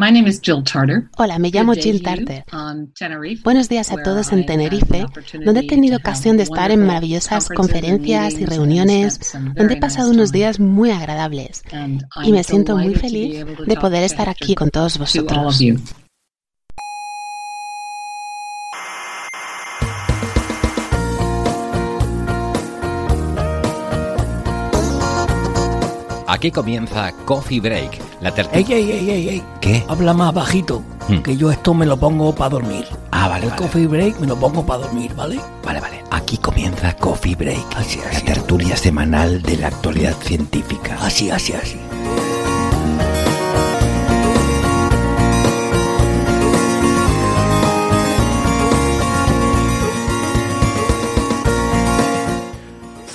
My 0.00 0.12
name 0.12 0.28
is 0.28 0.40
Jill 0.40 0.62
Tarter. 0.62 1.10
Hola, 1.18 1.40
me 1.40 1.50
llamo 1.50 1.74
Jill 1.74 2.04
Tarter. 2.04 2.44
Buenos 3.42 3.68
días 3.68 3.90
a 3.90 3.96
todos 4.00 4.30
en 4.30 4.46
Tenerife, 4.46 5.04
donde 5.44 5.62
he 5.62 5.66
tenido 5.66 5.96
ocasión 5.96 6.36
de 6.36 6.44
estar 6.44 6.70
en 6.70 6.86
maravillosas 6.86 7.48
conferencias 7.48 8.34
y 8.34 8.46
reuniones, 8.46 9.18
donde 9.56 9.74
he 9.74 9.76
pasado 9.76 10.12
unos 10.12 10.30
días 10.30 10.60
muy 10.60 10.92
agradables. 10.92 11.64
Y 12.22 12.30
me 12.30 12.44
siento 12.44 12.76
muy 12.76 12.94
feliz 12.94 13.44
de 13.44 13.74
poder 13.74 14.04
estar 14.04 14.28
aquí 14.28 14.54
con 14.54 14.70
todos 14.70 14.98
vosotros. 14.98 15.60
Aquí 26.28 26.52
comienza 26.52 27.10
Coffee 27.24 27.58
Break, 27.58 27.98
la 28.20 28.32
tertulia. 28.32 28.58
¡Ey, 28.58 28.72
ey, 28.72 28.90
ey, 28.90 29.10
ey, 29.10 29.28
ey! 29.28 29.44
¿Qué? 29.60 29.84
Habla 29.88 30.14
más 30.14 30.34
bajito, 30.34 30.82
hmm. 31.08 31.18
que 31.18 31.36
yo 31.36 31.50
esto 31.50 31.74
me 31.74 31.86
lo 31.86 31.96
pongo 31.96 32.34
para 32.34 32.50
dormir. 32.50 32.86
Ah, 33.10 33.28
vale, 33.28 33.46
El 33.46 33.54
Coffee 33.54 33.86
Break 33.86 34.20
me 34.20 34.26
lo 34.26 34.36
pongo 34.36 34.64
para 34.64 34.84
dormir, 34.84 35.14
¿vale? 35.14 35.40
Vale, 35.64 35.80
vale. 35.80 36.04
Aquí 36.10 36.38
comienza 36.38 36.94
Coffee 36.96 37.36
Break, 37.36 37.76
así, 37.76 38.00
así, 38.00 38.26
la 38.26 38.34
tertulia 38.34 38.76
semanal 38.76 39.42
de 39.42 39.56
la 39.56 39.68
actualidad 39.68 40.16
científica. 40.20 40.98
Así, 41.00 41.30
así, 41.30 41.52
así. 41.52 41.78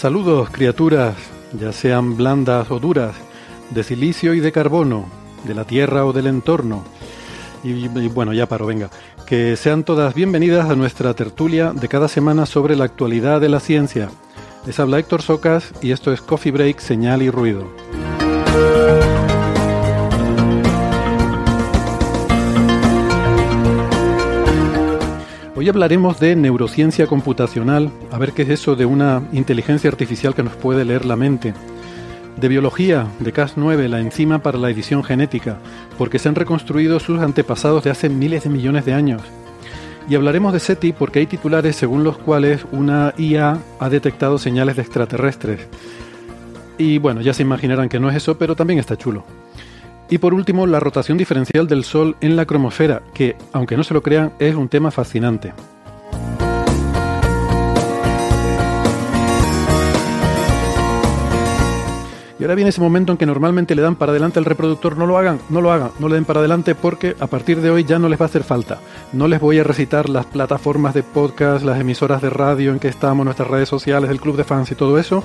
Saludos, 0.04 0.50
criaturas 0.50 1.16
ya 1.54 1.72
sean 1.72 2.18
blandas 2.18 2.70
o 2.72 2.80
duras, 2.80 3.16
de 3.74 3.84
silicio 3.84 4.34
y 4.34 4.40
de 4.40 4.52
carbono, 4.52 5.06
de 5.44 5.56
la 5.56 5.66
tierra 5.66 6.06
o 6.06 6.14
del 6.14 6.28
entorno. 6.28 6.84
Y, 7.64 7.88
bueno, 7.88 8.34
ya 8.34 8.48
paro, 8.48 8.66
venga. 8.66 8.90
Que 9.26 9.56
sean 9.56 9.84
todas 9.84 10.14
bienvenidas 10.14 10.70
a 10.70 10.76
nuestra 10.76 11.14
tertulia 11.14 11.72
de 11.74 11.88
cada 11.88 12.08
semana 12.08 12.46
sobre 12.46 12.76
la 12.76 12.86
actualidad 12.86 13.40
de 13.42 13.50
la 13.50 13.60
ciencia. 13.60 14.10
Les 14.66 14.80
habla 14.80 15.00
Héctor 15.00 15.22
Socas 15.22 15.72
y 15.82 15.92
esto 15.92 16.12
es 16.12 16.22
Coffee 16.22 16.52
Break, 16.52 16.80
Señal 16.80 17.22
y 17.22 17.30
Ruido. 17.30 17.68
Hoy 25.56 25.70
hablaremos 25.70 26.20
de 26.20 26.36
neurociencia 26.36 27.08
computacional, 27.08 27.92
a 28.12 28.18
ver 28.18 28.34
qué 28.34 28.42
es 28.42 28.50
eso 28.50 28.76
de 28.76 28.86
una 28.86 29.24
inteligencia 29.32 29.90
artificial 29.90 30.36
que 30.36 30.44
nos 30.44 30.58
puede 30.58 30.84
leer 30.84 31.06
la 31.06 31.16
mente. 31.16 31.54
De 32.38 32.48
biología, 32.48 33.08
de 33.20 33.34
Cas9, 33.34 33.88
la 33.88 34.00
enzima 34.00 34.40
para 34.40 34.58
la 34.58 34.70
edición 34.70 35.04
genética, 35.04 35.58
porque 35.98 36.20
se 36.20 36.30
han 36.30 36.36
reconstruido 36.36 37.00
sus 37.00 37.20
antepasados 37.20 37.84
de 37.84 37.92
hace 37.92 38.10
miles 38.10 38.44
de 38.44 38.50
millones 38.50 38.86
de 38.86 38.94
años. 38.94 39.22
Y 40.10 40.16
hablaremos 40.16 40.52
de 40.52 40.60
SETI 40.60 40.94
porque 40.94 41.20
hay 41.20 41.28
titulares 41.28 41.76
según 41.76 42.04
los 42.04 42.18
cuales 42.18 42.66
una 42.72 43.14
IA 43.18 43.60
ha 43.80 43.90
detectado 43.90 44.38
señales 44.38 44.76
de 44.76 44.82
extraterrestres. 44.82 45.62
Y 46.78 46.98
bueno, 46.98 47.22
ya 47.22 47.34
se 47.34 47.44
imaginarán 47.44 47.88
que 47.88 48.00
no 48.00 48.10
es 48.10 48.16
eso, 48.16 48.38
pero 48.38 48.56
también 48.56 48.80
está 48.80 48.98
chulo. 48.98 49.24
Y 50.10 50.18
por 50.18 50.34
último, 50.34 50.68
la 50.68 50.80
rotación 50.80 51.18
diferencial 51.18 51.68
del 51.68 51.84
Sol 51.84 52.18
en 52.20 52.36
la 52.36 52.46
cromosfera, 52.46 53.02
que, 53.14 53.36
aunque 53.54 53.78
no 53.78 53.84
se 53.84 53.94
lo 53.94 54.04
crean, 54.04 54.34
es 54.40 54.56
un 54.56 54.68
tema 54.68 54.92
fascinante. 54.92 55.54
Y 62.44 62.46
ahora 62.46 62.56
viene 62.56 62.72
ese 62.72 62.82
momento 62.82 63.14
en 63.14 63.18
que 63.18 63.26
normalmente 63.26 63.74
le 63.74 63.82
dan 63.82 63.96
para 63.96 64.12
adelante 64.12 64.38
al 64.38 64.44
reproductor, 64.44 64.98
no 64.98 65.06
lo 65.06 65.18
hagan, 65.18 65.40
no 65.48 65.62
lo 65.62 65.72
hagan, 65.72 65.92
no 65.98 66.10
le 66.10 66.16
den 66.16 66.26
para 66.26 66.42
adelante 66.42 66.76
porque 66.76 67.16
a 67.22 67.28
partir 67.28 67.62
de 67.62 67.70
hoy 67.70 67.86
ya 67.86 68.00
no 68.00 68.10
les 68.10 68.20
va 68.20 68.26
a 68.26 68.28
hacer 68.28 68.44
falta. 68.44 68.82
No 69.14 69.30
les 69.30 69.40
voy 69.40 69.60
a 69.60 69.64
recitar 69.64 70.10
las 70.10 70.26
plataformas 70.26 70.94
de 70.94 71.04
podcast, 71.04 71.64
las 71.64 71.80
emisoras 71.80 72.22
de 72.22 72.30
radio 72.30 72.74
en 72.74 72.80
que 72.80 72.90
estamos, 72.90 73.24
nuestras 73.24 73.48
redes 73.48 73.70
sociales, 73.70 74.10
el 74.10 74.20
club 74.20 74.36
de 74.36 74.44
fans 74.44 74.70
y 74.72 74.76
todo 74.76 75.00
eso. 75.00 75.24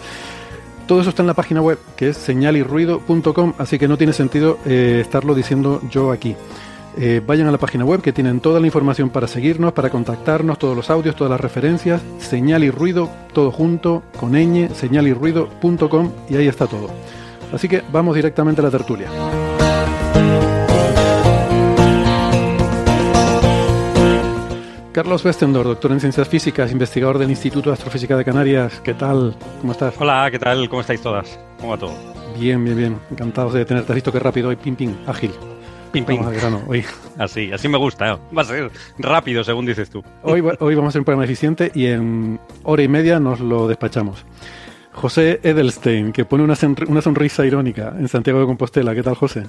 Todo 0.86 1.00
eso 1.00 1.10
está 1.10 1.24
en 1.24 1.26
la 1.26 1.34
página 1.34 1.60
web, 1.60 1.80
que 1.96 2.10
es 2.10 2.16
señalirruido.com, 2.18 3.54
así 3.58 3.80
que 3.80 3.88
no 3.88 3.98
tiene 3.98 4.12
sentido 4.12 4.60
eh, 4.64 4.98
estarlo 5.00 5.34
diciendo 5.34 5.82
yo 5.90 6.12
aquí. 6.12 6.36
Eh, 7.00 7.22
vayan 7.24 7.46
a 7.46 7.52
la 7.52 7.58
página 7.58 7.84
web 7.84 8.02
que 8.02 8.12
tienen 8.12 8.40
toda 8.40 8.58
la 8.58 8.66
información 8.66 9.10
para 9.10 9.28
seguirnos, 9.28 9.72
para 9.72 9.88
contactarnos, 9.88 10.58
todos 10.58 10.76
los 10.76 10.90
audios, 10.90 11.14
todas 11.14 11.30
las 11.30 11.40
referencias, 11.40 12.02
señal 12.18 12.64
y 12.64 12.70
ruido, 12.70 13.08
todo 13.32 13.52
junto, 13.52 14.02
con 14.18 14.32
ñ, 14.32 14.68
señalirruido.com 14.74 16.10
y 16.28 16.34
ahí 16.34 16.48
está 16.48 16.66
todo. 16.66 16.90
Así 17.52 17.68
que 17.68 17.84
vamos 17.92 18.16
directamente 18.16 18.60
a 18.62 18.64
la 18.64 18.70
tertulia. 18.72 19.08
Carlos 24.90 25.24
Westendor, 25.24 25.66
doctor 25.66 25.92
en 25.92 26.00
ciencias 26.00 26.26
físicas, 26.26 26.72
investigador 26.72 27.18
del 27.18 27.30
Instituto 27.30 27.70
de 27.70 27.74
Astrofísica 27.74 28.16
de 28.16 28.24
Canarias. 28.24 28.80
¿Qué 28.82 28.94
tal? 28.94 29.36
¿Cómo 29.60 29.70
estás? 29.70 29.94
Hola, 30.00 30.28
¿qué 30.32 30.40
tal? 30.40 30.68
¿Cómo 30.68 30.80
estáis 30.80 31.00
todas? 31.00 31.38
¿Cómo 31.60 31.70
va 31.70 31.78
todo? 31.78 31.94
Bien, 32.36 32.64
bien, 32.64 32.76
bien. 32.76 32.98
Encantados 33.08 33.54
de 33.54 33.64
tenerte. 33.64 33.92
Has 33.92 33.94
visto 33.94 34.10
qué 34.10 34.18
rápido 34.18 34.48
hoy, 34.48 34.56
pim, 34.56 34.74
pim, 34.74 34.96
ágil. 35.06 35.30
Pim, 35.92 36.04
pim. 36.04 36.16
Vamos 36.18 36.34
al 36.34 36.40
grano, 36.40 36.64
hoy. 36.66 36.84
Así, 37.16 37.50
así 37.52 37.68
me 37.68 37.78
gusta. 37.78 38.12
¿eh? 38.12 38.18
Va 38.36 38.42
a 38.42 38.44
ser 38.44 38.70
rápido, 38.98 39.42
según 39.42 39.66
dices 39.66 39.90
tú. 39.90 40.02
Hoy, 40.22 40.42
hoy 40.60 40.74
vamos 40.74 40.88
a 40.88 40.90
hacer 40.90 41.00
un 41.00 41.04
programa 41.04 41.24
eficiente 41.24 41.70
y 41.74 41.86
en 41.86 42.38
hora 42.62 42.82
y 42.82 42.88
media 42.88 43.18
nos 43.18 43.40
lo 43.40 43.68
despachamos. 43.68 44.24
José 44.92 45.40
Edelstein, 45.42 46.12
que 46.12 46.24
pone 46.24 46.42
una, 46.42 46.56
una 46.88 47.02
sonrisa 47.02 47.46
irónica 47.46 47.94
en 47.98 48.08
Santiago 48.08 48.40
de 48.40 48.46
Compostela. 48.46 48.94
¿Qué 48.94 49.02
tal, 49.02 49.14
José? 49.14 49.44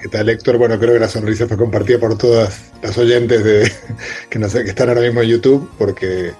¿Qué 0.00 0.08
tal, 0.08 0.28
Héctor? 0.28 0.58
Bueno, 0.58 0.78
creo 0.78 0.94
que 0.94 1.00
la 1.00 1.08
sonrisa 1.08 1.46
fue 1.46 1.56
compartida 1.56 1.98
por 1.98 2.16
todas 2.18 2.72
las 2.82 2.96
oyentes 2.98 3.42
de, 3.42 3.72
que, 4.30 4.38
no 4.38 4.48
sé, 4.48 4.64
que 4.64 4.70
están 4.70 4.88
ahora 4.88 5.00
mismo 5.00 5.22
en 5.22 5.28
YouTube, 5.28 5.70
porque 5.78 6.32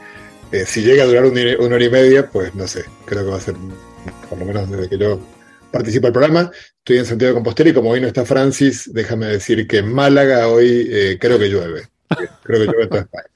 eh, 0.53 0.65
si 0.67 0.83
llega 0.83 1.05
a 1.05 1.07
durar 1.07 1.25
una 1.27 1.77
hora 1.77 1.85
y 1.85 1.91
media, 1.91 2.29
pues 2.29 2.55
no 2.55 2.67
sé, 2.67 2.85
creo 3.05 3.25
que 3.25 3.31
va 3.31 3.37
a 3.37 3.41
ser, 3.41 3.55
por 4.29 4.39
lo 4.39 4.45
menos 4.45 4.71
desde 4.71 4.89
que 4.89 4.99
yo 4.99 5.21
participo 5.71 6.07
del 6.07 6.13
programa. 6.13 6.51
Estoy 6.89 7.01
en 7.01 7.05
Santiago 7.05 7.33
de 7.33 7.35
Compostela 7.35 7.69
y 7.69 7.75
como 7.75 7.91
hoy 7.91 8.01
no 8.01 8.07
está 8.07 8.25
Francis, 8.25 8.91
déjame 8.95 9.27
decir 9.27 9.69
que 9.69 9.81
en 9.81 9.93
Málaga 9.93 10.49
hoy 10.49 10.89
eh, 10.91 11.19
creo 11.21 11.39
que 11.39 11.51
llueve. 11.51 11.83
Creo 12.43 12.61
que 12.61 12.65
llueve 12.65 12.85
en 12.85 12.89
toda 12.89 13.03
España. 13.03 13.27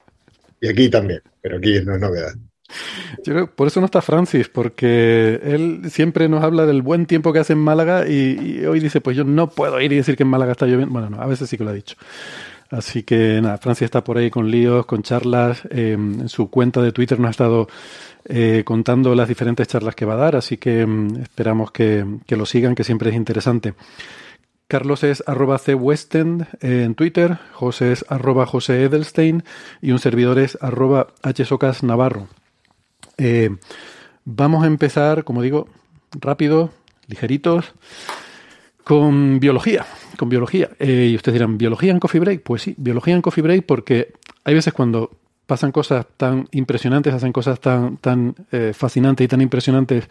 Y 0.59 0.69
aquí 0.69 0.89
también, 0.89 1.21
pero 1.39 1.57
aquí 1.57 1.79
no 1.85 1.93
es 1.93 2.01
novedad. 2.01 2.33
Por 3.55 3.67
eso 3.67 3.79
no 3.79 3.85
está 3.85 4.01
Francis, 4.01 4.49
porque 4.49 5.39
él 5.43 5.81
siempre 5.91 6.27
nos 6.29 6.43
habla 6.43 6.65
del 6.65 6.81
buen 6.81 7.05
tiempo 7.05 7.31
que 7.31 7.37
hace 7.37 7.53
en 7.53 7.59
Málaga 7.59 8.07
y, 8.09 8.65
hoy 8.65 8.79
dice, 8.79 9.01
pues 9.01 9.15
yo 9.15 9.23
no 9.23 9.51
puedo 9.51 9.79
ir 9.79 9.93
y 9.93 9.97
decir 9.97 10.17
que 10.17 10.23
en 10.23 10.29
Málaga 10.29 10.53
está 10.53 10.65
lloviendo. 10.65 10.91
Bueno, 10.91 11.11
no, 11.11 11.21
a 11.21 11.27
veces 11.27 11.47
sí 11.47 11.55
que 11.55 11.63
lo 11.63 11.69
ha 11.69 11.73
dicho. 11.73 11.95
Así 12.71 13.03
que 13.03 13.39
nada, 13.39 13.59
Francis 13.59 13.85
está 13.85 14.03
por 14.03 14.17
ahí 14.17 14.31
con 14.31 14.49
líos, 14.49 14.87
con 14.87 15.03
charlas. 15.03 15.61
Eh, 15.69 15.91
en 15.91 16.27
su 16.27 16.49
cuenta 16.49 16.81
de 16.81 16.91
Twitter 16.91 17.19
nos 17.19 17.27
ha 17.27 17.31
estado 17.31 17.67
eh, 18.25 18.63
contando 18.65 19.15
las 19.15 19.27
diferentes 19.27 19.67
charlas 19.67 19.95
que 19.95 20.05
va 20.05 20.13
a 20.13 20.17
dar, 20.17 20.35
así 20.35 20.57
que 20.57 20.85
mm, 20.85 21.21
esperamos 21.21 21.71
que, 21.71 22.05
lo 22.27 22.45
sigan, 22.45 22.75
que 22.75 22.83
siempre 22.83 23.09
es 23.09 23.15
interesante. 23.15 23.73
Carlos 24.67 25.03
es 25.03 25.23
arroba 25.27 25.59
cwestend 25.59 26.47
en 26.61 26.95
Twitter, 26.95 27.37
José 27.51 27.91
es 27.91 28.05
arroba 28.09 28.45
José 28.45 28.83
Edelstein 28.83 29.43
y 29.81 29.91
un 29.91 29.99
servidor 29.99 30.39
es 30.39 30.57
arroba 30.61 31.07
hsocas 31.21 31.83
Navarro. 31.83 32.27
Eh, 33.17 33.51
vamos 34.25 34.63
a 34.63 34.67
empezar, 34.67 35.25
como 35.25 35.41
digo, 35.41 35.67
rápido, 36.19 36.71
ligeritos, 37.07 37.73
con 38.83 39.39
biología. 39.39 39.85
Con 40.17 40.29
biología. 40.29 40.69
Eh, 40.79 41.09
y 41.11 41.15
ustedes 41.15 41.33
dirán, 41.33 41.57
¿biología 41.57 41.91
en 41.91 41.99
Coffee 41.99 42.21
Break? 42.21 42.43
Pues 42.43 42.61
sí, 42.63 42.75
biología 42.77 43.15
en 43.15 43.21
Coffee 43.21 43.43
Break 43.43 43.65
porque 43.65 44.13
hay 44.43 44.53
veces 44.53 44.73
cuando 44.73 45.11
pasan 45.45 45.71
cosas 45.71 46.05
tan 46.17 46.47
impresionantes, 46.51 47.13
hacen 47.13 47.33
cosas 47.33 47.59
tan, 47.59 47.97
tan 47.97 48.35
eh, 48.51 48.73
fascinantes 48.73 49.25
y 49.25 49.27
tan 49.27 49.41
impresionantes 49.41 50.07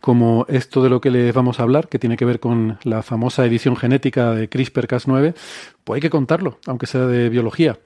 como 0.00 0.46
esto 0.48 0.82
de 0.82 0.90
lo 0.90 1.00
que 1.00 1.10
les 1.10 1.34
vamos 1.34 1.58
a 1.58 1.62
hablar, 1.62 1.88
que 1.88 1.98
tiene 1.98 2.16
que 2.16 2.24
ver 2.24 2.40
con 2.40 2.78
la 2.84 3.02
famosa 3.02 3.44
edición 3.44 3.76
genética 3.76 4.32
de 4.32 4.48
CRISPR-Cas9, 4.48 5.34
pues 5.84 5.96
hay 5.96 6.00
que 6.00 6.10
contarlo, 6.10 6.58
aunque 6.66 6.86
sea 6.86 7.06
de 7.06 7.28
biología. 7.28 7.78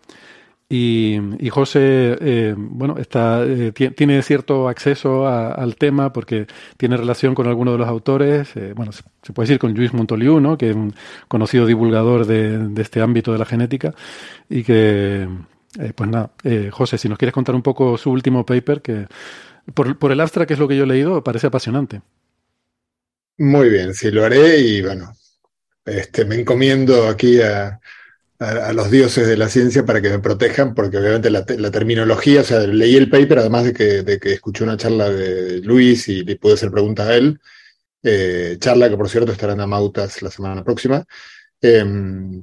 Y, 0.72 1.18
José, 1.50 2.16
eh, 2.20 2.54
bueno, 2.56 2.96
está, 2.96 3.42
eh, 3.44 3.72
tiene 3.72 4.22
cierto 4.22 4.68
acceso 4.68 5.26
al 5.26 5.74
tema 5.74 6.12
porque 6.12 6.46
tiene 6.76 6.96
relación 6.96 7.34
con 7.34 7.48
algunos 7.48 7.74
de 7.74 7.78
los 7.78 7.88
autores. 7.88 8.54
Eh, 8.54 8.72
bueno, 8.76 8.92
se, 8.92 9.02
puede 9.32 9.48
decir 9.48 9.58
con 9.58 9.74
Luis 9.74 9.92
Montoliu, 9.92 10.38
¿no? 10.38 10.56
que 10.56 10.70
es 10.70 10.76
un 10.76 10.94
conocido 11.26 11.66
divulgador 11.66 12.24
de, 12.24 12.70
este 12.80 13.00
ámbito 13.00 13.32
de 13.32 13.38
la 13.38 13.46
genética. 13.46 13.94
Y 14.48 14.62
que, 14.62 15.26
pues 15.94 16.11
nada, 16.11 16.32
José, 16.70 16.99
si 16.99 17.08
nos 17.08 17.19
quieres 17.19 17.32
contar 17.32 17.55
un 17.55 17.62
poco 17.62 17.96
su 17.96 18.11
último 18.11 18.44
paper, 18.44 18.82
que 18.82 19.06
por, 19.75 20.12
el 20.12 20.20
abstract, 20.20 20.49
que 20.49 20.55
es 20.55 20.61
lo 20.61 20.69
que 20.69 20.76
yo 20.76 20.84
he 20.84 20.87
leído, 20.87 21.22
parece 21.22 21.46
apasionante. 21.46 22.02
Muy 23.38 23.69
bien, 23.69 23.94
sí, 23.94 24.11
lo 24.11 24.25
haré 24.25 24.58
y 24.58 24.82
bueno, 24.82 25.12
este, 25.84 26.25
me 26.25 26.37
encomiendo 26.37 27.08
aquí 27.08 27.40
a, 27.40 27.81
los 28.72 28.90
dioses 28.90 29.28
de 29.28 29.37
la 29.37 29.50
ciencia 29.50 29.84
para 29.84 30.00
que 30.00 30.08
me 30.08 30.19
protejan, 30.19 30.75
porque 30.75 30.96
obviamente 30.96 31.28
la, 31.31 31.44
terminología, 31.44 32.40
o 32.40 32.44
sea, 32.44 32.61
leí 32.61 32.96
el 32.96 33.11
paper, 33.11 33.40
además 33.40 33.64
de 33.64 33.75
que, 33.75 34.02
de 34.02 34.19
que 34.19 34.32
escuché 34.32 34.64
una 34.64 34.78
charla 34.78 35.11
de 35.11 35.58
Luis 35.58 36.08
y 36.08 36.25
le 36.25 36.37
pude 36.37 36.55
hacer 36.55 36.70
preguntas 36.70 37.06
a 37.06 37.16
él, 37.16 37.38
eh, 38.02 38.56
charla 38.58 38.88
que 38.88 38.96
por 38.96 39.11
cierto 39.11 39.32
estará 39.32 39.52
en 39.52 39.61
Amautas 39.61 40.23
la 40.23 40.31
semana 40.31 40.64
próxima. 40.64 41.05
Em, 41.61 42.43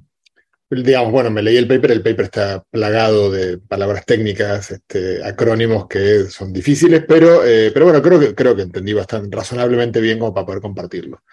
digamos, 0.70 1.12
bueno, 1.12 1.32
me 1.32 1.42
leí 1.42 1.58
el 1.58 1.68
paper, 1.68 1.92
el 1.92 2.04
paper 2.04 2.26
está 2.26 2.64
plagado 2.70 3.32
de 3.32 3.58
palabras 3.58 4.06
técnicas, 4.06 4.72
este, 4.72 5.24
acrónimos 5.24 5.88
que 5.88 6.26
son 6.26 6.52
difíciles, 6.52 7.04
pero, 7.08 7.46
eh, 7.46 7.72
pero 7.74 7.86
bueno, 7.86 8.02
creo 8.02 8.20
que, 8.20 8.36
creo 8.36 8.56
que 8.56 8.64
entendí 8.64 8.94
bastante, 8.94 9.36
razonablemente 9.36 10.02
bien 10.02 10.20
como 10.20 10.34
para 10.34 10.46
poder 10.46 10.62
compartirlo. 10.62 11.24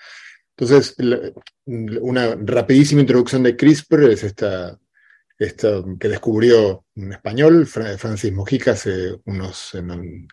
Entonces, 0.57 0.95
una 1.67 2.37
rapidísima 2.41 3.01
introducción 3.01 3.43
de 3.43 3.57
CRISPR 3.57 4.05
es 4.11 4.23
esta, 4.23 4.79
esta 5.37 5.83
que 5.99 6.09
descubrió 6.09 6.85
un 6.95 7.13
español, 7.13 7.67
Francis 7.67 8.33
Mojica, 8.33 8.73
hace 8.73 9.17
unos 9.25 9.73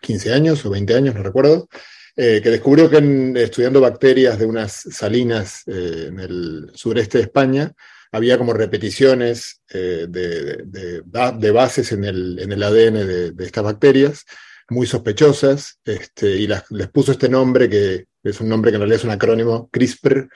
15 0.00 0.32
años 0.32 0.64
o 0.64 0.70
20 0.70 0.94
años, 0.94 1.14
no 1.16 1.24
recuerdo, 1.24 1.68
eh, 2.14 2.40
que 2.42 2.50
descubrió 2.50 2.88
que 2.88 3.32
estudiando 3.36 3.80
bacterias 3.80 4.38
de 4.38 4.46
unas 4.46 4.72
salinas 4.72 5.62
eh, 5.66 6.06
en 6.08 6.20
el 6.20 6.70
sureste 6.74 7.18
de 7.18 7.24
España, 7.24 7.72
había 8.12 8.36
como 8.36 8.52
repeticiones 8.52 9.62
eh, 9.70 10.06
de, 10.08 11.50
bases 11.50 11.92
en 11.92 12.04
el, 12.04 12.62
ADN 12.62 13.34
de, 13.34 13.44
estas 13.44 13.64
bacterias, 13.64 14.24
muy 14.68 14.86
sospechosas, 14.86 15.78
este, 15.84 16.36
y 16.36 16.46
les 16.46 16.88
puso 16.90 17.12
este 17.12 17.28
nombre 17.28 17.68
que 17.68 18.06
es 18.22 18.40
un 18.40 18.48
nombre 18.48 18.70
que 18.70 18.76
en 18.76 18.82
realidad 18.82 19.00
es 19.00 19.04
un 19.04 19.10
acrónimo, 19.10 19.68
CRISPR, 19.72 20.28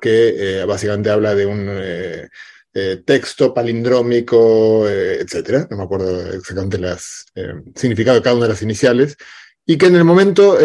que 0.00 0.60
eh, 0.60 0.64
básicamente 0.66 1.10
habla 1.10 1.34
de 1.34 1.46
un 1.46 1.66
eh, 1.68 2.28
texto 3.04 3.52
palindrómico, 3.52 4.88
etcétera. 4.88 5.66
No 5.70 5.78
me 5.78 5.84
acuerdo 5.84 6.32
exactamente 6.32 6.76
el 6.76 7.64
significado 7.74 8.16
de 8.16 8.22
cada 8.22 8.36
una 8.36 8.46
de 8.46 8.52
las 8.52 8.62
iniciales. 8.62 9.16
Y 9.66 9.76
que 9.76 9.86
en 9.86 9.96
el 9.96 10.04
momento 10.04 10.58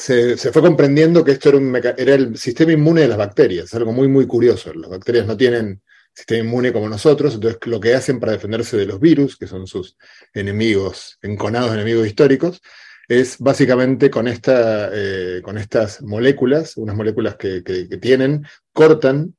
se, 0.00 0.36
fue 0.36 0.62
comprendiendo 0.62 1.22
que 1.22 1.32
esto 1.32 1.50
era, 1.50 1.58
un 1.58 1.76
el 1.96 2.36
sistema 2.38 2.72
inmune 2.72 3.02
de 3.02 3.08
las 3.08 3.18
bacterias. 3.18 3.72
Algo 3.74 3.92
muy, 3.92 4.08
muy 4.08 4.26
curioso. 4.26 4.72
Las 4.72 4.90
bacterias 4.90 5.26
no 5.26 5.36
tienen 5.36 5.82
sistema 6.14 6.40
inmune 6.44 6.72
como 6.72 6.88
nosotros, 6.88 7.34
entonces 7.34 7.60
lo 7.66 7.78
que 7.78 7.94
hacen 7.94 8.18
para 8.18 8.32
defenderse 8.32 8.76
de 8.76 8.86
los 8.86 8.98
virus, 8.98 9.36
que 9.36 9.46
son 9.46 9.66
sus 9.66 9.96
enemigos, 10.34 11.18
enconados 11.22 11.72
enemigos 11.72 12.06
históricos, 12.06 12.60
es 13.08 13.38
básicamente 13.38 14.10
con, 14.10 14.26
esta, 14.26 14.90
eh, 14.92 15.40
con 15.42 15.58
estas 15.58 16.02
moléculas, 16.02 16.76
unas 16.76 16.96
moléculas 16.96 17.36
que, 17.36 17.62
tienen, 18.00 18.44
cortan 18.72 19.34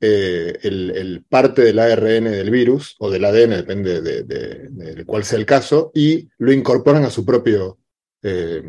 eh, 0.00 0.58
el, 0.62 1.24
parte 1.28 1.62
del 1.62 1.78
ARN 1.78 2.24
del 2.24 2.50
virus, 2.50 2.94
o 2.98 3.10
del 3.10 3.24
ADN, 3.24 3.50
depende 3.50 4.00
de, 4.02 5.04
cuál 5.04 5.24
sea 5.24 5.38
el 5.38 5.46
caso, 5.46 5.90
y 5.94 6.28
lo 6.38 6.52
incorporan 6.52 7.04
a 7.04 7.10
su 7.10 7.24
propio 7.24 7.78
eh, 8.22 8.62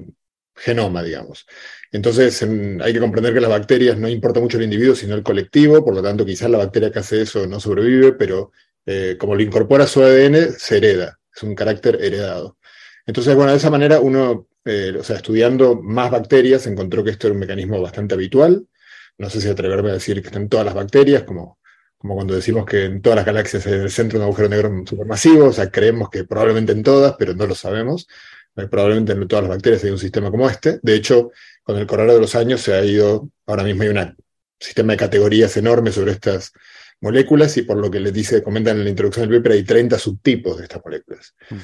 genoma, 0.58 1.04
digamos. 1.04 1.46
Entonces 1.92 2.42
hay 2.44 2.94
que 2.94 3.00
comprender 3.00 3.34
que 3.34 3.42
las 3.42 3.50
bacterias 3.50 3.98
no 3.98 4.10
importa 4.10 4.40
mucho 4.40 4.58
el 4.58 4.64
individuo, 4.64 4.96
sino 4.96 5.16
el 5.16 5.24
colectivo, 5.24 5.86
por 5.86 5.94
lo 5.96 6.04
tanto 6.04 6.26
quizás 6.26 6.50
la 6.50 6.58
bacteria 6.58 6.92
que 6.92 7.00
hace 7.00 7.22
eso 7.22 7.48
no 7.48 7.60
sobrevive, 7.60 8.14
pero 8.14 8.52
como 9.18 9.36
lo 9.36 9.42
incorpora 9.42 9.86
su 9.86 10.02
ADN, 10.02 10.54
se 10.58 10.78
hereda, 10.78 11.20
es 11.36 11.44
un 11.44 11.56
carácter 11.56 11.98
heredado. 12.02 12.58
Entonces, 13.08 13.34
bueno, 13.36 13.52
de 13.52 13.58
esa 13.58 13.70
manera 13.70 14.02
uno, 14.02 14.48
eh, 14.66 14.94
o 15.00 15.04
sea, 15.04 15.16
estudiando 15.16 15.82
más 15.82 16.12
bacterias, 16.12 16.68
encontró 16.68 17.04
que 17.04 17.12
esto 17.12 17.28
era 17.28 17.34
un 17.34 17.40
mecanismo 17.40 17.82
bastante 17.82 18.16
habitual. 18.16 18.68
No 19.18 19.30
sé 19.30 19.42
si 19.42 19.48
atreverme 19.48 19.90
a 19.92 19.94
decir 19.94 20.22
que 20.22 20.28
están 20.28 20.50
todas 20.50 20.66
las 20.66 20.76
bacterias, 20.76 21.24
como, 21.24 21.58
como 21.98 22.16
cuando 22.16 22.36
decimos 22.36 22.66
que 22.66 22.84
en 22.84 23.02
todas 23.02 23.16
las 23.16 23.26
galaxias 23.26 23.66
hay 23.66 23.74
el 23.74 23.90
centro 23.90 24.20
de 24.20 24.26
un 24.26 24.28
agujero 24.30 24.50
negro 24.50 24.84
supermasivo, 24.86 25.46
o 25.48 25.54
sea, 25.54 25.72
creemos 25.72 26.10
que 26.10 26.26
probablemente 26.26 26.74
en 26.74 26.84
todas, 26.84 27.16
pero 27.18 27.34
no 27.34 27.48
lo 27.48 27.56
sabemos. 27.56 28.08
Eh, 28.58 28.68
probablemente 28.68 29.14
en 29.14 29.28
todas 29.28 29.44
las 29.44 29.56
bacterias 29.56 29.84
hay 29.84 29.92
un 29.92 30.00
sistema 30.00 30.32
como 30.32 30.50
este. 30.50 30.80
De 30.82 30.96
hecho, 30.96 31.32
con 31.64 31.78
el 31.78 31.86
correr 31.86 32.12
de 32.12 32.20
los 32.20 32.36
años 32.36 32.62
se 32.62 32.74
ha 32.74 32.84
ido, 32.84 33.30
ahora 33.46 33.64
mismo 33.64 33.84
hay 33.84 33.90
un 33.90 34.16
sistema 34.60 34.94
de 34.94 34.98
categorías 34.98 35.56
enorme 35.58 35.92
sobre 35.92 36.12
estas 36.12 36.52
moléculas 37.00 37.56
y 37.58 37.62
por 37.62 37.78
lo 37.78 37.92
que 37.92 38.00
les 38.00 38.14
dice, 38.14 38.42
comentan 38.42 38.78
en 38.78 38.86
la 38.86 38.90
introducción 38.90 39.30
del 39.30 39.40
paper, 39.40 39.52
hay 39.54 39.64
30 39.64 40.00
subtipos 40.00 40.58
de 40.58 40.64
estas 40.64 40.84
moléculas. 40.84 41.36
Mm. 41.50 41.56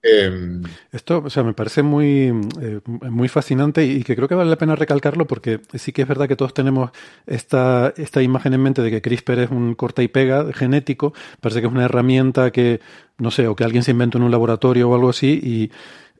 Em, 0.00 0.62
Esto, 0.92 1.22
o 1.24 1.30
sea, 1.30 1.42
me 1.42 1.54
parece 1.54 1.82
muy, 1.82 2.32
eh, 2.60 2.80
muy 2.86 3.28
fascinante 3.28 3.84
y 3.84 4.04
que 4.04 4.14
creo 4.14 4.28
que 4.28 4.36
vale 4.36 4.48
la 4.48 4.58
pena 4.58 4.76
recalcarlo 4.76 5.26
porque 5.26 5.60
sí 5.74 5.92
que 5.92 6.02
es 6.02 6.08
verdad 6.08 6.28
que 6.28 6.36
todos 6.36 6.54
tenemos 6.54 6.90
esta, 7.26 7.92
esta 7.96 8.22
imagen 8.22 8.54
en 8.54 8.62
mente 8.62 8.82
de 8.82 8.90
que 8.90 9.02
CRISPR 9.02 9.40
es 9.40 9.50
un 9.50 9.74
corta 9.74 10.02
y 10.02 10.08
pega 10.08 10.52
genético, 10.52 11.14
parece 11.40 11.60
que 11.60 11.66
es 11.66 11.72
una 11.72 11.86
herramienta 11.86 12.52
que, 12.52 12.80
no 13.18 13.30
sé, 13.32 13.48
o 13.48 13.56
que 13.56 13.64
alguien 13.64 13.82
se 13.82 13.90
inventó 13.90 14.18
en 14.18 14.24
un 14.24 14.30
laboratorio 14.30 14.88
o 14.88 14.94
algo 14.94 15.10
así 15.10 15.40
y, 15.42 15.70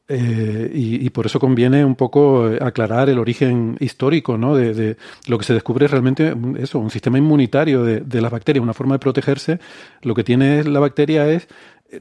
eh, 0.09 0.71
y, 0.73 1.11
por 1.11 1.27
eso 1.27 1.39
conviene 1.39 1.85
un 1.85 1.95
poco 1.95 2.51
aclarar 2.61 3.11
el 3.11 3.19
origen 3.19 3.77
histórico 3.79 4.39
¿no? 4.39 4.57
de, 4.57 4.73
de, 4.73 4.97
lo 5.27 5.37
que 5.37 5.45
se 5.45 5.53
descubre 5.53 5.87
realmente 5.87 6.35
eso, 6.59 6.79
un 6.79 6.91
sistema 6.91 7.19
inmunitario 7.19 7.85
de, 7.85 8.21
las 8.21 8.33
bacterias, 8.33 8.63
una 8.63 8.75
forma 8.75 8.95
de 8.95 9.01
protegerse. 9.01 9.59
Lo 10.03 10.15
que 10.15 10.25
tiene 10.25 10.65
la 10.65 10.81
bacteria 10.81 11.29
es 11.29 11.47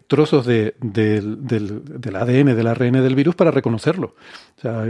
trozos 0.07 0.45
de, 0.45 0.75
del, 0.81 1.45
del, 1.45 2.15
ADN, 2.15 2.56
del 2.56 2.68
ARN 2.68 2.94
del 2.94 3.15
virus 3.15 3.36
para 3.36 3.51
reconocerlo. 3.51 4.15
O 4.57 4.62
sea, 4.62 4.86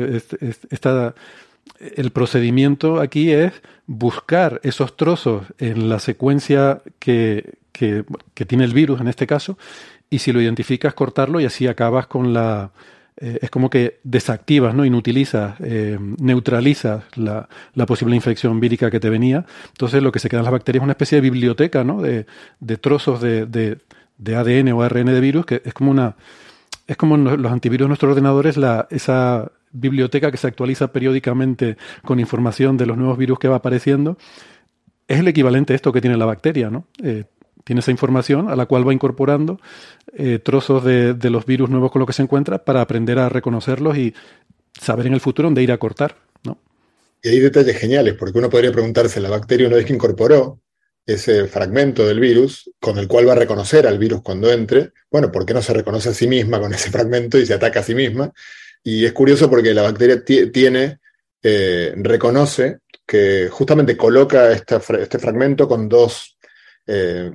el 1.95 2.11
procedimiento 2.11 2.99
aquí 2.99 3.31
es 3.31 3.53
buscar 3.85 4.59
esos 4.63 4.95
trozos 4.95 5.43
en 5.57 5.89
la 5.89 5.99
secuencia 5.99 6.81
que, 6.99 7.55
que, 7.71 8.03
tiene 8.45 8.63
el 8.63 8.73
virus 8.73 9.01
en 9.01 9.07
este 9.07 9.27
caso, 9.27 9.57
y 10.09 10.19
si 10.19 10.31
lo 10.31 10.41
identificas, 10.41 10.93
cortarlo 10.93 11.39
y 11.39 11.45
así 11.45 11.67
acabas 11.67 12.07
con 12.07 12.33
la... 12.33 12.71
Eh, 13.19 13.39
es 13.41 13.49
como 13.49 13.69
que 13.69 13.99
desactivas, 14.03 14.75
¿no? 14.75 14.85
inutilizas, 14.85 15.55
eh, 15.59 15.97
neutralizas 16.19 17.03
la, 17.15 17.49
la, 17.73 17.85
posible 17.87 18.15
infección 18.15 18.59
vírica 18.59 18.91
que 18.91 18.99
te 18.99 19.09
venía. 19.09 19.45
Entonces 19.69 20.03
lo 20.03 20.11
que 20.11 20.19
se 20.19 20.29
queda 20.29 20.41
en 20.41 20.45
las 20.45 20.51
bacterias 20.51 20.81
es 20.81 20.83
una 20.83 20.93
especie 20.93 21.15
de 21.15 21.21
biblioteca 21.21 21.83
¿no? 21.83 22.01
de, 22.01 22.27
de 22.59 22.77
trozos 22.77 23.19
de, 23.19 23.47
de 24.17 24.35
ADN 24.35 24.71
o 24.73 24.81
ARN 24.81 25.05
de 25.05 25.19
virus, 25.19 25.45
que 25.45 25.61
es 25.63 25.73
como 25.73 25.91
una. 25.91 26.15
Es 26.85 26.95
como 26.95 27.17
los 27.17 27.51
antivirus 27.51 27.85
de 27.85 27.89
nuestros 27.89 28.11
ordenadores, 28.11 28.55
la, 28.55 28.87
esa 28.89 29.51
biblioteca 29.71 30.31
que 30.31 30.37
se 30.37 30.47
actualiza 30.47 30.93
periódicamente 30.93 31.77
con 32.03 32.19
información 32.19 32.77
de 32.77 32.85
los 32.85 32.97
nuevos 32.97 33.17
virus 33.17 33.39
que 33.39 33.49
va 33.49 33.57
apareciendo. 33.57 34.17
Es 35.07 35.19
el 35.19 35.27
equivalente 35.27 35.73
a 35.73 35.75
esto 35.75 35.91
que 35.91 36.01
tiene 36.01 36.17
la 36.17 36.25
bacteria, 36.25 36.69
¿no? 36.69 36.87
Eh, 37.03 37.25
tiene 37.67 37.81
esa 37.81 37.91
información 37.91 38.49
a 38.49 38.55
la 38.55 38.65
cual 38.65 38.87
va 38.87 38.93
incorporando 38.93 39.59
eh, 40.13 40.39
trozos 40.39 40.85
de, 40.85 41.13
de, 41.13 41.29
los 41.29 41.45
virus 41.45 41.69
nuevos 41.69 41.91
con 41.91 41.99
los 41.99 42.07
que 42.07 42.13
se 42.13 42.21
encuentra 42.21 42.63
para 42.63 42.79
aprender 42.79 43.19
a 43.19 43.27
reconocerlos 43.27 43.97
y 43.97 44.15
saber 44.79 45.07
en 45.07 45.13
el 45.13 45.19
futuro 45.19 45.47
dónde 45.47 45.63
ir 45.63 45.73
a 45.73 45.77
cortar, 45.77 46.15
¿no? 46.45 46.57
Y 47.21 47.27
hay 47.27 47.39
detalles 47.39 47.77
geniales, 47.77 48.13
porque 48.13 48.39
uno 48.39 48.49
podría 48.49 48.71
preguntarse, 48.71 49.19
la 49.19 49.29
bacteria 49.29 49.67
una 49.67 49.75
vez 49.75 49.85
que 49.85 49.93
incorporó 49.93 50.61
ese 51.05 51.47
fragmento 51.47 52.07
del 52.07 52.21
virus 52.21 52.71
con 52.79 52.97
el 52.99 53.09
cual 53.09 53.27
va 53.27 53.33
a 53.33 53.35
reconocer 53.35 53.85
al 53.85 53.99
virus 53.99 54.21
cuando 54.21 54.49
entre. 54.49 54.91
Bueno, 55.11 55.29
¿por 55.29 55.45
qué 55.45 55.53
no 55.53 55.61
se 55.61 55.73
reconoce 55.73 56.07
a 56.09 56.13
sí 56.13 56.25
misma 56.25 56.61
con 56.61 56.73
ese 56.73 56.89
fragmento 56.91 57.37
y 57.37 57.45
se 57.45 57.53
ataca 57.53 57.81
a 57.81 57.83
sí 57.83 57.95
misma? 57.95 58.31
Y 58.81 59.03
es 59.03 59.11
curioso 59.11 59.49
porque 59.49 59.73
la 59.73 59.81
bacteria 59.81 60.23
tiene, 60.23 60.99
eh, 61.43 61.93
reconoce 61.97 62.77
que 63.05 63.49
justamente 63.51 63.97
coloca 63.97 64.53
este 64.53 65.19
fragmento 65.19 65.67
con 65.67 65.89
dos 65.89 66.36
eh, 66.87 67.31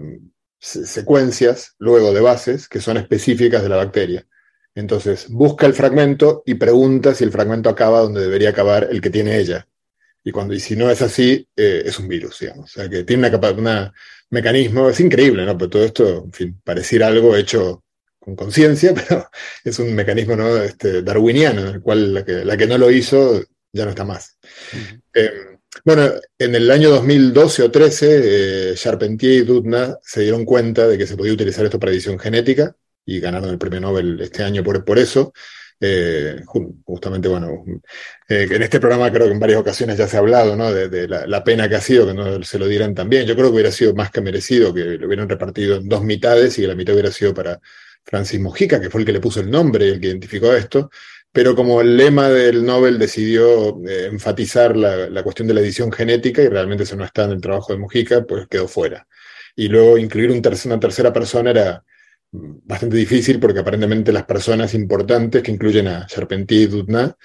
secuencias, 0.58 1.74
luego 1.78 2.12
de 2.12 2.20
bases, 2.20 2.68
que 2.68 2.80
son 2.80 2.96
específicas 2.96 3.62
de 3.62 3.68
la 3.68 3.76
bacteria. 3.76 4.26
Entonces, 4.74 5.28
busca 5.28 5.66
el 5.66 5.74
fragmento 5.74 6.42
y 6.46 6.54
pregunta 6.54 7.14
si 7.14 7.24
el 7.24 7.32
fragmento 7.32 7.68
acaba 7.68 8.00
donde 8.00 8.22
debería 8.22 8.50
acabar 8.50 8.88
el 8.90 9.00
que 9.00 9.10
tiene 9.10 9.38
ella 9.38 9.66
y 10.24 10.30
cuando 10.30 10.54
y 10.54 10.60
si 10.60 10.76
no 10.76 10.90
es 10.90 11.02
así, 11.02 11.48
eh, 11.56 11.82
es 11.84 11.98
un 11.98 12.08
virus, 12.08 12.38
digamos. 12.40 12.70
O 12.70 12.80
sea, 12.80 12.88
que 12.88 13.04
tiene 13.04 13.28
un 13.28 13.92
mecanismo, 14.30 14.88
es 14.88 15.00
increíble, 15.00 15.44
¿no? 15.44 15.56
Pero 15.58 15.70
todo 15.70 15.84
esto, 15.84 16.24
en 16.24 16.32
fin, 16.32 16.60
pareciera 16.62 17.08
algo 17.08 17.36
hecho 17.36 17.84
con 18.18 18.36
conciencia, 18.36 18.94
pero 19.08 19.28
es 19.64 19.78
un 19.78 19.94
mecanismo 19.94 20.36
¿no? 20.36 20.56
este, 20.58 21.02
darwiniano, 21.02 21.62
en 21.62 21.66
el 21.74 21.80
cual 21.82 22.14
la 22.14 22.24
que, 22.24 22.44
la 22.44 22.56
que 22.56 22.66
no 22.66 22.78
lo 22.78 22.90
hizo 22.90 23.42
ya 23.72 23.84
no 23.84 23.90
está 23.90 24.04
más. 24.04 24.38
Em, 25.12 25.51
bueno, 25.84 26.10
en 26.38 26.54
el 26.54 26.70
año 26.70 26.90
2012 26.90 27.62
o 27.62 27.70
13, 27.70 28.70
eh, 28.72 28.74
Charpentier 28.74 29.32
y 29.32 29.40
Dudna 29.42 29.98
se 30.02 30.20
dieron 30.20 30.44
cuenta 30.44 30.86
de 30.86 30.98
que 30.98 31.06
se 31.06 31.16
podía 31.16 31.32
utilizar 31.32 31.64
esto 31.64 31.80
para 31.80 31.92
edición 31.92 32.18
genética 32.18 32.76
y 33.04 33.20
ganaron 33.20 33.50
el 33.50 33.58
premio 33.58 33.80
Nobel 33.80 34.20
este 34.20 34.44
año 34.44 34.62
por, 34.62 34.84
por 34.84 34.98
eso. 34.98 35.32
Eh, 35.84 36.42
justamente, 36.84 37.26
bueno, 37.26 37.64
eh, 38.28 38.46
en 38.48 38.62
este 38.62 38.78
programa 38.78 39.10
creo 39.10 39.26
que 39.26 39.32
en 39.32 39.40
varias 39.40 39.60
ocasiones 39.60 39.98
ya 39.98 40.06
se 40.06 40.16
ha 40.16 40.20
hablado. 40.20 40.56
De, 40.88 41.08
la, 41.08 41.42
pena 41.42 41.68
que 41.68 41.74
ha 41.74 41.80
sido 41.80 42.06
que 42.06 42.14
no 42.14 42.42
se 42.44 42.58
lo 42.58 42.68
dieran 42.68 42.94
también. 42.94 43.26
Yo 43.26 43.34
creo 43.34 43.48
que 43.48 43.54
hubiera 43.54 43.72
sido 43.72 43.92
más 43.92 44.12
que 44.12 44.20
merecido 44.20 44.72
que 44.72 44.84
lo 44.84 45.06
hubieran 45.08 45.28
repartido 45.28 45.78
en 45.78 45.88
dos 45.88 46.04
mitades 46.04 46.56
y 46.58 46.62
que 46.62 46.68
la 46.68 46.76
mitad 46.76 46.94
hubiera 46.94 47.10
sido 47.10 47.34
para 47.34 47.60
Francis 48.04 48.40
Mojica, 48.40 48.80
que 48.80 48.90
fue 48.90 49.00
el 49.00 49.06
que 49.06 49.12
le 49.12 49.20
puso 49.20 49.40
el 49.40 49.50
nombre 49.50 49.86
y 49.86 49.88
el 49.90 50.00
que 50.00 50.06
identificó 50.06 50.54
esto. 50.54 50.90
Pero 51.32 51.56
como 51.56 51.80
el 51.80 51.96
lema 51.96 52.28
del 52.28 52.64
Nobel 52.64 52.98
decidió 52.98 53.80
eh, 53.88 54.08
enfatizar 54.10 54.76
la, 54.76 55.22
cuestión 55.22 55.48
de 55.48 55.54
la 55.54 55.60
edición 55.60 55.90
genética, 55.90 56.42
y 56.42 56.48
realmente 56.48 56.84
eso 56.84 56.96
no 56.96 57.04
está 57.04 57.24
en 57.24 57.32
el 57.32 57.40
trabajo 57.40 57.72
de 57.72 57.78
Mujica, 57.78 58.24
pues 58.24 58.46
quedó 58.48 58.68
fuera. 58.68 59.06
Y 59.56 59.68
luego 59.68 59.98
incluir 59.98 60.30
un 60.30 60.42
una 60.66 60.80
tercera 60.80 61.12
persona 61.12 61.50
era 61.50 61.84
mm, 62.32 62.52
bastante 62.64 62.96
difícil 62.96 63.40
porque 63.40 63.60
aparentemente 63.60 64.12
las 64.12 64.24
personas 64.24 64.74
importantes, 64.74 65.42
que 65.42 65.50
incluyen 65.52 65.88
a 65.88 66.06
Charpentier 66.06 66.62
y 66.62 66.66
Dudna, 66.66 67.16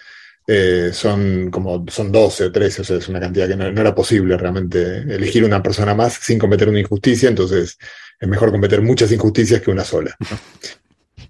eh, 0.50 0.92
son 0.94 1.52
como 1.52 1.84
son 1.90 2.10
12 2.10 2.46
o 2.46 2.52
13, 2.54 2.82
o 2.82 2.86
sea, 2.86 2.98
es 2.98 3.10
una 3.10 3.20
cantidad 3.20 3.50
que 3.50 3.58
no, 3.58 3.66
era 3.66 3.94
posible 3.94 4.38
realmente 4.38 5.00
elegir 5.00 5.44
una 5.44 5.62
persona 5.62 5.94
más 5.94 6.14
sin 6.14 6.40
cometer 6.40 6.70
una 6.70 6.80
injusticia, 6.80 7.28
entonces 7.28 7.78
es 8.18 8.28
mejor 8.30 8.52
cometer 8.52 8.82
muchas 8.82 9.12
injusticias 9.12 9.62
que 9.62 9.72
una 9.72 9.84
sola. 9.84 10.16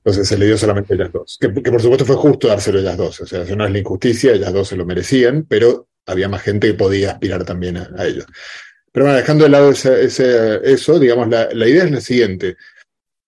Entonces 0.07 0.29
se 0.29 0.37
le 0.37 0.45
dio 0.45 0.57
solamente 0.57 0.93
a 0.93 0.95
ellas 0.95 1.11
dos. 1.11 1.37
Que, 1.37 1.49
por 1.49 1.81
supuesto 1.81 2.05
fue 2.05 2.15
justo 2.15 2.47
dárselo 2.47 2.77
a 2.77 2.81
ellas 2.81 2.95
dos. 2.95 3.19
O 3.19 3.25
sea, 3.25 3.41
eso 3.41 3.57
no 3.57 3.65
es 3.65 3.71
la 3.73 3.79
injusticia, 3.79 4.31
ellas 4.31 4.53
dos 4.53 4.69
se 4.69 4.77
lo 4.77 4.85
merecían, 4.85 5.45
pero 5.49 5.89
había 6.05 6.29
más 6.29 6.43
gente 6.43 6.67
que 6.67 6.75
podía 6.75 7.11
aspirar 7.11 7.43
también 7.43 7.75
a, 7.75 8.05
ello. 8.05 8.23
Pero 8.89 9.05
bueno, 9.05 9.17
dejando 9.17 9.43
de 9.43 9.49
lado 9.49 9.69
eso, 9.69 10.97
digamos, 10.97 11.27
la, 11.27 11.67
idea 11.67 11.83
es 11.83 11.91
la 11.91 11.99
siguiente. 11.99 12.55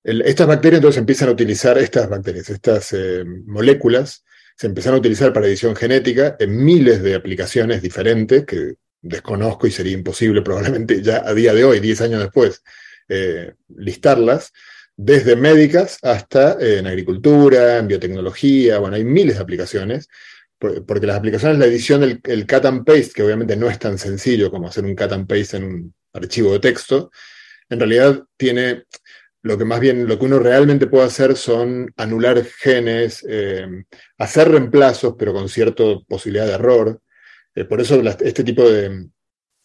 estas 0.06 0.48
bacterias 0.48 0.78
entonces 0.78 1.02
empiezan 1.02 1.28
a 1.28 1.34
utilizar, 1.34 1.78
estas 1.78 2.08
bacterias, 2.08 2.50
estas 2.50 2.94
eh, 2.94 3.26
moléculas, 3.26 4.24
se 4.56 4.68
empezaron 4.68 4.96
a 4.96 5.00
utilizar 5.00 5.34
para 5.34 5.48
edición 5.48 5.76
genética 5.76 6.38
en 6.40 6.64
miles 6.64 7.04
de 7.04 7.14
aplicaciones 7.14 7.82
diferentes 7.82 8.46
que 8.46 8.76
desconozco 9.02 9.68
y 9.68 9.72
sería 9.72 9.92
imposible 9.92 10.42
probablemente 10.44 11.02
ya 11.02 11.24
a 11.26 11.34
día 11.34 11.54
de 11.54 11.66
hoy, 11.66 11.82
10 11.82 12.00
años 12.00 12.22
después, 12.22 12.64
eh, 13.10 13.52
listarlas 13.76 14.54
desde 15.02 15.38
médicas 15.38 15.98
hasta 16.02 16.58
eh, 16.60 16.80
en 16.80 16.88
agricultura, 16.88 17.78
en 17.78 17.88
biotecnología, 17.88 18.80
bueno, 18.80 18.98
hay 18.98 19.06
miles 19.06 19.38
de 19.38 19.42
aplicaciones, 19.42 20.10
porque 20.58 21.08
las 21.08 21.18
aplicaciones, 21.18 21.58
la 21.58 21.68
edición, 21.68 22.04
el, 22.04 22.20
el, 22.26 22.46
cut 22.46 22.66
and 22.66 22.84
paste, 22.84 23.14
que 23.16 23.24
obviamente 23.24 23.56
no 23.56 23.70
es 23.70 23.80
tan 23.80 23.98
sencillo 23.98 24.52
como 24.52 24.68
hacer 24.68 24.84
un 24.84 24.96
cut 24.96 25.14
and 25.14 25.26
paste 25.26 25.56
en 25.56 25.64
un 25.64 25.94
archivo 26.12 26.52
de 26.52 26.60
texto, 26.60 27.12
en 27.70 27.80
realidad 27.80 28.26
tiene 28.36 28.84
lo 29.42 29.58
que 29.58 29.64
más 29.64 29.80
bien, 29.80 30.06
lo 30.06 30.20
que 30.20 30.26
uno 30.26 30.38
realmente 30.38 30.88
puede 30.88 31.06
hacer 31.06 31.38
son 31.38 31.94
anular 31.96 32.44
genes, 32.44 33.26
eh, 33.30 33.86
hacer 34.18 34.50
reemplazos, 34.50 35.16
pero 35.18 35.32
con 35.32 35.48
cierta 35.48 35.82
posibilidad 36.10 36.46
de 36.46 36.56
error. 36.56 37.02
Eh, 37.56 37.64
por 37.64 37.80
eso 37.80 38.02
este 38.20 38.44
tipo 38.44 38.70
de, 38.70 39.08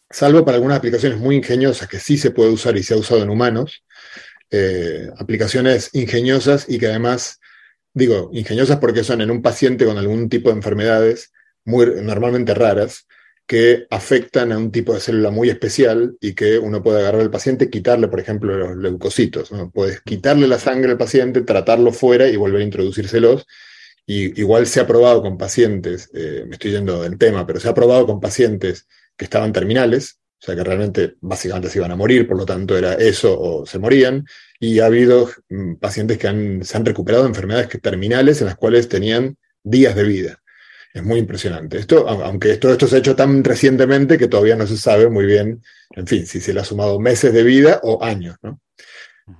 salvo 0.08 0.44
para 0.44 0.58
algunas 0.58 0.78
aplicaciones 0.78 1.18
muy 1.18 1.34
ingeniosas 1.34 1.88
que 1.88 1.98
sí 1.98 2.16
se 2.16 2.30
puede 2.30 2.50
usar 2.50 2.76
y 2.76 2.84
se 2.84 2.94
ha 2.94 2.98
usado 2.98 3.24
en 3.24 3.30
humanos, 3.30 3.82
eh, 4.50 5.08
aplicaciones 5.18 5.90
ingeniosas 5.92 6.66
y 6.68 6.78
que 6.78 6.86
además, 6.86 7.40
digo, 7.92 8.30
ingeniosas 8.32 8.78
porque 8.78 9.04
son 9.04 9.20
en 9.20 9.30
un 9.30 9.42
paciente 9.42 9.84
con 9.84 9.98
algún 9.98 10.28
tipo 10.28 10.50
de 10.50 10.56
enfermedades 10.56 11.32
muy 11.64 11.86
normalmente 12.02 12.54
raras 12.54 13.06
que 13.46 13.86
afectan 13.90 14.52
a 14.52 14.58
un 14.58 14.70
tipo 14.70 14.94
de 14.94 15.00
célula 15.00 15.30
muy 15.30 15.50
especial 15.50 16.16
y 16.20 16.34
que 16.34 16.58
uno 16.58 16.82
puede 16.82 17.00
agarrar 17.00 17.20
al 17.20 17.30
paciente, 17.30 17.68
quitarle, 17.68 18.08
por 18.08 18.20
ejemplo, 18.20 18.56
los 18.56 18.76
leucocitos. 18.76 19.50
Puedes 19.72 20.00
quitarle 20.00 20.48
la 20.48 20.58
sangre 20.58 20.92
al 20.92 20.98
paciente, 20.98 21.42
tratarlo 21.42 21.92
fuera 21.92 22.28
y 22.28 22.36
volver 22.36 22.62
a 22.62 22.64
introducírselos. 22.64 23.46
Y 24.06 24.38
igual 24.40 24.66
se 24.66 24.80
ha 24.80 24.86
probado 24.86 25.22
con 25.22 25.38
pacientes, 25.38 26.10
eh, 26.14 26.44
me 26.46 26.52
estoy 26.52 26.72
yendo 26.72 27.02
del 27.02 27.18
tema, 27.18 27.46
pero 27.46 27.60
se 27.60 27.68
ha 27.68 27.74
probado 27.74 28.06
con 28.06 28.20
pacientes 28.20 28.86
que 29.16 29.24
estaban 29.24 29.52
terminales, 29.52 30.20
o 30.44 30.46
sea 30.46 30.56
que 30.56 30.64
realmente 30.64 31.14
básicamente 31.22 31.70
se 31.70 31.78
iban 31.78 31.90
a 31.90 31.96
morir, 31.96 32.28
por 32.28 32.36
lo 32.36 32.44
tanto 32.44 32.76
era 32.76 32.92
eso 32.92 33.34
o 33.40 33.64
se 33.64 33.78
morían, 33.78 34.26
y 34.60 34.78
ha 34.80 34.86
habido 34.86 35.30
mm, 35.48 35.76
pacientes 35.76 36.18
que 36.18 36.60
se 36.62 36.76
han 36.76 36.84
recuperado 36.84 37.22
de 37.22 37.30
enfermedades 37.30 37.68
terminales 37.80 38.42
en 38.42 38.48
las 38.48 38.56
cuales 38.56 38.90
tenían 38.90 39.38
días 39.62 39.96
de 39.96 40.04
vida. 40.04 40.42
Es 40.92 41.02
muy 41.02 41.18
impresionante. 41.18 41.78
Esto, 41.78 42.06
aunque 42.06 42.58
todo 42.58 42.72
esto 42.72 42.86
se 42.86 42.96
ha 42.96 42.98
hecho 42.98 43.16
tan 43.16 43.42
recientemente 43.42 44.18
que 44.18 44.28
todavía 44.28 44.54
no 44.54 44.66
se 44.66 44.76
sabe 44.76 45.08
muy 45.08 45.24
bien, 45.24 45.62
en 45.92 46.06
fin, 46.06 46.26
si 46.26 46.40
se 46.40 46.52
le 46.52 46.60
ha 46.60 46.64
sumado 46.64 47.00
meses 47.00 47.32
de 47.32 47.42
vida 47.42 47.80
o 47.82 48.04
años. 48.04 48.36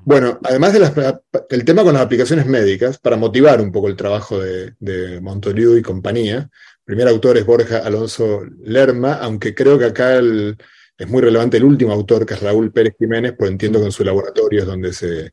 Bueno, 0.07 0.41
además 0.43 0.73
del 0.73 1.65
tema 1.67 1.85
con 1.85 1.93
las 1.93 2.03
aplicaciones 2.03 2.47
médicas, 2.47 2.97
para 2.97 3.19
motivar 3.19 3.61
un 3.61 3.71
poco 3.71 3.89
el 3.89 3.97
trabajo 3.97 4.41
de, 4.41 4.73
de 4.81 5.21
Montoliu 5.21 5.77
y 5.77 5.83
compañía, 5.83 6.39
el 6.39 6.85
primer 6.85 7.09
autor 7.09 7.37
es 7.37 7.45
Borja 7.45 7.81
Alonso 7.81 8.41
Lerma, 8.63 9.19
aunque 9.21 9.55
creo 9.55 9.79
que 9.79 9.85
acá 9.85 10.17
el, 10.17 10.57
es 10.97 11.09
muy 11.09 11.23
relevante 11.23 11.57
el 11.57 11.65
último 11.65 11.93
autor, 11.93 12.25
que 12.25 12.35
es 12.35 12.43
Raúl 12.43 12.73
Pérez 12.73 12.95
Jiménez, 12.99 13.35
pues 13.37 13.51
entiendo 13.51 13.81
que 13.81 13.87
en 13.87 13.93
su 13.93 14.05
laboratorio 14.05 14.61
es 14.61 14.67
donde 14.67 14.93
se, 14.93 15.33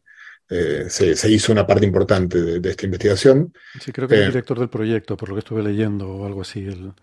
eh, 0.49 0.85
se, 0.89 1.31
hizo 1.31 1.51
una 1.51 1.67
parte 1.67 1.85
importante 1.85 2.59
de, 2.59 2.69
esta 2.69 2.85
investigación. 2.85 3.53
Sí, 3.79 3.91
creo 3.91 4.07
que 4.07 4.15
es 4.15 4.21
el 4.21 4.27
eh, 4.27 4.31
director 4.31 4.59
del 4.59 4.69
proyecto, 4.69 5.15
por 5.15 5.29
lo 5.29 5.35
que 5.35 5.39
estuve 5.39 5.63
leyendo, 5.63 6.09
o 6.09 6.25
algo 6.25 6.41
así. 6.41 6.65
El, 6.65 6.93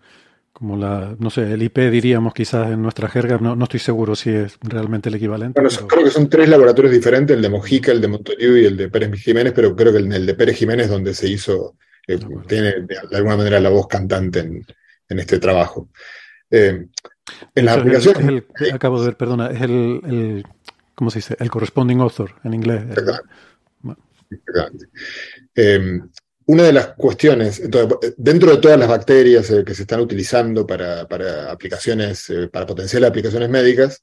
como 0.51 0.75
la, 0.75 1.15
no 1.17 1.29
sé, 1.29 1.53
el 1.53 1.63
IP 1.63 1.77
diríamos 1.89 2.33
quizás 2.33 2.69
en 2.69 2.81
nuestra 2.81 3.07
jerga, 3.07 3.37
no, 3.37 3.55
no 3.55 3.63
estoy 3.63 3.79
seguro 3.79 4.15
si 4.15 4.31
es 4.31 4.57
realmente 4.61 5.07
el 5.07 5.15
equivalente. 5.15 5.59
Bueno, 5.59 5.75
creo 5.87 6.03
que 6.03 6.11
son 6.11 6.29
tres 6.29 6.49
laboratorios 6.49 6.93
diferentes, 6.93 7.35
el 7.35 7.41
de 7.41 7.49
Mojica, 7.49 7.93
el 7.93 8.01
de 8.01 8.07
Montoliu 8.09 8.57
y 8.57 8.65
el 8.65 8.75
de 8.75 8.89
Pérez 8.89 9.21
Jiménez, 9.21 9.53
pero 9.55 9.73
creo 9.73 9.93
que 9.93 9.99
el, 9.99 10.25
de 10.25 10.33
Pérez 10.33 10.57
Jiménez 10.57 10.89
donde 10.89 11.13
se 11.13 11.29
hizo, 11.29 11.77
eh, 12.05 12.19
tiene 12.45 12.81
de 12.81 13.17
alguna 13.17 13.37
manera 13.37 13.59
la 13.61 13.69
voz 13.69 13.87
cantante 13.87 14.39
en, 14.39 14.65
en 15.07 15.19
este 15.19 15.39
trabajo. 15.39 15.89
Eh, 16.51 16.87
en 17.55 17.65
la 17.65 17.73
aplicación. 17.73 18.45
acabo 18.73 18.99
de 18.99 19.07
ver, 19.07 19.17
perdona, 19.17 19.51
es 19.51 19.61
el, 19.61 20.01
el, 20.05 20.45
¿cómo 20.95 21.11
se 21.11 21.19
dice? 21.19 21.35
El 21.39 21.49
corresponding 21.49 21.99
author 21.99 22.35
en 22.43 22.53
inglés. 22.53 22.83
Em, 25.55 26.09
una 26.45 26.63
de 26.63 26.73
las 26.73 26.87
cuestiones, 26.95 27.61
dentro 28.17 28.51
de 28.51 28.57
todas 28.57 28.79
las 28.79 28.87
bacterias 28.87 29.49
eh, 29.51 29.63
que 29.63 29.75
se 29.75 29.83
están 29.83 29.99
utilizando 29.99 30.65
para, 30.65 31.07
para 31.07 31.51
aplicaciones, 31.51 32.29
eh, 32.29 32.47
para 32.47 32.65
potenciales 32.65 33.09
aplicaciones 33.09 33.49
médicas, 33.49 34.01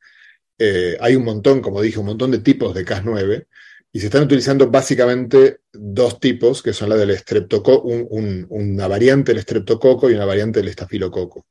eh, 0.59 0.97
hay 1.01 1.17
un 1.17 1.25
montón, 1.25 1.61
como 1.61 1.81
dije, 1.83 1.99
un 1.99 2.07
montón 2.07 2.31
de 2.31 2.39
tipos 2.39 2.75
de 2.75 2.85
Cas9 2.85 3.47
y 3.93 4.01
se 4.01 4.07
están 4.07 4.23
utilizando 4.23 4.71
básicamente 4.71 5.61
dos 5.73 6.21
tipos, 6.21 6.63
que 6.63 6.73
son 6.73 6.89
la 6.89 6.97
del 6.97 7.11
estreptococo, 7.11 7.89
una 7.89 8.89
variante 8.89 9.33
del 9.33 9.39
estreptococo 9.39 10.11
y 10.11 10.15
una 10.15 10.25
variante 10.25 10.61
del 10.61 10.69
estafilococo 10.69 11.47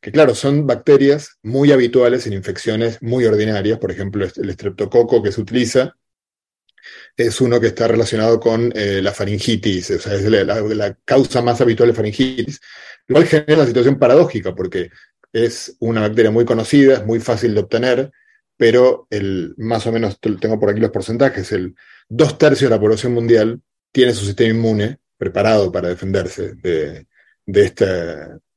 que 0.00 0.12
claro, 0.12 0.34
son 0.34 0.66
bacterias 0.66 1.38
muy 1.42 1.72
habituales 1.72 2.26
en 2.26 2.32
infecciones 2.32 3.02
muy 3.02 3.24
ordinarias, 3.26 3.78
por 3.78 3.90
ejemplo, 3.90 4.26
el 4.34 4.50
estreptococo 4.50 5.22
que 5.22 5.32
se 5.32 5.40
utiliza 5.40 5.94
es 7.16 7.40
uno 7.40 7.60
que 7.60 7.68
está 7.68 7.88
relacionado 7.88 8.40
con 8.40 8.72
eh, 8.74 9.00
la 9.02 9.12
faringitis, 9.12 9.90
o 9.90 9.98
sea, 9.98 10.14
es 10.14 10.24
la, 10.24 10.96
causa 11.04 11.42
más 11.42 11.60
habitual 11.60 11.90
de 11.90 11.94
faringitis, 11.94 12.60
lo 13.06 13.16
cual 13.16 13.26
genera 13.26 13.56
una 13.56 13.66
situación 13.66 13.98
paradójica, 13.98 14.54
porque 14.54 14.90
es 15.32 15.76
una 15.80 16.00
bacteria 16.00 16.30
muy 16.30 16.44
conocida, 16.44 16.94
es 16.94 17.06
muy 17.06 17.20
fácil 17.20 17.54
de 17.54 17.60
obtener, 17.60 18.10
pero 18.56 19.06
el, 19.10 19.54
más 19.58 19.86
o 19.86 19.92
menos, 19.92 20.18
tengo 20.20 20.58
por 20.58 20.70
aquí 20.70 20.80
los 20.80 20.90
porcentajes, 20.90 21.52
el 21.52 21.74
dos 22.08 22.38
tercios 22.38 22.70
de 22.70 22.76
la 22.76 22.80
población 22.80 23.12
mundial 23.12 23.60
tiene 23.92 24.12
su 24.12 24.24
sistema 24.24 24.50
inmune 24.50 24.98
preparado 25.16 25.70
para 25.70 25.88
defenderse 25.88 26.54
de, 26.54 27.06
de, 27.46 27.64
este, 27.64 27.86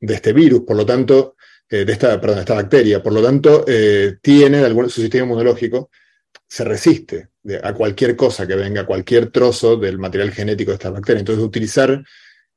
de 0.03 0.15
este 0.15 0.33
virus, 0.33 0.61
por 0.61 0.75
lo 0.75 0.85
tanto, 0.85 1.35
eh, 1.69 1.85
de 1.85 1.93
esta, 1.93 2.19
perdón, 2.19 2.39
esta 2.39 2.55
bacteria, 2.55 3.01
por 3.01 3.13
lo 3.13 3.23
tanto, 3.23 3.63
eh, 3.65 4.17
tiene 4.21 4.59
algún, 4.59 4.89
su 4.89 5.01
sistema 5.01 5.25
inmunológico, 5.25 5.89
se 6.45 6.65
resiste 6.65 7.29
a 7.63 7.73
cualquier 7.73 8.15
cosa 8.15 8.45
que 8.45 8.55
venga, 8.55 8.85
cualquier 8.85 9.31
trozo 9.31 9.77
del 9.77 9.97
material 9.97 10.31
genético 10.31 10.71
de 10.71 10.75
esta 10.75 10.89
bacteria. 10.89 11.19
Entonces, 11.19 11.43
utilizar 11.43 12.03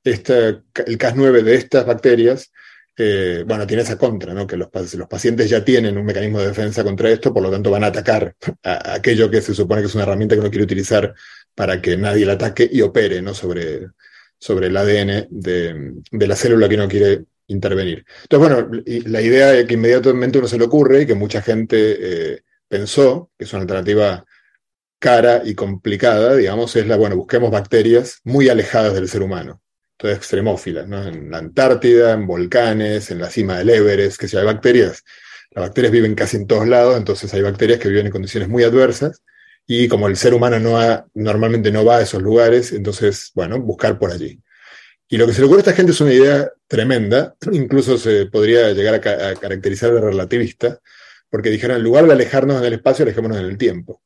este, 0.03 0.49
el 0.49 0.99
Cas9 0.99 1.43
de 1.43 1.55
estas 1.55 1.87
bacterias, 1.87 2.51
eh, 2.97 3.45
bueno, 3.47 3.67
tiene 3.67 3.85
esa 3.85 3.97
contra, 3.97 4.35
¿no? 4.35 4.47
Que 4.47 4.57
los, 4.57 4.69
pacientes 5.09 5.49
ya 5.49 5.65
tienen 5.65 5.97
un 5.97 6.05
mecanismo 6.05 6.41
de 6.41 6.49
defensa 6.49 6.83
contra 6.83 7.11
esto, 7.11 7.33
por 7.33 7.43
lo 7.43 7.51
tanto 7.51 7.71
van 7.71 7.85
a 7.85 7.89
atacar 7.89 8.35
a, 8.65 8.95
aquello 8.95 9.31
que 9.31 9.41
se 9.41 9.55
supone 9.55 9.83
que 9.83 9.87
es 9.87 9.95
una 9.95 10.05
herramienta 10.05 10.35
que 10.35 10.41
uno 10.41 10.51
quiere 10.51 10.65
utilizar 10.65 11.15
para 11.55 11.81
que 11.81 11.97
nadie 11.97 12.27
la 12.27 12.35
ataque 12.35 12.69
y 12.71 12.83
opere, 12.83 13.23
¿no? 13.23 13.35
Sobre, 13.35 13.89
sobre 14.39 14.69
el 14.69 14.77
ADN 14.77 15.29
de, 15.31 16.27
la 16.27 16.37
célula 16.37 16.69
que 16.69 16.75
uno 16.75 16.89
quiere 16.89 17.25
intervenir. 17.49 18.05
Entonces, 18.23 18.49
bueno, 18.49 18.83
la 19.07 19.23
idea 19.23 19.67
que 19.67 19.75
inmediatamente 19.75 20.39
uno 20.39 20.49
se 20.49 20.59
le 20.59 20.65
ocurre 20.65 21.03
y 21.03 21.07
que 21.07 21.15
mucha 21.15 21.43
gente 21.43 21.97
eh, 22.35 22.43
pensó, 22.69 23.31
que 23.39 23.45
es 23.45 23.53
una 23.53 23.63
alternativa 23.63 24.25
cara 24.99 25.43
y 25.45 25.55
complicada, 25.55 26.37
digamos, 26.37 26.75
es 26.77 26.87
la, 26.87 26.97
bueno, 26.97 27.17
busquemos 27.17 27.51
bacterias 27.51 28.21
muy 28.25 28.49
alejadas 28.49 28.95
del 28.95 29.09
ser 29.09 29.23
humano. 29.23 29.63
Entonces, 29.93 30.19
extremófilas, 30.19 30.87
¿no? 30.89 31.07
En 31.07 31.31
la 31.31 31.39
Antártida, 31.39 32.13
en 32.13 32.27
volcanes, 32.27 33.11
en 33.11 33.19
la 33.19 33.31
cima 33.31 33.59
del 33.59 33.71
Everest, 33.71 34.21
que 34.21 34.29
si 34.29 34.37
hay 34.37 34.45
bacterias, 34.45 35.05
las 35.51 35.67
bacterias 35.67 35.93
viven 35.93 36.15
casi 36.15 36.37
en 36.37 36.47
todos 36.47 36.69
lados, 36.69 36.97
entonces 36.97 37.33
hay 37.33 37.43
bacterias 37.43 37.79
que 37.79 37.89
viven 37.89 38.07
en 38.07 38.13
condiciones 38.13 38.49
muy 38.49 38.63
adversas 38.63 39.23
y 39.67 39.89
como 39.89 40.07
el 40.07 40.17
ser 40.17 40.35
humano 40.35 40.61
no 40.61 41.07
normalmente 41.15 41.73
no 41.73 41.85
va 41.85 41.99
a 41.99 42.03
esos 42.03 42.23
lugares, 42.23 42.73
entonces, 42.73 43.33
bueno, 43.35 43.61
buscar 43.61 43.99
por 43.99 44.13
allí. 44.13 44.41
Y 45.09 45.19
lo 45.19 45.27
que 45.27 45.33
se 45.33 45.41
le 45.41 45.47
ocurre 45.47 45.61
a 45.61 45.63
esta 45.63 45.73
gente 45.73 45.93
es 45.93 46.01
una 46.01 46.13
idea 46.13 46.51
tremenda, 46.67 47.37
incluso 47.53 47.97
se 47.99 48.27
podría 48.27 48.73
llegar 48.73 48.95
a, 48.95 49.35
caracterizar 49.35 49.93
de 49.93 50.01
relativista, 50.01 50.81
porque 51.31 51.51
dijeron, 51.51 51.77
en 51.77 51.83
lugar 51.83 52.07
de 52.07 52.13
alejarnos 52.13 52.59
en 52.59 52.65
el 52.65 52.73
espacio, 52.75 53.05
alejémonos 53.05 53.39
en 53.39 53.47
el 53.47 53.59
tiempo. 53.59 54.03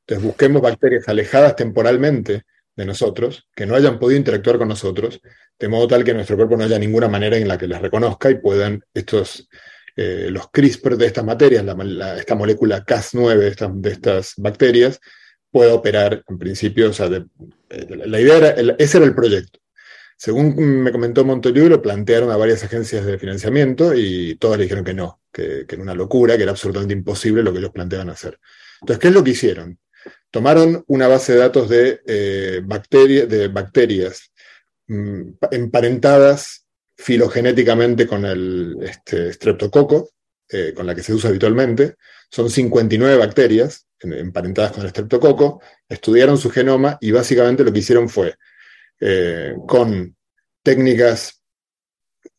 Entonces 0.00 0.24
busquemos 0.24 0.62
bacterias 0.62 1.08
alejadas 1.08 1.56
temporalmente 1.56 2.44
de 2.74 2.84
nosotros, 2.86 3.46
que 3.54 3.66
no 3.66 3.74
hayan 3.74 3.98
podido 3.98 4.18
interactuar 4.18 4.56
con 4.56 4.68
nosotros, 4.68 5.20
de 5.58 5.68
modo 5.68 5.88
tal 5.88 6.04
que 6.04 6.14
nuestro 6.14 6.36
cuerpo 6.36 6.56
no 6.56 6.64
haya 6.64 6.78
ninguna 6.78 7.08
manera 7.08 7.36
en 7.36 7.48
la 7.48 7.58
que 7.58 7.66
las 7.66 7.82
reconozca 7.82 8.30
y 8.30 8.36
puedan 8.36 8.82
estos, 8.94 9.48
eh, 9.96 10.28
los 10.30 10.48
CRISPR 10.50 10.96
de 10.96 11.06
estas 11.06 11.24
materias, 11.24 11.64
esta 12.16 12.34
molécula 12.36 12.84
Cas9 12.86 13.72
de 13.74 13.90
estas, 13.90 14.34
bacterias, 14.36 15.00
pueda 15.50 15.74
operar 15.74 16.22
en 16.26 16.38
principio. 16.38 16.90
O 16.90 16.92
sea, 16.92 17.08
eh, 17.08 17.86
la 18.06 18.20
idea 18.20 18.36
era, 18.36 18.76
ese 18.78 18.98
era 18.98 19.06
el 19.06 19.14
proyecto. 19.14 19.58
Según 20.20 20.56
me 20.82 20.90
comentó 20.90 21.24
Montoliu, 21.24 21.68
lo 21.68 21.80
plantearon 21.80 22.32
a 22.32 22.36
varias 22.36 22.64
agencias 22.64 23.06
de 23.06 23.18
financiamiento 23.18 23.94
y 23.94 24.34
todas 24.34 24.58
le 24.58 24.64
dijeron 24.64 24.84
que 24.84 24.92
no, 24.92 25.22
que, 25.32 25.64
era 25.68 25.80
una 25.80 25.94
locura, 25.94 26.36
que 26.36 26.42
era 26.42 26.50
absolutamente 26.50 26.92
imposible 26.92 27.44
lo 27.44 27.52
que 27.52 27.60
ellos 27.60 27.70
planteaban 27.70 28.10
hacer. 28.10 28.40
Entonces, 28.80 29.00
¿qué 29.00 29.08
es 29.08 29.14
lo 29.14 29.22
que 29.22 29.30
hicieron? 29.30 29.78
Tomaron 30.32 30.82
una 30.88 31.06
base 31.06 31.34
de 31.34 31.38
datos 31.38 31.68
de, 31.68 32.00
eh, 32.04 32.60
bacterias 32.64 34.32
mm, 34.88 35.22
emparentadas 35.52 36.66
filogenéticamente 36.96 38.08
con 38.08 38.24
el 38.24 38.76
este, 38.82 39.32
streptococo, 39.32 40.10
eh, 40.50 40.72
con 40.74 40.84
la 40.84 40.96
que 40.96 41.04
se 41.04 41.14
usa 41.14 41.30
habitualmente. 41.30 41.94
Son 42.28 42.50
59 42.50 43.16
bacterias 43.18 43.86
emparentadas 44.00 44.72
con 44.72 44.82
el 44.82 44.90
streptococo, 44.90 45.62
estudiaron 45.88 46.38
su 46.38 46.50
genoma 46.50 46.98
y 47.00 47.12
básicamente 47.12 47.62
lo 47.62 47.72
que 47.72 47.78
hicieron 47.78 48.08
fue, 48.08 48.34
eh, 49.00 49.54
con 49.66 50.16
técnicas 50.62 51.40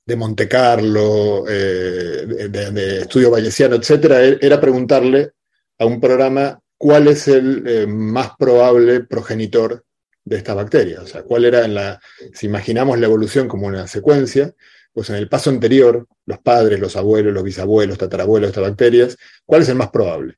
de 0.06 0.16
Monte 0.16 0.48
Carlo, 0.48 1.44
de, 1.44 2.26
de, 2.48 3.02
estudio 3.02 3.30
bayesiano, 3.30 3.76
etc., 3.76 4.40
era 4.42 4.60
preguntarle 4.60 5.34
a 5.78 5.86
un 5.86 6.00
programa 6.00 6.60
cuál 6.80 7.10
es 7.10 7.28
el 7.28 7.68
eh, 7.68 7.86
más 7.86 8.32
probable 8.40 9.02
progenitor 9.02 9.84
de 10.24 10.38
esta 10.38 10.54
bacteria. 10.54 11.02
O 11.02 11.06
sea, 11.06 11.24
cuál 11.24 11.46
era 11.46 11.66
en 11.66 11.76
la, 11.76 12.02
si 12.34 12.48
imaginamos 12.48 13.00
la 13.00 13.06
evolución 13.06 13.48
como 13.48 13.68
una 13.68 13.86
secuencia, 13.88 14.54
pues 14.94 15.10
en 15.10 15.18
el 15.18 15.30
paso 15.30 15.50
anterior, 15.50 16.08
los 16.26 16.40
padres, 16.40 16.80
los 16.80 16.96
abuelos, 16.96 17.34
los 17.34 17.44
bisabuelos, 17.44 17.98
tatarabuelos 17.98 18.50
estas 18.50 18.64
bacterias, 18.64 19.18
¿cuál 19.46 19.62
es 19.62 19.70
el 19.70 19.76
más 19.76 19.90
probable? 19.90 20.38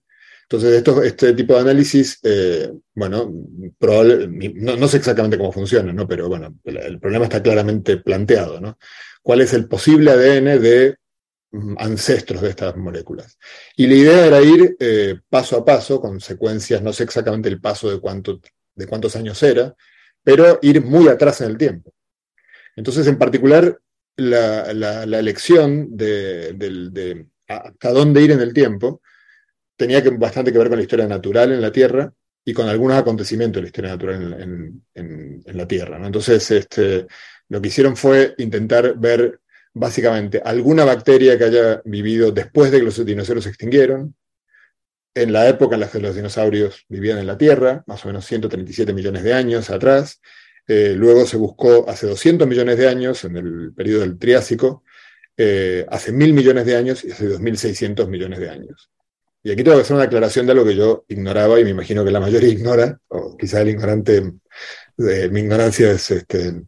Entonces, 0.52 0.84
este 1.06 1.34
tipo 1.34 1.54
de 1.54 1.62
análisis, 1.62 2.20
eh, 2.24 2.72
bueno, 2.94 3.32
probable, 3.80 4.28
no, 4.28 4.88
sé 4.88 4.98
exactamente 4.98 5.38
cómo 5.38 5.52
funciona, 5.52 5.94
¿no? 5.94 6.08
pero 6.08 6.28
bueno, 6.28 6.60
el, 6.66 6.78
el, 6.78 7.00
problema 7.00 7.26
está 7.26 7.42
claramente 7.42 7.98
planteado. 7.98 8.60
¿no? 8.60 8.78
¿Cuál 9.22 9.42
es 9.42 9.54
el 9.54 9.68
posible 9.68 10.12
ADN 10.12 10.62
de 10.62 10.96
Mm, 11.54 11.76
ancestros 11.80 12.42
de 12.42 12.50
estas 12.50 12.78
moléculas. 12.78 13.38
Y 13.76 13.86
la 13.88 13.94
idea 13.96 14.26
era 14.26 14.42
ir 14.42 14.78
eh, 14.80 15.20
paso 15.30 15.58
a 15.58 15.66
paso, 15.66 16.00
con 16.00 16.22
secuencias, 16.22 16.82
no 16.82 16.94
sé 16.94 17.04
exactamente 17.04 17.50
el 17.50 17.60
paso 17.60 17.92
de, 17.92 18.00
cuánto, 18.00 18.40
de 18.74 18.88
cuántos 18.88 19.18
años 19.18 19.42
era, 19.44 19.76
pero 20.24 20.60
ir 20.62 20.82
muy 20.82 21.10
atrás 21.10 21.42
en 21.42 21.52
el 21.52 21.58
tiempo. 21.58 21.94
Entonces, 22.78 23.06
en 23.08 23.18
particular, 23.18 23.78
la, 24.16 25.04
elección 25.04 25.90
de, 25.98 27.28
hasta 27.48 27.92
dónde 27.92 28.22
ir 28.22 28.32
en 28.32 28.40
el 28.40 28.54
tiempo 28.54 29.02
tenía 29.82 30.04
que, 30.04 30.12
bastante 30.12 30.52
que 30.52 30.60
ver 30.60 30.70
con 30.70 30.78
la 30.78 30.84
historia 30.84 31.08
natural 31.08 31.52
en 31.52 31.60
la 31.60 31.72
Tierra 31.72 32.14
y 32.46 32.54
con 32.54 32.70
algunos 32.70 32.96
acontecimientos 32.98 33.56
de 33.56 33.62
la 33.64 33.68
historia 33.68 33.90
natural 33.90 34.84
en, 34.94 35.44
la 35.58 35.68
Tierra. 35.68 36.06
Entonces, 36.06 36.52
este, 36.52 37.08
lo 37.50 37.60
que 37.60 37.70
hicieron 37.70 37.98
fue 37.98 38.36
intentar 38.38 38.96
ver 38.96 39.40
básicamente 39.74 40.40
alguna 40.46 40.86
bacteria 40.86 41.36
que 41.36 41.46
haya 41.46 41.82
vivido 41.84 42.32
después 42.32 42.72
de 42.72 42.78
que 42.78 42.86
los 42.86 43.04
dinosaurios 43.04 43.46
se 43.46 43.50
extinguieron, 43.50 44.14
en 45.16 45.34
la 45.34 45.50
época 45.50 45.74
en 45.76 45.82
la 45.82 45.90
que 45.90 46.00
los 46.00 46.16
dinosaurios 46.16 46.86
vivían 46.88 47.18
en 47.18 47.26
la 47.26 47.40
Tierra, 47.40 47.84
más 47.88 48.06
o 48.06 48.10
menos 48.10 48.24
137 48.26 48.94
millones 48.94 49.24
de 49.24 49.34
años 49.34 49.72
atrás. 49.72 50.22
Eh, 50.68 50.94
luego 50.96 51.26
se 51.26 51.38
buscó 51.38 51.90
hace 51.90 52.06
200 52.06 52.48
millones 52.48 52.78
de 52.78 52.88
años, 52.88 53.24
en 53.24 53.36
el 53.36 53.74
periodo 53.74 54.02
del 54.02 54.20
Triásico, 54.20 54.84
eh, 55.36 55.88
hace 55.90 56.12
mil 56.12 56.34
millones 56.34 56.68
de 56.68 56.78
años 56.78 57.04
y 57.04 57.12
hace 57.12 57.28
2.600 57.28 58.08
millones 58.08 58.40
de 58.40 58.50
años. 58.52 58.92
Y 59.44 59.52
aquí 59.52 59.64
tengo 59.64 59.78
que 59.78 59.82
hacer 59.82 59.96
una 59.96 60.06
aclaración 60.06 60.46
de 60.46 60.52
algo 60.52 60.66
que 60.66 60.76
yo 60.76 61.06
ignoraba 61.08 61.60
y 61.60 61.64
me 61.64 61.72
imagino 61.72 62.06
que 62.06 62.12
la 62.12 62.20
mayoría 62.20 62.50
ignora, 62.52 63.00
o 63.08 63.36
quizá 63.38 63.62
el 63.62 63.70
ignorante, 63.70 64.34
de, 64.98 65.30
mi 65.30 65.42
ignorancia 65.42 65.92
es 65.92 66.12
este, 66.12 66.64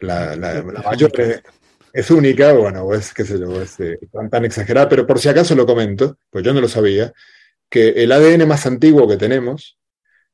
la, 0.00 0.36
la, 0.36 0.54
la 0.62 0.82
mayor, 0.82 1.12
es 1.96 2.10
única, 2.10 2.52
bueno, 2.52 2.82
o 2.82 2.94
es, 2.94 3.14
qué 3.14 3.24
sé 3.24 3.38
yo, 3.38 3.58
es 3.62 3.80
eh, 3.80 3.98
tan, 4.30 4.44
exagerada, 4.44 4.86
pero 4.86 5.06
por 5.06 5.18
si 5.18 5.30
acaso 5.30 5.54
lo 5.54 5.64
comento, 5.64 6.18
pues 6.28 6.44
yo 6.44 6.52
no 6.52 6.60
lo 6.60 6.68
sabía, 6.68 7.14
que 7.70 7.88
el 7.88 8.12
ADN 8.12 8.46
más 8.46 8.66
antiguo 8.66 9.08
que 9.08 9.16
tenemos 9.16 9.78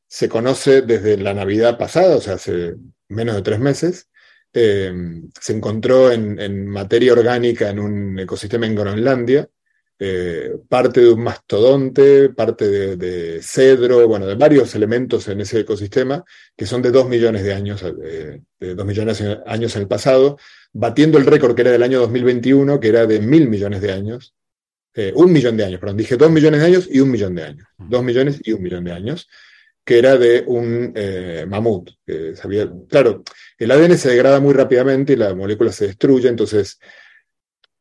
se 0.09 0.29
conoce 0.29 0.83
desde 0.83 1.17
la 1.19 1.35
Navidad 1.35 1.79
pasada, 1.79 2.17
o 2.17 2.21
sea, 2.21 2.35
hace 2.35 2.75
menos 3.09 3.37
de 3.37 3.43
tres 3.43 3.61
meses, 3.61 4.09
em, 4.53 5.31
se 5.41 5.53
encontró 5.53 6.11
en, 6.11 6.67
materia 6.67 7.13
orgánica 7.13 7.71
en 7.71 7.79
un 7.79 8.19
ecosistema 8.19 8.67
en 8.67 8.75
Groenlandia, 8.75 9.49
eh, 10.05 10.57
parte 10.69 11.01
de 11.01 11.13
un 11.13 11.23
mastodonte, 11.23 12.31
parte 12.31 12.97
de, 12.97 13.41
cedro, 13.41 14.09
bueno, 14.09 14.27
de 14.27 14.35
varios 14.35 14.75
elementos 14.75 15.29
en 15.29 15.41
ese 15.43 15.61
ecosistema 15.61 16.25
que 16.57 16.67
son 16.67 16.83
de 16.83 16.91
dos 16.91 17.09
millones 17.09 17.45
de 17.45 17.55
años, 17.55 17.85
eh, 18.03 18.41
de 18.59 18.75
dos 18.75 18.85
millones 18.85 19.21
de 19.21 19.39
años 19.47 19.77
en 19.77 19.83
el 19.83 19.87
pasado, 19.87 20.39
batiendo 20.73 21.19
el 21.19 21.27
récord 21.27 21.55
que 21.55 21.63
era 21.63 21.71
del 21.71 21.85
año 21.85 22.01
2021, 22.01 22.81
que 22.81 22.89
era 22.89 23.07
de 23.07 23.21
mil 23.21 23.49
millones 23.49 23.81
de 23.81 23.93
años, 23.93 24.35
eh, 24.93 25.13
un 25.15 25.33
millón 25.33 25.57
de 25.57 25.67
años, 25.67 25.79
perdón, 25.79 25.99
dije 25.99 26.17
dos 26.17 26.33
millones 26.33 26.63
de 26.63 26.67
años 26.67 26.89
y 26.91 26.99
un 26.99 27.11
millón 27.11 27.37
de 27.37 27.45
años, 27.45 27.69
dos 27.79 28.03
millones 28.03 28.41
y 28.43 28.51
un 28.51 28.63
millón 28.63 28.83
de 28.83 28.93
años, 28.93 29.29
que 29.85 30.01
era 30.01 30.19
de 30.19 30.43
un 30.49 30.93
eh, 30.97 31.47
mamut. 31.49 31.91
Que 32.05 32.35
sabía, 32.35 32.69
claro, 32.89 33.23
el 33.57 33.71
ADN 33.71 33.97
se 33.97 34.11
degrada 34.11 34.41
muy 34.41 34.53
rápidamente 34.53 35.13
y 35.13 35.17
la 35.17 35.33
molécula 35.33 35.71
se 35.71 35.87
destruye, 35.87 36.29
entonces 36.29 36.81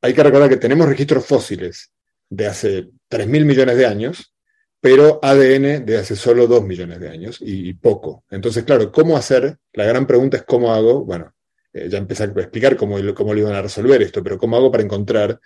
hay 0.02 0.14
que 0.14 0.22
recordar 0.22 0.50
que 0.50 0.58
tenemos 0.58 0.88
registros 0.88 1.26
fósiles 1.26 1.92
de 2.32 2.48
hace 2.48 2.90
mil 3.28 3.46
millones 3.46 3.78
de 3.78 3.86
años, 3.86 4.34
pero 4.80 5.20
ADN 5.22 5.86
de 5.86 5.98
hace 5.98 6.16
solo 6.16 6.48
2 6.48 6.64
millones 6.64 7.00
de 7.00 7.10
años 7.10 7.38
y, 7.42 7.74
poco. 7.74 8.24
Entonces, 8.32 8.64
claro, 8.64 8.92
¿cómo 8.92 9.18
hacer? 9.18 9.58
La 9.74 9.86
gran 9.86 10.08
pregunta 10.08 10.38
es 10.38 10.44
cómo 10.44 10.74
hago, 10.74 11.06
bueno, 11.06 11.34
eh, 11.74 11.88
ya 11.90 11.98
empecé 11.98 12.24
a 12.24 12.28
explicar 12.28 12.78
cómo, 12.78 12.98
cómo 13.14 13.34
lo 13.34 13.40
iban 13.42 13.54
a 13.54 13.62
resolver 13.62 14.02
esto, 14.02 14.24
pero 14.24 14.38
¿cómo 14.38 14.56
hago 14.56 14.72
para 14.72 14.84
encontrar 14.84 15.40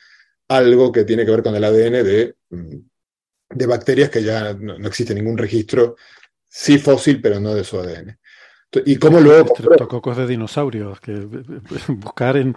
algo 0.47 0.91
que 0.91 1.03
tiene 1.03 1.25
que 1.25 1.31
ver 1.31 1.43
con 1.43 1.55
el 1.55 1.63
ADN 1.63 2.03
de, 2.03 2.35
mm, 2.51 2.77
de 3.49 3.65
bacterias 3.65 4.09
que 4.09 4.23
ya 4.23 4.53
no, 4.53 4.75
existe 4.87 5.15
ningún 5.15 5.37
registro, 5.37 5.95
sí 6.47 6.77
fósil, 6.77 7.19
pero 7.19 7.39
no 7.39 7.55
de 7.55 7.63
su 7.63 7.79
ADN? 7.79 8.17
¿Y 8.85 8.97
cómo 8.97 9.19
luego... 9.19 9.53
Cocos 9.87 10.17
de 10.17 10.27
dinosaurios, 10.27 10.99
que 10.99 11.27
buscar 11.87 12.37
en, 12.37 12.55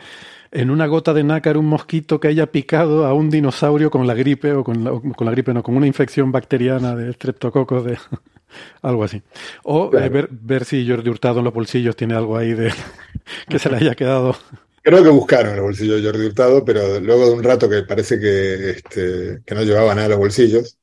en 0.51 0.71
una 0.71 0.87
gota 0.87 1.13
de 1.13 1.25
nácar 1.25 1.57
un 1.57 1.67
mosquito 1.67 2.21
que 2.21 2.29
haya 2.29 2.47
picado 2.47 3.07
a 3.07 3.13
un 3.13 3.31
dinosaurio 3.31 3.91
con 3.91 4.07
la 4.07 4.15
gripe 4.15 4.53
o 4.53 4.65
con 4.65 4.85
la, 4.85 4.91
con 4.91 5.27
la 5.27 5.31
gripe, 5.31 5.53
no, 5.53 5.63
con 5.63 5.77
una 5.77 5.87
infección 5.87 6.33
bacteriana 6.33 6.97
de 6.97 7.13
streptococos 7.13 7.85
de 7.85 7.99
algo 8.83 9.05
así. 9.05 9.23
O 9.65 9.91
eh, 9.97 10.09
ver, 10.09 10.29
ver 10.31 10.65
si 10.65 10.89
Jordi 10.89 11.11
Hurtado 11.11 11.39
en 11.41 11.45
los 11.45 11.55
bolsillos 11.55 11.97
tiene 11.97 12.15
algo 12.15 12.37
ahí 12.37 12.55
de 12.55 12.73
que 13.49 13.59
se 13.59 13.71
le 13.71 13.77
haya 13.77 13.95
quedado. 13.95 14.37
Creo 14.83 15.03
que 15.03 15.11
buscaron 15.11 15.57
los 15.57 15.65
bolsillos 15.65 16.03
de 16.03 16.09
Jordi 16.09 16.27
Hurtado, 16.27 16.65
pero 16.65 16.99
luego 17.01 17.27
de 17.27 17.33
un 17.35 17.43
rato 17.43 17.69
que 17.69 17.83
parece 17.83 18.19
que, 18.19 18.71
este, 18.71 19.41
que 19.45 19.55
no 19.55 19.63
llevaba 19.63 19.95
nada 19.95 20.07
a 20.07 20.11
los 20.11 20.19
bolsillos, 20.19 20.79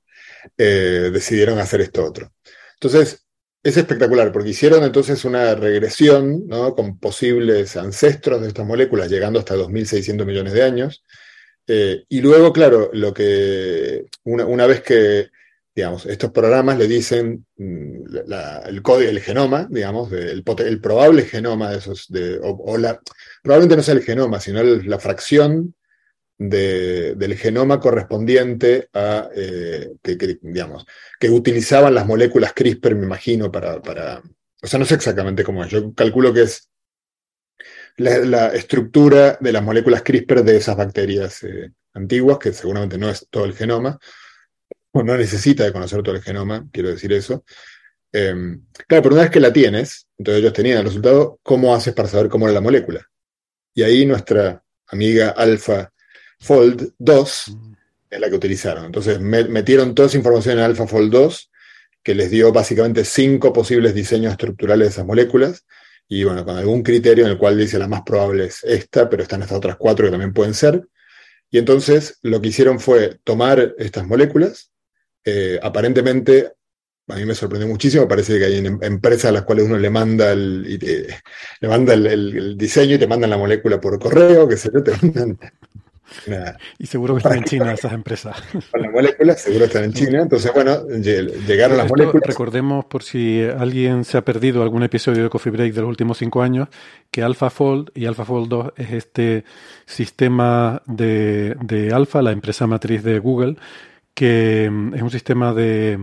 eh, 0.58 1.10
decidieron 1.12 1.58
hacer 1.58 1.82
esto 1.82 2.06
otro. 2.06 2.32
Entonces, 2.76 3.25
es 3.66 3.78
espectacular, 3.78 4.32
porque 4.32 4.52
hicieron 4.52 4.84
entonces 4.84 5.26
una 5.26 5.56
regresión 5.56 6.48
¿no? 6.48 6.76
con 6.76 7.00
posibles 7.00 7.76
ancestros 7.76 8.40
de 8.44 8.50
estas 8.50 8.64
moléculas, 8.64 9.10
llegando 9.10 9.40
hasta 9.40 9.56
2.600 9.56 10.24
millones 10.24 10.54
de 10.54 10.62
años. 10.62 11.04
Eh, 11.66 12.04
y 12.08 12.22
luego, 12.22 12.54
claro, 12.54 12.92
lo 12.94 13.12
que 13.12 14.06
una, 14.24 14.68
vez 14.68 14.84
que, 14.84 15.30
digamos, 15.74 16.06
estos 16.06 16.30
programas 16.30 16.78
le 16.78 16.88
dicen 16.88 17.44
mm, 17.58 18.04
el 18.68 18.82
código, 18.84 19.10
el 19.10 19.20
genoma, 19.20 19.68
digamos, 19.68 20.12
el, 20.12 20.44
el, 20.60 20.80
probable 20.80 21.24
genoma 21.24 21.72
de 21.72 21.80
esos, 21.80 22.06
de, 22.10 22.40
o, 22.44 22.78
la, 22.78 23.02
probablemente 23.42 23.78
no 23.78 23.82
sea 23.82 23.96
el 23.96 24.04
genoma, 24.04 24.40
sino 24.40 24.62
la 24.62 25.00
fracción 25.00 25.74
del 26.38 27.38
genoma 27.38 27.80
correspondiente 27.80 28.90
a, 28.94 29.30
eh, 29.36 29.94
que, 30.02 30.38
digamos, 30.42 30.86
que 31.20 31.30
utilizaban 31.30 31.96
las 31.96 32.06
moléculas 32.06 32.54
CRISPR, 32.54 32.96
me 32.96 33.06
imagino, 33.06 33.52
para, 33.52 33.82
para, 33.82 34.22
o 34.62 34.68
sea, 34.68 34.80
no 34.80 34.86
sé 34.86 34.96
exactamente 34.96 35.44
cómo 35.44 35.64
es, 35.64 35.72
yo 35.72 35.94
calculo 35.94 36.34
que 36.34 36.44
es 36.44 36.70
la, 37.98 38.48
estructura 38.48 39.38
de 39.40 39.52
las 39.54 39.64
moléculas 39.64 40.02
CRISPR 40.02 40.44
de 40.44 40.58
esas 40.58 40.76
bacterias 40.76 41.44
eh, 41.44 41.72
antiguas, 41.94 42.38
que 42.38 42.52
seguramente 42.52 42.98
no 42.98 43.10
es 43.10 43.28
todo 43.30 43.46
el 43.46 43.54
genoma, 43.54 43.98
o 44.92 45.04
no 45.04 45.18
necesita 45.18 45.64
de 45.64 45.74
conocer 45.74 46.04
todo 46.04 46.16
el 46.16 46.22
genoma, 46.22 46.68
quiero 46.72 46.90
decir 46.90 47.14
eso. 47.14 47.46
Em, 48.12 48.66
claro, 48.88 49.04
pero 49.04 49.16
una 49.16 49.24
vez 49.24 49.32
que 49.32 49.40
la 49.40 49.52
tienes, 49.52 50.08
entonces 50.18 50.42
ellos 50.42 50.54
tenían 50.54 50.80
el 50.80 50.86
resultado, 50.86 51.40
¿cómo 51.44 51.74
haces 51.76 51.94
para 51.94 52.08
saber 52.08 52.30
cómo 52.30 52.46
era 52.46 52.54
la 52.54 52.62
molécula? 52.62 53.06
Y 53.74 53.84
ahí 53.84 54.06
nuestra 54.06 54.64
amiga 54.88 55.30
Alfa 55.32 55.92
Fold 56.46 56.94
2 57.00 57.48
mm. 57.48 57.74
es 58.12 58.20
la 58.20 58.30
que 58.30 58.36
utilizaron. 58.36 58.86
Entonces 58.86 59.20
metieron 59.20 59.96
toda 59.96 60.08
esa 60.08 60.18
información 60.18 60.60
en 60.60 60.66
AlphaFold 60.66 61.12
2 61.12 61.52
que 62.04 62.14
les 62.14 62.30
dio 62.30 62.54
básicamente 62.54 63.04
cinco 63.04 63.52
posibles 63.52 63.96
diseños 63.96 64.32
estructurales 64.32 64.88
de 64.88 64.92
esas 64.92 65.06
moléculas, 65.08 65.66
y 66.08 66.24
bueno, 66.24 66.46
con 66.46 66.56
algún 66.56 66.84
criterio 66.84 67.26
en 67.26 67.32
el 67.32 67.38
cual 67.40 67.58
dice 67.58 67.80
la 67.80 67.88
más 67.88 68.04
probable 68.04 68.46
es 68.46 68.64
esta, 68.64 69.10
pero 69.10 69.24
están 69.24 69.42
estas 69.42 69.58
otras 69.58 69.76
cuatro 69.76 70.06
que 70.06 70.12
también 70.12 70.32
pueden 70.32 70.54
ser. 70.54 70.88
Y 71.50 71.58
entonces 71.58 72.20
lo 72.22 72.40
que 72.40 72.50
hicieron 72.50 72.80
fue 72.80 73.18
tomar 73.24 73.74
estas 73.80 74.06
moléculas, 74.06 74.72
eh, 75.24 75.60
aparentemente 75.64 76.52
a 77.08 77.16
mí 77.16 77.26
me 77.26 77.34
sorprendió 77.34 77.68
muchísimo, 77.68 78.08
parece 78.08 78.38
que 78.38 78.46
hay 78.46 78.58
empresas 78.58 79.26
a 79.26 79.32
las 79.32 79.44
cuales 79.44 79.66
uno 79.66 79.80
le 79.80 79.90
manda 79.90 80.32
el, 80.32 80.64
le 81.60 81.68
manda 81.68 81.94
el, 81.94 82.56
diseño 82.56 82.96
y 82.96 83.00
te 83.00 83.08
mandan 83.08 83.32
la 83.32 83.38
molécula 83.38 83.82
por 83.82 84.00
correo, 84.00 84.48
que 84.48 84.58
se 84.58 84.70
te 84.70 84.92
mandan 84.92 85.40
y 86.80 86.86
seguro 86.86 87.16
que 87.16 87.20
están 87.20 87.38
en 87.38 87.44
China 87.44 87.74
esas 87.74 87.94
empresas. 87.94 88.36
Con 88.72 88.82
las 88.82 88.92
moléculas, 88.92 89.42
seguro 89.42 89.66
están 89.66 89.86
en 89.86 89.94
China. 89.94 90.22
Entonces, 90.22 90.52
bueno, 90.54 90.88
llegaron 90.88 91.78
las 91.78 91.90
moléculas. 91.90 92.28
Recordemos, 92.28 92.86
por 92.86 93.04
si 93.04 93.44
alguien 93.44 94.04
se 94.04 94.18
ha 94.18 94.24
perdido 94.24 94.64
algún 94.64 94.84
episodio 94.84 95.24
de 95.24 95.30
Coffee 95.30 95.52
Break 95.52 95.74
de 95.74 95.82
los 95.82 95.90
últimos 95.90 96.18
cinco 96.18 96.42
años, 96.42 96.70
que 97.12 97.24
AlphaFold 97.24 97.92
y 97.96 98.06
AlphaFold 98.06 98.50
2 98.50 98.74
es 98.78 98.92
este 98.92 99.46
sistema 99.86 100.82
de, 100.86 101.56
de 101.62 101.94
Alpha, 101.94 102.22
la 102.22 102.32
empresa 102.32 102.68
matriz 102.68 103.04
de 103.04 103.20
Google, 103.20 103.58
que 104.14 104.70
mm, 104.72 104.96
es 104.96 105.02
un 105.02 105.12
sistema 105.12 105.54
de, 105.54 106.00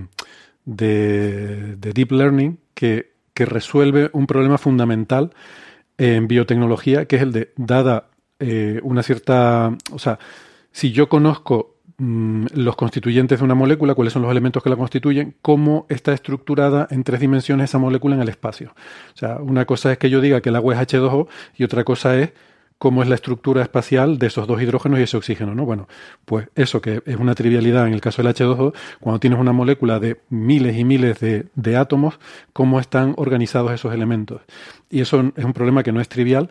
de, 0.65 1.77
deep 1.77 2.13
learning 2.13 2.59
que, 2.75 3.13
que 3.35 3.47
resuelve 3.47 4.11
un 4.13 4.27
problema 4.27 4.59
fundamental 4.59 5.33
en 5.99 6.29
biotecnología, 6.29 7.07
que 7.07 7.17
es 7.17 7.23
el 7.23 7.33
de, 7.33 7.53
dada 7.57 8.09
eh, 8.45 8.81
una 8.83 9.05
cierta, 9.05 9.73
o 9.93 9.99
sea, 10.01 10.19
si 10.73 10.91
yo 10.91 11.09
conozco 11.09 11.77
mm, 11.99 12.47
los 12.55 12.75
constituyentes 12.75 13.39
de 13.39 13.45
una 13.45 13.55
molécula, 13.55 13.95
cuáles 13.95 14.13
son 14.13 14.23
los 14.23 14.33
elementos 14.33 14.65
que 14.65 14.71
la 14.71 14.75
constituyen, 14.75 15.37
cómo 15.43 15.87
está 15.89 16.13
estructurada 16.13 16.89
en 16.91 17.05
tres 17.05 17.21
dimensiones 17.21 17.71
esa 17.71 17.79
molécula 17.79 18.17
en 18.17 18.23
el 18.23 18.29
espacio. 18.29 18.75
O 19.15 19.17
sea, 19.17 19.37
una 19.37 19.65
cosa 19.65 19.93
es 19.93 19.99
que 19.99 20.11
yo 20.11 20.21
diga 20.21 20.41
que 20.41 20.49
el 20.49 20.57
agua 20.57 20.75
es 20.75 20.81
H2O 20.81 21.29
y 21.57 21.63
otra 21.63 21.85
cosa 21.85 22.19
es 22.19 22.33
cómo 22.79 23.05
es 23.05 23.09
la 23.09 23.15
estructura 23.15 23.63
espacial 23.63 24.19
de 24.19 24.27
esos 24.27 24.49
dos 24.49 24.61
hidrógenos 24.61 24.99
y 24.99 25.05
ese 25.05 25.17
oxígeno, 25.17 25.55
¿no? 25.55 25.65
Bueno, 25.65 25.87
pues 26.25 26.49
eso 26.57 26.81
que 26.81 27.01
es 27.07 27.17
una 27.17 27.37
trivialidad 27.37 27.87
en 27.87 27.95
el 27.95 28.01
caso 28.01 28.25
del 28.25 28.35
H2O, 28.35 28.75
cuando 28.99 29.21
tienes 29.21 29.39
una 29.39 29.53
molécula 29.53 30.01
de 30.01 30.21
miles 30.31 30.77
y 30.77 30.83
miles 30.83 31.21
de, 31.21 31.47
de 31.55 31.77
átomos, 31.77 32.19
cómo 32.53 32.81
están 32.81 33.15
organizados 33.19 33.71
esos 33.71 33.95
elementos. 33.95 34.41
Y 34.91 35.01
eso 35.01 35.33
es 35.37 35.45
un 35.45 35.53
problema 35.53 35.85
que 35.85 35.93
no 35.93 36.01
es 36.01 36.09
trivial, 36.09 36.51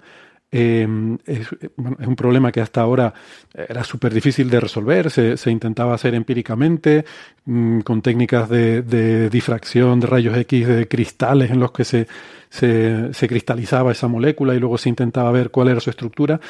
Em, 0.54 1.18
es, 1.26 1.48
un 1.78 2.16
problema 2.18 2.52
que 2.52 2.60
hasta 2.60 2.82
ahora 2.82 3.14
era 3.54 3.86
súper 3.86 4.14
difícil 4.14 4.50
de 4.50 4.60
resolver, 4.60 5.10
se, 5.10 5.50
intentaba 5.50 5.94
hacer 5.94 6.14
empíricamente 6.14 7.06
mm, 7.46 7.80
con 7.80 8.02
técnicas 8.02 8.50
de, 8.50 9.30
difracción 9.30 10.02
de 10.02 10.08
rayos 10.08 10.38
X 10.38 10.68
de 10.68 10.88
cristales 10.90 11.52
en 11.52 11.62
los 11.62 11.72
que 11.72 11.86
se, 11.86 12.08
se, 12.50 13.28
cristalizaba 13.30 13.94
esa 13.94 14.10
molécula 14.10 14.54
y 14.54 14.60
luego 14.60 14.78
se 14.78 14.90
intentaba 14.90 15.32
ver 15.32 15.52
cuál 15.52 15.70
era 15.70 15.80
su 15.80 15.90
estructura. 15.90 16.42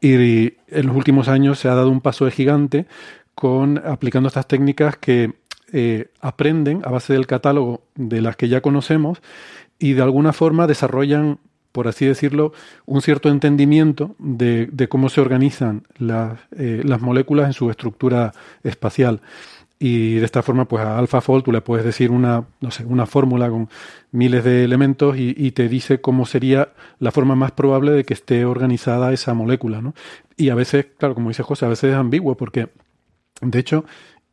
Y, 0.00 0.54
en 0.68 0.86
los 0.86 0.96
últimos 0.96 1.28
años 1.28 1.60
se 1.60 1.68
ha 1.68 1.74
dado 1.76 1.90
un 1.90 2.00
paso 2.00 2.24
de 2.24 2.32
gigante 2.32 2.86
con 3.36 3.78
aplicando 3.78 4.26
estas 4.26 4.48
técnicas 4.48 4.96
que 4.96 5.32
eh, 5.72 6.08
aprenden 6.20 6.82
a 6.84 6.90
base 6.90 7.12
del 7.12 7.28
catálogo 7.28 7.84
de 7.94 8.20
las 8.20 8.36
que 8.36 8.48
ya 8.48 8.60
conocemos 8.60 9.22
y 9.78 9.92
de 9.92 10.02
alguna 10.02 10.32
forma 10.32 10.66
desarrollan 10.66 11.38
por 11.74 11.88
así 11.88 12.06
decirlo, 12.06 12.52
un 12.86 13.02
cierto 13.02 13.28
entendimiento 13.28 14.14
de, 14.20 14.86
cómo 14.88 15.08
se 15.08 15.20
organizan 15.20 15.82
eh, 15.98 16.82
las, 16.84 17.00
moléculas 17.00 17.48
en 17.48 17.52
su 17.52 17.68
estructura 17.68 18.32
espacial. 18.62 19.20
Y 19.80 20.14
de 20.14 20.24
esta 20.24 20.44
forma, 20.44 20.66
pues 20.68 20.84
a 20.84 20.96
AlphaFold 21.00 21.42
tú 21.42 21.50
le 21.50 21.62
puedes 21.62 21.84
decir 21.84 22.12
una, 22.12 22.44
no 22.60 22.70
sé, 22.70 22.84
una 22.84 23.06
fórmula 23.06 23.50
con 23.50 23.68
miles 24.12 24.44
de 24.44 24.62
elementos 24.62 25.16
y, 25.18 25.50
te 25.50 25.68
dice 25.68 26.00
cómo 26.00 26.26
sería 26.26 26.68
la 27.00 27.10
forma 27.10 27.34
más 27.34 27.50
probable 27.50 27.90
de 27.90 28.04
que 28.04 28.14
esté 28.14 28.44
organizada 28.44 29.12
esa 29.12 29.34
molécula, 29.34 29.82
¿no? 29.82 29.94
Y 30.36 30.50
a 30.50 30.54
veces, 30.54 30.86
claro, 30.96 31.16
como 31.16 31.30
dice 31.30 31.42
José, 31.42 31.66
a 31.66 31.70
veces 31.70 31.90
es 31.90 31.96
ambiguo 31.96 32.36
porque, 32.36 32.68
de 33.40 33.58
hecho, 33.58 33.84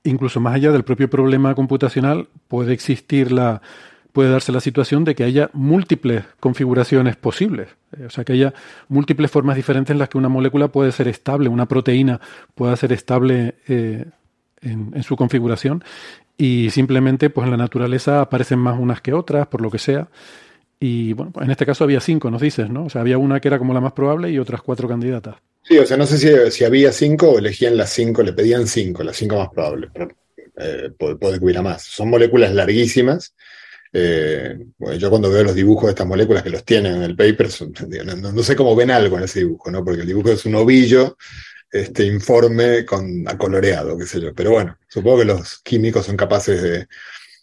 incluso 0.03 0.39
más 0.41 0.53
allá 0.53 0.71
del 0.71 0.83
propio 0.83 1.09
problema 1.09 1.55
computacional, 1.55 2.27
puede 2.47 2.73
existir 2.73 3.31
la, 3.31 3.63
puede 4.11 4.29
darse 4.29 4.51
la 4.51 4.59
situación 4.59 5.03
de 5.03 5.15
que 5.15 5.23
haya 5.23 5.49
múltiples 5.53 6.23
configuraciones 6.39 7.15
posibles. 7.15 7.69
Eh, 7.97 8.05
o 8.05 8.09
sea, 8.09 8.23
que 8.23 8.33
haya 8.33 8.53
múltiples 8.87 9.31
formas 9.31 9.55
diferentes 9.55 9.91
en 9.91 9.99
las 9.99 10.09
que 10.09 10.17
una 10.17 10.29
molécula 10.29 10.69
puede 10.69 10.91
ser 10.91 11.07
estable, 11.07 11.49
una 11.49 11.67
proteína 11.67 12.19
pueda 12.55 12.75
ser 12.75 12.91
estable 12.93 13.55
eh, 13.67 14.05
en, 14.61 15.03
su 15.03 15.15
configuración 15.15 15.83
y 16.37 16.69
simplemente 16.69 17.29
pues 17.29 17.45
en 17.45 17.51
la 17.51 17.57
naturaleza 17.57 18.21
aparecen 18.21 18.59
más 18.59 18.79
unas 18.79 19.01
que 19.01 19.13
otras, 19.13 19.47
por 19.47 19.61
lo 19.61 19.71
que 19.71 19.79
sea. 19.79 20.09
Y 20.79 21.13
bueno, 21.13 21.31
en 21.39 21.51
este 21.51 21.65
caso 21.65 21.83
había 21.83 21.99
cinco, 21.99 22.31
nos 22.31 22.41
dices, 22.41 22.69
¿no? 22.69 22.85
O 22.85 22.89
sea, 22.89 23.01
había 23.01 23.17
una 23.17 23.39
que 23.39 23.47
era 23.47 23.59
como 23.59 23.73
la 23.73 23.81
más 23.81 23.93
probable 23.93 24.31
y 24.31 24.39
otras 24.39 24.61
cuatro 24.61 24.87
candidatas. 24.87 25.35
Sí, 25.61 25.77
o 25.77 25.85
sea, 25.85 25.95
no 25.95 26.07
sé 26.07 26.17
si, 26.17 26.51
si 26.51 26.63
había 26.63 26.91
cinco 26.91 27.29
o 27.29 27.37
elegían 27.37 27.77
las 27.77 27.91
cinco, 27.91 28.23
le 28.23 28.33
pedían 28.33 28.65
cinco, 28.65 29.03
las 29.03 29.15
cinco 29.15 29.37
más 29.37 29.49
probables, 29.49 29.91
pero 29.93 30.07
eh, 30.57 30.89
puede, 30.97 31.15
puede 31.17 31.39
que 31.39 31.61
más. 31.61 31.83
Son 31.83 32.09
moléculas 32.09 32.51
larguísimas 32.53 33.35
eh, 33.93 34.57
yo 34.97 35.09
cuando 35.09 35.29
veo 35.29 35.43
los 35.43 35.55
dibujos 35.55 35.85
de 35.85 35.91
estas 35.91 36.07
moléculas 36.07 36.43
que 36.43 36.49
los 36.49 36.63
tienen 36.63 36.95
en 36.95 37.03
el 37.03 37.15
paper, 37.15 37.49
no, 38.17 38.43
sé 38.43 38.55
cómo 38.55 38.75
ven 38.75 38.91
algo 38.91 39.17
en 39.17 39.23
ese 39.23 39.39
dibujo, 39.39 39.71
¿no? 39.71 39.83
Porque 39.83 40.01
el 40.01 40.07
dibujo 40.07 40.31
es 40.31 40.45
un 40.45 40.55
ovillo 40.55 41.17
este 41.71 42.05
informe 42.05 42.85
con 42.85 43.25
acoloreado, 43.27 43.97
qué 43.97 44.05
sé 44.05 44.19
yo. 44.19 44.33
Pero 44.33 44.51
bueno, 44.51 44.77
supongo 44.89 45.19
que 45.19 45.25
los 45.25 45.59
químicos 45.59 46.05
son 46.05 46.17
capaces 46.17 46.61
de, 46.61 46.87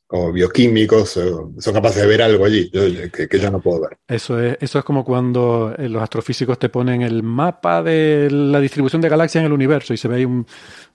o 0.09 0.33
bioquímicos, 0.33 1.11
son 1.11 1.75
capaces 1.75 2.03
de 2.03 2.09
ver 2.09 2.23
algo 2.23 2.45
allí 2.45 2.71
que, 2.71 3.39
yo 3.39 3.51
no 3.51 3.61
puedo 3.61 3.83
ver. 3.83 3.99
Eso 4.07 4.41
es, 4.41 4.57
eso 4.61 4.79
es 4.79 4.85
como 4.85 5.05
cuando 5.05 5.75
eh, 5.79 5.89
los 5.89 6.03
astrofísicos 6.03 6.59
te 6.59 6.69
ponen 6.69 7.03
el 7.03 7.23
mapa 7.23 7.83
de 7.83 8.29
la 8.31 8.61
distribución 8.61 9.03
de 9.03 9.09
galaxias 9.09 9.43
en 9.43 9.47
el 9.47 9.53
universo 9.53 9.93
y 9.93 9.97
se 9.97 10.09
ve 10.09 10.17
ahí 10.17 10.25
un, 10.25 10.47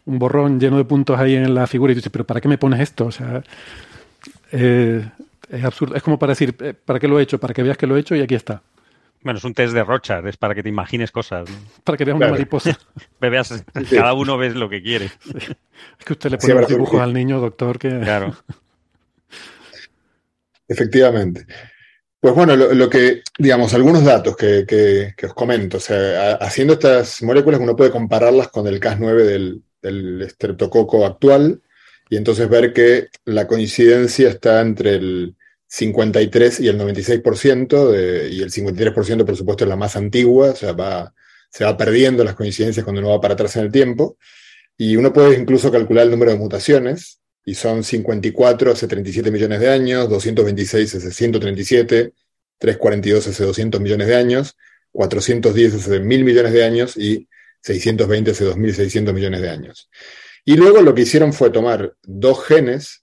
un 0.05 0.19
borrón 0.19 0.59
lleno 0.59 0.77
de 0.77 0.85
puntos 0.85 1.19
ahí 1.19 1.35
en 1.35 1.53
la 1.53 1.67
figura 1.67 1.91
y 1.91 1.95
tú 1.95 1.99
dices, 1.99 2.11
pero 2.11 2.25
¿para 2.25 2.41
qué 2.41 2.47
me 2.47 2.57
pones 2.57 2.79
esto? 2.79 3.05
O 3.05 3.11
sea, 3.11 3.43
eh, 4.51 5.03
es 5.53 5.63
absurdo. 5.63 5.95
Es 5.95 6.03
como 6.03 6.17
para 6.17 6.31
decir, 6.31 6.55
eh, 6.59 6.73
¿para 6.73 6.99
qué 6.99 7.07
lo 7.07 7.19
he 7.19 7.23
hecho? 7.23 7.39
Para 7.39 7.53
que 7.53 7.63
veas 7.63 7.77
que 7.77 7.87
lo 7.87 7.95
he 7.95 7.99
hecho 7.99 8.15
y 8.15 8.21
aquí 8.21 8.35
está. 8.35 8.63
Bueno, 9.21 9.37
es 9.37 9.45
un 9.45 9.53
test 9.53 9.73
de 9.73 9.83
Rochard, 9.83 10.27
es 10.27 10.35
para 10.35 10.53
que 10.53 10.63
te 10.63 10.69
imagines 10.69 11.11
cosas. 11.11 11.47
Para 11.83 11.97
que 11.97 12.05
veas 12.05 12.17
una 12.17 12.29
mariposa. 12.29 12.77
cada 13.89 14.13
uno 14.13 14.37
ve 14.37 14.49
lo 14.49 14.69
que 14.69 14.81
quiere. 14.81 15.09
Es 15.99 16.05
que 16.05 16.13
usted 16.13 16.31
le 16.31 16.37
pone 16.37 16.53
los 16.53 16.67
dibujos 16.67 17.01
al 17.01 17.13
niño, 17.13 17.41
doctor, 17.41 17.77
que... 17.77 17.89
Claro. 17.99 18.33
Efectivamente. 20.67 21.45
Pues 22.21 22.33
bueno, 22.33 22.55
lo, 22.55 22.89
que, 22.89 23.21
digamos, 23.37 23.73
algunos 23.73 24.05
datos 24.05 24.37
que, 24.37 24.65
que, 24.65 25.25
os 25.25 25.33
comento. 25.33 25.75
O 25.77 25.79
sea, 25.81 26.35
haciendo 26.35 26.73
estas 26.73 27.21
moléculas 27.21 27.59
uno 27.59 27.75
puede 27.75 27.91
compararlas 27.91 28.47
con 28.47 28.65
el 28.67 28.79
Cas9 28.79 29.25
del, 29.25 29.61
del 29.81 30.21
estreptococo 30.21 31.05
actual 31.05 31.61
y 32.09 32.15
entonces 32.15 32.47
ver 32.47 32.71
que 32.71 33.07
la 33.25 33.45
coincidencia 33.45 34.29
está 34.29 34.61
entre 34.61 34.95
el 34.95 35.35
53 35.73 36.59
y 36.59 36.67
el 36.67 36.79
96%, 36.79 37.89
de, 37.89 38.29
y 38.29 38.43
el 38.43 38.51
53% 38.51 39.25
por 39.25 39.35
supuesto 39.35 39.63
es 39.63 39.69
la 39.69 39.75
más 39.75 39.95
antigua, 39.95 40.51
o 40.51 40.55
sea, 40.55 40.73
va, 40.73 41.15
se 41.49 41.65
va 41.65 41.75
perdiendo 41.75 42.23
las 42.23 42.35
coincidencias 42.35 42.83
cuando 42.83 43.01
uno 43.01 43.09
va 43.09 43.19
para 43.19 43.33
atrás 43.33 43.55
en 43.55 43.63
el 43.63 43.71
tiempo, 43.71 44.17
y 44.77 44.95
uno 44.97 45.11
puede 45.11 45.35
incluso 45.35 45.71
calcular 45.71 46.05
el 46.05 46.11
número 46.11 46.31
de 46.31 46.37
mutaciones, 46.37 47.21
y 47.43 47.55
son 47.55 47.83
54 47.83 48.71
hace 48.71 48.87
37 48.87 49.31
millones 49.31 49.59
de 49.61 49.69
años, 49.71 50.07
226 50.09 50.93
hace 50.93 51.11
137, 51.11 52.13
342 52.59 53.27
hace 53.27 53.43
200 53.43 53.81
millones 53.81 54.07
de 54.07 54.15
años, 54.15 54.55
410 54.91 55.73
hace 55.73 55.99
1000 55.99 56.23
millones 56.23 56.53
de 56.53 56.63
años 56.63 56.97
y 56.97 57.27
620 57.61 58.29
hace 58.29 58.45
2600 58.45 59.11
millones 59.11 59.41
de 59.41 59.49
años. 59.49 59.89
Y 60.45 60.55
luego 60.55 60.81
lo 60.81 60.93
que 60.93 61.01
hicieron 61.01 61.33
fue 61.33 61.49
tomar 61.49 61.95
dos 62.03 62.45
genes 62.45 63.02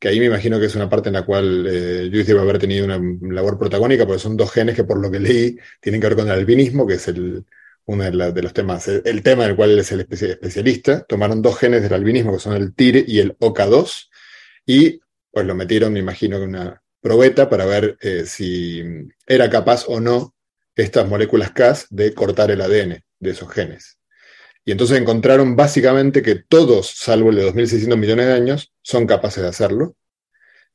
que 0.00 0.08
ahí 0.08 0.18
me 0.18 0.26
imagino 0.26 0.58
que 0.58 0.66
es 0.66 0.74
una 0.74 0.88
parte 0.88 1.10
en 1.10 1.12
la 1.12 1.26
cual 1.26 1.66
eh, 1.66 2.08
debe 2.10 2.40
haber 2.40 2.58
tenido 2.58 2.86
una 2.86 2.98
labor 3.32 3.58
protagónica, 3.58 4.06
porque 4.06 4.18
son 4.18 4.36
dos 4.36 4.50
genes 4.50 4.74
que 4.74 4.84
por 4.84 4.98
lo 4.98 5.10
que 5.10 5.20
leí 5.20 5.58
tienen 5.80 6.00
que 6.00 6.08
ver 6.08 6.16
con 6.16 6.26
el 6.26 6.32
albinismo, 6.32 6.86
que 6.86 6.94
es 6.94 7.06
el, 7.08 7.44
uno 7.84 8.04
de, 8.04 8.42
los 8.42 8.54
temas, 8.54 8.88
el, 8.88 9.22
tema 9.22 9.44
en 9.44 9.50
el 9.50 9.56
cual 9.56 9.72
él 9.72 9.80
es 9.80 9.92
el 9.92 10.00
especialista. 10.00 11.04
Tomaron 11.04 11.42
dos 11.42 11.58
genes 11.58 11.82
del 11.82 11.92
albinismo, 11.92 12.32
que 12.32 12.38
son 12.38 12.54
el 12.54 12.74
TIR 12.74 13.04
y 13.06 13.18
el 13.20 13.36
OCA2, 13.38 14.08
y 14.64 15.00
pues 15.30 15.46
lo 15.46 15.54
metieron, 15.54 15.92
me 15.92 16.00
imagino, 16.00 16.38
en 16.38 16.42
una 16.44 16.82
probeta 17.02 17.50
para 17.50 17.66
ver 17.66 17.98
eh, 18.00 18.24
si 18.26 18.82
era 19.26 19.50
capaz 19.50 19.84
o 19.86 20.00
no 20.00 20.34
estas 20.76 21.06
moléculas 21.08 21.50
Cas 21.50 21.86
de 21.90 22.14
cortar 22.14 22.50
el 22.50 22.62
ADN 22.62 23.04
de 23.18 23.30
esos 23.30 23.50
genes. 23.52 23.99
Y 24.64 24.72
entonces 24.72 25.00
encontraron 25.00 25.56
básicamente 25.56 26.22
que 26.22 26.36
todos, 26.36 26.90
salvo 26.96 27.30
el 27.30 27.36
de 27.36 27.52
2.600 27.52 27.96
millones 27.96 28.26
de 28.26 28.32
años, 28.32 28.72
son 28.82 29.06
capaces 29.06 29.42
de 29.42 29.48
hacerlo. 29.48 29.96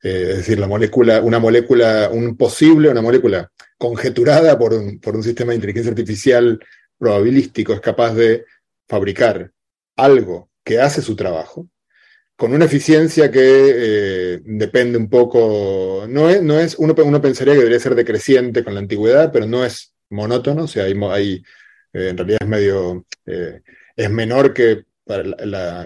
Eh, 0.04 0.28
es 0.32 0.38
decir, 0.38 0.60
la 0.60 0.67
molécula, 0.67 1.21
una 1.21 1.39
molécula, 1.39 2.10
un 2.12 2.36
posible, 2.36 2.89
una 2.89 3.02
molécula 3.02 3.52
conjeturada 3.78 4.58
por 4.58 4.74
un, 4.74 5.00
por 5.00 5.15
un 5.15 5.24
sistema 5.24 5.52
de 5.52 5.56
inteligencia 5.56 5.91
artificial 5.91 6.60
probabilístico 6.98 7.74
es 7.74 7.82
capaz 7.82 8.13
de 8.13 8.45
fabricar 8.88 9.52
algo 9.95 10.50
que 10.63 10.80
hace 10.80 11.02
su 11.02 11.15
trabajo. 11.15 11.69
con 12.38 12.54
una 12.54 12.65
eficiencia 12.65 13.32
que 13.32 13.39
eh, 13.41 14.41
depende 14.43 14.98
un 14.98 15.10
poco, 15.10 16.06
no 16.10 16.30
es, 16.30 16.41
no 16.43 16.60
es 16.60 16.76
uno, 16.78 16.93
uno, 16.98 17.21
pensaría 17.21 17.54
que 17.54 17.60
debería 17.60 17.80
ser 17.80 17.95
decreciente 17.95 18.63
con 18.63 18.74
la 18.74 18.82
antigüedad, 18.82 19.32
pero 19.32 19.48
no 19.48 19.63
es 19.65 19.93
monótono, 20.10 20.63
o 20.65 20.67
sea, 20.67 20.86
hay, 20.86 20.93
hay 21.12 21.43
eh, 21.93 22.10
en 22.10 22.17
realidad 22.17 22.39
es 22.41 22.48
medio, 22.48 23.06
es 23.95 24.10
menor 24.10 24.53
que, 24.53 24.86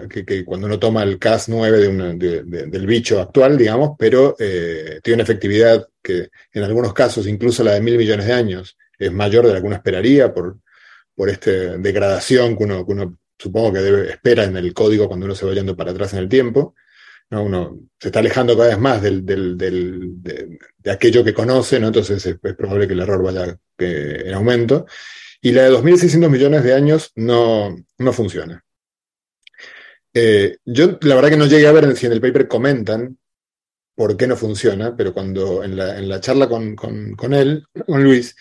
que, 0.08 0.44
cuando 0.44 0.66
uno 0.66 0.78
toma 0.78 1.02
el 1.02 1.18
Cas9 1.18 2.16
de 2.16 2.66
del 2.66 2.86
bicho 2.86 3.20
actual, 3.20 3.56
digamos, 3.58 3.96
pero 3.98 4.34
tiene 4.36 5.14
una 5.14 5.22
efectividad 5.22 5.86
que 6.02 6.30
en 6.52 6.62
algunos 6.62 6.94
casos, 6.94 7.26
incluso 7.26 7.62
la 7.62 7.74
de 7.74 7.80
mil 7.80 7.98
millones 7.98 8.26
de 8.26 8.32
años, 8.32 8.76
es 8.98 9.12
mayor 9.12 9.46
de 9.46 9.54
la 9.54 9.60
que 9.60 9.66
uno 9.66 9.76
esperaría 9.76 10.32
por, 10.32 10.58
por 11.14 11.28
esta 11.28 11.50
degradación 11.50 12.56
que 12.56 12.64
uno, 12.64 12.86
que 12.86 12.92
uno 12.92 13.18
supongo 13.38 13.72
que 13.72 13.80
debe, 13.80 14.10
espera 14.10 14.44
en 14.44 14.56
el 14.56 14.74
código 14.74 15.08
cuando 15.08 15.26
uno 15.26 15.34
se 15.34 15.46
va 15.46 15.54
yendo 15.54 15.76
para 15.76 15.90
atrás 15.92 16.12
en 16.12 16.20
el 16.20 16.28
tiempo. 16.28 16.74
¿no? 17.30 17.42
Uno 17.42 17.78
se 17.98 18.08
está 18.08 18.18
alejando 18.18 18.56
cada 18.56 18.68
vez 18.68 18.78
más 18.78 19.00
del, 19.02 19.24
del, 19.24 19.56
de, 19.56 20.58
aquello 20.90 21.24
que 21.24 21.32
conoce, 21.32 21.80
¿no? 21.80 21.88
entonces 21.88 22.24
es, 22.26 22.38
probable 22.56 22.86
que 22.86 22.92
el 22.92 23.00
error 23.00 23.22
vaya 23.22 23.58
en 23.78 24.34
aumento. 24.34 24.86
Y 25.40 25.52
la 25.52 25.62
de 25.64 25.70
2.600 25.70 26.28
millones 26.28 26.64
de 26.64 26.74
años 26.74 27.12
no, 27.14 27.76
no 27.98 28.12
funciona. 28.12 28.64
Eh, 30.12 30.58
yo 30.64 30.98
la 31.02 31.14
verdad 31.14 31.30
que 31.30 31.36
no 31.36 31.46
llegué 31.46 31.66
a 31.66 31.72
ver 31.72 31.96
si 31.96 32.06
en 32.06 32.12
el 32.12 32.20
paper 32.20 32.48
comentan 32.48 33.16
por 33.94 34.16
qué 34.16 34.26
no 34.26 34.36
funciona, 34.36 34.96
pero 34.96 35.12
cuando 35.12 35.62
en 35.62 35.76
la, 35.76 35.98
en 35.98 36.08
la 36.08 36.20
charla 36.20 36.48
con, 36.48 36.74
con, 36.74 37.14
con 37.14 37.34
él, 37.34 37.66
con 37.86 38.02
Luis, 38.02 38.34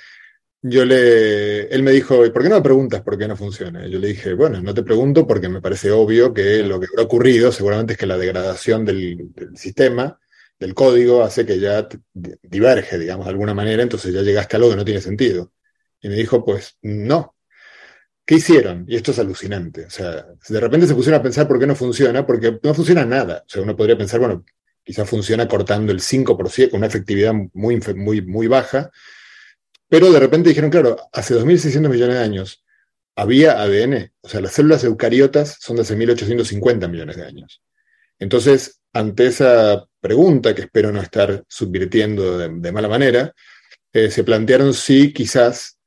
yo 0.62 0.83
le, 0.85 1.67
él 1.73 1.83
me 1.83 1.91
dijo, 1.91 2.25
¿y 2.25 2.31
por 2.31 2.43
qué 2.43 2.49
no 2.49 2.55
me 2.55 2.62
preguntas 2.62 3.01
por 3.01 3.17
qué 3.17 3.27
no 3.27 3.38
funciona? 3.38 3.88
Yo 3.88 3.99
le 3.99 4.09
dije, 4.09 4.33
bueno, 4.33 4.62
no 4.62 4.73
te 4.73 4.83
pregunto 4.83 5.25
porque 5.25 5.47
me 5.47 5.62
parece 5.62 5.91
obvio 5.91 6.33
que 6.33 6.63
lo 6.63 6.79
que 6.79 6.88
ha 6.97 7.01
ocurrido 7.01 7.51
seguramente 7.51 7.93
es 7.93 7.99
que 7.99 8.05
la 8.05 8.17
degradación 8.17 8.83
del, 8.85 9.31
sistema, 9.55 10.19
del 10.59 10.73
código, 10.73 11.23
hace 11.23 11.45
que 11.45 11.59
ya 11.59 11.88
diverge, 12.13 12.97
digamos, 12.99 13.25
de 13.25 13.31
alguna 13.31 13.53
manera, 13.53 13.83
entonces 13.83 14.13
ya 14.13 14.21
llegaste 14.21 14.55
a 14.55 14.57
algo 14.57 14.69
que 14.71 14.75
no 14.75 14.85
tiene 14.85 15.01
sentido. 15.01 15.53
Y 16.01 16.09
me 16.09 16.15
dijo, 16.15 16.43
pues 16.43 16.77
no. 16.81 17.35
¿Qué 18.25 18.35
hicieron? 18.35 18.85
Y 18.88 18.95
esto 18.95 19.12
es 19.12 19.19
alucinante. 19.19 19.85
O 19.85 19.89
sea, 19.89 20.27
de 20.47 20.59
repente 20.59 20.88
se 20.88 20.95
pusieron 20.95 21.19
a 21.19 21.23
pensar 21.23 21.47
por 21.47 21.59
qué 21.59 21.65
no 21.65 21.75
funciona, 21.75 22.25
porque 22.25 22.59
no 22.62 22.73
funciona 22.73 23.05
nada. 23.05 23.43
O 23.45 23.49
sea, 23.49 23.63
uno 23.63 23.75
podría 23.75 23.97
pensar, 23.97 24.19
bueno, 24.19 24.45
quizás 24.83 25.09
funciona 25.09 25.47
cortando 25.47 25.91
el 25.91 25.99
5%, 25.99 26.69
con 26.69 26.77
una 26.77 26.88
efectividad 26.88 27.33
muy, 27.53 27.79
muy, 27.95 28.21
muy 28.21 28.47
baja, 28.47 28.91
pero 29.89 30.12
de 30.12 30.19
repente 30.19 30.49
dijeron, 30.49 30.69
claro, 30.69 30.97
hace 31.12 31.35
2.600 31.35 31.89
millones 31.89 32.15
de 32.15 32.23
años 32.23 32.63
había 33.15 33.59
ADN, 33.62 34.13
o 34.21 34.29
sea, 34.29 34.39
las 34.39 34.53
células 34.53 34.83
eucariotas 34.83 35.57
son 35.59 35.75
de 35.75 35.81
hace 35.81 35.97
1.850 35.97 36.88
millones 36.88 37.17
de 37.17 37.25
años. 37.25 37.62
Entonces, 38.19 38.79
ante 38.93 39.27
esa 39.27 39.85
pregunta, 39.99 40.53
que 40.55 40.62
espero 40.62 40.91
no 40.91 41.01
estar 41.01 41.43
subvirtiendo 41.47 42.38
de, 42.38 42.71
mala 42.71 42.88
manera, 42.88 43.33
eh, 43.91 44.12
se 44.12 44.23
plantearon 44.23 44.73
si 44.73 45.12
quizás 45.12 45.79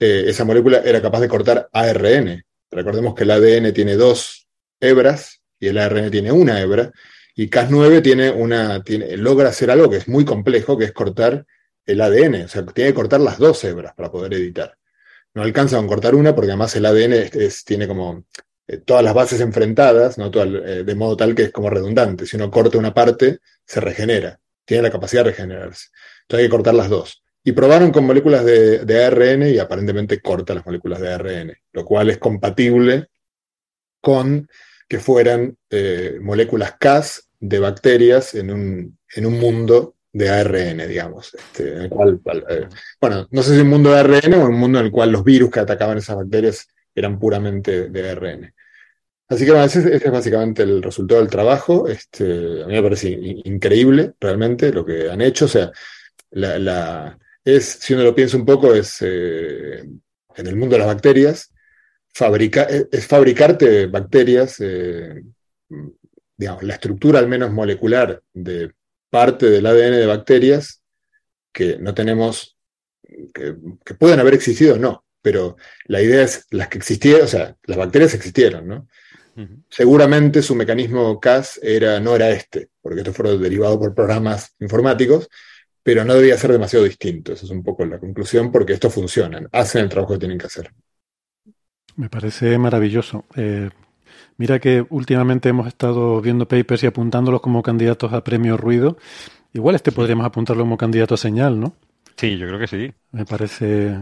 eh, 0.00 0.24
esa 0.26 0.44
molécula 0.44 0.82
era 0.84 1.00
capaz 1.00 1.20
de 1.20 1.28
cortar 1.28 1.68
ARN. 1.72 2.42
Recordemos 2.70 3.14
que 3.14 3.24
el 3.24 3.30
ADN 3.30 3.72
tiene 3.72 3.94
dos 3.94 4.48
hebras 4.80 5.42
y 5.60 5.68
el 5.68 5.78
ARN 5.78 6.10
tiene 6.10 6.32
una 6.32 6.60
hebra, 6.60 6.90
y 7.34 7.48
Cas9 7.48 8.02
tiene 8.02 8.30
una, 8.30 8.82
logra 9.16 9.50
hacer 9.50 9.70
algo 9.70 9.88
que 9.88 9.98
es 9.98 10.08
muy 10.08 10.24
complejo, 10.24 10.76
que 10.76 10.84
es 10.84 10.92
cortar 10.92 11.46
el 11.86 12.00
ADN, 12.00 12.44
o 12.44 12.48
sea, 12.48 12.64
tiene 12.66 12.90
que 12.90 12.94
cortar 12.94 13.20
las 13.20 13.38
dos 13.38 13.62
hebras 13.64 13.94
para 13.94 14.10
poder 14.10 14.34
editar. 14.34 14.76
No 15.34 15.42
alcanza 15.42 15.76
con 15.76 15.86
cortar 15.86 16.14
una 16.14 16.34
porque 16.34 16.50
además 16.50 16.74
el 16.76 16.86
ADN 16.86 17.30
tiene 17.64 17.86
como 17.86 18.24
eh, 18.66 18.78
todas 18.78 19.04
las 19.04 19.14
bases 19.14 19.40
enfrentadas. 19.40 20.18
Eh, 20.18 20.84
de 20.84 20.94
modo 20.94 21.16
tal 21.16 21.34
que 21.34 21.44
es 21.44 21.52
como 21.52 21.70
redundante. 21.70 22.26
Si 22.26 22.36
uno 22.36 22.50
corta 22.50 22.78
una 22.78 22.92
parte, 22.92 23.38
se 23.64 23.80
regenera, 23.80 24.40
tiene 24.64 24.84
la 24.84 24.90
capacidad 24.90 25.24
de 25.24 25.30
regenerarse. 25.30 25.88
Entonces 26.22 26.42
hay 26.42 26.46
que 26.46 26.50
cortar 26.50 26.74
las 26.74 26.88
dos. 26.88 27.19
Y 27.42 27.52
probaron 27.52 27.90
con 27.90 28.04
moléculas 28.04 28.44
de, 28.44 29.04
ARN 29.04 29.48
y 29.48 29.58
aparentemente 29.58 30.20
corta 30.20 30.54
las 30.54 30.66
moléculas 30.66 31.00
de 31.00 31.12
ARN, 31.12 31.52
lo 31.72 31.84
cual 31.84 32.10
es 32.10 32.18
compatible 32.18 33.08
con 34.00 34.48
que 34.88 34.98
fueran 34.98 35.56
eh, 35.70 36.18
moléculas 36.20 36.74
Cas 36.78 37.30
de 37.38 37.58
bacterias 37.58 38.34
en 38.34 38.50
un, 38.50 38.98
en 39.14 39.26
un 39.26 39.38
mundo 39.38 39.96
de 40.12 40.28
ARN, 40.28 40.88
digamos. 40.88 41.34
Este, 41.34 41.76
en 41.76 41.82
el 41.82 41.88
cual, 41.88 42.20
eh, 42.48 42.68
bueno, 43.00 43.26
no 43.30 43.42
sé 43.42 43.54
si 43.54 43.60
un 43.60 43.68
mundo 43.68 43.90
de 43.90 44.00
ARN 44.00 44.34
o 44.34 44.46
un 44.46 44.58
mundo 44.58 44.78
en 44.78 44.86
el 44.86 44.92
cual 44.92 45.12
los 45.12 45.24
virus 45.24 45.50
que 45.50 45.60
atacaban 45.60 45.98
esas 45.98 46.16
bacterias 46.16 46.68
eran 46.94 47.18
puramente 47.18 47.88
de 47.88 48.10
ARN. 48.10 48.54
Así 49.28 49.44
que 49.44 49.52
bueno, 49.52 49.64
ese, 49.64 49.94
es 49.94 50.10
básicamente 50.10 50.64
el 50.64 50.82
resultado 50.82 51.20
del 51.20 51.30
trabajo. 51.30 51.86
Este, 51.86 52.64
a 52.64 52.66
mí 52.66 52.74
me 52.74 52.82
parece 52.82 53.10
increíble 53.44 54.14
realmente 54.18 54.72
lo 54.72 54.84
que 54.84 55.08
han 55.08 55.20
hecho. 55.20 55.44
O 55.44 55.48
sea, 55.48 55.70
la, 56.32 57.16
es, 57.44 57.64
si 57.64 57.94
uno 57.94 58.02
lo 58.02 58.14
piensa 58.14 58.36
un 58.36 58.44
poco, 58.44 58.74
es 58.74 58.98
eh, 59.00 59.80
en 59.80 60.46
el 60.46 60.56
mundo 60.56 60.74
de 60.74 60.80
las 60.80 60.88
bacterias, 60.88 61.52
fabrica, 62.12 62.64
es 62.64 63.06
fabricarte 63.06 63.86
bacterias, 63.86 64.56
eh, 64.60 65.22
digamos, 66.36 66.62
la 66.62 66.74
estructura 66.74 67.18
al 67.18 67.28
menos 67.28 67.52
molecular 67.52 68.22
de 68.32 68.72
parte 69.10 69.50
del 69.50 69.66
ADN 69.66 69.92
de 69.92 70.06
bacterias 70.06 70.82
que 71.52 71.78
no 71.78 71.94
tenemos, 71.94 72.56
que, 73.34 73.54
pueden 73.98 74.20
haber 74.20 74.34
existido 74.34 74.78
no, 74.78 75.04
pero 75.20 75.56
la 75.86 76.00
idea 76.00 76.22
es 76.22 76.46
las 76.50 76.68
que 76.68 76.78
existieron, 76.78 77.24
o 77.24 77.28
sea, 77.28 77.56
las 77.64 77.76
bacterias 77.76 78.14
existieron, 78.14 78.66
¿no? 78.66 78.88
Seguramente 79.70 80.42
su 80.42 80.54
mecanismo 80.54 81.18
Cas 81.18 81.58
era, 81.62 81.98
no 81.98 82.14
era 82.14 82.28
este, 82.28 82.68
porque 82.82 83.00
esto 83.00 83.14
fue 83.14 83.38
derivado 83.38 83.78
por 83.78 83.94
programas 83.94 84.54
informáticos, 84.60 85.30
pero 85.82 86.04
no 86.04 86.14
debía 86.14 86.36
ser 86.36 86.52
demasiado 86.52 86.84
distinto. 86.84 87.32
Esa 87.32 87.44
es 87.44 87.50
un 87.50 87.62
poco 87.62 87.84
la 87.84 87.98
conclusión, 87.98 88.50
porque 88.52 88.72
esto 88.72 88.90
funciona, 88.90 89.40
hacen 89.52 89.82
el 89.82 89.88
trabajo 89.88 90.14
que 90.14 90.20
tienen 90.20 90.38
que 90.38 90.46
hacer. 90.46 90.70
Me 91.96 92.08
parece 92.08 92.56
maravilloso. 92.58 93.26
Eh, 93.36 93.68
Mira 94.40 94.58
que 94.58 94.86
últimamente 94.88 95.50
hemos 95.50 95.66
estado 95.66 96.18
viendo 96.22 96.48
papers 96.48 96.82
y 96.82 96.86
apuntándolos 96.86 97.42
como 97.42 97.62
candidatos 97.62 98.14
a 98.14 98.24
premio 98.24 98.56
ruido. 98.56 98.96
Igual 99.52 99.74
este 99.74 99.92
podríamos 99.92 100.24
apuntarlo 100.24 100.62
como 100.62 100.78
candidato 100.78 101.12
a 101.14 101.18
señal, 101.18 101.60
¿no? 101.60 101.74
Sí, 102.16 102.38
yo 102.38 102.46
creo 102.46 102.58
que 102.58 102.66
sí. 102.66 102.90
Me 103.12 103.26
parece. 103.26 103.98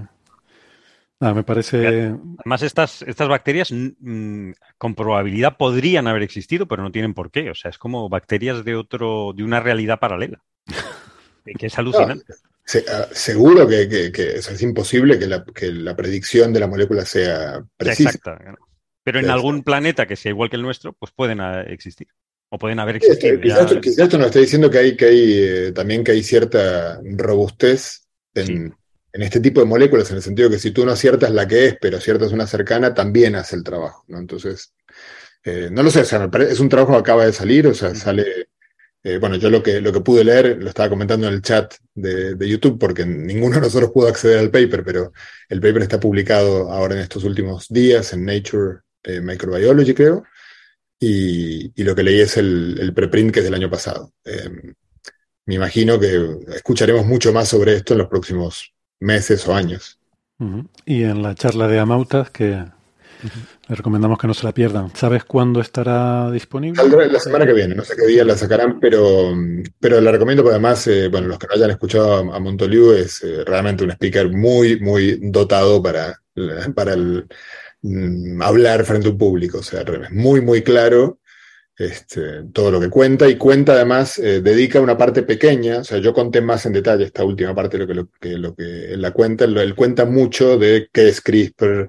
Ah, 1.18 1.34
me 1.34 1.42
parece. 1.42 2.14
Además, 2.38 2.62
estas, 2.62 3.02
estas 3.02 3.28
bacterias 3.28 3.72
mm, 3.72 4.50
con 4.78 4.94
probabilidad 4.94 5.56
podrían 5.56 6.06
haber 6.06 6.22
existido, 6.22 6.68
pero 6.68 6.84
no 6.84 6.92
tienen 6.92 7.14
por 7.14 7.32
qué. 7.32 7.50
O 7.50 7.56
sea, 7.56 7.70
es 7.70 7.78
como 7.78 8.08
bacterias 8.08 8.64
de 8.64 8.76
otro, 8.76 9.32
de 9.34 9.42
una 9.42 9.58
realidad 9.58 9.98
paralela. 9.98 10.44
que 11.58 11.66
es 11.66 11.78
alucinante. 11.78 12.34
Ah, 12.88 13.08
seguro 13.12 13.66
que, 13.66 14.12
es 14.14 14.62
imposible 14.62 15.18
que 15.18 15.26
la, 15.26 15.44
que 15.44 15.72
la, 15.72 15.96
predicción 15.96 16.52
de 16.52 16.60
la 16.60 16.66
molécula 16.66 17.04
sea 17.06 17.64
precisa. 17.76 18.10
Exacto. 18.10 18.36
Pero 19.02 19.20
en 19.20 19.30
algún 19.30 19.62
planeta 19.62 20.06
que 20.06 20.16
sea 20.16 20.30
igual 20.30 20.50
que 20.50 20.56
el 20.56 20.62
nuestro, 20.62 20.92
pues 20.92 21.12
pueden 21.12 21.40
ah, 21.40 21.62
existir. 21.62 22.08
O 22.50 22.58
pueden 22.58 22.78
haber 22.78 22.96
existido. 22.96 23.40
quizás, 23.40 23.72
esto 23.72 24.18
nos 24.18 24.26
está 24.28 24.38
diciendo 24.38 24.70
que 24.70 24.78
hay, 24.78 24.96
que 24.96 25.04
hay 25.06 25.32
eh, 25.32 25.72
también 25.72 26.04
que 26.04 26.12
hay 26.12 26.22
cierta 26.22 27.00
robustez 27.02 28.06
en, 28.34 28.74
este 29.12 29.40
tipo 29.40 29.60
de 29.60 29.66
moléculas, 29.66 30.10
en 30.10 30.16
el 30.16 30.22
sentido 30.22 30.48
que 30.48 30.58
si 30.58 30.70
tú 30.70 30.84
no 30.84 30.92
aciertas 30.92 31.30
la 31.30 31.48
que 31.48 31.66
es, 31.66 31.76
pero 31.80 31.96
aciertas 31.96 32.32
una 32.32 32.46
cercana, 32.46 32.94
también 32.94 33.34
hace 33.34 33.56
el 33.56 33.64
trabajo. 33.64 34.04
¿no? 34.08 34.18
Entonces, 34.18 34.74
eh, 35.44 35.68
no 35.70 35.82
lo 35.82 35.90
sé, 35.90 36.02
es 36.02 36.60
un 36.60 36.68
trabajo 36.68 36.92
que 36.92 36.98
acaba 36.98 37.24
de 37.24 37.32
salir, 37.32 37.66
o 37.66 37.74
sea, 37.74 37.94
sale. 37.94 38.37
Eh, 39.08 39.16
bueno, 39.16 39.36
yo 39.36 39.48
lo 39.48 39.62
que, 39.62 39.80
lo 39.80 39.90
que 39.90 40.02
pude 40.02 40.22
leer, 40.22 40.58
lo 40.60 40.68
estaba 40.68 40.90
comentando 40.90 41.26
en 41.26 41.32
el 41.32 41.40
chat 41.40 41.74
de, 41.94 42.34
de, 42.34 42.48
YouTube, 42.48 42.78
porque 42.78 43.06
ninguno 43.06 43.54
de 43.54 43.62
nosotros 43.62 43.90
pudo 43.90 44.06
acceder 44.06 44.38
al 44.38 44.50
paper, 44.50 44.84
pero 44.84 45.12
el 45.48 45.60
paper 45.62 45.80
está 45.80 45.98
publicado 45.98 46.70
ahora 46.70 46.94
en 46.94 47.00
estos 47.00 47.24
últimos 47.24 47.68
días 47.70 48.12
en 48.12 48.26
Nature 48.26 48.80
eh, 49.04 49.22
Microbiology, 49.22 49.94
creo, 49.94 50.24
y, 51.00 51.72
lo 51.82 51.94
que 51.94 52.02
leí 52.02 52.20
es 52.20 52.36
el, 52.36 52.92
preprint 52.94 53.32
que 53.32 53.38
es 53.38 53.46
del 53.46 53.54
año 53.54 53.70
pasado. 53.70 54.12
Em, 54.24 54.74
me 55.46 55.54
imagino 55.54 55.98
que 55.98 56.40
escucharemos 56.54 57.06
mucho 57.06 57.32
más 57.32 57.48
sobre 57.48 57.76
esto 57.76 57.94
en 57.94 58.00
los 58.00 58.08
próximos 58.08 58.74
meses 59.00 59.48
o 59.48 59.54
años. 59.54 59.98
Y 60.84 61.04
en 61.04 61.22
la 61.22 61.34
charla 61.34 61.66
de 61.66 61.78
Amautas, 61.78 62.30
que 62.30 62.62
le 63.68 63.74
recomendamos 63.74 64.18
que 64.18 64.26
no 64.26 64.34
se 64.34 64.44
la 64.44 64.52
pierdan. 64.52 64.90
¿Sabes 64.94 65.24
cuándo 65.24 65.60
estará 65.60 66.30
disponible? 66.30 66.82
la 67.10 67.20
semana 67.20 67.46
que 67.46 67.52
viene, 67.52 67.74
no 67.74 67.84
sé 67.84 67.94
qué 67.96 68.06
día 68.06 68.24
la 68.24 68.36
sacarán, 68.36 68.80
pero, 68.80 69.34
pero 69.78 70.00
la 70.00 70.10
recomiendo 70.10 70.42
porque 70.42 70.54
además, 70.54 70.86
eh, 70.86 71.08
bueno, 71.08 71.28
los 71.28 71.38
que 71.38 71.46
no 71.46 71.54
hayan 71.54 71.70
escuchado 71.70 72.32
a, 72.32 72.40
Montoliu 72.40 72.92
es 72.92 73.22
eh, 73.22 73.44
realmente 73.44 73.84
un 73.84 73.90
speaker 73.90 74.30
muy, 74.30 74.80
muy 74.80 75.18
dotado 75.22 75.82
para, 75.82 76.20
para 76.74 76.94
el, 76.94 77.26
Mm, 77.82 78.42
hablar 78.42 78.84
frente 78.84 79.06
a 79.08 79.12
un 79.12 79.18
público, 79.18 79.58
o 79.58 79.62
sea, 79.62 79.82
es 79.82 80.10
muy, 80.10 80.40
muy 80.40 80.62
claro 80.62 81.20
este, 81.76 82.42
todo 82.52 82.72
lo 82.72 82.80
que 82.80 82.90
cuenta 82.90 83.28
y 83.28 83.36
cuenta 83.36 83.72
además, 83.74 84.18
eh, 84.18 84.40
dedica 84.40 84.80
una 84.80 84.98
parte 84.98 85.22
pequeña, 85.22 85.78
o 85.80 85.84
sea, 85.84 85.98
yo 85.98 86.12
conté 86.12 86.40
más 86.40 86.66
en 86.66 86.72
detalle 86.72 87.04
esta 87.04 87.24
última 87.24 87.54
parte 87.54 87.78
de 87.78 87.94
lo 87.94 88.08
que, 88.10 88.30
lo, 88.36 88.54
que, 88.56 88.94
él 88.94 89.02
la 89.02 89.12
cuenta, 89.12 89.44
él, 89.44 89.74
cuenta 89.76 90.04
mucho 90.06 90.58
de 90.58 90.88
qué 90.92 91.08
es 91.08 91.20
CRISPR, 91.20 91.88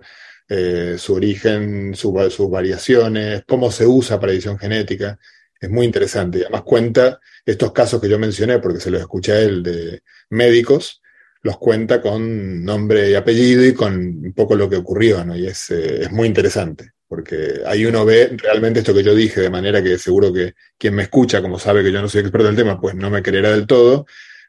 eh, 0.50 0.96
su 0.98 1.14
origen, 1.14 1.94
sus 1.96 2.50
variaciones, 2.50 3.44
cómo 3.48 3.72
se 3.72 3.86
usa 3.86 4.20
para 4.20 4.32
edición 4.32 4.58
genética. 4.58 5.20
es 5.62 5.70
muy 5.70 5.86
interesante. 5.86 6.40
Y 6.40 6.42
además 6.42 6.64
cuenta 6.64 7.20
estos 7.46 7.72
casos 7.72 8.02
que 8.02 8.10
yo 8.10 8.18
mencioné, 8.18 8.60
porque 8.60 8.80
se 8.80 8.90
los 8.90 9.00
escuché 9.02 9.34
a 9.34 9.40
él 9.42 9.62
de 9.62 10.02
médicos, 10.30 11.02
los 11.42 11.58
cuenta 11.58 12.02
con 12.02 12.64
nombre 12.64 13.12
y 13.12 13.16
apellido 13.16 13.64
y 13.66 13.74
con 13.74 13.94
un 13.96 14.34
poco 14.34 14.56
lo 14.56 14.70
que 14.70 14.78
ocurrió, 14.78 15.24
¿no? 15.24 15.36
Y 15.36 15.48
es, 15.48 15.70
eh, 15.70 16.04
es 16.04 16.12
muy 16.12 16.28
interesante, 16.28 16.94
porque 17.08 17.62
ahí 17.66 17.86
uno 17.86 18.04
ve 18.04 18.36
realmente 18.38 18.80
esto 18.80 18.94
que 18.94 19.04
yo 19.04 19.14
dije, 19.16 19.42
de 19.42 19.50
manera 19.50 19.84
que 19.84 19.98
seguro 19.98 20.34
que 20.34 20.56
quien 20.78 20.96
me 20.96 21.04
escucha, 21.04 21.42
como 21.42 21.60
sabe 21.60 21.84
que 21.84 21.92
yo 21.92 22.02
no 22.02 22.10
soy 22.10 22.22
experto 22.22 22.48
del 22.48 22.56
tema, 22.56 22.80
pues 22.82 22.96
no 22.96 23.10
me 23.10 23.22
creerá 23.22 23.52
del 23.52 23.68
todo. 23.68 24.06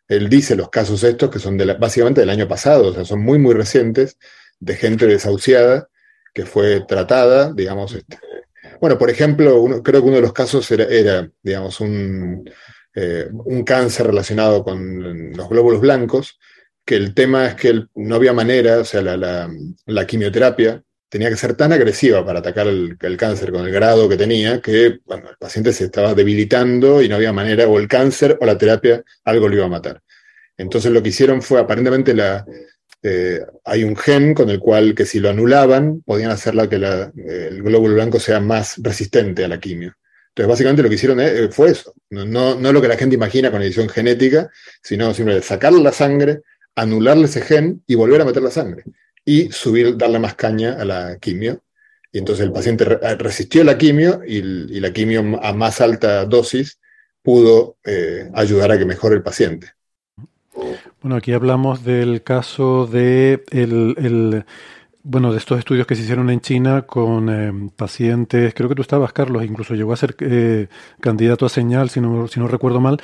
Él 0.08 0.28
dice 0.28 0.56
los 0.56 0.70
casos 0.70 1.04
estos 1.04 1.30
que 1.30 1.38
son 1.38 1.58
básicamente 1.78 2.20
del 2.22 2.30
año 2.30 2.48
pasado, 2.48 2.88
o 2.88 2.94
sea, 2.94 3.04
son 3.04 3.20
muy, 3.20 3.38
muy 3.38 3.54
recientes, 3.54 4.16
de 4.60 4.76
gente 4.76 5.06
desahuciada 5.06 5.88
que 6.32 6.46
fue 6.46 6.82
tratada, 6.86 7.52
digamos, 7.52 7.92
este, 7.94 8.18
bueno, 8.80 8.96
por 8.96 9.10
ejemplo, 9.10 9.82
creo 9.82 10.00
que 10.00 10.06
uno 10.06 10.16
de 10.16 10.22
los 10.22 10.32
casos 10.32 10.70
era, 10.70 11.30
digamos, 11.42 11.80
un, 11.80 12.48
eh, 12.94 13.28
un 13.30 13.62
cáncer 13.62 14.06
relacionado 14.06 14.64
con 14.64 15.32
los 15.32 15.48
glóbulos 15.48 15.80
blancos, 15.80 16.38
que 16.84 16.96
el 16.96 17.14
tema 17.14 17.46
es 17.46 17.54
que 17.56 17.84
no 17.94 18.14
había 18.14 18.32
manera, 18.32 18.78
o 18.78 18.84
sea, 18.84 19.02
la, 19.02 20.06
quimioterapia 20.06 20.82
tenía 21.08 21.28
que 21.28 21.36
ser 21.36 21.54
tan 21.54 21.72
agresiva 21.72 22.24
para 22.24 22.38
atacar 22.38 22.68
el, 22.68 22.96
cáncer 23.18 23.52
con 23.52 23.66
el 23.66 23.72
grado 23.72 24.08
que 24.08 24.16
tenía, 24.16 24.60
que 24.60 24.86
el 24.86 25.02
paciente 25.38 25.72
se 25.72 25.84
estaba 25.84 26.14
debilitando 26.14 27.02
y 27.02 27.08
no 27.08 27.16
había 27.16 27.32
manera, 27.32 27.66
o 27.68 27.78
el 27.78 27.88
cáncer 27.88 28.38
o 28.40 28.46
la 28.46 28.56
terapia, 28.56 29.02
algo 29.24 29.48
lo 29.48 29.56
iba 29.56 29.66
a 29.66 29.68
matar. 29.68 30.02
Entonces 30.56 30.90
lo 30.90 31.02
que 31.02 31.10
hicieron 31.10 31.42
fue, 31.42 31.60
aparentemente 31.60 32.14
la, 32.14 32.44
eh, 33.02 33.40
hay 33.64 33.84
un 33.84 33.96
gen 33.96 34.34
con 34.34 34.50
el 34.50 34.58
cual 34.58 34.94
que 34.94 35.06
si 35.06 35.20
lo 35.20 35.30
anulaban, 35.30 36.02
podían 36.02 36.30
hacerla 36.30 36.68
que 36.68 36.76
el 36.76 37.62
glóbulo 37.62 37.94
blanco 37.94 38.20
sea 38.20 38.40
más 38.40 38.76
resistente 38.82 39.44
a 39.44 39.48
la 39.48 39.58
quimio. 39.58 39.94
Entonces, 40.30 40.48
básicamente 40.48 40.82
lo 40.82 40.88
que 40.88 40.94
hicieron 40.94 41.20
eh, 41.20 41.48
fue 41.50 41.70
eso. 41.70 41.94
No, 42.10 42.54
lo 42.54 42.80
que 42.80 42.88
la 42.88 42.96
gente 42.96 43.16
imagina 43.16 43.50
con 43.50 43.62
edición 43.62 43.88
genética, 43.88 44.50
sino 44.82 45.12
simplemente 45.12 45.46
sacarle 45.46 45.82
la 45.82 45.92
sangre, 45.92 46.42
anularle 46.76 47.24
ese 47.24 47.40
gen 47.40 47.82
y 47.86 47.94
volver 47.96 48.20
a 48.20 48.24
meter 48.24 48.42
la 48.42 48.50
sangre. 48.50 48.84
Y 49.24 49.50
subir, 49.50 49.96
darle 49.96 50.18
más 50.18 50.34
caña 50.34 50.74
a 50.74 50.84
la 50.84 51.18
quimio. 51.18 51.62
Y 52.12 52.18
entonces 52.18 52.44
el 52.44 52.52
paciente 52.52 52.84
resistió 52.84 53.64
la 53.64 53.76
quimio 53.76 54.22
y, 54.26 54.40
la 54.80 54.92
quimio 54.92 55.40
a 55.42 55.52
más 55.52 55.80
alta 55.80 56.24
dosis 56.24 56.78
pudo 57.22 57.76
eh, 57.84 58.30
ayudar 58.34 58.72
a 58.72 58.78
que 58.78 58.84
mejore 58.84 59.16
el 59.16 59.22
paciente. 59.22 59.72
Bueno, 61.02 61.16
aquí 61.16 61.32
hablamos 61.32 61.82
del 61.82 62.22
caso 62.22 62.86
de 62.86 63.42
el, 63.50 64.44
bueno, 65.02 65.32
de 65.32 65.38
estos 65.38 65.58
estudios 65.58 65.86
que 65.86 65.96
se 65.96 66.02
hicieron 66.02 66.28
en 66.28 66.42
China 66.42 66.82
con 66.82 67.30
eh, 67.30 67.70
pacientes, 67.74 68.52
creo 68.52 68.68
que 68.68 68.74
tú 68.74 68.82
estabas, 68.82 69.14
Carlos, 69.14 69.42
incluso 69.42 69.74
llegó 69.74 69.94
a 69.94 69.96
ser 69.96 70.14
eh, 70.20 70.68
candidato 71.00 71.46
a 71.46 71.48
señal, 71.48 71.88
si 71.88 72.02
no, 72.02 72.28
si 72.28 72.38
no 72.38 72.48
recuerdo 72.48 72.80
mal, 72.80 72.98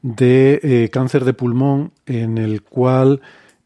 de 0.00 0.60
eh, 0.62 0.88
cáncer 0.90 1.26
de 1.26 1.34
pulmón, 1.34 1.92
en 2.06 2.38
el 2.38 2.62
cual 2.62 3.20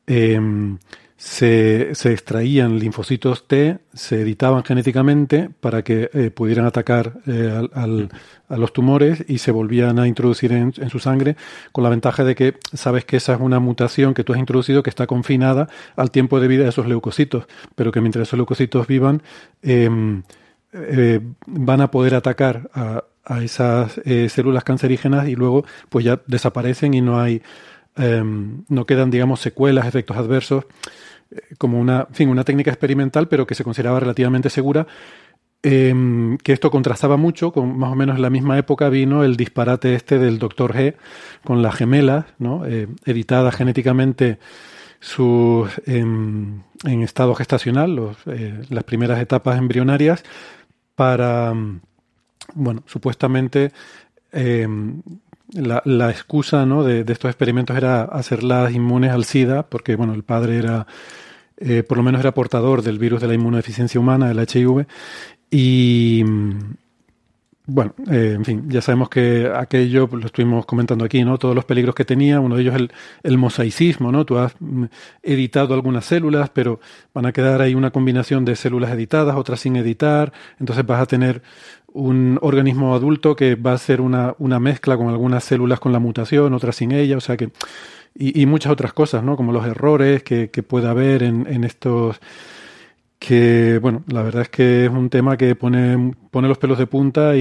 em, 0.09 0.79
se, 1.17 1.93
extraían 1.93 2.79
linfocitos 2.79 3.49
T, 3.49 3.79
se 3.95 4.21
editaban 4.21 4.65
genéticamente 4.65 5.49
para 5.61 5.83
que 5.83 6.11
eh, 6.13 6.31
pudieran 6.31 6.67
atacar 6.67 7.15
eh, 7.27 7.69
al, 7.73 8.11
a 8.49 8.57
los 8.59 8.73
tumores 8.73 9.25
y 9.27 9.39
se 9.39 9.51
volvían 9.51 9.99
a 9.99 10.07
introducir 10.07 10.53
en, 10.53 10.73
su 10.91 10.99
sangre, 10.99 11.37
con 11.73 11.85
la 11.85 11.91
ventaja 11.91 12.23
de 12.23 12.35
que 12.35 12.59
sabes 12.75 13.07
que 13.07 13.17
esa 13.17 13.33
es 13.33 13.41
una 13.41 13.61
mutación 13.61 14.13
que 14.13 14.25
tú 14.25 14.35
has 14.35 14.39
introducido 14.39 14.83
que 14.83 14.91
está 14.91 15.07
confinada 15.07 15.69
al 15.97 16.11
tiempo 16.11 16.39
de 16.39 16.49
vida 16.49 16.65
de 16.65 16.69
esos 16.69 16.87
leucocitos, 16.87 17.47
pero 17.75 17.93
que 17.93 18.03
mientras 18.03 18.29
esos 18.29 18.37
leucocitos 18.37 18.87
vivan, 18.87 19.23
em, 19.63 20.23
eh, 20.75 21.21
van 21.47 21.81
a 21.81 21.91
poder 21.91 22.15
atacar 22.15 22.69
a, 22.75 23.05
a 23.25 23.43
esas 23.43 24.01
células 24.29 24.65
cancerígenas 24.65 25.29
y 25.29 25.35
luego 25.35 25.65
pues 25.89 26.05
ya 26.05 26.21
desaparecen 26.27 26.95
y 26.95 27.01
no 27.01 27.19
hay 27.19 27.43
em, 27.97 28.65
no 28.69 28.87
quedan 28.87 29.11
digamos 29.11 29.41
secuelas 29.41 29.87
efectos 29.87 30.17
adversos 30.17 30.65
como 31.59 31.81
una, 31.81 32.07
fin, 32.13 32.29
una 32.29 32.45
técnica 32.45 32.71
experimental, 32.71 33.29
pero 33.29 33.47
que 33.47 33.55
se 33.55 33.65
consideraba 33.65 34.01
relativamente 34.01 34.51
segura. 34.51 34.87
Em, 35.63 36.39
que 36.39 36.53
esto 36.53 36.71
contrastaba 36.71 37.17
mucho, 37.17 37.53
con 37.53 37.77
más 37.77 37.91
o 37.91 37.97
menos 37.97 38.17
en 38.17 38.23
la 38.23 38.31
misma 38.31 38.57
época 38.57 38.89
vino 38.89 39.25
el 39.25 39.37
disparate 39.37 39.95
este 39.95 40.19
del 40.19 40.39
Dr. 40.39 40.73
G 40.73 40.95
con 41.45 41.61
las 41.63 41.75
gemelas, 41.75 42.27
¿no? 42.39 42.65
Eh, 42.67 42.87
editadas 43.05 43.57
genéticamente 43.57 44.39
em, 45.87 46.63
en 46.85 47.03
estado 47.03 47.35
gestacional, 47.35 48.17
eh, 48.27 48.63
las 48.71 48.85
primeras 48.85 49.19
etapas 49.21 49.59
embrionarias, 49.59 50.23
para, 50.95 51.53
bueno, 52.55 52.83
supuestamente 52.87 53.73
la, 55.53 55.83
la, 55.85 56.11
excusa 56.11 56.67
¿no? 56.67 56.83
de, 56.85 57.01
estos 57.01 57.29
experimentos 57.29 57.77
era 57.77 58.03
hacerlas 58.03 58.73
inmunes 58.73 59.13
al 59.13 59.25
SIDA, 59.25 59.65
porque 59.65 59.97
bueno, 59.97 60.15
el 60.15 60.23
padre 60.23 60.59
era 60.59 60.87
eh, 61.59 61.83
por 61.83 61.97
lo 61.97 62.03
menos 62.03 62.21
era 62.21 62.33
portador 62.33 62.83
del 62.83 62.99
virus 62.99 63.21
de 63.21 63.29
la 63.29 63.35
inmunodeficiencia 63.35 64.01
humana, 64.01 64.29
del 64.29 64.39
HIV, 64.39 64.87
y 65.51 66.25
bueno, 67.69 67.95
eh, 68.11 68.35
en 68.37 68.45
fin, 68.45 68.71
ya 68.71 68.81
sabemos 68.81 69.09
que 69.09 69.51
aquello 69.53 70.07
pues, 70.07 70.21
lo 70.23 70.27
estuvimos 70.27 70.67
comentando 70.67 71.05
aquí, 71.05 71.25
¿no? 71.25 71.37
Todos 71.37 71.55
los 71.55 71.65
peligros 71.65 71.97
que 71.97 72.05
tenía, 72.05 72.39
uno 72.39 72.55
de 72.55 72.63
ellos 72.63 72.77
el, 72.77 72.93
el 73.25 73.39
mosaicismo, 73.39 74.13
¿no? 74.13 74.25
Tú 74.25 74.39
has 74.39 74.55
mm, 74.61 74.85
editado 75.23 75.75
algunas 75.75 76.05
células, 76.05 76.49
pero 76.51 76.79
van 77.13 77.27
a 77.27 77.33
quedar 77.33 77.61
ahí 77.61 77.75
una 77.75 77.91
combinación 77.91 78.45
de 78.45 78.55
células 78.55 78.93
editadas, 78.93 79.35
otras 79.35 79.61
sin 79.61 79.75
editar, 79.75 80.33
entonces 80.61 80.87
vas 80.87 81.01
a 81.01 81.07
tener 81.07 81.43
un 81.97 82.39
organismo 82.43 82.95
adulto 82.95 83.35
que 83.35 83.55
va 83.55 83.73
a 83.73 83.79
ser 83.79 84.01
una, 84.01 84.35
una 84.39 84.61
mezcla 84.61 84.97
con 84.97 85.09
algunas 85.09 85.45
células 85.45 85.81
con 85.81 85.93
la 85.93 85.99
mutación, 85.99 86.53
otras 86.53 86.77
sin 86.77 86.93
ella, 86.93 87.17
o 87.17 87.21
sea 87.21 87.37
que 87.37 87.51
y, 88.19 88.47
muchas 88.47 88.73
otras 88.73 88.95
cosas, 88.95 89.23
¿no? 89.23 89.37
Como 89.37 89.53
los 89.53 89.67
errores 89.67 90.23
que, 90.23 90.51
que 90.51 90.63
puede 90.63 90.89
haber 90.89 91.23
en, 91.23 91.47
en, 91.49 91.65
estos 91.65 92.19
que, 93.19 93.79
bueno, 93.83 94.05
la 94.09 94.23
verdad 94.23 94.43
es 94.43 94.49
que 94.49 94.87
es 94.87 94.91
un 94.91 95.11
tema 95.11 95.37
que 95.37 95.55
pone, 95.55 96.15
pone 96.31 96.49
los 96.49 96.59
pelos 96.59 96.79
de 96.79 96.87
punta 96.87 97.37
y, 97.37 97.41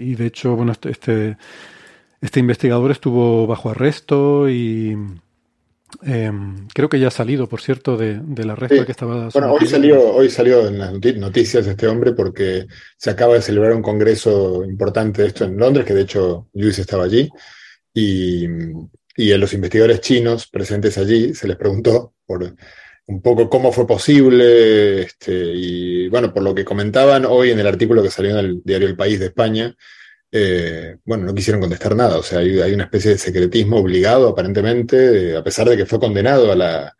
y 0.00 0.14
de 0.16 0.26
hecho, 0.26 0.56
bueno, 0.56 0.72
este, 0.72 0.90
este, 0.90 1.36
este 2.20 2.40
investigador 2.40 2.90
estuvo 2.90 3.46
bajo 3.46 3.70
arresto 3.70 4.48
y 4.48 4.96
eh, 6.06 6.32
creo 6.72 6.88
que 6.88 6.98
ya 6.98 7.08
ha 7.08 7.10
salido, 7.12 7.48
por 7.48 7.60
cierto, 7.60 7.96
de, 7.96 8.20
del 8.22 8.50
arresto 8.50 8.84
que 8.84 8.92
estaba... 8.92 9.28
Bueno, 9.32 9.52
hoy 9.52 9.66
salió, 9.66 10.14
hoy 10.14 10.30
salió 10.30 10.68
en 10.68 10.78
las 10.78 10.92
noticias 10.92 11.66
este 11.66 11.86
hombre 11.86 12.12
porque 12.12 12.66
se 12.96 13.10
acaba 13.10 13.34
de 13.34 13.42
celebrar 13.42 13.74
un 13.74 13.82
congreso 13.82 14.64
importante 14.64 15.22
de 15.22 15.28
esto 15.28 15.44
en 15.44 15.56
Londres, 15.56 15.86
que 15.86 15.94
de 15.94 16.02
hecho 16.02 16.48
Luis 16.52 16.78
estaba 16.78 17.04
allí, 17.04 17.28
y 17.92 18.46
y 19.20 19.32
a 19.32 19.38
los 19.38 19.52
investigadores 19.52 20.00
chinos 20.00 20.46
presentes 20.46 20.96
allí 20.96 21.34
se 21.34 21.46
les 21.46 21.56
preguntó 21.56 22.14
por 22.24 22.54
un 23.06 23.22
poco 23.22 23.50
cómo 23.50 23.72
fue 23.72 23.86
posible, 23.86 25.02
este, 25.02 25.34
y 25.34 26.08
bueno, 26.08 26.32
por 26.32 26.42
lo 26.42 26.54
que 26.54 26.64
comentaban 26.64 27.26
hoy 27.26 27.50
en 27.50 27.58
el 27.58 27.66
artículo 27.66 28.02
que 28.02 28.10
salió 28.10 28.30
en 28.30 28.38
el 28.38 28.62
diario 28.64 28.86
El 28.86 28.96
País 28.96 29.18
de 29.18 29.26
España, 29.26 29.76
eh, 30.32 30.98
bueno, 31.04 31.24
no 31.24 31.34
quisieron 31.34 31.60
contestar 31.60 31.96
nada, 31.96 32.18
o 32.18 32.22
sea, 32.22 32.38
hay, 32.38 32.72
una 32.72 32.84
especie 32.84 33.12
de 33.12 33.18
secretismo 33.18 33.78
obligado 33.78 34.28
aparentemente, 34.28 35.36
a 35.36 35.42
pesar 35.42 35.68
de 35.68 35.76
que 35.76 35.86
fue 35.86 35.98
condenado 35.98 36.52
a 36.52 36.56
la, 36.56 36.96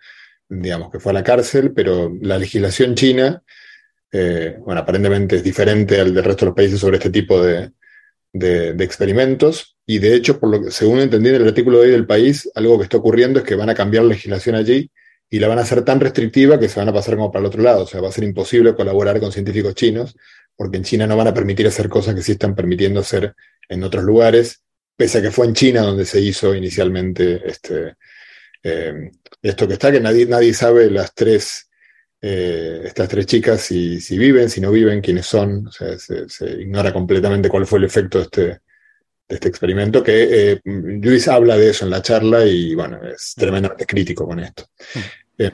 digamos, 0.48 0.90
que 0.90 1.00
fue 1.00 1.12
a 1.12 1.14
la 1.14 1.24
cárcel, 1.24 1.72
pero 1.72 2.12
la 2.20 2.38
legislación 2.38 2.94
china, 2.94 3.42
eh, 4.12 4.56
bueno, 4.60 4.80
aparentemente 4.80 5.36
es 5.36 5.44
diferente 5.44 6.00
al 6.00 6.12
del 6.12 6.24
resto 6.24 6.44
de 6.44 6.48
los 6.50 6.56
países 6.56 6.80
sobre 6.80 6.96
este 6.96 7.10
tipo 7.10 7.40
de, 7.42 7.70
de, 8.32 8.84
experimentos 8.84 9.76
y 9.86 9.98
de 9.98 10.14
hecho, 10.14 10.40
por 10.40 10.50
lo 10.50 10.62
que, 10.62 10.70
según 10.70 11.00
entendí 11.00 11.28
en 11.30 11.36
el 11.36 11.48
artículo 11.48 11.78
de 11.78 11.86
hoy 11.86 11.90
del 11.92 12.06
país, 12.06 12.50
algo 12.54 12.78
que 12.78 12.84
está 12.84 12.96
ocurriendo 12.96 13.40
es 13.40 13.44
que 13.44 13.54
van 13.54 13.70
a 13.70 13.74
cambiar 13.74 14.04
la 14.04 14.10
legislación 14.10 14.56
allí 14.56 14.90
y 15.28 15.38
la 15.38 15.48
van 15.48 15.58
a 15.58 15.62
hacer 15.62 15.84
tan 15.84 16.00
restrictiva 16.00 16.58
que 16.58 16.68
se 16.68 16.80
van 16.80 16.88
a 16.88 16.92
pasar 16.92 17.14
como 17.16 17.30
para 17.30 17.40
el 17.40 17.46
otro 17.46 17.62
lado. 17.62 17.84
O 17.84 17.86
sea, 17.86 18.00
va 18.00 18.08
a 18.08 18.12
ser 18.12 18.24
imposible 18.24 18.74
colaborar 18.74 19.20
con 19.20 19.30
científicos 19.32 19.74
chinos 19.76 20.16
porque 20.60 20.76
en 20.76 20.84
China 20.84 21.06
no 21.06 21.16
van 21.16 21.28
a 21.28 21.32
permitir 21.32 21.66
hacer 21.66 21.88
cosas 21.88 22.14
que 22.14 22.20
sí 22.20 22.32
están 22.32 22.54
permitiendo 22.54 23.00
hacer 23.00 23.34
en 23.66 23.82
otros 23.82 24.04
lugares, 24.04 24.62
pese 24.94 25.16
a 25.16 25.22
que 25.22 25.30
fue 25.30 25.46
en 25.46 25.54
China 25.54 25.80
donde 25.80 26.04
se 26.04 26.20
hizo 26.20 26.54
inicialmente 26.54 27.40
este, 27.46 27.94
eh, 28.62 29.10
esto 29.40 29.66
que 29.66 29.72
está, 29.72 29.90
que 29.90 30.00
nadie, 30.00 30.26
nadie 30.26 30.52
sabe 30.52 30.90
las 30.90 31.14
tres 31.14 31.70
eh, 32.20 32.82
estas 32.84 33.08
tres 33.08 33.24
chicas 33.24 33.62
si, 33.62 34.02
si, 34.02 34.18
viven, 34.18 34.50
si 34.50 34.60
no 34.60 34.70
viven, 34.70 35.00
quiénes 35.00 35.24
son. 35.24 35.68
O 35.68 35.72
sea, 35.72 35.98
se, 35.98 36.50
ignora 36.60 36.92
completamente 36.92 37.48
cuál 37.48 37.64
fue 37.64 37.78
el 37.78 37.86
efecto 37.86 38.18
de 38.18 38.24
este, 38.24 38.42
de 38.42 38.60
este 39.30 39.48
experimento, 39.48 40.02
que 40.02 40.52
eh, 40.52 40.60
Luis 40.64 41.26
habla 41.28 41.56
de 41.56 41.70
eso 41.70 41.86
en 41.86 41.90
la 41.90 42.02
charla 42.02 42.44
y 42.44 42.74
bueno, 42.74 43.00
es 43.02 43.32
tremendamente 43.34 43.86
crítico 43.86 44.26
con 44.26 44.40
esto. 44.40 44.66
Eh, 45.40 45.52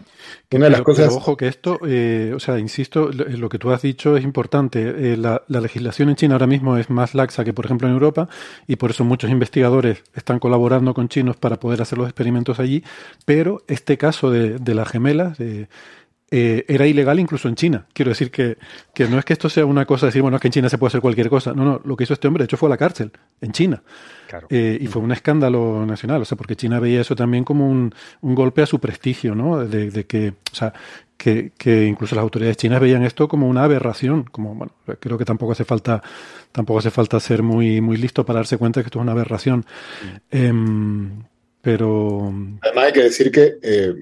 una 0.53 0.67
de 0.67 0.71
las 0.71 0.83
cosas. 0.83 1.13
ojo 1.15 1.37
que 1.37 1.47
esto, 1.49 1.79
eh, 1.87 2.33
o 2.35 2.41
sea, 2.41 2.59
insisto, 2.59 3.11
lo, 3.13 3.49
que 3.49 3.59
tú 3.59 3.71
has 3.71 3.83
dicho 3.83 4.17
es 4.17 4.25
importante. 4.25 5.17
La, 5.17 5.43
la, 5.47 5.61
legislación 5.61 6.09
en 6.09 6.17
China 6.17 6.35
ahora 6.35 6.47
mismo 6.47 6.77
es 6.77 6.91
más 6.91 7.15
laxa 7.15 7.45
que, 7.45 7.53
por 7.53 7.67
ejemplo, 7.67 7.87
en 7.87 7.95
Europa, 7.95 8.29
y 8.67 8.77
por 8.77 8.91
eso 8.91 9.05
muchos 9.05 9.31
investigadores 9.31 10.03
están 10.15 10.39
colaborando 10.39 10.93
con 10.93 11.09
chinos 11.09 11.37
para 11.37 11.61
poder 11.61 11.83
hacer 11.83 11.99
los 11.99 12.09
experimentos 12.09 12.59
allí. 12.59 12.83
Pero 13.25 13.63
este 13.69 13.97
caso 13.97 14.31
de, 14.31 14.59
de 14.59 14.75
las 14.75 14.89
gemelas, 14.89 15.39
de, 15.39 15.69
eh, 16.29 16.65
era 16.67 16.87
ilegal 16.87 17.21
incluso 17.21 17.49
en 17.49 17.55
China. 17.55 17.87
Quiero 17.93 18.11
decir 18.11 18.31
que, 18.31 18.59
que, 18.93 19.07
no 19.07 19.19
es 19.19 19.25
que 19.25 19.33
esto 19.33 19.49
sea 19.49 19.65
una 19.65 19.87
cosa 19.87 20.07
de 20.07 20.09
decir, 20.09 20.23
bueno, 20.23 20.37
es 20.37 20.41
que 20.41 20.49
en 20.49 20.53
China 20.53 20.69
se 20.69 20.77
puede 20.77 20.89
hacer 20.89 21.01
cualquier 21.01 21.29
cosa. 21.29 21.53
No, 21.53 21.65
no, 21.65 21.81
lo 21.85 21.97
que 21.97 22.05
hizo 22.05 22.15
este 22.15 22.27
hombre, 22.27 22.43
de 22.43 22.47
hecho, 22.47 22.57
fue 22.57 22.69
a 22.69 22.71
la 22.71 22.77
cárcel, 22.77 23.13
en 23.41 23.53
China. 23.53 23.83
Eh, 24.51 24.77
y 24.81 24.89
fue 24.89 25.03
un 25.03 25.13
escándalo 25.13 25.87
nacional, 25.87 26.23
o 26.23 26.25
sea, 26.25 26.37
porque 26.37 26.57
China 26.57 26.81
veía 26.81 27.01
eso 27.01 27.15
también 27.15 27.45
como 27.45 27.69
un, 27.69 27.95
un 28.23 28.35
golpe 28.35 28.63
a 28.63 28.67
su 28.67 28.81
prestigio, 28.81 29.37
¿no? 29.37 29.65
De, 29.65 29.91
de 29.93 30.05
que, 30.05 30.31
o 30.31 30.55
sea, 30.55 30.73
que, 31.17 31.53
que, 31.57 31.85
incluso 31.85 32.17
las 32.17 32.25
autoridades 32.25 32.57
chinas 32.57 32.81
veían 32.81 33.05
esto 33.05 33.29
como 33.29 33.49
una 33.49 33.63
aberración, 33.63 34.25
como, 34.25 34.57
bueno, 34.57 34.73
creo 34.99 35.17
que 35.17 35.25
tampoco 35.25 35.53
hace 35.53 35.65
falta, 35.65 36.03
tampoco 36.51 36.81
hace 36.81 36.91
falta 36.91 37.21
ser 37.21 37.45
muy, 37.45 37.81
muy 37.81 37.99
listo 37.99 38.27
para 38.27 38.41
darse 38.41 38.59
cuenta 38.59 38.81
de 38.81 38.85
que 38.85 38.89
esto 38.89 38.99
es 38.99 39.03
una 39.05 39.13
aberración. 39.13 39.65
Eh, 40.33 40.53
pero. 41.63 42.33
Además, 42.63 42.85
hay 42.85 42.93
que 42.93 43.03
decir 43.03 43.31
que 43.31 43.59
eh, 43.63 43.95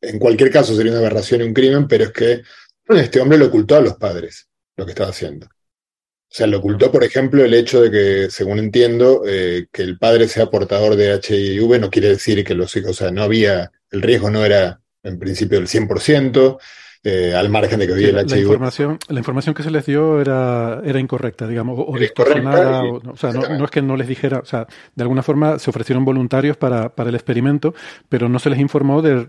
en 0.00 0.18
cualquier 0.18 0.50
caso 0.50 0.74
sería 0.74 0.92
una 0.92 1.00
aberración 1.00 1.40
y 1.40 1.44
un 1.44 1.54
crimen, 1.54 1.88
pero 1.88 2.04
es 2.04 2.12
que 2.12 2.42
este 2.88 3.20
hombre 3.20 3.38
lo 3.38 3.46
ocultó 3.46 3.76
a 3.76 3.80
los 3.80 3.94
padres, 3.94 4.48
lo 4.76 4.84
que 4.84 4.92
estaba 4.92 5.10
haciendo. 5.10 5.46
O 5.46 6.34
sea, 6.36 6.46
lo 6.46 6.58
ocultó, 6.58 6.90
por 6.90 7.04
ejemplo, 7.04 7.44
el 7.44 7.54
hecho 7.54 7.80
de 7.80 7.90
que, 7.90 8.30
según 8.30 8.58
entiendo, 8.58 9.22
eh, 9.26 9.66
que 9.72 9.82
el 9.82 9.98
padre 9.98 10.28
sea 10.28 10.50
portador 10.50 10.96
de 10.96 11.14
HIV 11.14 11.80
no 11.80 11.90
quiere 11.90 12.08
decir 12.08 12.44
que 12.44 12.54
los 12.54 12.74
hijos, 12.76 12.90
o 12.90 12.94
sea, 12.94 13.10
no 13.10 13.22
había, 13.22 13.70
el 13.90 14.02
riesgo 14.02 14.30
no 14.30 14.44
era 14.44 14.80
en 15.02 15.18
principio 15.18 15.58
del 15.58 15.68
100%, 15.68 16.58
eh, 17.04 17.32
al 17.32 17.48
margen 17.48 17.78
de 17.78 17.86
que 17.86 17.92
había 17.92 18.08
el 18.08 18.18
HIV. 18.18 18.30
La 18.30 18.38
información, 18.38 18.98
la 19.08 19.20
información 19.20 19.54
que 19.54 19.62
se 19.62 19.70
les 19.70 19.86
dio 19.86 20.20
era, 20.20 20.82
era 20.84 20.98
incorrecta, 20.98 21.46
digamos, 21.46 21.78
o, 21.86 21.96
distorsionada. 21.96 22.82
O, 22.82 23.16
sea, 23.16 23.32
no, 23.32 23.64
es 23.64 23.70
que 23.70 23.80
no 23.80 23.96
les 23.96 24.08
dijera, 24.08 24.40
o 24.40 24.44
sea, 24.44 24.66
de 24.96 25.02
alguna 25.02 25.22
forma 25.22 25.60
se 25.60 25.70
ofrecieron 25.70 26.04
voluntarios 26.04 26.56
para, 26.56 26.88
para 26.88 27.08
el 27.08 27.14
experimento, 27.14 27.72
pero 28.08 28.28
no 28.28 28.40
se 28.40 28.50
les 28.50 28.58
informó 28.58 29.00
de, 29.02 29.28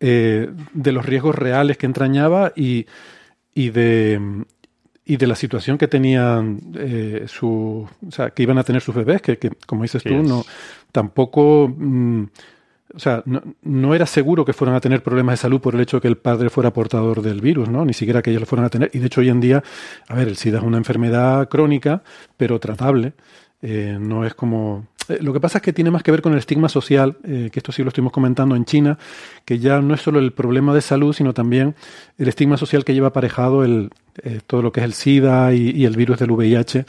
eh, 0.00 0.50
de 0.72 0.92
los 0.92 1.06
riesgos 1.06 1.34
reales 1.34 1.76
que 1.76 1.86
entrañaba 1.86 2.52
y, 2.56 2.86
y 3.54 3.70
de 3.70 4.44
y 5.04 5.16
de 5.16 5.26
la 5.26 5.34
situación 5.34 5.76
que 5.76 5.88
tenían 5.88 6.60
eh, 6.74 7.24
su, 7.26 7.88
o 8.06 8.10
sea, 8.12 8.30
que 8.30 8.44
iban 8.44 8.58
a 8.58 8.62
tener 8.62 8.80
sus 8.80 8.94
bebés, 8.94 9.20
que, 9.20 9.38
que 9.38 9.50
como 9.66 9.82
dices 9.82 10.04
tú, 10.04 10.22
no, 10.22 10.44
tampoco 10.92 11.74
mm, 11.76 12.24
o 12.94 12.98
sea, 12.98 13.22
no, 13.26 13.42
no, 13.62 13.94
era 13.94 14.06
seguro 14.06 14.44
que 14.44 14.52
fueran 14.52 14.76
a 14.76 14.80
tener 14.80 15.02
problemas 15.02 15.34
de 15.34 15.42
salud 15.42 15.60
por 15.60 15.74
el 15.74 15.80
hecho 15.80 15.98
de 15.98 16.00
que 16.02 16.08
el 16.08 16.16
padre 16.16 16.50
fuera 16.50 16.72
portador 16.72 17.22
del 17.22 17.40
virus, 17.40 17.68
¿no? 17.68 17.84
Ni 17.84 17.92
siquiera 17.92 18.20
que 18.22 18.30
ellos 18.30 18.40
lo 18.40 18.46
fueran 18.46 18.66
a 18.66 18.70
tener. 18.70 18.90
Y 18.92 18.98
de 18.98 19.06
hecho 19.06 19.20
hoy 19.20 19.28
en 19.28 19.40
día, 19.40 19.62
a 20.08 20.14
ver, 20.14 20.28
el 20.28 20.36
SIDA 20.36 20.58
es 20.58 20.64
una 20.64 20.78
enfermedad 20.78 21.48
crónica, 21.48 22.02
pero 22.36 22.58
tratable. 22.58 23.12
Eh, 23.62 23.96
no 24.00 24.24
es 24.24 24.34
como... 24.34 24.86
Eh, 25.10 25.18
lo 25.20 25.32
que 25.32 25.40
pasa 25.40 25.58
es 25.58 25.62
que 25.62 25.72
tiene 25.72 25.90
más 25.90 26.02
que 26.02 26.10
ver 26.10 26.22
con 26.22 26.32
el 26.32 26.38
estigma 26.38 26.68
social, 26.68 27.18
eh, 27.24 27.50
que 27.52 27.58
esto 27.58 27.72
sí 27.72 27.82
lo 27.82 27.88
estuvimos 27.88 28.12
comentando 28.12 28.56
en 28.56 28.64
China, 28.64 28.98
que 29.44 29.58
ya 29.58 29.80
no 29.80 29.94
es 29.94 30.00
solo 30.00 30.18
el 30.18 30.32
problema 30.32 30.74
de 30.74 30.80
salud, 30.80 31.12
sino 31.12 31.34
también 31.34 31.74
el 32.18 32.28
estigma 32.28 32.56
social 32.56 32.84
que 32.84 32.94
lleva 32.94 33.08
aparejado 33.08 33.64
el, 33.64 33.90
todo 34.46 34.62
lo 34.62 34.72
que 34.72 34.80
es 34.80 34.84
el 34.84 34.92
SIDA 34.94 35.52
y, 35.54 35.70
y 35.70 35.84
el 35.84 35.96
virus 35.96 36.18
del 36.18 36.30
VIH, 36.30 36.84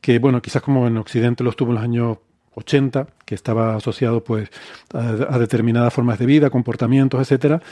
que 0.00 0.18
bueno, 0.18 0.42
quizás 0.42 0.62
como 0.62 0.86
en 0.86 0.96
Occidente 0.96 1.44
lo 1.44 1.50
estuvo 1.50 1.70
en 1.70 1.74
los 1.76 1.84
años 1.84 2.18
80, 2.54 3.06
que 3.24 3.34
estaba 3.34 3.76
asociado 3.76 4.22
pues 4.22 4.50
a, 4.92 5.38
determinadas 5.38 5.92
formas 5.92 6.18
de 6.18 6.26
vida, 6.26 6.50
comportamientos, 6.50 7.20
etcétera, 7.20 7.62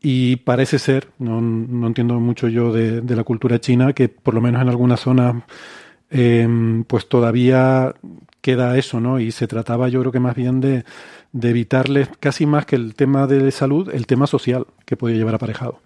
y 0.00 0.36
parece 0.36 0.78
ser, 0.78 1.08
no, 1.18 1.40
no 1.40 1.86
entiendo 1.86 2.18
mucho 2.20 2.48
yo 2.48 2.72
de, 2.72 3.02
la 3.14 3.24
cultura 3.24 3.60
china, 3.60 3.92
que 3.92 4.08
por 4.08 4.34
lo 4.34 4.40
menos 4.40 4.60
en 4.62 4.68
algunas 4.68 5.00
zonas 5.00 5.36
em, 6.14 6.84
pues 6.84 7.08
todavía 7.08 7.94
queda 8.40 8.78
eso, 8.78 9.00
¿no? 9.00 9.20
Y 9.20 9.32
se 9.32 9.46
trataba 9.46 9.88
yo 9.88 10.00
creo 10.00 10.12
que 10.12 10.20
más 10.20 10.36
bien 10.36 10.60
de, 10.60 10.84
de 11.32 11.50
evitarles 11.50 12.08
casi 12.20 12.46
más 12.46 12.64
que 12.66 12.76
el 12.76 12.94
tema 12.94 13.26
de 13.26 13.50
salud, 13.50 13.90
el 13.92 14.06
tema 14.06 14.26
social 14.26 14.66
que 14.86 14.96
podía 14.96 15.16
llevar 15.16 15.34
aparejado. 15.34 15.80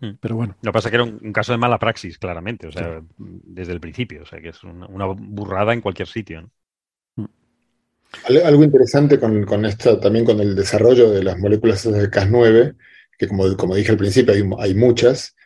Hmm. 0.00 0.12
Pero 0.20 0.36
bueno. 0.36 0.56
Lo 0.62 0.72
que 0.72 0.74
pasa 0.74 0.88
es 0.88 0.90
que 0.90 0.96
era 0.96 1.04
un, 1.04 1.32
caso 1.32 1.52
de 1.52 1.58
mala 1.58 1.78
praxis, 1.78 2.18
claramente, 2.18 2.66
o 2.66 2.72
sea, 2.72 3.00
desde 3.18 3.72
el 3.72 3.80
principio, 3.80 4.22
o 4.22 4.26
sea, 4.26 4.40
que 4.40 4.50
es 4.50 4.62
una, 4.64 4.86
una 4.86 5.06
burrada 5.06 5.72
en 5.72 5.80
cualquier 5.80 6.08
sitio. 6.08 6.42
¿no? 6.42 6.50
Algo 8.44 8.64
interesante 8.64 9.18
con, 9.20 9.44
con 9.44 9.64
esto, 9.64 9.98
también 10.00 10.24
con 10.24 10.40
el 10.40 10.54
desarrollo 10.54 11.10
de 11.10 11.22
las 11.22 11.38
moléculas 11.38 11.84
de 11.84 12.10
Cas9, 12.10 12.74
que 13.18 13.28
como, 13.28 13.56
como 13.56 13.74
dije 13.74 13.92
al 13.92 13.98
principio 13.98 14.34
hay, 14.34 14.42
hay, 14.58 14.74
muchas, 14.74 15.36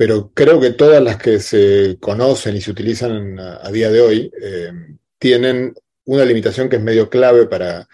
pero 0.00 0.32
creo 0.32 0.58
que 0.58 0.70
todas 0.70 1.02
las 1.02 1.18
que 1.18 1.40
se 1.40 1.98
conocen 2.00 2.56
y 2.56 2.62
se 2.62 2.70
utilizan 2.70 3.38
a, 3.38 3.70
día 3.70 3.90
de 3.90 4.00
hoy 4.00 4.32
eh, 4.42 4.72
tienen 5.18 5.74
una 6.06 6.24
limitación 6.24 6.70
que 6.70 6.76
es 6.76 6.82
medio 6.82 7.10
clave 7.10 7.44
para, 7.44 7.86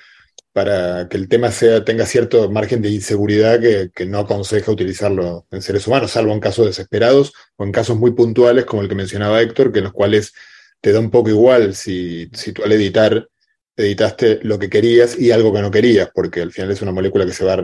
para 0.53 1.09
que 1.09 1.17
el 1.17 1.29
tema 1.29 1.51
tenga 1.85 2.07
cierto 2.07 2.49
margen 2.49 2.81
de 2.81 2.91
inseguridad 2.91 3.61
que, 3.61 3.91
que, 3.93 4.07
no 4.07 4.21
aconseja 4.21 4.71
utilizarlo 4.71 5.49
en 5.51 5.63
seres 5.63 5.85
humanos, 5.89 6.13
salvo 6.13 6.33
en 6.33 6.39
casos 6.39 6.67
desesperados 6.67 7.33
o 7.57 7.65
en 7.65 7.73
casos 7.73 7.97
muy 7.97 8.13
puntuales 8.13 8.67
como 8.67 8.83
el 8.83 8.89
que 8.89 8.95
mencionaba 8.95 9.43
Héctor, 9.43 9.73
que 9.73 9.79
en 9.79 9.87
los 9.87 9.93
cuales 9.93 10.33
te 10.81 10.93
da 10.93 11.01
un 11.01 11.11
poco 11.11 11.31
igual 11.31 11.75
si, 11.75 12.31
si 12.33 12.53
tú 12.53 12.63
al 12.63 12.71
editar 12.71 13.29
editaste 13.77 14.39
lo 14.45 14.61
que 14.61 14.71
querías 14.71 15.19
y 15.19 15.33
algo 15.33 15.53
que 15.53 15.61
no 15.61 15.73
querías, 15.73 16.09
porque 16.15 16.43
al 16.43 16.53
final 16.53 16.71
es 16.71 16.83
una 16.83 16.93
molécula 16.93 17.27
que 17.27 17.33
se 17.33 17.45
va, 17.45 17.61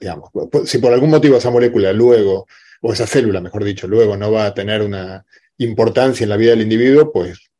digamos, 0.00 0.30
si 0.64 0.78
por 0.78 0.92
algún 0.92 1.10
motivo 1.10 1.36
esa 1.36 1.50
molécula 1.50 1.92
luego, 1.92 2.48
o 2.82 2.92
esa 2.92 3.06
célula, 3.06 3.40
mejor 3.40 3.64
dicho, 3.64 3.88
luego 3.88 4.16
no 4.16 4.30
va 4.30 4.46
a 4.46 4.54
tener 4.54 4.82
una 4.82 5.24
importancia 5.58 6.24
en 6.24 6.30
la 6.30 6.36
vida 6.36 6.50
del 6.50 6.62
individuo, 6.62 7.12
pues 7.12 7.50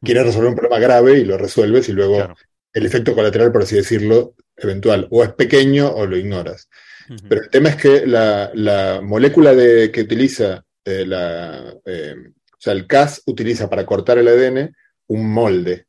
quieres 0.00 0.24
resolver 0.24 0.50
un 0.50 0.56
problema 0.56 0.78
grave 0.78 1.18
y 1.18 1.24
lo 1.24 1.38
resuelves 1.38 1.88
y 1.88 1.92
luego 1.92 2.34
el 2.72 2.86
efecto 2.86 3.14
colateral, 3.14 3.52
por 3.52 3.62
así 3.62 3.76
decirlo, 3.76 4.34
eventual, 4.56 5.08
o 5.10 5.22
es 5.22 5.32
pequeño 5.32 5.90
o 5.90 6.06
lo 6.06 6.16
ignoras. 6.16 6.68
Pero 7.28 7.42
el 7.42 7.50
tema 7.50 7.70
es 7.70 7.76
que 7.76 8.06
la, 8.06 8.50
la 8.54 9.00
molécula 9.02 9.54
de, 9.54 9.90
que 9.90 10.02
utiliza, 10.02 10.64
eh, 10.84 11.04
la, 11.04 11.74
eh, 11.84 12.14
o 12.16 12.56
sea, 12.58 12.72
el 12.72 12.86
Cas 12.86 13.22
utiliza 13.26 13.68
para 13.68 13.84
cortar 13.84 14.18
el 14.18 14.28
ADN 14.28 14.74
un 15.08 15.30
molde, 15.30 15.86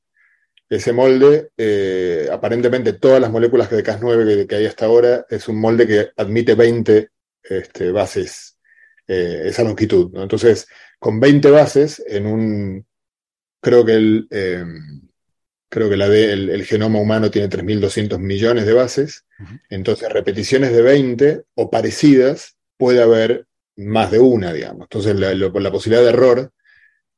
ese 0.70 0.92
molde, 0.92 1.52
eh, 1.56 2.28
aparentemente 2.32 2.94
todas 2.94 3.22
las 3.22 3.32
moléculas 3.32 3.70
de 3.70 3.84
Cas9 3.84 4.48
que, 4.48 4.56
hay 4.56 4.66
hasta 4.66 4.86
ahora, 4.86 5.26
es 5.30 5.48
un 5.48 5.60
molde 5.60 5.86
que 5.86 6.10
admite 6.18 6.56
20 6.56 7.10
este, 7.44 7.92
bases, 7.92 8.60
eh, 9.08 9.44
esa 9.46 9.64
longitud. 9.64 10.12
Entonces, 10.16 10.68
con 11.00 11.20
20 11.20 11.52
bases, 11.52 12.04
en 12.08 12.26
un, 12.26 12.86
creo 13.62 13.86
que 13.86 13.94
el, 13.94 14.28
em, 14.32 15.02
creo 15.70 15.90
que 15.90 15.98
la 15.98 16.08
de, 16.08 16.34
el, 16.34 16.66
genoma 16.66 17.00
humano 17.00 17.32
tiene 17.32 17.50
3.200 17.50 18.20
millones 18.20 18.66
de 18.66 18.74
bases, 18.74 19.26
entonces 19.70 20.12
repeticiones 20.12 20.72
de 20.72 20.82
20 20.82 21.44
o 21.56 21.70
parecidas 21.70 22.58
puede 22.78 23.02
haber 23.02 23.48
más 23.76 24.12
de 24.12 24.20
una, 24.20 24.54
digamos. 24.54 24.84
Entonces, 24.84 25.16
la, 25.16 25.34
la 25.34 25.72
posibilidad 25.72 26.04
de 26.04 26.10
error 26.10 26.54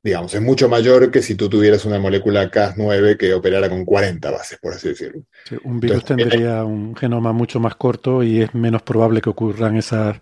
digamos, 0.05 0.35
es 0.35 0.41
mucho 0.41 0.69
mayor 0.69 1.09
que 1.09 1.23
si 1.23 1.33
tú 1.33 1.49
tuvieras 1.49 1.83
una 1.83 1.97
molécula 1.97 2.51
Cas9 2.51 3.17
que 3.17 3.33
operara 3.33 3.67
con 3.69 3.83
40 3.83 4.29
bases, 4.29 4.59
por 4.59 4.71
así 4.71 4.89
decirlo. 4.89 5.23
un 5.63 5.79
virus 5.79 6.05
tendría 6.05 6.63
un 6.63 6.95
genoma 6.95 7.33
mucho 7.33 7.59
más 7.59 7.73
corto 7.73 8.21
y 8.21 8.43
es 8.43 8.53
menos 8.53 8.83
probable 8.83 9.19
que 9.19 9.31
ocurran 9.31 9.75
esas, 9.77 10.17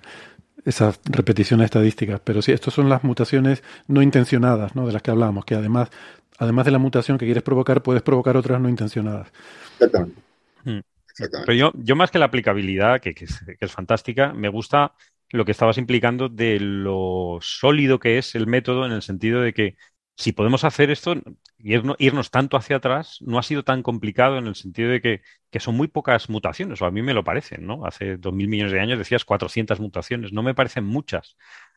esas 0.64 1.02
repeticiones 1.04 1.66
estadísticas. 1.66 2.22
Pero 2.24 2.42
sí, 2.42 2.54
estas 2.54 2.74
son 2.74 2.88
las 2.88 3.04
mutaciones 3.04 3.62
no 3.88 4.02
intencionadas, 4.02 4.74
¿no? 4.74 4.88
De 4.88 4.94
las 4.94 5.02
que 5.02 5.12
hablábamos, 5.12 5.44
que 5.44 5.56
además, 5.56 5.90
además 6.38 6.64
de 6.64 6.72
la 6.72 6.80
mutación 6.80 7.18
que 7.18 7.26
quieres 7.26 7.44
provocar, 7.44 7.84
puedes 7.84 8.04
provocar 8.04 8.38
otras 8.38 8.62
no 8.62 8.70
intencionadas. 8.70 9.34
Exactamente. 9.74 10.22
Hmm. 10.64 10.80
Pero 11.18 11.54
yo, 11.54 11.74
yo 11.76 11.98
más 11.98 12.10
que 12.10 12.20
la 12.20 12.26
aplicabilidad, 12.26 13.02
que, 13.02 13.14
que, 13.14 13.26
es, 13.26 13.38
que 13.46 13.66
es 13.66 13.72
fantástica, 13.74 14.32
me 14.32 14.48
gusta 14.48 14.94
lo 15.34 15.46
que 15.46 15.52
estabas 15.52 15.80
implicando 15.80 16.30
de 16.30 16.60
lo 16.60 17.40
sólido 17.42 18.00
que 18.00 18.20
es 18.20 18.36
el 18.36 18.46
método 18.48 18.86
en 18.86 18.92
el 18.92 19.02
sentido 19.02 19.42
de 19.42 19.54
que 19.54 19.76
si 20.16 20.32
podemos 20.32 20.64
hacer 20.64 20.92
esto 20.92 21.16
y 21.58 21.74
irnos 21.98 22.30
tanto 22.30 22.56
hacia 22.56 22.76
atrás, 22.78 23.18
no 23.22 23.40
ha 23.40 23.44
sido 23.44 23.64
tan 23.64 23.82
complicado 23.82 24.38
en 24.38 24.46
el 24.46 24.54
sentido 24.56 24.92
de 24.92 25.02
que, 25.02 25.22
son 25.60 25.76
muy 25.76 25.88
pocas 25.88 26.30
mutaciones, 26.30 26.82
o 26.82 26.86
a 26.86 26.92
mí 26.92 27.02
me 27.02 27.16
lo 27.16 27.24
parecen, 27.24 27.66
¿no? 27.66 27.86
Hace 27.86 28.18
dos 28.18 28.34
mil 28.34 28.48
millones 28.48 28.74
de 28.74 28.80
años 28.80 29.00
decías 29.00 29.26
400 29.26 29.80
mutaciones, 29.80 30.34
no 30.34 30.44
me 30.44 30.54
parecen 30.54 30.86
muchas. 30.86 31.36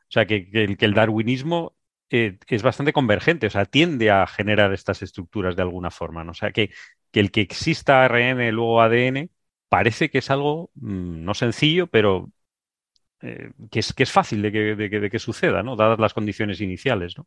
O 0.08 0.10
sea, 0.10 0.26
que, 0.26 0.48
el, 0.52 0.76
que 0.76 0.84
el, 0.84 0.94
darwinismo 0.94 1.76
eh, 2.10 2.38
es 2.48 2.62
bastante 2.62 2.92
convergente, 2.92 3.46
o 3.46 3.50
sea, 3.50 3.64
tiende 3.64 4.10
a 4.10 4.26
generar 4.26 4.72
estas 4.74 5.02
estructuras 5.02 5.56
de 5.56 5.62
alguna 5.62 5.90
forma, 5.90 6.24
¿no? 6.24 6.32
O 6.32 6.34
sea, 6.34 6.52
que, 6.52 6.70
que 7.10 7.20
el 7.20 7.30
que 7.30 7.40
exista 7.40 8.04
ARN, 8.04 8.50
luego 8.50 8.82
ADN, 8.82 9.30
parece 9.68 10.10
que 10.10 10.18
es 10.18 10.30
algo 10.30 10.70
mm, 10.74 11.24
no 11.24 11.34
sencillo, 11.34 11.86
pero 11.86 12.30
eh, 13.22 13.50
que, 13.70 13.80
es, 13.80 13.92
que 13.92 14.02
es 14.02 14.12
fácil 14.12 14.42
de 14.42 14.52
que, 14.52 14.58
de, 14.76 15.10
que, 15.10 15.18
suceda, 15.18 15.62
¿no? 15.62 15.74
Dadas 15.74 15.98
las 15.98 16.12
condiciones 16.12 16.60
iniciales, 16.60 17.16
¿no? 17.16 17.26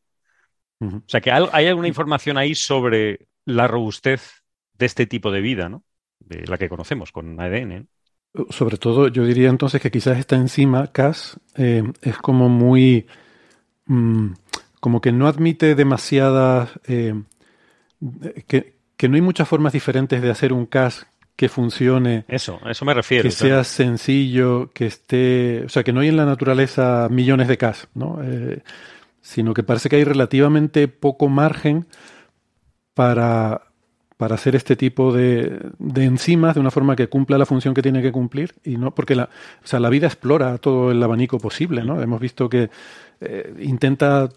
O 0.81 1.03
sea, 1.07 1.19
que 1.19 1.31
hay, 1.31 1.67
alguna 1.67 1.89
información 1.89 2.37
ahí 2.37 2.55
sobre 2.55 3.27
la 3.43 3.67
robustez 3.67 4.43
de 4.73 4.85
este 4.85 5.07
tipo 5.07 5.29
de 5.29 5.41
vida, 5.41 5.67
¿no? 5.67 5.83
De 6.19 6.45
la 6.45 6.57
que 6.57 6.69
conocemos 6.69 7.11
con 7.11 7.39
ADN. 7.39 7.87
Sobre 8.49 8.77
todo, 8.77 9.09
yo 9.09 9.25
diría 9.25 9.49
entonces 9.49 9.81
que 9.81 9.91
quizás 9.91 10.17
esta 10.17 10.37
enzima, 10.37 10.87
Cas, 10.87 11.37
eh, 11.55 11.83
es 12.01 12.17
como 12.17 12.47
muy. 12.47 13.07
Mm, 13.87 14.33
como 14.79 15.01
que 15.01 15.11
no 15.11 15.27
admite 15.27 15.75
demasiadas. 15.75 16.79
Eh, 16.87 17.21
que, 18.47 18.77
que, 18.95 19.09
no 19.09 19.15
hay 19.15 19.21
muchas 19.21 19.49
formas 19.49 19.73
diferentes 19.73 20.21
de 20.21 20.29
hacer 20.29 20.53
un 20.53 20.65
Cas 20.65 21.07
que 21.39 21.47
funcione. 21.47 22.25
Eso, 22.27 22.59
eso 22.69 22.83
me 22.83 22.93
refiero. 22.93 23.23
Que 23.23 23.31
sea 23.31 23.63
sencillo, 23.63 24.71
que 24.73 24.87
esté. 24.87 25.63
O 25.65 25.69
sea, 25.69 25.85
que 25.85 25.93
no 25.93 26.01
hay 26.01 26.09
en 26.09 26.17
la 26.17 26.25
naturaleza 26.25 27.07
millones 27.09 27.47
de 27.47 27.57
Ks, 27.57 27.87
¿no? 27.93 28.19
Eh, 28.21 28.61
sino 29.21 29.53
que 29.53 29.63
parece 29.63 29.87
que 29.87 29.95
hay 29.95 30.03
relativamente 30.03 30.89
poco 30.89 31.29
margen 31.29 31.87
para, 32.93 33.61
para 34.17 34.35
hacer 34.35 34.57
este 34.57 34.75
tipo 34.75 35.13
de, 35.13 35.61
de, 35.77 36.03
enzimas 36.03 36.55
de 36.55 36.59
una 36.59 36.71
forma 36.71 36.97
que 36.97 37.07
cumpla 37.07 37.37
la 37.37 37.45
función 37.45 37.73
que 37.73 37.81
tiene 37.81 38.01
que 38.01 38.11
cumplir 38.11 38.55
y 38.65 38.75
no 38.75 38.93
porque 38.93 39.15
la, 39.15 39.29
o 39.63 39.67
sea, 39.67 39.79
la 39.79 39.89
vida 39.89 40.07
explora 40.07 40.57
todo 40.57 40.91
el 40.91 41.01
abanico 41.01 41.37
posible, 41.37 41.85
¿no? 41.85 42.01
Hemos 42.01 42.19
visto 42.19 42.49
que 42.49 42.69
eh, 43.21 43.53
intenta 43.61 44.27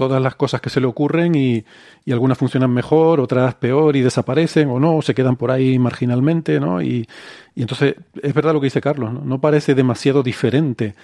todas 0.00 0.22
las 0.22 0.34
cosas 0.34 0.62
que 0.62 0.70
se 0.70 0.80
le 0.80 0.86
ocurren 0.86 1.34
y, 1.34 1.62
algunas 2.10 2.38
funcionan 2.38 2.70
mejor, 2.70 3.20
otras 3.20 3.54
peor 3.56 3.96
y 3.96 4.00
desaparecen 4.00 4.70
o 4.70 4.80
no, 4.80 5.02
se 5.02 5.14
quedan 5.14 5.36
por 5.36 5.50
ahí 5.50 5.78
marginalmente, 5.78 6.58
¿no? 6.58 6.80
Y, 6.80 7.06
entonces 7.54 7.96
es 8.22 8.32
verdad 8.32 8.54
lo 8.54 8.60
que 8.60 8.68
dice 8.68 8.80
Carlos, 8.80 9.12
no, 9.12 9.20
no 9.20 9.42
parece 9.42 9.74
demasiado 9.74 10.22
diferente 10.22 10.94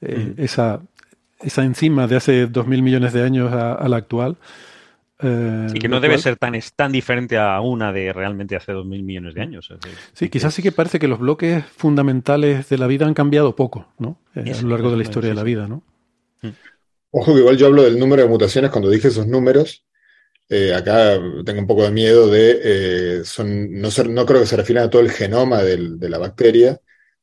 eh, 0.00 0.34
mm. 0.36 0.40
esa, 0.40 0.80
esa 1.40 1.64
enzima 1.64 2.06
de 2.06 2.14
hace 2.14 2.46
dos 2.46 2.68
mil 2.68 2.80
millones 2.80 3.12
de 3.12 3.24
años 3.24 3.52
a, 3.52 3.88
la 3.88 3.96
actual. 3.96 4.36
Eh, 5.18 5.66
sí, 5.72 5.80
que 5.80 5.88
no 5.88 5.98
debe 5.98 6.16
ser 6.18 6.36
tan, 6.36 6.54
tan 6.76 6.92
diferente 6.92 7.36
a 7.36 7.60
una 7.60 7.92
de 7.92 8.12
realmente 8.12 8.54
hace 8.54 8.70
dos 8.70 8.86
mil 8.86 9.02
millones 9.02 9.34
de 9.34 9.42
años. 9.42 9.68
sí, 10.12 10.28
quizás 10.28 10.54
sí 10.54 10.62
que 10.62 10.70
parece 10.70 11.00
que 11.00 11.08
los 11.08 11.18
bloques 11.18 11.64
fundamentales 11.64 12.68
de 12.68 12.78
la 12.78 12.86
vida 12.86 13.04
han 13.04 13.14
cambiado 13.14 13.56
poco, 13.56 13.88
¿no? 13.98 14.18
Eh, 14.36 14.52
a 14.56 14.62
lo 14.62 14.68
largo 14.68 14.92
de 14.92 14.98
la 14.98 15.02
historia 15.02 15.30
de 15.30 15.34
la 15.34 15.42
vida, 15.42 15.66
¿no? 15.66 15.82
Mm. 16.42 16.50
Ojo 17.16 17.32
que 17.32 17.40
igual 17.40 17.56
yo 17.56 17.68
hablo 17.68 17.84
del 17.84 17.96
número 17.96 18.22
de 18.22 18.28
mutaciones 18.28 18.72
cuando 18.72 18.90
dije 18.90 19.06
esos 19.06 19.28
números. 19.28 19.84
Eh, 20.48 20.74
acá 20.74 21.16
tengo 21.44 21.60
un 21.60 21.66
poco 21.66 21.84
de 21.84 21.92
miedo 21.92 22.26
de, 22.28 22.60
eh, 22.62 23.24
son, 23.24 23.80
no, 23.80 23.88
no, 24.08 24.26
creo 24.26 24.40
que 24.40 24.46
se 24.46 24.56
refieran 24.56 24.86
a 24.86 24.90
todo 24.90 25.00
el 25.00 25.12
genoma 25.12 25.62
del, 25.62 26.00
de 26.00 26.08
la 26.08 26.18
bacteria, 26.18 26.80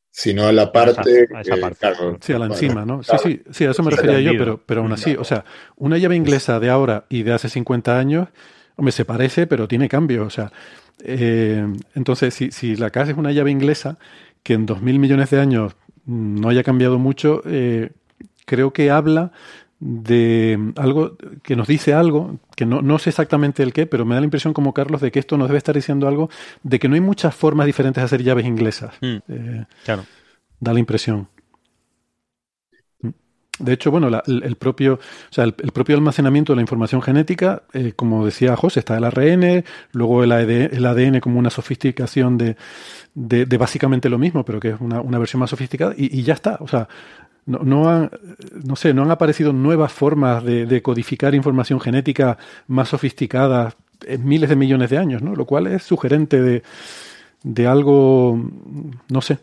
sino 0.09 0.45
a 0.45 0.53
la 0.53 0.71
parte... 0.71 1.27
A 1.35 1.41
esa, 1.41 1.57
parte. 1.57 1.87
sí, 2.21 2.31
a 2.31 2.39
la 2.39 2.45
enzima, 2.45 2.85
¿no? 2.85 3.03
Sí, 3.03 3.17
sí, 3.21 3.43
sí, 3.51 3.65
a 3.65 3.71
eso 3.71 3.83
me 3.83 3.91
refería 3.91 4.21
yo, 4.21 4.31
pero, 4.37 4.63
pero 4.65 4.79
aún 4.79 4.93
así, 4.93 5.17
o 5.17 5.25
sea, 5.25 5.43
una 5.75 5.97
llave 5.97 6.15
inglesa 6.15 6.61
de 6.61 6.69
ahora 6.69 7.05
y 7.09 7.23
de 7.23 7.33
hace 7.33 7.49
50 7.49 7.99
años, 7.99 8.29
hombre, 8.77 8.93
se 8.93 9.03
parece, 9.03 9.45
pero 9.45 9.67
tiene 9.67 9.89
cambio, 9.89 10.23
o 10.23 10.29
sea, 10.29 10.53
eh, 11.03 11.67
entonces, 11.95 12.33
si, 12.33 12.51
si 12.51 12.77
la 12.77 12.91
casa 12.91 13.11
es 13.11 13.17
una 13.17 13.33
llave 13.33 13.51
inglesa 13.51 13.97
que 14.41 14.53
en 14.53 14.65
2.000 14.65 14.99
millones 14.99 15.29
de 15.31 15.41
años 15.41 15.75
no 16.05 16.47
haya 16.47 16.63
cambiado 16.63 16.97
mucho, 16.97 17.43
creo 18.45 18.73
que 18.73 18.89
habla 18.89 19.31
de 19.81 20.73
algo 20.77 21.17
que 21.41 21.55
nos 21.55 21.67
dice 21.67 21.93
algo, 21.95 22.37
que 22.55 22.67
no, 22.67 22.83
no 22.83 22.99
sé 22.99 23.09
exactamente 23.09 23.63
el 23.63 23.73
qué, 23.73 23.87
pero 23.87 24.05
me 24.05 24.13
da 24.13 24.21
la 24.21 24.25
impresión 24.25 24.53
como 24.53 24.73
Carlos 24.75 25.01
de 25.01 25.11
que 25.11 25.17
esto 25.19 25.37
nos 25.37 25.47
debe 25.47 25.57
estar 25.57 25.73
diciendo 25.73 26.07
algo 26.07 26.29
de 26.61 26.77
que 26.77 26.87
no 26.87 26.93
hay 26.93 27.01
muchas 27.01 27.33
formas 27.33 27.65
diferentes 27.65 27.99
de 27.99 28.05
hacer 28.05 28.23
llaves 28.23 28.45
inglesas. 28.45 28.93
Mm, 29.01 29.17
eh, 29.27 29.65
claro. 29.83 30.05
Da 30.59 30.71
la 30.71 30.79
impresión. 30.79 31.27
De 33.57 33.73
hecho, 33.73 33.91
bueno, 33.91 34.07
el, 34.25 34.55
propio, 34.55 34.95
o 34.95 35.33
sea, 35.33 35.43
el, 35.43 35.53
propio 35.53 35.95
almacenamiento 35.95 36.53
de 36.53 36.57
la 36.57 36.61
información 36.61 37.01
genética, 37.01 37.63
eh, 37.73 37.93
como 37.95 38.25
decía 38.25 38.55
José, 38.55 38.79
está 38.79 38.97
el 38.97 39.03
ARN, 39.03 39.63
luego 39.91 40.23
el 40.23 40.31
ADN, 40.31 40.69
el 40.75 40.85
ADN 40.85 41.19
como 41.19 41.37
una 41.37 41.51
sofisticación 41.51 42.37
de, 42.37 42.55
de, 43.13 43.57
básicamente 43.57 44.09
lo 44.09 44.17
mismo, 44.17 44.43
pero 44.43 44.59
que 44.59 44.69
es 44.69 44.75
una, 44.79 45.01
una 45.01 45.19
versión 45.19 45.41
más 45.41 45.51
sofisticada, 45.51 45.93
y, 45.95 46.19
y, 46.19 46.23
ya 46.23 46.33
está. 46.33 46.57
O 46.59 46.67
sea, 46.67 46.87
no, 47.45 47.59
no, 47.59 47.89
han, 47.89 48.11
no 48.63 48.75
sé, 48.75 48.93
no 48.93 49.03
han 49.03 49.11
aparecido 49.11 49.53
nuevas 49.53 49.91
formas 49.91 50.43
de, 50.43 50.81
codificar 50.81 51.35
información 51.35 51.79
genética 51.79 52.37
más 52.67 52.89
sofisticada 52.89 53.75
en 54.05 54.25
miles 54.25 54.49
de 54.49 54.55
millones 54.55 54.89
de 54.89 54.97
años, 54.97 55.21
¿no? 55.21 55.35
Lo 55.35 55.45
cual 55.45 55.67
es 55.67 55.83
sugerente 55.83 56.41
de, 56.41 56.63
de 57.43 57.67
algo, 57.67 58.39
no 59.09 59.21
sé. 59.21 59.39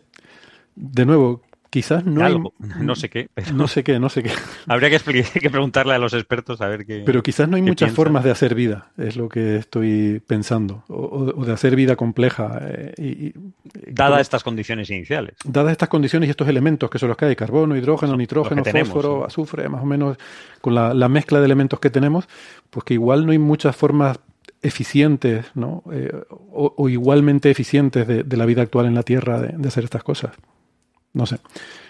De 0.75 1.05
nuevo, 1.05 1.41
Quizás 1.69 2.03
no 2.05 2.25
hay... 2.25 2.35
No 2.79 2.95
sé 2.95 3.09
qué. 3.09 3.29
No 3.53 3.67
sé 3.67 3.83
qué, 3.83 3.99
no 3.99 4.09
sé 4.09 4.23
qué. 4.23 4.31
Habría 4.67 4.89
que, 4.89 5.23
que, 5.39 5.49
preguntarle 5.49 5.93
a 5.93 5.99
los 5.99 6.13
expertos 6.13 6.61
a 6.61 6.67
ver 6.67 6.85
qué. 6.85 7.03
Pero 7.05 7.21
quizás 7.21 7.47
no 7.47 7.55
hay 7.55 7.61
muchas 7.61 7.91
formas 7.91 8.23
de 8.23 8.31
hacer 8.31 8.55
vida, 8.55 8.91
es 8.97 9.15
lo 9.15 9.29
que 9.29 9.57
estoy 9.57 10.21
pensando. 10.25 10.83
O, 10.87 11.45
de 11.45 11.53
hacer 11.53 11.75
vida 11.75 11.95
compleja. 11.95 12.59
Eh, 12.61 12.93
y, 12.97 13.33
Dadas 13.91 14.21
estas 14.21 14.43
condiciones 14.43 14.89
iniciales. 14.89 15.35
Dadas 15.43 15.71
estas 15.71 15.89
condiciones 15.89 16.27
y 16.27 16.31
estos 16.31 16.47
elementos 16.47 16.89
que 16.89 16.97
son 16.97 17.09
los 17.09 17.17
que 17.17 17.25
hay: 17.25 17.35
carbono, 17.35 17.75
hidrógeno, 17.75 18.15
nitrógeno, 18.17 18.63
fósforo, 18.63 19.25
azufre, 19.25 19.69
más 19.69 19.83
o 19.83 19.85
menos 19.85 20.17
con 20.61 20.73
la, 20.73 21.09
mezcla 21.09 21.39
de 21.39 21.45
elementos 21.45 21.79
que 21.79 21.89
tenemos, 21.89 22.27
pues 22.69 22.83
que 22.83 22.93
igual 22.93 23.25
no 23.25 23.31
hay 23.31 23.39
muchas 23.39 23.75
formas 23.75 24.19
eficientes, 24.61 25.45
¿no? 25.55 25.83
Eh, 25.91 26.11
o, 26.29 26.89
igualmente 26.89 27.49
eficientes 27.49 28.07
de, 28.07 28.37
la 28.37 28.45
vida 28.45 28.61
actual 28.61 28.85
en 28.87 28.95
la 28.95 29.03
Tierra 29.03 29.39
de 29.41 29.67
hacer 29.67 29.83
estas 29.85 30.03
cosas. 30.03 30.31
No 31.13 31.25
sé. 31.25 31.37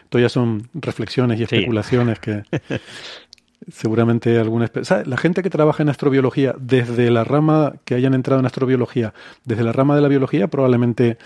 Esto 0.03 0.19
ya 0.19 0.29
son 0.29 0.69
reflexiones 0.73 1.39
y 1.39 1.43
especulaciones 1.43 2.19
que 2.19 2.43
seguramente 3.71 4.39
alguna... 4.39 4.71
La 5.05 5.17
gente 5.17 5.43
que 5.43 5.49
trabaja 5.49 5.83
en 5.83 5.89
astrobiología, 5.89 6.55
desde 6.59 7.11
la 7.11 7.23
rama 7.23 7.75
que 7.85 7.95
hayan 7.95 8.13
entrado 8.13 8.39
en 8.39 8.45
astrobiología, 8.45 9.13
desde 9.45 9.63
la 9.63 9.71
rama 9.71 9.95
de 9.95 10.01
la 10.01 10.07
biología, 10.07 10.47
probablemente 10.47 11.17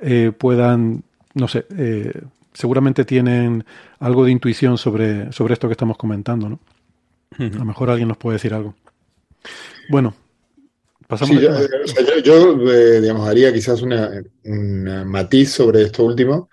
eh, 0.00 0.32
puedan, 0.36 1.04
no 1.34 1.48
sé, 1.48 1.66
eh, 1.76 2.12
seguramente 2.52 3.04
tienen 3.04 3.64
algo 3.98 4.24
de 4.24 4.32
intuición 4.32 4.78
sobre, 4.78 5.32
sobre 5.32 5.54
esto 5.54 5.68
que 5.68 5.72
estamos 5.72 5.96
comentando, 5.96 6.48
¿no? 6.48 6.60
A 7.38 7.58
lo 7.58 7.64
mejor 7.64 7.90
alguien 7.90 8.08
nos 8.08 8.18
puede 8.18 8.34
decir 8.34 8.52
algo. 8.52 8.74
Bueno, 9.88 10.14
pasamos 11.06 11.40
yo, 11.40 11.50
yo, 12.22 12.70
eh, 12.70 13.00
digamos, 13.00 13.26
haría 13.26 13.52
quizás 13.52 13.80
una, 13.82 14.10
matiz 15.04 15.50
sobre 15.50 15.82
esto 15.82 16.04
último, 16.04 16.50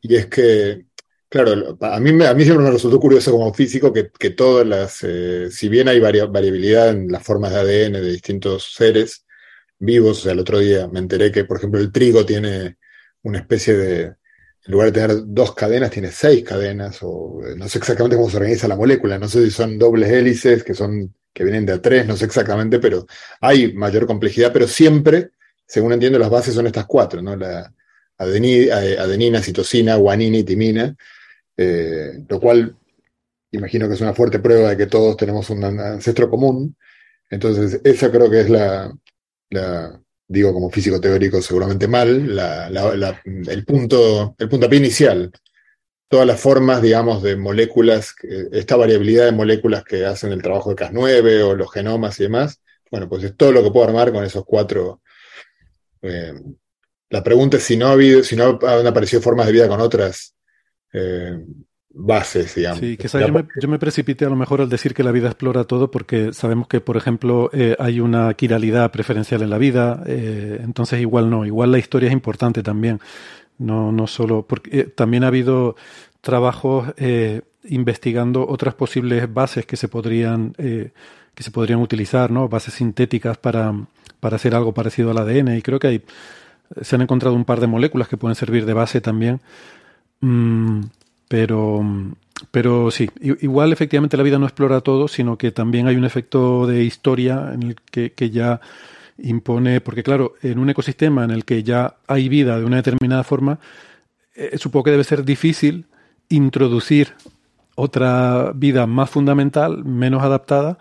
y 0.00 0.16
es 0.16 0.26
que, 0.26 0.86
claro, 1.28 1.76
a 1.80 2.00
mí, 2.00 2.24
a 2.24 2.34
mí 2.34 2.44
siempre 2.44 2.64
me 2.64 2.70
resultó 2.70 3.00
curioso 3.00 3.32
como 3.32 3.52
físico 3.52 3.92
que, 3.92 4.30
todas 4.30 4.66
las, 4.66 5.02
eh, 5.02 5.50
si 5.50 5.68
bien 5.68 5.88
hay 5.88 6.00
variabilidad 6.00 6.90
en 6.90 7.10
las 7.10 7.22
formas 7.22 7.52
de 7.52 7.58
ADN 7.58 7.92
de 7.94 8.12
distintos 8.12 8.74
seres 8.74 9.24
vivos, 9.78 10.20
o 10.20 10.22
sea, 10.22 10.32
el 10.32 10.40
otro 10.40 10.58
día 10.58 10.88
me 10.88 11.00
enteré 11.00 11.30
que, 11.32 11.44
por 11.44 11.58
ejemplo, 11.58 11.80
el 11.80 11.92
trigo 11.92 12.24
tiene 12.24 12.76
una 13.22 13.38
especie 13.38 13.74
de, 13.76 14.02
en 14.02 14.72
lugar 14.72 14.92
de 14.92 15.00
tener 15.00 15.16
dos 15.26 15.54
cadenas, 15.54 15.90
tiene 15.90 16.10
seis 16.10 16.42
cadenas, 16.44 16.98
o 17.02 17.42
eh, 17.46 17.54
no 17.56 17.68
sé 17.68 17.78
exactamente 17.78 18.16
cómo 18.16 18.30
se 18.30 18.36
organiza 18.36 18.68
la 18.68 18.76
molécula, 18.76 19.18
no 19.18 19.28
sé 19.28 19.44
si 19.44 19.50
son 19.50 19.78
dobles 19.78 20.10
hélices 20.10 20.64
que 20.64 20.74
son 20.74 21.14
que 21.32 21.44
vienen 21.44 21.66
de 21.66 21.74
a 21.74 21.82
tres, 21.82 22.06
no 22.06 22.16
sé 22.16 22.24
exactamente, 22.24 22.78
pero 22.78 23.06
hay 23.42 23.74
mayor 23.74 24.06
complejidad, 24.06 24.52
pero 24.54 24.66
siempre, 24.66 25.32
según 25.66 25.92
entiendo, 25.92 26.18
las 26.18 26.30
bases 26.30 26.54
son 26.54 26.66
estas 26.66 26.86
cuatro, 26.86 27.20
¿no? 27.20 27.36
La, 27.36 27.70
adenina, 28.18 29.42
citosina, 29.42 29.96
guanina 29.96 30.38
y 30.38 30.44
timina, 30.44 30.96
eh, 31.56 32.12
lo 32.28 32.40
cual 32.40 32.76
imagino 33.52 33.88
que 33.88 33.94
es 33.94 34.00
una 34.00 34.14
fuerte 34.14 34.38
prueba 34.38 34.70
de 34.70 34.76
que 34.76 34.86
todos 34.86 35.16
tenemos 35.16 35.48
un 35.50 35.64
ancestro 35.64 36.28
común. 36.30 36.76
Entonces, 37.30 37.80
esa 37.84 38.10
creo 38.10 38.30
que 38.30 38.40
es 38.40 38.50
la, 38.50 38.92
digo 40.28 40.52
como 40.52 40.70
físico 40.70 41.00
teórico 41.00 41.40
seguramente 41.42 41.88
mal, 41.88 42.38
el, 43.48 43.64
punto, 43.64 44.34
el 44.38 44.48
puntapié 44.48 44.78
inicial. 44.78 45.32
Todas 46.08 46.26
las 46.26 46.40
formas, 46.40 46.82
digamos, 46.82 47.22
de 47.22 47.36
moléculas, 47.36 48.14
esta 48.52 48.76
variabilidad 48.76 49.24
de 49.24 49.32
moléculas 49.32 49.82
que 49.82 50.06
hacen 50.06 50.30
el 50.30 50.42
trabajo 50.42 50.70
de 50.70 50.76
Cas9 50.76 51.42
o 51.42 51.56
los 51.56 51.72
genomas 51.72 52.20
y 52.20 52.24
demás, 52.24 52.60
bueno, 52.90 53.08
pues 53.08 53.24
es 53.24 53.36
todo 53.36 53.50
lo 53.50 53.64
que 53.64 53.72
puedo 53.72 53.86
armar 53.86 54.12
con 54.12 54.22
esos 54.22 54.44
cuatro 54.44 55.02
eh, 56.02 56.34
la 57.10 57.22
pregunta 57.22 57.56
es 57.56 57.62
si 57.62 57.76
no 57.76 57.86
ha 57.86 57.92
habido, 57.92 58.22
si 58.22 58.36
no 58.36 58.58
han 58.66 58.86
aparecido 58.86 59.22
formas 59.22 59.46
de 59.46 59.52
vida 59.52 59.68
con 59.68 59.80
otras 59.80 60.34
eh, 60.92 61.38
bases, 61.90 62.54
digamos. 62.54 62.80
Sí, 62.80 62.96
quizás 62.96 63.26
yo 63.26 63.32
me, 63.32 63.46
yo 63.60 63.68
me, 63.68 63.78
precipité 63.78 64.24
a 64.24 64.28
lo 64.28 64.36
mejor 64.36 64.60
al 64.60 64.68
decir 64.68 64.92
que 64.92 65.04
la 65.04 65.12
vida 65.12 65.28
explora 65.28 65.64
todo 65.64 65.90
porque 65.90 66.32
sabemos 66.32 66.68
que, 66.68 66.80
por 66.80 66.96
ejemplo, 66.96 67.48
eh, 67.52 67.76
hay 67.78 68.00
una 68.00 68.34
quiralidad 68.34 68.90
preferencial 68.90 69.42
en 69.42 69.50
la 69.50 69.58
vida, 69.58 70.02
eh, 70.06 70.60
entonces 70.62 71.00
igual 71.00 71.30
no, 71.30 71.46
igual 71.46 71.70
la 71.70 71.78
historia 71.78 72.08
es 72.08 72.12
importante 72.12 72.62
también, 72.62 73.00
no, 73.58 73.92
no 73.92 74.06
solo, 74.06 74.44
porque 74.46 74.84
también 74.84 75.24
ha 75.24 75.28
habido 75.28 75.76
trabajos 76.20 76.92
investigando 77.62 78.46
otras 78.46 78.74
posibles 78.74 79.32
bases 79.32 79.64
que 79.64 79.76
se 79.76 79.88
podrían, 79.88 80.52
que 80.52 81.42
se 81.42 81.50
podrían 81.52 81.80
utilizar, 81.80 82.30
¿no? 82.30 82.48
Bases 82.48 82.74
sintéticas 82.74 83.38
para, 83.38 83.72
para 84.18 84.36
hacer 84.36 84.54
algo 84.54 84.74
parecido 84.74 85.12
al 85.12 85.18
ADN 85.18 85.56
y 85.56 85.62
creo 85.62 85.78
que 85.78 85.86
hay 85.86 86.02
se 86.80 86.96
han 86.96 87.02
encontrado 87.02 87.34
un 87.34 87.44
par 87.44 87.60
de 87.60 87.66
moléculas 87.66 88.08
que 88.08 88.16
pueden 88.16 88.34
servir 88.34 88.66
de 88.66 88.72
base 88.74 89.00
también. 89.00 89.40
Mm, 90.20 90.82
pero, 91.28 91.84
pero 92.50 92.90
sí, 92.90 93.10
igual 93.20 93.72
efectivamente 93.72 94.16
la 94.16 94.22
vida 94.22 94.38
no 94.38 94.46
explora 94.46 94.80
todo, 94.80 95.08
sino 95.08 95.36
que 95.36 95.52
también 95.52 95.88
hay 95.88 95.96
un 95.96 96.04
efecto 96.04 96.66
de 96.66 96.84
historia 96.84 97.50
en 97.52 97.62
el 97.64 97.76
que, 97.90 98.12
que 98.12 98.30
ya 98.30 98.60
impone, 99.18 99.80
porque 99.80 100.02
claro, 100.02 100.34
en 100.42 100.58
un 100.58 100.70
ecosistema 100.70 101.24
en 101.24 101.30
el 101.30 101.44
que 101.44 101.62
ya 101.62 101.96
hay 102.06 102.28
vida 102.28 102.58
de 102.58 102.64
una 102.64 102.76
determinada 102.76 103.24
forma, 103.24 103.58
eh, 104.34 104.58
supongo 104.58 104.84
que 104.84 104.90
debe 104.90 105.04
ser 105.04 105.24
difícil 105.24 105.86
introducir 106.28 107.14
otra 107.74 108.52
vida 108.54 108.86
más 108.86 109.10
fundamental, 109.10 109.84
menos 109.84 110.22
adaptada 110.22 110.78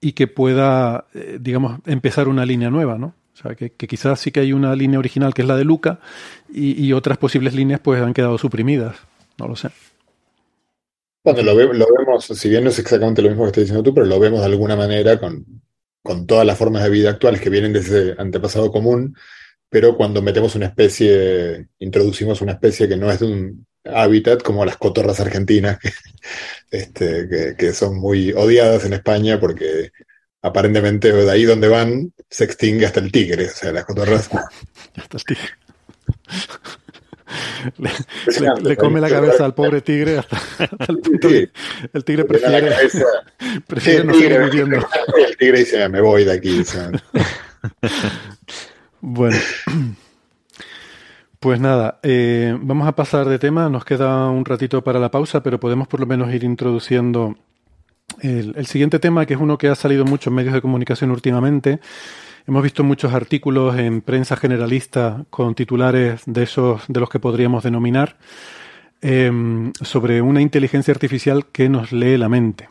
y 0.00 0.12
que 0.12 0.26
pueda, 0.26 1.06
eh, 1.14 1.38
digamos, 1.40 1.80
empezar 1.86 2.28
una 2.28 2.46
línea 2.46 2.70
nueva, 2.70 2.98
¿no? 2.98 3.14
O 3.40 3.48
sea, 3.48 3.54
que, 3.54 3.70
quizás 3.70 4.20
sí 4.20 4.30
que 4.30 4.40
hay 4.40 4.52
una 4.52 4.74
línea 4.76 4.98
original 4.98 5.32
que 5.32 5.42
es 5.42 5.48
la 5.48 5.56
de 5.56 5.64
Luca 5.64 5.98
y, 6.52 6.92
otras 6.92 7.16
posibles 7.16 7.54
líneas 7.54 7.80
pues 7.80 8.02
han 8.02 8.12
quedado 8.12 8.36
suprimidas. 8.36 8.96
No 9.38 9.48
lo 9.48 9.56
sé. 9.56 9.68
Bueno, 11.24 11.42
lo, 11.42 11.54
lo, 11.72 11.86
vemos, 11.98 12.26
si 12.26 12.48
bien 12.48 12.64
no 12.64 12.70
es 12.70 12.78
exactamente 12.78 13.22
lo 13.22 13.28
mismo 13.28 13.44
que 13.44 13.48
estás 13.48 13.64
diciendo 13.64 13.82
tú, 13.82 13.94
pero 13.94 14.06
lo 14.06 14.18
vemos 14.18 14.40
de 14.40 14.46
alguna 14.46 14.76
manera 14.76 15.18
con, 15.18 15.44
con 16.02 16.26
todas 16.26 16.46
las 16.46 16.58
formas 16.58 16.82
de 16.82 16.90
vida 16.90 17.10
actuales 17.10 17.40
que 17.40 17.50
vienen 17.50 17.72
de 17.72 17.80
ese 17.80 18.14
antepasado 18.18 18.70
común, 18.70 19.16
pero 19.68 19.96
cuando 19.96 20.22
metemos 20.22 20.54
una 20.54 20.66
especie, 20.66 21.68
introducimos 21.78 22.40
una 22.40 22.52
especie 22.52 22.88
que 22.88 22.96
no 22.96 23.10
es 23.10 23.20
de 23.20 23.26
un 23.26 23.66
hábitat 23.84 24.42
como 24.42 24.64
las 24.64 24.76
cotorras 24.76 25.20
argentinas, 25.20 25.78
que, 26.70 26.76
este, 26.76 27.56
que, 27.56 27.72
son 27.72 27.98
muy 27.98 28.32
odiadas 28.32 28.84
en 28.84 28.94
España 28.94 29.38
porque 29.40 29.92
aparentemente 30.42 31.12
de 31.12 31.30
ahí 31.30 31.44
donde 31.44 31.68
van 31.68 32.12
se 32.28 32.44
extingue 32.44 32.86
hasta 32.86 33.00
el 33.00 33.12
tigre, 33.12 33.46
o 33.46 33.54
sea, 33.54 33.72
las 33.72 33.84
cotorras... 33.84 34.30
hasta 34.96 35.16
el 35.16 35.24
tigre. 35.24 35.48
Le, 38.62 38.76
come 38.76 39.00
la 39.00 39.08
cabeza 39.08 39.44
al 39.44 39.54
pobre 39.54 39.82
tigre 39.82 40.18
hasta, 40.18 40.38
el 40.88 40.98
punto 40.98 41.28
el 41.28 42.04
tigre 42.04 42.24
prefiere, 42.24 42.74
prefiere 43.66 44.04
no 44.04 44.14
seguir 44.14 44.38
viviendo. 44.40 44.78
El 45.16 45.36
tigre 45.36 45.58
dice, 45.60 45.88
me 45.88 46.00
voy 46.00 46.24
de 46.24 46.32
aquí. 46.32 46.62
bueno, 49.00 49.38
pues 51.40 51.60
nada, 51.60 52.00
eh, 52.02 52.56
vamos 52.60 52.88
a 52.88 52.96
pasar 52.96 53.28
de 53.28 53.38
tema. 53.38 53.68
Nos 53.68 53.84
queda 53.84 54.28
un 54.28 54.44
ratito 54.44 54.82
para 54.82 54.98
la 54.98 55.10
pausa, 55.10 55.42
pero 55.42 55.60
podemos 55.60 55.86
por 55.86 56.00
lo 56.00 56.06
menos 56.06 56.32
ir 56.34 56.44
introduciendo 56.44 57.36
el, 58.20 58.66
siguiente 58.66 58.98
tema, 58.98 59.26
que 59.26 59.34
es 59.34 59.40
uno 59.40 59.58
que 59.58 59.68
ha 59.68 59.74
salido 59.74 60.04
mucho 60.04 60.30
en 60.30 60.36
medios 60.36 60.54
de 60.54 60.60
comunicación 60.60 61.10
últimamente 61.10 61.80
Hemos 62.46 62.62
visto 62.62 62.82
muchos 62.82 63.12
artículos 63.12 63.78
en 63.78 64.00
prensa 64.00 64.36
generalista 64.36 65.24
con 65.30 65.54
titulares 65.54 66.22
de 66.26 66.42
esos 66.42 66.82
de 66.88 67.00
los 67.00 67.08
que 67.08 67.20
podríamos 67.20 67.62
denominar 67.62 68.16
em, 69.02 69.72
sobre 69.80 70.22
una 70.22 70.40
inteligencia 70.40 70.92
artificial 70.92 71.46
que 71.46 71.68
nos 71.68 71.92
lee 71.92 72.16
la 72.16 72.28
mente. 72.28 72.68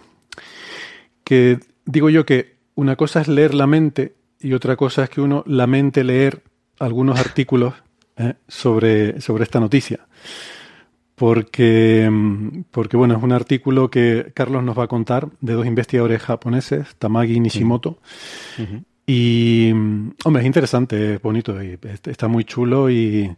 Que 1.24 1.60
digo 1.86 2.10
yo 2.10 2.26
que 2.26 2.58
una 2.76 2.96
cosa 2.96 3.22
es 3.22 3.28
leer 3.28 3.54
la 3.54 3.68
mente 3.68 4.16
y 4.40 4.54
otra 4.54 4.76
cosa 4.76 5.04
es 5.04 5.10
que 5.10 5.22
uno 5.22 5.44
la 5.48 5.68
mente 5.68 6.04
leer 6.04 6.42
algunos 6.80 7.20
artículos 7.20 7.74
eh, 8.18 8.34
sobre, 8.48 9.22
sobre 9.22 9.44
esta 9.44 9.60
noticia. 9.60 10.00
Porque, 11.20 12.06
em, 12.06 12.64
porque, 12.72 12.96
bueno, 12.96 13.18
es 13.18 13.22
un 13.22 13.34
artículo 13.34 13.90
que 13.90 14.32
Carlos 14.34 14.64
nos 14.64 14.80
va 14.80 14.86
a 14.86 14.88
contar 14.88 15.28
de 15.42 15.52
dos 15.52 15.66
investigadores 15.66 16.22
japoneses, 16.22 16.96
Tamagi 16.96 17.34
y 17.34 17.40
Nishimoto, 17.42 18.00
y, 19.06 19.70
hombre, 20.24 20.42
es 20.42 20.46
interesante, 20.46 21.16
es 21.16 21.22
bonito, 21.22 21.62
y 21.62 21.78
está 22.06 22.30
muy 22.30 22.46
chulo 22.46 22.90
y... 22.90 23.36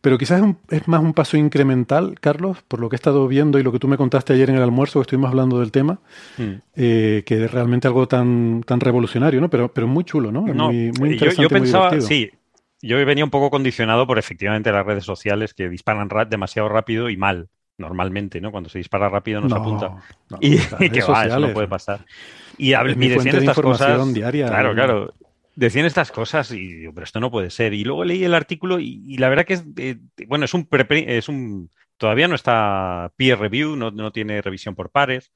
Pero 0.00 0.18
quizás 0.18 0.40
es, 0.70 0.86
más 0.86 1.00
un 1.00 1.14
paso 1.14 1.36
incremental, 1.36 2.14
Carlos, 2.20 2.58
por 2.68 2.78
lo 2.78 2.88
que 2.88 2.94
he 2.94 2.98
estado 2.98 3.26
viendo 3.26 3.58
y 3.58 3.64
lo 3.64 3.72
que 3.72 3.80
tú 3.80 3.88
me 3.88 3.96
contaste 3.96 4.34
ayer 4.34 4.50
en 4.50 4.56
el 4.56 4.62
almuerzo, 4.62 5.00
que 5.00 5.02
estuvimos 5.02 5.30
hablando 5.30 5.58
del 5.58 5.72
tema, 5.72 5.98
hmm. 6.38 6.52
eh, 6.76 7.24
que 7.26 7.44
es 7.44 7.50
realmente 7.50 7.88
algo 7.88 8.06
tan, 8.06 8.62
tan 8.64 8.78
revolucionario, 8.78 9.40
¿no? 9.40 9.50
Pero, 9.50 9.72
pero 9.72 9.88
muy 9.88 10.04
chulo, 10.04 10.30
¿no? 10.30 10.42
muy, 10.42 10.92
muy 10.92 11.14
interesante. 11.14 11.42
Yo, 11.42 11.48
pensaba, 11.48 12.00
sí, 12.00 12.30
yo 12.82 13.04
venía 13.04 13.24
un 13.24 13.30
poco 13.30 13.50
condicionado 13.50 14.06
por 14.06 14.18
efectivamente 14.18 14.72
las 14.72 14.84
redes 14.84 15.04
sociales 15.04 15.54
que 15.54 15.68
disparan 15.68 16.08
demasiado 16.28 16.68
rápido 16.68 17.08
y 17.10 17.16
mal, 17.16 17.48
normalmente, 17.78 18.40
¿no? 18.40 18.50
Cuando 18.50 18.68
se 18.68 18.78
dispara 18.78 19.08
rápido 19.08 19.40
nos 19.40 19.52
apunta. 19.52 19.96
y, 20.40 20.58
que 20.90 21.02
va, 21.02 21.26
eso 21.26 21.40
no 21.40 21.52
puede 21.52 21.68
pasar. 21.68 22.04
Y, 22.58 22.70
decían 22.70 23.36
estas 23.36 23.60
cosas. 23.60 24.14
Diaria, 24.14 24.48
claro, 24.48 24.74
claro. 24.74 25.14
Decían 25.54 25.86
estas 25.86 26.12
cosas 26.12 26.50
y 26.50 26.74
digo, 26.74 26.92
pero 26.92 27.04
esto 27.04 27.18
no 27.18 27.30
puede 27.30 27.48
ser. 27.48 27.72
Y 27.72 27.82
luego 27.84 28.04
leí 28.04 28.22
el 28.24 28.34
artículo 28.34 28.78
y, 28.78 29.16
la 29.16 29.30
verdad 29.30 29.46
que 29.46 29.54
es, 29.54 29.64
eh, 29.78 29.96
bueno, 30.26 30.44
es 30.44 30.52
un, 30.52 30.68
es 30.90 31.28
un, 31.30 31.70
todavía 31.96 32.28
no 32.28 32.34
está 32.34 33.10
peer 33.16 33.38
review, 33.38 33.74
no, 33.74 33.90
no 33.90 34.12
tiene 34.12 34.42
revisión 34.42 34.74
por 34.74 34.90
pares. 34.90 35.32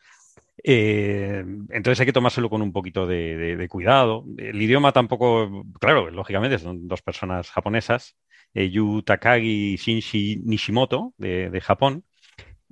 Eh, 0.63 1.45
entonces 1.71 2.01
hay 2.01 2.07
que 2.07 2.13
tomárselo 2.13 2.51
con 2.51 2.63
un 2.63 2.73
poquito 2.73 3.07
de, 3.07 3.67
cuidado. 3.71 4.25
El 4.37 4.61
idioma 4.61 4.93
tampoco, 4.93 5.65
claro, 5.81 6.11
lógicamente 6.11 6.59
son 6.59 6.89
dos 6.89 7.03
personas 7.03 7.51
japonesas, 7.51 8.17
eh, 8.55 8.71
Yu 8.71 9.03
Takagi 9.03 9.75
y 9.75 9.77
Shinji 9.77 10.43
Nishimoto 10.45 11.15
de, 11.19 11.61
Japón, 11.63 12.05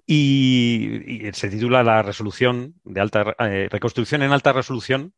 y, 0.06 1.30
se 1.32 1.50
titula 1.50 1.82
La 1.82 2.02
resolución 2.02 2.74
de 2.84 3.00
alta 3.00 3.34
reconstrucción 3.70 4.22
en 4.22 4.32
alta 4.32 4.52
resolución 4.52 5.14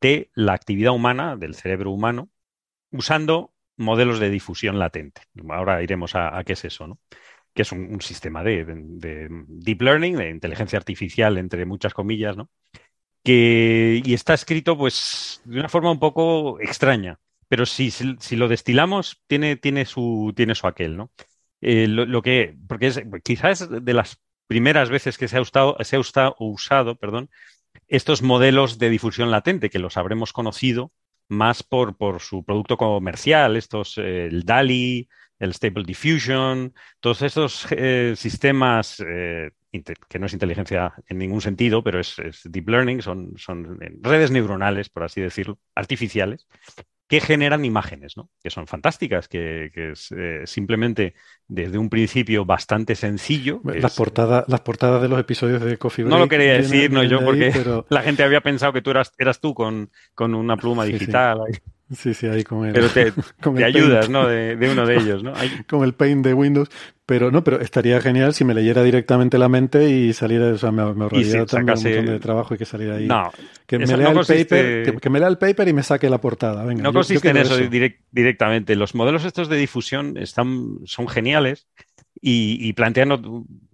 de 0.00 0.30
la 0.34 0.54
actividad 0.54 0.92
humana, 0.92 1.36
del 1.36 1.54
cerebro 1.54 1.90
humano, 1.90 2.30
usando 2.90 3.54
modelos 3.76 4.20
de 4.20 4.30
difusión 4.30 4.78
latente. 4.78 5.22
Ahora 5.48 5.82
iremos 5.82 6.14
a, 6.14 6.42
qué 6.44 6.52
es 6.54 6.64
eso, 6.64 6.86
¿no? 6.86 6.98
Que 7.54 7.62
es 7.62 7.72
un, 7.72 8.00
sistema 8.00 8.42
de, 8.42 8.64
deep 9.48 9.80
learning, 9.80 10.16
de 10.16 10.30
inteligencia 10.30 10.78
artificial, 10.78 11.38
entre 11.38 11.64
muchas 11.64 11.94
comillas, 11.94 12.36
¿no? 12.36 12.50
Que, 13.22 14.02
y 14.04 14.12
está 14.12 14.34
escrito, 14.34 14.76
pues, 14.76 15.40
de 15.44 15.60
una 15.60 15.68
forma 15.68 15.90
un 15.90 16.00
poco 16.00 16.60
extraña, 16.60 17.20
pero 17.48 17.64
si, 17.64 17.90
si, 17.90 18.36
lo 18.36 18.48
destilamos, 18.48 19.22
tiene, 19.26 19.56
tiene, 19.56 19.86
su, 19.86 20.32
tiene 20.36 20.54
su 20.54 20.66
aquel, 20.66 20.96
¿no? 20.96 21.10
Eh, 21.60 21.86
lo, 21.88 22.20
que, 22.20 22.56
porque 22.68 22.88
es, 22.88 23.02
quizás 23.22 23.68
de 23.70 23.94
las 23.94 24.20
primeras 24.46 24.90
veces 24.90 25.16
que 25.16 25.28
se 25.28 25.38
ha 25.38 25.40
usado, 25.40 25.76
se 25.80 25.96
ha 25.96 26.34
usado, 26.38 26.96
perdón, 26.96 27.30
estos 27.88 28.22
modelos 28.22 28.78
de 28.78 28.90
difusión 28.90 29.30
latente, 29.30 29.70
que 29.70 29.78
los 29.78 29.96
habremos 29.96 30.32
conocido 30.32 30.92
más 31.28 31.62
por, 31.62 31.96
por 31.96 32.20
su 32.20 32.44
producto 32.44 32.76
comercial, 32.76 33.56
estos, 33.56 33.98
eh, 33.98 34.26
el 34.26 34.44
DALI, 34.44 35.08
el 35.38 35.54
Stable 35.54 35.84
Diffusion, 35.84 36.74
todos 37.00 37.22
estos 37.22 37.66
eh, 37.70 38.14
sistemas 38.16 39.02
eh, 39.06 39.50
que 40.08 40.18
no 40.18 40.26
es 40.26 40.32
inteligencia 40.32 40.94
en 41.08 41.18
ningún 41.18 41.40
sentido, 41.40 41.82
pero 41.82 41.98
es, 41.98 42.18
es 42.20 42.42
deep 42.44 42.68
learning, 42.68 43.02
son, 43.02 43.34
son, 43.36 43.78
redes 44.00 44.30
neuronales, 44.30 44.88
por 44.88 45.02
así 45.02 45.20
decirlo, 45.20 45.58
artificiales, 45.74 46.46
que 47.06 47.20
generan 47.20 47.64
imágenes, 47.64 48.16
¿no? 48.16 48.30
que 48.42 48.50
son 48.50 48.66
fantásticas, 48.66 49.28
que, 49.28 49.70
es 49.74 50.10
eh, 50.12 50.42
simplemente 50.46 51.14
desde 51.46 51.78
un 51.78 51.90
principio 51.90 52.44
bastante 52.44 52.94
sencillo. 52.94 53.60
Las, 53.64 53.94
portadas, 53.94 54.44
las 54.48 54.60
portadas 54.62 55.02
de 55.02 55.08
los 55.08 55.20
episodios 55.20 55.62
de 55.62 55.76
Coffee 55.76 56.04
Break 56.04 56.12
No 56.12 56.18
lo 56.18 56.28
quería 56.28 56.54
decir, 56.54 56.90
no 56.90 57.04
yo, 57.04 57.22
porque 57.22 57.52
la 57.90 58.02
gente 58.02 58.22
había 58.22 58.40
pensado 58.40 58.72
que 58.72 58.80
tú 58.80 58.90
eras, 58.90 59.12
eras 59.18 59.40
tú 59.40 59.54
con, 59.54 59.90
con 60.14 60.34
una 60.34 60.56
pluma 60.56 60.84
digital. 60.84 61.40
Sí, 61.46 61.54
sí, 61.54 61.73
ahí 62.30 62.44
con 62.44 62.66
el. 62.66 62.72
Pero 62.72 62.88
te, 62.88 63.12
ayudas, 63.64 64.08
¿no? 64.08 64.26
De, 64.26 64.56
uno 64.70 64.86
de 64.86 64.96
ellos, 65.00 65.22
¿no? 65.22 65.32
Con 65.68 65.84
el 65.84 65.94
paint 65.94 66.24
de 66.24 66.34
Windows. 66.34 66.68
Pero 67.06 67.30
no, 67.30 67.44
pero 67.44 67.60
estaría 67.60 68.00
genial 68.00 68.32
si 68.32 68.44
me 68.44 68.54
leyera 68.54 68.82
directamente 68.82 69.36
la 69.36 69.48
mente 69.48 69.90
y 69.90 70.14
saliera, 70.14 70.46
o 70.46 70.56
sea, 70.56 70.72
me, 70.72 70.80
ahorraría 70.82 71.44
también 71.44 71.76
un 71.76 71.84
montón 71.84 72.06
de 72.06 72.18
trabajo 72.18 72.54
y 72.54 72.58
que 72.58 72.64
saliera 72.64 72.96
ahí. 72.96 73.06
No, 73.06 73.30
que 73.66 73.78
me, 73.78 73.86
lea 73.86 74.10
el 74.10 74.26
paper, 74.26 75.00
que, 75.00 75.10
me 75.10 75.18
lea 75.18 75.28
el 75.28 75.36
paper 75.36 75.68
y 75.68 75.74
me 75.74 75.82
saque 75.82 76.08
la 76.08 76.18
portada. 76.18 76.64
Venga, 76.64 76.82
no 76.82 76.94
consiste 76.94 77.28
en 77.28 77.36
eso, 77.36 77.58
directamente. 78.10 78.74
Los 78.74 78.94
modelos 78.94 79.26
estos 79.26 79.50
de 79.50 79.58
difusión 79.58 80.16
están, 80.16 80.78
son 80.86 81.06
geniales 81.06 81.66
y, 82.26 82.72
plantean 82.72 83.12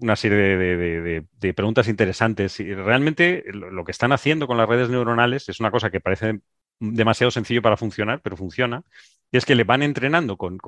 una 0.01 0.17
serie 0.17 0.37
de, 0.37 1.25
de, 1.41 1.55
preguntas 1.55 1.87
interesantes. 1.87 2.59
Y 2.59 2.75
realmente 2.75 3.45
lo 3.53 3.85
que 3.85 3.93
están 3.93 4.11
haciendo 4.11 4.49
con 4.49 4.57
las 4.57 4.69
redes 4.69 4.91
neuronales 4.91 5.49
es 5.49 5.61
una 5.61 5.71
cosa 5.71 5.91
que 5.91 6.01
parece 6.01 6.41
demasiado 6.81 7.31
sencillo 7.31 7.63
para 7.63 7.77
funcionar, 7.77 8.21
pero 8.23 8.37
funciona, 8.37 8.83
y 9.31 9.37
es 9.37 9.45
que 9.45 9.55
le 9.55 9.65
van 9.65 9.83
entrenando 9.83 10.37
con, 10.37 10.59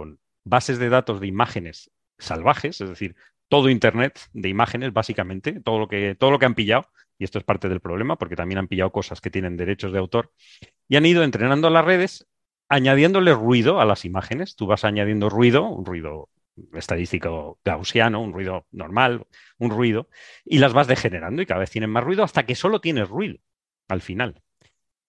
bases 0.45 0.79
de 0.79 0.89
datos 0.89 1.21
de 1.21 1.27
imágenes 1.27 1.91
salvajes, 2.19 2.81
es 2.81 2.89
decir, 2.89 3.17
todo 3.49 3.69
Internet 3.69 4.21
de 4.33 4.49
imágenes, 4.49 4.93
básicamente, 4.93 5.61
todo 5.61 5.79
lo 5.79 5.89
que, 5.89 6.15
todo 6.15 6.31
lo 6.31 6.39
que 6.39 6.47
han 6.47 6.55
pillado, 6.55 6.89
y 7.19 7.25
esto 7.25 7.39
es 7.39 7.45
parte 7.45 7.69
del 7.69 7.81
problema, 7.81 8.17
porque 8.17 8.37
también 8.37 8.59
han 8.59 8.69
pillado 8.69 8.93
cosas 8.93 9.21
que 9.21 9.31
tienen 9.31 9.57
derechos 9.57 9.93
de 9.93 9.99
autor, 9.99 10.33
y 10.89 10.97
han 10.97 11.07
ido 11.07 11.23
entrenando 11.23 11.69
a 11.69 11.71
las 11.71 11.85
redes, 11.85 12.27
añadiéndole 12.69 13.35
ruido 13.35 13.81
a 13.81 13.85
las 13.85 14.05
imágenes. 14.07 14.57
Tú 14.57 14.67
vas 14.67 14.85
añadiendo 14.85 15.29
ruido, 15.29 15.69
un 15.69 15.85
ruido 15.85 16.31
estadístico 16.75 17.59
gaussiano, 17.65 18.21
un 18.21 18.33
ruido 18.33 18.67
normal, 18.71 19.27
un 19.59 19.71
ruido, 19.71 20.09
y 20.45 20.59
las 20.59 20.73
vas 20.73 20.87
degenerando 20.87 21.43
y 21.43 21.47
cada 21.47 21.61
vez 21.61 21.71
tienen 21.71 21.91
más 21.91 22.05
ruido 22.05 22.25
hasta 22.25 22.45
que 22.47 22.55
solo 22.55 22.81
tienes 22.81 23.09
ruido 23.09 23.39
al 23.89 24.01
final. 24.01 24.42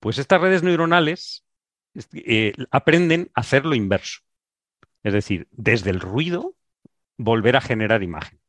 Pues 0.03 0.17
estas 0.17 0.41
redes 0.41 0.63
neuronales 0.63 1.45
eh, 2.11 2.51
aprenden 2.71 3.31
a 3.33 3.39
hacer 3.39 3.65
lo 3.65 3.73
inverso. 3.73 4.19
Es 5.01 5.13
decir, 5.13 5.47
desde 5.51 5.91
el 5.91 6.01
ruido, 6.01 6.55
volver 7.15 7.55
a 7.55 7.61
generar 7.61 8.03
imagen. 8.03 8.41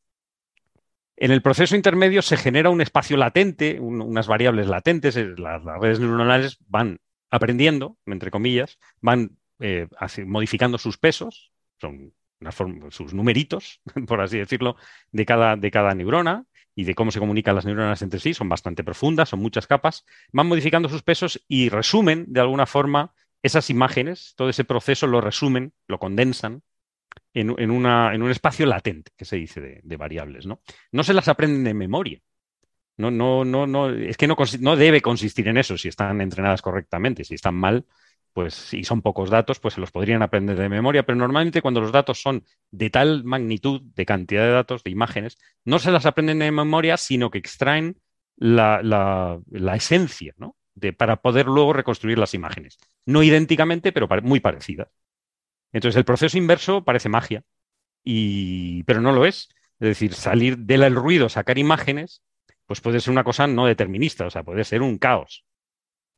En 1.14 1.30
el 1.30 1.42
proceso 1.42 1.76
intermedio 1.76 2.22
se 2.22 2.36
genera 2.36 2.70
un 2.70 2.80
espacio 2.80 3.16
latente, 3.16 3.78
unas 3.78 4.26
variables 4.26 4.66
latentes. 4.66 5.14
Eh, 5.14 5.32
las, 5.38 5.62
redes 5.62 6.00
neuronales 6.00 6.58
van 6.66 6.98
aprendiendo, 7.30 7.98
entre 8.04 8.32
comillas, 8.32 8.80
van 9.00 9.38
eh, 9.60 9.86
modificando 10.26 10.76
sus 10.76 10.98
pesos, 10.98 11.52
son 11.80 12.12
sus 12.90 13.14
numeritos, 13.14 13.80
por 14.08 14.20
así 14.20 14.38
decirlo, 14.38 14.74
de 15.12 15.24
cada, 15.24 15.54
de 15.54 15.70
cada 15.70 15.94
neurona 15.94 16.46
y 16.74 16.84
de 16.84 16.94
cómo 16.94 17.10
se 17.10 17.20
comunican 17.20 17.54
las 17.54 17.64
neuronas 17.64 18.02
entre 18.02 18.20
sí, 18.20 18.34
son 18.34 18.48
bastante 18.48 18.82
profundas, 18.82 19.28
son 19.28 19.40
muchas 19.40 19.66
capas, 19.66 20.04
van 20.32 20.48
modificando 20.48 20.88
sus 20.88 21.02
pesos 21.02 21.44
y 21.48 21.68
resumen 21.68 22.24
de 22.28 22.40
alguna 22.40 22.66
forma 22.66 23.14
esas 23.42 23.70
imágenes, 23.70 24.34
todo 24.36 24.48
ese 24.48 24.64
proceso 24.64 25.06
lo 25.06 25.20
resumen, 25.20 25.72
lo 25.86 25.98
condensan 25.98 26.62
en, 27.34 27.70
una, 27.70 28.14
en 28.14 28.22
un 28.22 28.30
espacio 28.30 28.66
latente, 28.66 29.12
que 29.16 29.24
se 29.24 29.36
dice 29.36 29.80
de, 29.82 29.96
variables. 29.96 30.46
¿no? 30.46 30.60
no 30.92 31.04
se 31.04 31.14
las 31.14 31.28
aprenden 31.28 31.64
de 31.64 31.74
memoria. 31.74 32.20
No, 32.96 33.10
no, 33.10 33.44
no, 33.44 33.66
no, 33.66 33.90
es 33.90 34.16
que 34.16 34.28
no, 34.28 34.36
no 34.60 34.76
debe 34.76 35.02
consistir 35.02 35.48
en 35.48 35.58
eso 35.58 35.76
si 35.76 35.88
están 35.88 36.20
entrenadas 36.20 36.62
correctamente. 36.62 37.24
Si 37.24 37.34
están 37.34 37.56
mal, 37.56 37.86
pues 38.34 38.52
si 38.52 38.82
son 38.82 39.00
pocos 39.00 39.30
datos, 39.30 39.60
pues 39.60 39.74
se 39.74 39.80
los 39.80 39.92
podrían 39.92 40.22
aprender 40.22 40.58
de 40.58 40.68
memoria, 40.68 41.06
pero 41.06 41.16
normalmente 41.16 41.62
cuando 41.62 41.80
los 41.80 41.92
datos 41.92 42.20
son 42.20 42.44
de 42.72 42.90
tal 42.90 43.22
magnitud, 43.24 43.80
de 43.94 44.04
cantidad 44.04 44.42
de 44.42 44.50
datos, 44.50 44.82
de 44.82 44.90
imágenes, 44.90 45.38
no 45.64 45.78
se 45.78 45.92
las 45.92 46.04
aprenden 46.04 46.40
de 46.40 46.50
memoria, 46.50 46.96
sino 46.96 47.30
que 47.30 47.38
extraen 47.38 47.96
la, 48.36 48.82
la, 48.82 49.76
esencia, 49.76 50.34
¿no? 50.36 50.56
De, 50.74 50.92
para 50.92 51.22
poder 51.22 51.46
luego 51.46 51.72
reconstruir 51.72 52.18
las 52.18 52.34
imágenes. 52.34 52.76
No 53.06 53.22
idénticamente, 53.22 53.92
pero 53.92 54.08
muy 54.22 54.40
parecidas. 54.40 54.88
Entonces, 55.72 55.96
el 55.96 56.04
proceso 56.04 56.36
inverso 56.36 56.84
parece 56.84 57.08
magia, 57.08 57.44
y, 58.02 58.82
pero 58.82 59.00
no 59.00 59.12
lo 59.12 59.26
es. 59.26 59.48
Es 59.78 59.88
decir, 59.88 60.12
salir 60.14 60.58
del 60.58 60.94
ruido, 60.94 61.28
sacar 61.28 61.56
imágenes, 61.56 62.22
pues 62.66 62.80
puede 62.80 62.98
ser 62.98 63.12
una 63.12 63.24
cosa 63.24 63.46
no 63.46 63.66
determinista, 63.66 64.26
o 64.26 64.30
sea, 64.30 64.42
puede 64.42 64.64
ser 64.64 64.82
un 64.82 64.98
caos. 64.98 65.44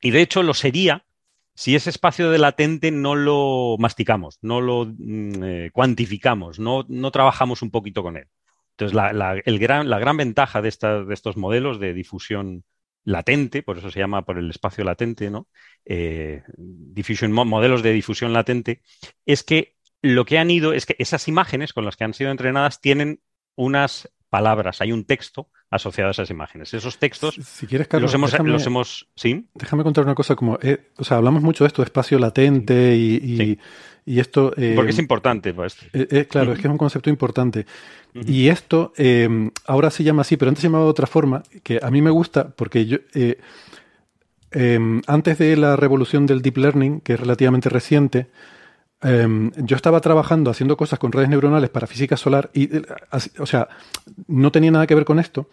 Y 0.00 0.12
de 0.12 0.22
hecho 0.22 0.42
lo 0.42 0.54
sería 0.54 1.06
si 1.56 1.74
ese 1.74 1.88
espacio 1.90 2.30
de 2.30 2.38
latente 2.38 2.90
no 2.90 3.14
lo 3.14 3.76
masticamos, 3.78 4.38
no 4.42 4.60
lo 4.60 4.86
mm, 4.86 5.42
eh, 5.42 5.70
cuantificamos, 5.72 6.58
no, 6.58 6.84
no, 6.88 7.10
trabajamos 7.10 7.62
un 7.62 7.70
poquito 7.70 8.02
con 8.02 8.18
él. 8.18 8.28
Entonces, 8.72 8.94
la, 8.94 9.40
el 9.42 9.58
gran, 9.58 9.88
la 9.88 9.98
gran 9.98 10.18
ventaja 10.18 10.60
de, 10.60 10.70
de, 10.70 11.14
estos 11.14 11.38
modelos 11.38 11.80
de 11.80 11.94
difusión 11.94 12.64
latente, 13.04 13.62
por 13.62 13.78
eso 13.78 13.90
se 13.90 14.00
llama 14.00 14.26
por 14.26 14.36
el 14.36 14.50
espacio 14.50 14.84
latente, 14.84 15.30
¿no? 15.30 15.48
Eh, 15.86 16.42
modelos 17.30 17.82
de 17.82 17.92
difusión 17.92 18.34
latente, 18.34 18.82
es 19.24 19.42
que 19.42 19.76
lo 20.02 20.26
que 20.26 20.38
han 20.38 20.50
ido 20.50 20.74
es 20.74 20.84
que 20.84 20.96
esas 20.98 21.26
imágenes 21.26 21.72
con 21.72 21.86
las 21.86 21.96
que 21.96 22.04
han 22.04 22.12
sido 22.12 22.30
entrenadas 22.30 22.82
tienen 22.82 23.20
unas 23.54 24.12
palabras, 24.28 24.80
hay 24.80 24.92
un 24.92 25.04
texto 25.04 25.48
asociado 25.70 26.08
a 26.08 26.10
esas 26.12 26.30
imágenes. 26.30 26.72
Esos 26.74 26.98
textos 26.98 27.38
si, 27.42 27.66
quieres, 27.66 27.88
Carlos, 27.88 28.10
los, 28.10 28.14
hemos, 28.14 28.32
déjame, 28.32 28.84
¿sí? 29.14 29.48
Déjame 29.54 29.82
contar 29.82 30.04
una 30.04 30.14
cosa 30.14 30.34
como, 30.36 30.58
eh, 30.62 30.90
o 30.96 31.04
sea, 31.04 31.18
hablamos 31.18 31.42
mucho 31.42 31.64
de 31.64 31.68
esto, 31.68 31.82
espacio 31.82 32.18
latente 32.18 32.96
y, 32.96 33.58
y, 34.04 34.20
esto... 34.20 34.52
Eh, 34.56 34.72
Porque 34.74 34.90
es 34.90 34.98
importante. 34.98 35.52
Pues. 35.52 35.76
Eh, 35.92 36.26
claro, 36.28 36.52
es 36.52 36.58
que 36.58 36.66
es 36.66 36.70
un 36.70 36.78
concepto 36.78 37.10
importante. 37.10 37.66
Y 38.14 38.48
esto 38.48 38.92
ahora 39.66 39.90
se 39.90 40.02
llama 40.02 40.22
así, 40.22 40.36
pero 40.36 40.48
antes 40.48 40.62
se 40.62 40.68
llamaba 40.68 40.84
de 40.84 40.90
otra 40.90 41.06
forma, 41.06 41.42
que 41.62 41.80
a 41.82 41.90
mí 41.90 42.00
me 42.00 42.10
gusta 42.10 42.48
porque 42.48 42.86
yo... 42.86 42.98
antes 45.06 45.38
de 45.38 45.56
la 45.56 45.76
revolución 45.76 46.26
del 46.26 46.40
deep 46.42 46.56
learning, 46.56 47.00
que 47.00 47.14
es 47.14 47.20
relativamente 47.20 47.68
reciente, 47.68 48.28
Em, 49.02 49.50
yo 49.56 49.76
estaba 49.76 50.00
trabajando 50.00 50.50
haciendo 50.50 50.76
cosas 50.76 50.98
con 50.98 51.12
redes 51.12 51.28
neuronales 51.28 51.68
para 51.68 51.86
física 51.86 52.16
solar 52.16 52.50
y, 52.54 52.76
eh, 52.76 52.82
o 53.38 53.46
sea, 53.46 53.68
no 54.26 54.50
tenía 54.50 54.70
nada 54.70 54.86
que 54.86 54.94
ver 54.94 55.04
con 55.04 55.18
esto, 55.18 55.48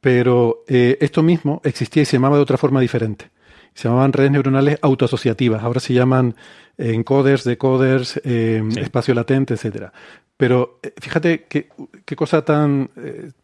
pero 0.00 0.64
eh, 0.68 0.96
esto 1.00 1.22
mismo 1.22 1.60
existía 1.64 2.02
y 2.02 2.06
se 2.06 2.16
llamaba 2.16 2.36
de 2.36 2.42
otra 2.42 2.58
forma 2.58 2.80
diferente. 2.80 3.30
Se 3.74 3.88
llamaban 3.88 4.12
redes 4.12 4.30
neuronales 4.30 4.78
autoasociativas. 4.80 5.62
Ahora 5.62 5.80
se 5.80 5.92
llaman 5.92 6.36
eh, 6.78 6.94
encoders, 6.94 7.44
decoders, 7.44 8.20
em, 8.24 8.70
espacio 8.78 9.14
latente, 9.14 9.54
etcétera. 9.54 9.92
Pero 10.36 10.80
fíjate 11.00 11.44
qué, 11.48 11.68
qué 12.04 12.16
cosa 12.16 12.44
tan 12.44 12.90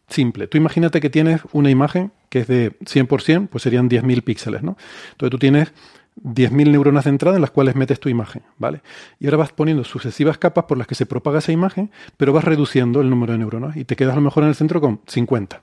simple. 0.07 0.47
Tú 0.47 0.57
imagínate 0.57 1.01
que 1.01 1.09
tienes 1.09 1.41
una 1.51 1.71
imagen 1.71 2.11
que 2.29 2.39
es 2.41 2.47
de 2.47 2.71
100%, 2.79 3.47
pues 3.49 3.63
serían 3.63 3.89
10.000 3.89 4.23
píxeles, 4.23 4.61
¿no? 4.61 4.77
Entonces 5.11 5.31
tú 5.31 5.39
tienes 5.39 5.73
10.000 6.21 6.71
neuronas 6.71 7.05
de 7.05 7.09
entrada 7.09 7.37
en 7.37 7.41
las 7.41 7.51
cuales 7.51 7.75
metes 7.75 7.99
tu 7.99 8.09
imagen, 8.09 8.43
¿vale? 8.57 8.81
Y 9.19 9.25
ahora 9.25 9.37
vas 9.37 9.51
poniendo 9.51 9.83
sucesivas 9.83 10.37
capas 10.37 10.65
por 10.65 10.77
las 10.77 10.87
que 10.87 10.95
se 10.95 11.05
propaga 11.05 11.39
esa 11.39 11.51
imagen, 11.51 11.91
pero 12.17 12.33
vas 12.33 12.43
reduciendo 12.43 13.01
el 13.01 13.09
número 13.09 13.33
de 13.33 13.39
neuronas 13.39 13.75
y 13.75 13.85
te 13.85 13.95
quedas 13.95 14.13
a 14.13 14.17
lo 14.17 14.21
mejor 14.21 14.43
en 14.43 14.49
el 14.49 14.55
centro 14.55 14.79
con 14.79 15.01
50, 15.07 15.61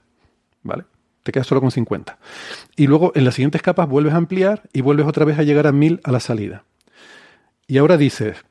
¿vale? 0.63 0.83
Te 1.23 1.31
quedas 1.31 1.47
solo 1.47 1.61
con 1.61 1.71
50. 1.71 2.17
Y 2.75 2.87
luego 2.87 3.11
en 3.15 3.25
las 3.25 3.35
siguientes 3.35 3.61
capas 3.61 3.87
vuelves 3.87 4.13
a 4.13 4.17
ampliar 4.17 4.63
y 4.73 4.81
vuelves 4.81 5.05
otra 5.05 5.25
vez 5.25 5.37
a 5.37 5.43
llegar 5.43 5.67
a 5.67 5.71
1000 5.71 6.01
a 6.03 6.11
la 6.11 6.19
salida. 6.19 6.63
Y 7.67 7.77
ahora 7.77 7.97
dices, 7.97 8.43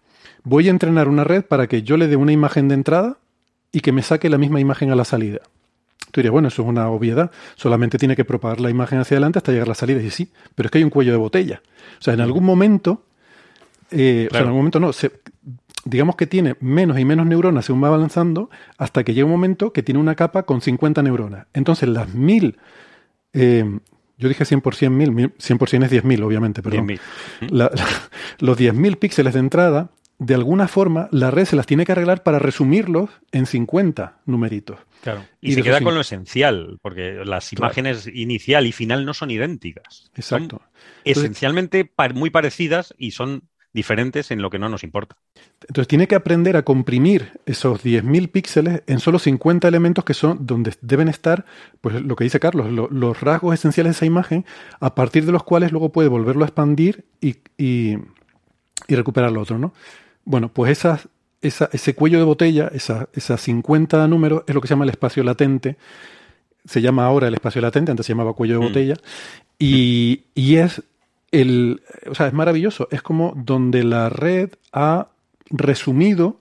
voy 0.45 0.69
a 0.69 0.71
entrenar 0.71 1.09
una 1.09 1.25
red 1.25 1.45
para 1.45 1.67
que 1.67 1.83
yo 1.83 1.97
le 1.97 2.07
dé 2.07 2.17
una 2.17 2.33
imagen 2.33 2.69
de 2.69 2.75
entrada 2.75 3.19
y 3.73 3.81
que 3.81 3.93
me 3.93 4.03
saque 4.03 4.31
la 4.31 4.39
misma 4.39 4.61
imagen 4.61 4.91
a 4.91 4.95
la 4.95 5.05
salida. 5.05 5.41
Tú 6.11 6.21
dirías, 6.21 6.33
bueno, 6.33 6.49
eso 6.49 6.63
es 6.63 6.69
una 6.69 6.89
obviedad, 6.89 7.31
solamente 7.55 7.99
tiene 7.99 8.17
que 8.17 8.25
propagar 8.25 8.61
la 8.61 8.71
imagen 8.71 8.99
hacia 8.99 9.17
adelante 9.17 9.39
hasta 9.39 9.53
llegar 9.53 9.69
a 9.69 9.71
la 9.71 9.75
salida. 9.75 10.03
Y 10.03 10.11
sí, 10.11 10.33
pero 10.55 10.67
es 10.67 10.71
que 10.71 10.79
hay 10.79 10.85
un 10.85 10.91
cuello 10.91 11.13
de 11.13 11.19
botella. 11.19 11.63
O 11.99 12.03
sea, 12.03 12.15
en 12.15 12.21
algún 12.21 12.45
momento, 12.45 13.05
eh, 13.91 14.27
o 14.29 14.33
sea, 14.33 14.41
en 14.41 14.49
algún 14.49 14.61
momento 14.61 14.81
no, 14.81 14.91
digamos 15.85 16.17
que 16.17 16.27
tiene 16.27 16.57
menos 16.61 16.99
y 16.99 17.05
menos 17.05 17.27
neuronas 17.27 17.65
según 17.65 17.83
va 17.83 17.89
avanzando, 17.89 18.51
hasta 18.77 19.05
que 19.05 19.15
llega 19.15 19.27
un 19.27 19.33
momento 19.33 19.73
que 19.73 19.83
tiene 19.83 20.01
una 20.01 20.15
capa 20.15 20.43
con 20.45 20.61
50 20.61 21.03
neuronas. 21.03 21.47
Entonces, 21.55 21.89
las 21.89 22.13
mil, 22.13 22.59
eh, 23.33 23.65
yo 24.19 24.29
dije 24.29 24.45
100% 24.45 24.91
mil, 24.91 25.13
100% 25.13 25.85
es 25.85 25.93
10.000, 25.93 26.23
obviamente, 26.23 26.63
pero 26.63 26.85
los 27.41 28.59
10.000 28.59 28.99
píxeles 28.99 29.35
de 29.35 29.41
entrada, 29.41 29.91
de 30.21 30.35
alguna 30.35 30.69
forma, 30.69 31.09
la 31.13 31.31
red 31.31 31.47
se 31.47 31.57
las 31.57 31.65
tiene 31.65 31.87
que 31.87 31.93
arreglar 31.93 32.23
para 32.23 32.39
resumirlos 32.39 33.09
en 33.33 33.47
50 33.47 34.19
numeritos. 34.27 34.79
Claro. 35.03 35.25
Y, 35.41 35.55
se 35.55 35.63
queda 35.63 35.81
con 35.81 35.95
lo 35.95 36.03
esencial, 36.03 36.79
porque 36.83 37.23
las 37.25 37.51
imágenes 37.55 38.07
inicial 38.07 38.67
y 38.67 38.73
final 38.73 39.07
no 39.07 39.15
son 39.15 39.31
idénticas. 39.31 40.11
Exacto. 40.15 40.61
esencialmente 41.05 41.91
muy 42.15 42.29
parecidas 42.29 42.95
y 42.99 43.13
son 43.13 43.45
diferentes 43.73 44.31
en 44.31 44.43
lo 44.43 44.51
que 44.51 44.59
no 44.59 44.69
nos 44.69 44.85
importa. 44.85 45.17
Entonces 45.63 45.89
tiene 45.89 46.07
que 46.07 46.17
aprender 46.17 46.55
a 46.59 46.65
comprimir 46.65 47.41
esos 47.47 47.83
10.000 47.83 48.31
píxeles 48.31 48.83
en 48.87 48.99
solo 48.99 49.19
50 49.19 49.67
elementos 49.69 50.05
que 50.05 50.13
son 50.13 50.45
donde 50.45 50.75
deben 50.83 51.09
estar, 51.09 51.47
pues 51.81 52.03
lo 52.03 52.15
que 52.15 52.25
dice 52.25 52.41
Carlos, 52.41 52.71
los 52.71 53.21
rasgos 53.23 53.55
esenciales 53.55 53.93
de 53.93 53.97
esa 53.97 54.07
imagen, 54.07 54.45
a 54.81 54.95
partir 54.95 55.25
de 55.25 55.33
los 55.33 55.45
cuales 55.45 55.73
luego 55.73 55.93
puede 55.93 56.09
volverlo 56.09 56.45
a 56.45 56.49
expandir 56.49 57.07
y, 57.23 57.37
y, 57.57 57.97
y 58.87 58.95
recuperar 58.95 59.33
lo 59.33 59.41
otro, 59.41 59.59
¿no? 59.59 59.73
Bueno, 60.25 60.49
pues 60.49 60.73
esas 60.73 61.09
ese 61.43 61.95
cuello 61.95 62.19
de 62.19 62.25
botella, 62.25 62.71
esas 62.73 63.09
esa 63.13 63.37
50 63.37 64.07
números, 64.09 64.45
es 64.47 64.55
lo 64.55 64.61
que 64.61 64.69
se 64.69 64.75
llama 64.75 64.85
el 64.85 64.91
espacio 64.91 65.23
latente. 65.23 65.77
Se 66.65 66.83
llama 66.83 67.07
ahora 67.07 67.29
el 67.29 67.35
espacio 67.35 67.63
latente, 67.63 67.91
antes 67.91 68.05
se 68.05 68.13
llamaba 68.13 68.35
cuello 68.35 68.55
de 68.55 68.61
mm. 68.61 68.69
botella. 68.69 68.95
Y, 69.59 70.25
y, 70.35 70.57
es 70.57 70.83
el. 71.31 71.83
O 72.09 72.15
sea, 72.15 72.27
es 72.27 72.33
maravilloso. 72.33 72.89
Es 72.91 73.03
como 73.03 73.33
donde 73.37 73.85
la 73.85 74.11
red 74.11 74.51
ha 74.73 75.09
resumido 75.49 76.37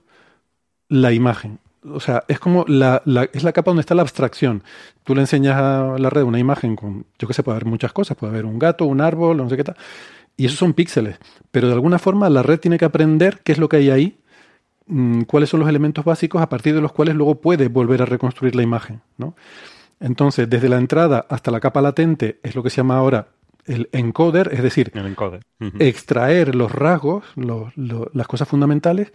la 0.88 1.12
imagen. 1.12 1.58
O 1.82 2.00
sea, 2.00 2.24
es 2.28 2.38
como 2.38 2.66
la, 2.68 3.00
la, 3.06 3.24
es 3.32 3.42
la 3.42 3.52
capa 3.52 3.70
donde 3.70 3.80
está 3.80 3.94
la 3.94 4.02
abstracción. 4.02 4.62
Tú 5.04 5.14
le 5.14 5.22
enseñas 5.22 5.56
a 5.56 5.96
la 5.98 6.10
red 6.10 6.22
una 6.22 6.38
imagen 6.38 6.76
con, 6.76 7.06
yo 7.18 7.26
qué 7.26 7.32
sé, 7.32 7.42
puede 7.42 7.56
haber 7.56 7.66
muchas 7.66 7.94
cosas, 7.94 8.18
puede 8.18 8.32
haber 8.32 8.44
un 8.44 8.58
gato, 8.58 8.84
un 8.84 9.00
árbol, 9.00 9.38
no 9.38 9.48
sé 9.48 9.56
qué 9.56 9.64
tal. 9.64 9.76
Y 10.40 10.46
esos 10.46 10.58
son 10.58 10.72
píxeles. 10.72 11.18
Pero 11.50 11.68
de 11.68 11.74
alguna 11.74 11.98
forma 11.98 12.30
la 12.30 12.42
red 12.42 12.58
tiene 12.58 12.78
que 12.78 12.84
aprender 12.84 13.40
qué 13.44 13.52
es 13.52 13.58
lo 13.58 13.68
que 13.68 13.76
hay 13.76 13.90
ahí 13.90 14.20
Mm, 14.90 15.22
cuáles 15.22 15.48
son 15.48 15.60
los 15.60 15.68
elementos 15.68 16.04
básicos 16.04 16.42
a 16.42 16.48
partir 16.48 16.74
de 16.74 16.80
los 16.80 16.90
cuales 16.92 17.14
luego 17.14 17.40
puede 17.40 17.68
volver 17.68 18.02
a 18.02 18.06
reconstruir 18.06 18.56
la 18.56 18.62
imagen. 18.62 19.00
¿no? 19.18 19.36
Entonces, 20.00 20.50
desde 20.50 20.68
la 20.68 20.78
entrada 20.78 21.26
hasta 21.28 21.52
la 21.52 21.60
capa 21.60 21.80
latente 21.80 22.40
es 22.42 22.56
lo 22.56 22.62
que 22.64 22.70
se 22.70 22.78
llama 22.78 22.96
ahora 22.96 23.28
el 23.66 23.88
encoder, 23.92 24.50
es 24.52 24.62
decir, 24.62 24.90
extraer 25.78 26.56
los 26.56 26.72
rasgos, 26.72 27.24
las 27.36 28.26
cosas 28.26 28.48
fundamentales, 28.48 29.12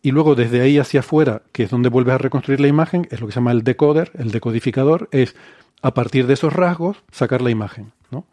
y 0.00 0.12
luego 0.12 0.36
desde 0.36 0.60
ahí 0.60 0.78
hacia 0.78 1.00
afuera, 1.00 1.42
que 1.50 1.64
es 1.64 1.70
donde 1.70 1.88
vuelves 1.88 2.14
a 2.14 2.18
reconstruir 2.18 2.60
la 2.60 2.68
imagen, 2.68 3.08
es 3.10 3.20
lo 3.20 3.26
que 3.26 3.32
se 3.32 3.40
llama 3.40 3.50
el 3.50 3.64
decoder, 3.64 4.12
el 4.14 4.30
decodificador, 4.30 5.08
es 5.10 5.34
a 5.82 5.92
partir 5.92 6.28
de 6.28 6.34
esos 6.34 6.52
rasgos 6.52 6.98
sacar 7.10 7.42
la 7.42 7.50
imagen. 7.50 7.90
¿no? 8.12 8.26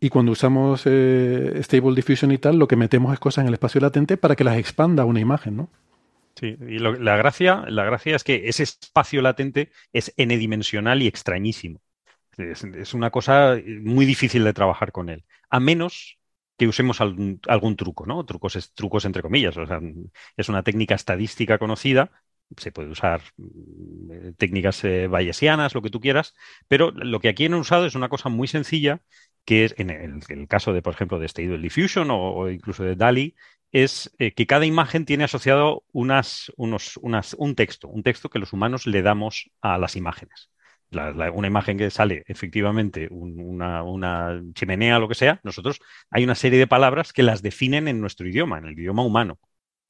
Y 0.00 0.08
cuando 0.08 0.32
usamos 0.32 0.82
eh, 0.86 1.60
Stable 1.62 1.94
Diffusion 1.94 2.32
y 2.32 2.38
tal, 2.38 2.58
lo 2.58 2.66
que 2.66 2.76
metemos 2.76 3.12
es 3.12 3.20
cosas 3.20 3.42
en 3.42 3.48
el 3.48 3.54
espacio 3.54 3.80
latente 3.80 4.16
para 4.16 4.36
que 4.36 4.44
las 4.44 4.56
expanda 4.56 5.04
una 5.04 5.20
imagen, 5.20 5.56
¿no? 5.56 5.70
Sí, 6.34 6.56
y 6.60 6.78
la, 6.78 7.16
gracia, 7.16 7.64
la 7.68 7.84
gracia 7.84 8.16
es 8.16 8.24
que 8.24 8.48
ese 8.48 8.62
espacio 8.62 9.20
latente 9.20 9.70
es 9.92 10.14
n-dimensional 10.16 11.02
y 11.02 11.06
extrañísimo. 11.06 11.80
Es, 12.38 12.94
una 12.94 13.10
cosa 13.10 13.56
muy 13.82 14.06
difícil 14.06 14.44
de 14.44 14.54
trabajar 14.54 14.92
con 14.92 15.10
él, 15.10 15.24
a 15.50 15.60
menos 15.60 16.18
que 16.56 16.66
usemos 16.66 17.00
algún, 17.00 17.76
truco, 17.76 18.06
¿no? 18.06 18.24
Trucos, 18.24 18.72
trucos 18.74 19.04
entre 19.04 19.22
comillas. 19.22 19.56
O 19.56 19.66
sea, 19.66 19.80
es 20.36 20.48
una 20.48 20.62
técnica 20.62 20.94
estadística 20.94 21.58
conocida 21.58 22.10
se 22.56 22.72
puede 22.72 22.90
usar 22.90 23.22
mm, 23.36 24.32
técnicas 24.36 24.82
eh, 24.84 25.06
bayesianas, 25.06 25.74
lo 25.74 25.82
que 25.82 25.90
tú 25.90 26.00
quieras, 26.00 26.34
pero 26.68 26.90
lo 26.90 27.20
que 27.20 27.28
aquí 27.28 27.46
han 27.46 27.54
usado 27.54 27.86
es 27.86 27.94
una 27.94 28.08
cosa 28.08 28.28
muy 28.28 28.48
sencilla 28.48 29.02
que 29.44 29.64
es, 29.64 29.74
en 29.78 29.90
el, 29.90 30.48
caso 30.48 30.72
de, 30.72 30.82
por 30.82 30.94
ejemplo, 30.94 31.18
de 31.18 31.28
Stable 31.28 31.58
Diffusion 31.58 32.08
o, 32.10 32.48
incluso 32.50 32.84
de 32.84 32.96
DALI, 32.96 33.34
es 33.72 34.14
eh, 34.18 34.32
que 34.34 34.46
cada 34.46 34.66
imagen 34.66 35.04
tiene 35.04 35.24
asociado 35.24 35.84
unas, 35.92 36.52
unos, 36.56 36.98
un 37.38 37.54
texto, 37.54 37.88
un 37.88 38.02
texto 38.02 38.28
que 38.30 38.38
los 38.38 38.52
humanos 38.52 38.86
le 38.86 39.02
damos 39.02 39.50
a 39.60 39.78
las 39.78 39.96
imágenes. 39.96 40.50
una 40.90 41.46
imagen 41.46 41.78
que 41.78 41.90
sale 41.90 42.24
efectivamente 42.26 43.08
una, 43.10 43.82
una, 43.84 44.42
chimenea 44.54 44.98
lo 44.98 45.08
que 45.08 45.14
sea, 45.14 45.40
nosotros 45.44 45.80
hay 46.10 46.24
una 46.24 46.34
serie 46.34 46.58
de 46.58 46.66
palabras 46.66 47.12
que 47.12 47.22
las 47.22 47.42
definen 47.42 47.88
en 47.88 48.00
nuestro 48.00 48.26
idioma, 48.28 48.58
en 48.58 48.66
el 48.66 48.78
idioma 48.78 49.02
humano. 49.04 49.38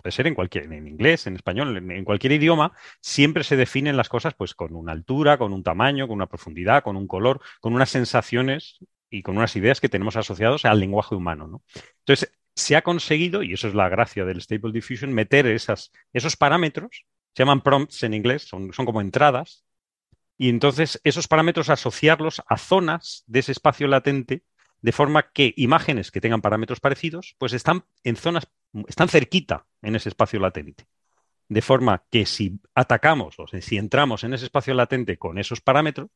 Puede 0.02 0.12
ser 0.12 0.26
en 0.26 0.34
cualquier, 0.34 0.72
en 0.72 0.86
inglés, 0.88 1.26
en 1.26 1.36
español, 1.36 1.76
en, 1.76 2.04
cualquier 2.04 2.32
idioma, 2.32 2.72
siempre 3.02 3.44
se 3.44 3.56
definen 3.56 3.96
las 3.98 4.08
cosas 4.08 4.34
pues 4.34 4.54
con 4.54 4.74
una 4.74 4.92
altura, 4.92 5.36
con 5.36 5.52
un 5.52 5.62
tamaño, 5.62 6.08
con 6.08 6.16
una 6.16 6.26
profundidad, 6.26 6.82
con 6.82 6.96
un 6.96 7.06
color, 7.06 7.40
con 7.60 7.74
unas 7.74 7.90
sensaciones 7.90 8.78
y 9.10 9.22
con 9.22 9.36
unas 9.36 9.54
ideas 9.56 9.80
que 9.80 9.88
tenemos 9.88 10.16
asociados 10.16 10.64
al 10.64 10.80
lenguaje 10.80 11.14
humano. 11.14 11.46
¿no? 11.46 11.62
Entonces, 11.98 12.32
se 12.54 12.76
ha 12.76 12.82
conseguido, 12.82 13.42
y 13.42 13.52
eso 13.52 13.68
es 13.68 13.74
la 13.74 13.88
gracia 13.88 14.24
del 14.24 14.40
Stable 14.40 14.72
Diffusion, 14.72 15.12
meter 15.12 15.46
esas, 15.46 15.92
esos 16.12 16.36
parámetros, 16.36 17.04
se 17.34 17.42
llaman 17.42 17.62
prompts 17.62 18.02
en 18.02 18.14
inglés, 18.14 18.42
son, 18.42 18.72
son 18.72 18.86
como 18.86 19.00
entradas, 19.00 19.64
y 20.36 20.48
entonces 20.48 21.00
esos 21.04 21.28
parámetros 21.28 21.68
asociarlos 21.68 22.42
a 22.46 22.56
zonas 22.56 23.24
de 23.26 23.40
ese 23.40 23.52
espacio 23.52 23.86
latente, 23.88 24.42
de 24.80 24.92
forma 24.92 25.30
que 25.32 25.52
imágenes 25.56 26.10
que 26.10 26.20
tengan 26.20 26.40
parámetros 26.40 26.80
parecidos, 26.80 27.36
pues 27.38 27.52
están 27.52 27.84
en 28.04 28.16
zonas, 28.16 28.48
están 28.88 29.08
cerquita 29.08 29.66
en 29.82 29.96
ese 29.96 30.08
espacio 30.08 30.40
latente. 30.40 30.86
De 31.48 31.60
forma 31.60 32.04
que 32.10 32.24
si 32.24 32.58
atacamos 32.74 33.38
o 33.38 33.46
si 33.48 33.76
entramos 33.76 34.24
en 34.24 34.32
ese 34.32 34.46
espacio 34.46 34.72
latente 34.72 35.18
con 35.18 35.36
esos 35.36 35.60
parámetros 35.60 36.08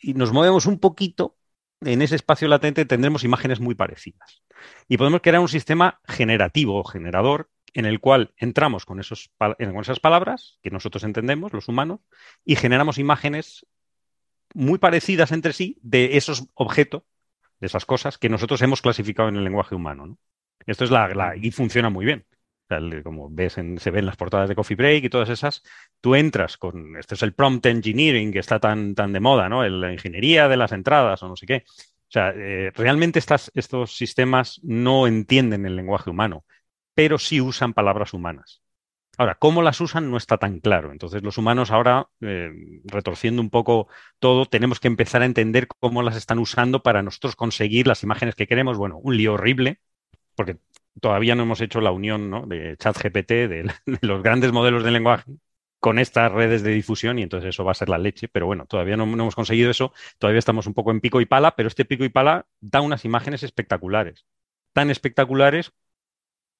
y 0.00 0.14
nos 0.14 0.32
movemos 0.32 0.66
un 0.66 0.78
poquito, 0.78 1.38
en 1.84 2.02
ese 2.02 2.16
espacio 2.16 2.48
latente 2.48 2.84
tendremos 2.84 3.24
imágenes 3.24 3.60
muy 3.60 3.74
parecidas. 3.74 4.42
Y 4.88 4.96
podemos 4.96 5.20
crear 5.22 5.40
un 5.40 5.48
sistema 5.48 6.00
generativo 6.06 6.78
o 6.78 6.84
generador 6.84 7.50
en 7.74 7.86
el 7.86 8.00
cual 8.00 8.32
entramos 8.36 8.84
con, 8.84 9.00
esos, 9.00 9.30
con 9.38 9.80
esas 9.80 10.00
palabras 10.00 10.58
que 10.62 10.70
nosotros 10.70 11.04
entendemos, 11.04 11.52
los 11.52 11.68
humanos, 11.68 12.00
y 12.44 12.56
generamos 12.56 12.98
imágenes 12.98 13.66
muy 14.54 14.78
parecidas 14.78 15.32
entre 15.32 15.52
sí 15.52 15.78
de 15.82 16.16
esos 16.16 16.48
objetos, 16.54 17.02
de 17.60 17.66
esas 17.66 17.86
cosas 17.86 18.18
que 18.18 18.28
nosotros 18.28 18.60
hemos 18.62 18.82
clasificado 18.82 19.28
en 19.28 19.36
el 19.36 19.44
lenguaje 19.44 19.74
humano. 19.74 20.18
Esto 20.66 20.84
es 20.84 20.90
la, 20.90 21.34
y 21.36 21.50
funciona 21.50 21.90
muy 21.90 22.04
bien. 22.04 22.26
Como 23.02 23.28
ves, 23.30 23.54
se 23.54 23.90
ven 23.90 24.06
las 24.06 24.16
portadas 24.16 24.48
de 24.48 24.54
Coffee 24.54 24.76
Break 24.76 25.04
y 25.04 25.08
todas 25.10 25.28
esas, 25.28 25.62
tú 26.00 26.14
entras 26.14 26.56
con, 26.56 26.96
esto 26.96 27.14
es 27.14 27.22
el 27.22 27.34
prompt 27.34 27.66
engineering 27.66 28.32
que 28.32 28.38
está 28.38 28.60
tan, 28.60 28.94
tan 28.94 29.12
de 29.12 29.20
moda, 29.20 29.48
¿no? 29.48 29.66
La 29.68 29.92
ingeniería 29.92 30.48
de 30.48 30.56
las 30.56 30.72
entradas 30.72 31.22
o 31.22 31.28
no 31.28 31.36
sé 31.36 31.46
qué. 31.46 31.64
O 31.66 32.12
sea, 32.12 32.30
eh, 32.36 32.70
realmente 32.74 33.18
estos 33.18 33.96
sistemas 33.96 34.60
no 34.62 35.06
entienden 35.06 35.66
el 35.66 35.76
lenguaje 35.76 36.10
humano 36.10 36.44
pero 36.94 37.18
sí 37.18 37.40
usan 37.40 37.74
palabras 37.74 38.14
humanas. 38.14 38.62
Ahora, 39.18 39.36
cómo 39.36 39.62
las 39.62 39.80
usan 39.80 40.10
no 40.10 40.16
está 40.16 40.38
tan 40.38 40.60
claro. 40.60 40.90
Entonces, 40.92 41.22
los 41.22 41.38
humanos 41.38 41.70
ahora, 41.70 42.08
eh, 42.20 42.50
retorciendo 42.84 43.42
un 43.42 43.50
poco 43.50 43.88
todo, 44.18 44.46
tenemos 44.46 44.80
que 44.80 44.88
empezar 44.88 45.22
a 45.22 45.26
entender 45.26 45.68
cómo 45.68 46.02
las 46.02 46.16
están 46.16 46.38
usando 46.38 46.82
para 46.82 47.02
nosotros 47.02 47.36
conseguir 47.36 47.86
las 47.86 48.02
imágenes 48.02 48.34
que 48.34 48.46
queremos. 48.46 48.78
Bueno, 48.78 48.98
un 48.98 49.16
lío 49.16 49.34
horrible, 49.34 49.80
porque 50.34 50.58
todavía 51.00 51.34
no 51.34 51.42
hemos 51.44 51.60
hecho 51.60 51.80
la 51.80 51.90
unión 51.90 52.30
¿no? 52.30 52.46
de 52.46 52.76
ChatGPT, 52.76 53.30
de, 53.30 53.72
de 53.86 53.98
los 54.02 54.22
grandes 54.22 54.52
modelos 54.52 54.84
de 54.84 54.90
lenguaje, 54.90 55.32
con 55.82 55.98
estas 55.98 56.30
redes 56.30 56.62
de 56.62 56.70
difusión 56.70 57.18
y 57.18 57.22
entonces 57.22 57.48
eso 57.48 57.64
va 57.64 57.72
a 57.72 57.74
ser 57.74 57.88
la 57.88 57.98
leche, 57.98 58.28
pero 58.28 58.46
bueno, 58.46 58.66
todavía 58.66 58.96
no, 58.96 59.02
hemos 59.02 59.34
conseguido 59.34 59.68
eso, 59.68 59.92
todavía 60.18 60.38
estamos 60.38 60.68
un 60.68 60.74
poco 60.74 60.92
en 60.92 61.00
pico 61.00 61.20
y 61.20 61.26
pala, 61.26 61.56
pero 61.56 61.66
este 61.66 61.84
pico 61.84 62.04
y 62.04 62.08
pala 62.08 62.46
da 62.60 62.80
unas 62.80 63.04
imágenes 63.04 63.42
espectaculares, 63.42 64.24
tan 64.72 64.90
espectaculares 64.90 65.72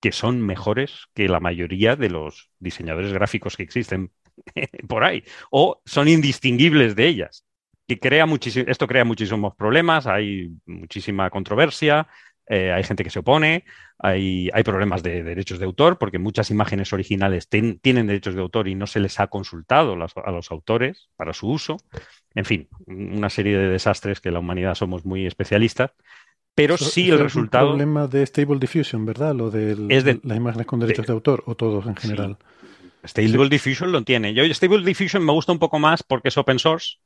que 0.01 0.11
son 0.11 0.41
mejores 0.41 1.07
que 1.15 1.29
la 1.29 1.39
mayoría 1.39 1.95
de 1.95 2.11
los 2.11 2.51
diseñadores 2.59 3.13
gráficos 3.13 3.57
que 3.57 3.63
existen 3.63 4.11
por 4.89 5.05
ahí, 5.05 5.23
o 5.53 5.81
son 5.87 6.09
indistinguibles 6.09 6.97
de 6.97 7.07
ellas. 7.07 7.45
Que 7.87 8.01
crea 8.01 8.27
esto 8.67 8.87
crea 8.89 9.05
muchísimos 9.05 9.55
problemas, 9.55 10.09
hay 10.09 10.51
muchísima 10.67 11.31
controversia, 11.31 12.09
eh, 12.47 12.73
hay 12.73 12.85
gente 12.85 13.05
que 13.05 13.11
se 13.11 13.21
opone, 13.21 13.65
hay, 13.99 14.51
hay, 14.53 14.63
problemas 14.63 15.03
de 15.03 15.23
derechos 15.23 15.59
de 15.59 15.65
autor, 15.65 15.99
porque 15.99 16.19
muchas 16.19 16.51
imágenes 16.51 16.93
originales 16.93 17.49
tienen 17.49 18.07
derechos 18.07 18.35
de 18.35 18.41
autor 18.41 18.69
y 18.69 18.75
no 18.75 18.87
se 18.87 19.01
les 19.01 19.21
ha 19.21 19.29
consultado 19.29 19.93
a 19.95 20.31
los 20.31 20.51
autores 20.51 21.09
para 21.17 21.33
su 21.33 21.49
uso. 21.49 21.77
En 22.35 22.45
fin, 22.45 22.69
una 22.87 23.31
serie 23.31 23.57
de 23.57 23.69
desastres 23.69 24.21
que 24.21 24.31
la 24.31 24.41
humanidad 24.41 24.75
somos 24.75 25.05
muy 25.05 25.27
especialistas 25.27 25.93
pero 26.55 26.77
sí 26.77 27.11
el 27.11 27.19
resultado. 27.19 27.67
Es 27.67 27.71
problema 27.71 28.07
de 28.07 28.27
Stable 28.27 28.59
Diffusion, 28.59 29.07
¿verdad? 29.07 29.35
Lo 29.35 29.51
de, 29.51 29.77
las 30.23 30.37
imágenes 30.37 30.67
con 30.67 30.81
derechos 30.81 31.07
de, 31.07 31.13
autor 31.13 31.43
o 31.47 31.55
todos 31.55 31.87
en 31.87 31.97
general. 31.97 32.37
Stable 33.05 33.49
Diffusion 33.49 33.91
lo 33.91 34.03
tiene. 34.03 34.35
Yo 34.35 34.45
Stable 34.45 34.85
Diffusion 34.85 35.25
me 35.25 35.33
gusta 35.33 35.53
un 35.53 35.59
poco 35.59 35.79
más 35.79 36.03
porque 36.03 36.29
es 36.29 36.37
open 36.37 36.59
source 36.59 36.99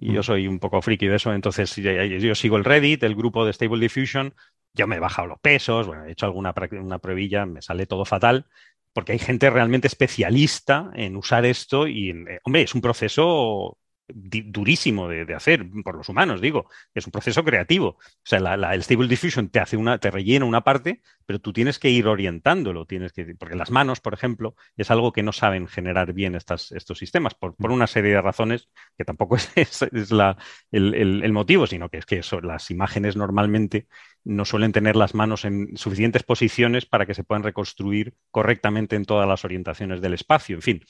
y 0.00 0.14
yo 0.14 0.22
soy 0.22 0.48
un 0.48 0.58
poco 0.58 0.80
friki 0.80 1.06
de 1.06 1.16
eso, 1.16 1.32
entonces 1.34 1.76
yo, 1.76 2.34
sigo 2.34 2.56
el 2.56 2.64
Reddit, 2.64 3.02
el 3.02 3.14
grupo 3.14 3.44
de 3.44 3.52
Stable 3.52 3.80
Diffusion, 3.80 4.34
yo 4.72 4.86
me 4.86 4.96
he 4.96 5.00
bajado 5.00 5.28
los 5.28 5.40
pesos, 5.40 5.86
bueno, 5.86 6.06
he 6.06 6.12
hecho 6.12 6.24
alguna 6.24 6.54
una 6.72 6.98
pruebilla, 6.98 7.44
me 7.44 7.60
sale 7.60 7.86
todo 7.86 8.06
fatal, 8.06 8.46
porque 8.94 9.12
hay 9.12 9.18
gente 9.18 9.50
realmente 9.50 9.88
especialista 9.88 10.90
en 10.94 11.16
usar 11.16 11.44
esto 11.44 11.86
y, 11.86 12.10
eh, 12.10 12.40
hombre, 12.44 12.62
es 12.62 12.74
un 12.74 12.80
proceso 12.80 13.76
durísimo 14.14 15.08
de, 15.08 15.34
hacer 15.34 15.64
por 15.84 15.96
los 15.96 16.08
humanos, 16.08 16.40
digo. 16.40 16.68
Es 16.94 17.06
un 17.06 17.12
proceso 17.12 17.44
creativo. 17.44 17.88
O 17.88 18.24
sea, 18.24 18.38
el 18.38 18.82
Stable 18.82 19.08
Diffusion 19.08 19.48
te 19.48 19.60
hace 19.60 19.76
una, 19.76 19.98
te 19.98 20.10
rellena 20.10 20.44
una 20.44 20.62
parte, 20.62 21.02
pero 21.26 21.38
tú 21.38 21.52
tienes 21.52 21.78
que 21.78 21.90
ir 21.90 22.06
orientándolo. 22.06 22.86
Tienes 22.86 23.12
que, 23.12 23.34
porque 23.36 23.56
las 23.56 23.70
manos, 23.70 24.00
por 24.00 24.14
ejemplo, 24.14 24.54
es 24.76 24.90
algo 24.90 25.12
que 25.12 25.22
no 25.22 25.32
saben 25.32 25.66
generar 25.66 26.12
bien 26.12 26.34
estas, 26.34 26.72
estos 26.72 26.98
sistemas, 26.98 27.34
por, 27.34 27.54
una 27.70 27.86
serie 27.86 28.12
de 28.12 28.20
razones 28.20 28.68
que 28.96 29.04
tampoco 29.04 29.36
es, 29.54 29.82
es, 29.82 30.10
la, 30.10 30.36
el, 30.70 31.32
motivo, 31.32 31.66
sino 31.66 31.88
que 31.88 31.98
es 31.98 32.06
que 32.06 32.20
las 32.42 32.70
imágenes 32.70 33.16
normalmente 33.16 33.86
no 34.24 34.44
suelen 34.44 34.72
tener 34.72 34.96
las 34.96 35.14
manos 35.14 35.44
en 35.44 35.76
suficientes 35.76 36.22
posiciones 36.22 36.86
para 36.86 37.06
que 37.06 37.14
se 37.14 37.24
puedan 37.24 37.42
reconstruir 37.42 38.14
correctamente 38.30 38.96
en 38.96 39.04
todas 39.04 39.28
las 39.28 39.44
orientaciones 39.44 40.00
del 40.00 40.14
espacio. 40.14 40.56
En 40.56 40.62
fin, 40.62 40.84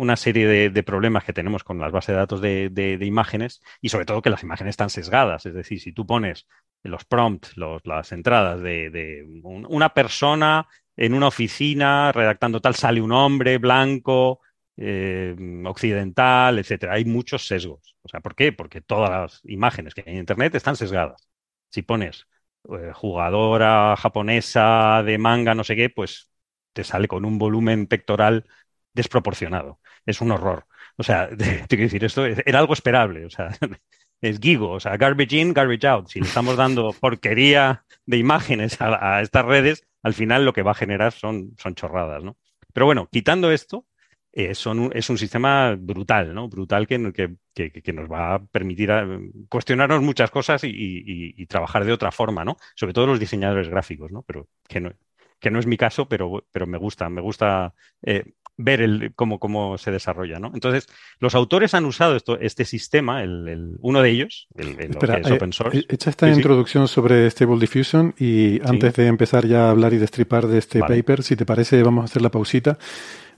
una 0.00 0.16
serie 0.16 0.70
de, 0.70 0.82
problemas 0.82 1.24
que 1.24 1.34
tenemos 1.34 1.62
con 1.62 1.78
las 1.78 1.92
bases 1.92 2.14
de 2.14 2.18
datos 2.18 2.40
de, 2.40 2.98
imágenes 3.02 3.60
y 3.82 3.90
sobre 3.90 4.06
todo 4.06 4.22
que 4.22 4.30
las 4.30 4.42
imágenes 4.42 4.72
están 4.72 4.88
sesgadas. 4.88 5.44
Es 5.44 5.52
decir, 5.52 5.78
si 5.78 5.92
tú 5.92 6.06
pones 6.06 6.46
los 6.82 7.04
prompts, 7.04 7.54
las 7.84 8.10
entradas 8.12 8.62
de, 8.62 9.22
una 9.44 9.92
persona 9.92 10.66
en 10.96 11.12
una 11.12 11.26
oficina 11.28 12.12
redactando 12.12 12.60
tal, 12.60 12.74
sale 12.76 13.02
un 13.02 13.12
hombre 13.12 13.58
blanco, 13.58 14.40
eh, 14.78 15.36
occidental, 15.66 16.58
etcétera. 16.58 16.94
Hay 16.94 17.04
muchos 17.04 17.46
sesgos. 17.46 17.94
O 18.00 18.08
sea, 18.08 18.20
¿por 18.20 18.34
qué? 18.34 18.52
Porque 18.52 18.80
todas 18.80 19.10
las 19.10 19.40
imágenes 19.44 19.94
que 19.94 20.02
hay 20.06 20.14
en 20.14 20.20
Internet 20.20 20.54
están 20.54 20.76
sesgadas. 20.76 21.28
Si 21.68 21.82
pones 21.82 22.26
eh, 22.72 22.92
jugadora 22.94 23.96
japonesa 23.98 25.02
de 25.04 25.18
manga, 25.18 25.54
no 25.54 25.64
sé 25.64 25.76
qué, 25.76 25.90
pues 25.90 26.30
te 26.72 26.84
sale 26.84 27.06
con 27.06 27.26
un 27.26 27.36
volumen 27.38 27.86
pectoral 27.86 28.46
desproporcionado 28.94 29.78
es 30.06 30.20
un 30.20 30.32
horror. 30.32 30.66
O 30.96 31.02
sea, 31.02 31.28
te 31.36 31.66
quiero 31.68 31.84
decir, 31.84 32.04
esto 32.04 32.26
era 32.26 32.58
algo 32.58 32.74
esperable. 32.74 33.24
O 33.24 33.30
sea, 33.30 33.50
es 34.20 34.38
gigo, 34.40 34.70
o 34.70 34.80
sea, 34.80 34.96
garbage 34.96 35.36
in, 35.36 35.52
garbage 35.52 35.86
out. 35.86 36.08
Si 36.08 36.20
le 36.20 36.26
estamos 36.26 36.56
dando 36.56 36.92
porquería 36.92 37.84
de 38.06 38.18
imágenes 38.18 38.76
a, 38.80 39.20
estas 39.22 39.44
redes, 39.44 39.86
al 40.02 40.14
final 40.14 40.44
lo 40.44 40.52
que 40.52 40.62
va 40.62 40.72
a 40.72 40.74
generar 40.74 41.12
son, 41.12 41.54
son 41.58 41.74
chorradas, 41.74 42.22
¿no? 42.22 42.36
Pero 42.72 42.86
bueno, 42.86 43.08
quitando 43.10 43.50
esto, 43.50 43.86
eh, 44.32 44.54
son 44.54 44.90
es 44.94 45.10
un 45.10 45.18
sistema 45.18 45.74
brutal, 45.76 46.34
¿no? 46.34 46.48
Brutal 46.48 46.86
que, 46.86 47.12
que, 47.52 47.72
que, 47.72 47.92
nos 47.92 48.10
va 48.10 48.34
a 48.34 48.44
permitir 48.44 48.90
eh, 48.90 49.30
cuestionarnos 49.48 50.02
muchas 50.02 50.30
cosas 50.30 50.62
y, 50.64 50.70
y, 50.72 51.46
trabajar 51.46 51.84
de 51.84 51.92
otra 51.92 52.12
forma, 52.12 52.44
¿no? 52.44 52.56
Sobre 52.76 52.92
todo 52.92 53.08
los 53.08 53.18
diseñadores 53.18 53.68
gráficos, 53.68 54.12
¿no? 54.12 54.22
Pero 54.22 54.48
que 54.68 54.80
no, 54.80 54.92
que 55.40 55.50
no 55.50 55.58
es 55.58 55.66
mi 55.66 55.76
caso, 55.76 56.08
pero, 56.08 56.46
pero 56.52 56.66
me 56.66 56.78
gusta, 56.78 57.08
me 57.08 57.20
gusta 57.20 57.74
eh, 58.02 58.24
ver 58.62 58.80
el, 58.80 59.12
cómo, 59.14 59.38
cómo 59.38 59.78
se 59.78 59.90
desarrolla. 59.90 60.38
¿no? 60.38 60.50
Entonces, 60.54 60.86
los 61.18 61.34
autores 61.34 61.74
han 61.74 61.84
usado 61.84 62.16
esto, 62.16 62.38
este 62.38 62.64
sistema, 62.64 63.22
el, 63.22 63.76
uno 63.80 64.02
de 64.02 64.10
ellos, 64.10 64.48
el, 64.56 64.78
Espera, 64.80 65.18
es 65.18 65.30
open 65.30 65.52
source. 65.52 65.78
Eh, 65.78 65.86
hecha 65.88 66.10
esta 66.10 66.28
introducción 66.28 66.88
sobre 66.88 67.28
Stable 67.30 67.58
Diffusion 67.58 68.14
y 68.18 68.60
antes 68.66 68.94
de 68.94 69.06
empezar 69.06 69.46
ya 69.46 69.66
a 69.66 69.70
hablar 69.70 69.92
y 69.92 69.98
destripar 69.98 70.46
de 70.46 70.58
este 70.58 70.80
paper, 70.80 71.22
si 71.22 71.36
te 71.36 71.46
parece, 71.46 71.82
vamos 71.82 72.02
a 72.02 72.04
hacer 72.06 72.22
la 72.22 72.30
pausita 72.30 72.78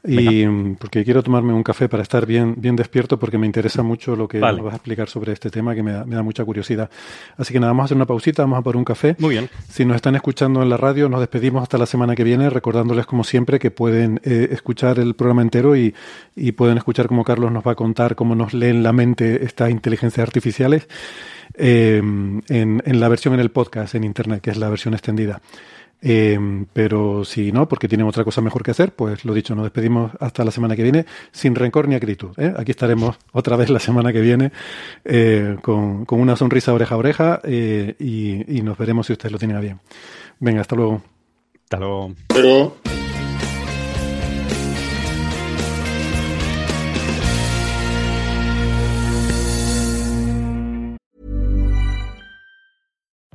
y 0.04 0.46
mm, 0.46 0.76
porque 0.76 1.04
quiero 1.04 1.22
tomarme 1.22 1.52
un 1.52 1.62
café 1.62 1.88
para 1.88 2.02
estar 2.02 2.26
bien, 2.26 2.54
bien 2.58 2.74
despierto 2.74 3.18
porque 3.18 3.38
me 3.38 3.46
interesa 3.46 3.82
mucho 3.82 4.16
lo 4.16 4.26
que 4.26 4.40
vas 4.40 4.58
a 4.58 4.76
explicar 4.76 5.08
sobre 5.08 5.32
este 5.32 5.50
tema 5.50 5.74
que 5.74 5.82
me 5.82 5.92
da, 5.92 6.04
me 6.04 6.16
da, 6.16 6.22
mucha 6.22 6.44
curiosidad. 6.44 6.90
Así 7.36 7.52
que 7.52 7.60
nada, 7.60 7.70
vamos 7.70 7.84
a 7.84 7.86
hacer 7.86 7.96
una 7.96 8.06
pausita, 8.06 8.42
vamos 8.42 8.58
a 8.58 8.62
por 8.62 8.76
un 8.76 8.84
café. 8.84 9.14
Muy 9.18 9.30
bien. 9.34 9.48
Si 9.68 9.84
nos 9.84 9.96
están 9.96 10.16
escuchando 10.16 10.62
en 10.62 10.70
la 10.70 10.76
radio, 10.76 11.08
nos 11.08 11.20
despedimos 11.20 11.62
hasta 11.62 11.78
la 11.78 11.86
semana 11.86 12.16
que 12.16 12.24
viene, 12.24 12.50
recordándoles 12.50 13.06
como 13.06 13.22
siempre 13.22 13.58
que 13.58 13.70
pueden 13.70 14.20
eh, 14.24 14.48
escuchar 14.50 14.98
el 14.98 15.14
programa 15.14 15.42
entero 15.42 15.76
y, 15.76 15.94
y 16.34 16.52
pueden 16.52 16.78
escuchar 16.78 17.06
cómo 17.06 17.24
Carlos 17.24 17.52
nos 17.52 17.64
va 17.64 17.72
a 17.72 17.76
contar 17.76 18.16
cómo 18.16 18.34
nos 18.34 18.54
leen 18.54 18.82
la 18.82 18.92
mente 18.92 19.44
estas 19.44 19.70
inteligencias 19.70 20.26
artificiales 20.26 20.88
eh, 21.54 21.98
en, 21.98 22.82
en 22.84 23.00
la 23.00 23.08
versión 23.08 23.34
en 23.34 23.40
el 23.40 23.50
podcast 23.50 23.94
en 23.94 24.04
internet, 24.04 24.40
que 24.40 24.50
es 24.50 24.56
la 24.56 24.68
versión 24.68 24.94
extendida. 24.94 25.40
Eh, 26.02 26.66
pero 26.72 27.24
si 27.24 27.52
no, 27.52 27.68
porque 27.68 27.88
tienen 27.88 28.06
otra 28.06 28.24
cosa 28.24 28.40
mejor 28.40 28.62
que 28.64 28.72
hacer, 28.72 28.92
pues 28.92 29.24
lo 29.24 29.32
dicho, 29.32 29.54
nos 29.54 29.64
despedimos 29.64 30.12
hasta 30.18 30.44
la 30.44 30.50
semana 30.50 30.74
que 30.74 30.82
viene, 30.82 31.06
sin 31.30 31.54
rencor 31.54 31.88
ni 31.88 31.94
acritud. 31.94 32.30
¿eh? 32.36 32.52
Aquí 32.56 32.72
estaremos 32.72 33.16
otra 33.32 33.56
vez 33.56 33.70
la 33.70 33.78
semana 33.78 34.12
que 34.12 34.20
viene 34.20 34.52
eh, 35.04 35.56
con, 35.62 36.04
con, 36.04 36.20
una 36.20 36.36
sonrisa 36.36 36.74
oreja 36.74 36.96
a 36.96 36.98
oreja 36.98 37.40
y, 37.44 38.58
y, 38.58 38.62
nos 38.62 38.76
veremos 38.76 39.06
si 39.06 39.12
ustedes 39.12 39.32
lo 39.32 39.38
tienen 39.38 39.56
a 39.56 39.60
bien. 39.60 39.80
Venga, 40.40 40.60
hasta 40.60 40.76
luego. 40.76 41.02
Hasta 41.64 41.78
luego. 41.78 42.14
Pero... 42.28 42.76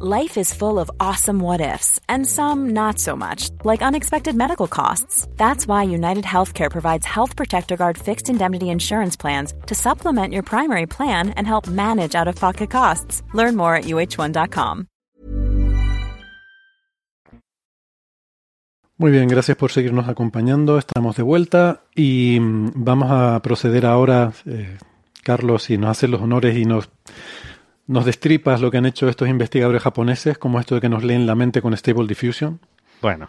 Life 0.00 0.36
is 0.36 0.52
full 0.52 0.80
of 0.80 0.90
awesome 0.98 1.38
what 1.38 1.60
ifs, 1.60 2.00
and 2.08 2.26
some 2.26 2.70
not 2.70 2.98
so 2.98 3.14
much, 3.14 3.50
like 3.62 3.80
unexpected 3.80 4.34
medical 4.34 4.66
costs. 4.66 5.28
That's 5.36 5.68
why 5.68 5.84
United 5.84 6.24
Healthcare 6.24 6.68
provides 6.68 7.06
Health 7.06 7.36
Protector 7.36 7.76
Guard 7.76 7.96
fixed 7.96 8.28
indemnity 8.28 8.70
insurance 8.70 9.14
plans 9.14 9.54
to 9.66 9.74
supplement 9.76 10.32
your 10.32 10.42
primary 10.42 10.86
plan 10.86 11.30
and 11.36 11.46
help 11.46 11.68
manage 11.68 12.16
out 12.16 12.26
of 12.26 12.34
pocket 12.34 12.70
costs. 12.70 13.22
Learn 13.34 13.54
more 13.54 13.76
at 13.76 13.84
uh1.com. 13.84 14.88
Muy 18.98 19.12
bien, 19.12 19.28
gracias 19.28 19.56
por 19.56 19.70
seguirnos 19.70 20.08
acompañando. 20.08 20.76
Estamos 20.76 21.14
de 21.14 21.22
vuelta 21.22 21.82
y 21.94 22.40
mm, 22.40 22.72
vamos 22.74 23.12
a 23.12 23.40
proceder 23.42 23.86
ahora, 23.86 24.32
eh, 24.44 24.76
Carlos, 25.22 25.62
si 25.62 25.78
nos 25.78 25.90
hace 25.90 26.08
los 26.08 26.20
honores 26.20 26.56
y 26.56 26.64
nos 26.64 26.90
¿Nos 27.86 28.04
destripas 28.04 28.60
lo 28.60 28.70
que 28.70 28.78
han 28.78 28.86
hecho 28.86 29.08
estos 29.08 29.28
investigadores 29.28 29.82
japoneses, 29.82 30.38
como 30.38 30.58
esto 30.58 30.74
de 30.74 30.80
que 30.80 30.88
nos 30.88 31.04
leen 31.04 31.26
la 31.26 31.34
mente 31.34 31.60
con 31.60 31.76
Stable 31.76 32.06
Diffusion? 32.06 32.60
Bueno, 33.02 33.28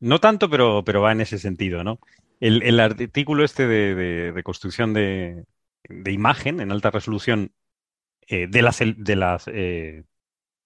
no 0.00 0.18
tanto, 0.18 0.50
pero, 0.50 0.82
pero 0.84 1.00
va 1.00 1.12
en 1.12 1.22
ese 1.22 1.38
sentido, 1.38 1.82
¿no? 1.82 1.98
El, 2.40 2.80
artículo 2.80 3.44
este 3.44 3.66
de, 3.66 4.32
reconstrucción 4.34 4.92
de, 4.94 5.44
imagen 6.06 6.60
en 6.60 6.72
alta 6.72 6.90
resolución 6.90 7.52
eh, 8.26 8.46
de 8.48 8.62
las, 8.62 8.78
de 8.80 9.16
las 9.16 9.48
eh, 9.48 10.04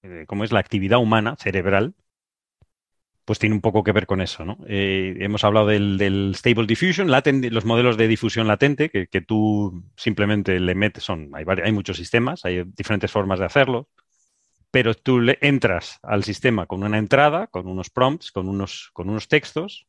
eh, 0.03 0.25
¿cómo 0.27 0.45
es 0.45 0.53
la 0.53 0.61
actividad 0.61 0.99
humana 0.99 1.37
cerebral, 1.37 1.95
pues 3.25 3.39
tiene 3.39 3.55
un 3.55 3.61
poco 3.61 3.83
que 3.83 3.93
ver 3.93 4.07
con 4.07 4.21
eso, 4.21 4.45
¿no? 4.45 4.59
Eh, 4.67 5.17
hemos 5.21 5.45
hablado 5.45 5.67
del, 5.69 6.35
Stable 6.35 6.67
Diffusion, 6.67 7.11
los 7.11 7.65
modelos 7.65 7.97
de 7.97 8.09
difusión 8.09 8.47
latente, 8.47 8.91
que, 8.91 9.21
tú 9.23 9.83
simplemente 9.97 10.61
le 10.61 10.75
metes, 10.75 11.05
son, 11.05 11.31
hay, 11.35 11.45
hay, 11.63 11.73
muchos 11.73 11.97
sistemas, 11.97 12.45
hay 12.45 12.65
diferentes 12.65 13.11
formas 13.11 13.39
de 13.39 13.47
hacerlo, 13.47 13.89
pero 14.71 14.95
tú 14.95 15.21
le 15.21 15.39
entras 15.41 16.01
al 16.03 16.25
sistema 16.25 16.67
con 16.67 16.83
una 16.83 16.99
entrada, 16.99 17.47
con 17.47 17.67
unos 17.67 17.91
prompts, 17.91 18.31
con 18.31 18.49
unos, 18.49 18.91
con 18.93 19.09
unos 19.09 19.29
textos, 19.29 19.87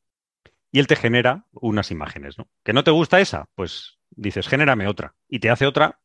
y 0.71 0.79
él 0.79 0.87
te 0.87 0.95
genera 0.95 1.45
unas 1.51 1.91
imágenes, 1.91 2.37
¿no? 2.37 2.47
¿Que 2.63 2.73
no 2.73 2.83
te 2.83 2.91
gusta 2.91 3.19
esa? 3.19 3.47
Pues 3.55 3.97
dices, 4.11 4.47
genérame 4.47 4.87
otra, 4.87 5.15
y 5.27 5.39
te 5.39 5.49
hace 5.49 5.65
otra 5.65 5.99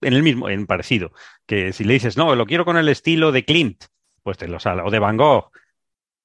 en 0.00 0.14
el 0.14 0.22
mismo, 0.22 0.48
en 0.48 0.66
parecido. 0.66 1.12
Que 1.44 1.74
si 1.74 1.84
le 1.84 1.94
dices, 1.94 2.16
no, 2.16 2.34
lo 2.34 2.46
quiero 2.46 2.64
con 2.64 2.78
el 2.78 2.88
estilo 2.88 3.32
de 3.32 3.44
Klimt, 3.44 3.84
pues 4.22 4.38
te 4.38 4.48
lo 4.48 4.60
sale, 4.60 4.82
o 4.82 4.90
de 4.90 4.98
Van 4.98 5.18
Gogh, 5.18 5.50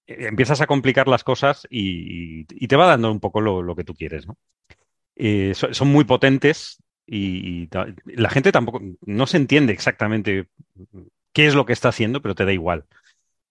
empiezas 0.07 0.61
a 0.61 0.67
complicar 0.67 1.07
las 1.07 1.23
cosas 1.23 1.67
y, 1.69 2.45
te 2.45 2.75
va 2.75 2.87
dando 2.87 3.11
un 3.11 3.19
poco 3.19 3.41
lo, 3.41 3.75
que 3.75 3.83
tú 3.83 3.93
quieres, 3.93 4.27
¿no? 4.27 4.37
Eh, 5.15 5.53
son, 5.55 5.87
muy 5.87 6.03
potentes 6.03 6.83
y, 7.07 7.69
la 8.05 8.29
gente 8.29 8.51
tampoco 8.51 8.81
no 9.05 9.27
se 9.27 9.37
entiende 9.37 9.73
exactamente 9.73 10.49
qué 11.33 11.47
es 11.47 11.55
lo 11.55 11.65
que 11.65 11.73
está 11.73 11.89
haciendo, 11.89 12.21
pero 12.21 12.35
te 12.35 12.45
da 12.45 12.53
igual. 12.53 12.85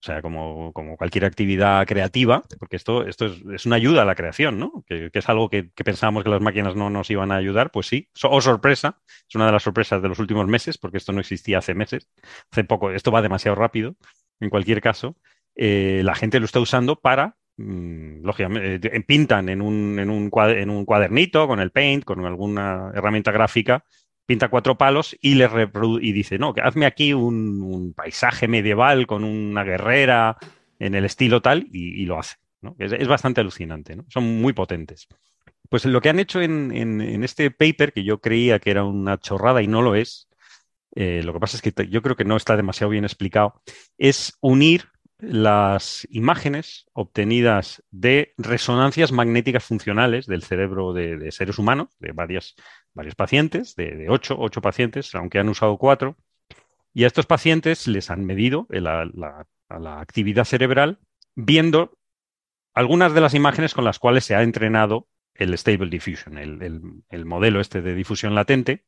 O 0.04 0.06
sea, 0.06 0.20
como, 0.20 0.72
cualquier 0.98 1.24
actividad 1.24 1.86
creativa, 1.86 2.44
porque 2.58 2.76
esto, 2.76 3.06
esto 3.06 3.24
es, 3.54 3.64
una 3.64 3.76
ayuda 3.76 4.02
a 4.02 4.04
la 4.04 4.14
creación, 4.14 4.58
¿no? 4.58 4.84
Que, 4.86 5.10
es 5.10 5.28
algo 5.30 5.48
que, 5.48 5.64
pensábamos 5.64 6.24
que 6.24 6.28
las 6.28 6.42
máquinas 6.42 6.76
no 6.76 6.90
nos 6.90 7.10
iban 7.10 7.32
a 7.32 7.36
ayudar, 7.36 7.70
pues 7.70 7.86
sí. 7.86 8.10
o 8.22 8.40
sorpresa, 8.42 9.00
es 9.26 9.34
una 9.34 9.46
de 9.46 9.52
las 9.52 9.62
sorpresas 9.62 10.02
de 10.02 10.08
los 10.08 10.18
últimos 10.18 10.46
meses, 10.46 10.76
porque 10.76 10.98
esto 10.98 11.12
no 11.12 11.20
existía 11.20 11.56
hace 11.56 11.74
meses. 11.74 12.10
Hace 12.50 12.64
poco, 12.64 12.90
esto 12.90 13.10
va 13.12 13.22
demasiado 13.22 13.54
rápido, 13.54 13.96
en 14.40 14.50
cualquier 14.50 14.82
caso. 14.82 15.16
Eh, 15.56 16.02
la 16.04 16.14
gente 16.14 16.40
lo 16.40 16.46
está 16.46 16.60
usando 16.60 16.96
para, 16.96 17.36
mm, 17.56 18.24
lógicamente, 18.24 18.96
eh, 18.96 19.00
pintan 19.02 19.48
en 19.48 19.62
un, 19.62 19.98
en, 19.98 20.10
un 20.10 20.84
cuadernito 20.84 21.46
con 21.46 21.60
el 21.60 21.70
Paint, 21.70 22.04
con 22.04 22.24
alguna 22.24 22.90
herramienta 22.94 23.30
gráfica, 23.32 23.84
pinta 24.26 24.48
cuatro 24.48 24.76
palos 24.76 25.16
y 25.20 25.34
le 25.34 25.48
y 26.00 26.12
dice, 26.12 26.38
no, 26.38 26.54
que 26.54 26.62
hazme 26.62 26.86
aquí 26.86 27.12
un, 27.12 27.92
paisaje 27.94 28.48
medieval 28.48 29.06
con 29.06 29.24
una 29.24 29.64
guerrera 29.64 30.36
en 30.78 30.94
el 30.94 31.04
estilo 31.04 31.42
tal 31.42 31.68
y, 31.72 32.04
lo 32.06 32.18
hace. 32.18 32.36
Es, 32.78 33.06
bastante 33.06 33.40
alucinante, 33.40 33.96
son 34.08 34.40
muy 34.40 34.52
potentes. 34.52 35.06
Pues 35.68 35.84
lo 35.84 36.00
que 36.00 36.08
han 36.08 36.18
hecho 36.18 36.40
en, 36.40 37.22
este 37.22 37.50
paper, 37.50 37.92
que 37.92 38.04
yo 38.04 38.20
creía 38.20 38.58
que 38.58 38.70
era 38.70 38.84
una 38.84 39.18
chorrada 39.18 39.62
y 39.62 39.66
no 39.66 39.82
lo 39.82 39.94
es, 39.94 40.28
eh, 40.94 41.22
lo 41.24 41.32
que 41.32 41.40
pasa 41.40 41.56
es 41.56 41.62
que 41.62 41.88
yo 41.88 42.02
creo 42.02 42.16
que 42.16 42.24
no 42.24 42.36
está 42.36 42.56
demasiado 42.56 42.90
bien 42.90 43.04
explicado, 43.04 43.60
es 43.98 44.36
unir 44.40 44.88
las 45.18 46.06
imágenes 46.10 46.86
obtenidas 46.92 47.82
de 47.90 48.34
resonancias 48.36 49.12
magnéticas 49.12 49.64
funcionales 49.64 50.26
del 50.26 50.42
cerebro 50.42 50.92
de, 50.92 51.30
seres 51.30 51.58
humanos, 51.58 51.88
de 51.98 52.12
varios 52.12 52.56
pacientes, 53.16 53.76
de, 53.76 54.06
ocho, 54.08 54.60
pacientes, 54.60 55.14
aunque 55.14 55.38
han 55.38 55.48
usado 55.48 55.78
cuatro, 55.78 56.16
y 56.92 57.04
a 57.04 57.06
estos 57.06 57.26
pacientes 57.26 57.86
les 57.86 58.10
han 58.10 58.24
medido 58.24 58.66
la, 58.70 59.46
actividad 59.98 60.44
cerebral 60.44 61.00
viendo 61.34 61.98
algunas 62.74 63.14
de 63.14 63.20
las 63.20 63.34
imágenes 63.34 63.74
con 63.74 63.84
las 63.84 63.98
cuales 63.98 64.24
se 64.24 64.34
ha 64.34 64.42
entrenado 64.42 65.08
el 65.34 65.56
Stable 65.56 65.90
Diffusion, 65.90 66.38
el 66.38 67.24
modelo 67.24 67.60
este 67.60 67.82
de 67.82 67.94
difusión 67.94 68.34
latente, 68.34 68.84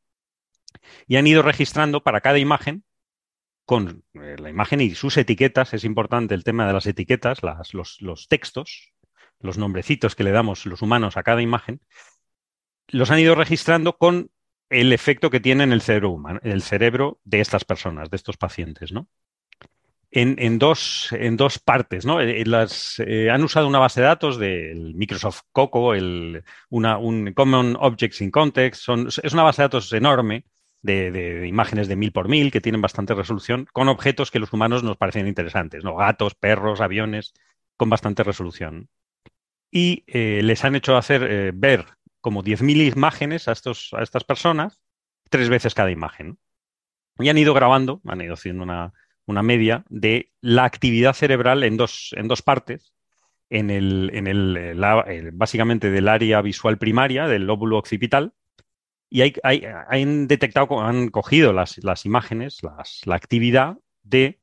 y 1.06 1.16
han 1.16 1.26
ido 1.26 1.42
registrando 1.42 2.02
para 2.02 2.20
cada 2.20 2.38
imagen 2.38 2.84
con 3.66 4.04
eh, 4.14 4.36
la 4.38 4.48
imagen 4.48 4.80
y 4.80 4.94
sus 4.94 5.16
etiquetas. 5.18 5.74
Es 5.74 5.84
importante 5.84 6.34
el 6.34 6.44
tema 6.44 6.66
de 6.66 6.72
las 6.72 6.86
etiquetas, 6.86 7.40
los, 7.72 8.28
textos, 8.28 8.92
los 9.40 9.58
nombrecitos 9.58 10.14
que 10.14 10.24
le 10.24 10.30
damos 10.30 10.64
los 10.64 10.80
humanos 10.80 11.16
a 11.16 11.24
cada 11.24 11.42
imagen. 11.42 11.80
Los 12.88 13.10
han 13.10 13.18
ido 13.18 13.34
registrando 13.34 13.98
con 13.98 14.30
el 14.70 14.92
efecto 14.92 15.30
que 15.30 15.40
tiene 15.40 15.64
en 15.64 15.72
el 15.72 15.82
cerebro 15.82 16.10
humano, 16.10 16.40
el 16.44 16.62
cerebro 16.62 17.20
de 17.24 17.40
estas 17.40 17.64
personas, 17.64 18.08
de 18.08 18.16
estos 18.16 18.36
pacientes, 18.36 18.92
¿no? 18.92 19.08
En, 20.12 20.58
dos, 20.58 21.12
en 21.12 21.36
dos 21.36 21.58
partes, 21.58 22.06
¿no? 22.06 22.22
Eh, 22.22 22.46
las, 22.46 23.00
eh, 23.00 23.28
han 23.30 23.44
usado 23.44 23.68
una 23.68 23.80
base 23.80 24.00
de 24.00 24.06
datos 24.06 24.38
del 24.38 24.94
Microsoft 24.94 25.42
Coco, 25.52 25.92
el, 25.92 26.42
un 26.70 27.32
Common 27.34 27.76
Objects 27.78 28.22
in 28.22 28.30
Context. 28.30 28.88
Es 29.22 29.34
una 29.34 29.42
base 29.42 29.60
de 29.60 29.64
datos 29.64 29.92
enorme 29.92 30.44
de, 30.86 31.46
imágenes 31.46 31.88
de 31.88 31.96
mil 31.96 32.12
por 32.12 32.28
mil 32.28 32.50
que 32.50 32.60
tienen 32.60 32.80
bastante 32.80 33.14
resolución 33.14 33.66
con 33.72 33.88
objetos 33.88 34.30
que 34.30 34.38
los 34.38 34.52
humanos 34.52 34.82
nos 34.82 34.96
parecen 34.96 35.26
interesantes, 35.26 35.84
¿no? 35.84 35.96
Gatos, 35.96 36.34
perros, 36.34 36.80
aviones, 36.80 37.34
con 37.76 37.90
bastante 37.90 38.22
resolución. 38.22 38.88
Y 39.70 40.04
eh, 40.06 40.40
les 40.42 40.64
han 40.64 40.76
hecho 40.76 40.96
hacer 40.96 41.22
eh, 41.24 41.52
ver 41.54 41.86
como 42.20 42.42
10.000 42.42 42.96
imágenes 42.96 43.48
a, 43.48 43.52
estos, 43.52 43.90
a 43.92 44.02
estas 44.02 44.24
personas, 44.24 44.80
tres 45.28 45.48
veces 45.48 45.74
cada 45.74 45.90
imagen. 45.90 46.38
Y 47.18 47.28
han 47.28 47.38
ido 47.38 47.54
grabando, 47.54 48.00
han 48.06 48.20
ido 48.20 48.34
haciendo 48.34 48.62
una, 48.62 48.92
media 49.42 49.84
de 49.88 50.32
la 50.40 50.64
actividad 50.64 51.14
cerebral 51.14 51.62
en 51.64 51.76
dos, 51.76 52.14
en 52.16 52.28
dos 52.28 52.42
partes, 52.42 52.92
en 53.48 53.70
el, 53.70 54.10
en 54.12 54.26
el, 54.26 55.30
básicamente 55.32 55.90
del 55.90 56.08
área 56.08 56.40
visual 56.42 56.78
primaria, 56.78 57.26
del 57.26 57.46
lóbulo 57.46 57.78
occipital, 57.78 58.34
y 59.16 59.22
hay, 59.22 59.64
han 59.88 60.28
detectado, 60.28 60.78
han 60.82 61.08
cogido 61.08 61.54
las, 61.54 62.04
imágenes, 62.04 62.60
la 63.06 63.14
actividad 63.14 63.78
de 64.02 64.42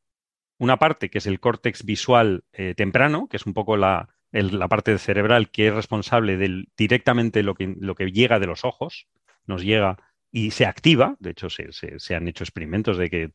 una 0.57 0.79
parte 0.79 1.11
que 1.11 1.19
es 1.19 1.27
el 1.27 1.39
córtex 1.39 1.85
visual 1.85 2.43
eh, 2.53 2.73
temprano, 2.73 3.27
que 3.29 3.37
es 3.37 3.45
un 3.45 3.53
poco 3.53 3.77
la, 3.77 4.09
la 4.31 4.67
parte 4.67 4.97
cerebral 4.97 5.51
que 5.51 5.67
es 5.67 5.75
responsable 5.75 6.37
del 6.37 6.69
directamente 6.75 7.43
lo 7.43 7.53
que, 7.53 7.75
lo 7.79 7.93
que 7.93 8.11
llega 8.11 8.39
de 8.39 8.47
los 8.47 8.65
ojos, 8.65 9.05
nos 9.45 9.61
llega 9.63 9.99
y 10.35 10.49
se 10.49 10.65
activa, 10.65 11.15
de 11.19 11.29
hecho 11.29 11.47
se, 11.51 12.15
han 12.15 12.27
hecho 12.27 12.43
experimentos 12.43 12.97
de 12.97 13.09
que 13.11 13.31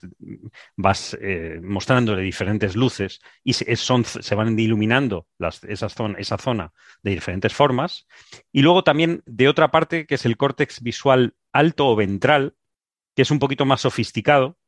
vas 0.76 1.16
eh, 1.20 1.60
mostrándole 1.62 2.22
diferentes 2.22 2.74
luces 2.74 3.20
y 3.44 3.52
se, 3.52 3.76
son, 3.76 4.04
se 4.04 4.34
van 4.34 4.58
iluminando 4.58 5.28
las, 5.38 5.62
esa, 5.62 5.88
zona, 5.88 6.18
esa 6.18 6.38
zona 6.38 6.72
de 7.04 7.12
diferentes 7.12 7.54
formas. 7.54 8.08
Y 8.50 8.62
luego 8.62 8.82
también 8.82 9.22
de 9.26 9.48
otra 9.48 9.70
parte 9.70 10.06
que 10.06 10.16
es 10.16 10.26
el 10.26 10.36
córtex 10.36 10.82
visual 10.82 11.36
alto 11.52 11.86
o 11.86 11.94
ventral, 11.94 12.56
que 13.14 13.22
es 13.22 13.30
un 13.30 13.38
poquito 13.38 13.64
más 13.64 13.82
sofisticado, 13.82 14.58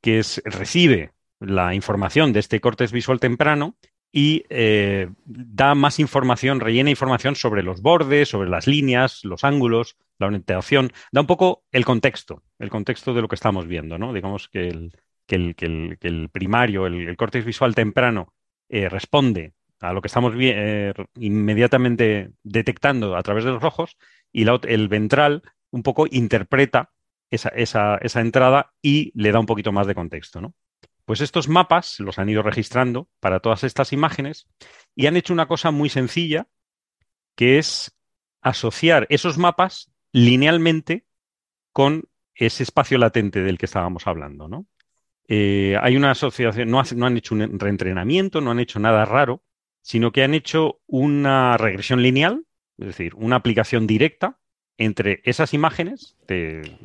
que 0.00 0.18
es, 0.18 0.42
recibe 0.44 1.12
la 1.38 1.72
información 1.72 2.32
de 2.32 2.40
este 2.40 2.60
córtex 2.60 2.90
visual 2.90 3.20
temprano 3.20 3.76
y 4.10 4.42
eh, 4.48 5.08
da 5.24 5.76
más 5.76 6.00
información, 6.00 6.58
rellena 6.58 6.90
información 6.90 7.36
sobre 7.36 7.62
los 7.62 7.80
bordes, 7.80 8.28
sobre 8.28 8.50
las 8.50 8.66
líneas, 8.66 9.24
los 9.24 9.44
ángulos, 9.44 9.96
la 10.18 10.26
orientación, 10.26 10.92
da 11.12 11.20
un 11.20 11.26
poco 11.26 11.64
el 11.72 11.84
contexto, 11.84 12.42
el 12.58 12.70
contexto 12.70 13.14
de 13.14 13.22
lo 13.22 13.28
que 13.28 13.34
estamos 13.34 13.66
viendo, 13.66 13.98
¿no? 13.98 14.12
Digamos 14.12 14.48
que 14.48 14.68
el, 14.68 14.92
el, 15.28 16.30
primario, 16.30 16.86
el, 16.86 17.16
córtex 17.16 17.44
visual 17.44 17.74
temprano, 17.74 18.32
eh, 18.68 18.88
responde 18.88 19.54
a 19.80 19.92
lo 19.92 20.00
que 20.00 20.08
estamos 20.08 20.34
eh, 20.38 20.92
inmediatamente 21.16 22.30
detectando 22.42 23.16
a 23.16 23.22
través 23.22 23.44
de 23.44 23.52
los 23.52 23.62
ojos 23.62 23.96
y 24.32 24.44
el 24.48 24.88
ventral 24.88 25.42
un 25.70 25.82
poco 25.82 26.06
interpreta 26.10 26.92
esa, 27.30 27.50
esa, 27.50 28.20
entrada 28.20 28.72
y 28.80 29.12
le 29.14 29.32
da 29.32 29.40
un 29.40 29.46
poquito 29.46 29.72
más 29.72 29.86
de 29.86 29.94
contexto, 29.94 30.40
¿no? 30.40 30.54
Pues 31.04 31.20
estos 31.20 31.48
mapas 31.48 32.00
los 32.00 32.18
han 32.18 32.28
ido 32.28 32.42
registrando 32.42 33.08
para 33.20 33.40
todas 33.40 33.62
estas 33.62 33.92
imágenes 33.92 34.48
y 34.94 35.06
han 35.06 35.16
hecho 35.16 35.32
una 35.32 35.46
cosa 35.46 35.70
muy 35.70 35.88
sencilla, 35.88 36.48
que 37.36 37.58
es 37.58 37.96
asociar 38.40 39.06
esos 39.08 39.38
mapas 39.38 39.92
linealmente 40.16 41.04
con 41.72 42.04
ese 42.34 42.62
espacio 42.62 42.96
latente 42.96 43.42
del 43.42 43.58
que 43.58 43.66
estábamos 43.66 44.06
hablando, 44.06 44.48
¿no? 44.48 44.66
Eh, 45.28 45.76
hay 45.82 45.94
una 45.94 46.12
asociación, 46.12 46.70
no, 46.70 46.80
han 46.80 47.16
hecho 47.18 47.34
un 47.34 47.58
reentrenamiento, 47.58 48.40
no 48.40 48.50
han 48.50 48.60
hecho 48.60 48.78
nada 48.78 49.04
raro, 49.04 49.42
sino 49.82 50.12
que 50.12 50.22
han 50.22 50.32
hecho 50.32 50.80
una 50.86 51.58
regresión 51.58 52.00
lineal, 52.00 52.46
es 52.78 52.86
decir, 52.86 53.14
una 53.16 53.36
aplicación 53.36 53.86
directa 53.86 54.38
entre 54.78 55.20
esas 55.24 55.52
imágenes 55.52 56.16
del, 56.26 56.78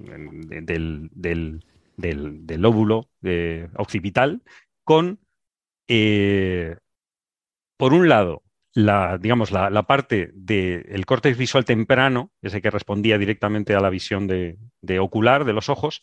lóbulo 2.58 3.10
occipital 3.78 4.42
con, 4.84 5.20
eh, 5.88 6.76
por 7.78 7.94
un 7.94 8.10
lado, 8.10 8.44
la, 8.74 9.18
digamos, 9.18 9.52
la, 9.52 9.84
parte 9.84 10.32
del 10.34 11.06
córtex 11.06 11.38
visual 11.38 11.66
temprano, 11.66 12.32
ese 12.42 12.62
que 12.62 12.72
respondía 12.72 13.18
directamente 13.18 13.76
a 13.76 13.82
la 13.82 13.90
visión 13.90 14.28
de, 14.28 14.58
ocular 15.00 15.46
de 15.46 15.54
los 15.54 15.70
ojos, 15.70 16.02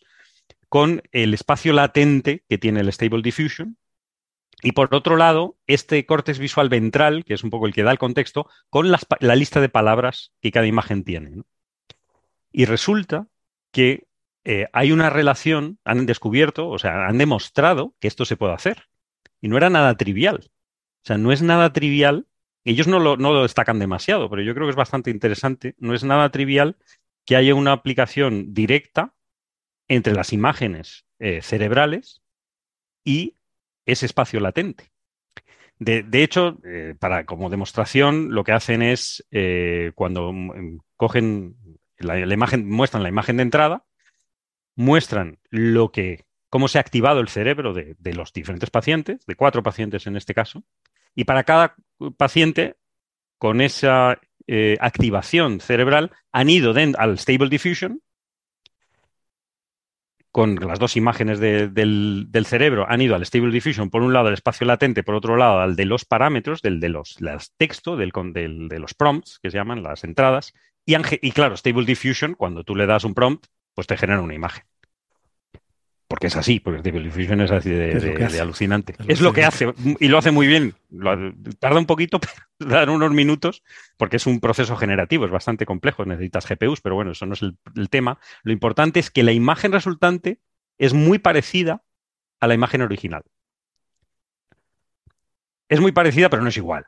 con 0.67 1.01
el 1.11 1.33
espacio 1.33 1.73
latente 1.73 2.43
que 2.47 2.57
tiene 2.57 2.81
el 2.81 2.91
Stable 2.93 3.21
Diffusion, 3.21 3.77
y 4.61 4.73
por 4.73 4.93
otro 4.93 5.15
lado, 5.15 5.57
este 5.67 6.05
córtex 6.05 6.37
visual 6.37 6.67
ventral, 6.67 7.23
que 7.23 7.33
es 7.33 7.43
un 7.43 7.49
poco 7.49 7.65
el 7.65 7.73
que 7.73 7.83
da 7.83 7.91
el 7.91 7.97
contexto, 7.97 8.49
con 8.69 8.91
la 8.91 9.35
lista 9.35 9.61
de 9.61 9.69
palabras 9.69 10.33
que 10.41 10.51
cada 10.51 10.67
imagen 10.67 11.05
tiene. 11.05 11.43
Y 12.51 12.65
resulta 12.65 13.27
que 13.71 14.07
eh, 14.43 14.67
hay 14.73 14.91
una 14.91 15.09
relación, 15.09 15.79
han 15.85 16.05
descubierto, 16.05 16.69
o 16.69 16.79
sea, 16.79 17.07
han 17.07 17.17
demostrado 17.17 17.95
que 17.99 18.07
esto 18.07 18.25
se 18.25 18.37
puede 18.37 18.53
hacer. 18.53 18.85
Y 19.41 19.47
no 19.47 19.57
era 19.57 19.69
nada 19.69 19.95
trivial. 19.95 20.51
O 21.03 21.07
sea, 21.07 21.17
no 21.17 21.31
es 21.31 21.41
nada 21.41 21.71
trivial. 21.71 22.27
Ellos 22.65 22.87
no 22.87 22.99
lo, 22.99 23.41
destacan 23.41 23.79
demasiado, 23.79 24.29
pero 24.29 24.41
yo 24.41 24.53
creo 24.53 24.67
que 24.67 24.71
es 24.71 24.75
bastante 24.75 25.11
interesante. 25.11 25.75
No 25.79 25.93
es 25.93 26.03
nada 26.03 26.29
trivial 26.29 26.77
que 27.25 27.35
haya 27.35 27.55
una 27.55 27.71
aplicación 27.71 28.53
directa 28.53 29.13
entre 29.87 30.13
las 30.13 30.33
imágenes 30.33 31.05
eh, 31.19 31.41
cerebrales 31.41 32.21
y 33.03 33.37
ese 33.85 34.05
espacio 34.05 34.39
latente. 34.39 34.91
De, 35.79 36.23
hecho, 36.23 36.57
eh, 36.65 36.93
para, 36.99 37.25
como 37.25 37.49
demostración, 37.49 38.33
lo 38.33 38.43
que 38.43 38.51
hacen 38.51 38.81
es 38.81 39.25
cuando 39.95 40.33
mm, 40.33 40.79
cogen 40.97 41.55
la, 41.99 42.33
imagen, 42.33 42.69
muestran 42.69 43.03
la 43.03 43.09
imagen 43.09 43.37
de 43.37 43.43
entrada, 43.43 43.85
muestran 44.75 45.39
lo 45.49 45.91
que, 45.91 46.25
cómo 46.49 46.67
se 46.67 46.77
ha 46.77 46.81
activado 46.81 47.19
el 47.19 47.29
cerebro 47.29 47.73
de, 47.73 47.95
los 48.13 48.33
diferentes 48.33 48.69
pacientes, 48.69 49.25
de 49.25 49.35
cuatro 49.35 49.63
pacientes 49.63 50.07
en 50.07 50.15
este 50.15 50.33
caso, 50.33 50.63
y 51.15 51.25
para 51.25 51.43
cada 51.43 51.75
paciente, 52.17 52.75
con 53.37 53.61
esa 53.61 54.19
eh, 54.47 54.77
activación 54.79 55.59
cerebral, 55.59 56.11
han 56.31 56.49
ido 56.49 56.73
al 56.97 57.17
Stable 57.17 57.49
Diffusion, 57.49 58.01
con 60.31 60.55
las 60.55 60.77
dos 60.77 60.95
imágenes 60.95 61.39
del, 61.39 62.45
cerebro, 62.45 62.85
han 62.87 63.01
ido 63.01 63.15
al 63.15 63.25
Stable 63.25 63.51
Diffusion, 63.51 63.89
por 63.89 64.03
un 64.03 64.13
lado 64.13 64.27
al 64.27 64.35
espacio 64.35 64.67
latente, 64.67 65.03
por 65.03 65.15
otro 65.15 65.35
lado 65.37 65.59
al 65.59 65.75
de 65.75 65.85
los 65.85 66.05
parámetros, 66.05 66.61
del 66.61 66.79
de 66.79 66.89
los 66.89 67.17
textos, 67.57 67.97
del, 67.97 68.11
de 68.69 68.79
los 68.79 68.93
prompts, 68.93 69.39
que 69.41 69.49
se 69.49 69.57
llaman 69.57 69.81
las 69.81 70.03
entradas, 70.03 70.53
y, 70.85 71.31
claro, 71.31 71.55
Stable 71.55 71.85
Diffusion, 71.85 72.33
cuando 72.33 72.63
tú 72.63 72.75
le 72.75 72.87
das 72.87 73.03
un 73.03 73.13
prompt, 73.13 73.45
pues 73.75 73.85
te 73.85 73.97
genera 73.97 74.21
una 74.21 74.33
imagen. 74.33 74.63
Porque 76.09 76.25
es 76.25 76.35
así, 76.35 76.59
porque 76.59 76.79
Stable 76.79 77.03
Diffusion 77.03 77.39
es 77.41 77.51
así 77.51 77.69
de, 77.69 78.39
alucinante. 78.41 78.95
Es 79.07 79.21
lo 79.21 79.31
que 79.31 79.45
hace, 79.45 79.71
y 79.99 80.07
lo 80.07 80.17
hace 80.17 80.31
muy 80.31 80.47
bien. 80.47 80.73
tarda 81.59 81.77
un 81.77 81.85
poquito, 81.85 82.19
pero 82.57 82.71
dar 82.71 82.89
unos 82.89 83.11
minutos, 83.11 83.63
porque 83.95 84.15
es 84.15 84.25
un 84.25 84.39
proceso 84.39 84.75
generativo, 84.75 85.25
es 85.25 85.31
bastante 85.31 85.67
complejo, 85.67 86.05
necesitas 86.05 86.47
GPUs, 86.49 86.81
pero 86.81 86.95
bueno, 86.95 87.11
eso 87.11 87.27
no 87.27 87.35
es 87.35 87.43
el 87.43 87.89
tema. 87.91 88.19
Lo 88.41 88.51
importante 88.51 88.99
es 88.99 89.11
que 89.11 89.21
la 89.21 89.33
imagen 89.33 89.71
resultante 89.71 90.41
es 90.79 90.95
muy 90.95 91.19
parecida 91.19 91.83
a 92.39 92.47
la 92.47 92.55
imagen 92.55 92.81
original. 92.81 93.21
Es 95.67 95.79
muy 95.79 95.91
parecida, 95.91 96.31
pero 96.31 96.41
no 96.41 96.49
es 96.49 96.57
igual. 96.57 96.87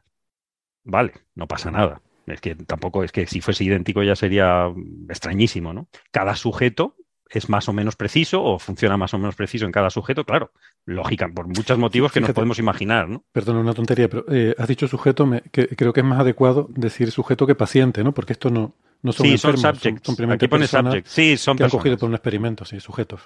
Vale, 0.83 1.13
no 1.35 1.47
pasa 1.47 1.69
nada. 1.69 2.01
Es 2.25 2.41
que 2.41 2.55
tampoco 2.55 3.03
es 3.03 3.11
que 3.11 3.27
si 3.27 3.39
fuese 3.39 3.65
idéntico 3.65 4.01
ya 4.01 4.15
sería 4.15 4.73
extrañísimo, 5.09 5.73
¿no? 5.73 5.89
Cada 6.09 6.35
sujeto 6.35 6.95
es 7.31 7.49
más 7.49 7.67
o 7.69 7.73
menos 7.73 7.95
preciso 7.95 8.43
o 8.43 8.59
funciona 8.59 8.97
más 8.97 9.13
o 9.13 9.17
menos 9.17 9.35
preciso 9.35 9.65
en 9.65 9.71
cada 9.71 9.89
sujeto, 9.89 10.25
claro, 10.25 10.51
lógica, 10.85 11.29
por 11.33 11.47
muchos 11.47 11.77
motivos 11.77 12.11
que 12.11 12.21
nos 12.21 12.31
podemos 12.31 12.59
imaginar, 12.59 13.07
¿no? 13.07 13.23
Perdón, 13.31 13.57
una 13.57 13.73
tontería, 13.73 14.09
pero 14.09 14.25
eh, 14.29 14.53
has 14.57 14.67
dicho 14.67 14.87
sujeto, 14.87 15.29
que 15.51 15.67
creo 15.69 15.93
que 15.93 16.01
es 16.01 16.05
más 16.05 16.19
adecuado 16.19 16.67
decir 16.71 17.11
sujeto 17.11 17.47
que 17.47 17.55
paciente, 17.55 18.03
¿no? 18.03 18.13
Porque 18.13 18.33
esto 18.33 18.49
no, 18.49 18.75
no 19.01 19.11
son 19.11 19.25
sí, 19.25 19.37
son 19.37 19.57
subjects. 19.57 20.01
Son, 20.03 20.15
simplemente 20.15 20.45
Aquí 20.45 20.67
subject. 20.67 21.07
Sí, 21.07 21.37
son 21.37 21.57
que 21.57 21.63
han 21.63 21.69
cogido 21.69 21.97
por 21.97 22.09
un 22.09 22.15
experimento, 22.15 22.65
sí, 22.65 22.79
sujetos. 22.79 23.21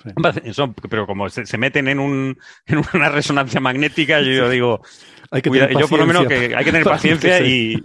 pero 0.90 1.06
como 1.06 1.30
se, 1.30 1.58
meten 1.58 1.88
en, 1.88 2.00
un, 2.00 2.38
en 2.66 2.82
una 2.94 3.10
resonancia 3.10 3.60
magnética, 3.60 4.22
yo, 4.22 4.50
digo, 4.50 4.82
hay 5.32 5.42
que 5.42 5.50
yo 5.50 5.88
por 5.88 6.00
lo 6.00 6.06
menos 6.06 6.28
que 6.28 6.56
hay 6.56 6.64
que 6.64 6.72
tener 6.72 6.84
paciencia 6.86 7.46
y, 7.46 7.84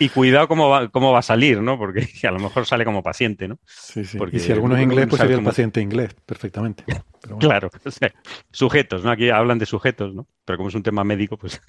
y 0.00 0.08
cuidado 0.08 0.48
cómo 0.48 0.70
va, 0.70 0.88
cómo 0.88 1.12
va 1.12 1.18
a 1.18 1.22
salir, 1.22 1.60
¿no? 1.60 1.78
Porque 1.78 2.08
a 2.26 2.30
lo 2.30 2.40
mejor 2.40 2.66
sale 2.66 2.84
como 2.84 3.02
paciente, 3.02 3.46
¿no? 3.46 3.58
Sí, 3.66 4.04
sí. 4.04 4.18
y 4.32 4.38
si 4.40 4.50
alguno 4.50 4.74
es 4.76 4.82
inglés, 4.82 5.06
pues 5.08 5.20
sería 5.20 5.36
el 5.36 5.44
paciente 5.44 5.80
inglés, 5.80 6.14
perfectamente. 6.26 6.84
Claro, 7.38 7.68
sujetos, 8.50 9.04
¿no? 9.04 9.10
Aquí 9.10 9.28
hablan 9.28 9.58
de 9.58 9.66
sujetos, 9.66 10.14
¿no? 10.14 10.26
Pero 10.42 10.56
como 10.56 10.70
es 10.70 10.74
un 10.74 10.82
tema 10.82 11.04
médico, 11.04 11.36
pues 11.36 11.60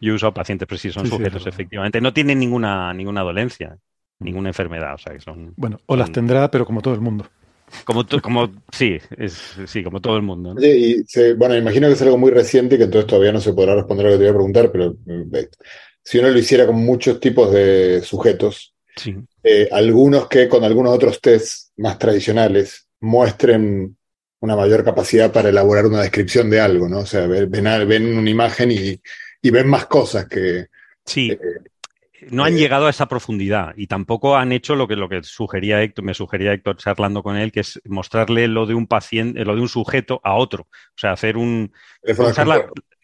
yo 0.00 0.14
uso 0.14 0.32
pacientes, 0.32 0.68
pero 0.68 0.78
sí 0.78 0.92
son 0.92 1.08
sujetos, 1.08 1.44
efectivamente. 1.44 2.00
No 2.00 2.12
tienen 2.12 2.38
ninguna, 2.38 2.94
ninguna 2.94 3.22
dolencia, 3.22 3.76
mm. 4.20 4.24
ninguna 4.24 4.50
enfermedad, 4.50 4.94
o 4.94 4.98
sea 4.98 5.12
que 5.12 5.18
son... 5.18 5.52
Bueno, 5.56 5.80
o 5.86 5.96
las 5.96 6.12
tendrá, 6.12 6.48
pero 6.52 6.64
como 6.64 6.82
todo 6.82 6.94
el 6.94 7.00
mundo. 7.00 7.26
Como, 7.84 8.04
como 8.22 8.52
sí, 8.70 8.96
es, 9.18 9.56
sí, 9.66 9.82
como 9.82 10.00
todo 10.00 10.16
el 10.16 10.22
mundo. 10.22 10.54
¿no? 10.54 10.64
y 10.64 11.04
bueno, 11.36 11.56
imagino 11.56 11.88
que 11.88 11.94
es 11.94 12.02
algo 12.02 12.16
muy 12.16 12.30
reciente 12.30 12.78
que 12.78 12.84
entonces 12.84 13.08
todavía 13.08 13.32
no 13.32 13.40
se 13.40 13.52
podrá 13.54 13.74
responder 13.74 14.06
a 14.06 14.10
lo 14.10 14.14
que 14.14 14.18
te 14.18 14.24
voy 14.24 14.30
a 14.30 14.36
preguntar, 14.36 14.70
pero 14.70 14.96
eh, 15.06 15.48
si 16.06 16.20
uno 16.20 16.30
lo 16.30 16.38
hiciera 16.38 16.66
con 16.66 16.76
muchos 16.76 17.18
tipos 17.18 17.52
de 17.52 18.00
sujetos, 18.00 18.72
eh, 19.42 19.68
algunos 19.72 20.28
que 20.28 20.48
con 20.48 20.62
algunos 20.62 20.94
otros 20.94 21.20
tests 21.20 21.72
más 21.78 21.98
tradicionales 21.98 22.86
muestren 23.00 23.96
una 24.38 24.54
mayor 24.54 24.84
capacidad 24.84 25.32
para 25.32 25.48
elaborar 25.48 25.84
una 25.86 26.02
descripción 26.02 26.48
de 26.48 26.60
algo, 26.60 26.88
¿no? 26.88 27.00
O 27.00 27.06
sea, 27.06 27.26
ven, 27.26 27.50
ven 27.50 28.18
una 28.18 28.30
imagen 28.30 28.70
y, 28.70 29.00
ven 29.50 29.66
más 29.66 29.86
cosas 29.86 30.28
que... 30.28 30.66
Sí. 31.04 31.32
Eh, 31.32 31.38
no 32.30 32.44
han 32.44 32.54
eh, 32.54 32.58
llegado 32.58 32.86
a 32.86 32.90
esa 32.90 33.06
profundidad 33.06 33.74
y 33.76 33.86
tampoco 33.86 34.36
han 34.36 34.52
hecho 34.52 34.74
lo 34.76 34.88
que, 34.88 34.96
lo 34.96 35.08
que 35.08 35.22
sugería 35.22 35.82
Héctor, 35.82 36.04
me 36.04 36.14
sugería 36.14 36.52
Héctor 36.52 36.76
charlando 36.76 37.22
con 37.22 37.36
él, 37.36 37.52
que 37.52 37.60
es 37.60 37.80
mostrarle 37.84 38.48
lo 38.48 38.66
de 38.66 38.74
un 38.74 38.86
paciente, 38.86 39.44
lo 39.44 39.54
de 39.54 39.62
un 39.62 39.68
sujeto 39.68 40.20
a 40.24 40.34
otro. 40.34 40.62
O 40.62 40.96
sea, 40.98 41.12
hacer 41.12 41.36
un. 41.36 41.72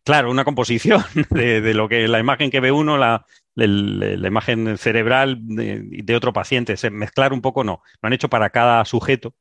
Claro, 0.04 0.30
una 0.30 0.44
composición 0.44 1.04
de, 1.30 1.74
lo 1.74 1.88
que 1.88 2.08
la 2.08 2.18
imagen 2.18 2.50
que 2.50 2.60
ve 2.60 2.72
uno, 2.72 2.98
la, 2.98 3.24
la 3.54 4.28
imagen 4.28 4.76
cerebral 4.76 5.38
de, 5.40 6.16
otro 6.16 6.32
paciente, 6.32 6.74
mezclar 6.90 7.32
un 7.32 7.40
poco 7.40 7.64
no. 7.64 7.82
Lo 8.00 8.06
han 8.06 8.12
hecho 8.12 8.28
para 8.28 8.50
cada 8.50 8.84
sujeto 8.84 9.34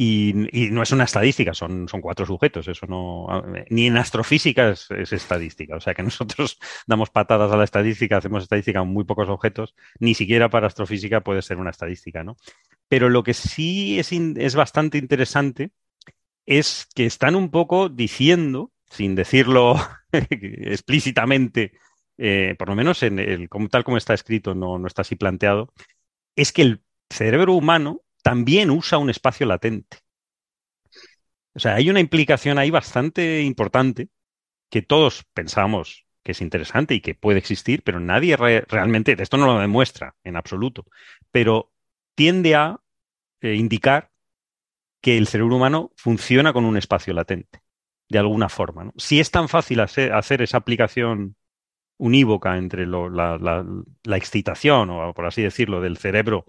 y, 0.00 0.32
no 0.70 0.84
es 0.84 0.92
una 0.92 1.02
estadística, 1.02 1.52
son, 1.54 1.88
son, 1.88 2.00
cuatro 2.00 2.24
sujetos. 2.24 2.68
Eso 2.68 2.86
no, 2.86 3.26
ni 3.68 3.88
en 3.88 3.96
astrofísica 3.96 4.70
es, 4.70 4.88
estadística. 4.90 5.74
O 5.74 5.80
sea 5.80 5.92
que 5.92 6.02
nosotros 6.04 6.60
damos 6.86 7.10
patadas 7.10 7.50
a 7.50 7.56
la 7.56 7.64
estadística, 7.64 8.16
hacemos 8.16 8.44
estadística 8.44 8.78
con 8.78 8.90
muy 8.90 9.02
pocos 9.02 9.28
objetos, 9.28 9.74
ni 9.98 10.14
siquiera 10.14 10.50
para 10.50 10.68
astrofísica 10.68 11.22
puede 11.22 11.42
ser 11.42 11.56
una 11.56 11.70
estadística, 11.70 12.22
¿no? 12.22 12.36
Pero 12.86 13.08
lo 13.08 13.24
que 13.24 13.34
sí 13.34 13.98
es, 13.98 14.12
es 14.12 14.54
bastante 14.54 14.98
interesante 14.98 15.72
es 16.46 16.86
que 16.94 17.04
están 17.04 17.34
un 17.34 17.50
poco 17.50 17.88
diciendo 17.88 18.70
sin 18.88 19.16
decirlo 19.16 19.74
explícitamente, 20.12 21.72
eh, 22.18 22.54
por 22.56 22.68
lo 22.68 22.76
menos 22.76 23.02
en 23.02 23.18
el, 23.18 23.48
tal 23.68 23.82
como 23.82 23.96
está 23.96 24.14
escrito, 24.14 24.54
no, 24.54 24.78
no 24.78 24.86
está 24.86 25.02
así 25.02 25.16
planteado, 25.16 25.72
es 26.36 26.52
que 26.52 26.62
el 26.62 26.82
cerebro 27.10 27.54
humano 27.54 28.02
también 28.28 28.70
usa 28.70 28.98
un 28.98 29.08
espacio 29.08 29.46
latente. 29.46 29.96
O 31.54 31.58
sea, 31.58 31.76
hay 31.76 31.88
una 31.88 32.00
implicación 32.00 32.58
ahí 32.58 32.70
bastante 32.70 33.40
importante 33.40 34.10
que 34.68 34.82
todos 34.82 35.24
pensamos 35.32 36.04
que 36.22 36.32
es 36.32 36.42
interesante 36.42 36.94
y 36.94 37.00
que 37.00 37.14
puede 37.14 37.38
existir, 37.38 37.82
pero 37.82 38.00
nadie 38.00 38.36
realmente, 38.36 39.16
esto 39.18 39.38
no 39.38 39.46
lo 39.46 39.58
demuestra 39.58 40.14
en 40.24 40.36
absoluto, 40.36 40.84
pero 41.30 41.72
tiende 42.14 42.54
a 42.54 42.82
eh, 43.40 43.54
indicar 43.54 44.10
que 45.00 45.16
el 45.16 45.26
cerebro 45.26 45.56
humano 45.56 45.92
funciona 45.96 46.52
con 46.52 46.66
un 46.66 46.76
espacio 46.76 47.14
latente, 47.14 47.62
de 48.10 48.18
alguna 48.18 48.50
forma. 48.50 48.92
Si 48.98 49.20
es 49.20 49.30
tan 49.30 49.48
fácil 49.48 49.80
hacer, 49.80 50.42
esa 50.42 50.58
aplicación 50.58 51.34
unívoca 51.96 52.58
entre 52.58 52.84
la, 52.84 53.64
excitación, 54.18 54.90
o 54.90 55.14
por 55.14 55.24
así 55.24 55.40
decirlo, 55.40 55.80
del 55.80 55.96
cerebro 55.96 56.44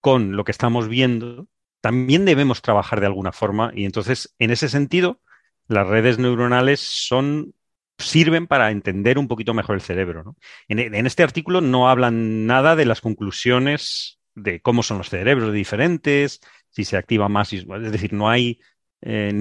con 0.00 0.36
lo 0.36 0.44
que 0.44 0.52
estamos 0.52 0.88
viendo, 0.88 1.46
también 1.80 2.24
debemos 2.24 2.62
trabajar 2.62 3.00
de 3.00 3.06
alguna 3.06 3.32
forma 3.32 3.72
y 3.74 3.84
entonces, 3.84 4.34
en 4.38 4.50
ese 4.50 4.68
sentido, 4.68 5.20
las 5.68 5.86
redes 5.86 6.18
neuronales 6.18 6.80
son 6.80 7.54
sirven 8.00 8.46
para 8.46 8.70
entender 8.70 9.18
un 9.18 9.28
poquito 9.28 9.54
mejor 9.54 9.76
el 9.76 9.82
cerebro. 9.82 10.36
En, 10.68 11.06
este 11.06 11.22
artículo 11.22 11.60
no 11.60 11.88
hablan 11.88 12.46
nada 12.46 12.76
de 12.76 12.86
las 12.86 13.00
conclusiones 13.00 14.18
de 14.34 14.60
cómo 14.60 14.82
son 14.82 14.98
los 14.98 15.10
cerebros 15.10 15.52
diferentes, 15.52 16.40
si 16.70 16.84
se 16.84 16.96
activa 16.96 17.28
más, 17.28 17.52
es 17.52 17.66
decir, 17.92 18.12
no 18.12 18.28
hay, 18.30 18.60
eh, 19.02 19.32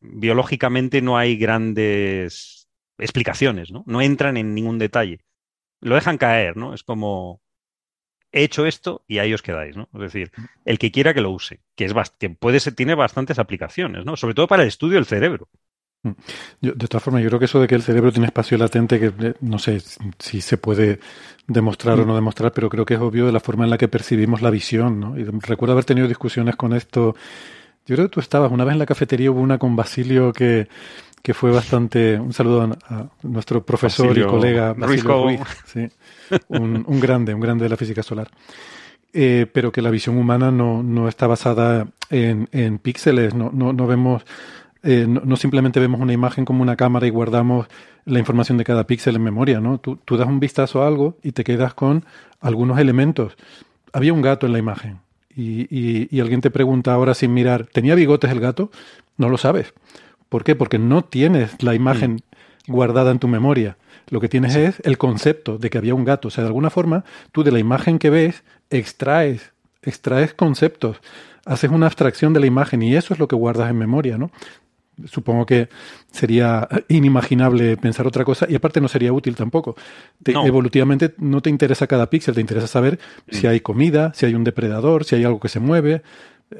biológicamente 0.00 1.02
no 1.02 1.18
hay 1.18 1.36
grandes 1.36 2.68
explicaciones, 2.98 3.70
¿no? 3.70 3.84
No 3.86 4.00
entran 4.00 4.36
en 4.36 4.54
ningún 4.54 4.78
detalle. 4.78 5.20
Lo 5.80 5.94
dejan 5.94 6.18
caer, 6.18 6.56
¿no? 6.56 6.74
Es 6.74 6.82
como, 6.82 7.40
he 8.32 8.42
hecho 8.42 8.66
esto 8.66 9.02
y 9.06 9.18
ahí 9.18 9.32
os 9.32 9.42
quedáis, 9.42 9.76
¿no? 9.76 9.88
Es 9.94 10.00
decir, 10.00 10.30
el 10.64 10.78
que 10.78 10.90
quiera 10.90 11.14
que 11.14 11.20
lo 11.20 11.30
use, 11.30 11.60
que, 11.74 11.84
es 11.84 11.94
que 12.18 12.30
puede 12.30 12.60
ser, 12.60 12.74
tiene 12.74 12.94
bastantes 12.94 13.38
aplicaciones, 13.38 14.04
¿no? 14.04 14.16
Sobre 14.16 14.34
todo 14.34 14.46
para 14.46 14.62
el 14.62 14.68
estudio 14.68 14.96
del 14.96 15.06
cerebro. 15.06 15.48
Mm. 16.04 16.12
de 16.60 16.86
todas 16.86 17.02
formas, 17.02 17.24
yo 17.24 17.28
creo 17.28 17.40
que 17.40 17.46
eso 17.46 17.60
de 17.60 17.66
que 17.66 17.74
el 17.74 17.82
cerebro 17.82 18.12
tiene 18.12 18.26
espacio 18.26 18.56
latente, 18.56 19.00
que 19.00 19.06
eh, 19.06 19.34
no 19.40 19.58
sé 19.58 19.80
si 20.18 20.40
se 20.40 20.56
puede 20.56 21.00
demostrar 21.46 21.98
o 21.98 22.06
no 22.06 22.14
demostrar, 22.14 22.52
pero 22.52 22.68
creo 22.68 22.84
que 22.84 22.94
es 22.94 23.00
obvio 23.00 23.26
de 23.26 23.32
la 23.32 23.40
forma 23.40 23.64
en 23.64 23.70
la 23.70 23.78
que 23.78 23.88
percibimos 23.88 24.42
la 24.42 24.50
visión. 24.50 25.00
¿no? 25.00 25.18
Y 25.18 25.24
recuerdo 25.24 25.72
haber 25.72 25.84
tenido 25.84 26.06
discusiones 26.06 26.56
con 26.56 26.72
esto. 26.72 27.16
Yo 27.86 27.96
creo 27.96 28.08
que 28.08 28.14
tú 28.14 28.20
estabas, 28.20 28.52
una 28.52 28.64
vez 28.64 28.74
en 28.74 28.78
la 28.78 28.86
cafetería 28.86 29.30
hubo 29.30 29.40
una 29.40 29.58
con 29.58 29.74
Basilio 29.74 30.32
que, 30.32 30.68
que 31.22 31.34
fue 31.34 31.50
bastante. 31.50 32.20
Un 32.20 32.32
saludo 32.32 32.76
a, 32.88 33.10
nuestro 33.22 33.64
profesor 33.64 34.16
y 34.16 34.24
colega 34.24 34.74
Basilio 34.74 35.24
Ruiz, 35.24 35.40
sí, 35.64 35.88
un, 36.48 36.84
un, 36.86 37.00
grande, 37.00 37.34
un 37.34 37.40
grande 37.40 37.64
de 37.64 37.70
la 37.70 37.76
física 37.76 38.02
solar. 38.02 38.28
Eh, 39.12 39.46
pero 39.52 39.72
que 39.72 39.82
la 39.82 39.90
visión 39.90 40.18
humana 40.18 40.50
no, 40.50 40.82
no 40.82 41.08
está 41.08 41.26
basada 41.26 41.88
en, 42.10 42.48
en 42.52 42.78
píxeles, 42.78 43.34
no, 43.34 43.50
no, 43.52 43.72
no 43.72 43.86
vemos 43.86 44.24
eh, 44.82 45.06
no, 45.08 45.36
simplemente 45.36 45.80
vemos 45.80 46.00
una 46.00 46.12
imagen 46.12 46.44
como 46.44 46.62
una 46.62 46.76
cámara 46.76 47.06
y 47.06 47.10
guardamos 47.10 47.66
la 48.04 48.18
información 48.18 48.58
de 48.58 48.64
cada 48.64 48.86
píxel 48.86 49.16
en 49.16 49.22
memoria, 49.22 49.60
¿no? 49.60 49.78
Tú, 49.78 49.98
das 50.16 50.28
un 50.28 50.40
vistazo 50.40 50.82
a 50.82 50.86
algo 50.86 51.18
y 51.22 51.32
te 51.32 51.44
quedas 51.44 51.74
con 51.74 52.04
algunos 52.40 52.78
elementos. 52.78 53.36
Había 53.92 54.12
un 54.12 54.22
gato 54.22 54.46
en 54.46 54.52
la 54.52 54.58
imagen 54.58 55.00
y, 55.34 55.66
y, 55.70 56.20
alguien 56.20 56.40
te 56.40 56.50
pregunta 56.50 56.92
ahora 56.92 57.14
sin 57.14 57.34
mirar, 57.34 57.66
¿tenía 57.66 57.94
bigotes 57.94 58.30
el 58.30 58.40
gato? 58.40 58.70
No 59.16 59.28
lo 59.28 59.36
sabes. 59.36 59.74
¿Por 60.28 60.44
qué? 60.44 60.54
Porque 60.54 60.78
no 60.78 61.02
tienes 61.02 61.60
la 61.62 61.74
imagen 61.74 62.22
mm. 62.66 62.72
guardada 62.72 63.10
en 63.10 63.18
tu 63.18 63.28
memoria. 63.28 63.76
Lo 64.10 64.20
que 64.20 64.28
tienes 64.28 64.56
es 64.56 64.80
el 64.84 64.98
concepto 64.98 65.58
de 65.58 65.70
que 65.70 65.78
había 65.78 65.94
un 65.94 66.04
gato. 66.04 66.28
O 66.28 66.30
sea, 66.30 66.44
de 66.44 66.48
alguna 66.48 66.70
forma, 66.70 67.04
tú 67.32 67.42
de 67.42 67.52
la 67.52 67.58
imagen 67.58 67.98
que 67.98 68.10
ves 68.10 68.42
extraes, 68.70 69.52
extraes 69.82 70.34
conceptos 70.34 71.00
haces 71.44 71.70
una 71.70 71.86
abstracción 71.86 72.34
de 72.34 72.40
la 72.40 72.46
imagen 72.46 72.82
y 72.82 72.94
eso 72.94 73.14
es 73.14 73.20
lo 73.20 73.26
que 73.26 73.36
guardas 73.36 73.70
en 73.70 73.78
memoria, 73.78 74.18
¿no? 74.18 74.30
supongo 75.06 75.46
que 75.46 75.68
sería 76.10 76.68
inimaginable 76.88 77.76
pensar 77.76 78.06
otra 78.06 78.24
cosa 78.24 78.46
y 78.48 78.54
aparte 78.54 78.80
no 78.80 78.88
sería 78.88 79.12
útil 79.12 79.36
tampoco. 79.36 79.76
Evolutivamente 80.24 81.14
no 81.18 81.40
te 81.40 81.50
interesa 81.50 81.86
cada 81.86 82.10
píxel, 82.10 82.34
te 82.34 82.40
interesa 82.40 82.66
saber 82.66 82.98
si 83.30 83.46
mm. 83.46 83.50
hay 83.50 83.60
comida, 83.60 84.12
si 84.14 84.26
hay 84.26 84.34
un 84.34 84.44
depredador, 84.44 85.04
si 85.04 85.16
hay 85.16 85.24
algo 85.24 85.40
que 85.40 85.48
se 85.48 85.60
mueve. 85.60 86.02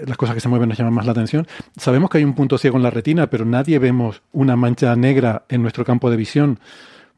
Las 0.07 0.19
cosas 0.19 0.35
que 0.35 0.41
se 0.41 0.49
mueven 0.49 0.69
nos 0.69 0.77
llaman 0.77 0.93
más 0.93 1.07
la 1.07 1.13
atención. 1.13 1.47
Sabemos 1.77 2.11
que 2.11 2.19
hay 2.19 2.25
un 2.25 2.35
punto 2.35 2.59
ciego 2.59 2.77
en 2.77 2.83
la 2.83 2.91
retina, 2.91 3.31
pero 3.31 3.47
nadie 3.47 3.79
vemos 3.79 4.23
una 4.33 4.55
mancha 4.55 4.95
negra 4.97 5.45
en 5.49 5.63
nuestro 5.63 5.85
campo 5.85 6.11
de 6.11 6.17
visión. 6.17 6.61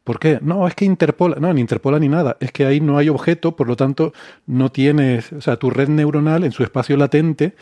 ¿Por 0.04 0.18
qué? 0.18 0.38
No, 0.40 0.66
es 0.66 0.74
que 0.74 0.84
interpola, 0.84 1.36
no, 1.38 1.52
ni 1.52 1.60
interpola 1.60 1.98
ni 1.98 2.08
nada. 2.08 2.36
Es 2.40 2.52
que 2.52 2.64
ahí 2.64 2.80
no 2.80 2.98
hay 2.98 3.08
objeto, 3.08 3.54
por 3.54 3.68
lo 3.68 3.76
tanto, 3.76 4.12
no 4.46 4.72
tienes, 4.72 5.32
o 5.32 5.40
sea, 5.40 5.56
tu 5.56 5.70
red 5.70 5.88
neuronal 5.88 6.44
en 6.44 6.52
su 6.52 6.62
espacio 6.62 6.96
latente 6.96 7.54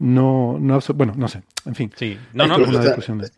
no, 0.00 0.58
no 0.58 0.80
bueno, 0.94 1.12
no 1.16 1.28
sé, 1.28 1.42
en 1.66 1.74
fin. 1.74 1.92
Sí, 1.94 2.16
no, 2.32 2.46
no, 2.46 2.56
una 2.56 2.80
discusión 2.80 3.18
de... 3.18 3.30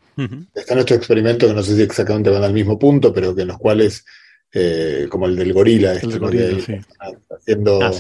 Están 0.55 0.79
estos 0.79 0.97
experimentos 0.97 1.49
que 1.49 1.55
no 1.55 1.63
sé 1.63 1.75
si 1.75 1.83
exactamente 1.83 2.31
van 2.31 2.45
al 2.45 2.53
mismo 2.53 2.79
punto, 2.79 3.13
pero 3.13 3.35
que 3.35 3.43
en 3.43 3.49
los 3.49 3.59
cuales, 3.59 4.05
eh, 4.53 5.07
como 5.11 5.27
el 5.27 5.35
del 5.35 5.53
gorila, 5.53 5.93
este, 5.93 6.21
haciendo 7.29 7.83
ah, 7.83 7.91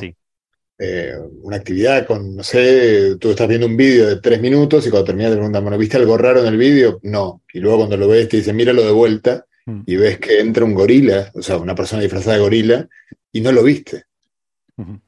eh, 0.78 1.12
una 1.43 1.56
actividad 1.56 2.06
con, 2.06 2.36
no 2.36 2.43
sé, 2.44 3.16
tú 3.16 3.31
estás 3.31 3.48
viendo 3.48 3.66
un 3.66 3.77
vídeo 3.77 4.09
de 4.09 4.20
tres 4.20 4.40
minutos 4.40 4.86
y 4.86 4.90
cuando 4.90 5.06
terminas 5.06 5.32
te 5.32 5.39
preguntan, 5.39 5.64
bueno, 5.64 5.77
¿viste 5.77 5.97
algo 5.97 6.16
raro 6.16 6.40
en 6.40 6.47
el 6.47 6.56
vídeo? 6.56 7.01
No. 7.02 7.43
Y 7.52 7.59
luego 7.59 7.78
cuando 7.78 7.97
lo 7.97 8.06
ves 8.06 8.28
te 8.28 8.36
dicen, 8.36 8.55
míralo 8.55 8.85
de 8.85 8.93
vuelta 8.93 9.44
mm. 9.66 9.82
y 9.86 9.97
ves 9.97 10.18
que 10.18 10.40
entra 10.40 10.64
un 10.64 10.74
gorila, 10.74 11.30
o 11.34 11.43
sea, 11.43 11.59
una 11.59 11.74
persona 11.74 12.02
disfrazada 12.02 12.36
de 12.36 12.43
gorila, 12.43 12.89
y 13.32 13.40
no 13.40 13.52
lo 13.52 13.62
viste. 13.62 14.05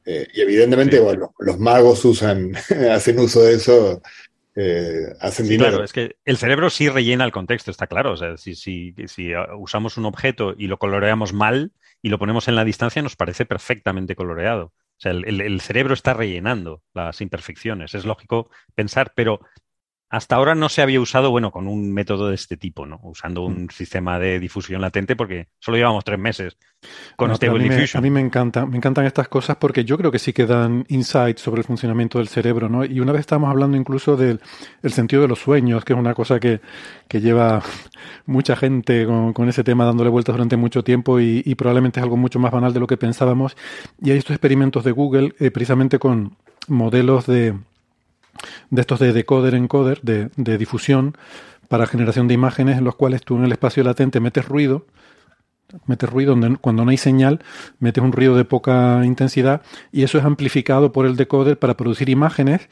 Eh, 0.05 0.29
y 0.35 0.41
evidentemente, 0.41 1.01
bueno, 1.01 1.35
los 1.39 1.59
magos 1.59 2.05
usan, 2.05 2.53
hacen 2.93 3.19
uso 3.19 3.43
de 3.43 3.55
eso, 3.55 4.03
eh, 4.55 5.07
hacen 5.21 5.49
dinero. 5.49 5.71
Claro, 5.71 5.85
es 5.85 5.93
que 5.93 6.17
el 6.25 6.37
cerebro 6.37 6.71
sí 6.71 6.89
rellena 6.89 7.25
el 7.25 7.33
contexto, 7.33 7.71
está 7.71 7.87
claro. 7.87 8.13
O 8.13 8.17
sea, 8.17 8.37
si, 8.37 8.55
si, 8.55 8.95
si 9.07 9.33
usamos 9.59 9.97
un 9.97 10.05
objeto 10.05 10.55
y 10.57 10.67
lo 10.67 10.79
coloreamos 10.79 11.33
mal 11.33 11.73
y 12.03 12.09
lo 12.09 12.19
ponemos 12.19 12.49
en 12.49 12.57
la 12.57 12.65
distancia, 12.65 13.03
nos 13.03 13.17
parece 13.17 13.47
perfectamente 13.47 14.15
coloreado. 14.15 14.73
O 14.97 15.01
sea, 15.05 15.11
el 15.11 15.61
cerebro 15.61 15.93
está 15.93 16.15
rellenando 16.15 16.83
las 16.95 17.21
imperfecciones. 17.21 17.95
Es 17.95 18.05
lógico 18.05 18.49
pensar, 18.77 19.13
pero 19.17 19.41
hasta 20.15 20.37
ahora 20.37 20.55
no 20.55 20.69
se 20.69 20.81
había 20.81 21.01
usado, 21.01 21.31
bueno, 21.33 21.51
con 21.51 21.67
un 21.67 21.93
método 21.93 22.29
de 22.29 22.37
este 22.37 22.57
tipo, 22.57 22.87
¿no? 22.87 23.01
Usando 23.03 23.43
un 23.43 23.65
mm. 23.65 23.71
sistema 23.71 24.21
de 24.21 24.39
difusión 24.39 24.81
latente 24.81 25.17
porque 25.17 25.49
solo 25.59 25.77
llevamos 25.77 26.05
tres 26.05 26.21
meses 26.21 26.57
con 27.17 27.35
Stable 27.35 27.59
a 27.59 27.63
mí 27.63 27.69
Diffusion. 27.69 28.01
Me, 28.01 28.09
a 28.09 28.11
mí 28.11 28.15
me 28.15 28.21
encanta, 28.21 28.65
me 28.65 28.77
encantan 28.77 29.07
estas 29.07 29.27
cosas 29.27 29.57
porque 29.57 29.85
yo 29.85 29.99
creo 29.99 30.13
que 30.13 30.21
sí 30.21 30.33
que 30.33 30.47
dan 30.47 30.85
insights 30.89 31.43
sobre 31.43 31.63
el 31.63 31.67
funcionamiento 31.67 32.19
del 32.19 32.29
cerebro, 32.29 32.69
¿no? 32.69 32.85
Y 32.85 33.01
una 33.01 33.11
vez 33.11 33.21
estábamos 33.21 33.51
hablando 33.51 33.77
incluso 33.77 34.17
del 34.17 34.41
sentido 34.85 35.23
de 35.23 35.29
los 35.29 35.41
sueños, 35.41 35.85
que 35.85 35.95
es 35.95 35.99
una 35.99 36.15
cosa 36.15 36.39
que, 36.39 36.61
que 37.09 37.21
lleva 37.21 37.63
mucha 38.27 38.55
gente 38.55 39.07
con, 39.07 39.49
ese 39.49 39.65
tema 39.65 39.85
dándole 39.85 40.11
vueltas 40.11 40.35
durante 40.35 40.57
mucho 40.57 40.85
tiempo 40.85 41.19
y, 41.19 41.43
probablemente 41.57 41.99
es 41.99 42.05
algo 42.05 42.17
mucho 42.17 42.39
más 42.39 42.53
banal 42.53 42.73
de 42.73 42.79
lo 42.81 42.87
que 42.87 42.97
pensábamos. 42.97 43.57
Y 44.01 44.13
hay 44.13 44.19
estos 44.19 44.35
experimentos 44.35 44.85
de 44.85 44.93
Google 44.93 45.35
eh, 45.41 45.51
precisamente 45.51 45.99
con 45.99 46.37
modelos 46.69 47.27
de 47.27 47.55
de 48.71 48.81
estos 48.81 48.99
de 48.99 49.13
decoder-encoder, 49.13 50.01
de, 50.03 50.31
de 50.37 50.59
difusión 50.59 51.17
para 51.69 51.87
generación 51.87 52.29
de 52.29 52.35
imágenes 52.35 52.79
en 52.79 52.85
los 52.85 52.95
cuales 52.95 53.23
tú 53.23 53.37
en 53.37 53.45
el 53.45 53.53
espacio 53.53 53.83
latente 53.83 54.21
metes 54.21 54.47
ruido, 54.47 54.87
metes 55.87 56.09
ruido 56.09 56.35
donde, 56.37 56.57
cuando 56.59 56.85
no 56.85 56.91
hay 56.91 56.97
señal, 56.97 57.41
metes 57.79 58.03
un 58.03 58.13
ruido 58.13 58.37
de 58.37 58.45
poca 58.45 59.03
intensidad 59.05 59.63
y 59.93 60.03
eso 60.03 60.19
es 60.19 60.25
amplificado 60.25 60.93
por 60.93 61.07
el 61.07 61.17
decoder 61.17 61.59
para 61.59 61.77
producir 61.77 62.09
imágenes 62.09 62.69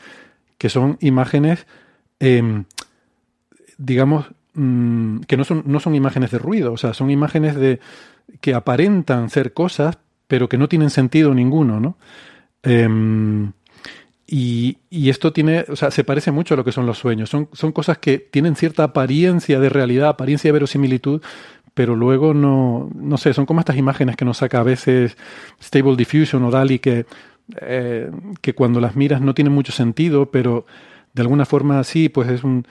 que 0.59 0.69
son 0.69 0.97
imágenes, 1.01 1.67
em, 2.21 2.67
digamos, 3.79 4.27
mm, 4.55 5.21
que 5.23 5.37
no 5.37 5.43
son, 5.43 5.65
no 5.67 5.81
son 5.81 5.97
imágenes 5.97 6.31
de 6.31 6.39
ruido, 6.39 6.73
o 6.73 6.77
sea, 6.77 6.95
son 6.95 7.11
imágenes 7.11 7.57
de 7.57 7.81
que 8.41 8.55
aparentan 8.55 9.29
ser 9.29 9.55
cosas, 9.55 9.99
pero 10.29 10.49
que 10.49 10.59
no 10.59 10.69
tienen 10.69 10.91
sentido 10.91 11.35
ninguno, 11.35 11.81
¿no? 11.81 11.97
Em, 12.63 13.53
y, 14.35 14.79
esto 15.11 15.35
tiene, 15.35 15.67
o 15.69 15.77
sea, 15.77 15.91
se 15.91 16.05
parece 16.05 16.31
mucho 16.31 16.55
a 16.55 16.57
lo 16.57 16.65
que 16.65 16.73
son 16.73 16.87
los 16.87 16.97
sueños. 16.97 17.29
Son, 17.29 17.51
son 17.53 17.71
cosas 17.71 17.99
que 17.99 18.17
tienen 18.17 18.57
cierta 18.57 18.83
apariencia 18.83 19.61
de 19.61 19.69
realidad, 19.69 20.09
apariencia 20.09 20.49
de 20.49 20.53
verosimilitud, 20.53 21.21
pero 21.75 21.97
luego 21.97 22.33
no, 22.33 22.89
no 22.95 23.19
sé, 23.19 23.35
son 23.35 23.45
como 23.45 23.61
estas 23.61 23.77
imágenes 23.77 24.17
que 24.17 24.25
nos 24.25 24.39
saca 24.39 24.61
a 24.61 24.63
veces 24.63 25.19
Stable 25.63 25.97
Diffusion 25.97 26.43
o 26.45 26.51
DALI 26.51 26.79
que, 26.79 27.05
eh, 27.61 28.11
que 28.41 28.55
cuando 28.55 28.81
las 28.81 28.97
miras 28.97 29.21
no 29.21 29.35
tienen 29.35 29.53
mucho 29.53 29.71
sentido, 29.71 30.31
pero 30.31 30.65
de 31.13 31.21
alguna 31.21 31.45
forma 31.45 31.85
sí, 31.85 32.09
pues 32.09 32.31
es 32.31 32.43
un, 32.43 32.67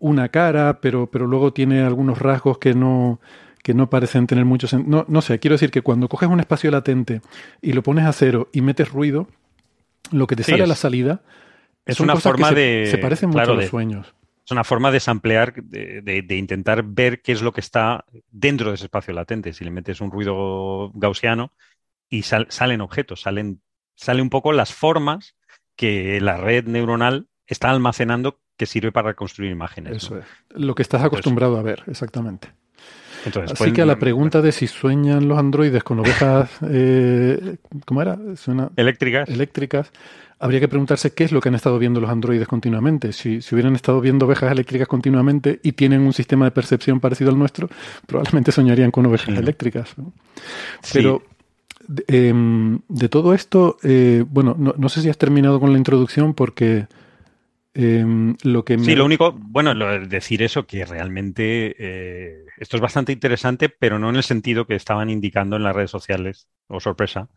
una 0.00 0.30
cara, 0.30 0.80
pero, 0.80 1.08
pero 1.08 1.28
luego 1.28 1.52
tiene 1.52 1.82
algunos 1.82 2.18
rasgos 2.18 2.58
que 2.58 2.74
no, 2.74 3.20
que 3.62 3.72
no 3.72 3.88
parecen 3.88 4.26
tener 4.26 4.46
mucho 4.46 4.66
sentido. 4.66 4.96
No, 4.96 5.04
no 5.06 5.22
sé, 5.22 5.38
quiero 5.38 5.54
decir 5.54 5.70
que 5.70 5.82
cuando 5.82 6.08
coges 6.08 6.28
un 6.28 6.40
espacio 6.40 6.72
latente 6.72 7.20
y 7.62 7.72
lo 7.72 7.84
pones 7.84 8.04
a 8.04 8.12
cero 8.12 8.48
y 8.52 8.62
metes 8.62 8.90
ruido, 8.90 9.28
lo 10.10 10.26
que 10.26 10.36
te 10.36 10.42
sale 10.42 10.62
a 10.62 10.66
la 10.66 10.74
salida 10.74 11.22
es 11.88 12.00
una 12.00 12.16
forma 12.16 12.52
de. 12.52 12.86
Se, 12.90 12.98
parecen 12.98 13.30
mucho 13.30 13.52
a 13.52 13.54
los 13.54 13.66
sueños. 13.66 14.14
Es 14.44 14.52
una 14.52 14.64
forma 14.64 14.90
de 14.90 15.00
samplear, 15.00 15.54
de, 15.62 16.36
intentar 16.36 16.82
ver 16.82 17.20
qué 17.20 17.32
es 17.32 17.42
lo 17.42 17.52
que 17.52 17.60
está 17.60 18.06
dentro 18.30 18.70
de 18.70 18.76
ese 18.76 18.84
espacio 18.84 19.12
latente. 19.12 19.52
Si 19.52 19.62
le 19.62 19.70
metes 19.70 20.00
un 20.00 20.10
ruido 20.10 20.90
gaussiano 20.94 21.52
y 22.08 22.22
salen 22.22 22.80
objetos, 22.80 23.20
salen, 23.20 23.60
sale 23.94 24.22
un 24.22 24.30
poco 24.30 24.52
las 24.52 24.72
formas 24.72 25.36
que 25.76 26.18
la 26.22 26.38
red 26.38 26.64
neuronal 26.64 27.28
está 27.46 27.70
almacenando 27.70 28.40
que 28.56 28.64
sirve 28.64 28.90
para 28.90 29.08
reconstruir 29.08 29.50
imágenes. 29.50 29.98
Eso 29.98 30.18
es. 30.18 30.24
Lo 30.50 30.74
que 30.74 30.82
estás 30.82 31.02
acostumbrado 31.02 31.58
a 31.58 31.62
ver, 31.62 31.84
exactamente. 31.86 32.48
Así 33.36 33.72
que 33.72 33.82
a 33.82 33.86
la 33.86 33.98
pregunta 33.98 34.42
de 34.42 34.52
si 34.52 34.66
sueñan 34.66 35.28
los 35.28 35.38
androides 35.38 35.82
con 35.82 36.00
ovejas, 36.00 36.50
eh, 36.70 37.56
¿cómo 37.84 38.02
era? 38.02 38.18
eléctricas. 38.76 39.28
Eléctricas. 39.28 39.90
Habría 40.40 40.60
que 40.60 40.68
preguntarse 40.68 41.12
qué 41.14 41.24
es 41.24 41.32
lo 41.32 41.40
que 41.40 41.48
han 41.48 41.56
estado 41.56 41.78
viendo 41.80 42.00
los 42.00 42.10
androides 42.10 42.46
continuamente. 42.46 43.12
Si, 43.12 43.42
si 43.42 43.54
hubieran 43.54 43.74
estado 43.74 44.00
viendo 44.00 44.26
ovejas 44.26 44.52
eléctricas 44.52 44.86
continuamente 44.86 45.58
y 45.64 45.72
tienen 45.72 46.02
un 46.02 46.12
sistema 46.12 46.44
de 46.44 46.52
percepción 46.52 47.00
parecido 47.00 47.30
al 47.30 47.38
nuestro, 47.38 47.68
probablemente 48.06 48.52
soñarían 48.52 48.92
con 48.92 49.04
ovejas 49.06 49.36
eléctricas. 49.36 49.96
Pero 50.92 51.22
em, 52.06 52.78
de, 52.88 53.08
todo 53.08 53.34
esto, 53.34 53.78
eh, 53.82 54.24
bueno, 54.30 54.54
no, 54.56 54.74
no, 54.76 54.88
sé 54.88 55.02
si 55.02 55.08
has 55.08 55.18
terminado 55.18 55.58
con 55.58 55.72
la 55.72 55.78
introducción 55.78 56.34
porque 56.34 56.86
Em, 57.80 58.34
lo 58.42 58.64
que 58.64 58.76
Sí, 58.76 58.96
lo 58.96 59.04
único, 59.04 59.32
bueno, 59.32 59.72
decir 60.00 60.42
eso, 60.42 60.66
que 60.66 60.84
realmente 60.84 61.76
eh, 61.78 62.44
esto 62.56 62.76
es 62.76 62.80
bastante 62.80 63.12
interesante, 63.12 63.68
pero 63.68 64.00
no 64.00 64.10
en 64.10 64.16
el 64.16 64.24
sentido 64.24 64.66
que 64.66 64.74
estaban 64.74 65.10
indicando 65.10 65.54
en 65.54 65.62
las 65.62 65.76
redes 65.76 65.92
sociales, 65.92 66.48
o 66.66 66.80
sorpresa, 66.80 67.28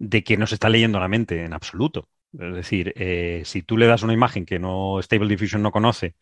de 0.00 0.24
que 0.24 0.36
no 0.36 0.48
se 0.48 0.56
está 0.56 0.68
leyendo 0.68 0.98
la 0.98 1.06
mente 1.06 1.44
en 1.44 1.52
absoluto. 1.52 2.08
Es 2.32 2.52
decir, 2.52 2.92
eh, 2.96 3.42
si 3.44 3.62
tú 3.62 3.76
le 3.78 3.86
das 3.86 4.02
una 4.02 4.12
imagen 4.12 4.44
que 4.44 4.58
no 4.58 4.98
Stable 5.00 5.28
Diffusion 5.28 5.62
no 5.62 5.70
conoce, 5.70 6.16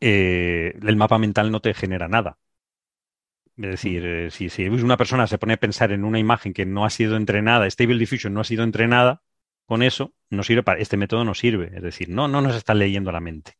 eh, 0.00 0.74
el 0.82 0.96
mapa 0.96 1.18
mental 1.18 1.52
no 1.52 1.60
te 1.60 1.74
genera 1.74 2.08
nada. 2.08 2.38
Es 3.58 3.70
decir, 3.70 4.30
si, 4.30 4.48
si 4.48 4.68
una 4.68 4.96
persona 4.96 5.26
se 5.26 5.36
pone 5.36 5.52
a 5.54 5.58
pensar 5.58 5.92
en 5.92 6.04
una 6.04 6.18
imagen 6.18 6.54
que 6.54 6.64
no 6.64 6.86
ha 6.86 6.90
sido 6.90 7.18
entrenada, 7.18 7.66
Stable 7.66 7.98
Diffusion 7.98 8.32
no 8.32 8.40
ha 8.40 8.44
sido 8.44 8.64
entrenada, 8.64 9.22
con 9.66 9.82
eso 9.82 10.12
no 10.30 10.42
sirve 10.42 10.62
para, 10.62 10.80
este 10.80 10.96
método 10.96 11.24
no 11.24 11.34
sirve. 11.34 11.72
Es 11.74 11.82
decir, 11.82 12.08
no, 12.08 12.28
no 12.28 12.40
nos 12.40 12.56
está 12.56 12.74
leyendo 12.74 13.12
la 13.12 13.20
mente. 13.20 13.58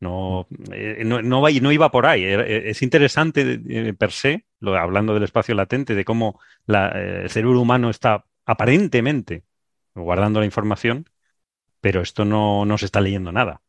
No, 0.00 0.48
eh, 0.72 1.02
no, 1.04 1.22
no, 1.22 1.48
no 1.48 1.72
iba 1.72 1.90
por 1.90 2.06
ahí. 2.06 2.24
Eh, 2.24 2.70
es 2.70 2.82
interesante 2.82 3.60
eh, 3.68 3.94
per 3.94 4.10
se, 4.10 4.46
lo, 4.58 4.76
hablando 4.76 5.14
del 5.14 5.22
espacio 5.22 5.54
latente, 5.54 5.94
de 5.94 6.04
cómo 6.04 6.40
la, 6.66 6.88
el 6.88 7.30
cerebro 7.30 7.60
humano 7.60 7.88
está 7.88 8.24
aparentemente 8.44 9.44
guardando 9.94 10.40
la 10.40 10.46
información, 10.46 11.08
pero 11.80 12.00
esto 12.00 12.24
no, 12.24 12.64
no 12.64 12.78
se 12.78 12.86
está 12.86 13.00
leyendo 13.00 13.30
nada. 13.30 13.60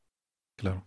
Claro. 0.55 0.85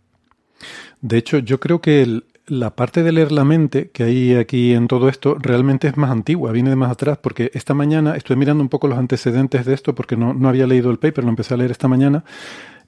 De 0.99 1.17
hecho, 1.17 1.37
yo 1.37 1.59
creo 1.59 1.79
que 1.79 2.01
el, 2.01 2.25
la 2.47 2.75
parte 2.75 3.03
de 3.03 3.11
leer 3.11 3.31
la 3.31 3.43
mente 3.43 3.89
que 3.91 4.03
hay 4.03 4.35
aquí 4.35 4.73
en 4.73 4.87
todo 4.87 5.09
esto 5.09 5.35
realmente 5.37 5.87
es 5.87 5.97
más 5.97 6.11
antigua, 6.11 6.53
viene 6.53 6.69
de 6.69 6.75
más 6.77 6.91
atrás, 6.91 7.17
porque 7.17 7.51
esta 7.53 7.73
mañana 7.73 8.15
estoy 8.15 8.37
mirando 8.37 8.63
un 8.63 8.69
poco 8.69 8.87
los 8.87 8.97
antecedentes 8.97 9.65
de 9.65 9.73
esto, 9.73 9.93
porque 9.93 10.15
no, 10.15 10.33
no 10.33 10.47
había 10.47 10.65
leído 10.65 10.89
el 10.89 10.97
paper, 10.97 11.25
lo 11.25 11.29
empecé 11.29 11.53
a 11.53 11.57
leer 11.57 11.71
esta 11.71 11.89
mañana, 11.89 12.23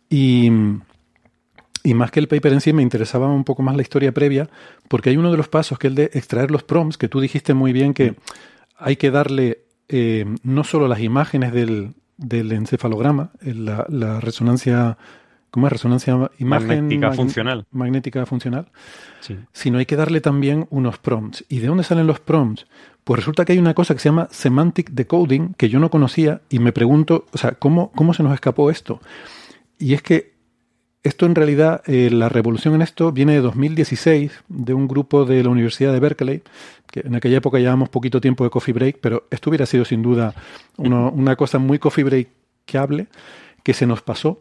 y, 0.10 0.50
y, 1.84 1.94
más 1.94 2.10
que 2.10 2.22
el 2.22 2.28
paper 2.28 2.54
en 2.54 2.62
sí 2.62 2.74
me 2.74 2.82
interesaba 2.82 3.28
un 3.28 3.44
poco 3.44 3.62
más 3.62 3.76
la 3.76 3.82
historia 3.82 4.14
previa, 4.14 4.50
porque 4.88 5.10
hay 5.10 5.18
uno 5.18 5.30
de 5.30 5.38
los 5.38 5.50
pasos 5.50 5.78
que 5.78 5.88
es 5.88 5.92
el 5.92 5.96
de 5.96 6.04
extraer 6.14 6.52
los 6.52 6.64
prompts, 6.64 6.98
que 6.98 7.10
tú 7.10 7.20
dijiste 7.20 7.54
muy 7.54 7.74
bien 7.74 7.94
que 7.94 8.16
hay 8.78 8.96
que 8.96 9.12
darle 9.12 9.66
eh, 9.90 10.26
no 10.42 10.64
solo 10.64 10.88
las 10.88 11.02
imágenes 11.02 11.52
del, 11.52 11.96
del 12.18 12.54
encefalograma, 12.54 13.32
la, 13.42 13.86
la 13.90 14.22
resonancia 14.22 14.98
¿Cómo 15.52 15.68
es? 15.68 15.74
Resonancia 15.74 16.14
imagen 16.38 16.68
magnética 16.68 17.12
funcional. 17.14 17.66
Magnética 17.72 18.26
funcional. 18.26 18.68
Sí. 19.22 19.38
Sino 19.52 19.80
hay 19.80 19.86
que 19.86 19.96
darle 19.96 20.22
también 20.22 20.68
unos 20.70 20.98
prompts. 21.00 21.46
¿Y 21.50 21.60
de 21.60 21.68
dónde 21.68 21.84
salen 21.84 22.08
los 22.08 22.20
prompts? 22.20 22.68
Pues 23.04 23.20
resulta 23.20 23.46
que 23.46 23.54
hay 23.54 23.60
una 23.60 23.74
cosa 23.74 23.94
que 23.94 24.00
se 24.00 24.10
llama 24.10 24.28
semantic 24.32 24.92
decoding 24.92 25.56
que 25.56 25.70
yo 25.70 25.80
no 25.80 25.90
conocía 25.90 26.42
y 26.50 26.60
me 26.60 26.72
pregunto, 26.72 27.26
o 27.32 27.38
sea, 27.38 27.54
¿cómo, 27.54 27.92
cómo 27.94 28.14
se 28.14 28.22
nos 28.22 28.34
escapó 28.34 28.70
esto? 28.70 29.02
Y 29.80 29.94
es 29.94 30.04
que 30.04 30.34
esto 31.02 31.26
en 31.26 31.34
realidad, 31.34 31.82
eh, 31.88 32.10
la 32.12 32.30
revolución 32.30 32.76
en 32.76 32.82
esto 32.82 33.12
viene 33.12 33.34
de 33.34 33.42
2016, 33.42 34.44
de 34.50 34.74
un 34.74 34.88
grupo 34.88 35.26
de 35.26 35.42
la 35.44 35.50
Universidad 35.50 35.94
de 35.94 36.00
Berkeley, 36.00 36.44
que 36.92 37.00
en 37.00 37.16
aquella 37.16 37.38
época 37.38 37.58
llevábamos 37.58 37.90
poquito 37.90 38.20
tiempo 38.20 38.44
de 38.44 38.50
coffee 38.50 38.74
break, 38.74 39.00
pero 39.00 39.26
esto 39.32 39.50
hubiera 39.50 39.66
sido 39.66 39.86
sin 39.86 40.02
duda 40.02 40.36
una 40.78 41.36
cosa 41.36 41.58
muy 41.58 41.80
coffee 41.80 42.04
breakable 42.04 43.08
que 43.64 43.74
se 43.74 43.86
nos 43.86 44.02
pasó 44.02 44.40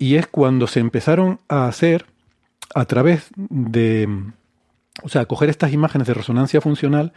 y 0.00 0.16
es 0.16 0.26
cuando 0.26 0.66
se 0.66 0.80
empezaron 0.80 1.40
a 1.48 1.68
hacer 1.68 2.06
a 2.74 2.86
través 2.86 3.30
de, 3.36 4.08
o 5.02 5.08
sea, 5.10 5.26
coger 5.26 5.50
estas 5.50 5.74
imágenes 5.74 6.08
de 6.08 6.14
resonancia 6.14 6.62
funcional 6.62 7.12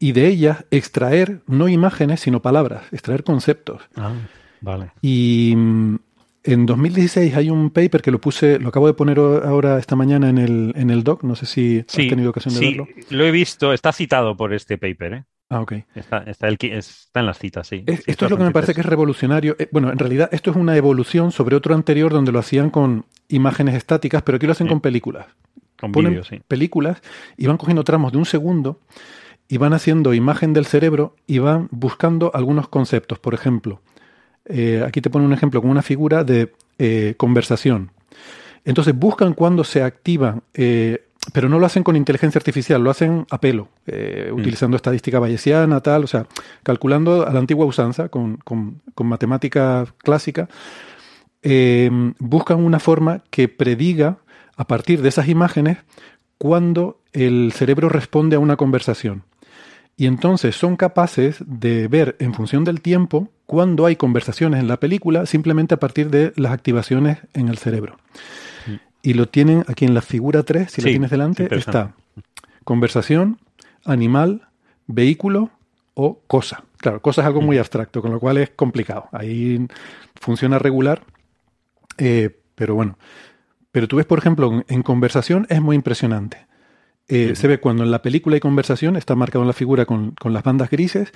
y 0.00 0.10
de 0.10 0.26
ellas 0.26 0.66
extraer 0.72 1.40
no 1.46 1.68
imágenes, 1.68 2.20
sino 2.20 2.42
palabras, 2.42 2.82
extraer 2.92 3.22
conceptos. 3.22 3.82
Ah, 3.94 4.12
vale. 4.60 4.90
Y 5.00 5.54
mm, 5.56 5.96
en 6.42 6.66
2016 6.66 7.36
hay 7.36 7.48
un 7.48 7.70
paper 7.70 8.02
que 8.02 8.10
lo 8.10 8.20
puse, 8.20 8.58
lo 8.58 8.70
acabo 8.70 8.88
de 8.88 8.94
poner 8.94 9.20
ahora 9.20 9.78
esta 9.78 9.94
mañana 9.94 10.28
en 10.28 10.38
el, 10.38 10.72
en 10.74 10.90
el 10.90 11.04
doc, 11.04 11.22
no 11.22 11.36
sé 11.36 11.46
si 11.46 11.78
has 11.78 11.94
tenido 11.94 12.30
ocasión 12.30 12.54
de 12.54 12.60
verlo. 12.60 12.86
Sí, 12.86 13.14
lo 13.14 13.24
he 13.24 13.30
visto, 13.30 13.72
está 13.72 13.92
citado 13.92 14.36
por 14.36 14.52
este 14.52 14.78
paper, 14.78 15.12
¿eh? 15.12 15.24
Ah, 15.48 15.60
ok. 15.60 15.72
Está, 15.94 16.18
está, 16.24 16.48
está 16.48 17.20
en 17.20 17.26
las 17.26 17.38
citas, 17.38 17.68
sí. 17.68 17.84
esto 17.86 18.24
es 18.24 18.30
lo 18.30 18.36
que 18.36 18.42
me 18.42 18.50
parece 18.50 18.74
que 18.74 18.80
es 18.80 18.86
revolucionario. 18.86 19.54
Eh, 19.58 19.68
bueno, 19.70 19.92
en 19.92 19.98
realidad 19.98 20.28
esto 20.32 20.50
es 20.50 20.56
una 20.56 20.76
evolución 20.76 21.30
sobre 21.30 21.54
otro 21.54 21.74
anterior 21.74 22.12
donde 22.12 22.32
lo 22.32 22.40
hacían 22.40 22.70
con 22.70 23.06
imágenes 23.28 23.76
estáticas, 23.76 24.22
pero 24.22 24.36
aquí 24.36 24.46
lo 24.46 24.52
hacen 24.52 24.66
con 24.66 24.80
películas. 24.80 25.26
Con 25.78 25.92
Ponen 25.92 26.24
sí. 26.24 26.40
películas 26.48 27.00
y 27.36 27.46
van 27.46 27.58
cogiendo 27.58 27.84
tramos 27.84 28.10
de 28.10 28.18
un 28.18 28.24
segundo 28.24 28.80
y 29.46 29.58
van 29.58 29.72
haciendo 29.72 30.14
imagen 30.14 30.52
del 30.52 30.66
cerebro 30.66 31.14
y 31.26 31.38
van 31.38 31.68
buscando 31.70 32.32
algunos 32.34 32.68
conceptos. 32.68 33.20
Por 33.20 33.34
ejemplo, 33.34 33.80
eh, 34.46 34.82
aquí 34.84 35.00
te 35.00 35.10
pone 35.10 35.26
un 35.26 35.32
ejemplo 35.32 35.60
con 35.60 35.70
una 35.70 35.82
figura 35.82 36.24
de 36.24 36.52
eh, 36.78 37.14
conversación. 37.16 37.92
Entonces 38.64 38.98
buscan 38.98 39.34
cuando 39.34 39.62
se 39.62 39.82
activan 39.82 40.42
pero 41.32 41.48
no 41.48 41.58
lo 41.58 41.66
hacen 41.66 41.82
con 41.82 41.96
inteligencia 41.96 42.38
artificial, 42.38 42.82
lo 42.82 42.90
hacen 42.90 43.26
a 43.30 43.40
pelo, 43.40 43.68
eh, 43.86 44.30
mm. 44.30 44.34
utilizando 44.34 44.76
estadística 44.76 45.18
bayesiana, 45.18 45.80
tal, 45.80 46.04
o 46.04 46.06
sea, 46.06 46.26
calculando 46.62 47.26
a 47.26 47.32
la 47.32 47.38
antigua 47.38 47.66
usanza, 47.66 48.08
con, 48.08 48.36
con, 48.38 48.80
matemática 48.98 49.86
clásica, 49.98 50.48
eh, 51.42 51.90
buscan 52.18 52.64
una 52.64 52.78
forma 52.78 53.22
que 53.30 53.48
prediga, 53.48 54.18
a 54.56 54.66
partir 54.66 55.02
de 55.02 55.08
esas 55.08 55.28
imágenes, 55.28 55.78
cuando 56.38 57.00
el 57.12 57.52
cerebro 57.52 57.88
responde 57.88 58.36
a 58.36 58.38
una 58.38 58.56
conversación. 58.56 59.24
Y 59.98 60.06
entonces 60.06 60.56
son 60.56 60.76
capaces 60.76 61.36
de 61.46 61.88
ver 61.88 62.16
en 62.18 62.34
función 62.34 62.64
del 62.64 62.82
tiempo 62.82 63.30
cuando 63.46 63.86
hay 63.86 63.96
conversaciones 63.96 64.60
en 64.60 64.68
la 64.68 64.78
película 64.78 65.24
simplemente 65.24 65.74
a 65.74 65.78
partir 65.78 66.10
de 66.10 66.32
las 66.36 66.52
activaciones 66.52 67.18
en 67.32 67.48
el 67.48 67.56
cerebro 67.56 67.96
y 69.06 69.14
lo 69.14 69.28
tienen 69.28 69.64
aquí 69.68 69.84
en 69.84 69.94
la 69.94 70.02
figura 70.02 70.42
3, 70.42 70.68
si 70.68 70.82
la 70.82 70.88
tienes 70.88 71.10
delante, 71.10 71.46
está 71.54 71.94
conversación, 72.64 73.38
animal, 73.84 74.48
vehículo 74.88 75.50
o 75.94 76.18
cosa. 76.26 76.64
Claro, 76.78 77.00
cosa 77.00 77.20
es 77.20 77.26
algo 77.28 77.40
muy 77.40 77.56
abstracto, 77.56 78.02
con 78.02 78.10
lo 78.10 78.18
cual 78.18 78.38
es 78.38 78.50
complicado. 78.50 79.08
Ahí 79.12 79.64
funciona 80.20 80.58
regular, 80.58 81.04
eh, 81.98 82.36
pero 82.56 82.74
bueno. 82.74 82.98
Pero 83.70 83.86
tú 83.86 83.94
ves, 83.98 84.06
por 84.06 84.18
ejemplo, 84.18 84.64
en, 84.66 84.82
conversación 84.82 85.46
es 85.50 85.62
muy 85.62 85.76
impresionante. 85.76 86.48
Eh, 87.06 87.36
se 87.36 87.46
ve 87.46 87.60
cuando 87.60 87.84
en 87.84 87.92
la 87.92 88.02
película 88.02 88.34
hay 88.34 88.40
conversación, 88.40 88.96
está 88.96 89.14
marcado 89.14 89.44
en 89.44 89.46
la 89.46 89.52
figura 89.52 89.86
con, 89.86 90.16
las 90.24 90.42
bandas 90.42 90.68
grises, 90.68 91.12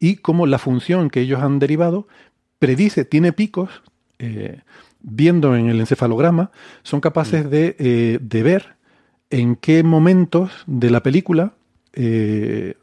y 0.00 0.16
como 0.16 0.48
la 0.48 0.58
función 0.58 1.10
que 1.10 1.20
ellos 1.20 1.40
han 1.40 1.60
derivado 1.60 2.08
predice, 2.58 3.04
tiene 3.04 3.32
picos, 3.32 3.84
eh, 4.18 4.62
viendo 5.04 5.54
en 5.54 5.68
el 5.68 5.78
encefalograma, 5.78 6.50
son 6.82 7.00
capaces 7.00 7.46
mm. 7.46 7.48
de, 7.48 8.18
de 8.20 8.42
ver 8.42 8.74
en 9.30 9.56
qué 9.56 9.82
momentos 9.82 10.50
de 10.66 10.90
la 10.90 11.02
película 11.02 11.54
eh, 11.92 12.74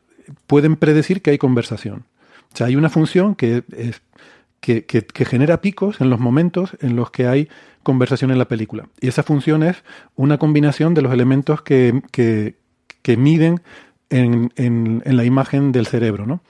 pueden 0.47 0.75
predecir 0.75 1.21
que 1.21 1.31
hay 1.31 1.37
conversación. 1.37 2.05
O 2.53 2.57
sea, 2.57 2.67
hay 2.67 2.75
una 2.75 2.89
función 2.89 3.35
que, 3.35 3.63
es, 3.75 4.01
que, 4.59 4.85
que, 4.85 5.25
genera 5.25 5.61
picos 5.61 6.01
en 6.01 6.09
los 6.09 6.19
momentos 6.19 6.77
en 6.81 6.95
los 6.95 7.11
que 7.11 7.27
hay 7.27 7.49
conversación 7.83 8.31
en 8.31 8.37
la 8.37 8.47
película. 8.47 8.87
Y 8.99 9.07
esa 9.07 9.23
función 9.23 9.63
es 9.63 9.83
una 10.15 10.37
combinación 10.37 10.93
de 10.93 11.01
los 11.01 11.13
elementos 11.13 11.61
que, 11.61 12.01
que 12.11 13.17
miden 13.17 13.61
en, 14.09 14.51
en, 14.55 15.01
en, 15.05 15.17
la 15.17 15.23
imagen 15.23 15.71
del 15.71 15.87
cerebro, 15.87 16.25
¿no? 16.25 16.41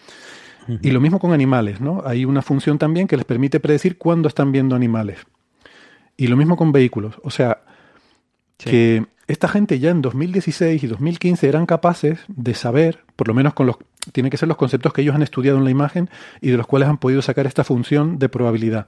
Y 0.81 0.91
lo 0.91 1.02
mismo 1.02 1.19
con 1.19 1.34
animales, 1.34 1.81
¿no? 1.81 2.02
Hay 2.06 2.23
una 2.23 2.41
función 2.41 2.77
también 2.77 3.07
que 3.07 3.18
les 3.18 3.26
permite 3.26 3.60
predecir 3.60 3.98
cuándo 3.98 4.27
están 4.27 4.52
viendo 4.52 4.76
animales. 4.76 5.18
Y 6.17 6.27
lo 6.27 6.38
mismo 6.38 6.57
con 6.57 6.71
vehículos. 6.71 7.15
O 7.23 7.29
sea, 7.29 7.61
que 8.57 9.05
esta 9.27 9.47
gente 9.47 9.79
ya 9.79 9.91
en 9.91 10.01
2016 10.01 10.83
y 10.83 10.88
2015 10.88 11.47
eran 11.47 11.65
capaces 11.65 12.19
de 12.27 12.53
saber, 12.53 12.99
por 13.15 13.27
lo 13.27 13.33
menos 13.33 13.53
con 13.53 13.65
los, 13.65 13.77
tiene 14.11 14.29
que 14.29 14.38
ser 14.38 14.47
los 14.47 14.57
conceptos 14.57 14.93
que 14.93 15.01
ellos 15.01 15.15
han 15.15 15.23
estudiado 15.23 15.57
en 15.57 15.63
la 15.63 15.71
imagen 15.71 16.09
y 16.41 16.49
de 16.49 16.57
los 16.57 16.67
cuales 16.67 16.89
han 16.89 16.97
podido 16.97 17.21
sacar 17.21 17.47
esta 17.47 17.63
función 17.63 18.19
de 18.19 18.29
probabilidad. 18.29 18.88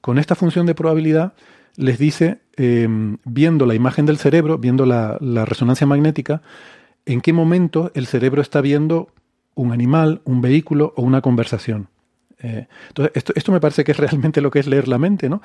Con 0.00 0.18
esta 0.18 0.34
función 0.34 0.66
de 0.66 0.74
probabilidad 0.74 1.32
les 1.76 1.98
dice, 1.98 2.40
em, 2.56 3.18
viendo 3.24 3.64
la 3.64 3.74
imagen 3.74 4.04
del 4.04 4.18
cerebro, 4.18 4.58
viendo 4.58 4.84
la, 4.84 5.16
resonancia 5.46 5.86
magnética, 5.86 6.42
en 7.06 7.20
qué 7.20 7.32
momento 7.32 7.90
el 7.94 8.06
cerebro 8.06 8.42
está 8.42 8.60
viendo 8.60 9.08
un 9.54 9.72
animal, 9.72 10.20
un 10.24 10.40
vehículo 10.40 10.92
o 10.96 11.02
una 11.02 11.20
conversación. 11.20 11.88
Eh, 12.40 12.66
entonces, 12.88 13.12
esto, 13.14 13.32
esto 13.34 13.52
me 13.52 13.60
parece 13.60 13.84
que 13.84 13.92
es 13.92 13.96
realmente 13.98 14.40
lo 14.40 14.50
que 14.50 14.58
es 14.58 14.66
leer 14.66 14.86
la 14.86 14.98
mente, 14.98 15.28
¿no? 15.28 15.40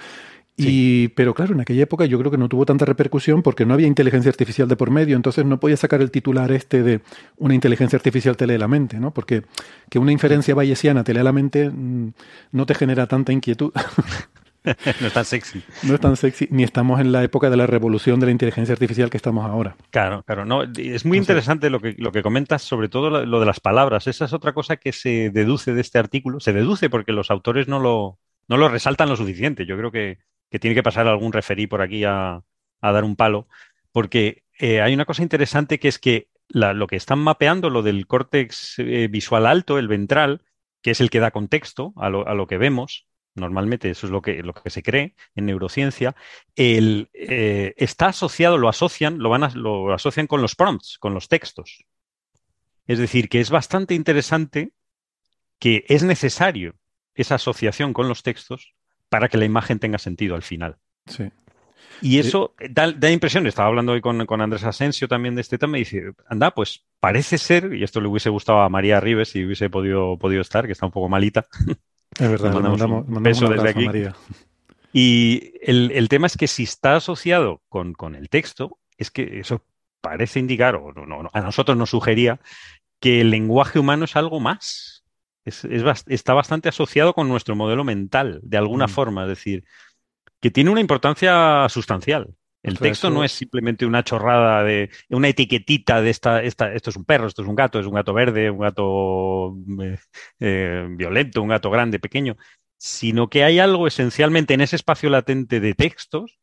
Y, 0.56 1.08
pero 1.10 1.34
claro, 1.34 1.54
en 1.54 1.62
aquella 1.62 1.84
época 1.84 2.06
yo 2.06 2.20
creo 2.20 2.30
que 2.30 2.38
no 2.38 2.48
tuvo 2.48 2.66
tanta 2.66 2.86
repercusión 2.86 3.42
porque 3.42 3.66
no 3.66 3.74
había 3.74 3.88
inteligencia 3.88 4.30
artificial 4.30 4.68
de 4.68 4.76
por 4.76 4.92
medio, 4.92 5.16
entonces 5.16 5.46
no 5.46 5.60
podía 5.60 5.78
sacar 5.78 6.02
el 6.02 6.12
titular 6.12 6.52
este 6.52 6.84
de 6.84 7.02
una 7.38 7.56
inteligencia 7.56 7.98
artificial 7.98 8.38
te 8.38 8.46
lee 8.46 8.60
la 8.60 8.68
mente, 8.68 9.00
¿no? 9.00 9.12
Porque 9.12 9.44
que 9.90 9.98
una 9.98 10.12
inferencia 10.12 10.54
bayesiana 10.54 11.04
te 11.04 11.14
lea 11.14 11.24
la 11.24 11.32
mente 11.32 11.72
mm, 11.72 12.14
no 12.52 12.66
te 12.68 12.76
genera 12.76 13.08
tanta 13.08 13.34
inquietud. 13.34 13.72
no 15.02 15.08
es 15.08 15.14
tan 15.14 15.26
sexy. 15.26 15.64
No 15.84 15.96
es 15.96 16.00
tan 16.00 16.16
sexy, 16.16 16.48
ni 16.52 16.64
estamos 16.64 17.00
en 17.02 17.12
la 17.12 17.24
época 17.24 17.50
de 17.50 17.58
la 17.58 17.66
revolución 17.66 18.20
de 18.20 18.28
la 18.28 18.32
inteligencia 18.32 18.74
artificial 18.74 19.10
que 19.10 19.18
estamos 19.18 19.46
ahora. 19.46 19.76
Claro, 19.90 20.22
claro. 20.24 20.46
No, 20.46 20.64
es 20.64 21.04
muy 21.04 21.18
interesante 21.18 21.72
lo 21.72 21.80
que, 21.80 21.96
lo 21.98 22.12
que 22.12 22.22
comentas, 22.22 22.62
sobre 22.62 22.90
todo 22.90 23.26
lo 23.26 23.40
de 23.40 23.46
las 23.46 23.60
palabras. 23.60 24.08
Esa 24.08 24.26
es 24.26 24.34
otra 24.34 24.54
cosa 24.54 24.78
que 24.78 24.94
se 24.94 25.32
deduce 25.32 25.74
de 25.74 25.82
este 25.82 25.98
artículo. 25.98 26.40
Se 26.40 26.54
deduce 26.54 26.90
porque 26.90 27.12
los 27.12 27.32
autores 27.32 27.68
no 27.68 27.80
lo, 27.80 28.20
no 28.48 28.58
lo 28.58 28.70
resaltan 28.70 29.10
lo 29.10 29.16
suficiente. 29.16 29.66
Yo 29.66 29.78
creo 29.78 29.92
que, 29.92 30.20
que 30.54 30.60
tiene 30.60 30.76
que 30.76 30.84
pasar 30.84 31.08
algún 31.08 31.34
referí 31.34 31.66
por 31.66 31.82
aquí 31.82 32.04
a, 32.04 32.44
dar 32.80 33.04
un 33.04 33.16
palo, 33.16 33.48
porque 33.92 34.44
eh, 34.60 34.82
hay 34.82 34.94
una 34.94 35.06
cosa 35.06 35.24
interesante 35.24 35.80
que 35.80 35.88
es 35.88 35.98
que 35.98 36.28
lo 36.48 36.86
que 36.86 36.96
están 36.96 37.18
mapeando, 37.18 37.72
lo 37.72 37.82
del 37.82 38.06
córtex 38.06 38.78
eh, 38.78 39.08
visual 39.10 39.48
alto, 39.48 39.80
el 39.80 39.88
ventral, 39.88 40.44
que 40.84 40.92
es 40.92 41.02
el 41.02 41.10
que 41.10 41.20
da 41.20 41.32
contexto 41.32 41.92
a 41.96 42.12
lo, 42.12 42.46
que 42.46 42.60
vemos, 42.60 43.08
normalmente 43.34 43.90
eso 43.90 44.06
es 44.06 44.12
lo 44.12 44.22
que, 44.22 44.44
lo 44.44 44.54
que 44.54 44.70
se 44.70 44.84
cree 44.84 45.16
en 45.34 45.48
neurociencia, 45.48 46.16
el, 46.56 47.10
eh, 47.16 47.74
está 47.78 48.10
asociado, 48.10 48.60
lo 48.60 48.70
asocian, 48.70 49.18
lo, 49.18 49.30
van 49.30 49.46
a, 49.46 49.50
lo 49.56 49.92
asocian 49.92 50.28
con 50.28 50.44
los 50.44 50.54
prompts, 50.54 51.00
con 51.00 51.16
los 51.16 51.30
textos. 51.30 51.84
Es 52.86 53.00
decir, 53.00 53.28
que 53.28 53.40
es 53.40 53.50
bastante 53.50 53.96
interesante 53.96 54.72
que 55.58 55.84
es 55.88 56.04
necesario 56.04 56.76
esa 57.16 57.36
asociación 57.36 57.92
con 57.92 58.08
los 58.08 58.22
textos 58.22 58.76
para 59.14 59.30
que 59.30 59.38
la 59.38 59.46
imagen 59.46 59.78
tenga 59.78 60.00
sentido 60.00 60.34
al 60.34 60.42
final. 60.42 60.78
Sí. 61.06 61.30
Y 62.02 62.18
eso 62.18 62.56
da, 62.68 63.12
impresión, 63.12 63.46
estaba 63.46 63.68
hablando 63.68 63.92
hoy 63.92 64.02
con, 64.02 64.42
Andrés 64.42 64.64
Asensio 64.64 65.08
también 65.08 65.36
de 65.36 65.42
este 65.42 65.60
tema 65.60 65.78
y 65.78 65.82
dice, 65.82 66.14
anda, 66.28 66.50
pues 66.50 66.84
parece 67.00 67.38
ser, 67.38 67.76
y 67.76 67.84
esto 67.84 68.02
le 68.02 68.08
hubiese 68.08 68.32
gustado 68.32 68.62
a 68.62 68.70
María 68.70 69.00
Rives 69.00 69.30
si 69.30 69.46
hubiese 69.46 69.70
podido, 69.70 70.18
podido 70.18 70.42
estar, 70.42 70.66
que 70.66 70.72
está 70.72 70.88
un 70.88 70.92
poco 70.92 71.10
malita. 71.10 71.46
Es 72.20 72.28
verdad, 72.28 72.54
mandamos, 72.54 73.08
un 73.08 73.22
beso 73.22 73.48
desde 73.48 73.70
aquí. 73.70 73.86
María. 73.86 74.16
Y 74.92 75.54
el, 75.62 76.10
tema 76.10 76.26
es 76.26 76.36
que 76.36 76.48
si 76.48 76.64
está 76.64 76.96
asociado 76.96 77.62
con, 77.70 78.16
el 78.16 78.30
texto, 78.30 78.80
es 78.98 79.12
que 79.12 79.42
eso 79.42 79.62
parece 80.02 80.40
indicar, 80.40 80.74
o 80.74 80.92
a 81.32 81.42
nosotros 81.42 81.78
nos 81.78 81.92
sugería, 81.92 82.40
que 83.00 83.22
el 83.22 83.30
lenguaje 83.30 83.78
humano 83.78 84.06
es 84.06 84.16
algo 84.16 84.40
más 84.40 84.93
es, 85.46 85.66
está 86.08 86.34
bastante 86.34 86.70
asociado 86.70 87.14
con 87.14 87.28
nuestro 87.28 87.56
modelo 87.56 87.84
mental, 87.84 88.40
de 88.44 88.58
alguna 88.58 88.88
mm. 88.88 88.90
forma, 88.90 89.24
es 89.24 89.30
decir, 89.30 89.64
que 90.40 90.52
tiene 90.52 90.70
una 90.70 90.82
importancia 90.82 91.68
sustancial. 91.70 92.36
El 92.64 92.80
texto 92.80 93.10
no 93.10 93.26
es 93.26 93.34
simplemente 93.34 93.86
una 93.86 94.06
chorrada 94.06 94.64
de 94.64 94.90
una 95.10 95.28
etiquetita 95.28 96.02
de 96.02 96.10
esta, 96.10 96.42
esta, 96.42 96.74
esto 96.74 96.92
es 96.92 96.96
un 96.96 97.04
perro, 97.04 97.28
esto 97.28 97.42
es 97.42 97.48
un 97.50 97.56
gato, 97.56 97.78
es 97.78 97.86
un 97.86 97.94
gato 97.94 98.14
verde, 98.14 98.50
un 98.50 98.60
gato 98.60 99.58
eh, 99.82 99.98
eh, 100.40 100.88
violento, 100.92 101.42
un 101.42 101.50
gato 101.50 101.70
grande, 101.70 102.00
pequeño, 102.00 102.38
sino 102.78 103.30
que 103.30 103.44
hay 103.44 103.60
algo 103.60 103.86
esencialmente 103.86 104.54
en 104.54 104.62
ese 104.62 104.78
espacio 104.78 105.10
latente 105.10 105.60
de 105.60 105.74
textos 105.74 106.40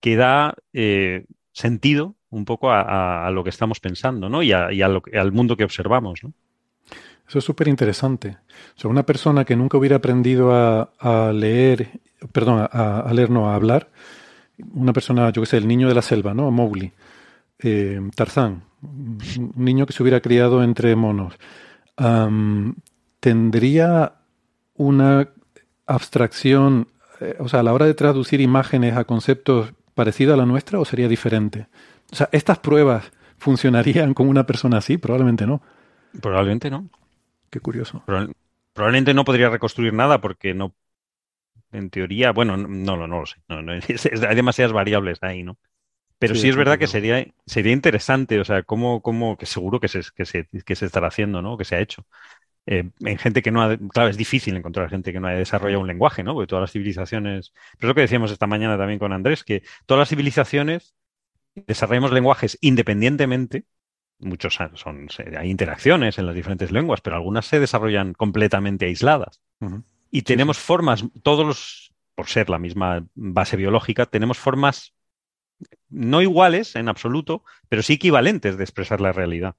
que 0.00 0.16
da 0.16 0.54
eh, 0.72 1.26
sentido 1.52 2.16
un 2.30 2.46
poco 2.46 2.70
a, 2.72 3.30
lo 3.30 3.44
que 3.44 3.50
estamos 3.50 3.78
pensando, 3.78 4.30
¿no? 4.30 4.42
Y, 4.42 4.52
a, 4.52 4.72
y 4.72 4.80
al 4.80 5.32
mundo 5.32 5.58
que 5.58 5.64
observamos, 5.64 6.24
¿no? 6.24 6.32
Eso 7.32 7.38
es 7.38 7.46
súper 7.46 7.68
interesante. 7.68 8.36
O 8.76 8.78
sea, 8.78 8.90
una 8.90 9.06
persona 9.06 9.46
que 9.46 9.56
nunca 9.56 9.78
hubiera 9.78 9.96
aprendido 9.96 10.52
a, 10.52 11.32
leer, 11.32 11.88
perdón, 12.30 12.68
a, 12.70 13.10
leer, 13.14 13.30
no, 13.30 13.48
a 13.48 13.54
hablar, 13.54 13.88
una 14.74 14.92
persona, 14.92 15.30
yo 15.30 15.40
qué 15.40 15.46
sé, 15.46 15.56
el 15.56 15.66
niño 15.66 15.88
de 15.88 15.94
la 15.94 16.02
selva, 16.02 16.34
¿no? 16.34 16.50
Mowgli, 16.50 16.92
eh, 17.60 18.02
Tarzán, 18.14 18.64
un 18.82 19.18
niño 19.56 19.86
que 19.86 19.94
se 19.94 20.02
hubiera 20.02 20.20
criado 20.20 20.62
entre 20.62 20.94
monos, 20.94 21.32
tendría 23.20 24.12
una 24.74 25.30
abstracción, 25.86 26.88
eh, 27.18 27.36
o 27.38 27.48
sea, 27.48 27.60
a 27.60 27.62
la 27.62 27.72
hora 27.72 27.86
de 27.86 27.94
traducir 27.94 28.42
imágenes 28.42 28.94
a 28.94 29.04
conceptos 29.04 29.72
parecido 29.94 30.34
a 30.34 30.36
la 30.36 30.44
nuestra 30.44 30.78
o 30.78 30.84
sería 30.84 31.08
diferente? 31.08 31.66
O 32.12 32.14
sea, 32.14 32.28
¿estas 32.30 32.58
pruebas 32.58 33.10
funcionarían 33.38 34.12
con 34.12 34.28
una 34.28 34.44
persona 34.44 34.76
así? 34.76 34.98
Probablemente 34.98 35.46
no. 35.46 35.62
Probablemente 36.20 36.70
no. 36.70 36.90
Qué 37.52 37.60
curioso. 37.60 38.02
probablemente 38.72 39.12
no 39.12 39.26
podría 39.26 39.50
reconstruir 39.50 39.92
nada 39.92 40.22
porque 40.22 40.54
no, 40.54 40.74
en 41.70 41.90
teoría, 41.90 42.32
bueno, 42.32 42.56
no, 42.56 42.96
no, 42.96 43.06
no 43.06 43.20
lo 43.20 43.26
sé. 43.26 43.36
hay 44.26 44.34
demasiadas 44.34 44.72
variables 44.72 45.18
ahí, 45.22 45.42
¿no? 45.42 45.58
Pero 46.18 46.34
sí, 46.34 46.48
es 46.48 46.56
verdad 46.56 46.78
que 46.78 46.86
sería, 46.86 47.26
sería 47.44 47.72
interesante, 47.72 48.40
o 48.40 48.44
sea, 48.44 48.62
cómo, 48.62 49.02
cómo 49.02 49.36
que 49.36 49.44
seguro 49.44 49.80
que 49.80 49.88
se, 49.88 50.00
que 50.14 50.24
se, 50.24 50.48
que 50.64 50.76
se 50.76 50.86
estará 50.86 51.08
haciendo, 51.08 51.42
¿no? 51.42 51.58
Que 51.58 51.64
se 51.64 51.76
ha 51.76 51.80
hecho. 51.80 52.06
Eh, 52.64 52.90
en 53.00 53.18
gente 53.18 53.42
que 53.42 53.50
no 53.50 53.60
ha, 53.60 53.76
claro, 53.76 54.08
es 54.08 54.16
difícil 54.16 54.56
encontrar 54.56 54.88
gente 54.88 55.12
que 55.12 55.20
no 55.20 55.26
haya 55.26 55.38
desarrollado 55.38 55.82
un 55.82 55.88
lenguaje, 55.88 56.22
¿no? 56.22 56.32
Porque 56.32 56.46
todas 56.46 56.62
las 56.62 56.72
civilizaciones, 56.72 57.52
pero 57.76 57.88
es 57.88 57.88
lo 57.88 57.94
que 57.94 58.00
decíamos 58.02 58.30
esta 58.30 58.46
mañana 58.46 58.78
también 58.78 58.98
con 58.98 59.12
Andrés, 59.12 59.44
que 59.44 59.62
todas 59.84 59.98
las 59.98 60.08
civilizaciones 60.08 60.94
desarrollamos 61.54 62.12
lenguajes 62.12 62.56
independientemente 62.62 63.66
muchos 64.22 64.58
son, 64.74 65.08
hay 65.36 65.50
interacciones 65.50 66.18
en 66.18 66.26
las 66.26 66.34
diferentes 66.34 66.70
lenguas, 66.70 67.00
pero 67.00 67.16
algunas 67.16 67.46
se 67.46 67.60
desarrollan 67.60 68.14
completamente 68.14 68.86
aisladas. 68.86 69.40
Y 70.10 70.22
tenemos 70.22 70.58
formas, 70.58 71.04
todos 71.22 71.46
los, 71.46 71.94
por 72.14 72.26
ser 72.26 72.50
la 72.50 72.58
misma 72.58 73.06
base 73.14 73.56
biológica, 73.56 74.06
tenemos 74.06 74.38
formas 74.38 74.94
no 75.88 76.22
iguales 76.22 76.74
en 76.76 76.88
absoluto, 76.88 77.44
pero 77.68 77.82
sí 77.82 77.94
equivalentes 77.94 78.56
de 78.56 78.64
expresar 78.64 79.00
la 79.00 79.12
realidad. 79.12 79.56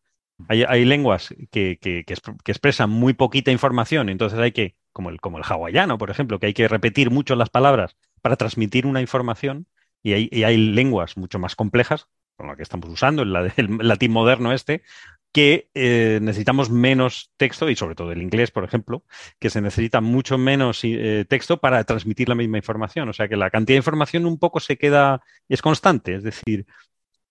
Hay, 0.48 0.84
lenguas 0.84 1.34
que, 1.52 1.78
que, 1.80 2.04
expresan 2.46 2.90
muy 2.90 3.14
poquita 3.14 3.52
información, 3.52 4.10
entonces 4.10 4.40
hay 4.40 4.52
que, 4.52 4.76
como 4.92 5.10
el, 5.10 5.22
como 5.22 5.38
el 5.38 5.44
hawaiano, 5.48 5.98
por 5.98 6.10
ejemplo, 6.10 6.40
que 6.40 6.48
hay 6.48 6.54
que 6.54 6.68
repetir 6.68 7.12
mucho 7.12 7.36
las 7.36 7.50
palabras 7.50 7.96
para 8.22 8.36
transmitir 8.36 8.86
una 8.88 9.00
información, 9.00 9.68
y 10.02 10.14
hay, 10.14 10.30
y 10.32 10.44
hay 10.44 10.58
lenguas 10.58 11.16
mucho 11.18 11.40
más 11.40 11.56
complejas 11.56 12.10
con 12.44 12.50
la 12.50 12.58
que 12.58 12.64
estamos 12.64 12.90
usando, 12.90 13.24
el, 13.24 13.32
latín 13.80 14.12
moderno 14.12 14.52
este, 14.52 14.84
que 15.32 15.70
eh, 15.74 16.20
necesitamos 16.22 16.70
menos 16.70 17.32
texto 17.38 17.70
y 17.70 17.76
sobre 17.78 17.96
todo 17.96 18.12
el 18.12 18.22
inglés, 18.22 18.52
por 18.52 18.66
ejemplo, 18.66 19.06
que 19.40 19.50
se 19.50 19.62
necesita 19.62 20.02
mucho 20.02 20.38
menos 20.38 20.82
eh, 20.84 21.26
texto 21.30 21.62
para 21.62 21.82
transmitir 21.86 22.28
la 22.28 22.36
misma 22.36 22.58
información. 22.58 23.08
O 23.08 23.14
sea 23.14 23.30
que 23.30 23.38
la 23.38 23.50
cantidad 23.50 23.76
de 23.76 23.80
información 23.80 24.26
un 24.26 24.38
poco 24.38 24.60
se 24.60 24.78
queda, 24.78 25.22
es 25.48 25.62
constante, 25.62 26.16
es 26.16 26.24
decir, 26.24 26.66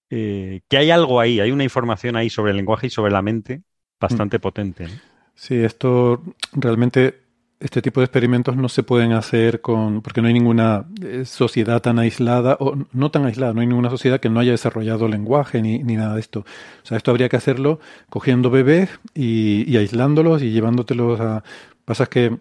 eh, 0.08 0.62
que 0.66 0.78
hay 0.78 0.90
algo 0.90 1.20
ahí, 1.20 1.40
hay 1.40 1.50
una 1.50 1.64
información 1.64 2.16
ahí 2.16 2.30
sobre 2.30 2.52
el 2.52 2.56
lenguaje 2.56 2.86
y 2.86 2.90
sobre 2.90 3.12
la 3.12 3.20
mente 3.20 3.60
bastante 4.00 4.38
mm. 4.38 4.40
potente. 4.40 4.88
Sí, 5.34 5.56
esto 5.56 6.22
realmente 6.52 7.21
este 7.62 7.80
tipo 7.80 8.00
de 8.00 8.06
experimentos 8.06 8.56
no 8.56 8.68
se 8.68 8.82
pueden 8.82 9.12
hacer 9.12 9.60
con, 9.60 10.02
porque 10.02 10.20
no 10.20 10.26
hay 10.26 10.34
ninguna 10.34 10.84
eh, 11.00 11.24
sociedad 11.24 11.80
tan 11.80 12.00
aislada, 12.00 12.56
o 12.58 12.76
no 12.92 13.10
tan 13.12 13.24
aislada, 13.24 13.52
no 13.52 13.60
hay 13.60 13.68
ninguna 13.68 13.88
sociedad 13.88 14.18
que 14.18 14.28
no 14.28 14.40
haya 14.40 14.50
desarrollado 14.50 15.06
lenguaje 15.06 15.62
ni, 15.62 15.78
ni 15.78 15.94
nada 15.94 16.14
de 16.14 16.20
esto. 16.20 16.40
O 16.40 16.86
sea, 16.86 16.96
esto 16.96 17.12
habría 17.12 17.28
que 17.28 17.36
hacerlo 17.36 17.78
cogiendo 18.10 18.50
bebés 18.50 18.90
y, 19.14 19.76
aislándolos 19.76 20.42
y 20.42 20.50
llevándotelos 20.50 21.20
a... 21.20 21.44
Pasa 21.84 22.06
que 22.06 22.30
va 22.30 22.38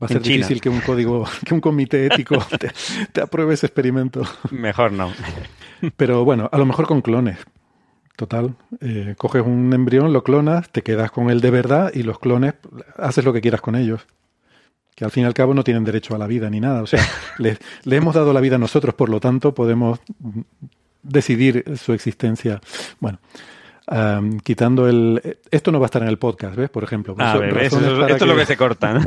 a 0.00 0.08
ser 0.08 0.22
difícil 0.22 0.60
que 0.60 0.68
un 0.68 0.80
código, 0.80 1.24
que 1.46 1.54
un 1.54 1.60
comité 1.60 2.06
ético 2.06 2.36
te, 3.12 3.20
apruebe 3.22 3.54
ese 3.54 3.66
experimento. 3.66 4.22
Mejor 4.50 4.92
no. 4.92 5.12
Pero 5.96 6.24
bueno, 6.24 6.48
a 6.52 6.58
lo 6.58 6.66
mejor 6.66 6.86
con 6.86 7.00
clones. 7.00 7.38
Total, 8.16 8.54
eh, 8.80 9.14
coges 9.16 9.42
un 9.46 9.72
embrión, 9.72 10.12
lo 10.12 10.24
clonas, 10.24 10.70
te 10.70 10.82
quedas 10.82 11.10
con 11.10 11.30
él 11.30 11.40
de 11.40 11.52
verdad 11.52 11.92
y 11.94 12.02
los 12.02 12.18
clones 12.18 12.54
haces 12.96 13.24
lo 13.24 13.32
que 13.32 13.40
quieras 13.40 13.60
con 13.60 13.76
ellos 13.76 14.06
que 14.98 15.04
al 15.04 15.12
fin 15.12 15.22
y 15.22 15.26
al 15.26 15.34
cabo 15.34 15.54
no 15.54 15.62
tienen 15.62 15.84
derecho 15.84 16.16
a 16.16 16.18
la 16.18 16.26
vida 16.26 16.50
ni 16.50 16.58
nada. 16.58 16.82
O 16.82 16.86
sea, 16.88 17.00
le, 17.38 17.56
hemos 17.84 18.16
dado 18.16 18.32
la 18.32 18.40
vida 18.40 18.56
a 18.56 18.58
nosotros, 18.58 18.96
por 18.96 19.08
lo 19.08 19.20
tanto 19.20 19.54
podemos 19.54 20.00
decidir 21.04 21.62
su 21.76 21.92
existencia. 21.92 22.60
Bueno, 22.98 23.20
quitando 24.42 24.88
el... 24.88 25.38
Esto 25.52 25.70
no 25.70 25.78
va 25.78 25.84
a 25.84 25.86
estar 25.86 26.02
en 26.02 26.08
el 26.08 26.18
podcast, 26.18 26.56
¿ves? 26.56 26.68
Por 26.68 26.82
ejemplo. 26.82 27.14
Ah, 27.16 27.40
esto 27.60 27.78
es 27.78 28.22
lo 28.22 28.36
que 28.36 28.44
se 28.44 28.56
corta. 28.56 29.00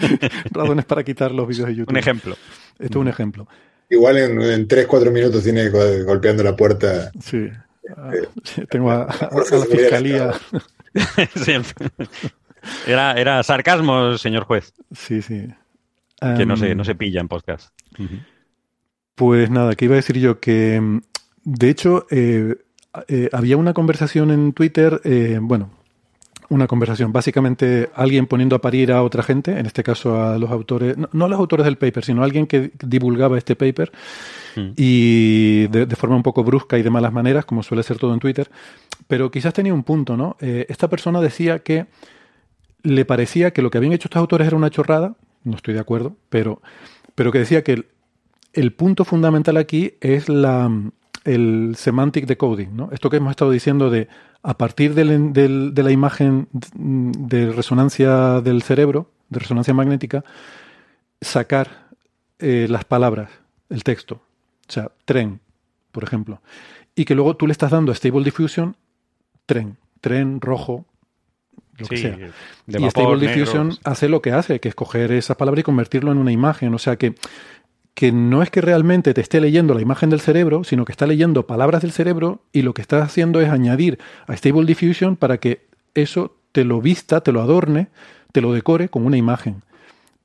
razones 0.52 0.84
para 0.84 1.02
quitar 1.02 1.32
los 1.32 1.48
vídeos 1.48 1.66
de 1.66 1.74
YouTube. 1.74 1.90
Un 1.90 1.98
ejemplo. 1.98 2.36
Esto 2.78 2.98
es 2.98 3.02
un 3.02 3.08
ejemplo. 3.08 3.48
Igual 3.90 4.18
en, 4.18 4.40
en 4.40 4.68
3-4 4.68 5.10
minutos 5.10 5.42
tiene 5.42 5.70
golpeando 5.70 6.44
la 6.44 6.54
puerta. 6.54 7.10
Sí. 7.20 7.48
Ah, 7.96 8.12
tengo 8.70 8.92
a, 8.92 9.08
la 9.50 9.66
fiscalía. 9.66 10.34
Era, 12.86 13.12
era 13.12 13.42
sarcasmo, 13.42 14.16
señor 14.18 14.44
juez. 14.44 14.72
Sí, 14.92 15.22
sí. 15.22 15.48
Que 16.36 16.46
no, 16.46 16.56
se, 16.56 16.74
no 16.74 16.84
se 16.84 16.94
pilla 16.94 17.20
en 17.20 17.28
podcast. 17.28 17.70
Pues 19.14 19.50
nada, 19.50 19.74
que 19.74 19.84
iba 19.84 19.94
a 19.94 19.96
decir 19.96 20.18
yo 20.18 20.40
que, 20.40 20.80
mm, 20.80 21.00
de 21.44 21.70
hecho, 21.70 22.06
eh, 22.10 22.56
eh, 23.08 23.28
había 23.32 23.56
una 23.56 23.74
conversación 23.74 24.30
en 24.30 24.52
Twitter, 24.52 25.00
eh, 25.04 25.38
bueno, 25.40 25.70
una 26.48 26.66
conversación. 26.66 27.12
Básicamente 27.12 27.90
alguien 27.94 28.26
poniendo 28.26 28.56
a 28.56 28.60
parir 28.60 28.92
a 28.92 29.02
otra 29.02 29.22
gente, 29.22 29.58
en 29.58 29.66
este 29.66 29.82
caso 29.82 30.22
a 30.22 30.38
los 30.38 30.50
autores, 30.50 30.96
no, 31.12 31.24
a 31.24 31.28
los 31.28 31.38
autores 31.38 31.64
del 31.64 31.76
paper, 31.76 32.04
sino 32.04 32.22
a 32.22 32.24
alguien 32.24 32.46
que 32.46 32.70
divulgaba 32.84 33.38
este 33.38 33.56
paper 33.56 33.90
mm. 34.56 34.70
y 34.76 35.66
de, 35.68 35.96
forma 35.96 36.16
un 36.16 36.22
poco 36.22 36.44
brusca 36.44 36.78
y 36.78 36.82
de 36.82 36.90
malas 36.90 37.12
maneras, 37.12 37.44
como 37.44 37.62
suele 37.62 37.82
ser 37.82 37.98
todo 37.98 38.12
en 38.14 38.20
Twitter. 38.20 38.50
Pero 39.08 39.30
quizás 39.30 39.54
tenía 39.54 39.74
un 39.74 39.82
punto, 39.82 40.16
¿no? 40.16 40.36
Esta 40.40 40.88
persona 40.88 41.20
decía 41.20 41.58
que 41.60 41.86
le 42.82 43.04
parecía 43.04 43.52
que 43.52 43.62
lo 43.62 43.70
que 43.70 43.78
habían 43.78 43.92
hecho 43.92 44.06
estos 44.06 44.20
autores 44.20 44.46
era 44.46 44.56
una 44.56 44.70
chorrada, 44.70 45.14
no 45.44 45.56
estoy 45.56 45.74
de 45.74 45.80
acuerdo, 45.80 46.16
pero, 46.28 46.62
pero 47.14 47.32
que 47.32 47.38
decía 47.38 47.62
que 47.62 47.86
el 48.52 48.72
punto 48.72 49.04
fundamental 49.04 49.56
aquí 49.56 49.94
es 50.00 50.28
la, 50.28 50.70
el 51.24 51.74
semantic 51.76 52.26
decoding, 52.26 52.76
¿no? 52.76 52.90
Esto 52.92 53.10
que 53.10 53.16
hemos 53.16 53.30
estado 53.30 53.50
diciendo 53.50 53.90
de 53.90 54.08
a 54.42 54.58
partir 54.58 54.94
de 54.94 55.04
la 55.82 55.90
imagen 55.92 56.48
de 56.74 57.52
resonancia 57.52 58.40
del 58.40 58.62
cerebro, 58.62 59.10
de 59.28 59.38
resonancia 59.38 59.72
magnética, 59.72 60.24
sacar 61.20 61.88
eh, 62.38 62.66
las 62.68 62.84
palabras, 62.84 63.30
el 63.70 63.84
texto. 63.84 64.20
O 64.68 64.72
sea, 64.72 64.90
tren, 65.04 65.40
por 65.92 66.02
ejemplo. 66.02 66.40
Y 66.96 67.04
que 67.04 67.14
luego 67.14 67.36
tú 67.36 67.46
le 67.46 67.52
estás 67.52 67.70
dando 67.70 67.92
a 67.92 67.94
Stable 67.94 68.24
Diffusion 68.24 68.76
tren, 69.46 69.76
tren 70.00 70.40
rojo, 70.40 70.86
lo 71.82 71.88
que 71.88 71.96
sea. 71.98 72.18
y 72.66 72.90
Stable 72.90 73.26
Diffusion 73.26 73.72
hace 73.84 74.08
lo 74.08 74.22
que 74.22 74.32
hace, 74.32 74.60
que 74.60 74.68
es 74.68 74.74
coger 74.74 75.12
esa 75.12 75.36
palabra 75.36 75.60
y 75.60 75.64
convertirlo 75.64 76.10
en 76.12 76.18
una 76.18 76.32
imagen. 76.32 76.74
O 76.74 76.78
sea 76.78 76.96
que 76.96 77.14
que 77.94 78.12
no 78.12 78.42
es 78.42 78.50
que 78.50 78.60
realmente 78.60 79.12
te 79.14 79.20
esté 79.20 79.40
leyendo 79.40 79.74
la 79.74 79.82
imagen 79.82 80.10
del 80.10 80.20
cerebro, 80.20 80.64
sino 80.64 80.84
que 80.84 80.92
está 80.92 81.06
leyendo 81.06 81.46
palabras 81.46 81.82
del 81.82 81.92
cerebro 81.92 82.42
y 82.52 82.62
lo 82.62 82.74
que 82.74 82.82
está 82.82 83.02
haciendo 83.02 83.40
es 83.40 83.50
añadir 83.50 83.98
a 84.26 84.36
Stable 84.36 84.64
Diffusion 84.64 85.16
para 85.16 85.38
que 85.38 85.66
eso 85.94 86.36
te 86.52 86.64
lo 86.64 86.80
vista, 86.80 87.22
te 87.22 87.32
lo 87.32 87.40
adorne, 87.40 87.88
te 88.32 88.40
lo 88.40 88.52
decore 88.52 88.88
con 88.88 89.04
una 89.04 89.16
imagen. 89.16 89.62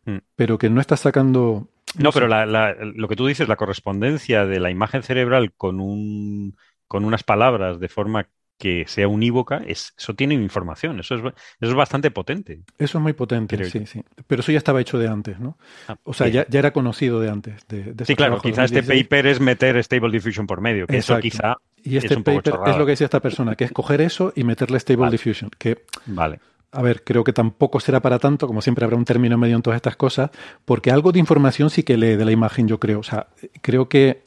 Mm. 0.06 0.18
Pero 0.36 0.58
que 0.58 0.70
no 0.70 0.80
está 0.80 0.96
sacando... 0.96 1.68
No, 1.98 2.12
pero 2.12 2.28
lo 2.28 3.08
que 3.08 3.16
tú 3.16 3.26
dices, 3.28 3.48
la 3.48 3.56
correspondencia 3.56 4.46
de 4.46 4.60
la 4.60 4.70
imagen 4.70 5.04
cerebral 5.04 5.54
con, 5.54 5.80
un, 5.80 6.56
con 6.88 7.06
unas 7.06 7.24
palabras 7.24 7.80
de 7.80 7.90
forma 7.90 8.28
que 8.58 8.86
sea 8.88 9.08
unívoca, 9.08 9.62
es, 9.66 9.94
eso 9.98 10.16
tiene 10.16 10.34
información, 10.34 11.00
eso 11.00 11.16
es, 11.16 11.22
eso 11.22 11.34
es 11.72 11.74
bastante 11.74 12.12
potente. 12.12 12.62
Eso 12.78 12.98
es 12.98 13.02
muy 13.02 13.14
potente, 13.14 13.64
sí, 13.66 13.86
sí. 13.86 14.04
Pero 14.26 14.42
eso 14.42 14.52
ya 14.52 14.58
estaba 14.58 14.82
hecho 14.82 14.98
de 14.98 15.08
antes, 15.08 15.40
¿no? 15.40 15.58
Ah, 15.88 15.98
o 16.04 16.14
sea, 16.14 16.28
ya, 16.28 16.46
ya, 16.50 16.60
era 16.60 16.72
conocido 16.72 17.20
de 17.20 17.30
antes. 17.30 17.68
De, 17.68 17.94
sí, 18.06 18.16
claro, 18.16 18.42
quizá 18.42 18.66
este 18.66 18.84
paper 18.84 19.28
es 19.28 19.40
meter 19.40 19.82
Stable 19.84 20.12
Diffusion 20.12 20.48
por 20.48 20.62
medio, 20.62 20.88
que 20.88 20.98
eso 20.98 21.20
quizá 21.20 21.58
y 21.84 21.98
este 21.98 22.18
paper 22.18 22.56
es 22.66 22.78
lo 22.78 22.86
que 22.86 22.92
decía 22.92 23.06
esta 23.06 23.22
persona, 23.22 23.56
que 23.56 23.66
es 23.66 23.72
coger 23.72 24.02
eso 24.02 24.34
y 24.36 24.44
meterle 24.44 24.80
Stable 24.80 25.10
Diffusion, 25.10 25.50
que... 25.58 25.86
Vale. 26.06 26.40
A 26.72 26.82
ver, 26.82 27.04
creo 27.04 27.24
que 27.24 27.32
tampoco 27.32 27.80
será 27.80 28.02
para 28.02 28.20
tanto, 28.20 28.46
como 28.46 28.62
siempre 28.62 28.84
habrá 28.84 28.98
un 28.98 29.06
término 29.06 29.38
medio 29.38 29.56
en 29.56 29.62
todas 29.62 29.78
estas 29.78 29.96
cosas, 29.96 30.32
porque 30.66 30.92
algo 30.92 31.14
de 31.14 31.20
información 31.20 31.70
sí 31.70 31.84
que 31.84 31.96
lee 31.96 32.18
de 32.18 32.26
la 32.26 32.32
imagen, 32.32 32.68
yo 32.68 32.78
creo. 32.78 33.00
O 33.00 33.04
sea, 33.04 33.28
creo 33.62 33.88
que 33.88 34.24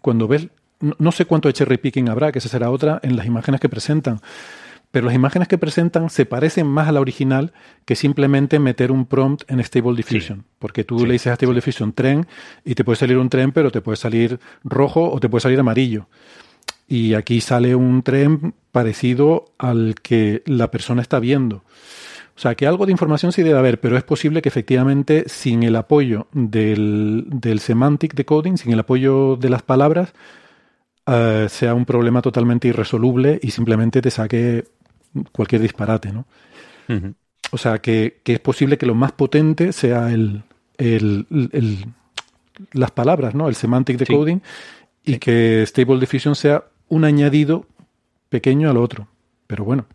cuando 0.00 0.26
ves 0.26 0.48
no, 0.98 1.12
sé 1.12 1.24
cuánto 1.24 1.48
de 1.48 1.54
cherry 1.54 1.78
picking 1.78 2.08
habrá, 2.08 2.32
que 2.32 2.38
esa 2.38 2.48
será 2.48 2.70
otra, 2.70 3.00
en 3.02 3.16
las 3.16 3.26
imágenes 3.26 3.60
que 3.60 3.68
presentan. 3.68 4.20
Pero 4.90 5.06
las 5.06 5.14
imágenes 5.14 5.48
que 5.48 5.56
presentan 5.56 6.10
se 6.10 6.26
parecen 6.26 6.66
más 6.66 6.88
a 6.88 6.92
la 6.92 7.00
original 7.00 7.52
que 7.86 7.96
simplemente 7.96 8.58
meter 8.58 8.92
un 8.92 9.06
prompt 9.06 9.50
en 9.50 9.64
Stable 9.64 9.96
Diffusion. 9.96 10.44
Porque 10.58 10.84
tú 10.84 11.06
le 11.06 11.14
dices 11.14 11.32
a 11.32 11.36
Stable 11.36 11.54
Diffusion 11.54 11.94
tren 11.94 12.26
y 12.62 12.74
te 12.74 12.84
puede 12.84 12.96
salir 12.96 13.16
un 13.16 13.30
tren, 13.30 13.52
pero 13.52 13.70
te 13.70 13.80
puede 13.80 13.96
salir 13.96 14.38
rojo 14.64 15.10
o 15.10 15.18
te 15.18 15.30
puede 15.30 15.40
salir 15.40 15.58
amarillo. 15.58 16.08
Y 16.88 17.14
aquí 17.14 17.40
sale 17.40 17.74
un 17.74 18.02
tren 18.02 18.52
parecido 18.70 19.46
al 19.56 19.94
que 20.02 20.42
la 20.44 20.70
persona 20.70 21.00
está 21.00 21.20
viendo. 21.20 21.64
O 22.36 22.40
sea, 22.42 22.54
que 22.54 22.66
algo 22.66 22.84
de 22.84 22.92
información 22.92 23.32
sí 23.32 23.42
debe 23.42 23.58
haber, 23.58 23.80
pero 23.80 23.96
es 23.96 24.04
posible 24.04 24.42
que 24.42 24.48
efectivamente 24.48 25.24
sin 25.26 25.62
el 25.62 25.76
apoyo 25.76 26.26
del, 26.32 27.24
del 27.28 27.60
semantic 27.60 28.14
decoding, 28.14 28.58
sin 28.58 28.72
el 28.72 28.80
apoyo 28.80 29.36
de 29.36 29.48
las 29.48 29.62
palabras, 29.62 30.12
eh, 31.06 31.46
sea 31.48 31.74
un 31.74 31.84
problema 31.84 32.22
totalmente 32.22 32.68
irresoluble 32.68 33.38
y 33.42 33.50
simplemente 33.50 34.00
te 34.00 34.10
saque 34.10 34.64
cualquier 35.32 35.62
disparate, 35.62 36.12
¿no? 36.12 36.26
O 37.50 37.58
sea, 37.58 37.80
que, 37.80 38.20
es 38.24 38.40
posible 38.40 38.76
que 38.78 38.86
lo 38.86 38.94
más 38.94 39.12
potente 39.12 39.72
sea 39.72 40.10
el, 40.12 40.42
las 42.72 42.90
palabras, 42.90 43.34
¿no? 43.34 43.48
El 43.48 43.54
semantic 43.54 43.98
decoding 43.98 44.42
y 45.04 45.18
que 45.18 45.64
Stable 45.66 46.00
Diffusion 46.00 46.34
sea 46.34 46.64
un 46.88 47.04
añadido 47.04 47.66
pequeño 48.28 48.70
al 48.70 48.76
otro. 48.76 49.08
Pero 49.46 49.64
bueno, 49.64 49.86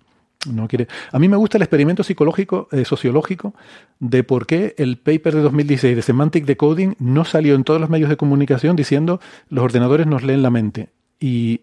no 0.52 0.68
quiere. 0.68 0.88
A 1.12 1.20
mí 1.20 1.28
me 1.28 1.38
gusta 1.38 1.58
el 1.58 1.64
experimento 1.64 2.04
psicológico, 2.04 2.68
eh, 2.72 2.86
sociológico, 2.86 3.54
de 4.00 4.24
por 4.24 4.46
qué 4.46 4.76
el 4.78 4.98
paper 4.98 5.36
de 5.36 5.42
2016 5.42 5.96
de 5.96 6.02
Semantic 6.02 6.46
Decoding 6.46 6.96
no 7.00 7.26
salió 7.26 7.56
en 7.56 7.64
todos 7.64 7.82
los 7.82 7.90
medios 7.90 8.10
de 8.10 8.18
comunicación 8.18 8.76
diciendo 8.76 9.20
los 9.50 9.64
ordenadores 9.64 10.08
nos 10.08 10.24
leen 10.24 10.44
la 10.44 10.50
mente. 10.50 10.90
Y, 11.20 11.62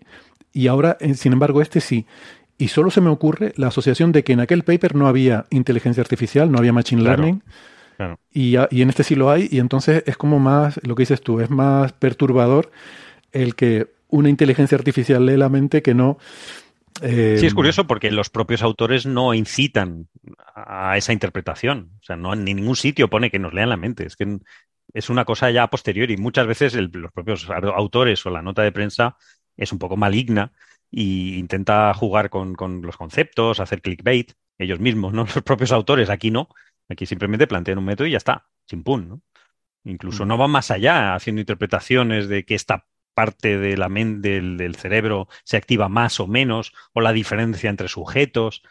ahora, 0.68 0.96
sin 1.14 1.32
embargo, 1.32 1.60
este 1.62 1.80
sí. 1.80 2.06
Y 2.56 2.68
solo 2.68 2.90
se 2.90 3.00
me 3.00 3.10
ocurre 3.10 3.52
la 3.56 3.68
asociación 3.68 4.12
de 4.12 4.22
que 4.22 4.32
en 4.32 4.40
aquel 4.40 4.62
paper 4.62 4.94
no 4.94 5.08
había 5.08 5.46
inteligencia 5.50 6.02
artificial, 6.02 6.50
no 6.50 6.58
había 6.58 6.72
machine 6.72 7.02
learning. 7.02 7.42
Y, 8.32 8.56
y, 8.70 8.82
en 8.82 8.88
este 8.88 9.04
sí 9.04 9.14
lo 9.14 9.30
hay, 9.30 9.48
y 9.50 9.58
entonces 9.58 10.02
es 10.06 10.16
como 10.16 10.40
más, 10.40 10.80
lo 10.82 10.94
que 10.94 11.02
dices 11.02 11.20
tú, 11.20 11.40
es 11.40 11.50
más 11.50 11.92
perturbador 11.92 12.70
el 13.32 13.54
que 13.54 13.88
una 14.08 14.28
inteligencia 14.28 14.78
artificial 14.78 15.26
lee 15.26 15.36
la 15.36 15.48
mente 15.48 15.82
que 15.82 15.94
no. 15.94 16.18
Eh, 17.02 17.36
sí, 17.38 17.46
es 17.46 17.54
curioso 17.54 17.86
porque 17.86 18.12
los 18.12 18.30
propios 18.30 18.62
autores 18.62 19.06
no 19.06 19.34
incitan 19.34 20.08
a 20.54 20.96
esa 20.96 21.12
interpretación. 21.12 21.90
O 22.00 22.04
sea, 22.04 22.16
no 22.16 22.32
en 22.32 22.44
ningún 22.44 22.76
sitio 22.76 23.10
pone 23.10 23.30
que 23.30 23.40
nos 23.40 23.52
lean 23.52 23.68
la 23.68 23.76
mente. 23.76 24.06
Es 24.06 24.14
que 24.16 24.38
es 24.92 25.10
una 25.10 25.24
cosa 25.24 25.50
ya 25.50 25.66
posterior 25.66 26.10
y 26.10 26.16
muchas 26.16 26.46
veces 26.46 26.74
los 26.74 27.12
propios 27.12 27.48
autores 27.50 28.24
o 28.24 28.30
la 28.30 28.42
nota 28.42 28.62
de 28.62 28.70
prensa 28.70 29.16
es 29.56 29.72
un 29.72 29.78
poco 29.78 29.96
maligna 29.96 30.52
e 30.92 31.36
intenta 31.38 31.92
jugar 31.94 32.30
con, 32.30 32.56
los 32.82 32.96
conceptos, 32.96 33.60
hacer 33.60 33.82
clickbait 33.82 34.32
ellos 34.58 34.78
mismos, 34.78 35.12
¿no? 35.12 35.24
Los 35.34 35.42
propios 35.42 35.72
autores, 35.72 36.10
aquí 36.10 36.30
no. 36.30 36.48
Aquí 36.88 37.06
simplemente 37.06 37.46
plantean 37.46 37.78
un 37.78 37.86
método 37.86 38.06
y 38.06 38.12
ya 38.12 38.18
está, 38.18 38.46
chimpún, 38.66 39.08
¿no? 39.08 39.22
Incluso 39.84 40.24
mm. 40.24 40.28
no 40.28 40.36
van 40.36 40.50
más 40.50 40.70
allá 40.70 41.14
haciendo 41.14 41.40
interpretaciones 41.40 42.28
de 42.28 42.44
que 42.44 42.54
esta 42.54 42.86
parte 43.14 43.58
de 43.58 43.76
la 43.76 43.88
mente, 43.88 44.40
del, 44.40 44.74
cerebro 44.76 45.28
se 45.44 45.56
activa 45.56 45.88
más 45.88 46.20
o 46.20 46.26
menos, 46.26 46.72
o 46.92 47.00
la 47.00 47.12
diferencia 47.12 47.70
entre 47.70 47.88
sujetos. 47.88 48.62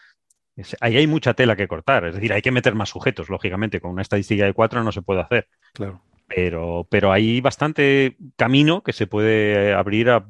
ahí 0.80 0.98
hay 0.98 1.08
mucha 1.08 1.34
tela 1.34 1.56
que 1.56 1.68
cortar. 1.68 2.06
Es 2.06 2.16
decir, 2.16 2.34
hay 2.34 2.42
que 2.42 2.52
meter 2.52 2.76
más 2.76 2.90
sujetos, 2.90 3.30
lógicamente. 3.30 3.82
Con 3.82 3.92
una 3.92 4.02
estadística 4.02 4.46
de 4.46 4.54
cuatro 4.54 4.84
no 4.84 4.92
se 4.92 5.02
puede 5.02 5.22
hacer. 5.22 5.48
Claro. 5.74 6.02
Pero, 6.28 6.88
pero 6.90 7.12
hay 7.12 7.42
bastante 7.42 8.18
camino 8.36 8.84
que 8.84 8.94
se 8.94 9.08
puede 9.08 9.74
abrir 9.74 10.10
a, 10.10 10.26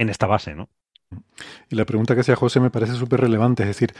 en 0.00 0.08
esta 0.08 0.26
base, 0.26 0.54
¿no? 0.54 0.68
Y 1.68 1.76
la 1.76 1.84
pregunta 1.84 2.14
que 2.14 2.22
hacía 2.22 2.36
José 2.36 2.58
me 2.58 2.70
parece 2.70 2.94
súper 2.94 3.20
relevante, 3.20 3.64
es 3.64 3.68
decir, 3.68 3.92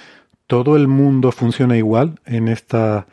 ¿todo 0.46 0.76
el 0.76 0.88
mundo 0.88 1.30
funciona 1.30 1.76
igual 1.76 2.18
en 2.24 2.48
esta 2.48 3.06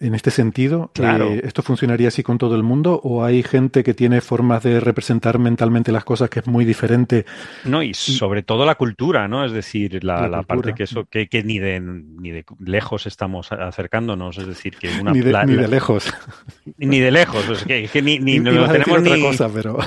en 0.00 0.14
este 0.14 0.30
sentido? 0.30 0.90
Claro. 0.94 1.26
Eh, 1.26 1.42
¿Esto 1.44 1.62
funcionaría 1.62 2.08
así 2.08 2.22
con 2.22 2.38
todo 2.38 2.54
el 2.54 2.62
mundo? 2.62 3.00
¿O 3.02 3.24
hay 3.24 3.42
gente 3.42 3.82
que 3.82 3.94
tiene 3.94 4.20
formas 4.20 4.62
de 4.62 4.80
representar 4.80 5.38
mentalmente 5.38 5.92
las 5.92 6.04
cosas 6.04 6.30
que 6.30 6.40
es 6.40 6.46
muy 6.46 6.64
diferente? 6.64 7.26
No, 7.64 7.82
y 7.82 7.94
sobre 7.94 8.42
todo 8.42 8.64
la 8.64 8.76
cultura, 8.76 9.28
¿no? 9.28 9.44
Es 9.44 9.52
decir, 9.52 10.02
la, 10.04 10.42
parte 10.42 10.74
que 10.74 10.84
eso, 10.84 11.06
que, 11.06 11.28
ni, 11.44 11.58
de, 11.58 11.80
ni 11.80 12.30
de 12.30 12.44
lejos 12.64 13.06
estamos 13.06 13.50
acercándonos, 13.52 14.38
es 14.38 14.46
decir, 14.46 14.76
que 14.76 14.88
una 15.00 15.12
ni, 15.12 15.20
de, 15.20 15.32
ni 15.46 15.54
de 15.54 15.68
lejos. 15.68 16.12
Ni 16.78 17.00
de 17.00 17.10
lejos, 17.10 17.48
es 17.48 17.90
que, 17.90 18.02
ni, 18.02 18.18
ni 18.20 18.38
no 18.38 18.70
tenemos 18.70 19.02
ni... 19.02 19.20
cosa, 19.20 19.48
pero... 19.52 19.78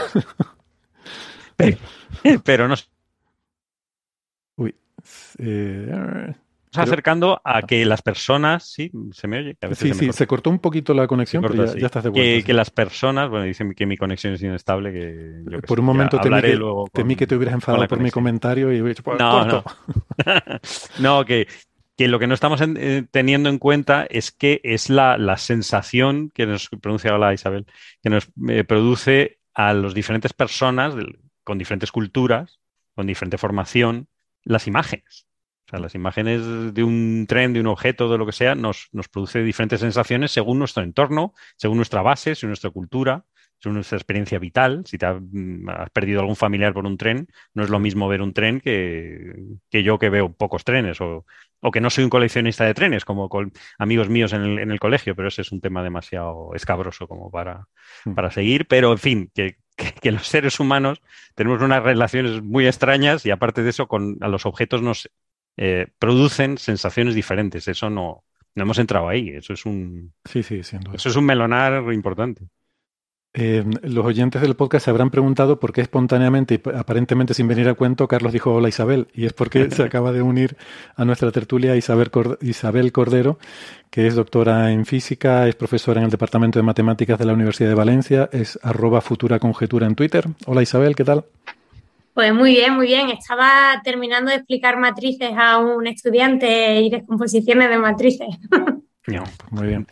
pero 1.56 1.78
no 2.68 2.76
Uy. 4.58 4.76
Eh, 5.40 6.34
acercando 6.74 7.42
a 7.44 7.62
que 7.64 7.86
las 7.86 8.02
personas, 8.02 8.72
sí, 8.72 8.92
se 9.12 9.28
me 9.28 9.40
oye. 9.40 9.58
sí, 9.74 9.94
sí, 9.94 10.12
se 10.14 10.28
cortó 10.28 10.50
un 10.50 10.60
poquito 10.60 10.94
la 10.94 11.08
conexión, 11.08 11.42
pero 11.42 11.66
ya, 11.76 11.86
estás 11.86 12.04
de 12.04 12.10
vuelta. 12.10 12.46
Que, 12.46 12.54
las 12.54 12.70
personas, 12.70 13.30
bueno, 13.30 13.46
dicen 13.46 13.74
que 13.74 13.86
mi 13.86 13.98
conexión 13.98 14.34
es 14.34 14.42
inestable, 14.42 14.92
que 14.94 15.60
por 15.68 15.80
un 15.80 15.86
momento 15.86 16.20
temí 16.20 16.42
que, 16.42 16.60
temí 16.94 17.16
que, 17.16 17.28
te 17.28 17.36
hubieras 17.36 17.56
enfadado 17.56 17.88
por 17.88 18.00
mi 18.00 18.12
comentario 18.12 18.72
y 18.72 18.78
he 18.78 18.84
dicho, 18.84 19.04
pues, 19.04 19.20
no, 19.20 19.46
no. 19.46 19.64
no, 21.00 21.26
que, 21.26 21.48
que 21.98 22.08
lo 22.08 22.20
que 22.20 22.28
no 22.28 22.34
estamos 22.34 22.62
eh, 22.62 23.04
teniendo 23.12 23.50
en 23.50 23.58
cuenta 23.58 24.06
es 24.10 24.32
que 24.32 24.62
es 24.64 24.90
la, 24.90 25.18
la 25.18 25.38
sensación 25.38 26.32
que 26.34 26.46
nos 26.46 26.70
pronuncia 26.82 27.18
la 27.18 27.34
Isabel, 27.34 27.66
que 28.02 28.10
nos 28.10 28.30
eh, 28.48 28.64
produce 28.64 29.40
a 29.54 29.74
las 29.74 29.94
diferentes 29.94 30.32
personas 30.32 30.96
con 31.44 31.58
diferentes 31.58 31.92
culturas, 31.92 32.60
con 32.96 33.08
diferente 33.08 33.38
formación, 33.38 34.08
las 34.44 34.68
imágenes. 34.68 35.28
O 35.68 35.70
sea, 35.70 35.80
las 35.80 35.96
imágenes 35.96 36.74
de 36.74 36.84
un 36.84 37.26
tren, 37.28 37.54
de 37.54 37.62
un 37.62 37.68
objeto, 37.68 38.10
de 38.10 38.18
lo 38.18 38.26
que 38.26 38.32
sea, 38.32 38.56
nos, 38.56 38.90
nos 38.92 39.08
produce 39.08 39.44
diferentes 39.44 39.80
sensaciones 39.80 40.32
según 40.32 40.60
nuestro 40.60 40.84
entorno, 40.84 41.34
según 41.56 41.78
nuestra 41.78 42.02
base, 42.02 42.36
según 42.36 42.50
nuestra 42.50 42.72
cultura, 42.72 43.26
según 43.60 43.76
nuestra 43.76 43.98
experiencia 43.98 44.40
vital. 44.40 44.84
Si 44.86 44.98
te 44.98 45.08
mm, 45.08 45.70
has, 45.70 45.90
perdido 45.92 46.20
algún 46.20 46.36
familiar 46.36 46.74
por 46.74 46.86
un 46.86 46.98
tren, 46.98 47.28
no 47.54 47.64
es 47.64 47.70
lo 47.70 47.80
mismo 47.80 48.08
ver 48.08 48.22
un 48.22 48.34
tren 48.34 48.60
que, 48.60 49.34
que 49.70 49.84
yo 49.84 50.00
que 50.00 50.10
veo 50.10 50.34
pocos 50.34 50.64
trenes 50.64 51.00
o 51.00 51.26
o 51.62 51.72
que 51.72 51.80
no 51.80 51.90
soy 51.90 52.04
un 52.04 52.10
coleccionista 52.10 52.66
de 52.66 52.74
trenes, 52.74 53.06
como 53.06 53.30
con 53.30 53.54
amigos 53.78 54.10
míos 54.10 54.34
en 54.34 54.44
el, 54.44 54.80
colegio, 54.80 55.16
pero 55.16 55.28
ese 55.28 55.44
es 55.44 55.52
un 55.52 55.62
tema 55.62 55.84
demasiado 55.84 56.52
escabroso 56.56 57.08
como 57.08 57.30
para, 57.30 57.68
mm. 58.06 58.14
para 58.14 58.32
seguir. 58.32 58.68
Pero, 58.68 58.92
en 58.92 58.98
fin, 58.98 59.32
que, 59.34 59.58
los 60.12 60.28
seres 60.28 60.60
humanos 60.60 61.02
tenemos 61.36 61.62
unas 61.62 61.82
relaciones 61.82 62.42
muy 62.44 62.68
extrañas 62.68 63.26
y 63.26 63.32
aparte 63.32 63.64
de 63.64 63.70
eso, 63.70 63.88
con 63.88 64.18
a 64.22 64.28
los 64.28 64.46
objetos 64.46 64.82
nos 64.82 65.10
eh, 65.58 65.88
producen 65.98 66.58
sensaciones 66.58 67.16
diferentes. 67.16 67.68
Eso 67.68 67.90
no, 67.90 68.24
no 68.56 68.64
hemos 68.64 68.80
entrado 68.80 69.08
ahí. 69.08 69.30
Eso 69.30 69.54
es 69.54 69.66
un, 69.66 70.14
sí, 70.26 70.44
sí, 70.44 70.60
eso 70.60 71.10
es 71.10 71.16
un 71.16 71.26
melonar 71.26 71.94
importante. 71.94 72.48
Eh, 73.34 73.64
los 73.84 74.06
oyentes 74.06 74.42
del 74.42 74.58
podcast 74.58 74.84
se 74.84 74.92
habrán 74.92 75.10
preguntado 75.10 75.58
por 75.58 75.72
qué 75.72 75.80
espontáneamente 75.80 76.56
y 76.56 76.70
aparentemente 76.76 77.34
sin 77.34 77.48
venir 77.48 77.70
a 77.70 77.76
cuento 77.76 78.06
Carlos 78.06 78.34
dijo 78.34 78.54
hola 78.54 78.68
Isabel 78.68 79.08
y 79.14 79.26
es 79.26 79.32
porque 79.32 79.72
se 79.72 79.84
acaba 79.84 80.12
de 80.12 80.22
unir 80.22 80.58
a 80.98 81.06
nuestra 81.06 81.32
tertulia 81.32 81.78
Isabel, 81.78 82.12
Isabel 82.42 82.92
Cordero 82.92 83.40
que 83.90 84.06
es 84.06 84.16
doctora 84.16 84.72
en 84.74 84.86
física, 84.86 85.48
es 85.48 85.56
profesora 85.56 86.02
en 86.02 86.06
el 86.06 86.12
Departamento 86.12 86.60
de 86.60 86.64
Matemáticas 86.64 87.18
de 87.18 87.26
la 87.26 87.32
Universidad 87.32 87.70
de 87.70 87.76
Valencia, 87.76 88.30
es 88.34 88.60
arroba 88.64 89.00
futura 89.00 89.40
conjetura 89.40 89.88
en 89.88 89.96
Twitter. 89.96 90.26
Hola 90.46 90.62
Isabel, 90.62 90.96
¿qué 90.96 91.06
tal? 91.06 91.24
Pues 92.14 92.34
muy 92.34 92.52
bien, 92.52 92.76
muy 92.76 92.88
bien. 92.88 93.10
Estaba 93.10 93.82
terminando 93.84 94.32
de 94.32 94.38
explicar 94.38 94.78
matrices 94.78 95.32
a 95.38 95.58
un 95.58 95.88
estudiante 95.88 96.82
y 96.82 96.90
descomposiciones 96.90 97.70
de 97.70 97.78
matrices. 97.78 98.28
No, 99.08 99.24
muy 99.52 99.68
bien 99.68 99.88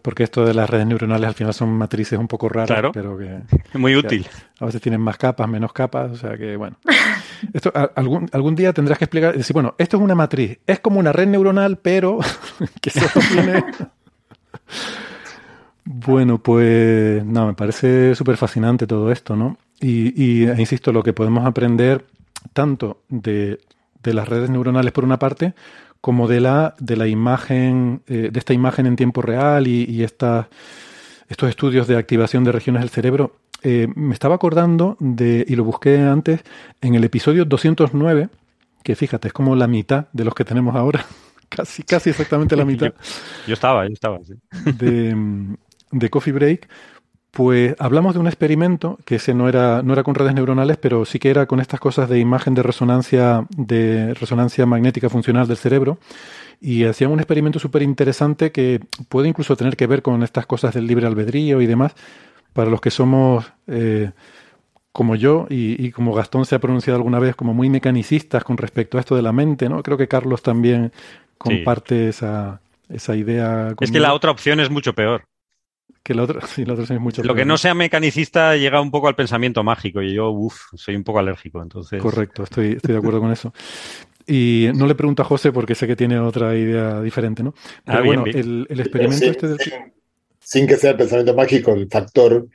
porque 0.00 0.24
esto 0.24 0.44
de 0.44 0.54
las 0.54 0.68
redes 0.68 0.86
neuronales 0.86 1.28
al 1.28 1.34
final 1.34 1.52
son 1.52 1.70
matrices 1.70 2.18
un 2.18 2.28
poco 2.28 2.48
raras, 2.48 2.90
pero 2.92 3.18
que... 3.18 3.40
Muy 3.78 3.94
útil. 3.94 4.26
a 4.60 4.66
veces 4.66 4.80
tienen 4.80 5.00
más 5.00 5.16
capas, 5.18 5.48
menos 5.48 5.72
capas, 5.72 6.12
o 6.12 6.16
sea 6.16 6.36
que 6.36 6.56
bueno. 6.56 6.76
Esto 7.52 7.72
algún, 7.96 8.28
algún 8.32 8.54
día 8.54 8.72
tendrás 8.72 8.98
que 8.98 9.06
explicar, 9.06 9.36
decir, 9.36 9.52
bueno, 9.52 9.74
esto 9.76 9.96
es 9.96 10.02
una 10.02 10.14
matriz, 10.14 10.60
es 10.64 10.78
como 10.78 11.00
una 11.00 11.12
red 11.12 11.26
neuronal, 11.26 11.76
pero 11.78 12.20
que 12.80 12.90
se 12.90 13.04
tiene... 13.30 13.64
bueno, 15.84 16.38
pues 16.38 17.24
no, 17.24 17.48
me 17.48 17.54
parece 17.54 18.14
súper 18.14 18.36
fascinante 18.36 18.86
todo 18.86 19.10
esto, 19.10 19.34
¿no? 19.34 19.58
Y, 19.80 20.14
y 20.22 20.46
e 20.46 20.60
insisto, 20.60 20.92
lo 20.92 21.02
que 21.02 21.12
podemos 21.12 21.44
aprender 21.44 22.04
tanto 22.52 23.02
de, 23.08 23.58
de 24.02 24.14
las 24.14 24.28
redes 24.28 24.50
neuronales 24.50 24.92
por 24.92 25.04
una 25.04 25.18
parte, 25.18 25.54
como 26.02 26.26
de 26.26 26.40
la, 26.40 26.74
de 26.80 26.96
la 26.96 27.06
imagen, 27.06 28.02
eh, 28.08 28.28
de 28.30 28.38
esta 28.38 28.52
imagen 28.52 28.86
en 28.86 28.96
tiempo 28.96 29.22
real 29.22 29.68
y, 29.68 30.02
estos 30.02 30.48
estudios 31.48 31.86
de 31.86 31.96
activación 31.96 32.44
de 32.44 32.52
regiones 32.52 32.82
del 32.82 32.90
cerebro. 32.90 33.36
Eh, 33.62 33.86
me 33.94 34.12
estaba 34.12 34.34
acordando 34.34 34.96
de, 34.98 35.46
y 35.48 35.54
lo 35.54 35.62
busqué 35.62 36.00
antes, 36.00 36.42
en 36.80 36.96
el 36.96 37.04
episodio 37.04 37.44
209, 37.44 38.28
que 38.82 38.96
fíjate, 38.96 39.28
es 39.28 39.32
como 39.32 39.54
la 39.54 39.68
mitad 39.68 40.08
de 40.12 40.24
los 40.24 40.34
que 40.34 40.44
tenemos 40.44 40.74
ahora, 40.74 41.06
casi, 41.48 41.84
casi 41.84 42.10
exactamente 42.10 42.56
la 42.56 42.64
mitad. 42.66 42.92
yo, 43.46 43.54
estaba, 43.54 43.86
yo 43.86 43.92
estaba, 43.92 44.18
sí. 44.24 44.34
De, 44.72 45.56
de 45.92 46.10
Coffee 46.10 46.32
Break, 46.32 46.68
pues 47.32 47.74
hablamos 47.78 48.12
de 48.12 48.20
un 48.20 48.26
experimento 48.26 48.98
que 49.06 49.14
ese 49.14 49.32
no 49.32 49.48
era, 49.48 49.82
no 49.82 49.94
era 49.94 50.02
con 50.02 50.14
redes 50.14 50.34
neuronales, 50.34 50.76
pero 50.76 51.06
sí 51.06 51.18
que 51.18 51.30
era 51.30 51.46
con 51.46 51.60
estas 51.60 51.80
cosas 51.80 52.10
de 52.10 52.18
imagen 52.18 52.52
de 52.52 52.62
resonancia, 52.62 53.46
de 53.56 54.12
resonancia 54.12 54.66
magnética 54.66 55.08
funcional 55.08 55.48
del 55.48 55.56
cerebro. 55.56 55.98
Y 56.60 56.84
hacían 56.84 57.10
un 57.10 57.20
experimento 57.20 57.58
súper 57.58 57.80
interesante 57.80 58.52
que 58.52 58.80
puede 59.08 59.28
incluso 59.28 59.56
tener 59.56 59.78
que 59.78 59.86
ver 59.86 60.02
con 60.02 60.22
estas 60.22 60.44
cosas 60.44 60.74
del 60.74 60.86
libre 60.86 61.06
albedrío 61.06 61.62
y 61.62 61.66
demás. 61.66 61.94
Para 62.52 62.70
los 62.70 62.82
que 62.82 62.90
somos 62.90 63.50
eh, 63.66 64.10
como 64.92 65.16
yo 65.16 65.46
y, 65.48 65.90
como 65.90 66.12
Gastón 66.12 66.44
se 66.44 66.54
ha 66.54 66.58
pronunciado 66.58 66.98
alguna 66.98 67.18
vez, 67.18 67.34
como 67.34 67.54
muy 67.54 67.70
mecanicistas 67.70 68.44
con 68.44 68.58
respecto 68.58 68.98
a 68.98 69.00
esto 69.00 69.16
de 69.16 69.22
la 69.22 69.32
mente, 69.32 69.70
¿no? 69.70 69.82
Creo 69.82 69.96
que 69.96 70.06
Carlos 70.06 70.42
también 70.42 70.92
comparte 71.38 72.10
esa, 72.10 72.60
esa 72.90 73.16
idea. 73.16 73.74
Es 73.80 73.90
que 73.90 74.00
la 74.00 74.12
otra 74.12 74.30
opción 74.30 74.60
es 74.60 74.68
mucho 74.68 74.92
peor. 74.92 75.24
Que 76.02 76.14
lo 76.14 76.24
otro, 76.24 76.40
sí, 76.46 76.64
lo 76.64 76.74
otro 76.74 76.84
es 76.84 77.00
mucho. 77.00 77.22
Lo 77.22 77.34
que 77.34 77.44
no 77.44 77.56
sea 77.56 77.74
mecanicista 77.74 78.56
llega 78.56 78.80
un 78.80 78.90
poco 78.90 79.08
al 79.08 79.14
pensamiento 79.14 79.62
mágico 79.62 80.02
y 80.02 80.14
yo, 80.14 80.30
uff, 80.30 80.60
soy 80.74 80.96
un 80.96 81.04
poco 81.04 81.18
alérgico, 81.18 81.62
entonces. 81.62 82.00
Correcto, 82.00 82.44
estoy, 82.44 82.72
estoy 82.72 82.92
de 82.92 82.98
acuerdo 82.98 83.20
con 83.20 83.32
eso. 83.32 83.52
Y 84.26 84.68
no 84.74 84.86
le 84.86 84.94
pregunto 84.94 85.22
a 85.22 85.24
José 85.24 85.52
porque 85.52 85.74
sé 85.74 85.86
que 85.86 85.96
tiene 85.96 86.18
otra 86.18 86.56
idea 86.56 87.00
diferente, 87.00 87.42
¿no? 87.42 87.54
Pero 87.84 87.98
ah, 87.98 88.02
bueno, 88.02 88.24
El, 88.26 88.66
experimento 88.68 89.26
este 89.26 89.48
del... 89.48 89.58
sin, 90.38 90.66
que 90.66 90.76
sea 90.76 90.90
el 90.92 90.96
pensamiento 90.96 91.34
mágico 91.34 91.72
el 91.72 91.88
factor 91.88 92.48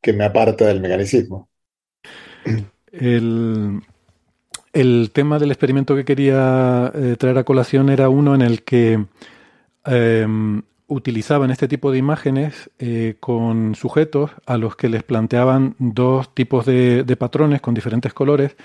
que 0.00 0.12
me 0.12 0.24
aparta 0.24 0.66
del 0.66 0.80
mecanicismo. 0.80 1.48
El, 2.92 3.82
el 4.72 5.10
tema 5.12 5.38
del 5.38 5.50
experimento 5.50 5.96
que 5.96 6.04
quería 6.04 6.92
eh, 6.94 7.16
traer 7.18 7.38
a 7.38 7.44
colación 7.44 7.90
era 7.90 8.08
uno 8.08 8.34
en 8.34 8.42
el 8.42 8.62
que 8.62 9.04
em, 9.84 10.62
utilizaban 10.88 11.50
este 11.50 11.68
tipo 11.68 11.92
de 11.92 11.98
imágenes 11.98 12.70
eh, 12.78 13.16
con 13.20 13.74
sujetos 13.74 14.30
a 14.46 14.56
los 14.56 14.74
que 14.74 14.88
les 14.88 15.02
planteaban 15.02 15.76
dos 15.78 16.34
tipos 16.34 16.64
de, 16.64 17.04
patrones 17.18 17.60
con 17.60 17.74
diferentes 17.74 18.14
colores 18.14 18.56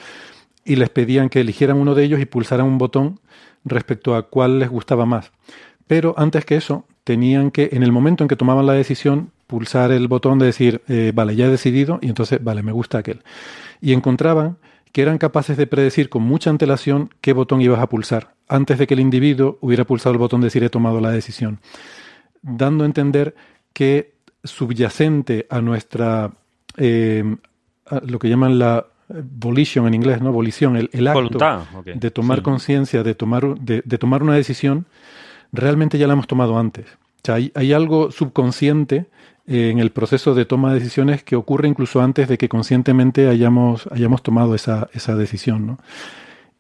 y 0.66 0.78
les 0.78 0.90
pedían 0.90 1.30
que 1.30 1.42
eligieran 1.42 1.78
uno 1.78 1.94
de 1.94 2.06
ellos 2.06 2.22
y 2.22 2.26
pulsaran 2.26 2.66
un 2.66 2.78
botón 2.78 3.20
respecto 3.66 4.16
a 4.16 4.24
cuál 4.24 4.60
les 4.60 4.70
gustaba 4.70 5.06
más. 5.06 5.32
Pero 5.86 6.16
antes 6.18 6.46
que 6.46 6.56
eso, 6.56 6.86
tenían 7.04 7.52
que, 7.52 7.70
en 7.74 7.84
el 7.84 7.92
momento 7.92 8.24
en 8.24 8.30
que 8.30 8.38
tomaban 8.38 8.66
la 8.66 8.74
decisión, 8.74 9.32
pulsar 9.48 9.92
el 9.92 10.08
botón 10.08 10.40
de 10.40 10.46
decir, 10.46 10.82
eh, 10.88 11.12
vale, 11.14 11.36
ya 11.36 11.48
he 11.48 11.50
decidido, 11.50 12.00
y 12.02 12.08
entonces, 12.08 12.42
vale, 12.42 12.64
me 12.64 12.72
gusta 12.72 13.00
aquel. 13.00 13.22
Y 13.82 13.92
encontraban 13.92 14.58
que 14.94 15.02
eran 15.02 15.18
capaces 15.18 15.58
de 15.58 15.68
predecir 15.68 16.08
con 16.08 16.24
mucha 16.24 16.50
antelación 16.50 17.10
qué 17.20 17.34
botón 17.34 17.62
ibas 17.62 17.82
a 17.82 17.90
pulsar, 17.90 18.36
antes 18.48 18.78
de 18.78 18.88
que 18.88 18.94
el 18.94 19.02
individuo 19.02 19.58
hubiera 19.60 19.84
pulsado 19.84 20.14
el 20.14 20.20
botón 20.20 20.40
de 20.40 20.46
decir, 20.46 20.64
he 20.64 20.70
tomado 20.70 21.02
la 21.02 21.12
decisión 21.12 21.60
dando 22.44 22.84
a 22.84 22.88
entender 22.88 23.34
que 23.74 24.14
subyacente 24.44 25.48
a 25.50 25.62
nuestra, 25.62 26.32
eh, 26.78 27.24
lo 28.06 28.20
que 28.20 28.30
llaman 28.30 28.60
la 28.60 28.86
volition 29.10 29.88
en 29.88 29.94
inglés, 29.94 30.22
¿no? 30.22 30.32
Volición, 30.32 30.76
el, 30.76 31.08
acto 31.08 31.40
de 31.86 32.12
tomar 32.12 32.42
conciencia, 32.42 33.04
de 33.04 33.16
tomar, 33.16 33.56
de, 33.60 33.82
tomar 33.98 34.24
una 34.24 34.36
decisión, 34.36 34.86
realmente 35.52 35.98
ya 35.98 36.08
la 36.08 36.14
hemos 36.14 36.28
tomado 36.28 36.58
antes. 36.58 36.86
O 36.86 37.26
sea, 37.26 37.36
hay, 37.36 37.74
algo 37.74 38.12
subconsciente 38.12 39.06
en 39.48 39.80
el 39.80 39.92
proceso 39.92 40.34
de 40.34 40.46
toma 40.46 40.74
de 40.74 40.80
decisiones 40.80 41.24
que 41.24 41.36
ocurre 41.36 41.68
incluso 41.68 42.02
antes 42.02 42.28
de 42.28 42.38
que 42.38 42.50
conscientemente 42.50 43.28
hayamos, 43.28 43.88
hayamos 43.92 44.24
tomado 44.24 44.56
esa, 44.56 44.90
esa 44.94 45.16
decisión, 45.16 45.68
¿no? 45.68 45.80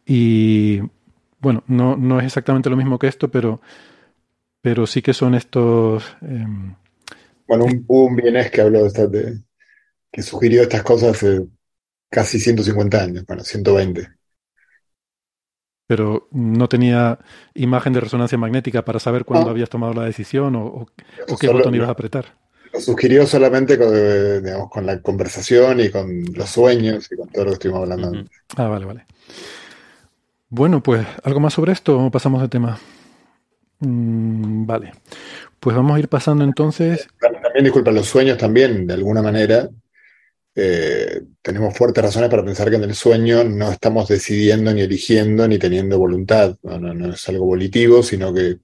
Y 0.05 0.81
bueno, 1.39 1.63
no, 1.67 1.95
no 1.95 2.19
es 2.19 2.25
exactamente 2.25 2.69
lo 2.69 2.75
mismo 2.75 2.99
que 2.99 3.07
esto, 3.07 3.29
pero 3.29 3.61
pero 4.63 4.87
sí 4.87 5.01
que 5.01 5.13
son 5.13 5.35
estos... 5.35 6.15
Em, 6.21 6.73
bueno, 7.45 7.65
un, 7.65 7.83
un 7.85 8.15
bienes 8.15 8.49
que 8.49 8.61
habló 8.61 8.89
de, 8.89 9.07
de, 9.09 9.41
que 10.09 10.21
sugirió 10.21 10.61
estas 10.61 10.83
cosas 10.83 11.17
hace 11.17 11.45
casi 12.09 12.39
150 12.39 13.03
años, 13.03 13.25
bueno, 13.27 13.43
120. 13.43 14.07
Pero 15.85 16.29
no 16.31 16.69
tenía 16.69 17.19
imagen 17.55 17.91
de 17.91 17.99
resonancia 17.99 18.37
magnética 18.37 18.85
para 18.85 18.99
saber 18.99 19.25
cuándo 19.25 19.49
habías 19.49 19.69
tomado 19.69 19.93
la 19.93 20.05
decisión 20.05 20.55
o, 20.55 20.85
qué 21.37 21.49
botón 21.49 21.75
ibas 21.75 21.89
a 21.89 21.91
apretar. 21.91 22.37
Lo 22.71 22.79
sugirió 22.79 23.27
solamente 23.27 23.77
con, 23.77 23.93
digamos, 24.41 24.69
con 24.69 24.85
la 24.85 25.01
conversación 25.01 25.81
y 25.81 25.89
con 25.89 26.23
los 26.33 26.49
sueños 26.49 27.11
y 27.11 27.17
con 27.17 27.27
todo 27.27 27.43
lo 27.43 27.49
que 27.49 27.55
estuvimos 27.55 27.81
hablando. 27.81 28.23
Ah, 28.55 28.67
vale, 28.67 28.85
vale. 28.85 29.05
Bueno, 30.47 30.81
pues 30.81 31.05
algo 31.25 31.41
más 31.41 31.53
sobre 31.53 31.73
esto 31.73 31.99
o 31.99 32.09
pasamos 32.09 32.41
de 32.41 32.47
tema. 32.47 32.79
Mm, 33.83 34.65
vale. 34.65 34.93
Pues 35.59 35.75
vamos 35.75 35.95
a 35.95 35.99
ir 35.99 36.07
pasando 36.07 36.43
entonces. 36.43 37.07
También, 37.19 37.63
disculpa, 37.63 37.91
los 37.91 38.07
sueños 38.07 38.37
también, 38.37 38.87
de 38.87 38.93
alguna 38.93 39.21
manera, 39.21 39.69
eh, 40.55 41.21
tenemos 41.41 41.75
fuertes 41.75 42.03
razones 42.03 42.29
para 42.29 42.43
pensar 42.43 42.69
que 42.69 42.75
en 42.75 42.83
el 42.83 42.95
sueño 42.95 43.43
no 43.43 43.71
estamos 43.71 44.07
decidiendo, 44.07 44.73
ni 44.73 44.81
eligiendo, 44.81 45.47
ni 45.47 45.57
teniendo 45.57 45.97
voluntad. 45.97 46.57
No, 46.63 47.13
es 47.13 47.29
algo 47.29 47.45
volitivo, 47.45 48.03
sino 48.03 48.33
que 48.33 48.57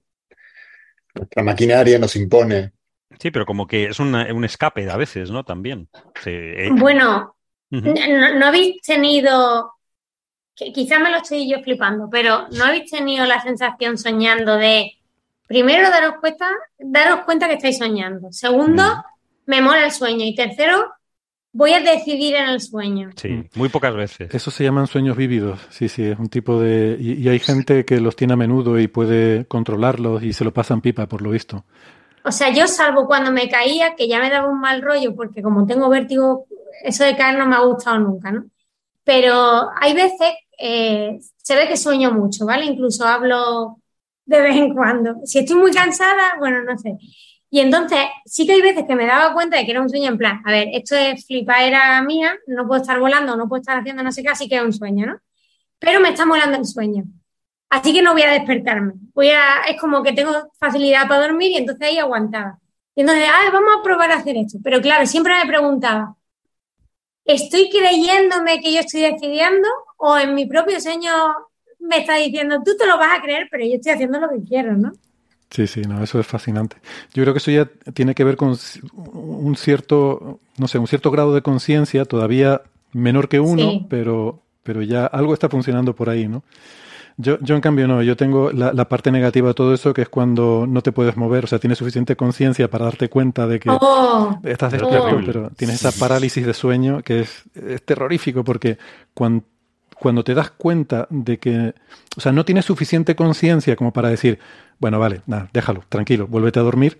nuestra 1.14 1.42
maquinaria 1.42 1.98
nos 1.98 2.16
impone. 2.16 2.72
Sí, 3.18 3.30
pero 3.30 3.44
como 3.44 3.66
que 3.66 3.86
es 3.86 3.98
un 3.98 4.44
escape 4.44 4.90
a 4.90 4.96
veces, 4.96 5.30
¿no? 5.30 5.44
También. 5.44 5.88
Eh, 6.24 6.68
bueno, 6.72 7.36
no, 7.70 8.46
habéis 8.46 8.80
tenido 8.82 9.74
quizás 10.74 11.00
me 11.00 11.10
lo 11.10 11.18
estoy 11.18 11.50
yo 11.50 11.62
flipando, 11.62 12.08
pero 12.10 12.46
¿no 12.50 12.64
habéis 12.64 12.90
tenido 12.90 13.24
la 13.26 13.40
sensación 13.40 13.96
soñando 13.96 14.56
de 14.56 14.99
Primero, 15.50 15.90
daros 15.90 16.14
cuenta, 16.20 16.46
daros 16.78 17.24
cuenta 17.24 17.48
que 17.48 17.54
estáis 17.54 17.76
soñando. 17.76 18.30
Segundo, 18.30 18.84
mm. 18.84 19.02
me 19.46 19.60
mola 19.60 19.84
el 19.84 19.90
sueño. 19.90 20.24
Y 20.24 20.32
tercero, 20.32 20.92
voy 21.50 21.72
a 21.72 21.80
decidir 21.80 22.36
en 22.36 22.50
el 22.50 22.60
sueño. 22.60 23.10
Sí, 23.16 23.48
muy 23.56 23.68
pocas 23.68 23.92
veces. 23.92 24.32
Eso 24.32 24.52
se 24.52 24.62
llaman 24.62 24.86
sueños 24.86 25.16
vívidos. 25.16 25.58
Sí, 25.70 25.88
sí, 25.88 26.04
es 26.04 26.16
un 26.20 26.28
tipo 26.28 26.60
de. 26.60 26.96
Y, 27.00 27.28
hay 27.28 27.40
gente 27.40 27.84
que 27.84 27.98
los 27.98 28.14
tiene 28.14 28.34
a 28.34 28.36
menudo 28.36 28.78
y 28.78 28.86
puede 28.86 29.44
controlarlos 29.46 30.22
y 30.22 30.34
se 30.34 30.44
lo 30.44 30.52
pasan 30.52 30.82
pipa, 30.82 31.08
por 31.08 31.20
lo 31.20 31.30
visto. 31.30 31.64
O 32.24 32.30
sea, 32.30 32.50
yo 32.50 32.68
salvo 32.68 33.08
cuando 33.08 33.32
me 33.32 33.48
caía, 33.48 33.96
que 33.96 34.06
ya 34.06 34.20
me 34.20 34.30
daba 34.30 34.48
un 34.48 34.60
mal 34.60 34.80
rollo, 34.80 35.16
porque 35.16 35.42
como 35.42 35.66
tengo 35.66 35.88
vértigo, 35.88 36.46
eso 36.84 37.02
de 37.02 37.16
caer 37.16 37.36
no 37.36 37.46
me 37.48 37.56
ha 37.56 37.64
gustado 37.64 37.98
nunca, 37.98 38.30
¿no? 38.30 38.44
Pero 39.02 39.68
hay 39.80 39.94
veces, 39.94 40.30
eh, 40.60 41.18
se 41.38 41.56
ve 41.56 41.66
que 41.66 41.76
sueño 41.76 42.12
mucho, 42.12 42.46
¿vale? 42.46 42.66
Incluso 42.66 43.04
hablo 43.04 43.79
de 44.30 44.40
vez 44.40 44.56
en 44.56 44.74
cuando. 44.74 45.16
Si 45.24 45.40
estoy 45.40 45.56
muy 45.56 45.72
cansada, 45.72 46.36
bueno, 46.38 46.62
no 46.62 46.78
sé. 46.78 46.96
Y 47.50 47.60
entonces 47.60 47.98
sí 48.24 48.46
que 48.46 48.52
hay 48.52 48.62
veces 48.62 48.84
que 48.86 48.94
me 48.94 49.06
daba 49.06 49.34
cuenta 49.34 49.56
de 49.56 49.64
que 49.64 49.72
era 49.72 49.80
un 49.80 49.90
sueño 49.90 50.08
en 50.08 50.18
plan, 50.18 50.40
a 50.44 50.52
ver, 50.52 50.68
esto 50.72 50.94
es 50.94 51.26
era 51.28 52.00
mía, 52.02 52.38
no 52.46 52.66
puedo 52.68 52.80
estar 52.80 53.00
volando, 53.00 53.36
no 53.36 53.48
puedo 53.48 53.60
estar 53.60 53.76
haciendo 53.76 54.04
no 54.04 54.12
sé 54.12 54.22
qué, 54.22 54.28
así 54.28 54.48
que 54.48 54.56
es 54.56 54.62
un 54.62 54.72
sueño, 54.72 55.06
¿no? 55.06 55.18
Pero 55.80 56.00
me 56.00 56.10
está 56.10 56.24
molando 56.24 56.58
el 56.58 56.64
sueño. 56.64 57.04
Así 57.70 57.92
que 57.92 58.02
no 58.02 58.12
voy 58.12 58.22
a 58.22 58.32
despertarme. 58.32 58.94
Voy 59.14 59.30
a, 59.30 59.62
es 59.68 59.80
como 59.80 60.02
que 60.02 60.12
tengo 60.12 60.32
facilidad 60.58 61.08
para 61.08 61.22
dormir 61.22 61.52
y 61.52 61.56
entonces 61.56 61.88
ahí 61.88 61.98
aguantaba. 61.98 62.58
Y 62.94 63.00
entonces, 63.00 63.28
ah, 63.28 63.50
vamos 63.52 63.76
a 63.78 63.82
probar 63.82 64.12
a 64.12 64.16
hacer 64.16 64.36
esto. 64.36 64.58
Pero 64.62 64.80
claro, 64.80 65.06
siempre 65.06 65.34
me 65.34 65.46
preguntaba, 65.46 66.16
¿estoy 67.24 67.70
creyéndome 67.70 68.60
que 68.60 68.72
yo 68.72 68.80
estoy 68.80 69.02
decidiendo 69.02 69.68
o 69.96 70.18
en 70.18 70.34
mi 70.34 70.46
propio 70.46 70.80
sueño 70.80 71.12
me 71.90 71.98
está 71.98 72.16
diciendo, 72.16 72.62
tú 72.64 72.76
te 72.78 72.86
lo 72.86 72.96
vas 72.96 73.18
a 73.18 73.22
creer, 73.22 73.48
pero 73.50 73.66
yo 73.66 73.74
estoy 73.74 73.92
haciendo 73.92 74.20
lo 74.20 74.28
que 74.30 74.42
quiero, 74.48 74.76
¿no? 74.76 74.92
Sí, 75.50 75.66
sí, 75.66 75.82
no, 75.82 76.02
eso 76.02 76.20
es 76.20 76.26
fascinante. 76.26 76.76
Yo 77.12 77.24
creo 77.24 77.34
que 77.34 77.38
eso 77.38 77.50
ya 77.50 77.68
tiene 77.92 78.14
que 78.14 78.22
ver 78.22 78.36
con 78.36 78.56
un 79.12 79.56
cierto, 79.56 80.38
no 80.56 80.68
sé, 80.68 80.78
un 80.78 80.86
cierto 80.86 81.10
grado 81.10 81.34
de 81.34 81.42
conciencia, 81.42 82.04
todavía 82.04 82.62
menor 82.92 83.28
que 83.28 83.40
uno, 83.40 83.86
pero, 83.88 84.40
pero 84.62 84.82
ya 84.82 85.06
algo 85.06 85.34
está 85.34 85.48
funcionando 85.48 85.94
por 85.94 86.08
ahí, 86.08 86.28
¿no? 86.28 86.44
Yo, 87.16 87.38
yo 87.40 87.56
en 87.56 87.60
cambio 87.60 87.86
no, 87.88 88.02
yo 88.02 88.16
tengo 88.16 88.52
la, 88.52 88.72
la, 88.72 88.88
parte 88.88 89.10
negativa 89.10 89.48
de 89.48 89.54
todo 89.54 89.74
eso, 89.74 89.92
que 89.92 90.02
es 90.02 90.08
cuando 90.08 90.66
no 90.66 90.80
te 90.80 90.92
puedes 90.92 91.16
mover, 91.16 91.44
o 91.44 91.46
sea, 91.48 91.58
tienes 91.58 91.76
suficiente 91.76 92.16
conciencia 92.16 92.70
para 92.70 92.86
darte 92.86 93.10
cuenta 93.10 93.46
de 93.46 93.60
que 93.60 93.68
oh. 93.68 94.38
estás 94.44 94.72
despierto, 94.72 95.20
pero 95.26 95.50
tienes 95.50 95.84
esa 95.84 95.92
parálisis 95.92 96.46
de 96.46 96.54
sueño 96.54 97.02
que 97.02 97.20
es, 97.20 97.42
es 97.54 97.84
terrorífico, 97.84 98.42
porque 98.42 98.78
cuando 99.12 99.44
cuando 100.00 100.24
te 100.24 100.34
das 100.34 100.50
cuenta 100.50 101.06
de 101.10 101.38
que, 101.38 101.74
o 102.16 102.20
sea, 102.20 102.32
no 102.32 102.44
tienes 102.44 102.64
suficiente 102.64 103.14
conciencia 103.14 103.76
como 103.76 103.92
para 103.92 104.08
decir, 104.08 104.38
bueno, 104.78 104.98
vale, 104.98 105.20
nada, 105.26 105.50
déjalo, 105.52 105.84
tranquilo, 105.90 106.26
vuélvete 106.26 106.58
a 106.58 106.62
dormir. 106.62 106.98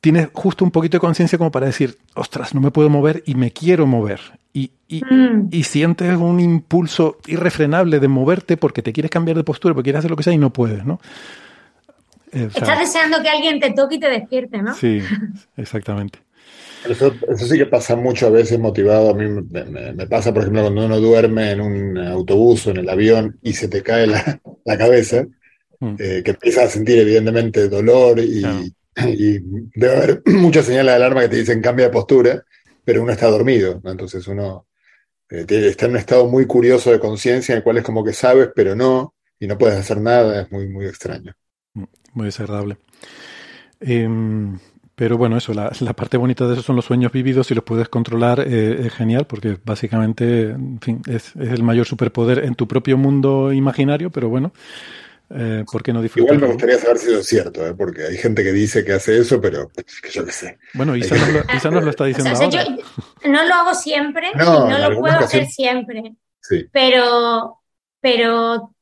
Tienes 0.00 0.28
justo 0.32 0.64
un 0.64 0.70
poquito 0.70 0.96
de 0.96 1.00
conciencia 1.00 1.38
como 1.38 1.50
para 1.50 1.66
decir, 1.66 1.98
ostras, 2.14 2.54
no 2.54 2.60
me 2.60 2.70
puedo 2.70 2.88
mover 2.88 3.24
y 3.26 3.34
me 3.34 3.50
quiero 3.50 3.84
mover. 3.84 4.20
Y, 4.54 4.70
y, 4.86 5.02
mm. 5.04 5.48
y, 5.50 5.64
sientes 5.64 6.16
un 6.16 6.38
impulso 6.38 7.18
irrefrenable 7.26 7.98
de 7.98 8.08
moverte 8.08 8.56
porque 8.56 8.80
te 8.80 8.92
quieres 8.92 9.10
cambiar 9.10 9.36
de 9.36 9.42
postura, 9.42 9.74
porque 9.74 9.86
quieres 9.86 9.98
hacer 9.98 10.10
lo 10.10 10.16
que 10.16 10.22
sea 10.22 10.32
y 10.32 10.38
no 10.38 10.52
puedes, 10.52 10.84
¿no? 10.84 11.00
Eh, 12.32 12.48
Estás 12.54 12.78
deseando 12.78 13.20
que 13.22 13.28
alguien 13.28 13.58
te 13.58 13.72
toque 13.72 13.96
y 13.96 14.00
te 14.00 14.08
despierte, 14.08 14.62
¿no? 14.62 14.72
Sí, 14.74 15.02
exactamente. 15.56 16.20
Eso, 16.84 17.12
sí 17.36 17.58
que 17.58 17.66
pasa 17.66 17.96
mucho 17.96 18.26
a 18.26 18.30
veces 18.30 18.58
motivado. 18.58 19.10
A 19.10 19.14
mí 19.14 19.28
me, 19.28 20.06
pasa, 20.06 20.32
por 20.32 20.42
ejemplo, 20.42 20.62
cuando 20.62 20.86
uno 20.86 21.00
duerme 21.00 21.52
en 21.52 21.60
un 21.60 21.98
autobús 21.98 22.66
o 22.66 22.70
en 22.70 22.78
el 22.78 22.88
avión 22.88 23.38
y 23.42 23.52
se 23.52 23.68
te 23.68 23.82
cae 23.82 24.06
la, 24.06 24.40
cabeza, 24.78 25.26
mm. 25.80 25.94
eh, 25.98 26.22
que 26.24 26.30
empiezas 26.30 26.64
a 26.64 26.70
sentir 26.70 26.98
evidentemente 26.98 27.68
dolor 27.68 28.18
y, 28.20 28.42
debe 29.74 29.96
haber 29.96 30.22
muchas 30.26 30.66
señales 30.66 30.92
de 30.92 30.96
alarma 30.96 31.20
que 31.22 31.28
te 31.28 31.36
dicen 31.36 31.62
cambia 31.62 31.86
de 31.86 31.92
postura, 31.92 32.44
pero 32.84 33.02
uno 33.02 33.12
está 33.12 33.28
dormido. 33.28 33.80
Entonces 33.84 34.26
uno 34.26 34.66
eh, 35.30 35.46
está 35.48 35.86
en 35.86 35.92
un 35.92 35.98
estado 35.98 36.26
muy 36.26 36.46
curioso 36.46 36.90
de 36.90 36.98
conciencia 36.98 37.52
en 37.52 37.58
el 37.58 37.62
cual 37.64 37.78
es 37.78 37.84
como 37.84 38.04
que 38.04 38.12
sabes, 38.12 38.50
pero 38.54 38.74
no, 38.74 39.14
y 39.38 39.46
no 39.46 39.58
puedes 39.58 39.78
hacer 39.78 40.00
nada. 40.00 40.42
Es 40.42 40.52
muy, 40.52 40.68
muy 40.68 40.86
extraño. 40.86 41.34
Mm, 41.74 41.84
muy 42.14 42.26
desagradable. 42.26 42.78
Em, 43.80 44.58
pero 44.98 45.16
bueno, 45.16 45.36
eso, 45.36 45.54
la, 45.54 45.70
parte 45.92 46.16
bonita 46.16 46.48
de 46.48 46.54
eso 46.54 46.62
son 46.62 46.74
los 46.74 46.86
sueños 46.86 47.12
vividos 47.12 47.48
y 47.52 47.54
los 47.54 47.62
puedes 47.62 47.88
controlar, 47.88 48.40
eh, 48.40 48.86
es 48.86 48.92
genial, 48.92 49.28
porque 49.28 49.56
básicamente, 49.64 50.50
en 50.50 50.80
fin, 50.80 51.00
es, 51.06 51.36
el 51.36 51.62
mayor 51.62 51.86
superpoder 51.86 52.44
en 52.44 52.56
tu 52.56 52.66
propio 52.66 52.98
mundo 52.98 53.52
imaginario, 53.52 54.10
pero 54.10 54.28
bueno, 54.28 54.52
eh, 55.30 55.64
¿por 55.70 55.84
qué 55.84 55.92
no 55.92 56.02
disfrutar? 56.02 56.34
Igual 56.34 56.48
me 56.48 56.52
gustaría 56.52 56.78
saber 56.78 56.98
si 56.98 57.14
es 57.14 57.24
cierto, 57.24 57.64
¿eh? 57.64 57.74
porque 57.74 58.06
hay 58.06 58.16
gente 58.16 58.42
que 58.42 58.50
dice 58.50 58.84
que 58.84 58.94
hace 58.94 59.20
eso, 59.20 59.40
pero 59.40 59.68
que 60.02 60.10
yo 60.10 60.24
qué 60.24 60.32
sé. 60.32 60.58
Bueno, 60.74 60.96
Isa, 60.96 61.14
nos, 61.70 61.84
lo, 61.84 61.90
está 61.90 62.04
diciendo 62.06 62.30
ahora. 62.30 62.64
no 63.24 63.46
lo 63.46 63.54
hago 63.54 63.74
siempre 63.74 64.32
no, 64.34 64.66
y 64.66 64.70
no 64.72 64.78
lo 64.90 64.98
puedo 64.98 65.16
hacer 65.16 65.46
siempre. 65.46 66.16
Sí. 66.40 66.66
Pero, 66.72 67.60
pero, 68.00 68.74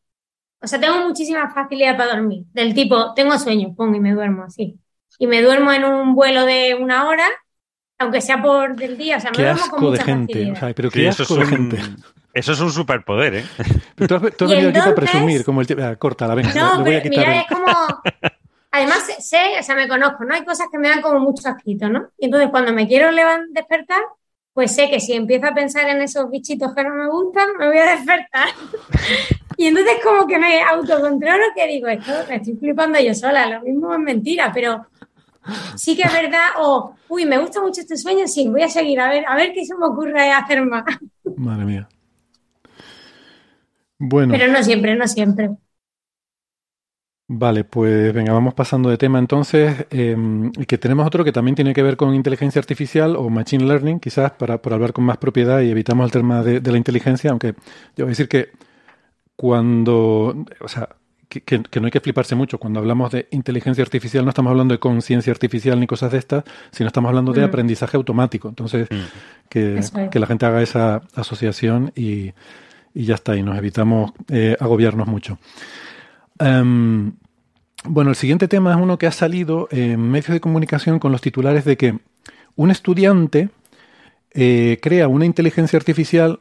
o 0.62 0.66
sea, 0.66 0.80
tengo 0.80 0.96
muchísima 1.06 1.52
facilidad 1.52 1.94
para 1.94 2.14
dormir. 2.14 2.44
Del 2.54 2.72
tipo, 2.72 3.12
tengo 3.12 3.38
sueño, 3.38 3.74
pongo 3.76 3.96
y 3.96 4.00
me 4.00 4.14
duermo 4.14 4.44
así 4.44 4.80
y 5.18 5.26
me 5.26 5.42
duermo 5.42 5.72
en 5.72 5.84
un 5.84 6.14
vuelo 6.14 6.44
de 6.44 6.74
una 6.74 7.06
hora, 7.06 7.26
aunque 7.98 8.20
sea 8.20 8.42
por 8.42 8.76
del 8.76 8.96
día. 8.96 9.16
O 9.16 9.20
sea, 9.20 9.30
me 9.30 9.42
duermo 9.42 9.68
con 9.70 9.82
mucha 9.82 10.04
de 10.04 10.04
gente. 10.04 10.52
O 10.52 10.56
sea, 10.56 10.74
pero 10.74 10.90
qué 10.90 11.08
asco 11.08 11.36
de 11.36 11.46
gente. 11.46 11.78
Eso 12.36 12.52
es 12.52 12.60
un 12.60 12.70
superpoder, 12.70 13.34
¿eh? 13.36 13.44
Pero 13.96 14.20
tú 14.30 14.44
has, 14.44 14.50
venido 14.50 14.68
aquí 14.68 14.78
para 14.78 14.94
presumir, 14.94 15.42
como 15.42 15.62
el 15.62 15.82
ah, 15.82 15.96
corta 15.96 16.26
la 16.26 16.34
venga. 16.34 16.52
No, 16.52 16.84
voy 16.84 16.96
a 16.96 17.02
quitar 17.02 17.26
mira, 17.26 17.40
es 17.40 17.46
como. 17.46 17.66
Además, 18.72 19.10
sé, 19.20 19.58
o 19.58 19.62
sea, 19.62 19.74
me 19.74 19.88
conozco, 19.88 20.22
¿no? 20.22 20.34
Hay 20.34 20.44
cosas 20.44 20.66
que 20.70 20.76
me 20.76 20.90
dan 20.90 21.00
como 21.00 21.18
mucho 21.18 21.48
asquito, 21.48 21.88
¿no? 21.88 22.10
Y 22.18 22.26
entonces, 22.26 22.50
cuando 22.50 22.74
me 22.74 22.86
quiero 22.86 23.08
despertar, 23.48 24.02
pues 24.52 24.74
sé 24.74 24.90
que 24.90 25.00
si 25.00 25.14
empiezo 25.14 25.46
a 25.46 25.54
pensar 25.54 25.88
en 25.88 26.02
esos 26.02 26.30
bichitos 26.30 26.74
que 26.74 26.84
no 26.84 26.94
me 26.94 27.08
gustan, 27.08 27.56
me 27.58 27.68
voy 27.68 27.78
a 27.78 27.96
despertar. 27.96 28.48
y 29.56 29.68
entonces, 29.68 29.94
como 30.04 30.26
que 30.26 30.38
me 30.38 30.62
autocontrolo 30.62 31.42
que 31.54 31.66
digo, 31.66 31.88
esto 31.88 32.12
me 32.28 32.36
estoy 32.36 32.56
flipando 32.56 33.00
yo 33.00 33.14
sola, 33.14 33.46
lo 33.46 33.62
mismo 33.62 33.94
es 33.94 34.00
mentira, 34.00 34.50
pero 34.52 34.86
sí 35.76 35.96
que 35.96 36.02
es 36.02 36.12
verdad, 36.12 36.48
o, 36.58 36.94
uy, 37.08 37.26
me 37.26 37.38
gusta 37.38 37.60
mucho 37.60 37.80
este 37.80 37.96
sueño, 37.96 38.26
sí, 38.26 38.48
voy 38.48 38.62
a 38.62 38.68
seguir, 38.68 39.00
a 39.00 39.08
ver, 39.08 39.24
a 39.26 39.34
ver 39.36 39.52
qué 39.52 39.64
se 39.64 39.76
me 39.76 39.86
ocurre 39.86 40.30
hacer 40.30 40.64
más. 40.64 40.84
Madre 41.36 41.64
mía. 41.64 41.88
Bueno. 43.98 44.32
Pero 44.32 44.52
no 44.52 44.62
siempre, 44.62 44.94
no 44.94 45.06
siempre. 45.06 45.50
Vale, 47.28 47.64
pues 47.64 48.14
venga, 48.14 48.32
vamos 48.32 48.54
pasando 48.54 48.88
de 48.88 48.98
tema 48.98 49.18
entonces, 49.18 49.86
eh, 49.90 50.16
que 50.68 50.78
tenemos 50.78 51.04
otro 51.04 51.24
que 51.24 51.32
también 51.32 51.56
tiene 51.56 51.74
que 51.74 51.82
ver 51.82 51.96
con 51.96 52.14
inteligencia 52.14 52.60
artificial 52.60 53.16
o 53.16 53.28
machine 53.30 53.64
learning, 53.64 53.98
quizás 53.98 54.30
para, 54.32 54.62
por 54.62 54.72
hablar 54.72 54.92
con 54.92 55.04
más 55.04 55.16
propiedad 55.16 55.60
y 55.60 55.70
evitamos 55.70 56.04
el 56.04 56.12
tema 56.12 56.42
de, 56.44 56.60
de 56.60 56.70
la 56.70 56.78
inteligencia, 56.78 57.30
aunque 57.30 57.54
yo 57.96 58.04
voy 58.04 58.06
a 58.06 58.08
decir 58.10 58.28
que 58.28 58.50
cuando, 59.34 60.44
o 60.60 60.68
sea, 60.68 60.88
que, 61.28 61.80
no 61.80 61.86
hay 61.86 61.90
que 61.90 62.00
fliparse 62.00 62.34
mucho. 62.34 62.58
Cuando 62.58 62.80
hablamos 62.80 63.12
de 63.12 63.28
inteligencia 63.30 63.82
artificial, 63.82 64.24
no 64.24 64.30
estamos 64.30 64.50
hablando 64.50 64.74
de 64.74 64.78
conciencia 64.78 65.32
artificial 65.32 65.78
ni 65.80 65.86
cosas 65.86 66.12
de 66.12 66.18
estas, 66.18 66.44
sino 66.70 66.86
estamos 66.88 67.08
hablando 67.08 67.32
de 67.32 67.42
mm. 67.42 67.44
aprendizaje 67.44 67.96
automático. 67.96 68.48
Entonces, 68.48 68.88
mm. 68.90 69.48
que, 69.48 70.18
la 70.18 70.26
gente 70.26 70.46
haga 70.46 70.62
esa 70.62 71.02
asociación 71.14 71.92
y, 71.94 72.32
ya 72.94 73.14
está, 73.14 73.36
y 73.36 73.42
nos 73.42 73.58
evitamos 73.58 74.12
eh, 74.28 74.56
agobiarnos 74.58 75.06
mucho. 75.08 75.38
Em, 76.38 77.12
bueno, 77.84 78.10
el 78.10 78.16
siguiente 78.16 78.48
tema 78.48 78.72
es 78.72 78.78
uno 78.80 78.98
que 78.98 79.06
ha 79.06 79.12
salido 79.12 79.68
en 79.70 80.00
medios 80.10 80.32
de 80.32 80.40
comunicación 80.40 80.98
con 80.98 81.12
los 81.12 81.20
titulares 81.20 81.64
de 81.64 81.76
que 81.76 81.98
un 82.54 82.70
estudiante 82.70 83.50
eh, 84.32 84.78
crea 84.82 85.08
una 85.08 85.24
inteligencia 85.24 85.76
artificial 85.76 86.40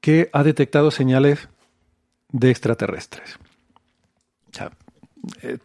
que 0.00 0.30
ha 0.32 0.42
detectado 0.42 0.90
señales 0.90 1.48
de 2.32 2.50
extraterrestres. 2.50 3.38
Eh, 5.42 5.58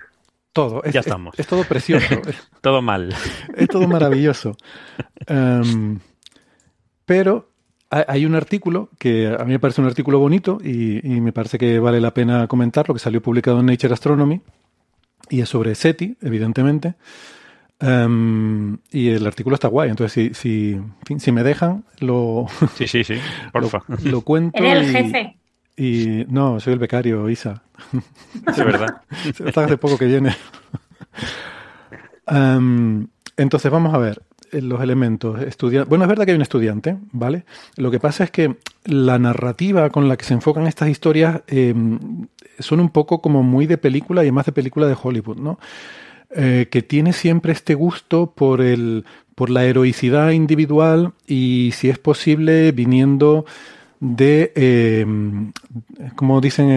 todo. 0.54 0.84
Es, 0.84 0.94
ya 0.94 1.02
estamos. 1.02 1.38
Es, 1.38 1.48
todo 1.48 1.64
precioso. 1.64 2.08
todo 2.62 2.82
mal. 2.82 3.14
Es 3.56 3.68
todo 3.68 3.88
maravilloso. 3.88 4.56
Em, 5.28 6.00
pero 7.06 7.52
hay 7.90 8.26
un 8.26 8.36
artículo 8.36 8.90
que 8.98 9.28
a 9.28 9.44
mí 9.46 9.52
me 9.52 9.60
parece 9.60 9.82
un 9.82 9.88
artículo 9.88 10.20
bonito 10.20 10.58
y, 10.64 11.02
me 11.22 11.32
parece 11.32 11.58
que 11.58 11.80
vale 11.80 12.02
la 12.02 12.14
pena 12.14 12.48
comentarlo, 12.48 12.94
que 12.94 13.00
salió 13.00 13.22
publicado 13.22 13.60
en 13.60 13.68
Nature 13.68 13.94
Astronomy 13.94 14.42
y 15.30 15.42
es 15.42 15.50
sobre 15.50 15.76
SETI, 15.76 16.18
evidentemente. 16.22 16.96
Em, 17.80 18.78
y 18.92 19.10
el 19.10 19.28
artículo 19.28 19.56
está 19.56 19.68
guay, 19.68 19.90
entonces 19.90 20.34
si, 20.34 20.34
si, 20.34 20.80
si 21.20 21.32
me 21.32 21.44
dejan, 21.44 21.84
lo, 22.00 22.48
sí, 22.76 22.88
sí, 22.88 23.04
sí, 23.04 23.16
porfa. 23.54 23.84
lo, 24.04 24.22
cuento. 24.22 24.64
el 24.64 24.86
jefe. 24.92 25.38
Y 25.78 26.26
no, 26.30 26.60
soy 26.60 26.74
el 26.74 26.80
becario, 26.80 27.30
Isa. 27.30 27.62
Es 28.48 28.58
verdad. 28.58 29.02
Hasta 29.46 29.66
hace 29.66 29.78
poco 29.78 29.98
que 29.98 30.06
viene. 30.06 30.36
entonces, 33.38 33.72
vamos 33.72 33.94
a 33.94 33.98
ver 33.98 34.22
eh, 34.52 34.62
los 34.62 34.82
elementos. 34.82 35.38
Bueno, 35.88 36.06
es 36.06 36.10
verdad 36.10 36.26
que 36.26 36.32
hay 36.32 36.36
un 36.36 36.42
estudiante, 36.42 36.98
¿vale? 37.12 37.46
Lo 37.76 37.92
que 37.92 38.00
pasa 38.00 38.24
es 38.24 38.32
que 38.32 38.56
la 38.86 39.20
narrativa 39.20 39.90
con 39.90 40.08
la 40.08 40.18
que 40.18 40.26
se 40.26 40.34
enfocan 40.34 40.68
estas 40.68 40.90
historias 40.90 41.42
em, 41.48 42.28
son 42.60 42.80
un 42.80 42.90
poco 42.90 43.22
como 43.22 43.44
muy 43.44 43.66
de 43.66 43.78
película 43.78 44.24
y 44.24 44.32
más 44.32 44.46
de 44.46 44.52
película 44.54 44.88
de 44.88 44.98
Hollywood, 45.02 45.38
¿no? 45.38 45.60
Eh, 46.32 46.68
que 46.72 46.82
tiene 46.82 47.14
siempre 47.14 47.52
este 47.52 47.76
gusto 47.76 48.32
por, 48.32 48.62
el, 48.62 49.06
por 49.36 49.50
la 49.50 49.66
heroicidad 49.66 50.32
individual 50.32 51.14
y, 51.28 51.72
si 51.74 51.90
es 51.90 51.98
posible, 52.00 52.72
viniendo 52.72 53.46
de, 54.00 54.52
eh, 54.56 55.06
como 56.16 56.42
dicen 56.42 56.70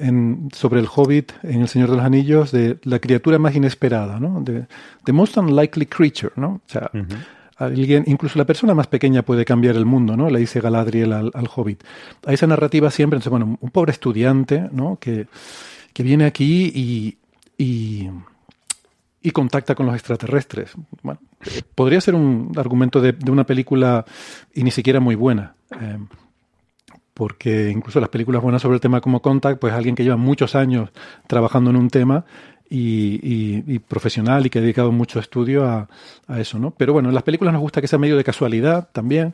en, 0.00 0.48
sobre 0.52 0.80
el 0.80 0.88
Hobbit, 0.94 1.32
en 1.42 1.62
El 1.62 1.68
Señor 1.68 1.90
de 1.90 1.96
los 1.96 2.04
Anillos, 2.04 2.52
de 2.52 2.78
la 2.84 2.98
criatura 2.98 3.38
más 3.38 3.54
inesperada, 3.54 4.20
¿no? 4.20 4.40
De, 4.42 4.66
the 5.04 5.12
most 5.12 5.36
unlikely 5.36 5.86
creature, 5.86 6.32
¿no? 6.36 6.60
O 6.66 6.68
sea, 6.68 6.90
alguien, 7.56 8.04
incluso 8.06 8.38
la 8.38 8.44
persona 8.44 8.74
más 8.74 8.86
pequeña 8.86 9.22
puede 9.22 9.44
cambiar 9.44 9.76
el 9.76 9.86
mundo, 9.86 10.16
¿no? 10.16 10.28
Le 10.30 10.38
dice 10.38 10.60
Galadriel 10.60 11.12
al, 11.12 11.48
Hobbit. 11.54 11.82
A 12.26 12.32
esa 12.32 12.46
narrativa 12.46 12.90
siempre, 12.90 13.16
entonces, 13.16 13.30
bueno, 13.30 13.58
un 13.60 13.70
pobre 13.70 13.92
estudiante, 13.92 14.68
¿no? 14.72 14.98
Que, 15.00 15.26
que 15.92 16.02
viene 16.02 16.24
aquí 16.26 16.70
y, 16.74 17.18
y, 17.56 18.10
y 19.22 19.30
contacta 19.30 19.74
con 19.74 19.86
los 19.86 19.94
extraterrestres. 19.94 20.72
Bueno, 21.02 21.20
podría 21.74 22.00
ser 22.00 22.14
un 22.14 22.52
argumento 22.56 23.00
de, 23.00 23.16
una 23.30 23.44
película 23.44 24.04
y 24.54 24.62
ni 24.62 24.70
siquiera 24.70 25.00
muy 25.00 25.14
buena. 25.14 25.54
Eh, 25.80 25.98
porque 27.16 27.70
incluso 27.70 27.98
las 27.98 28.10
películas 28.10 28.42
buenas 28.42 28.60
sobre 28.60 28.74
el 28.74 28.80
tema 28.82 29.00
como 29.00 29.22
Contact, 29.22 29.58
pues 29.58 29.72
alguien 29.72 29.94
que 29.94 30.04
lleva 30.04 30.18
muchos 30.18 30.54
años 30.54 30.90
trabajando 31.26 31.70
en 31.70 31.76
un 31.76 31.88
tema 31.88 32.26
y, 32.68 33.78
profesional 33.78 34.44
y 34.44 34.50
que 34.50 34.58
ha 34.58 34.62
dedicado 34.62 34.92
mucho 34.92 35.18
estudio 35.18 35.64
a, 35.64 35.88
a, 36.28 36.40
eso, 36.40 36.58
¿no? 36.58 36.72
Pero 36.72 36.92
bueno, 36.92 37.08
en 37.08 37.14
las 37.14 37.24
películas 37.24 37.54
nos 37.54 37.62
gusta 37.62 37.80
que 37.80 37.88
sea 37.88 37.98
medio 37.98 38.18
de 38.18 38.24
casualidad 38.24 38.90
también. 38.92 39.32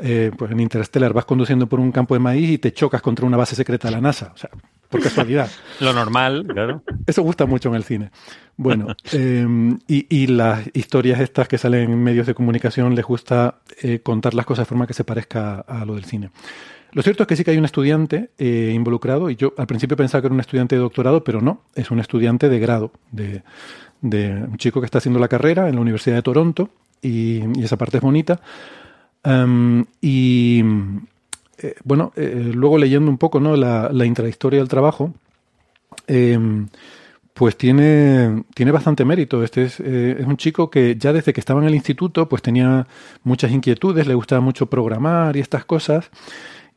Eh, 0.00 0.30
pues 0.38 0.52
en 0.52 0.60
Interstellar 0.60 1.12
vas 1.12 1.24
conduciendo 1.24 1.66
por 1.66 1.80
un 1.80 1.90
campo 1.90 2.14
de 2.14 2.20
maíz 2.20 2.48
y 2.50 2.58
te 2.58 2.72
chocas 2.72 3.02
contra 3.02 3.26
una 3.26 3.36
base 3.36 3.56
secreta 3.56 3.88
de 3.88 3.92
la 3.92 4.00
NASA. 4.00 4.30
O 4.32 4.38
sea, 4.38 4.48
por 4.88 5.02
casualidad. 5.02 5.50
Lo 5.80 5.92
normal, 5.92 6.46
claro. 6.46 6.82
Eso 7.06 7.22
gusta 7.22 7.44
mucho 7.44 7.68
en 7.68 7.74
el 7.74 7.84
cine. 7.84 8.10
Bueno, 8.56 8.94
em, 9.12 9.78
y, 9.86 10.28
las 10.28 10.70
historias 10.72 11.20
estas 11.20 11.46
que 11.46 11.58
salen 11.58 11.90
en 11.90 12.02
medios 12.02 12.26
de 12.26 12.34
comunicación 12.34 12.94
les 12.94 13.04
gusta 13.04 13.56
eh, 13.82 13.98
contar 14.00 14.32
las 14.34 14.46
cosas 14.46 14.66
de 14.66 14.68
forma 14.68 14.86
que 14.86 14.94
se 14.94 15.04
parezca 15.04 15.60
a 15.60 15.84
lo 15.84 15.96
del 15.96 16.04
cine. 16.04 16.30
Lo 16.92 17.02
cierto 17.02 17.22
es 17.22 17.26
que 17.26 17.36
sí 17.36 17.44
que 17.44 17.50
hay 17.50 17.58
un 17.58 17.64
estudiante 17.64 18.30
eh, 18.38 18.72
involucrado, 18.74 19.28
y 19.30 19.36
yo 19.36 19.52
al 19.58 19.66
principio 19.66 19.96
pensaba 19.96 20.22
que 20.22 20.28
era 20.28 20.34
un 20.34 20.40
estudiante 20.40 20.74
de 20.74 20.80
doctorado, 20.80 21.22
pero 21.22 21.40
no, 21.40 21.62
es 21.74 21.90
un 21.90 22.00
estudiante 22.00 22.48
de 22.48 22.58
grado, 22.58 22.92
de, 23.12 23.42
un 24.00 24.56
chico 24.56 24.80
que 24.80 24.86
está 24.86 24.98
haciendo 24.98 25.20
la 25.20 25.28
carrera 25.28 25.68
en 25.68 25.74
la 25.74 25.80
Universidad 25.80 26.16
de 26.16 26.22
Toronto, 26.22 26.70
y, 27.02 27.42
esa 27.62 27.76
parte 27.76 27.98
es 27.98 28.02
bonita. 28.02 28.40
Y 30.00 30.64
eh, 31.58 31.74
bueno, 31.84 32.12
eh, 32.16 32.52
luego 32.54 32.78
leyendo 32.78 33.10
un 33.10 33.18
poco 33.18 33.40
¿no? 33.40 33.56
la, 33.56 34.06
intrahistoria 34.06 34.60
del 34.60 34.68
trabajo, 34.68 35.12
em, 36.06 36.68
pues 37.34 37.56
tiene, 37.56 38.44
tiene 38.54 38.72
bastante 38.72 39.04
mérito. 39.04 39.44
Este 39.44 39.64
es, 39.64 39.78
es, 39.80 40.26
un 40.26 40.38
chico 40.38 40.70
que 40.70 40.96
ya 40.96 41.12
desde 41.12 41.32
que 41.34 41.40
estaba 41.40 41.60
en 41.60 41.68
el 41.68 41.74
instituto, 41.74 42.28
pues 42.28 42.40
tenía 42.40 42.86
muchas 43.24 43.52
inquietudes, 43.52 44.06
le 44.06 44.14
gustaba 44.14 44.40
mucho 44.40 44.66
programar 44.66 45.36
y 45.36 45.40
estas 45.40 45.64
cosas. 45.66 46.10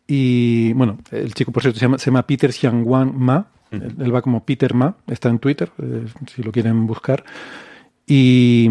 Y 0.08 0.74
bueno, 0.74 0.98
el 1.12 1.34
chico, 1.34 1.52
por 1.52 1.62
cierto, 1.62 1.80
se 1.80 1.86
llama, 1.86 1.98
se 1.98 2.06
llama 2.06 2.28
Peter 2.28 2.52
Xiangwan 2.52 3.18
Ma. 3.18 3.48
él, 3.72 4.14
va 4.14 4.22
como 4.22 4.46
Peter 4.46 4.74
Ma, 4.74 4.96
está 5.08 5.30
en 5.30 5.40
Twitter, 5.40 5.72
eh, 5.82 6.06
si 6.34 6.44
lo 6.44 6.52
quieren 6.52 6.86
buscar. 6.86 7.24
Y 8.06 8.66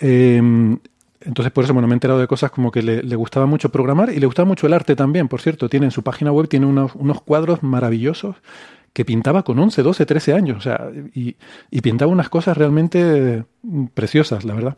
em, 0.00 0.78
entonces, 1.20 1.52
por 1.52 1.64
eso, 1.64 1.72
bueno, 1.74 1.88
me 1.88 1.94
he 1.94 1.96
enterado 1.96 2.20
de 2.20 2.26
cosas 2.26 2.50
como 2.50 2.70
que 2.70 2.82
le, 2.82 3.16
gustaba 3.16 3.46
mucho 3.46 3.70
programar 3.70 4.10
y 4.10 4.20
le 4.20 4.26
gustaba 4.26 4.46
mucho 4.46 4.66
el 4.66 4.72
arte 4.72 4.96
también, 4.96 5.28
por 5.28 5.40
cierto. 5.40 5.68
Tiene 5.68 5.86
en 5.86 5.92
su 5.92 6.02
página 6.02 6.32
web 6.32 6.48
tiene 6.48 6.66
unos, 6.66 6.94
unos 6.94 7.20
cuadros 7.20 7.62
maravillosos 7.62 8.36
que 8.92 9.04
pintaba 9.04 9.42
con 9.42 9.58
11, 9.58 9.82
12, 9.82 10.06
13 10.06 10.32
años. 10.32 10.58
O 10.58 10.60
sea, 10.60 10.90
y, 11.14 11.36
y 11.70 11.80
pintaba 11.80 12.10
unas 12.10 12.28
cosas 12.28 12.56
realmente 12.56 13.44
preciosas, 13.92 14.44
la 14.44 14.54
verdad. 14.54 14.76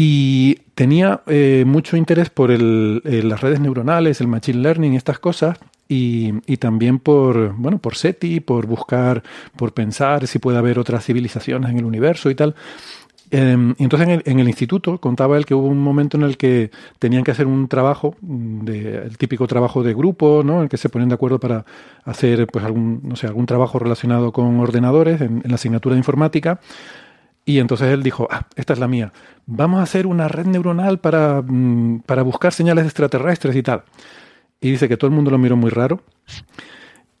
Y 0.00 0.60
tenía 0.76 1.22
eh, 1.26 1.64
mucho 1.66 1.96
interés 1.96 2.30
por 2.30 2.52
el, 2.52 3.02
eh, 3.04 3.20
las 3.24 3.40
redes 3.40 3.58
neuronales, 3.58 4.20
el 4.20 4.28
machine 4.28 4.60
learning, 4.60 4.94
estas 4.94 5.18
cosas, 5.18 5.58
y, 5.88 6.56
también 6.58 7.00
por, 7.00 7.52
bueno, 7.54 7.78
por 7.78 7.96
SETI, 7.96 8.38
por 8.38 8.66
buscar, 8.66 9.24
por 9.56 9.74
pensar 9.74 10.28
si 10.28 10.38
puede 10.38 10.56
haber 10.56 10.78
otras 10.78 11.04
civilizaciones 11.04 11.72
en 11.72 11.78
el 11.78 11.84
universo 11.84 12.30
y 12.30 12.36
tal. 12.36 12.54
Eh, 13.32 13.74
y 13.76 13.82
entonces 13.82 14.08
en 14.08 14.14
el, 14.14 14.22
en 14.24 14.38
el, 14.38 14.46
instituto 14.46 14.98
contaba 14.98 15.36
él 15.36 15.44
que 15.44 15.54
hubo 15.54 15.66
un 15.66 15.80
momento 15.80 16.16
en 16.16 16.22
el 16.22 16.36
que 16.36 16.70
tenían 17.00 17.24
que 17.24 17.32
hacer 17.32 17.48
un 17.48 17.66
trabajo, 17.66 18.14
de, 18.20 18.98
el 18.98 19.18
típico 19.18 19.48
trabajo 19.48 19.82
de 19.82 19.94
grupo, 19.94 20.44
¿no? 20.44 20.58
En 20.58 20.62
el 20.62 20.68
que 20.68 20.76
se 20.76 20.90
ponen 20.90 21.08
de 21.08 21.16
acuerdo 21.16 21.40
para 21.40 21.64
hacer 22.04 22.46
pues 22.46 22.64
algún, 22.64 23.00
no 23.02 23.16
sé, 23.16 23.26
algún 23.26 23.46
trabajo 23.46 23.80
relacionado 23.80 24.30
con 24.30 24.60
ordenadores 24.60 25.20
en, 25.22 25.40
en 25.42 25.50
la 25.50 25.56
asignatura 25.56 25.96
de 25.96 25.98
informática. 25.98 26.60
Y 27.48 27.60
entonces 27.60 27.88
él 27.88 28.02
dijo, 28.02 28.28
ah, 28.30 28.46
esta 28.56 28.74
es 28.74 28.78
la 28.78 28.88
mía. 28.88 29.10
Vamos 29.46 29.80
a 29.80 29.84
hacer 29.84 30.06
una 30.06 30.28
red 30.28 30.44
neuronal 30.44 30.98
para, 30.98 31.40
mm, 31.40 32.02
para 32.04 32.20
buscar 32.20 32.52
señales 32.52 32.84
extraterrestres 32.84 33.56
y 33.56 33.62
tal. 33.62 33.84
Y 34.60 34.72
dice 34.72 34.86
que 34.86 34.98
todo 34.98 35.08
el 35.08 35.14
mundo 35.14 35.30
lo 35.30 35.38
miró 35.38 35.56
muy 35.56 35.70
raro. 35.70 36.02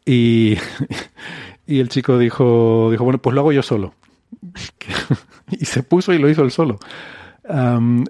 Y, 0.04 0.58
y 1.66 1.80
el 1.80 1.88
chico 1.88 2.18
dijo, 2.18 2.90
dijo, 2.90 3.04
bueno, 3.04 3.18
pues 3.22 3.32
lo 3.32 3.40
hago 3.40 3.52
yo 3.52 3.62
solo. 3.62 3.94
y 5.50 5.64
se 5.64 5.82
puso 5.82 6.12
y 6.12 6.18
lo 6.18 6.28
hizo 6.28 6.42
él 6.42 6.50
solo. 6.50 6.78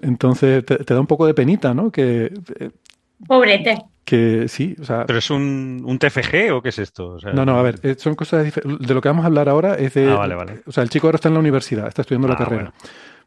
entonces 0.01 0.65
te, 0.65 0.75
te, 0.75 0.93
da 0.93 0.99
un 0.99 1.07
poco 1.07 1.25
de 1.25 1.33
penita, 1.33 1.73
¿no? 1.73 1.89
Que 1.89 2.33
eh, 2.59 2.71
Pobrete. 3.27 3.85
Que 4.05 4.47
sí, 4.47 4.75
o 4.81 4.83
sea. 4.83 5.05
¿Pero 5.05 5.19
es 5.19 5.29
un, 5.29 5.83
un 5.85 5.99
TFG 5.99 6.51
o 6.51 6.61
qué 6.61 6.69
es 6.69 6.79
esto? 6.79 7.17
no, 7.33 7.45
no, 7.45 7.59
a 7.59 7.61
ver, 7.61 7.79
eh, 7.83 7.95
son 7.97 8.15
cosas 8.15 8.43
diferentes. 8.43 8.87
De 8.87 8.93
lo 8.93 9.01
que 9.01 9.09
vamos 9.09 9.23
a 9.23 9.27
hablar 9.27 9.49
ahora 9.49 9.75
es 9.75 9.93
de. 9.93 10.11
Ah, 10.11 10.15
vale, 10.15 10.35
vale. 10.35 10.61
O 10.65 10.71
sea, 10.71 10.83
el 10.83 10.89
chico 10.89 11.07
ahora 11.07 11.17
está 11.17 11.27
en 11.27 11.35
la 11.35 11.41
universidad, 11.41 11.87
está 11.87 12.01
estudiando 12.01 12.27
la 12.27 12.33
ah, 12.33 12.37
carrera. 12.37 12.73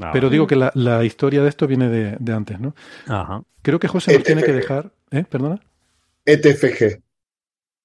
Ah, 0.01 0.11
Pero 0.13 0.29
digo 0.29 0.47
que 0.47 0.57
la, 0.57 0.73
la, 0.75 1.05
historia 1.05 1.43
de 1.43 1.49
esto 1.49 1.69
viene 1.69 1.89
de, 1.89 2.17
de 2.19 2.33
antes, 2.33 2.59
¿no? 2.59 2.75
Ajá. 3.07 3.43
Creo 3.63 3.79
que 3.79 3.87
José 3.87 4.15
nos 4.15 4.25
tiene 4.25 4.43
que 4.43 4.53
dejar. 4.53 4.91
¿Eh? 5.13 5.25
¿Perdona? 5.29 5.61
ETFG. 6.25 7.01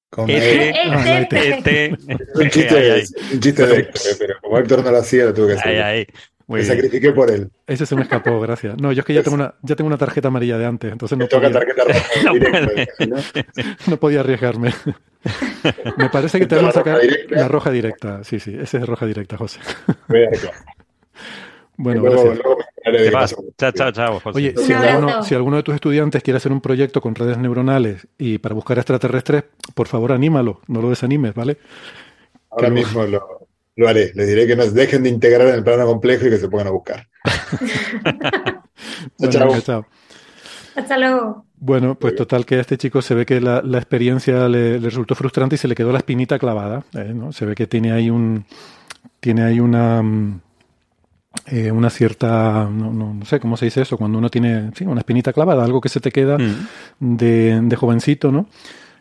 Con 0.09 0.29
e 0.29 0.37
ah, 0.37 1.19
e 1.19 1.27
un 1.27 1.27
chiste, 1.29 1.97
un 2.35 2.49
chiste 3.39 3.67
de 3.67 3.89
pero 4.17 4.39
como 4.41 4.57
Héctor 4.57 4.83
no 4.83 4.91
lo 4.91 4.97
hacía, 4.99 5.25
lo 5.25 5.33
tuve 5.33 5.47
que 5.47 5.59
hacer. 5.59 6.07
Ahí. 6.49 6.61
Me 6.61 6.63
sacrifiqué 6.63 7.11
por 7.11 7.29
él. 7.29 7.49
Ese 7.65 7.85
se 7.85 7.95
me 7.95 8.03
escapó, 8.03 8.39
gracias. 8.39 8.77
No, 8.79 8.93
yo 8.93 9.01
es 9.01 9.05
que 9.05 9.13
ya 9.13 9.21
tengo 9.21 9.35
una, 9.35 9.55
ya 9.61 9.75
tengo 9.75 9.87
una 9.87 9.97
tarjeta 9.97 10.29
amarilla 10.29 10.57
de 10.57 10.65
antes, 10.65 10.91
entonces 10.91 11.17
no 11.17 11.27
podía, 11.27 11.51
tarjeta 11.51 11.83
roja 11.83 13.05
¿no? 13.07 13.17
no 13.87 13.97
podía 13.97 14.21
arriesgarme. 14.21 14.73
me 15.97 16.09
parece 16.09 16.39
que 16.39 16.47
te 16.47 16.55
vamos 16.55 16.69
a 16.69 16.79
sacar 16.79 16.99
la 17.29 17.47
roja 17.49 17.69
directa. 17.69 18.23
Sí, 18.23 18.39
sí, 18.39 18.57
ese 18.59 18.77
es 18.77 18.85
roja 18.85 19.05
directa, 19.05 19.37
José. 19.37 19.59
bueno, 21.77 22.03
gracias. 22.03 23.35
Chao, 23.57 23.71
chao, 23.73 23.91
chao, 23.91 24.19
José. 24.21 24.37
Oye, 24.37 24.53
si 24.57 24.71
alguno, 24.71 25.23
si 25.23 25.35
alguno 25.35 25.57
de 25.57 25.63
tus 25.63 25.75
estudiantes 25.75 26.23
quiere 26.23 26.37
hacer 26.37 26.53
un 26.53 26.61
proyecto 26.61 27.01
con 27.01 27.13
redes 27.15 27.37
neuronales 27.37 28.07
y 28.17 28.37
para 28.37 28.55
buscar 28.55 28.77
extraterrestres, 28.77 29.43
por 29.75 29.87
favor, 29.87 30.13
anímalo, 30.13 30.61
no 30.67 30.81
lo 30.81 30.89
desanimes, 30.89 31.33
¿vale? 31.33 31.57
Ahora 32.49 32.69
mismo 32.69 33.05
lo, 33.05 33.36
lo 33.77 33.87
haré. 33.87 34.11
Les 34.15 34.27
diré 34.27 34.45
que 34.45 34.57
nos 34.57 34.73
dejen 34.73 35.03
de 35.03 35.09
integrar 35.09 35.47
en 35.47 35.55
el 35.55 35.63
plano 35.63 35.85
complejo 35.85 36.27
y 36.27 36.29
que 36.29 36.37
se 36.37 36.49
pongan 36.49 36.67
a 36.67 36.71
buscar. 36.71 37.07
chao. 39.63 39.85
Hasta 40.75 40.97
luego. 40.97 41.45
Bueno, 41.59 41.95
pues 41.95 42.15
total 42.15 42.45
que 42.45 42.55
a 42.55 42.61
este 42.61 42.77
chico 42.77 43.01
se 43.01 43.15
ve 43.15 43.25
que 43.25 43.39
la, 43.39 43.61
experiencia 43.77 44.47
le, 44.47 44.79
resultó 44.79 45.15
frustrante 45.15 45.55
y 45.55 45.57
se 45.57 45.67
le 45.67 45.75
quedó 45.75 45.91
la 45.91 45.99
espinita 45.99 46.37
clavada. 46.37 46.83
¿eh? 46.93 47.13
¿no? 47.15 47.31
Se 47.31 47.45
ve 47.45 47.55
que 47.55 47.67
tiene 47.67 47.91
ahí 47.91 48.09
un 48.09 48.45
tiene 49.19 49.43
ahí 49.43 49.59
una 49.59 50.03
mm, 50.03 50.41
eh, 51.47 51.71
una 51.71 51.89
cierta 51.89 52.69
no, 52.71 52.93
no, 52.93 53.25
sé 53.25 53.39
cómo 53.39 53.57
se 53.57 53.65
dice 53.65 53.81
eso 53.81 53.97
cuando 53.97 54.17
uno 54.17 54.29
tiene 54.29 54.71
sí, 54.75 54.85
una 54.85 54.99
espinita 54.99 55.33
clavada, 55.33 55.63
algo 55.63 55.81
que 55.81 55.89
se 55.89 55.99
te 55.99 56.11
queda 56.11 56.37
mm. 56.37 56.67
de, 56.99 57.59
de 57.63 57.75
jovencito, 57.75 58.31
¿no? 58.31 58.47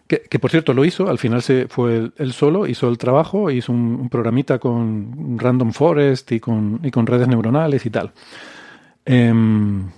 Que, 0.07 0.39
por 0.39 0.53
cierto 0.53 0.73
lo 0.73 0.85
hizo, 0.85 1.09
al 1.09 1.19
final 1.19 1.43
se 1.43 1.67
fue 1.67 2.13
él, 2.17 2.33
solo, 2.33 2.69
hizo 2.69 2.89
el 2.89 2.97
trabajo, 2.97 3.51
hizo 3.51 3.73
un, 3.73 4.09
programita 4.09 4.61
con 4.61 5.37
Random 5.37 5.73
Forest 5.73 6.31
y 6.31 6.39
con, 6.39 6.79
y 6.85 6.93
con 6.93 7.09
redes 7.09 7.27
neuronales 7.27 7.85
y 7.85 7.91
tal. 7.91 8.13
Em, 9.05 9.89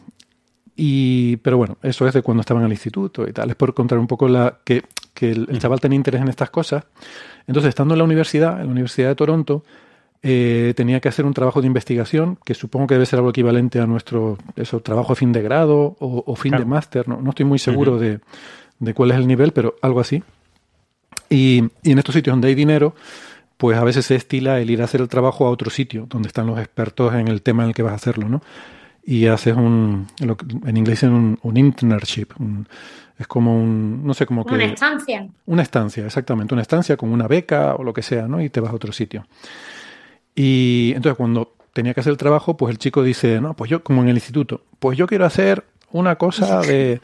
y, 0.76 1.36
pero 1.39 1.59
bueno, 1.59 1.76
eso 1.82 2.06
es 2.06 2.14
de 2.14 2.22
cuando 2.22 2.40
estaba 2.40 2.60
en 2.60 2.66
el 2.66 2.72
instituto 2.72 3.28
y 3.28 3.32
tal. 3.32 3.51
Es 3.51 3.56
por 3.56 3.74
contar 3.74 3.98
un 3.98 4.06
poco 4.06 4.28
la, 4.28 4.60
que, 4.64 4.82
que 5.12 5.32
el, 5.32 5.59
chaval 5.59 5.80
tenía 5.80 5.97
interés 5.97 6.22
en 6.22 6.28
estas 6.28 6.48
cosas. 6.48 6.85
Entonces, 7.47 7.68
estando 7.68 7.93
en 7.93 7.98
la 7.98 8.05
universidad, 8.05 8.60
en 8.60 8.66
la 8.66 8.72
Universidad 8.72 9.09
de 9.09 9.14
Toronto, 9.14 9.62
eh, 10.22 10.72
tenía 10.74 11.01
que 11.01 11.09
hacer 11.09 11.26
un 11.26 11.35
trabajo 11.35 11.60
de 11.60 11.66
investigación, 11.66 12.39
que 12.44 12.55
supongo 12.55 12.86
que 12.86 12.94
debe 12.94 13.05
ser 13.05 13.18
algo 13.18 13.30
equivalente 13.30 13.78
a 13.78 13.86
nuestro 13.86 14.39
eso, 14.56 14.80
trabajo 14.80 15.12
de 15.12 15.16
fin 15.16 15.32
de 15.32 15.43
grado 15.43 15.97
o, 16.01 16.35
fin 16.35 16.56
de 16.56 16.64
máster. 16.64 17.06
¿no? 17.09 17.20
no 17.20 17.30
estoy 17.30 17.44
muy 17.44 17.59
seguro 17.59 17.98
de, 17.98 18.20
de 18.79 18.95
cuál 18.95 19.11
es 19.11 19.17
el 19.17 19.27
nivel, 19.27 19.53
pero 19.53 19.77
algo 19.83 20.01
así. 20.01 20.23
Y, 21.31 21.65
en 21.85 21.99
estos 21.99 22.15
sitios 22.15 22.33
donde 22.33 22.49
hay 22.49 22.55
dinero, 22.55 22.95
pues 23.57 23.77
a 23.77 23.85
veces 23.85 24.07
se 24.07 24.15
estila 24.15 24.61
el 24.61 24.71
ir 24.71 24.81
a 24.81 24.85
hacer 24.85 25.01
el 25.01 25.09
trabajo 25.09 25.47
a 25.47 25.51
otro 25.51 25.71
sitio, 25.71 26.07
donde 26.09 26.29
están 26.29 26.47
los 26.47 26.59
expertos 26.59 27.15
en 27.15 27.29
el 27.29 27.43
tema 27.43 27.65
en 27.65 27.71
el 27.71 27.75
que 27.75 27.83
vas 27.83 27.93
a 27.93 27.97
hacerlo, 27.97 28.29
¿no? 28.29 28.43
Y 29.05 29.27
haces 29.27 29.57
un, 29.57 30.07
en 30.67 30.77
inglés 30.77 31.03
un, 31.03 31.39
un 31.43 31.57
internship, 31.57 32.29
es 33.19 33.27
como 33.27 33.59
un, 33.59 34.07
no 34.07 34.15
sé, 34.15 34.27
como 34.27 34.45
que... 34.45 34.55
Una 34.55 34.65
estancia. 34.65 35.29
Una 35.47 35.63
estancia, 35.63 36.07
exactamente, 36.07 36.55
una 36.55 36.63
estancia 36.63 36.97
con 36.97 37.11
una 37.11 37.27
beca 37.27 37.75
o 37.75 37.83
lo 37.83 37.93
que 37.93 38.03
sea, 38.03 38.29
¿no? 38.29 38.41
Y 38.41 38.49
te 38.49 38.61
vas 38.61 38.71
a 38.71 38.77
otro 38.77 38.93
sitio. 38.93 39.27
Y 40.35 40.93
entonces 40.95 41.17
cuando 41.17 41.55
tenía 41.73 41.95
que 41.95 42.01
hacer 42.01 42.13
el 42.13 42.17
trabajo, 42.17 42.57
pues 42.57 42.71
el 42.71 42.79
chico 42.79 43.03
dice, 43.03 43.41
no, 43.41 43.55
pues 43.55 43.71
yo, 43.71 43.83
como 43.83 44.03
en 44.03 44.09
el 44.09 44.17
instituto, 44.17 44.63
pues 44.79 44.97
yo 44.97 45.07
quiero 45.07 45.25
hacer 45.25 45.65
una 45.91 46.17
cosa 46.17 46.61
de 46.61 47.01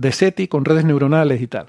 de 0.00 0.12
SETI 0.12 0.48
con 0.48 0.64
redes 0.64 0.84
neuronales 0.84 1.40
y 1.42 1.46
tal. 1.46 1.66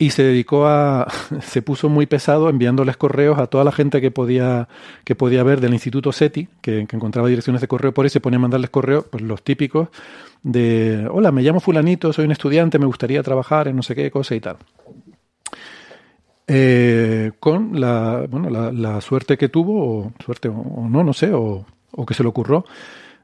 Y 0.00 0.10
se 0.10 0.22
dedicó 0.22 0.66
a, 0.66 1.08
se 1.40 1.62
puso 1.62 1.88
muy 1.88 2.06
pesado 2.06 2.48
enviándoles 2.48 2.96
correos 2.96 3.38
a 3.38 3.46
toda 3.46 3.64
la 3.64 3.72
gente 3.72 4.00
que 4.00 4.10
podía, 4.10 4.68
que 5.04 5.14
podía 5.14 5.42
ver 5.42 5.60
del 5.60 5.72
Instituto 5.72 6.12
SETI, 6.12 6.48
que, 6.60 6.80
encontraba 6.80 7.28
direcciones 7.28 7.60
de 7.60 7.68
correo 7.68 7.92
por 7.92 8.04
ahí, 8.04 8.10
se 8.10 8.20
ponía 8.20 8.38
a 8.38 8.40
mandarles 8.40 8.70
correos, 8.70 9.06
pues 9.10 9.22
los 9.22 9.42
típicos 9.42 9.88
de, 10.42 11.08
hola, 11.10 11.32
me 11.32 11.42
llamo 11.42 11.60
fulanito, 11.60 12.12
soy 12.12 12.26
un 12.26 12.32
estudiante, 12.32 12.78
me 12.78 12.86
gustaría 12.86 13.22
trabajar 13.22 13.68
en 13.68 13.76
no 13.76 13.82
sé 13.82 13.94
qué 13.94 14.10
cosa 14.10 14.34
y 14.34 14.40
tal. 14.40 14.56
eh, 16.46 17.32
con 17.40 17.80
la, 17.80 18.24
bueno, 18.28 18.70
la, 18.70 19.00
suerte 19.00 19.36
que 19.36 19.48
tuvo, 19.48 19.98
o 19.98 20.12
suerte 20.24 20.48
o, 20.48 20.88
no, 20.88 21.04
no 21.04 21.12
sé, 21.12 21.30
o, 21.32 21.66
que 22.06 22.14
se 22.14 22.22
le 22.22 22.28
ocurrió, 22.28 22.64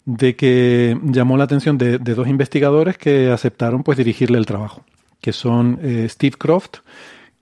de 0.04 0.36
que 0.36 0.98
llamó 1.02 1.36
la 1.36 1.44
atención 1.44 1.78
de, 1.78 1.98
dos 1.98 2.28
investigadores 2.28 2.98
que 2.98 3.30
aceptaron 3.30 3.82
pues 3.82 3.98
dirigirle 3.98 4.38
el 4.38 4.46
trabajo, 4.46 4.84
que 5.20 5.32
son 5.32 5.78
eh, 5.82 6.06
Steve 6.08 6.36
Croft, 6.38 6.78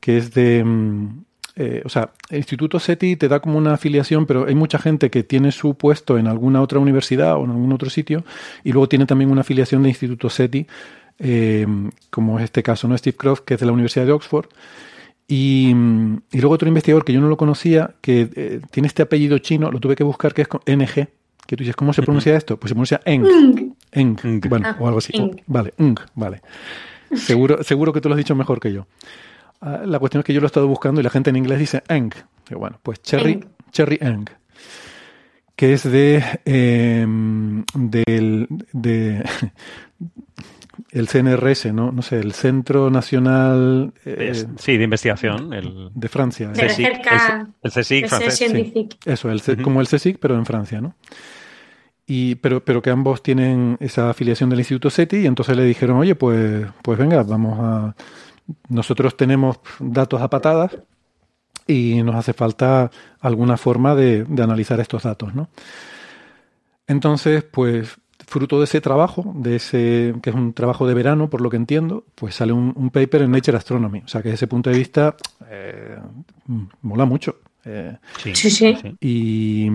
que 0.01 0.19
es 0.19 0.33
de... 0.35 0.65
Mm, 0.65 1.25
eh, 1.55 1.83
o 1.85 1.91
sea, 1.91 2.13
el 2.31 2.39
Instituto 2.39 2.81
SETI 2.81 3.17
te 3.17 3.29
da 3.29 3.41
como 3.41 3.59
una 3.59 3.75
afiliación, 3.75 4.25
pero 4.25 4.47
hay 4.47 4.55
mucha 4.55 4.79
gente 4.79 5.11
que 5.11 5.23
tiene 5.23 5.53
su 5.53 5.75
puesto 5.75 6.17
en 6.17 6.27
alguna 6.27 6.63
otra 6.63 6.79
universidad 6.79 7.37
o 7.37 7.45
en 7.45 7.51
algún 7.51 7.73
otro 7.75 7.91
sitio, 7.91 8.25
y 8.65 8.73
luego 8.73 8.89
tiene 8.89 9.05
también 9.05 9.31
una 9.31 9.43
afiliación 9.43 9.83
de 9.83 9.91
Instituto 9.91 10.31
SETI, 10.31 10.67
como 12.09 12.39
es 12.39 12.45
este 12.45 12.63
caso, 12.63 12.89
¿no? 12.89 12.97
Steve 12.97 13.17
Croft, 13.19 13.43
que 13.45 13.55
es 13.55 13.61
de 13.61 13.67
la 13.67 13.73
Universidad 13.73 14.07
de 14.07 14.13
Oxford, 14.13 14.47
y, 15.29 15.73
luego 16.33 16.55
otro 16.55 16.69
investigador 16.69 17.07
que 17.07 17.15
yo 17.15 17.21
no 17.23 17.29
lo 17.29 17.39
conocía, 17.39 17.95
que 18.03 18.29
eh, 18.35 18.61
tiene 18.71 18.87
este 18.87 19.03
apellido 19.03 19.39
chino, 19.39 19.71
lo 19.71 19.81
tuve 19.81 19.97
que 19.97 20.05
buscar, 20.05 20.35
que 20.35 20.43
es 20.43 20.49
NG. 20.67 21.09
Que 21.47 21.57
tú 21.57 21.65
dices, 21.65 21.77
¿cómo 21.77 21.93
se 21.93 22.03
pronuncia 22.03 22.37
esto? 22.37 22.59
Pues 22.59 22.71
se 22.71 22.75
pronuncia 22.75 23.01
Eng. 23.05 23.75
Eng. 23.93 24.17
Bueno, 24.49 24.69
ah, 24.69 24.77
o 24.79 24.87
algo 24.87 24.99
así. 24.99 25.13
vale, 25.47 25.75
Eng, 25.79 25.97
vale. 26.15 26.41
Seguro, 27.15 27.63
seguro 27.63 27.93
que 27.93 28.01
tú 28.01 28.09
lo 28.09 28.15
has 28.15 28.19
dicho 28.19 28.35
mejor 28.35 28.61
que 28.61 28.73
yo. 28.73 28.87
Ah, 29.61 29.83
la 29.85 29.99
cuestión 29.99 30.21
es 30.21 30.25
que 30.25 30.33
yo 30.33 30.41
lo 30.41 30.47
he 30.47 30.49
estado 30.49 30.67
buscando 30.67 31.01
y 31.01 31.05
la 31.05 31.11
gente 31.11 31.31
en 31.31 31.37
inglés 31.37 31.59
dice 31.59 31.83
Eng. 31.89 32.11
bueno, 32.51 32.79
pues 32.83 33.03
Cherry 33.03 33.45
Cherry 33.71 33.99
Eng. 34.01 34.27
Que 35.57 35.75
es 35.75 35.83
de, 35.85 36.25
em, 36.45 37.65
del, 37.75 38.49
de, 38.73 39.23
el 40.93 41.09
CNRS, 41.09 41.73
¿no? 41.73 41.91
No 41.91 42.03
sé, 42.03 42.19
el 42.19 42.33
Centro 42.33 42.91
Nacional... 42.91 43.95
Eh, 44.05 44.45
sí, 44.59 44.77
de 44.77 44.85
investigación. 44.85 45.55
El, 45.55 45.91
de 45.95 46.09
Francia. 46.09 46.49
De 46.49 46.63
el, 46.63 46.69
CSIC 46.69 48.09
francés. 48.09 48.43
eso, 49.07 49.31
el, 49.31 49.63
como 49.63 49.81
el 49.81 49.89
CSIC, 49.89 50.19
pero 50.21 50.37
en 50.37 50.45
Francia, 50.45 50.83
¿no? 50.83 50.95
Y, 52.07 52.35
pero, 52.37 52.63
pero 52.63 52.83
que 52.83 52.91
ambos 52.91 53.23
tienen 53.23 53.79
esa 53.81 54.11
afiliación 54.11 54.51
del 54.51 54.59
Instituto 54.59 54.91
SETI 54.91 55.19
y 55.21 55.27
entonces 55.27 55.57
le 55.57 55.65
dijeron, 55.65 55.97
oye, 55.97 56.15
pues, 56.15 56.67
pues 56.83 56.99
venga, 56.99 57.23
vamos 57.23 57.59
a... 57.59 57.97
Nosotros 58.69 59.17
tenemos 59.17 59.61
datos 59.81 60.21
a 60.21 60.29
patadas 60.29 60.77
y 61.67 62.03
nos 62.03 62.17
hace 62.17 62.35
falta 62.35 62.91
alguna 63.21 63.57
forma 63.57 63.95
de, 63.95 64.25
de 64.25 64.43
analizar 64.43 64.79
estos 64.79 65.05
datos, 65.05 65.35
¿no? 65.35 65.49
Entonces, 66.87 67.45
pues 67.45 67.97
fruto 68.27 68.59
de 68.59 68.65
ese 68.65 68.81
trabajo, 68.81 69.33
de 69.37 69.57
ese 69.57 70.15
que 70.23 70.31
es 70.31 70.37
un 70.37 70.53
trabajo 70.53 70.87
de 70.87 70.95
verano, 70.95 71.29
por 71.29 71.41
lo 71.41 71.51
que 71.51 71.57
entiendo, 71.57 72.05
pues 72.15 72.35
sale 72.35 72.53
un, 72.53 72.91
paper 72.91 73.23
en 73.23 73.31
Nature 73.31 73.57
Astronomy. 73.57 74.03
O 74.05 74.09
sea 74.09 74.23
que 74.23 74.31
desde 74.31 74.45
ese 74.45 74.47
punto 74.47 74.71
de 74.71 74.79
vista 74.79 75.17
eh, 75.51 75.99
mola 76.83 77.05
mucho. 77.05 77.37
Eh, 77.65 77.97
sí, 78.35 78.35
sí, 78.35 78.77
Y, 79.01 79.69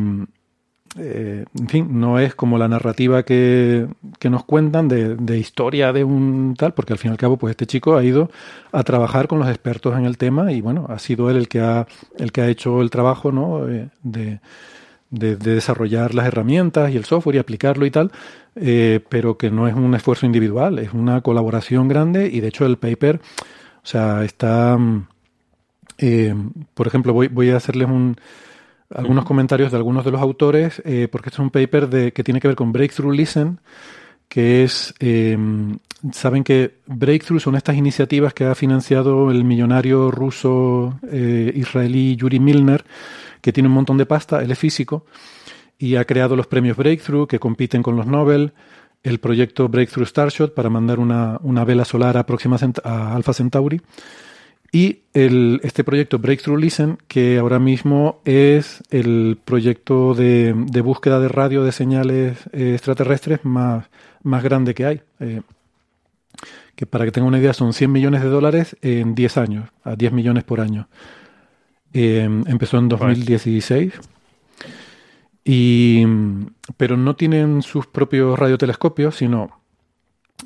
eh, 0.97 1.45
en 1.57 1.67
fin, 1.69 1.99
no 1.99 2.19
es 2.19 2.35
como 2.35 2.57
la 2.57 2.67
narrativa 2.67 3.23
que, 3.23 3.87
que 4.19 4.29
nos 4.29 4.43
cuentan 4.43 4.87
de, 4.87 5.15
de, 5.15 5.37
historia 5.37 5.93
de 5.93 6.03
un 6.03 6.55
tal, 6.57 6.73
porque 6.73 6.93
al 6.93 6.99
fin 6.99 7.11
y 7.11 7.13
al 7.13 7.17
cabo, 7.17 7.37
pues 7.37 7.51
este 7.51 7.65
chico 7.65 7.95
ha 7.95 8.03
ido 8.03 8.29
a 8.71 8.83
trabajar 8.83 9.27
con 9.27 9.39
los 9.39 9.47
expertos 9.47 9.97
en 9.97 10.05
el 10.05 10.17
tema 10.17 10.51
y 10.51 10.61
bueno, 10.61 10.85
ha 10.89 10.99
sido 10.99 11.29
él 11.29 11.37
el 11.37 11.47
que 11.47 11.59
ha, 11.59 11.87
el 12.17 12.31
que 12.31 12.41
ha 12.41 12.47
hecho 12.47 12.81
el 12.81 12.89
trabajo, 12.89 13.31
¿no? 13.31 13.65
de 14.03 14.39
de, 15.09 15.35
desarrollar 15.35 16.13
las 16.13 16.27
herramientas 16.27 16.91
y 16.91 16.97
el 16.97 17.05
software 17.05 17.35
y 17.35 17.39
aplicarlo 17.39 17.85
y 17.85 17.91
tal, 17.91 18.11
eh, 18.55 18.99
pero 19.09 19.37
que 19.37 19.49
no 19.51 19.67
es 19.67 19.75
un 19.75 19.93
esfuerzo 19.95 20.25
individual, 20.25 20.79
es 20.79 20.93
una 20.93 21.21
colaboración 21.21 21.87
grande 21.87 22.29
y 22.31 22.39
de 22.39 22.47
hecho 22.47 22.65
el 22.65 22.77
paper, 22.77 23.19
o 23.83 23.85
sea, 23.85 24.23
está, 24.23 24.77
mm, 24.77 25.07
eh, 25.99 26.35
por 26.73 26.87
ejemplo, 26.87 27.13
voy, 27.13 27.27
voy 27.27 27.51
a 27.51 27.57
hacerles 27.57 27.87
un, 27.87 28.17
algunos 28.93 29.25
comentarios 29.25 29.71
de 29.71 29.77
algunos 29.77 30.05
de 30.05 30.11
los 30.11 30.21
autores, 30.21 30.81
eh, 30.85 31.07
porque 31.11 31.29
este 31.29 31.35
es 31.35 31.39
un 31.39 31.51
paper 31.51 31.89
de, 31.89 32.11
que 32.13 32.23
tiene 32.23 32.39
que 32.39 32.47
ver 32.47 32.55
con 32.55 32.71
Breakthrough 32.71 33.13
Listen, 33.13 33.59
que 34.29 34.65
es, 34.65 34.93
saben 36.11 36.43
que 36.43 36.79
Breakthrough 36.85 37.39
son 37.39 37.55
estas 37.55 37.77
iniciativas 37.77 38.33
que 38.33 38.43
ha 38.43 38.55
financiado 38.55 39.31
el 39.31 39.45
millonario 39.45 40.11
ruso 40.11 40.99
israelí 41.01 42.17
Yuri 42.17 42.41
Milner, 42.41 42.83
que 43.47 43.53
tiene 43.53 43.69
un 43.69 43.75
montón 43.75 43.97
de 43.97 44.05
pasta, 44.05 44.43
él 44.43 44.51
es 44.51 44.59
físico, 44.59 45.05
y 45.79 45.95
ha 45.95 46.03
creado 46.03 46.35
los 46.35 46.47
premios 46.47 46.75
Breakthrough 46.75 47.29
que 47.29 47.39
compiten 47.39 47.81
con 47.81 47.95
los 47.95 48.05
Nobel, 48.05 48.51
el 49.03 49.19
proyecto 49.21 49.69
Breakthrough 49.69 50.05
Starshot 50.05 50.53
para 50.53 50.69
mandar 50.69 50.99
una, 50.99 51.63
vela 51.63 51.85
solar 51.85 52.17
a, 52.17 52.25
Próxima 52.25 52.57
a 52.83 53.15
Alpha 53.15 53.31
Centauri, 53.31 53.79
y 54.69 55.03
el, 55.13 55.61
este 55.63 55.85
proyecto 55.85 56.19
Breakthrough 56.19 56.59
Listen, 56.59 56.97
que 57.07 57.37
ahora 57.37 57.57
mismo 57.57 58.19
es 58.25 58.83
el 58.89 59.39
proyecto 59.45 60.13
de, 60.13 60.51
búsqueda 60.83 61.21
de 61.21 61.29
radio 61.29 61.63
de 61.63 61.71
señales 61.71 62.49
eh, 62.51 62.73
extraterrestres 62.73 63.45
más, 63.45 63.85
más 64.23 64.43
grande 64.43 64.73
que 64.73 64.85
hay. 64.85 65.01
Eh, 65.21 65.39
que 66.75 66.85
para 66.85 67.05
que 67.05 67.13
tenga 67.13 67.27
una 67.29 67.39
idea 67.39 67.53
son 67.53 67.71
100 67.71 67.93
millones 67.93 68.23
de 68.23 68.27
dólares 68.27 68.75
en 68.81 69.15
10 69.15 69.37
años, 69.37 69.69
a 69.85 69.95
10 69.95 70.11
millones 70.11 70.43
por 70.43 70.59
año. 70.59 70.89
Em, 71.93 72.43
empezó 72.47 72.77
en 72.77 72.89
2016. 72.89 73.93
Y, 75.43 76.05
pero 76.75 76.97
no 76.97 77.15
tienen 77.15 77.61
sus 77.61 77.87
propios 77.87 78.37
radiotelescopios, 78.37 79.15
sino 79.15 79.61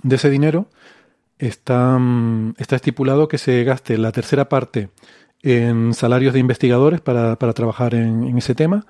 de 0.04 0.16
ese 0.16 0.30
dinero 0.30 0.68
está, 1.40 2.00
está 2.58 2.76
estipulado 2.76 3.28
que 3.28 3.40
se 3.40 3.64
gaste 3.64 3.98
la 3.98 4.12
tercera 4.12 4.48
parte 4.48 4.90
en 5.42 5.94
salarios 5.96 6.34
de 6.34 6.40
investigadores 6.40 7.02
para, 7.02 7.36
trabajar 7.36 7.96
en, 7.96 8.38
ese 8.38 8.54
tema, 8.54 8.86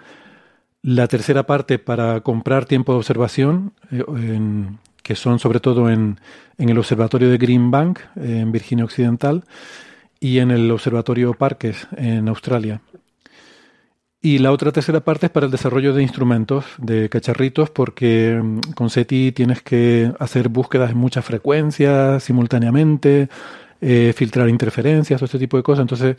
la 0.82 1.08
tercera 1.08 1.44
parte 1.44 1.80
para 1.80 2.20
comprar 2.22 2.66
tiempo 2.66 2.92
de 2.92 2.98
observación, 2.98 3.74
eh, 3.90 4.68
que 5.02 5.16
son 5.16 5.40
sobre 5.40 5.62
todo 5.62 5.90
en, 5.90 6.20
en, 6.58 6.70
el 6.70 6.78
observatorio 6.78 7.30
de 7.30 7.38
Green 7.38 7.72
Bank, 7.72 8.00
en 8.18 8.52
Virginia 8.52 8.84
Occidental, 8.84 9.46
y 10.22 10.38
en 10.38 10.52
el 10.52 10.72
Observatorio 10.72 11.34
Parques 11.34 11.88
en 11.98 12.30
Australia. 12.30 12.80
Y 14.22 14.38
la 14.38 14.52
otra 14.52 14.72
tercera 14.72 15.00
parte 15.00 15.26
es 15.26 15.32
para 15.32 15.48
el 15.48 15.52
desarrollo 15.52 15.94
de 15.94 16.04
instrumentos, 16.04 16.66
de 16.78 17.10
cacharritos, 17.10 17.72
porque 17.72 18.40
mm, 18.42 18.74
con 18.76 18.92
SETI 18.92 19.32
tienes 19.32 19.64
que 19.64 20.14
hacer 20.20 20.48
búsquedas 20.50 20.92
en 20.92 20.98
muchas 20.98 21.26
frecuencias 21.26 22.24
simultáneamente, 22.24 23.30
eh, 23.82 24.14
filtrar 24.16 24.48
interferencias, 24.48 25.20
todo 25.20 25.26
este 25.26 25.40
tipo 25.40 25.58
de 25.58 25.64
cosas. 25.64 25.82
Entonces 25.82 26.18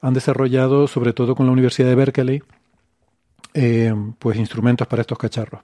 han 0.00 0.14
desarrollado, 0.14 0.88
sobre 0.88 1.12
todo 1.12 1.36
con 1.36 1.46
la 1.46 1.52
Universidad 1.52 1.88
de 1.88 1.94
Berkeley, 1.94 2.42
eh, 3.54 3.94
pues 4.18 4.36
instrumentos 4.36 4.88
para 4.88 5.02
estos 5.02 5.16
cacharros. 5.16 5.62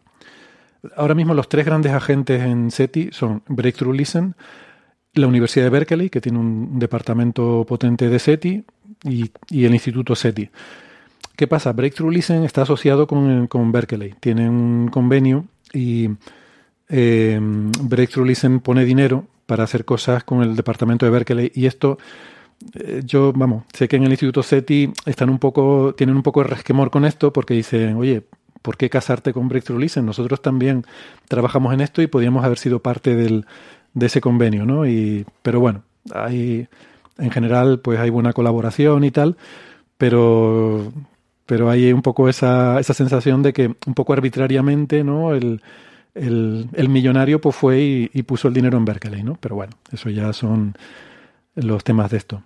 Ahora 0.96 1.14
mismo 1.14 1.34
los 1.34 1.48
tres 1.48 1.66
grandes 1.66 1.92
agentes 1.92 2.40
en 2.40 2.70
SETI 2.70 3.08
son 3.10 3.42
Breakthrough 3.48 3.94
Listen, 3.94 4.36
la 5.14 5.26
Universidad 5.26 5.66
de 5.66 5.70
Berkeley, 5.70 6.10
que 6.10 6.20
tiene 6.20 6.38
un 6.38 6.78
departamento 6.78 7.64
potente 7.66 8.08
de 8.08 8.18
SETI, 8.18 8.64
y, 9.04 9.30
el 9.64 9.72
Instituto 9.74 10.14
SETI. 10.14 10.50
¿Qué 11.36 11.46
pasa? 11.46 11.72
Breakthrough 11.72 12.12
Listen 12.12 12.44
está 12.44 12.62
asociado 12.62 13.06
con, 13.06 13.72
Berkeley. 13.72 14.14
Tiene 14.20 14.48
un 14.48 14.88
convenio 14.88 15.46
y 15.72 16.08
eh, 16.88 17.38
Breakthrough 17.40 18.26
Listen 18.26 18.60
pone 18.60 18.84
dinero 18.84 19.26
para 19.46 19.64
hacer 19.64 19.84
cosas 19.84 20.24
con 20.24 20.42
el 20.42 20.56
departamento 20.56 21.04
de 21.04 21.10
Berkeley. 21.10 21.52
Y 21.54 21.66
esto, 21.66 21.98
eh, 22.74 23.02
yo, 23.04 23.32
vamos, 23.34 23.64
sé 23.72 23.88
que 23.88 23.96
en 23.96 24.04
el 24.04 24.10
Instituto 24.10 24.42
SETI 24.42 24.92
están 25.06 25.28
un 25.28 25.38
poco, 25.38 25.94
tienen 25.96 26.16
un 26.16 26.22
poco 26.22 26.42
de 26.42 26.48
resquemor 26.50 26.90
con 26.90 27.04
esto 27.04 27.32
porque 27.32 27.54
dicen, 27.54 27.96
oye, 27.96 28.22
¿por 28.62 28.76
qué 28.76 28.88
casarte 28.88 29.32
con 29.32 29.48
Breakthrough 29.48 29.80
Listen? 29.80 30.06
Nosotros 30.06 30.40
también 30.40 30.84
trabajamos 31.28 31.74
en 31.74 31.80
esto 31.80 32.00
y 32.00 32.06
podíamos 32.06 32.44
haber 32.44 32.58
sido 32.58 32.78
parte 32.78 33.16
del, 33.16 33.44
de 33.94 34.06
ese 34.06 34.20
convenio, 34.20 34.66
¿no? 34.66 34.86
Y, 34.86 35.24
pero 35.42 35.60
bueno, 35.60 35.82
hay, 36.12 36.68
en 37.18 37.30
general, 37.30 37.80
pues 37.80 37.98
hay 37.98 38.10
buena 38.10 38.32
colaboración 38.32 39.04
y 39.04 39.10
tal, 39.10 39.36
pero, 39.96 40.92
pero 41.46 41.70
hay 41.70 41.92
un 41.92 42.02
poco 42.02 42.28
esa, 42.28 42.78
esa 42.80 42.94
sensación 42.94 43.42
de 43.42 43.52
que 43.52 43.74
un 43.86 43.94
poco 43.94 44.12
arbitrariamente, 44.12 45.04
¿no? 45.04 45.34
El, 45.34 45.62
el, 46.14 46.88
millonario 46.88 47.40
pues 47.40 47.56
fue 47.56 47.80
y, 47.80 48.10
y, 48.12 48.22
puso 48.22 48.48
el 48.48 48.54
dinero 48.54 48.78
en 48.78 48.84
Berkeley, 48.84 49.22
¿no? 49.22 49.36
Pero 49.40 49.56
bueno, 49.56 49.72
eso 49.92 50.10
ya 50.10 50.32
son 50.32 50.74
los 51.54 51.82
temas 51.84 52.10
de 52.10 52.18
esto. 52.18 52.42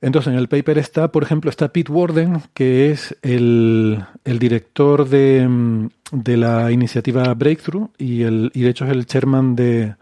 Entonces, 0.00 0.32
en 0.32 0.38
el 0.38 0.48
paper 0.48 0.78
está, 0.78 1.10
por 1.10 1.24
ejemplo, 1.24 1.50
está 1.50 1.72
Pete 1.72 1.90
Warden, 1.90 2.42
que 2.54 2.90
es 2.92 3.16
el, 3.22 4.04
el 4.24 4.38
director 4.38 5.08
de, 5.08 5.88
de, 6.12 6.36
la 6.36 6.70
iniciativa 6.70 7.34
Breakthrough 7.34 7.90
y, 7.98 8.22
el, 8.22 8.52
y 8.54 8.62
de 8.62 8.70
hecho 8.70 8.84
es 8.84 8.92
el 8.92 9.06
chairman 9.06 9.56
de, 9.56 9.96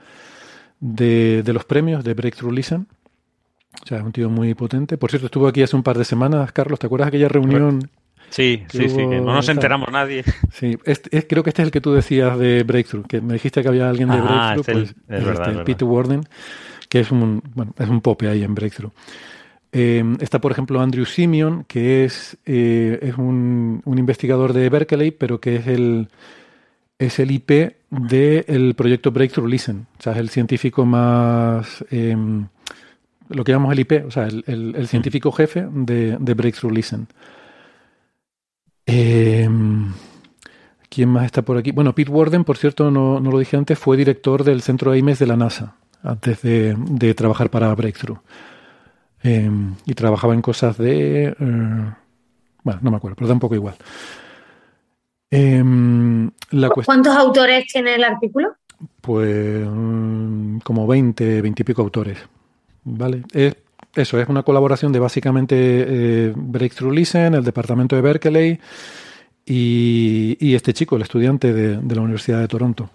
de, 0.86 1.52
los 1.52 1.64
premios 1.64 2.04
de 2.04 2.14
Breakthrough 2.14 2.52
Listen. 2.52 2.86
O 3.82 3.86
sea, 3.86 3.98
es 3.98 4.04
un 4.04 4.12
tío 4.12 4.30
muy 4.30 4.54
potente. 4.54 4.96
Por 4.96 5.10
cierto, 5.10 5.26
estuvo 5.26 5.48
aquí 5.48 5.62
hace 5.62 5.76
un 5.76 5.82
par 5.82 5.98
de 5.98 6.04
semanas, 6.04 6.52
Carlos. 6.52 6.78
¿Te 6.78 6.86
acuerdas 6.86 7.06
de 7.06 7.16
aquella 7.16 7.28
reunión? 7.28 7.90
Sí, 8.30 8.64
sí, 8.70 8.88
sí, 8.88 8.96
que 8.96 9.20
no 9.20 9.34
nos 9.34 9.48
enteramos 9.48 9.90
nadie. 9.90 10.24
Sí, 10.52 10.76
creo 11.28 11.44
que 11.44 11.50
este 11.50 11.62
es 11.62 11.66
el 11.66 11.70
que 11.70 11.80
tú 11.80 11.92
decías 11.92 12.38
de 12.38 12.64
Breakthrough, 12.64 13.06
que 13.06 13.20
me 13.20 13.34
dijiste 13.34 13.62
que 13.62 13.68
había 13.68 13.88
alguien 13.88 14.08
de 14.08 14.16
ah, 14.16 14.54
Breakthrough, 14.54 14.64
pues 14.64 14.94
es, 15.08 15.24
verdad, 15.24 15.50
este, 15.50 15.64
Peter 15.64 15.86
Warden, 15.86 16.22
que 16.88 17.00
es 17.00 17.10
un, 17.12 17.42
bueno, 17.54 17.72
es 17.78 17.88
un 17.88 18.00
pope 18.00 18.28
ahí 18.28 18.42
en 18.42 18.54
Breakthrough. 18.54 18.92
Em, 19.70 20.16
está, 20.20 20.40
por 20.40 20.50
ejemplo, 20.52 20.80
Andrew 20.80 21.04
Simeon, 21.04 21.64
que 21.64 22.04
es, 22.04 22.36
eh, 22.46 22.98
es 23.02 23.16
un, 23.16 23.82
investigador 23.86 24.52
de 24.52 24.70
Berkeley, 24.70 25.12
pero 25.12 25.38
que 25.40 25.56
es 25.56 25.66
el, 25.66 26.08
es 26.98 27.18
el 27.18 27.31
IP 27.31 27.77
del 27.90 28.74
proyecto 28.74 29.10
Breakthrough 29.10 29.48
Listen. 29.48 29.86
O 29.98 30.02
sea, 30.02 30.12
es 30.12 30.18
el 30.18 30.31
científico 30.31 30.85
más. 30.85 31.85
Em, 31.90 32.47
lo 33.28 33.44
que 33.44 33.52
llamamos 33.52 33.73
el 33.73 33.81
IP, 33.81 34.05
o 34.06 34.10
sea, 34.10 34.27
el, 34.27 34.86
científico 34.86 35.32
jefe 35.32 35.66
de, 35.70 36.35
Breakthrough 36.35 36.73
Listen. 36.73 37.09
Em, 38.86 39.93
¿Quién 40.89 41.09
más 41.09 41.27
está 41.27 41.43
por 41.43 41.59
aquí? 41.59 41.73
Bueno, 41.73 41.94
Pete 41.94 42.10
Warden, 42.10 42.44
por 42.44 42.56
cierto, 42.56 42.90
no, 42.90 43.20
lo 43.20 43.39
dije 43.39 43.56
antes, 43.56 43.78
fue 43.78 43.97
director 43.97 44.44
del 44.44 44.62
centro 44.62 44.93
Ames 44.93 45.18
de 45.18 45.27
la 45.27 45.36
NASA 45.36 45.77
antes 46.02 46.40
de, 46.43 46.77
de 46.78 47.14
trabajar 47.14 47.51
para 47.51 47.74
Breakthrough. 47.74 48.18
Em, 49.23 49.74
y 49.85 49.94
trabajaba 49.94 50.35
en 50.35 50.43
cosas 50.43 50.78
de... 50.78 51.24
Eh, 51.28 51.94
bueno, 52.62 52.81
no 52.82 52.90
me 52.90 52.97
acuerdo, 52.97 53.16
pero 53.16 53.28
tampoco 53.28 53.55
igual. 53.55 53.74
Em, 55.30 56.30
¿Cuántos 56.84 57.16
autores 57.16 57.66
tiene 57.72 57.96
el 57.96 58.04
artículo? 58.04 58.54
Pues 59.00 59.66
mm, 59.68 60.58
como 60.58 60.86
20, 60.86 61.42
20 61.42 61.62
y 61.62 61.64
pico 61.64 61.82
autores. 61.82 62.18
¿Vale? 62.84 63.22
Es, 63.32 63.56
eso, 63.94 64.20
es 64.20 64.28
una 64.28 64.42
colaboración 64.42 64.92
de 64.92 64.98
básicamente 64.98 65.56
eh, 65.58 66.32
Breakthrough 66.36 66.92
Listen, 66.92 67.34
el 67.34 67.44
departamento 67.44 67.96
de 67.96 68.02
Berkeley 68.02 68.60
y, 69.44 70.54
este 70.54 70.72
chico, 70.74 70.96
el 70.96 71.02
estudiante 71.02 71.52
de, 71.52 71.78
de 71.78 71.94
la 71.94 72.02
Universidad 72.02 72.40
de 72.40 72.48
Toronto. 72.48 72.90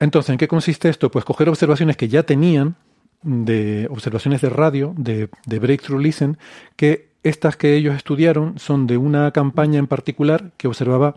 Entonces, 0.00 0.30
¿en 0.30 0.38
qué 0.38 0.48
consiste 0.48 0.88
esto? 0.88 1.10
Pues 1.10 1.24
coger 1.24 1.48
observaciones 1.48 1.96
que 1.96 2.08
ya 2.08 2.24
tenían 2.24 2.76
de 3.22 3.86
observaciones 3.90 4.40
de 4.40 4.50
radio 4.50 4.94
de, 4.96 5.28
Breakthrough 5.46 6.00
Listen, 6.00 6.38
que 6.76 7.11
estas 7.22 7.56
que 7.56 7.74
ellos 7.76 7.94
estudiaron 7.94 8.58
son 8.58 8.86
de 8.86 8.96
una 8.96 9.30
campaña 9.30 9.78
en 9.78 9.86
particular 9.86 10.50
que 10.56 10.68
observaba 10.68 11.14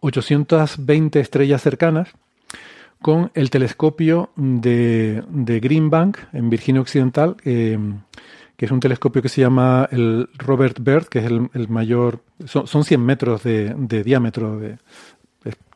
820 0.00 1.20
estrellas 1.20 1.62
cercanas 1.62 2.08
con 3.00 3.30
el 3.34 3.50
telescopio 3.50 4.30
de, 4.36 5.22
de 5.28 5.60
Green 5.60 5.90
Bank 5.90 6.18
en 6.32 6.50
Virginia 6.50 6.80
Occidental, 6.80 7.36
eh, 7.44 7.78
que 8.56 8.64
es 8.64 8.70
un 8.70 8.80
telescopio 8.80 9.22
que 9.22 9.28
se 9.28 9.42
llama 9.42 9.88
el 9.92 10.28
Robert 10.38 10.78
Byrd, 10.80 11.06
que 11.06 11.18
es 11.18 11.26
el, 11.26 11.68
mayor, 11.68 12.20
son, 12.46 12.66
son, 12.66 12.84
100 12.84 13.00
metros 13.04 13.42
de, 13.42 14.02
diámetro, 14.02 14.60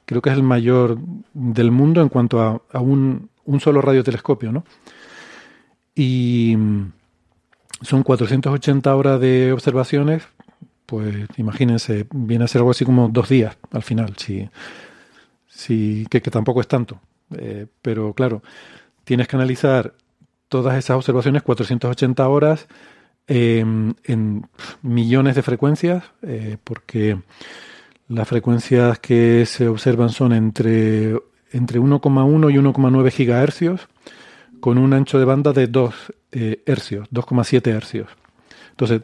creo 0.06 0.22
que 0.22 0.30
es 0.30 0.36
el 0.36 0.42
mayor 0.42 0.98
del 1.34 1.70
mundo 1.70 2.00
en 2.00 2.08
cuanto 2.08 2.40
a, 2.40 2.60
a 2.72 2.80
un, 2.80 3.28
un, 3.44 3.60
solo 3.60 3.80
radiotelescopio, 3.82 4.50
¿no? 4.50 4.64
Y 5.94 6.56
son 7.82 8.02
480 8.02 8.94
horas 8.94 9.20
de 9.20 9.52
observaciones, 9.52 10.22
pues 10.86 11.14
imagínense, 11.36 12.06
viene 12.12 12.44
a 12.44 12.48
ser 12.48 12.60
algo 12.60 12.72
así 12.72 12.84
como 12.84 13.08
dos 13.08 13.28
días 13.28 13.56
al 13.70 13.82
final, 13.82 14.14
si, 14.16 14.48
si, 15.48 16.06
que, 16.10 16.20
tampoco 16.20 16.60
es 16.60 16.68
tanto. 16.68 17.00
Eh, 17.36 17.66
pero 17.80 18.12
claro, 18.12 18.42
tienes 19.04 19.28
que 19.28 19.36
analizar 19.36 19.94
todas 20.48 20.76
esas 20.76 20.96
observaciones, 20.96 21.42
480 21.42 22.28
horas, 22.28 22.66
em, 23.26 23.94
en 24.04 24.46
millones 24.82 25.36
de 25.36 25.42
frecuencias, 25.42 26.04
eh, 26.22 26.56
porque 26.64 27.18
las 28.08 28.28
frecuencias 28.28 28.98
que 28.98 29.46
se 29.46 29.68
observan 29.68 30.10
son 30.10 30.32
entre, 30.32 31.16
entre 31.52 31.78
1,1 31.78 32.50
y 32.50 32.58
1,9 32.58 33.10
gigahercios 33.12 33.88
con 34.60 34.78
un 34.78 34.92
ancho 34.92 35.18
de 35.18 35.24
banda 35.24 35.52
de 35.52 35.66
2 35.66 35.94
eh, 36.32 36.62
hercios, 36.66 37.08
2,7 37.10 37.66
hercios. 37.68 38.08
Entonces, 38.70 39.02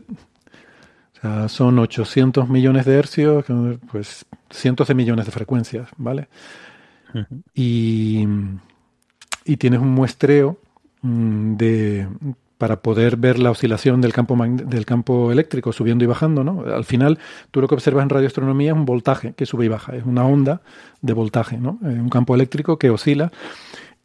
son 1.48 1.78
800 1.78 2.48
millones 2.48 2.84
de 2.84 2.94
hercios, 2.94 3.44
pues 3.90 4.26
cientos 4.50 4.88
de 4.88 4.94
millones 4.94 5.26
de 5.26 5.32
frecuencias, 5.32 5.88
¿vale? 5.96 6.28
y, 7.54 8.26
y, 9.44 9.56
tienes 9.56 9.80
un 9.80 9.88
muestreo 9.88 10.58
mm, 11.02 11.56
de, 11.56 12.06
para 12.58 12.80
poder 12.80 13.16
ver 13.16 13.38
la 13.38 13.50
oscilación 13.50 14.00
del 14.00 14.12
campo, 14.12 14.36
del 14.36 14.86
campo 14.86 15.30
eléctrico 15.30 15.72
subiendo 15.72 16.04
y 16.04 16.06
bajando, 16.06 16.42
¿no? 16.42 16.62
Al 16.62 16.84
final, 16.84 17.18
tú 17.50 17.60
lo 17.60 17.68
que 17.68 17.74
observas 17.74 18.02
en 18.02 18.10
radioastronomía 18.10 18.72
es 18.72 18.76
un 18.76 18.84
voltaje 18.84 19.34
que 19.34 19.46
sube 19.46 19.66
y 19.66 19.68
baja, 19.68 19.94
es 19.94 20.04
una 20.04 20.24
onda 20.24 20.62
de 21.00 21.12
voltaje, 21.12 21.58
¿no? 21.58 21.78
Eh, 21.84 21.88
un 21.88 22.08
campo 22.08 22.34
eléctrico 22.34 22.78
que 22.78 22.90
oscila 22.90 23.30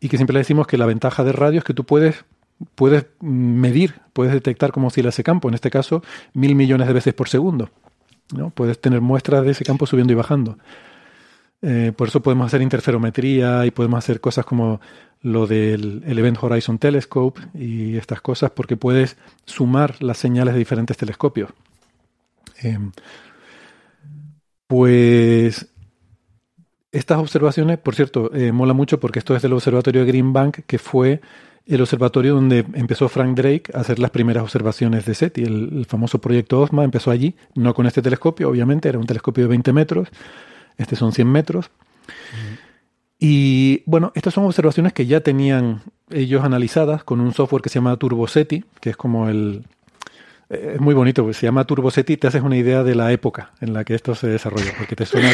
y 0.01 0.09
que 0.09 0.17
siempre 0.17 0.33
le 0.33 0.39
decimos 0.39 0.67
que 0.67 0.77
la 0.77 0.87
ventaja 0.87 1.23
de 1.23 1.31
radio 1.31 1.59
es 1.59 1.63
que 1.63 1.75
tú 1.75 1.85
puedes, 1.85 2.25
puedes 2.75 3.05
medir, 3.21 4.01
puedes 4.13 4.33
detectar 4.33 4.71
cómo 4.71 4.87
oscila 4.87 5.09
ese 5.09 5.23
campo, 5.23 5.47
en 5.47 5.53
este 5.53 5.69
caso 5.69 6.03
mil 6.33 6.55
millones 6.55 6.87
de 6.87 6.93
veces 6.93 7.13
por 7.13 7.29
segundo. 7.29 7.69
¿no? 8.35 8.49
Puedes 8.49 8.81
tener 8.81 8.99
muestras 8.99 9.45
de 9.45 9.51
ese 9.51 9.63
campo 9.63 9.85
subiendo 9.85 10.11
y 10.11 10.15
bajando. 10.15 10.57
Eh, 11.61 11.93
por 11.95 12.07
eso 12.07 12.23
podemos 12.23 12.47
hacer 12.47 12.63
interferometría 12.63 13.67
y 13.67 13.71
podemos 13.71 13.99
hacer 13.99 14.19
cosas 14.19 14.43
como 14.43 14.81
lo 15.21 15.45
del 15.45 16.01
Event 16.07 16.39
Horizon 16.41 16.79
Telescope 16.79 17.39
y 17.53 17.95
estas 17.97 18.21
cosas 18.21 18.49
porque 18.49 18.77
puedes 18.77 19.17
sumar 19.45 20.01
las 20.01 20.17
señales 20.17 20.55
de 20.55 20.59
diferentes 20.59 20.97
telescopios. 20.97 21.51
Em, 22.63 22.91
pues 24.65 25.70
estas 26.91 27.19
observaciones, 27.19 27.77
por 27.77 27.95
cierto, 27.95 28.33
eh, 28.33 28.51
mola 28.51 28.73
mucho 28.73 28.99
porque 28.99 29.19
esto 29.19 29.35
es 29.35 29.41
del 29.41 29.53
observatorio 29.53 30.01
de 30.01 30.07
Green 30.07 30.33
Bank, 30.33 30.59
que 30.67 30.77
fue 30.77 31.21
el 31.65 31.81
observatorio 31.81 32.35
donde 32.35 32.65
empezó 32.73 33.07
Frank 33.07 33.35
Drake 33.35 33.71
a 33.73 33.79
hacer 33.79 33.99
las 33.99 34.11
primeras 34.11 34.43
observaciones 34.43 35.05
de 35.05 35.15
SETI. 35.15 35.43
El, 35.43 35.85
famoso 35.87 36.19
proyecto 36.19 36.59
OSMA 36.59 36.83
empezó 36.83 37.11
allí, 37.11 37.35
no 37.55 37.73
con 37.73 37.85
este 37.85 38.01
telescopio, 38.01 38.49
obviamente, 38.49 38.89
era 38.89 38.99
un 38.99 39.05
telescopio 39.05 39.45
de 39.45 39.49
20 39.49 39.73
metros, 39.73 40.09
este 40.77 40.95
son 40.95 41.13
100 41.13 41.27
metros. 41.27 41.71
Y 43.19 43.83
bueno, 43.85 44.11
estas 44.15 44.33
son 44.33 44.45
observaciones 44.45 44.93
que 44.93 45.05
ya 45.05 45.21
tenían 45.21 45.83
ellos 46.09 46.43
analizadas 46.43 47.03
con 47.03 47.21
un 47.21 47.33
software 47.33 47.61
que 47.61 47.69
se 47.69 47.75
llama 47.75 47.95
TurboSeti, 47.95 48.65
que 48.81 48.89
es 48.89 48.97
como 48.97 49.29
el, 49.29 49.63
es 50.51 50.81
muy 50.81 50.93
bonito, 50.93 51.31
se 51.33 51.45
llama 51.45 51.63
TurboSeti 51.63 52.13
y 52.13 52.17
te 52.17 52.27
haces 52.27 52.41
una 52.41 52.57
idea 52.57 52.83
de 52.83 52.93
la 52.93 53.11
época 53.11 53.51
en 53.61 53.73
la 53.73 53.85
que 53.85 53.95
esto 53.95 54.15
se 54.15 54.27
desarrolla, 54.27 54.73
porque 54.77 54.95
te 54.95 55.05
suena... 55.05 55.31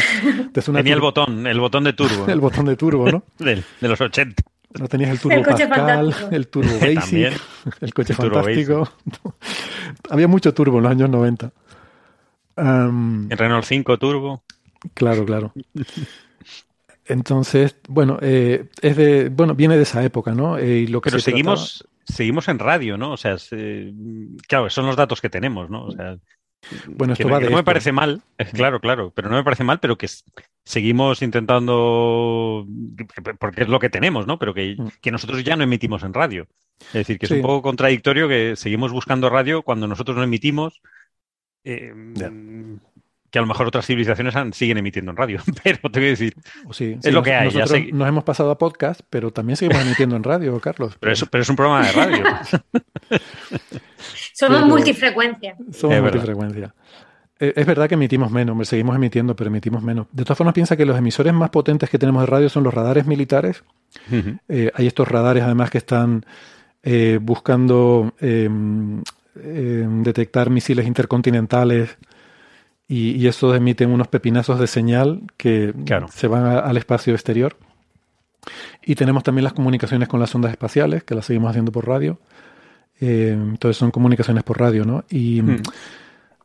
Te 0.52 0.62
suena 0.62 0.78
Tenía 0.78 0.94
el 0.94 1.00
botón, 1.00 1.46
el 1.46 1.58
botón 1.58 1.84
de 1.84 1.92
turbo. 1.92 2.26
el 2.28 2.40
botón 2.40 2.66
de 2.66 2.76
turbo, 2.76 3.10
¿no? 3.10 3.24
de, 3.38 3.64
los 3.80 4.00
80. 4.00 4.42
No 4.78 4.86
tenías 4.86 5.10
el 5.10 5.18
Turbo 5.18 5.42
Pascal, 5.42 6.14
el 6.30 6.48
Turbo 6.48 6.78
Basic, 6.94 7.32
el 7.80 7.94
coche 7.94 8.12
fantástico. 8.12 8.88
Había 10.10 10.28
mucho 10.28 10.52
turbo 10.52 10.76
en 10.76 10.82
los 10.84 10.92
años 10.92 11.08
90. 11.08 11.50
el 12.56 13.28
Renault 13.30 13.64
5 13.64 13.98
Turbo. 13.98 14.42
Claro, 14.92 15.24
claro. 15.24 15.52
Entonces, 17.06 17.76
bueno, 17.88 18.18
eh, 18.20 18.66
es 18.82 18.96
de, 18.96 19.30
bueno, 19.30 19.54
viene 19.54 19.76
de 19.76 19.82
esa 19.82 20.04
época, 20.04 20.34
¿no? 20.34 20.58
Eh, 20.58 20.80
y 20.80 20.86
lo 20.86 21.00
que 21.00 21.10
Pero 21.10 21.20
seguimos, 21.20 21.88
seguimos 22.12 22.48
en 22.48 22.58
radio, 22.58 22.96
¿no? 22.96 23.12
O 23.12 23.16
sea, 23.16 23.36
claro, 24.46 24.70
son 24.70 24.86
los 24.86 24.96
datos 24.96 25.20
que 25.20 25.30
tenemos, 25.30 25.70
¿no? 25.70 25.84
O 25.84 25.92
sea, 25.92 26.18
bueno, 26.88 27.12
esto 27.12 27.28
va 27.28 27.38
de 27.38 27.50
no 27.50 27.56
me 27.56 27.64
parece 27.64 27.92
mal, 27.92 28.22
claro, 28.52 28.80
claro, 28.80 29.12
pero 29.14 29.28
no 29.28 29.36
me 29.36 29.44
parece 29.44 29.64
mal, 29.64 29.78
pero 29.78 29.96
que 29.96 30.08
seguimos 30.64 31.22
intentando, 31.22 32.66
porque 33.38 33.62
es 33.62 33.68
lo 33.68 33.78
que 33.78 33.90
tenemos, 33.90 34.26
¿no? 34.26 34.38
Pero 34.38 34.54
que, 34.54 34.74
mm. 34.76 34.88
que 35.00 35.12
nosotros 35.12 35.44
ya 35.44 35.56
no 35.56 35.64
emitimos 35.64 36.02
en 36.02 36.14
radio. 36.14 36.46
Es 36.88 36.92
decir, 36.92 37.18
que 37.18 37.26
es 37.26 37.32
un 37.32 37.42
poco 37.42 37.62
contradictorio 37.62 38.28
que 38.28 38.54
seguimos 38.56 38.92
buscando 38.92 39.30
radio 39.30 39.62
cuando 39.62 39.86
nosotros 39.86 40.16
no 40.16 40.22
emitimos. 40.22 40.80
Eh, 41.64 41.92
que 43.30 43.38
a 43.38 43.42
lo 43.42 43.48
mejor 43.48 43.66
otras 43.66 43.86
civilizaciones 43.86 44.34
siguen 44.52 44.78
emitiendo 44.78 45.10
en 45.10 45.16
radio, 45.16 45.40
pero 45.62 45.78
te 45.90 46.00
voy 46.00 46.06
a 46.08 46.10
decir, 46.10 46.34
es 46.80 47.12
lo 47.12 47.22
que 47.22 47.34
hay. 47.34 47.50
Nos 47.92 48.08
hemos 48.08 48.24
pasado 48.24 48.50
a 48.50 48.58
podcast, 48.58 49.00
pero 49.10 49.30
también 49.30 49.56
seguimos 49.56 49.82
emitiendo 49.82 50.16
en 50.16 50.24
radio, 50.24 50.58
Carlos. 50.60 50.96
Pero, 50.98 51.12
eso, 51.12 51.26
pero 51.26 51.42
es 51.42 51.48
un 51.48 51.56
programa 51.56 51.86
de 51.86 51.92
radio. 51.92 52.24
Somos 54.32 54.66
multifrecuencia. 54.66 55.56
Somos 55.72 56.00
multifrecuencia. 56.00 56.74
Eh, 57.40 57.52
es 57.54 57.66
verdad 57.66 57.88
que 57.88 57.94
emitimos 57.94 58.30
menos, 58.30 58.68
seguimos 58.68 58.96
emitiendo, 58.96 59.36
pero 59.36 59.48
emitimos 59.48 59.82
menos. 59.82 60.06
De 60.12 60.24
todas 60.24 60.38
formas, 60.38 60.54
piensa 60.54 60.76
que 60.76 60.84
los 60.84 60.98
emisores 60.98 61.32
más 61.32 61.50
potentes 61.50 61.88
que 61.88 61.98
tenemos 61.98 62.22
de 62.22 62.26
radio 62.26 62.48
son 62.48 62.64
los 62.64 62.74
radares 62.74 63.06
militares. 63.06 63.62
Eh, 64.48 64.70
hay 64.74 64.86
estos 64.86 65.08
radares, 65.08 65.42
además, 65.44 65.70
que 65.70 65.78
están 65.78 66.24
eh, 66.82 67.18
buscando 67.20 68.14
em, 68.20 69.02
em, 69.42 70.02
detectar 70.02 70.50
misiles 70.50 70.86
intercontinentales 70.86 71.96
y, 72.88 73.26
eso 73.26 73.54
emiten 73.54 73.90
unos 73.90 74.08
pepinazos 74.08 74.58
de 74.58 74.66
señal 74.66 75.20
que 75.36 75.74
se 76.10 76.26
van 76.26 76.46
al 76.46 76.76
espacio 76.78 77.12
exterior. 77.12 77.56
Y 78.82 78.94
tenemos 78.94 79.22
también 79.22 79.44
las 79.44 79.52
comunicaciones 79.52 80.08
con 80.08 80.20
las 80.20 80.34
ondas 80.34 80.50
espaciales, 80.52 81.04
que 81.04 81.14
las 81.14 81.26
seguimos 81.26 81.50
haciendo 81.50 81.70
por 81.70 81.86
radio. 81.86 82.18
Eh, 82.98 83.36
entonces 83.38 83.76
son 83.76 83.90
comunicaciones 83.90 84.42
por 84.42 84.58
radio, 84.58 84.86
¿no? 84.86 85.04
Y 85.10 85.42
hmm. 85.42 85.62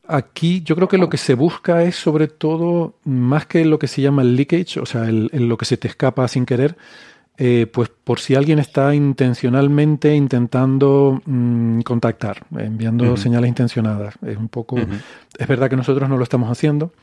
aquí 0.07 0.61
yo 0.63 0.75
creo 0.75 0.89
que 0.89 0.97
lo 0.97 1.09
que 1.09 1.17
se 1.17 1.33
busca 1.33 1.83
es 1.83 1.95
sobre 1.95 2.27
todo, 2.27 2.95
más 3.05 3.45
que 3.45 3.63
lo 3.63 3.79
que 3.79 3.87
se 3.87 4.01
llama 4.01 4.21
el 4.21 4.35
leakage, 4.35 4.81
o 4.81 4.85
sea, 4.85 5.05
el, 5.05 5.29
lo 5.31 5.57
que 5.57 5.65
se 5.65 5.77
te 5.77 5.87
escapa 5.87 6.27
sin 6.27 6.45
querer, 6.45 6.75
eh, 7.37 7.67
pues 7.71 7.89
por 7.89 8.19
si 8.19 8.35
alguien 8.35 8.59
está 8.59 8.93
intencionalmente 8.93 10.13
intentando 10.15 11.21
mm, 11.25 11.81
contactar, 11.81 12.45
enviando 12.57 13.17
señales 13.17 13.49
intencionadas. 13.49 14.15
Es 14.25 14.37
un 14.37 14.49
poco, 14.49 14.77
es 14.77 15.47
verdad 15.47 15.69
que 15.69 15.75
nosotros 15.75 16.07
no 16.09 16.17
lo 16.17 16.23
estamos 16.23 16.49
haciendo, 16.51 16.93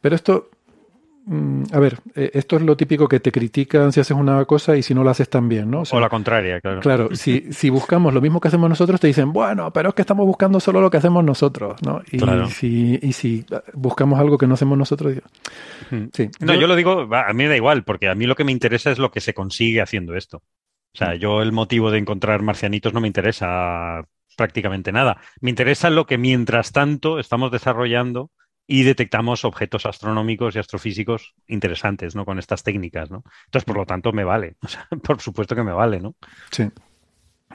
pero 0.00 0.14
esto 0.14 0.48
a 1.72 1.78
ver, 1.78 1.98
eh, 2.14 2.30
esto 2.34 2.56
es 2.56 2.62
lo 2.62 2.76
típico 2.76 3.08
que 3.08 3.18
te 3.18 3.32
critican 3.32 3.92
si 3.92 4.00
haces 4.00 4.16
una 4.16 4.44
cosa 4.44 4.76
y 4.76 4.82
si 4.82 4.94
no 4.94 5.02
la 5.02 5.12
haces 5.12 5.30
tan 5.30 5.48
bien, 5.48 5.70
¿no? 5.70 5.82
O, 5.90 6.00
la 6.00 6.10
contraria, 6.10 6.60
claro. 6.60 6.80
Claro, 6.80 7.14
si, 7.14 7.50
si 7.50 7.70
buscamos 7.70 8.12
lo 8.12 8.20
mismo 8.20 8.40
que 8.40 8.48
hacemos 8.48 8.68
nosotros, 8.68 9.00
te 9.00 9.06
dicen, 9.06 9.32
bueno, 9.32 9.72
pero 9.72 9.88
es 9.88 9.94
que 9.94 10.02
estamos 10.02 10.26
buscando 10.26 10.60
solo 10.60 10.82
lo 10.82 10.90
que 10.90 10.98
hacemos 10.98 11.24
nosotros, 11.24 11.80
¿no? 11.82 12.02
Y, 12.12 12.20
si, 12.50 12.98
y 13.00 13.12
si 13.12 13.46
buscamos 13.72 14.20
algo 14.20 14.36
que 14.36 14.46
no 14.46 14.54
hacemos 14.54 14.76
nosotros, 14.76 15.14
hmm. 15.90 16.04
sí. 16.12 16.28
No, 16.40 16.54
yo, 16.54 16.66
lo 16.66 16.76
digo, 16.76 17.08
a 17.14 17.32
mí 17.32 17.44
me 17.44 17.48
da 17.48 17.56
igual, 17.56 17.84
porque 17.84 18.08
a 18.08 18.14
mí 18.14 18.26
lo 18.26 18.34
que 18.34 18.44
me 18.44 18.52
interesa 18.52 18.90
es 18.90 18.98
lo 18.98 19.10
que 19.10 19.20
se 19.20 19.32
consigue 19.32 19.80
haciendo 19.80 20.14
esto. 20.16 20.38
O 20.38 20.96
sea, 20.96 21.14
yo 21.14 21.40
el 21.40 21.52
motivo 21.52 21.90
de 21.90 21.98
encontrar 21.98 22.42
marcianitos 22.42 22.92
no 22.92 23.00
me 23.00 23.08
interesa 23.08 24.04
prácticamente 24.36 24.92
nada. 24.92 25.16
Me 25.40 25.50
interesa 25.50 25.90
lo 25.90 26.06
que 26.06 26.18
mientras 26.18 26.72
tanto 26.72 27.18
estamos 27.18 27.50
desarrollando 27.50 28.30
y 28.66 28.82
detectamos 28.82 29.44
objetos 29.44 29.86
astronómicos 29.86 30.56
y 30.56 30.58
astrofísicos 30.58 31.34
interesantes, 31.46 32.14
¿no? 32.14 32.24
Con 32.24 32.38
estas 32.38 32.62
técnicas, 32.62 33.10
¿no? 33.10 33.24
Entonces, 33.46 33.64
por 33.64 33.76
lo 33.76 33.86
tanto, 33.86 34.12
me 34.12 34.24
vale. 34.24 34.56
O 34.62 34.68
sea, 34.68 34.88
por 35.02 35.20
supuesto 35.20 35.54
que 35.54 35.62
me 35.62 35.72
vale, 35.72 36.00
¿no? 36.00 36.14
Sí. 36.50 36.70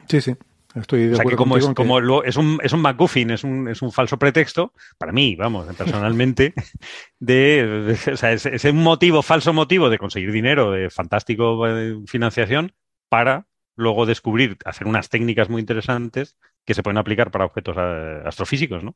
Sí, 0.08 0.22
sí. 0.22 0.36
Estoy 0.76 1.08
de 1.08 1.14
o 1.14 1.16
sea, 1.16 1.26
que 1.26 1.36
como, 1.36 1.58
es, 1.58 1.68
como 1.70 2.24
es, 2.24 2.38
un, 2.38 2.60
es 2.62 2.74
un 2.74 2.82
McGuffin, 2.82 3.32
es 3.32 3.44
un, 3.44 3.68
es 3.68 3.82
un 3.82 3.92
falso 3.92 4.20
pretexto, 4.20 4.72
para 5.00 5.12
mí, 5.12 5.36
vamos, 5.36 5.66
personalmente, 5.76 6.54
de, 7.20 7.98
o 8.12 8.16
sea, 8.16 8.34
es, 8.34 8.66
un 8.66 8.84
motivo, 8.84 9.24
falso 9.24 9.52
motivo 9.52 9.90
de 9.90 9.98
conseguir 9.98 10.32
dinero, 10.32 10.72
de 10.72 10.92
fantástico 10.92 11.68
eh, 11.68 11.98
financiación, 12.06 12.74
para 13.10 13.48
luego 13.76 14.06
descubrir, 14.06 14.58
hacer 14.64 14.86
unas 14.86 15.10
técnicas 15.10 15.50
muy 15.50 15.60
interesantes 15.60 16.38
que 16.66 16.76
se 16.76 16.84
pueden 16.84 17.00
aplicar 17.00 17.32
para 17.32 17.46
objetos 17.46 17.76
eh, 17.80 18.22
astrofísicos, 18.26 18.84
¿no? 18.84 18.96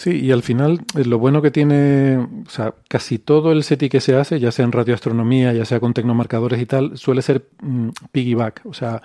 Sí, 0.00 0.18
y 0.18 0.32
al 0.32 0.42
final 0.42 0.80
eh, 0.96 1.04
lo 1.04 1.18
bueno 1.18 1.42
que 1.42 1.50
tiene, 1.50 2.16
o 2.16 2.48
sea, 2.48 2.72
casi 2.88 3.18
todo 3.18 3.52
el 3.52 3.62
SETI 3.62 3.90
que 3.90 4.00
se 4.00 4.16
hace, 4.16 4.40
ya 4.40 4.50
sea 4.50 4.64
en 4.64 4.72
radioastronomía, 4.72 5.52
ya 5.52 5.66
sea 5.66 5.78
con 5.78 5.92
tecnomarcadores 5.92 6.58
y 6.58 6.64
tal, 6.64 6.96
suele 6.96 7.20
ser 7.20 7.50
mm, 7.60 7.90
piggyback, 8.10 8.62
o 8.64 8.72
sea, 8.72 9.02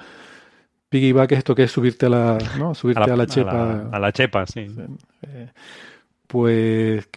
piggyback 0.87 1.33
es 1.33 1.39
esto 1.39 1.53
que 1.53 1.63
es 1.63 1.71
subirte 1.71 2.05
a 2.05 2.09
la, 2.09 2.37
¿no? 2.57 2.73
Subirte 2.73 3.11
a 3.11 3.17
la, 3.17 3.27
chepa. 3.27 3.89
A 3.91 3.99
la, 3.99 4.13
chepa, 4.13 4.45
sí. 4.45 4.67
Eh, 5.23 5.49
pues 6.27 7.09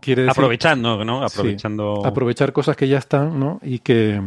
quiere 0.00 0.22
decir, 0.22 0.30
aprovechando, 0.30 1.04
¿no? 1.04 1.24
Aprovechando. 1.24 2.06
aprovechar 2.06 2.52
cosas 2.52 2.76
que 2.76 2.86
ya 2.86 2.98
están, 2.98 3.40
¿no? 3.40 3.58
Y 3.64 3.80
que 3.80 4.22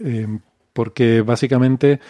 eh, 0.00 0.38
porque 0.72 1.22
básicamente 1.22 2.00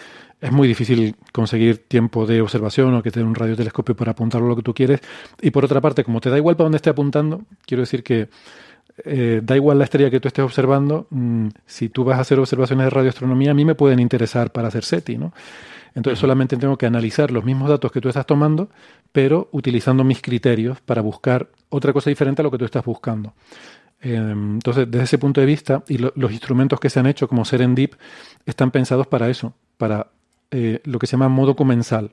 es 0.40 0.52
muy 0.52 0.66
difícil 0.66 1.16
conseguir 1.32 1.86
tiempo 1.86 2.26
de 2.26 2.40
observación 2.40 2.94
o 2.94 3.02
que 3.02 3.10
te 3.10 3.22
un 3.22 3.34
radiotelescopio 3.34 3.94
para 3.94 4.12
apuntar 4.12 4.40
lo 4.40 4.56
que 4.56 4.62
tú 4.62 4.72
quieres. 4.72 5.00
Y 5.40 5.50
por 5.50 5.64
otra 5.64 5.80
parte, 5.80 6.04
como 6.04 6.20
te 6.20 6.30
da 6.30 6.38
igual 6.38 6.56
para 6.56 6.64
dónde 6.64 6.76
esté 6.76 6.90
apuntando, 6.90 7.42
quiero 7.66 7.82
decir 7.82 8.02
que 8.02 8.28
eh, 9.04 9.40
da 9.42 9.56
igual 9.56 9.78
la 9.78 9.84
estrella 9.84 10.10
que 10.10 10.20
tú 10.20 10.28
estés 10.28 10.44
observando, 10.44 11.06
mm, 11.10 11.48
si 11.66 11.88
tú 11.88 12.04
vas 12.04 12.18
a 12.18 12.22
hacer 12.22 12.38
observaciones 12.38 12.86
de 12.86 12.90
radioastronomía, 12.90 13.50
a 13.50 13.54
mí 13.54 13.64
me 13.64 13.74
pueden 13.74 14.00
interesar 14.00 14.50
para 14.52 14.68
hacer 14.68 14.84
SETI, 14.84 15.18
¿no? 15.18 15.32
Entonces 15.94 16.18
solamente 16.18 16.56
tengo 16.56 16.78
que 16.78 16.86
analizar 16.86 17.30
los 17.30 17.44
mismos 17.44 17.68
datos 17.68 17.90
que 17.90 18.00
tú 18.00 18.08
estás 18.08 18.26
tomando, 18.26 18.70
pero 19.12 19.48
utilizando 19.52 20.04
mis 20.04 20.22
criterios 20.22 20.80
para 20.80 21.02
buscar 21.02 21.48
otra 21.68 21.92
cosa 21.92 22.10
diferente 22.10 22.42
a 22.42 22.44
lo 22.44 22.50
que 22.50 22.58
tú 22.58 22.64
estás 22.64 22.84
buscando. 22.84 23.34
Em, 24.00 24.54
entonces, 24.54 24.90
desde 24.90 25.04
ese 25.04 25.18
punto 25.18 25.40
de 25.40 25.46
vista, 25.46 25.82
y 25.88 25.98
los 25.98 26.32
instrumentos 26.32 26.80
que 26.80 26.88
se 26.88 27.00
han 27.00 27.06
hecho, 27.06 27.28
como 27.28 27.44
Serendip, 27.44 27.94
están 28.46 28.70
pensados 28.70 29.06
para 29.06 29.28
eso, 29.28 29.54
para 29.76 30.08
eh, 30.50 30.80
lo 30.84 30.98
que 30.98 31.06
se 31.06 31.12
llama 31.12 31.28
modo 31.28 31.56
comensal. 31.56 32.12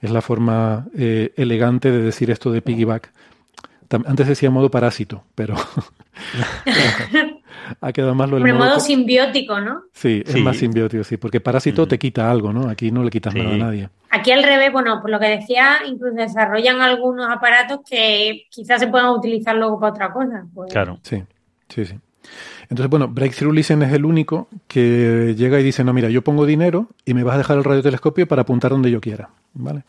Es 0.00 0.10
la 0.10 0.20
forma 0.20 0.86
eh, 0.96 1.32
elegante 1.36 1.90
de 1.90 2.02
decir 2.02 2.30
esto 2.30 2.50
de 2.50 2.62
piggyback. 2.62 3.12
Antes 4.04 4.26
decía 4.26 4.50
modo 4.50 4.70
parásito, 4.70 5.22
pero 5.34 5.54
ha 7.80 7.92
quedado 7.92 8.14
más 8.14 8.28
lo 8.28 8.38
del 8.38 8.52
modo, 8.52 8.66
modo 8.66 8.80
simbiótico, 8.80 9.60
¿no? 9.60 9.84
Sí, 9.92 10.24
es 10.26 10.36
más 10.38 10.56
simbiótico, 10.56 11.04
sí, 11.04 11.16
porque 11.16 11.40
parásito 11.40 11.86
te 11.86 11.98
quita 11.98 12.30
algo, 12.30 12.52
¿no? 12.52 12.68
Aquí 12.68 12.90
no 12.90 13.04
le 13.04 13.10
quitas 13.10 13.34
nada 13.34 13.54
a 13.54 13.56
nadie. 13.56 13.88
Aquí 14.10 14.32
al 14.32 14.42
revés, 14.42 14.72
bueno, 14.72 15.00
por 15.00 15.10
lo 15.10 15.20
que 15.20 15.28
decía, 15.28 15.78
incluso 15.86 16.16
desarrollan 16.16 16.80
algunos 16.80 17.28
aparatos 17.30 17.80
que 17.88 18.46
quizás 18.50 18.80
se 18.80 18.88
puedan 18.88 19.10
utilizar 19.10 19.54
luego 19.54 19.78
para 19.78 19.92
otra 19.92 20.12
cosa. 20.12 20.46
Pues. 20.52 20.72
Claro. 20.72 20.98
Sí, 21.02 21.22
sí, 21.68 21.84
sí. 21.84 21.94
Entonces, 22.62 22.90
bueno, 22.90 23.08
Breakthrough 23.08 23.54
Listen 23.54 23.82
es 23.82 23.92
el 23.92 24.04
único 24.04 24.48
que 24.66 25.34
llega 25.36 25.60
y 25.60 25.62
dice, 25.62 25.84
no, 25.84 25.92
mira, 25.92 26.08
yo 26.10 26.22
pongo 26.22 26.46
dinero 26.46 26.88
y 27.04 27.14
me 27.14 27.22
vas 27.22 27.36
a 27.36 27.38
dejar 27.38 27.58
el 27.58 27.64
radiotelescopio 27.64 28.26
para 28.26 28.42
apuntar 28.42 28.72
donde 28.72 28.90
yo 28.90 29.00
quiera, 29.00 29.30
¿vale? 29.54 29.84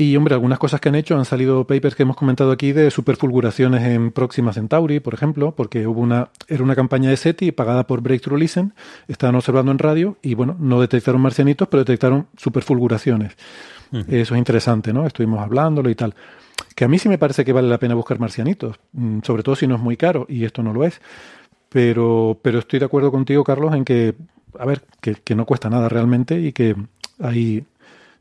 Y, 0.00 0.16
hombre, 0.16 0.34
algunas 0.34 0.60
cosas 0.60 0.80
que 0.80 0.88
han 0.88 0.94
hecho, 0.94 1.16
han 1.16 1.24
salido 1.24 1.66
papers 1.66 1.96
que 1.96 2.04
hemos 2.04 2.14
comentado 2.14 2.52
aquí 2.52 2.70
de 2.70 2.88
superfulguraciones 2.92 3.82
en 3.82 4.12
Próxima 4.12 4.52
Centauri, 4.52 5.00
por 5.00 5.12
ejemplo, 5.12 5.56
porque 5.56 5.88
hubo 5.88 6.00
una, 6.00 6.30
era 6.46 6.62
una 6.62 6.76
campaña 6.76 7.10
de 7.10 7.16
SETI 7.16 7.50
pagada 7.50 7.84
por 7.88 8.00
Breakthrough 8.00 8.38
Listen, 8.38 8.74
estaban 9.08 9.34
observando 9.34 9.72
en 9.72 9.78
radio 9.78 10.16
y, 10.22 10.34
bueno, 10.34 10.56
no 10.60 10.80
detectaron 10.80 11.20
marcianitos, 11.20 11.66
pero 11.66 11.80
detectaron 11.80 12.28
superfulguraciones. 12.36 13.32
Eso 14.06 14.34
es 14.34 14.38
interesante, 14.38 14.92
¿no? 14.92 15.04
Estuvimos 15.06 15.40
hablándolo 15.40 15.90
y 15.90 15.96
tal 15.96 16.14
que 16.74 16.84
a 16.84 16.88
mí 16.88 16.98
sí 16.98 17.08
me 17.08 17.18
parece 17.18 17.44
que 17.44 17.52
vale 17.52 17.68
la 17.68 17.78
pena 17.78 17.94
buscar 17.94 18.18
marcianitos, 18.20 18.78
mm, 18.92 19.20
sobre 19.22 19.42
todo 19.42 19.56
si 19.56 19.66
no 19.66 19.74
es 19.74 19.80
muy 19.80 19.96
caro, 19.96 20.26
y 20.28 20.44
esto 20.44 20.62
no 20.62 20.72
lo 20.72 20.84
es. 20.84 21.00
Pero, 21.68 22.38
pero 22.40 22.60
estoy 22.60 22.78
de 22.78 22.86
acuerdo 22.86 23.10
contigo, 23.10 23.44
Carlos, 23.44 23.74
en 23.74 23.84
que, 23.84 24.14
a 24.58 24.64
ver, 24.64 24.82
que, 25.00 25.34
no 25.34 25.44
cuesta 25.44 25.68
nada 25.68 25.88
realmente 25.88 26.40
y 26.40 26.52
que 26.52 26.76
hay 27.20 27.64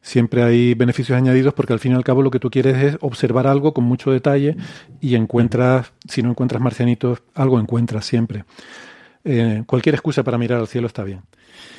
siempre 0.01 0.43
hay 0.43 0.73
beneficios 0.73 1.18
añadidos 1.18 1.53
porque 1.53 1.73
al 1.73 1.80
fin 1.80 1.91
y 1.91 1.95
al 1.95 2.03
cabo 2.03 2.22
lo 2.22 2.31
que 2.31 2.39
tú 2.39 2.49
quieres 2.49 2.77
es 2.77 2.97
observar 3.01 3.45
algo 3.45 3.73
con 3.73 3.84
mucho 3.84 4.11
detalle 4.11 4.55
y 5.01 5.15
encuentras, 5.15 5.91
si 6.07 6.23
no 6.23 6.30
encuentras 6.30 6.61
marcianitos, 6.61 7.23
algo 7.35 7.59
encuentras 7.59 8.05
siempre. 8.05 8.45
Eh, 9.23 9.64
cualquier 9.65 9.95
excusa 9.95 10.23
para 10.23 10.38
mirar 10.38 10.59
al 10.59 10.68
cielo 10.68 10.88
está 10.88 11.03
bien. 11.03 11.22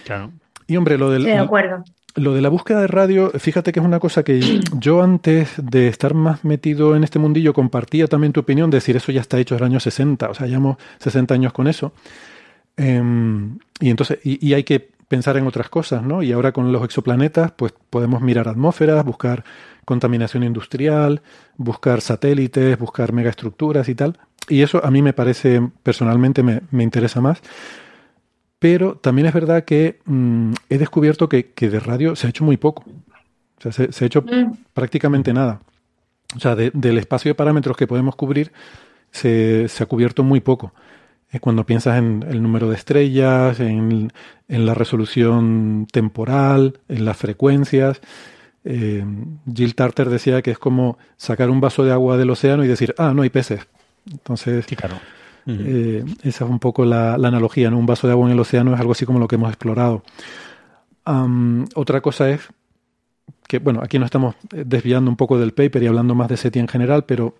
Claro. 0.04 0.32
Y 0.66 0.76
hombre, 0.76 0.98
lo 0.98 1.10
del, 1.10 1.24
de 1.24 1.38
acuerdo. 1.38 1.82
Lo 2.14 2.34
de 2.34 2.40
la 2.40 2.48
búsqueda 2.48 2.80
de 2.80 2.86
radio, 2.86 3.30
fíjate 3.30 3.70
que 3.70 3.80
es 3.80 3.86
una 3.86 4.00
cosa 4.00 4.22
que 4.22 4.60
yo 4.72 5.02
antes 5.02 5.50
de 5.62 5.88
estar 5.88 6.14
más 6.14 6.44
metido 6.44 6.96
en 6.96 7.04
este 7.04 7.18
mundillo 7.18 7.52
compartía 7.52 8.06
también 8.06 8.32
tu 8.32 8.40
opinión, 8.40 8.70
de 8.70 8.78
decir 8.78 8.96
eso 8.96 9.12
ya 9.12 9.20
está 9.20 9.38
hecho 9.38 9.54
en 9.54 9.60
el 9.60 9.66
año 9.66 9.80
60, 9.80 10.30
o 10.30 10.34
sea, 10.34 10.46
llevamos 10.46 10.78
60 10.98 11.34
años 11.34 11.52
con 11.52 11.68
eso. 11.68 11.92
Em, 12.76 13.58
y 13.80 13.90
entonces, 13.90 14.18
y, 14.22 14.54
hay 14.54 14.62
que 14.64 14.88
pensar 15.08 15.36
en 15.36 15.46
otras 15.46 15.68
cosas, 15.68 16.02
¿no? 16.02 16.22
Y 16.22 16.32
ahora 16.32 16.52
con 16.52 16.70
los 16.70 16.84
exoplanetas, 16.84 17.50
pues 17.52 17.72
podemos 17.90 18.22
mirar 18.22 18.48
atmósferas, 18.48 19.04
buscar 19.04 19.44
contaminación 19.84 20.44
industrial, 20.44 21.22
buscar 21.56 22.00
satélites, 22.00 22.78
buscar 22.78 23.12
megaestructuras 23.12 23.88
y 23.88 23.94
tal. 23.94 24.18
Y 24.48 24.62
eso 24.62 24.84
a 24.84 24.90
mí 24.90 25.02
me 25.02 25.12
parece, 25.12 25.60
personalmente, 25.82 26.42
me, 26.42 26.62
me 26.70 26.84
interesa 26.84 27.20
más. 27.20 27.42
Pero 28.58 28.96
también 28.96 29.26
es 29.26 29.34
verdad 29.34 29.64
que 29.64 30.00
mm, 30.04 30.52
he 30.68 30.78
descubierto 30.78 31.28
que, 31.28 31.52
de 31.56 31.80
radio 31.80 32.16
se 32.16 32.26
ha 32.26 32.30
hecho 32.30 32.44
muy 32.44 32.56
poco. 32.56 32.84
O 33.58 33.60
sea, 33.60 33.72
se, 33.72 34.04
ha 34.04 34.06
hecho 34.06 34.22
mm. 34.22 34.56
prácticamente 34.72 35.32
nada. 35.32 35.60
O 36.36 36.40
sea, 36.40 36.54
del 36.54 36.98
espacio 36.98 37.30
de 37.30 37.34
parámetros 37.34 37.76
que 37.76 37.86
podemos 37.86 38.14
cubrir, 38.14 38.52
se, 39.10 39.66
ha 39.80 39.86
cubierto 39.86 40.22
muy 40.22 40.40
poco. 40.40 40.72
Eh, 41.30 41.40
cuando 41.40 41.64
piensas 41.64 41.98
en 41.98 42.24
el 42.28 42.42
número 42.42 42.68
de 42.68 42.76
estrellas, 42.76 43.60
en, 43.60 44.12
la 44.48 44.74
resolución 44.74 45.86
temporal, 45.90 46.80
en 46.88 47.04
las 47.04 47.16
frecuencias. 47.16 48.00
Eh, 48.64 49.04
Jill 49.54 49.74
Tarter 49.74 50.10
decía 50.10 50.42
que 50.42 50.50
es 50.50 50.58
como 50.58 50.98
sacar 51.16 51.48
un 51.48 51.60
vaso 51.60 51.84
de 51.84 51.92
agua 51.92 52.16
del 52.16 52.30
océano 52.30 52.64
y 52.64 52.68
decir, 52.68 52.94
ah, 52.98 53.12
no 53.14 53.22
hay 53.22 53.30
peces. 53.30 53.66
Entonces, 54.10 54.66
claro. 54.66 54.96
Eh, 55.48 56.04
esa 56.24 56.44
es 56.44 56.50
un 56.50 56.58
poco 56.58 56.84
la, 56.84 57.14
analogía, 57.14 57.70
¿no? 57.70 57.78
Un 57.78 57.86
vaso 57.86 58.06
de 58.06 58.12
agua 58.12 58.26
en 58.26 58.32
el 58.32 58.40
océano 58.40 58.74
es 58.74 58.80
algo 58.80 58.92
así 58.92 59.06
como 59.06 59.18
lo 59.18 59.28
que 59.28 59.36
hemos 59.36 59.48
explorado. 59.48 60.02
otra 61.74 62.00
cosa 62.00 62.30
es 62.30 62.48
que, 63.46 63.58
bueno, 63.58 63.80
aquí 63.82 63.98
nos 63.98 64.06
estamos 64.06 64.34
desviando 64.50 65.10
un 65.10 65.16
poco 65.16 65.38
del 65.38 65.52
paper 65.52 65.82
y 65.82 65.86
hablando 65.86 66.14
más 66.14 66.28
de 66.28 66.36
SETI 66.36 66.58
en 66.58 66.68
general, 66.68 67.04
pero 67.04 67.34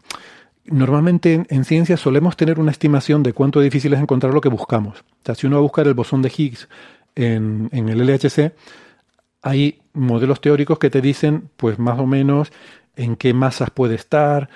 normalmente 0.64 1.44
en, 1.48 1.64
ciencia 1.64 1.96
solemos 1.98 2.36
tener 2.36 2.58
una 2.58 2.70
estimación 2.70 3.22
de 3.22 3.34
cuánto 3.34 3.60
difícil 3.60 3.92
es 3.92 4.00
encontrar 4.00 4.32
lo 4.32 4.40
que 4.40 4.48
buscamos. 4.48 5.00
O 5.00 5.24
sea, 5.24 5.34
si 5.34 5.46
uno 5.46 5.56
va 5.56 5.60
a 5.60 5.62
buscar 5.62 5.86
el 5.86 5.94
bosón 5.94 6.22
de 6.22 6.32
Higgs 6.34 6.68
en, 7.14 7.68
en 7.72 7.90
el 7.90 8.06
LHC, 8.06 8.52
hay 9.42 9.80
modelos 9.92 10.40
teóricos 10.40 10.78
que 10.78 10.88
te 10.90 11.02
dicen, 11.02 11.50
pues 11.56 11.78
más 11.78 11.98
o 11.98 12.06
menos, 12.06 12.52
en 12.96 13.16
qué 13.16 13.34
masas 13.34 13.70
puede 13.70 13.94
estar, 13.94 14.48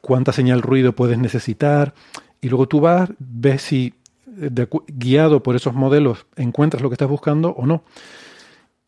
cuánta 0.00 0.32
señal 0.32 0.62
ruido 0.62 0.92
puedes 0.92 1.18
necesitar. 1.18 1.94
Y 2.40 2.48
luego 2.48 2.66
tú 2.68 2.80
vas, 2.80 3.10
ves 3.18 3.62
si 3.62 3.94
guiado 4.88 5.42
por 5.42 5.56
esos 5.56 5.74
modelos 5.74 6.26
encuentras 6.36 6.82
lo 6.82 6.88
que 6.88 6.94
estás 6.94 7.08
buscando 7.08 7.50
o 7.50 7.66
no. 7.66 7.82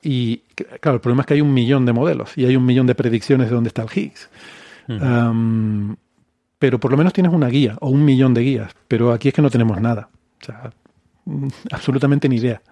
Y 0.02 0.38
claro, 0.80 0.96
el 0.96 1.00
problema 1.00 1.22
es 1.22 1.26
que 1.26 1.34
hay 1.34 1.40
un 1.40 1.54
millón 1.54 1.86
de 1.86 1.92
modelos 1.92 2.36
y 2.36 2.44
hay 2.44 2.56
un 2.56 2.66
millón 2.66 2.86
de 2.86 2.94
predicciones 2.94 3.48
de 3.48 3.54
dónde 3.54 3.68
está 3.68 3.82
el 3.82 3.88
Higgs. 3.94 4.28
pero 6.58 6.80
por 6.80 6.90
lo 6.90 6.96
menos 6.96 7.12
tienes 7.12 7.32
una 7.32 7.48
guía 7.48 7.76
o 7.80 7.88
un 7.88 8.04
millón 8.04 8.34
de 8.34 8.42
guías. 8.42 8.72
Pero 8.88 9.12
aquí 9.12 9.28
es 9.28 9.34
que 9.34 9.42
no 9.42 9.50
tenemos 9.50 9.80
nada. 9.80 10.08
O 10.40 10.44
sea, 10.44 10.72
absolutamente 11.70 12.28
ni 12.28 12.36
idea. 12.36 12.62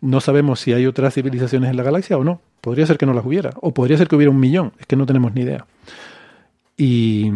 No 0.00 0.20
sabemos 0.20 0.60
si 0.60 0.72
hay 0.72 0.86
otras 0.86 1.14
civilizaciones 1.14 1.70
en 1.70 1.76
la 1.76 1.82
galaxia 1.82 2.16
o 2.16 2.24
no. 2.24 2.40
Podría 2.60 2.86
ser 2.86 2.98
que 2.98 3.06
no 3.06 3.12
las 3.12 3.24
hubiera. 3.24 3.50
O 3.60 3.74
podría 3.74 3.98
ser 3.98 4.08
que 4.08 4.16
hubiera 4.16 4.30
un 4.30 4.40
millón. 4.40 4.72
Es 4.78 4.86
que 4.86 4.96
no 4.96 5.06
tenemos 5.06 5.34
ni 5.34 5.42
idea. 5.42 5.66
Y, 6.76 7.30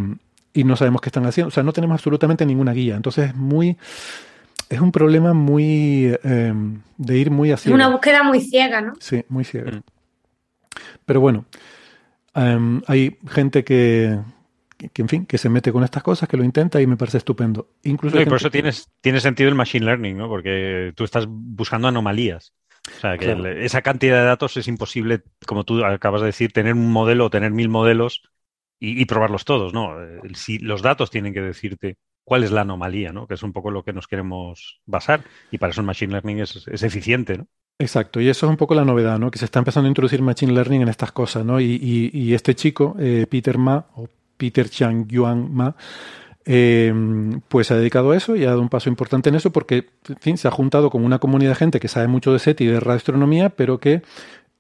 y 0.55 0.65
no 0.65 0.77
sabemos 0.77 1.01
qué 1.01 1.09
están 1.09 1.27
haciendo. 1.27 1.49
O 1.49 1.51
sea, 1.51 1.63
no 1.63 1.73
tenemos 1.73 1.95
absolutamente 1.95 2.47
ninguna 2.47 2.73
guía. 2.73 2.97
Entonces 2.97 3.31
es 3.31 3.35
muy... 3.35 3.77
Es 4.69 4.81
un 4.81 4.93
problema 4.93 5.35
muy... 5.35 6.17
Em, 6.23 6.81
de 6.97 7.19
ir 7.19 7.31
muy 7.31 7.53
hacia... 7.53 7.75
Una 7.75 7.89
búsqueda 7.89 8.23
muy 8.23 8.41
ciega, 8.41 8.81
¿no? 8.81 8.95
Sí, 9.01 9.25
muy 9.29 9.45
ciega. 9.45 9.71
Mm. 9.71 9.83
Pero 11.05 11.21
bueno, 11.21 11.45
em, 12.35 12.81
hay 12.87 13.19
gente 13.29 13.65
que, 13.65 14.19
que, 14.93 15.03
en 15.03 15.09
fin, 15.09 15.27
que 15.27 15.39
se 15.39 15.49
mete 15.49 15.73
con 15.73 15.85
estas 15.85 16.03
cosas, 16.03 16.29
que 16.29 16.37
lo 16.37 16.45
intenta 16.45 16.81
y 16.81 16.87
me 16.87 16.97
parece 16.97 17.19
estupendo. 17.19 17.69
Incluso 17.83 18.21
y 18.21 18.25
por 18.25 18.37
eso 18.37 18.51
tienes, 18.51 18.89
tiene 19.01 19.21
sentido 19.21 19.49
el 19.49 19.55
machine 19.55 19.85
learning, 19.85 20.17
¿no? 20.17 20.29
Porque 20.29 20.93
tú 20.95 21.05
estás 21.05 21.27
buscando 21.29 21.89
anomalías. 21.89 22.55
O 22.97 23.01
sea, 23.01 23.17
que 23.17 23.65
esa 23.65 23.83
cantidad 23.83 24.19
de 24.19 24.25
datos 24.25 24.57
es 24.57 24.67
imposible, 24.67 25.23
como 25.47 25.65
tú 25.65 25.85
acabas 25.85 26.23
de 26.23 26.29
decir, 26.29 26.53
tener 26.53 26.73
un 26.75 26.91
modelo 26.91 27.27
o 27.27 27.31
tener 27.31 27.53
mil 27.53 27.69
modelos 27.69 28.23
y, 28.85 29.05
probarlos 29.05 29.45
todos, 29.45 29.73
¿no? 29.73 29.95
Si 30.35 30.59
los 30.59 30.83
datos 30.83 31.09
tienen 31.09 31.33
que 31.33 31.41
decirte 31.41 31.99
cuál 32.25 32.43
es 32.43 32.51
la 32.51 32.63
anomalía, 32.63 33.13
¿no? 33.13 33.29
Que 33.29 33.35
es 33.35 33.43
un 33.45 33.53
poco 33.53 33.71
lo 33.71 33.85
que 33.85 33.93
nos 33.93 34.09
queremos 34.09 34.81
basar 34.87 35.23
y 35.53 35.59
para 35.59 35.71
eso 35.71 35.83
el 35.83 35.87
machine 35.87 36.11
learning 36.13 36.41
es, 36.41 36.67
eficiente, 36.67 37.39
¿no? 37.39 37.47
Exacto, 37.79 38.21
y 38.21 38.29
eso 38.29 38.47
es 38.47 38.51
un 38.51 38.57
poco 38.57 38.75
la 38.75 38.85
novedad, 38.85 39.21
¿no? 39.21 39.31
Que 39.31 39.39
se 39.39 39.45
está 39.45 39.61
empezando 39.61 39.87
a 39.87 39.89
introducir 39.91 40.21
machine 40.21 40.53
learning 40.53 40.83
en 40.83 40.89
estas 40.89 41.13
cosas, 41.13 41.45
¿no? 41.45 41.61
Y, 41.61 42.35
este 42.35 42.57
chico, 42.57 42.97
eh, 42.99 43.27
Peter 43.31 43.57
Ma, 43.57 43.87
o 43.95 44.09
Peter 44.37 44.69
Chang 44.69 45.07
Yuan 45.07 45.55
Ma, 45.55 45.77
eh, 46.45 46.93
pues 47.49 47.69
se 47.69 47.75
ha 47.75 47.77
dedicado 47.77 48.11
a 48.11 48.17
eso 48.17 48.35
y 48.35 48.45
ha 48.45 48.49
dado 48.49 48.63
un 48.63 48.69
paso 48.69 48.89
importante 48.89 49.29
en 49.29 49.37
eso 49.37 49.53
porque, 49.53 49.91
en 50.09 50.17
fin, 50.17 50.39
se 50.39 50.49
ha 50.49 50.51
juntado 50.51 50.91
con 50.91 51.05
una 51.05 51.21
comunidad 51.21 51.53
de 51.53 51.57
gente 51.57 51.81
que 51.81 51.87
sabe 51.87 52.09
mucho 52.09 52.33
de 52.33 52.41
SETI 52.41 52.65
y 52.65 52.67
de 52.67 52.81
radioastronomía, 52.81 53.51
pero 53.51 53.79
que 53.79 54.03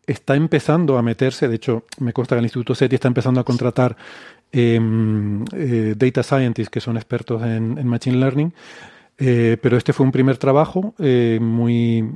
está 0.06 0.34
empezando 0.34 0.98
a 0.98 1.02
meterse, 1.02 1.48
de 1.48 1.56
hecho, 1.56 1.84
me 1.98 2.12
consta 2.12 2.34
que 2.34 2.40
el 2.40 2.44
Instituto 2.44 2.74
SETI 2.74 2.96
está 2.96 3.08
empezando 3.08 3.40
a 3.40 3.44
contratar 3.44 3.96
em, 4.50 5.44
eh, 5.52 5.94
data 5.96 6.22
scientists 6.22 6.70
que 6.70 6.80
son 6.80 6.96
expertos 6.96 7.42
en, 7.42 7.86
machine 7.86 8.18
learning, 8.18 8.52
eh, 9.18 9.56
pero 9.60 9.76
este 9.76 9.92
fue 9.92 10.04
un 10.06 10.12
primer 10.12 10.36
trabajo 10.38 10.94
muy 10.98 12.10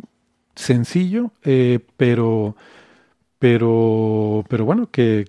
sencillo, 0.55 1.31
pero, 1.97 2.57
pero, 3.39 4.45
pero 4.49 4.65
bueno, 4.65 4.91
que, 4.91 5.27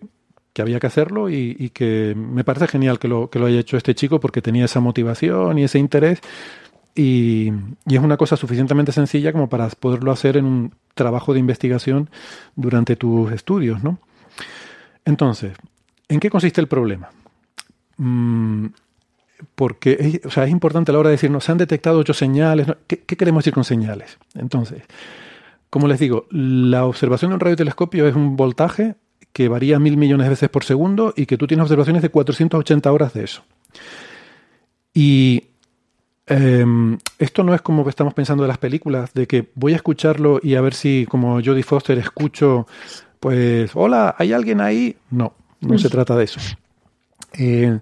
había 0.59 0.79
que 0.79 0.87
hacerlo 0.87 1.29
y, 1.29 1.69
que 1.73 2.15
me 2.15 2.43
parece 2.43 2.67
genial 2.67 2.97
que 2.97 3.07
lo, 3.07 3.29
que 3.29 3.37
lo 3.37 3.45
haya 3.45 3.59
hecho 3.59 3.77
este 3.77 3.93
chico 3.93 4.19
porque 4.19 4.41
tenía 4.41 4.65
esa 4.65 4.79
motivación 4.79 5.59
y 5.59 5.63
ese 5.65 5.77
interés 5.77 6.19
y, 6.97 7.53
es 7.85 7.99
una 7.99 8.17
cosa 8.17 8.35
suficientemente 8.35 8.91
sencilla 8.91 9.31
como 9.31 9.47
para 9.47 9.69
poderlo 9.69 10.11
hacer 10.11 10.35
en 10.35 10.45
un 10.45 10.73
trabajo 10.95 11.31
de 11.33 11.39
investigación 11.39 12.09
durante 12.55 12.95
tus 12.95 13.31
estudios, 13.31 13.83
¿no? 13.83 13.99
Entonces, 15.05 15.53
¿en 16.09 16.19
qué 16.19 16.31
consiste 16.31 16.59
el 16.59 16.67
problema? 16.67 17.09
Mm, 17.97 18.65
porque 19.53 19.97
es, 19.99 20.25
o 20.25 20.31
sea, 20.31 20.45
es 20.45 20.49
importante 20.49 20.91
a 20.91 20.93
la 20.93 20.99
hora 20.99 21.09
de 21.09 21.15
decirnos, 21.15 21.43
se 21.43 21.51
han 21.51 21.59
detectado 21.59 21.99
ocho 21.99 22.15
señales. 22.15 22.67
¿Qué, 22.87 22.99
¿Qué, 22.99 23.15
queremos 23.15 23.43
decir 23.43 23.53
con 23.53 23.63
señales? 23.63 24.17
Entonces, 24.33 24.81
como 25.69 25.87
les 25.87 25.99
digo, 25.99 26.25
la 26.31 26.85
observación 26.85 27.29
de 27.29 27.35
un 27.35 27.41
radiotelescopio 27.41 28.07
es 28.07 28.15
un 28.15 28.35
voltaje 28.35 28.95
que 29.33 29.49
varía 29.49 29.77
mil 29.77 29.97
millones 29.97 30.25
de 30.25 30.31
veces 30.31 30.49
por 30.49 30.63
segundo 30.63 31.13
y 31.15 31.27
que 31.27 31.37
tú 31.37 31.45
tienes 31.45 31.61
observaciones 31.61 32.01
de 32.01 32.09
480 32.09 32.91
horas 32.91 33.13
de 33.13 33.23
eso. 33.23 33.43
Y 34.95 35.43
em, 36.27 36.97
esto 37.19 37.43
no 37.43 37.53
es 37.53 37.61
como 37.61 37.83
que 37.83 37.89
estamos 37.89 38.13
pensando 38.13 38.43
de 38.43 38.47
las 38.47 38.57
películas, 38.57 39.13
de 39.13 39.27
que 39.27 39.49
voy 39.55 39.73
a 39.73 39.77
escucharlo 39.77 40.39
y 40.41 40.55
a 40.55 40.61
ver 40.61 40.73
si, 40.73 41.05
como 41.09 41.41
Jodie 41.43 41.63
Foster, 41.63 41.97
escucho, 41.97 42.67
pues, 43.19 43.71
hola, 43.73 44.15
¿hay 44.17 44.33
alguien 44.33 44.61
ahí? 44.61 44.95
No, 45.09 45.33
no 45.61 45.77
se 45.77 45.89
trata 45.89 46.15
de 46.15 46.25
eso. 46.25 46.39
Eh, 47.33 47.79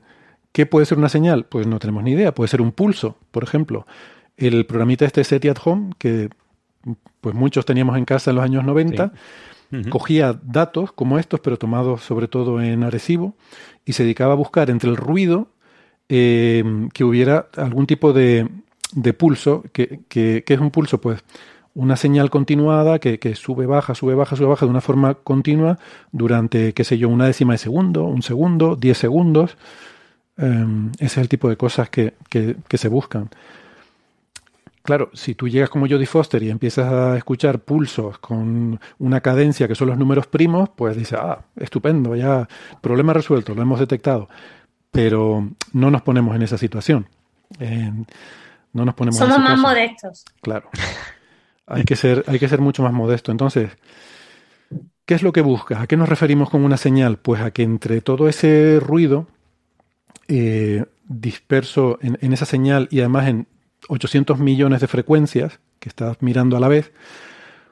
¿Qué 0.52 0.66
puede 0.66 0.86
ser 0.86 0.98
una 0.98 1.10
señal? 1.10 1.46
Pues 1.46 1.68
no 1.68 1.80
tenemos 1.80 2.04
ni 2.04 2.12
idea. 2.12 2.34
Puede 2.34 2.48
ser 2.48 2.62
un 2.62 2.72
pulso, 2.72 3.18
por 3.32 3.44
ejemplo. 3.44 3.86
El 4.38 4.66
programita 4.66 5.06
este 5.06 5.24
SETI 5.24 5.50
at 5.50 5.58
Home, 5.66 5.92
que 5.98 6.30
pues 7.22 7.36
muchos 7.36 7.66
teníamos 7.66 7.98
en 7.98 8.06
casa 8.06 8.30
en 8.32 8.38
los 8.38 8.46
años 8.46 8.64
90, 8.64 9.12
Cogía 9.90 10.40
datos 10.44 10.92
como 10.92 11.20
estos, 11.20 11.40
pero 11.40 11.58
tomados 11.58 12.02
sobre 12.04 12.28
todo 12.28 12.62
en 12.62 12.84
Arecibo, 12.84 13.36
y 13.84 13.94
se 13.94 14.04
dedicaba 14.04 14.34
a 14.34 14.38
buscar 14.38 14.70
entre 14.70 14.90
el 14.90 14.96
ruido 14.96 15.48
eh, 16.10 16.64
que 16.94 17.04
hubiera 17.04 17.48
algún 17.56 17.88
tipo 17.88 18.14
de, 18.14 18.48
pulso, 19.18 19.64
que, 19.72 20.44
es 20.46 20.60
un 20.60 20.72
pulso, 20.72 21.02
pues 21.02 21.24
una 21.74 21.98
señal 21.98 22.30
continuada 22.30 23.00
que, 23.00 23.36
sube, 23.36 23.66
baja, 23.66 23.96
sube, 23.96 24.16
baja, 24.16 24.36
sube, 24.36 24.48
baja 24.48 24.66
de 24.66 24.72
una 24.72 24.82
forma 24.82 25.16
continua 25.16 25.78
durante, 26.12 26.74
qué 26.74 26.84
sé 26.84 26.98
yo, 26.98 27.10
una 27.10 27.26
décima 27.26 27.54
de 27.54 27.58
segundo, 27.58 28.04
un 28.06 28.22
segundo, 28.22 28.76
diez 28.76 28.98
segundos. 28.98 29.58
Em, 30.38 30.92
ese 31.00 31.06
es 31.06 31.18
el 31.18 31.30
tipo 31.30 31.50
de 31.50 31.58
cosas 31.58 31.90
que, 31.90 32.14
que 32.30 32.78
se 32.78 32.88
buscan. 32.88 33.30
Claro, 34.86 35.10
si 35.14 35.34
tú 35.34 35.48
llegas 35.48 35.72
como 35.72 35.88
Jodie 35.88 36.06
Foster 36.06 36.44
y 36.44 36.52
empiezas 36.52 36.86
a 36.94 37.18
escuchar 37.18 37.58
pulsos 37.58 38.20
con 38.20 38.80
una 39.00 39.20
cadencia 39.22 39.68
que 39.68 39.74
son 39.74 39.88
los 39.88 39.98
números 39.98 40.28
primos, 40.28 40.70
pues 40.76 40.96
dices, 40.96 41.18
ah, 41.20 41.44
estupendo, 41.56 42.16
ya 42.16 42.48
problema 42.82 43.12
resuelto, 43.12 43.56
lo 43.56 43.64
hemos 43.64 43.80
detectado. 43.80 44.30
Pero 44.96 45.50
no 45.74 45.92
nos 45.92 46.02
ponemos 46.02 46.36
en 46.36 46.42
esa 46.42 46.58
situación. 46.58 47.08
no 47.60 48.86
nos 48.86 48.96
ponemos 48.96 49.18
Somos 49.18 49.40
más 49.40 49.60
modestos. 49.60 50.26
Claro. 50.42 50.70
Hay 51.68 51.84
que, 51.84 51.96
ser, 51.96 52.24
hay 52.28 52.38
que 52.38 52.48
ser 52.48 52.62
mucho 52.62 52.84
más 52.84 52.94
modesto. 52.94 53.32
Entonces, 53.32 53.72
¿qué 55.08 55.16
es 55.16 55.24
lo 55.24 55.34
que 55.34 55.42
buscas? 55.42 55.82
¿A 55.82 55.88
qué 55.88 55.98
nos 55.98 56.08
referimos 56.08 56.52
con 56.52 56.64
una 56.64 56.78
señal? 56.78 57.18
Pues 57.18 57.42
a 57.42 57.50
que 57.50 57.64
entre 57.64 58.02
todo 58.02 58.30
ese 58.30 58.80
ruido 58.80 59.26
eh, 60.28 60.86
disperso 61.08 61.98
en, 62.04 62.20
en, 62.22 62.34
esa 62.34 62.46
señal 62.46 62.88
y 62.92 63.00
además 63.00 63.30
en 63.30 63.48
800 63.88 64.38
millones 64.38 64.80
de 64.82 64.88
frecuencias 64.88 65.60
que 65.80 65.90
estás 65.90 66.22
mirando 66.22 66.56
a 66.56 66.60
la 66.60 66.68
vez, 66.68 66.92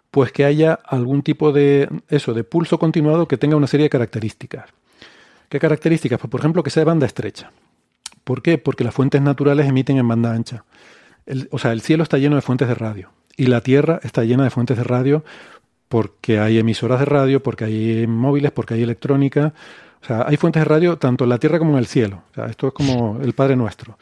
pues 0.09 0.31
que 0.31 0.45
haya 0.45 0.73
algún 0.73 1.23
tipo 1.23 1.51
de 1.51 1.89
eso, 2.09 2.33
de 2.33 2.43
pulso 2.43 2.77
continuado 2.77 3.27
que 3.27 3.37
tenga 3.37 3.55
una 3.55 3.67
serie 3.67 3.85
de 3.85 3.89
características. 3.89 4.69
¿Qué 5.53 5.59
características? 5.59 6.19
Pues 6.19 6.31
por 6.31 6.39
ejemplo 6.39 6.63
que 6.63 6.71
sea 6.71 6.81
de 6.81 6.85
banda 6.85 7.05
estrecha. 7.05 7.51
¿Por 8.23 8.41
qué? 8.41 8.57
Porque 8.57 8.83
las 8.83 8.91
fuentes 8.91 9.21
naturales 9.21 9.67
emiten 9.67 9.99
en 9.99 10.07
banda 10.07 10.33
ancha. 10.33 10.65
o 11.51 11.59
sea, 11.59 11.73
el 11.73 11.81
cielo 11.81 12.01
está 12.01 12.17
lleno 12.17 12.35
de 12.35 12.41
fuentes 12.41 12.67
de 12.67 12.73
radio 12.73 13.11
y 13.37 13.45
la 13.45 13.61
Tierra 13.61 13.99
está 14.01 14.23
llena 14.23 14.45
de 14.45 14.49
fuentes 14.49 14.77
de 14.77 14.83
radio 14.83 15.23
porque 15.89 16.39
hay 16.39 16.57
emisoras 16.57 16.97
de 17.01 17.05
radio, 17.05 17.43
porque 17.43 17.65
hay 17.65 18.07
móviles, 18.07 18.51
porque 18.51 18.73
hay 18.73 18.81
electrónica. 18.81 19.53
O 20.01 20.05
sea, 20.07 20.25
hay 20.27 20.37
fuentes 20.37 20.61
de 20.61 20.65
radio 20.65 20.97
tanto 20.97 21.25
en 21.25 21.29
la 21.29 21.37
Tierra 21.37 21.59
como 21.59 21.73
en 21.73 21.77
el 21.77 21.85
cielo. 21.85 22.23
O 22.31 22.33
sea, 22.33 22.45
esto 22.47 22.69
es 22.69 22.73
como 22.73 23.19
el 23.21 23.33
Padre 23.33 23.55
Nuestro 23.55 23.99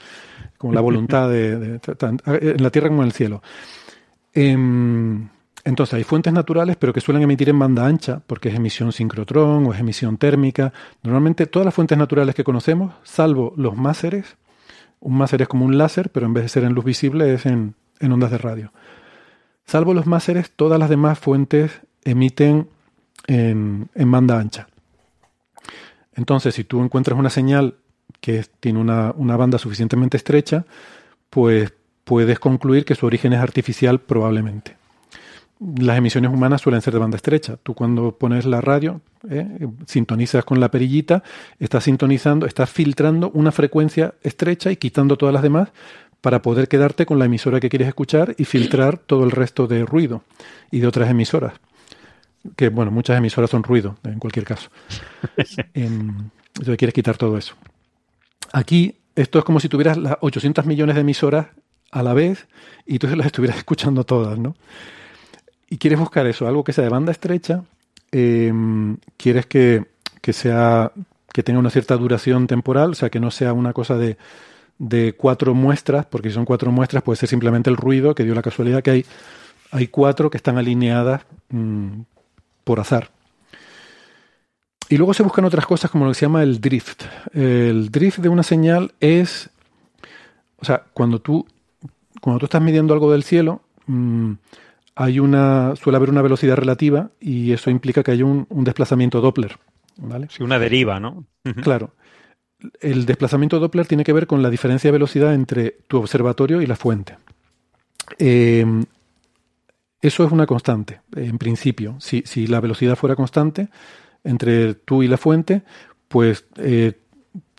como 0.58 0.72
la 0.72 0.80
voluntad 0.90 1.30
de, 1.30 1.82
en 2.26 2.64
la 2.64 2.70
tierra 2.70 2.88
como 2.88 3.02
en 3.02 3.08
el 3.08 3.14
cielo. 3.14 3.44
Em, 4.34 5.28
entonces, 5.64 5.94
hay 5.94 6.04
fuentes 6.04 6.34
naturales, 6.34 6.76
pero 6.78 6.94
que 6.94 7.02
suelen 7.02 7.24
emitir 7.24 7.50
en 7.50 7.60
banda 7.60 7.86
ancha, 7.86 8.22
porque 8.26 8.50
es 8.50 8.56
emisión 8.56 8.92
sincrotrón 8.92 9.66
o 9.66 9.74
es 9.74 9.80
emisión 9.80 10.18
térmica. 10.18 10.74
Normalmente 11.04 11.46
todas 11.46 11.66
las 11.66 11.74
fuentes 11.74 11.98
naturales 11.98 12.36
que 12.36 12.44
conocemos, 12.44 12.94
salvo 13.04 13.54
los 13.58 13.76
máseres, 13.76 14.38
un 15.00 15.18
máser 15.18 15.44
es 15.44 15.48
como 15.48 15.66
un 15.66 15.78
láser, 15.78 16.10
pero 16.12 16.26
en 16.26 16.34
vez 16.34 16.44
de 16.44 16.50
ser 16.50 16.64
en 16.64 16.74
luz 16.74 16.86
visible 16.86 17.34
es 17.34 17.46
en, 17.46 17.76
ondas 18.02 18.32
de 18.32 18.38
radio. 18.38 18.72
Salvo 19.66 19.94
los 19.94 20.06
máseres, 20.08 20.52
todas 20.52 20.80
las 20.80 20.90
demás 20.90 21.20
fuentes 21.20 21.82
emiten 22.04 22.68
en, 23.28 23.90
en 23.96 24.12
banda 24.12 24.40
ancha. 24.40 24.68
Entonces, 26.14 26.56
si 26.56 26.64
tú 26.64 26.84
encuentras 26.84 27.18
una 27.18 27.30
señal 27.30 27.76
que 28.20 28.46
tiene 28.60 28.80
una, 28.80 29.12
banda 29.12 29.58
suficientemente 29.58 30.18
estrecha, 30.18 30.66
pues 31.30 31.74
puedes 32.04 32.40
concluir 32.40 32.86
que 32.86 32.96
su 32.96 33.06
origen 33.06 33.34
es 33.34 33.40
artificial 33.40 34.00
probablemente. 34.00 34.78
Las 35.78 35.98
emisiones 35.98 36.32
humanas 36.32 36.62
suelen 36.62 36.82
ser 36.82 36.94
de 36.94 37.00
banda 37.00 37.18
estrecha. 37.18 37.56
Tú 37.62 37.76
cuando 37.76 38.18
pones 38.18 38.46
la 38.46 38.62
radio, 38.62 39.02
eh, 39.30 39.68
sintonizas 39.86 40.44
con 40.44 40.60
la 40.60 40.72
perillita, 40.72 41.22
estás 41.60 41.84
sintonizando, 41.84 42.48
estás 42.48 42.70
filtrando 42.72 43.30
una 43.36 43.52
frecuencia 43.52 44.16
estrecha 44.24 44.72
y 44.72 44.78
quitando 44.78 45.18
todas 45.18 45.34
las 45.34 45.44
demás 45.44 45.70
para 46.20 46.42
poder 46.42 46.68
quedarte 46.68 47.06
con 47.06 47.20
la 47.20 47.26
emisora 47.26 47.60
que 47.60 47.70
quieres 47.70 47.88
escuchar 47.88 48.34
y 48.40 48.46
filtrar 48.46 48.98
todo 48.98 49.24
el 49.24 49.30
resto 49.30 49.68
de 49.68 49.86
ruido 49.86 50.24
y 50.72 50.80
de 50.80 50.88
otras 50.88 51.10
emisoras. 51.12 51.54
Que 52.56 52.70
bueno, 52.70 52.90
muchas 52.90 53.18
emisoras 53.18 53.52
son 53.52 53.62
ruido, 53.62 53.98
en 54.04 54.18
cualquier 54.18 54.46
caso. 54.46 54.70
entonces 55.76 56.78
quieres 56.78 56.94
quitar 56.94 57.18
todo 57.18 57.38
eso. 57.38 57.54
Aquí 58.52 58.96
esto 59.16 59.38
es 59.38 59.46
como 59.46 59.60
si 59.60 59.70
tuvieras 59.70 59.98
las 59.98 60.18
800 60.22 60.66
millones 60.66 60.96
de 60.96 61.02
emisoras 61.02 61.48
a 61.92 62.02
la 62.02 62.16
vez 62.16 62.48
y 62.88 62.98
tú 62.98 63.08
las 63.16 63.28
estuvieras 63.28 63.58
escuchando 63.60 64.04
todas, 64.06 64.40
¿no? 64.40 64.56
Y 65.72 65.78
quieres 65.78 65.98
buscar 65.98 66.28
eso, 66.28 66.50
algo 66.50 66.66
que 66.66 66.74
sea 66.74 66.84
de 66.84 66.90
banda 66.90 67.14
estrecha, 67.14 67.64
em, 68.12 68.98
quieres 69.16 69.46
que, 69.46 69.86
sea 70.34 70.92
que 71.32 71.44
tenga 71.44 71.60
una 71.60 71.70
cierta 71.70 71.96
duración 71.96 72.46
temporal, 72.46 72.92
o 72.92 72.94
sea, 72.94 73.10
que 73.10 73.22
no 73.22 73.32
sea 73.32 73.54
una 73.54 73.72
cosa 73.72 73.98
de, 73.98 74.18
de 74.80 75.14
cuatro 75.14 75.54
muestras, 75.54 76.06
porque 76.08 76.28
si 76.28 76.36
son 76.36 76.44
cuatro 76.44 76.74
muestras 76.74 77.04
puede 77.04 77.16
ser 77.16 77.30
simplemente 77.30 77.70
el 77.70 77.78
ruido, 77.78 78.14
que 78.14 78.26
dio 78.26 78.36
la 78.36 78.42
casualidad 78.42 78.84
que 78.84 78.92
hay, 78.92 79.06
hay 79.72 79.88
cuatro 79.88 80.30
que 80.30 80.36
están 80.36 80.58
alineadas 80.58 81.22
mm, 81.52 82.02
por 82.66 82.82
azar. 82.82 83.10
Y 84.90 84.98
luego 84.98 85.14
se 85.14 85.24
buscan 85.24 85.46
otras 85.46 85.66
cosas 85.66 85.90
como 85.90 86.04
lo 86.04 86.12
que 86.12 86.16
se 86.16 86.26
llama 86.26 86.44
el 86.44 86.60
drift. 86.60 87.04
El 87.32 87.92
drift 87.92 88.18
de 88.18 88.28
una 88.28 88.44
señal 88.44 88.94
es, 89.00 89.50
o 90.58 90.66
sea, 90.66 90.84
cuando 90.94 91.20
tú, 91.20 91.48
cuando 92.20 92.40
tú 92.40 92.46
estás 92.48 92.62
midiendo 92.62 92.94
algo 92.94 93.10
del 93.10 93.24
cielo, 93.24 93.62
mm, 93.88 94.34
hay 94.96 95.20
una, 95.20 95.76
suele 95.76 95.98
haber 95.98 96.10
una 96.10 96.22
velocidad 96.22 96.56
relativa 96.56 97.12
y 97.20 97.52
eso 97.52 97.70
implica 97.70 98.04
que 98.04 98.12
hay 98.12 98.24
un, 98.24 98.48
desplazamiento 98.50 99.22
Doppler. 99.22 99.58
¿vale? 99.98 100.28
Sí, 100.30 100.44
una 100.44 100.60
deriva, 100.60 101.00
¿no? 101.00 101.26
Claro. 101.62 101.94
El 102.80 103.06
desplazamiento 103.06 103.60
Doppler 103.60 103.88
tiene 103.88 104.04
que 104.04 104.14
ver 104.14 104.28
con 104.28 104.44
la 104.44 104.50
diferencia 104.50 104.90
de 104.90 104.94
velocidad 104.94 105.34
entre 105.34 105.78
tu 105.88 105.98
observatorio 105.98 106.62
y 106.62 106.68
la 106.68 106.76
fuente. 106.76 107.18
Eh, 108.20 108.66
eso 110.02 110.26
es 110.26 110.32
una 110.32 110.46
constante, 110.46 111.02
en 111.16 111.38
principio. 111.38 111.96
Si, 112.00 112.24
si, 112.26 112.48
la 112.48 112.60
velocidad 112.60 112.96
fuera 112.96 113.16
constante 113.16 113.70
entre 114.24 114.74
tú 114.74 115.04
y 115.04 115.08
la 115.08 115.18
fuente, 115.18 115.64
pues 116.08 116.46
eh, 116.58 117.00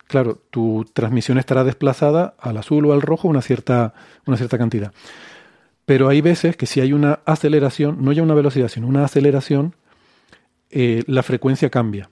claro, 0.06 0.42
tu 0.50 0.84
transmisión 0.92 1.38
estará 1.38 1.64
desplazada 1.64 2.34
al 2.38 2.56
azul 2.58 2.84
o 2.86 2.92
al 2.92 3.02
rojo 3.02 3.28
una 3.28 3.42
cierta, 3.42 3.94
una 4.26 4.36
cierta 4.36 4.58
cantidad. 4.58 4.92
Pero 5.92 6.08
hay 6.08 6.22
veces 6.22 6.56
que 6.56 6.64
si 6.64 6.80
hay 6.80 6.94
una 6.94 7.20
aceleración, 7.26 8.02
no 8.02 8.12
ya 8.12 8.22
una 8.22 8.32
velocidad, 8.32 8.68
sino 8.68 8.86
una 8.86 9.04
aceleración, 9.04 9.74
eh, 10.70 11.02
la 11.06 11.22
frecuencia 11.22 11.68
cambia. 11.68 12.08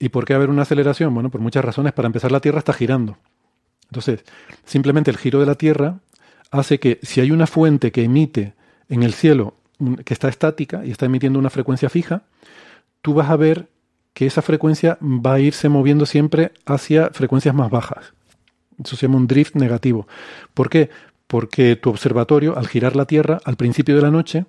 ¿Y 0.00 0.08
por 0.08 0.24
qué 0.24 0.34
haber 0.34 0.50
una 0.50 0.62
aceleración? 0.62 1.14
Bueno, 1.14 1.30
por 1.30 1.40
muchas 1.40 1.64
razones. 1.64 1.92
Para 1.92 2.06
empezar, 2.06 2.32
la 2.32 2.40
Tierra 2.40 2.58
está 2.58 2.72
girando. 2.72 3.16
Entonces, 3.84 4.24
simplemente 4.64 5.08
el 5.08 5.18
giro 5.18 5.38
de 5.38 5.46
la 5.46 5.54
Tierra 5.54 6.00
hace 6.50 6.80
que 6.80 6.98
si 7.04 7.20
hay 7.20 7.30
una 7.30 7.46
fuente 7.46 7.92
que 7.92 8.02
emite 8.02 8.54
en 8.88 9.04
el 9.04 9.12
cielo 9.12 9.54
que 10.04 10.12
está 10.12 10.28
estática 10.28 10.84
y 10.84 10.90
está 10.90 11.06
emitiendo 11.06 11.38
una 11.38 11.50
frecuencia 11.50 11.88
fija, 11.88 12.24
tú 13.02 13.14
vas 13.14 13.30
a 13.30 13.36
ver 13.36 13.68
que 14.14 14.26
esa 14.26 14.42
frecuencia 14.42 14.98
va 15.00 15.34
a 15.34 15.38
irse 15.38 15.68
moviendo 15.68 16.06
siempre 16.06 16.50
hacia 16.66 17.10
frecuencias 17.10 17.54
más 17.54 17.70
bajas. 17.70 18.14
Eso 18.82 18.96
se 18.96 19.06
llama 19.06 19.18
un 19.18 19.28
drift 19.28 19.54
negativo. 19.54 20.08
¿Por 20.54 20.68
qué? 20.68 20.90
Porque 21.28 21.76
tu 21.76 21.90
observatorio, 21.90 22.58
al 22.58 22.66
girar 22.66 22.96
la 22.96 23.04
Tierra, 23.04 23.38
al 23.44 23.56
principio 23.56 23.94
de 23.94 24.02
la 24.02 24.10
noche, 24.10 24.46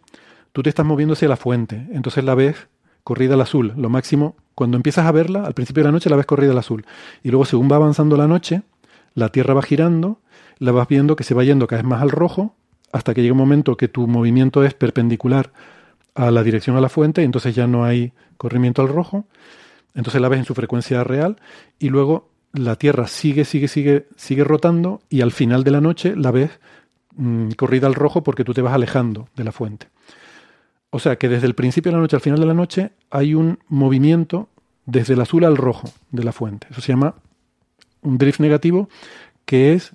tú 0.52 0.64
te 0.64 0.70
estás 0.70 0.86
moviendo 0.86 1.14
hacia 1.14 1.28
la 1.28 1.38
fuente. 1.38 1.88
Entonces 1.92 2.24
la 2.24 2.34
ves 2.34 2.56
corrida 3.04 3.36
al 3.36 3.42
azul. 3.42 3.74
Lo 3.78 3.90
máximo, 3.90 4.36
cuando 4.56 4.78
empiezas 4.78 5.06
a 5.06 5.12
verla, 5.12 5.46
al 5.46 5.54
principio 5.54 5.84
de 5.84 5.90
la 5.90 5.92
noche 5.92 6.10
la 6.10 6.16
ves 6.16 6.26
corrida 6.26 6.52
al 6.52 6.58
azul. 6.58 6.86
Y 7.22 7.30
luego, 7.30 7.46
según 7.46 7.70
va 7.72 7.76
avanzando 7.76 8.18
la 8.18 8.28
noche, 8.28 8.64
la 9.14 9.30
Tierra 9.30 9.54
va 9.54 9.62
girando, 9.62 10.20
la 10.58 10.72
vas 10.72 10.88
viendo 10.88 11.16
que 11.16 11.24
se 11.24 11.34
va 11.34 11.44
yendo 11.44 11.68
cada 11.68 11.82
vez 11.82 11.90
más 11.90 12.02
al 12.02 12.10
rojo, 12.10 12.56
hasta 12.92 13.14
que 13.14 13.22
llega 13.22 13.34
un 13.34 13.40
momento 13.40 13.78
que 13.78 13.88
tu 13.88 14.08
movimiento 14.08 14.64
es 14.64 14.74
perpendicular 14.74 15.52
a 16.16 16.32
la 16.32 16.44
dirección 16.44 16.76
a 16.76 16.82
la 16.82 16.90
fuente, 16.90 17.24
entonces 17.24 17.56
ya 17.56 17.68
no 17.68 17.84
hay 17.84 18.14
corrimiento 18.38 18.82
al 18.82 18.88
rojo. 18.88 19.26
Entonces 19.96 20.22
la 20.22 20.30
ves 20.30 20.40
en 20.40 20.46
su 20.46 20.56
frecuencia 20.56 21.04
real, 21.04 21.38
y 21.78 21.90
luego 21.90 22.30
la 22.54 22.76
Tierra 22.76 23.08
sigue, 23.08 23.46
sigue, 23.46 23.68
sigue, 23.68 24.08
sigue 24.16 24.44
rotando, 24.44 25.02
y 25.10 25.22
al 25.22 25.32
final 25.32 25.64
de 25.64 25.72
la 25.72 25.82
noche 25.82 26.16
la 26.16 26.32
ves 26.32 26.52
mm, 27.16 27.52
corrida 27.52 27.88
al 27.88 27.96
rojo 27.96 28.24
porque 28.24 28.44
tú 28.44 28.54
te 28.54 28.62
vas 28.62 28.74
alejando 28.74 29.30
de 29.36 29.44
la 29.44 29.52
fuente. 29.52 29.88
O 30.92 31.00
sea 31.00 31.18
que 31.18 31.30
desde 31.30 31.48
el 31.48 31.56
principio 31.56 31.92
de 31.92 31.98
la 31.98 32.02
noche 32.02 32.16
al 32.16 32.22
final 32.22 32.40
de 32.40 32.46
la 32.48 32.54
noche 32.54 32.92
hay 33.12 33.36
un 33.36 33.60
movimiento 33.68 34.50
desde 34.86 35.14
el 35.14 35.22
azul 35.22 35.44
al 35.44 35.58
rojo 35.58 35.90
de 36.12 36.24
la 36.24 36.32
fuente. 36.32 36.68
Eso 36.72 36.82
se 36.82 36.92
llama 36.92 37.16
un 38.02 38.18
drift 38.18 38.40
negativo, 38.40 38.90
que 39.46 39.74
es 39.74 39.92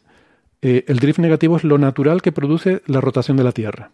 eh, 0.63 0.85
el 0.87 0.99
drift 0.99 1.19
negativo 1.19 1.57
es 1.57 1.65
lo 1.65 1.79
natural 1.79 2.23
que 2.23 2.33
produce 2.33 2.83
la 2.87 3.01
rotación 3.01 3.37
de 3.37 3.45
la 3.45 3.53
Tierra. 3.53 3.91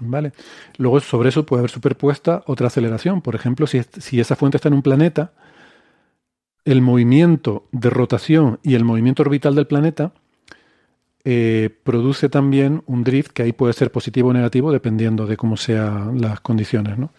¿Vale? 0.00 0.32
Luego 0.76 1.00
sobre 1.00 1.30
eso 1.30 1.44
puede 1.44 1.60
haber 1.60 1.70
superpuesta 1.70 2.44
otra 2.46 2.68
aceleración. 2.68 3.20
Por 3.20 3.34
ejemplo, 3.34 3.66
si, 3.66 3.82
si 3.98 4.20
esa 4.20 4.36
fuente 4.36 4.56
está 4.56 4.68
en 4.68 4.74
un 4.74 4.82
planeta, 4.82 5.32
el 6.68 6.82
movimiento 6.82 7.64
de 7.72 7.88
rotación 7.88 8.60
y 8.62 8.74
el 8.74 8.84
movimiento 8.84 9.22
orbital 9.22 9.54
del 9.54 9.66
planeta 9.66 10.12
eh, 11.24 11.70
produce 11.82 12.28
también 12.28 12.82
un 12.84 13.04
drift 13.04 13.32
que 13.32 13.42
ahí 13.42 13.52
puede 13.52 13.72
ser 13.72 13.90
positivo 13.90 14.28
o 14.28 14.32
negativo 14.34 14.70
dependiendo 14.70 15.26
de 15.26 15.38
cómo 15.38 15.56
sean 15.56 16.20
las 16.20 16.40
condiciones. 16.40 16.98
¿no? 16.98 17.10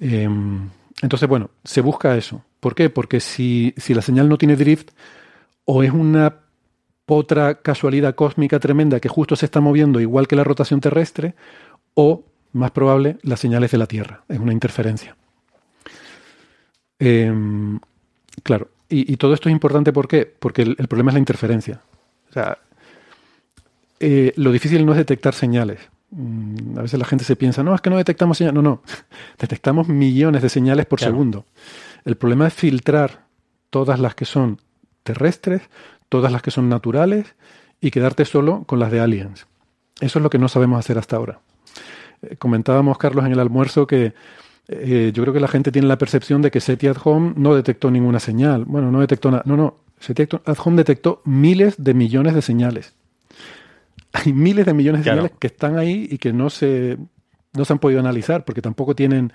Em, 0.00 0.68
entonces, 1.00 1.28
bueno, 1.28 1.50
se 1.62 1.80
busca 1.80 2.16
eso. 2.16 2.42
¿Por 2.58 2.74
qué? 2.74 2.90
Porque 2.90 3.20
si, 3.20 3.72
si 3.76 3.94
la 3.94 4.02
señal 4.02 4.28
no 4.28 4.36
tiene 4.36 4.56
drift, 4.56 4.90
o 5.64 5.84
es 5.84 5.92
una 5.92 6.34
otra 7.06 7.62
casualidad 7.62 8.16
cósmica 8.16 8.58
tremenda 8.58 8.98
que 8.98 9.08
justo 9.08 9.36
se 9.36 9.46
está 9.46 9.60
moviendo 9.60 10.00
igual 10.00 10.26
que 10.26 10.34
la 10.34 10.42
rotación 10.42 10.80
terrestre, 10.80 11.36
o, 11.94 12.24
más 12.52 12.72
probable, 12.72 13.18
las 13.22 13.38
señales 13.38 13.70
de 13.70 13.78
la 13.78 13.86
Tierra. 13.86 14.24
Es 14.28 14.40
una 14.40 14.52
interferencia. 14.52 15.16
Em, 16.98 17.78
claro, 18.42 18.68
y, 18.88 19.16
todo 19.16 19.34
esto 19.34 19.48
es 19.48 19.52
importante 19.52 19.92
¿por 19.92 20.06
qué? 20.06 20.26
porque 20.26 20.62
el, 20.62 20.76
el, 20.78 20.86
problema 20.88 21.10
es 21.10 21.14
la 21.14 21.18
interferencia. 21.18 21.80
O 22.30 22.32
sea, 22.32 22.58
eh, 23.98 24.32
lo 24.36 24.52
difícil 24.52 24.84
no 24.84 24.92
es 24.92 24.98
detectar 24.98 25.34
señales. 25.34 25.80
Mm, 26.10 26.78
a 26.78 26.82
veces 26.82 26.98
la 26.98 27.04
gente 27.04 27.24
se 27.24 27.36
piensa, 27.36 27.62
no, 27.62 27.74
es 27.74 27.80
que 27.80 27.90
no 27.90 27.96
detectamos 27.96 28.38
señales. 28.38 28.54
No, 28.54 28.62
no, 28.62 28.82
detectamos 29.38 29.88
millones 29.88 30.42
de 30.42 30.48
señales 30.48 30.86
por 30.86 31.00
segundo. 31.00 31.46
El 32.04 32.16
problema 32.16 32.46
es 32.46 32.54
filtrar 32.54 33.26
todas 33.70 33.98
las 33.98 34.14
que 34.14 34.24
son 34.24 34.60
terrestres, 35.02 35.62
todas 36.08 36.30
las 36.30 36.42
que 36.42 36.50
son 36.50 36.68
naturales 36.68 37.34
y 37.80 37.90
quedarte 37.90 38.24
solo 38.24 38.64
con 38.64 38.78
las 38.78 38.92
de 38.92 39.00
aliens. 39.00 39.46
Eso 40.00 40.18
es 40.18 40.22
lo 40.22 40.30
que 40.30 40.38
no 40.38 40.48
sabemos 40.48 40.78
hacer 40.78 40.98
hasta 40.98 41.16
ahora. 41.16 41.40
Eh, 42.22 42.36
comentábamos, 42.36 42.98
Carlos, 42.98 43.24
en 43.24 43.32
el 43.32 43.40
almuerzo 43.40 43.86
que 43.86 44.14
eh, 44.68 45.12
yo 45.14 45.22
creo 45.22 45.34
que 45.34 45.40
la 45.40 45.48
gente 45.48 45.72
tiene 45.72 45.88
la 45.88 45.98
percepción 45.98 46.42
de 46.42 46.50
que 46.50 46.60
SETI 46.60 46.88
at 46.88 46.96
Home 47.04 47.34
no 47.36 47.54
detectó 47.54 47.90
ninguna 47.90 48.20
señal. 48.20 48.64
Bueno, 48.64 48.90
no 48.90 49.00
detectó 49.00 49.30
nada. 49.30 49.42
No, 49.46 49.56
no. 49.56 49.76
SETI 50.00 50.28
at 50.44 50.58
Home 50.64 50.76
detectó 50.76 51.22
miles 51.24 51.82
de 51.82 51.94
millones 51.94 52.34
de 52.34 52.42
señales 52.42 52.94
hay 54.16 54.32
miles 54.32 54.66
de 54.66 54.74
millones 54.74 55.04
de 55.04 55.10
señales 55.10 55.32
que 55.38 55.46
están 55.46 55.78
ahí 55.78 56.08
y 56.10 56.18
que 56.18 56.32
no 56.32 56.50
se, 56.50 56.96
no 57.52 57.64
se 57.64 57.72
han 57.72 57.78
podido 57.78 58.00
analizar 58.00 58.44
porque 58.44 58.62
tampoco 58.62 58.94
tienen, 58.94 59.32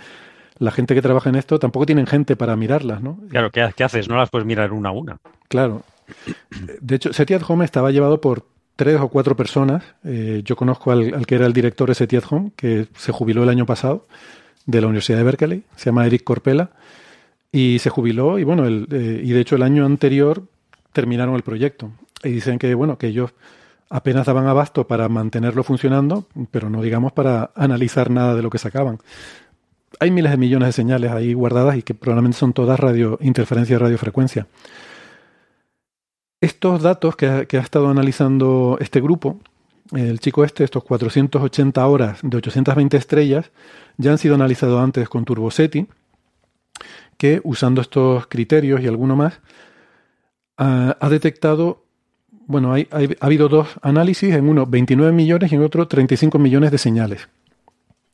la 0.58 0.72
gente 0.72 0.96
que 0.96 1.02
trabaja 1.02 1.30
en 1.30 1.36
esto, 1.36 1.60
tampoco 1.60 1.86
tienen 1.86 2.08
gente 2.08 2.36
para 2.36 2.56
mirarlas, 2.56 3.02
¿no? 3.02 3.20
Claro, 3.30 3.52
¿qué, 3.52 3.62
haces? 3.84 4.08
No 4.08 4.18
las 4.18 4.30
puedes 4.30 4.46
mirar 4.46 4.72
una 4.72 4.90
a 4.90 4.92
una. 4.92 5.18
Claro. 5.48 5.84
De 6.82 6.96
hecho, 6.96 7.14
SETI 7.14 7.36
at 7.36 7.44
Home 7.48 7.66
estaba 7.66 7.92
llevado 7.92 8.20
por 8.20 8.46
tres 8.76 9.00
o 9.00 9.08
cuatro 9.10 9.36
personas. 9.36 9.84
Eh, 10.04 10.42
yo 10.44 10.56
conozco 10.56 10.92
al, 10.92 11.26
que 11.26 11.36
era 11.36 11.46
el 11.46 11.54
director 11.54 11.90
de 11.90 11.96
SETI 11.96 12.18
at 12.18 12.24
Home, 12.30 12.52
que 12.56 12.88
se 12.96 13.12
jubiló 13.12 13.44
el 13.44 13.50
año 13.50 13.66
pasado 13.66 14.08
de 14.66 14.82
la 14.82 14.88
Universidad 14.88 15.18
de 15.18 15.24
Berkeley, 15.24 15.64
se 15.76 15.86
llama 15.86 16.06
Eric 16.06 16.24
Corpela, 16.24 16.72
y 17.52 17.80
se 17.80 17.90
jubiló 17.90 18.40
y 18.40 18.44
bueno, 18.44 18.66
el, 18.66 18.88
eh, 18.92 19.22
y 19.24 19.32
de 19.32 19.42
hecho 19.42 19.56
el 19.56 19.64
año 19.64 19.86
anterior 19.86 20.44
terminaron 20.94 21.36
el 21.36 21.44
proyecto. 21.44 21.92
Y 22.24 22.30
dicen 22.30 22.60
que 22.60 22.74
bueno, 22.76 22.98
que 22.98 23.08
ellos 23.08 23.34
apenas 23.90 24.26
daban 24.26 24.48
abasto 24.48 24.88
para 24.88 25.10
mantenerlo 25.10 25.64
funcionando, 25.64 26.26
pero 26.50 26.70
no 26.70 26.82
digamos 26.82 27.12
para 27.12 27.52
analizar 27.56 28.10
nada 28.10 28.36
de 28.36 28.42
lo 28.42 28.50
que 28.50 28.58
sacaban. 28.58 29.00
Hay 30.00 30.12
miles 30.12 30.32
de 30.32 30.38
millones 30.38 30.70
de 30.70 30.74
señales 30.74 31.12
ahí 31.12 31.34
guardadas 31.34 31.76
y 31.76 31.84
que 31.84 31.94
probablemente 31.94 32.38
son 32.38 32.54
todas 32.54 32.80
radio, 32.80 33.20
interferencia 33.22 33.76
de 33.76 33.80
radiofrecuencia. 33.80 34.48
Estos 36.40 36.82
datos 36.82 37.16
que 37.16 37.28
ha, 37.28 37.60
estado 37.60 37.90
analizando 37.90 38.78
este 38.80 39.02
grupo, 39.02 39.40
el 39.92 40.20
chico 40.20 40.44
este, 40.44 40.64
estos 40.64 40.84
480 40.84 41.86
horas 41.86 42.20
de 42.24 42.38
820 42.38 42.98
estrellas, 42.98 43.52
ya 44.02 44.12
han 44.12 44.18
sido 44.18 44.36
analizados 44.36 44.82
antes 44.82 45.08
con 45.08 45.26
TurboSeti, 45.26 45.88
que 47.18 47.40
usando 47.44 47.82
estos 47.82 48.28
criterios 48.28 48.82
y 48.82 48.88
alguno 48.88 49.16
más, 49.16 49.40
ha 50.58 51.10
detectado 51.10 51.86
bueno, 52.52 52.74
hay, 52.74 52.88
ha 52.92 53.26
habido 53.26 53.48
dos 53.48 53.70
análisis, 53.82 54.34
en 54.36 54.50
uno 54.50 54.66
29 54.66 55.14
millones 55.14 55.52
y 55.52 55.56
en 55.56 55.64
otro 55.64 55.88
35 55.88 56.38
millones 56.38 56.72
de 56.72 56.78
señales. 56.78 57.30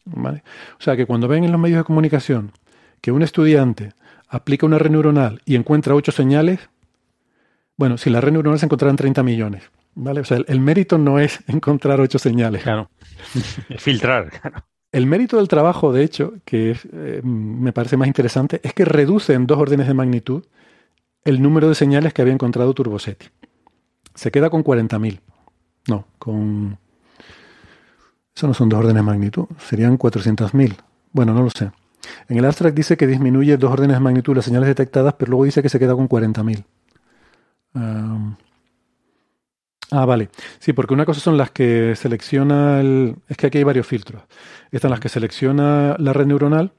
¿Vale? 0.06 0.44
O 0.80 0.82
sea 0.82 0.96
que 0.96 1.08
cuando 1.08 1.28
ven 1.28 1.44
en 1.44 1.52
los 1.52 1.60
medios 1.60 1.80
de 1.80 1.84
comunicación 1.84 2.52
que 3.02 3.12
un 3.12 3.24
estudiante 3.24 3.94
aplica 4.30 4.66
una 4.66 4.78
red 4.78 4.92
neuronal 4.92 5.42
y 5.46 5.56
encuentra 5.56 5.96
ocho 5.96 6.12
señales, 6.12 6.70
bueno, 7.78 7.98
si 7.98 8.10
la 8.10 8.22
red 8.22 8.32
neuronal 8.32 8.60
se 8.60 8.68
encontrarán 8.68 8.96
30 8.96 9.24
millones. 9.24 9.64
¿Vale? 9.96 10.22
O 10.22 10.26
sea, 10.26 10.38
el, 10.48 10.60
mérito 10.60 11.00
no 11.00 11.18
es 11.20 11.40
encontrar 11.48 12.00
ocho 12.00 12.20
señales. 12.20 12.62
Claro. 12.62 12.92
filtrar, 13.78 14.32
El 14.92 15.06
mérito 15.06 15.38
del 15.38 15.48
trabajo, 15.48 15.92
de 15.92 16.04
hecho, 16.04 16.36
que 16.46 16.76
eh, 16.92 17.22
me 17.24 17.74
parece 17.74 17.98
más 17.98 18.08
interesante, 18.08 18.62
es 18.64 18.74
que 18.74 18.86
reduce 18.86 19.34
en 19.34 19.48
dos 19.48 19.60
órdenes 19.60 19.88
de 19.88 19.94
magnitud 19.94 20.44
el 21.26 21.42
número 21.42 21.68
de 21.68 21.76
señales 21.76 22.14
que 22.14 22.22
había 22.22 22.34
encontrado 22.34 22.74
Turbosetti 22.74 23.28
se 24.18 24.32
queda 24.32 24.50
con 24.50 24.64
40.000. 24.64 25.20
No, 25.88 26.06
con... 26.18 26.78
Eso 28.36 28.48
no 28.48 28.54
son 28.54 28.68
dos 28.68 28.80
órdenes 28.80 28.98
de 28.98 29.04
magnitud, 29.04 29.46
serían 29.60 29.98
400.000. 29.98 30.76
Bueno, 31.12 31.34
no 31.34 31.44
lo 31.44 31.50
sé. 31.50 31.72
En 32.28 32.38
el 32.38 32.46
abstract 32.46 32.76
dice 32.76 32.98
que 32.98 33.08
disminuye 33.08 33.58
dos 33.58 33.72
órdenes 33.72 33.96
de 33.96 34.02
magnitud 34.02 34.36
las 34.36 34.46
señales 34.46 34.68
detectadas, 34.68 35.14
pero 35.18 35.32
luego 35.32 35.46
dice 35.46 35.62
que 35.62 35.70
se 35.70 35.80
queda 35.80 35.96
con 35.96 36.10
40.000. 36.10 36.64
Ah, 39.92 40.06
vale. 40.06 40.30
Sí, 40.60 40.74
porque 40.74 40.94
una 40.94 41.06
cosa 41.06 41.22
son 41.22 41.38
las 41.38 41.52
que 41.52 41.96
selecciona 41.96 42.82
el... 42.82 43.16
Es 43.28 43.38
que 43.38 43.48
aquí 43.48 43.58
hay 43.58 43.64
varios 43.64 43.88
filtros. 43.88 44.24
Están 44.72 44.92
las 44.92 45.00
que 45.00 45.10
selecciona 45.10 45.96
la 45.98 46.12
red 46.14 46.26
neuronal, 46.26 46.74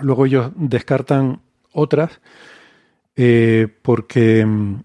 luego 0.00 0.26
ellos 0.26 0.50
descartan 0.56 1.42
otras 1.72 2.20
eh, 3.16 3.68
porque... 3.82 4.46
Mm, 4.46 4.80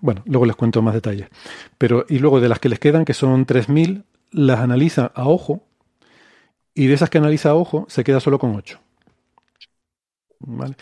bueno, 0.00 0.22
luego 0.26 0.46
les 0.46 0.56
cuento 0.56 0.82
más 0.82 0.94
detalles. 0.94 1.28
Pero, 1.76 2.04
y 2.08 2.18
luego 2.18 2.40
de 2.40 2.48
las 2.48 2.58
que 2.58 2.68
les 2.68 2.78
quedan, 2.78 3.04
que 3.04 3.14
son 3.14 3.46
3.000, 3.46 4.04
las 4.32 4.60
analiza 4.60 5.12
a 5.14 5.28
ojo 5.28 5.62
y 6.74 6.86
de 6.86 6.94
esas 6.94 7.10
que 7.10 7.18
analiza 7.18 7.50
a 7.50 7.54
ojo 7.54 7.86
se 7.88 8.04
queda 8.04 8.20
solo 8.20 8.38
con 8.38 8.54
8. 8.54 8.80
¿Vale? 10.40 10.76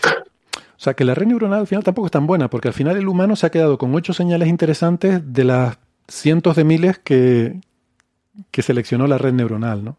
O 0.77 0.81
sea 0.81 0.95
que 0.95 1.05
la 1.05 1.15
red 1.15 1.27
neuronal 1.27 1.61
al 1.61 1.67
final 1.67 1.85
tampoco 1.85 2.07
es 2.07 2.13
tan 2.13 2.27
buena, 2.27 2.51
porque 2.51 2.69
al 2.69 2.75
final 2.75 2.97
el 2.97 3.09
humano 3.09 3.35
se 3.35 3.47
ha 3.47 3.51
quedado 3.51 3.79
con 3.79 3.95
ocho 3.95 4.13
señales 4.13 4.49
interesantes 4.49 5.21
de 5.33 5.45
las 5.45 5.79
cientos 6.07 6.57
de 6.57 6.65
miles 6.65 6.99
que, 6.99 7.61
que 8.51 8.63
seleccionó 8.63 9.07
la 9.07 9.19
red 9.19 9.33
neuronal, 9.33 9.85
¿no? 9.85 9.97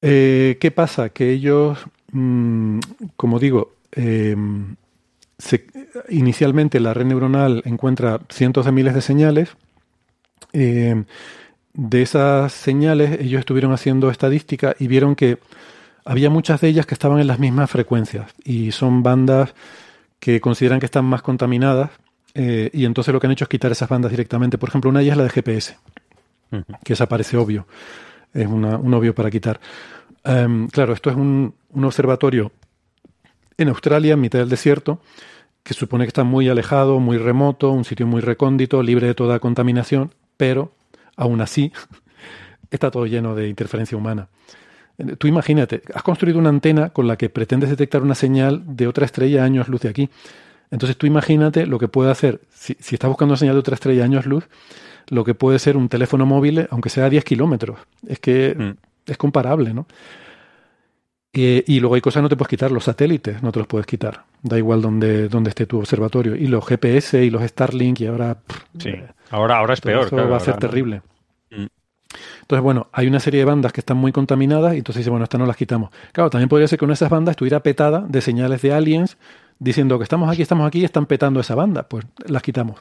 Eh, 0.00 0.58
¿Qué 0.60 0.70
pasa? 0.70 1.10
Que 1.10 1.30
ellos, 1.30 1.78
mm, 2.10 2.80
como 3.16 3.38
digo, 3.38 3.76
eh, 3.92 4.36
inicialmente 6.08 6.80
la 6.80 6.94
red 6.94 7.06
neuronal 7.06 7.62
encuentra 7.64 8.20
cientos 8.28 8.66
de 8.66 8.72
miles 8.72 8.94
de 8.94 9.00
señales. 9.00 9.56
Eh, 10.52 11.04
de 11.74 12.02
esas 12.02 12.52
señales 12.52 13.18
ellos 13.20 13.40
estuvieron 13.40 13.72
haciendo 13.72 14.10
estadística 14.10 14.76
y 14.78 14.88
vieron 14.88 15.14
que 15.14 15.38
había 16.04 16.30
muchas 16.30 16.60
de 16.60 16.68
ellas 16.68 16.86
que 16.86 16.94
estaban 16.94 17.20
en 17.20 17.26
las 17.26 17.38
mismas 17.38 17.70
frecuencias 17.70 18.32
y 18.44 18.72
son 18.72 19.02
bandas 19.02 19.54
que 20.18 20.40
consideran 20.40 20.80
que 20.80 20.86
están 20.86 21.04
más 21.04 21.22
contaminadas 21.22 21.90
eh, 22.34 22.70
y 22.72 22.84
entonces 22.84 23.12
lo 23.12 23.20
que 23.20 23.26
han 23.26 23.32
hecho 23.32 23.44
es 23.44 23.48
quitar 23.48 23.72
esas 23.72 23.88
bandas 23.88 24.10
directamente. 24.10 24.58
Por 24.58 24.68
ejemplo, 24.68 24.90
una 24.90 25.00
de 25.00 25.06
ellas 25.06 25.14
es 25.14 25.18
la 25.18 25.24
de 25.24 25.30
GPS, 25.30 25.78
que 26.84 26.92
esa 26.92 27.06
parece 27.08 27.36
obvio, 27.36 27.66
es 28.32 28.46
un 28.46 28.94
obvio 28.94 29.14
para 29.14 29.30
quitar. 29.30 29.60
Em, 30.24 30.68
claro, 30.68 30.92
esto 30.92 31.10
es 31.10 31.16
un, 31.16 31.54
observatorio 31.74 32.52
en 33.58 33.68
Australia, 33.68 34.14
en 34.14 34.20
mitad 34.20 34.38
del 34.38 34.48
desierto, 34.48 35.00
que 35.62 35.74
supone 35.74 36.04
que 36.04 36.08
está 36.08 36.24
muy 36.24 36.48
alejado, 36.48 37.00
muy 37.00 37.18
remoto, 37.18 37.70
un 37.70 37.84
sitio 37.84 38.06
muy 38.06 38.20
recóndito, 38.20 38.82
libre 38.82 39.08
de 39.08 39.14
toda 39.14 39.38
contaminación, 39.38 40.14
pero 40.36 40.72
aún 41.16 41.40
así 41.40 41.72
está 42.70 42.90
todo 42.90 43.06
lleno 43.06 43.34
de 43.34 43.48
interferencia 43.48 43.96
humana. 43.98 44.28
Tú 45.18 45.26
imagínate, 45.26 45.82
has 45.94 46.02
construido 46.02 46.38
una 46.38 46.50
antena 46.50 46.90
con 46.90 47.08
la 47.08 47.16
que 47.16 47.30
pretendes 47.30 47.70
detectar 47.70 48.02
una 48.02 48.14
señal 48.14 48.62
de 48.66 48.86
otra 48.86 49.06
estrella 49.06 49.42
a 49.42 49.46
años 49.46 49.68
luz 49.68 49.80
de 49.80 49.88
aquí. 49.88 50.10
Entonces 50.70 50.96
tú 50.96 51.06
imagínate 51.06 51.66
lo 51.66 51.78
que 51.78 51.88
puede 51.88 52.10
hacer, 52.10 52.40
si, 52.50 52.76
estás 52.78 53.08
buscando 53.08 53.32
una 53.32 53.38
señal 53.38 53.54
de 53.56 53.60
otra 53.60 53.74
estrella 53.74 54.02
a 54.02 54.04
años 54.06 54.26
luz, 54.26 54.48
lo 55.08 55.24
que 55.24 55.34
puede 55.34 55.58
ser 55.58 55.76
un 55.76 55.88
teléfono 55.88 56.26
móvil, 56.26 56.66
aunque 56.70 56.88
sea 56.88 57.06
a 57.06 57.10
10 57.10 57.24
kilómetros. 57.24 57.78
Es 58.06 58.20
que 58.20 58.54
mm. 58.56 59.10
es 59.10 59.16
comparable, 59.16 59.74
¿no? 59.74 59.86
y 61.34 61.80
luego 61.80 61.94
hay 61.94 62.02
cosas 62.02 62.20
que 62.20 62.24
no 62.24 62.28
te 62.28 62.36
puedes 62.36 62.50
quitar, 62.50 62.70
los 62.70 62.84
satélites 62.84 63.42
no 63.42 63.52
te 63.52 63.58
los 63.58 63.66
puedes 63.66 63.86
quitar. 63.86 64.24
Da 64.42 64.58
igual 64.58 64.82
donde, 64.82 65.28
donde 65.28 65.48
esté 65.48 65.64
tu 65.64 65.78
observatorio. 65.78 66.36
Y 66.36 66.46
los 66.46 66.66
GPS 66.66 67.24
y 67.24 67.30
los 67.30 67.42
Starlink 67.42 68.00
y 68.00 68.06
ahora... 68.06 68.36
sí, 68.78 68.92
ahora, 69.30 69.56
ahora 69.56 69.72
es 69.72 69.80
peor. 69.80 70.06
Eso 70.08 70.28
va 70.28 70.36
a 70.36 70.40
ser 70.40 70.58
terrible. 70.58 71.00
Entonces, 72.52 72.64
bueno, 72.64 72.88
hay 72.92 73.06
una 73.06 73.18
serie 73.18 73.40
de 73.40 73.46
bandas 73.46 73.72
que 73.72 73.80
están 73.80 73.96
muy 73.96 74.12
contaminadas 74.12 74.74
y 74.74 74.76
entonces 74.76 75.00
dice, 75.00 75.08
bueno, 75.08 75.24
estas 75.24 75.40
no 75.40 75.46
las 75.46 75.56
quitamos. 75.56 75.88
Claro, 76.12 76.28
también 76.28 76.50
podría 76.50 76.68
ser 76.68 76.78
que 76.78 76.84
una 76.84 76.92
de 76.92 76.96
esas 76.96 77.08
bandas 77.08 77.32
estuviera 77.32 77.60
petada 77.60 78.00
de 78.06 78.20
señales 78.20 78.60
de 78.60 78.74
aliens 78.74 79.16
diciendo 79.58 79.96
que 79.96 80.02
estamos 80.02 80.30
aquí, 80.30 80.42
estamos 80.42 80.66
aquí 80.66 80.80
y 80.80 80.84
están 80.84 81.06
petando 81.06 81.40
esa 81.40 81.54
banda. 81.54 81.84
Pues 81.84 82.04
las 82.26 82.42
quitamos. 82.42 82.78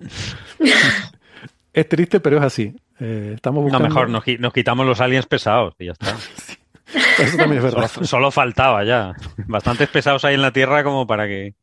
es 1.72 1.88
triste, 1.88 2.18
pero 2.18 2.38
es 2.38 2.42
así. 2.42 2.74
Eh, 2.98 3.34
estamos 3.36 3.62
buscando... 3.62 3.88
No, 3.88 3.94
mejor 3.94 4.10
nos, 4.10 4.52
quitamos 4.52 4.84
los 4.84 5.00
aliens 5.00 5.26
pesados 5.26 5.76
y 5.78 5.86
ya 5.86 5.92
está. 5.92 6.06
Eso 7.22 7.36
también 7.36 7.64
es 7.64 7.72
verdad. 7.72 7.88
Solo, 8.02 8.32
faltaba 8.32 8.82
ya. 8.82 9.14
Bastantes 9.46 9.88
pesados 9.88 10.24
hay 10.24 10.34
en 10.34 10.42
la 10.42 10.50
Tierra 10.50 10.82
como 10.82 11.06
para 11.06 11.28
que 11.28 11.54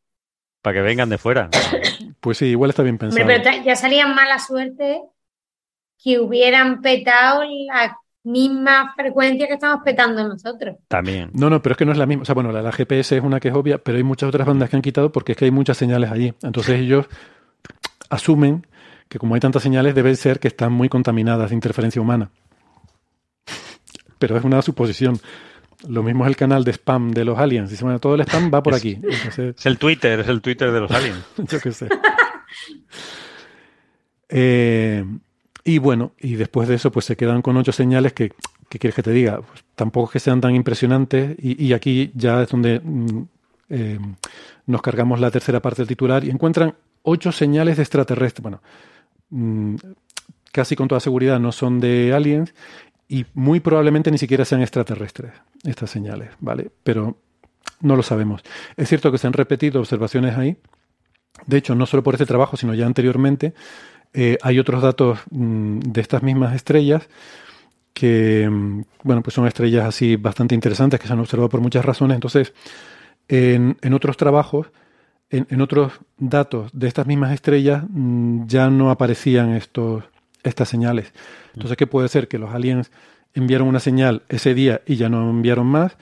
para 0.62 0.76
que 0.76 0.80
vengan 0.80 1.10
de 1.10 1.18
fuera. 1.18 1.50
Pues 2.20 2.38
sí, 2.38 2.46
igual 2.46 2.70
está 2.70 2.82
bien 2.82 2.96
pensado. 2.96 3.22
Pero 3.26 3.62
ya 3.62 3.76
salían 3.76 4.14
mala 4.14 4.38
suerte 4.38 5.02
que 6.04 6.20
hubieran 6.20 6.82
petado 6.82 7.42
la 7.66 7.98
misma 8.24 8.92
frecuencia 8.94 9.46
que 9.46 9.54
estamos 9.54 9.80
petando 9.82 10.28
nosotros. 10.28 10.76
También. 10.86 11.30
No, 11.32 11.48
no, 11.48 11.62
pero 11.62 11.72
es 11.72 11.78
que 11.78 11.86
no 11.86 11.92
es 11.92 11.98
la 11.98 12.04
misma. 12.04 12.22
O 12.22 12.24
sea, 12.26 12.34
bueno, 12.34 12.52
la, 12.52 12.72
GPS 12.72 13.16
es 13.16 13.22
una 13.24 13.40
que 13.40 13.48
es 13.48 13.54
obvia, 13.54 13.78
pero 13.78 13.96
hay 13.96 14.04
muchas 14.04 14.28
otras 14.28 14.46
bandas 14.46 14.68
que 14.68 14.76
han 14.76 14.82
quitado 14.82 15.10
porque 15.10 15.32
es 15.32 15.38
que 15.38 15.46
hay 15.46 15.50
muchas 15.50 15.78
señales 15.78 16.10
allí. 16.10 16.34
Entonces 16.42 16.78
ellos 16.78 17.06
asumen 18.10 18.66
que 19.08 19.18
como 19.18 19.34
hay 19.34 19.40
tantas 19.40 19.62
señales, 19.62 19.94
debe 19.94 20.14
ser 20.14 20.40
que 20.40 20.48
están 20.48 20.72
muy 20.72 20.90
contaminadas 20.90 21.50
de 21.50 21.54
interferencia 21.54 22.02
humana. 22.02 22.30
Pero 24.18 24.36
es 24.36 24.44
una 24.44 24.60
suposición. 24.60 25.18
Lo 25.88 26.02
mismo 26.02 26.24
es 26.24 26.28
el 26.28 26.36
canal 26.36 26.64
de 26.64 26.72
spam 26.72 27.12
de 27.12 27.24
los 27.24 27.38
aliens. 27.38 27.70
Dice, 27.70 27.84
bueno, 27.84 27.98
todo 27.98 28.14
el 28.14 28.22
spam 28.22 28.50
va 28.52 28.62
por 28.62 28.74
aquí. 28.74 29.00
Es 29.06 29.66
el 29.66 29.78
Twitter, 29.78 30.20
es 30.20 30.28
el 30.28 30.42
Twitter 30.42 30.70
de 30.70 30.80
los 30.80 30.90
aliens. 30.90 31.24
Yo 31.36 31.60
qué 31.60 31.72
sé. 31.72 31.88
eh, 34.28 35.04
y 35.64 35.78
bueno, 35.78 36.12
y 36.20 36.34
después 36.34 36.68
de 36.68 36.74
eso, 36.74 36.92
pues 36.92 37.06
se 37.06 37.16
quedan 37.16 37.40
con 37.40 37.56
ocho 37.56 37.72
señales 37.72 38.12
que, 38.12 38.32
¿qué 38.68 38.78
quieres 38.78 38.94
que 38.94 39.02
te 39.02 39.12
diga? 39.12 39.40
Pues 39.40 39.64
tampoco 39.74 40.06
es 40.06 40.12
que 40.12 40.20
sean 40.20 40.40
tan 40.40 40.54
impresionantes. 40.54 41.36
Y, 41.38 41.72
aquí 41.72 42.12
ya 42.14 42.42
es 42.42 42.50
donde 42.50 42.80
mm, 42.80 43.22
eh, 43.70 43.98
nos 44.66 44.82
cargamos 44.82 45.20
la 45.20 45.30
tercera 45.30 45.60
parte 45.60 45.80
del 45.82 45.88
titular 45.88 46.22
y 46.22 46.30
encuentran 46.30 46.74
ocho 47.02 47.32
señales 47.32 47.78
de 47.78 47.82
extraterrestres. 47.82 48.42
Bueno, 48.42 48.60
mm, 49.30 49.76
casi 50.52 50.76
con 50.76 50.86
toda 50.86 51.00
seguridad 51.00 51.40
no 51.40 51.50
son 51.50 51.80
de 51.80 52.12
aliens 52.12 52.54
y 53.08 53.24
muy 53.32 53.60
probablemente 53.60 54.10
ni 54.10 54.18
siquiera 54.18 54.44
sean 54.44 54.60
extraterrestres 54.60 55.32
estas 55.64 55.88
señales, 55.88 56.30
¿vale? 56.40 56.70
Pero 56.82 57.16
no 57.80 57.96
lo 57.96 58.02
sabemos. 58.02 58.42
Es 58.76 58.88
cierto 58.90 59.10
que 59.10 59.18
se 59.18 59.26
han 59.26 59.32
repetido 59.32 59.80
observaciones 59.80 60.36
ahí. 60.36 60.58
De 61.46 61.56
hecho, 61.56 61.74
no 61.74 61.86
solo 61.86 62.02
por 62.02 62.14
este 62.14 62.26
trabajo, 62.26 62.56
sino 62.56 62.74
ya 62.74 62.86
anteriormente, 62.86 63.54
eh, 64.14 64.38
hay 64.42 64.60
otros 64.60 64.80
datos 64.80 65.18
mm, 65.30 65.80
de 65.80 66.00
estas 66.00 66.22
mismas 66.22 66.54
estrellas 66.54 67.08
que, 67.92 68.48
mm, 68.48 68.82
bueno, 69.02 69.22
pues 69.22 69.34
son 69.34 69.46
estrellas 69.46 69.84
así 69.84 70.14
bastante 70.16 70.54
interesantes 70.54 71.00
que 71.00 71.08
se 71.08 71.12
han 71.12 71.18
observado 71.18 71.48
por 71.48 71.60
muchas 71.60 71.84
razones. 71.84 72.14
Entonces, 72.14 72.54
en, 73.28 73.76
otros 73.92 74.16
trabajos, 74.16 74.68
en, 75.30 75.60
otros 75.60 75.92
datos 76.16 76.70
de 76.72 76.86
estas 76.88 77.06
mismas 77.06 77.32
estrellas, 77.32 77.84
mm, 77.88 78.46
ya 78.46 78.70
no 78.70 78.90
aparecían 78.90 79.50
estos, 79.54 80.04
estas 80.44 80.68
señales. 80.68 81.12
Entonces, 81.54 81.76
¿qué 81.76 81.86
puede 81.88 82.08
ser? 82.08 82.28
Que 82.28 82.38
los 82.38 82.54
aliens 82.54 82.92
enviaron 83.34 83.66
una 83.66 83.80
señal 83.80 84.22
ese 84.28 84.54
día 84.54 84.82
y 84.86 84.96
ya 84.96 85.08
no 85.08 85.28
enviaron 85.28 85.66
más. 85.66 85.96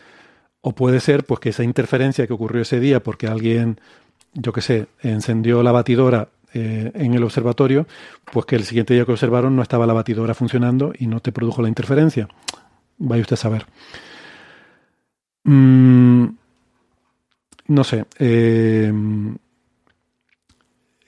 O 0.61 0.75
puede 0.75 1.01
ser 1.01 1.25
pues 1.25 1.41
que 1.41 1.49
esa 1.49 1.65
interferencia 1.65 2.27
que 2.27 2.33
ocurrió 2.35 2.63
ese 2.63 2.79
día 2.79 3.03
porque 3.03 3.27
alguien, 3.27 3.81
yo 4.35 4.53
qué 4.53 4.61
sé, 4.61 4.87
encendió 5.03 5.63
la 5.63 5.73
batidora 5.73 6.29
eh, 6.55 6.91
en 6.95 7.15
el 7.15 7.25
observatorio, 7.25 7.87
pues 8.31 8.45
que 8.45 8.57
el 8.57 8.65
siguiente 8.65 8.93
día 8.93 9.05
que 9.05 9.13
observaron 9.13 9.57
no 9.57 9.63
estaba 9.63 9.87
la 9.87 9.95
batidora 9.95 10.35
funcionando 10.35 10.93
y 10.99 11.07
no 11.07 11.21
te 11.21 11.33
produjo 11.33 11.63
la 11.63 11.69
interferencia. 11.69 12.29
Vaya 12.99 13.23
usted 13.23 13.35
a 13.35 13.37
saber. 13.37 13.67
Mm, 15.45 16.27
no 17.69 17.85
sé. 17.85 18.05
Eh, 18.19 18.93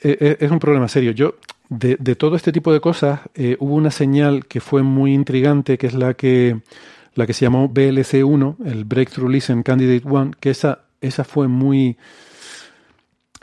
eh, 0.03 0.37
es 0.41 0.51
un 0.51 0.59
problema 0.59 0.89
serio. 0.89 1.13
Yo, 1.13 1.35
de, 1.69 1.97
todo 2.17 2.37
este 2.37 2.53
tipo 2.53 2.73
de 2.73 2.81
cosas, 2.81 3.21
hubo 3.59 3.75
una 3.75 3.91
señal 3.91 4.47
que 4.47 4.61
fue 4.61 4.83
muy 4.83 5.13
intrigante, 5.13 5.77
que 5.77 5.87
es 5.87 5.95
la 5.95 6.15
que, 6.15 6.61
la 7.15 7.27
que 7.27 7.35
se 7.35 7.45
llamó 7.45 7.69
BLC1, 7.69 8.57
el 8.65 8.85
Breakthrough 8.85 9.31
Listen 9.31 9.63
Candidate 9.63 10.09
1, 10.09 10.31
que 10.41 10.51
esa, 10.51 10.85
esa 11.01 11.25
fue 11.25 11.49
muy, 11.49 11.97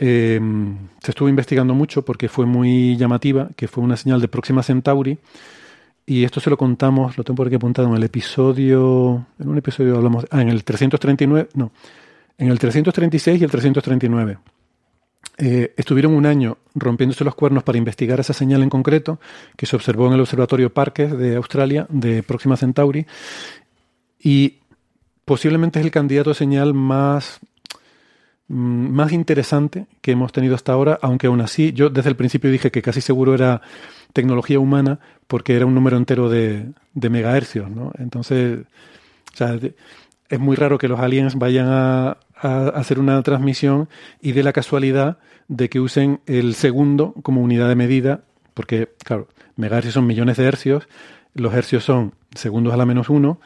Em, 0.03 0.89
se 0.99 1.11
estuvo 1.11 1.29
investigando 1.29 1.75
mucho 1.75 2.03
porque 2.03 2.27
fue 2.27 2.47
muy 2.47 2.97
llamativa, 2.97 3.51
que 3.55 3.67
fue 3.67 3.83
una 3.83 3.95
señal 3.95 4.19
de 4.19 4.27
Próxima 4.27 4.63
Centauri. 4.63 5.19
Y 6.07 6.23
esto 6.23 6.39
se 6.39 6.49
lo 6.49 6.57
contamos, 6.57 7.19
lo 7.19 7.23
tengo 7.23 7.35
por 7.35 7.45
aquí 7.45 7.57
apuntado 7.57 7.87
en 7.87 7.93
el 7.93 8.03
episodio, 8.03 9.27
en 9.37 9.47
un 9.47 9.59
episodio 9.59 9.95
hablamos, 9.95 10.25
ah, 10.31 10.41
en 10.41 10.49
el 10.49 10.63
339, 10.63 11.49
no, 11.53 11.71
en 12.35 12.49
el 12.49 12.57
336 12.57 13.41
y 13.41 13.43
el 13.43 13.51
339. 13.51 14.39
Eh, 15.37 15.75
estuvieron 15.77 16.15
un 16.15 16.25
año 16.25 16.57
rompiéndose 16.73 17.23
los 17.23 17.35
cuernos 17.35 17.61
para 17.61 17.77
investigar 17.77 18.19
esa 18.19 18.33
señal 18.33 18.63
en 18.63 18.71
concreto, 18.71 19.19
que 19.55 19.67
se 19.67 19.75
observó 19.75 20.07
en 20.07 20.13
el 20.13 20.21
Observatorio 20.21 20.73
Parkes 20.73 21.15
de 21.15 21.35
Australia, 21.35 21.85
de 21.89 22.23
Próxima 22.23 22.57
Centauri, 22.57 23.05
y 24.19 24.61
posiblemente 25.25 25.79
es 25.79 25.85
el 25.85 25.91
candidato 25.91 26.31
de 26.31 26.35
señal 26.35 26.73
más 26.73 27.39
más 28.51 29.13
interesante 29.13 29.87
que 30.01 30.11
hemos 30.11 30.33
tenido 30.33 30.55
hasta 30.55 30.73
ahora, 30.73 30.99
aunque 31.01 31.27
aún 31.27 31.39
así 31.39 31.71
yo 31.71 31.89
desde 31.89 32.09
el 32.09 32.17
principio 32.17 32.51
dije 32.51 32.69
que 32.69 32.81
casi 32.81 32.99
seguro 32.99 33.33
era 33.33 33.61
tecnología 34.11 34.59
humana 34.59 34.99
porque 35.27 35.55
era 35.55 35.65
un 35.65 35.73
número 35.73 35.95
entero 35.95 36.29
de, 36.29 36.73
megahercios, 36.93 37.69
¿no? 37.69 37.93
Entonces, 37.97 38.59
es 40.29 40.39
muy 40.39 40.57
raro 40.57 40.77
que 40.77 40.89
los 40.89 40.99
aliens 40.99 41.35
vayan 41.35 41.67
a, 41.69 42.17
hacer 42.41 42.99
una 42.99 43.21
transmisión 43.21 43.87
y 44.19 44.31
de 44.31 44.43
la 44.43 44.51
casualidad 44.51 45.19
de 45.47 45.69
que 45.69 45.79
usen 45.79 46.21
el 46.25 46.55
segundo 46.55 47.13
como 47.21 47.41
unidad 47.41 47.69
de 47.69 47.75
medida, 47.75 48.23
porque, 48.53 48.89
claro, 49.03 49.27
megahercios 49.55 49.93
son 49.93 50.07
millones 50.07 50.37
de 50.37 50.45
hercios, 50.45 50.89
los 51.35 51.53
hercios 51.53 51.85
son 51.85 52.15
segundos 52.35 52.73
a 52.73 52.77
la 52.77 52.85
menos 52.85 53.09
uno, 53.09 53.39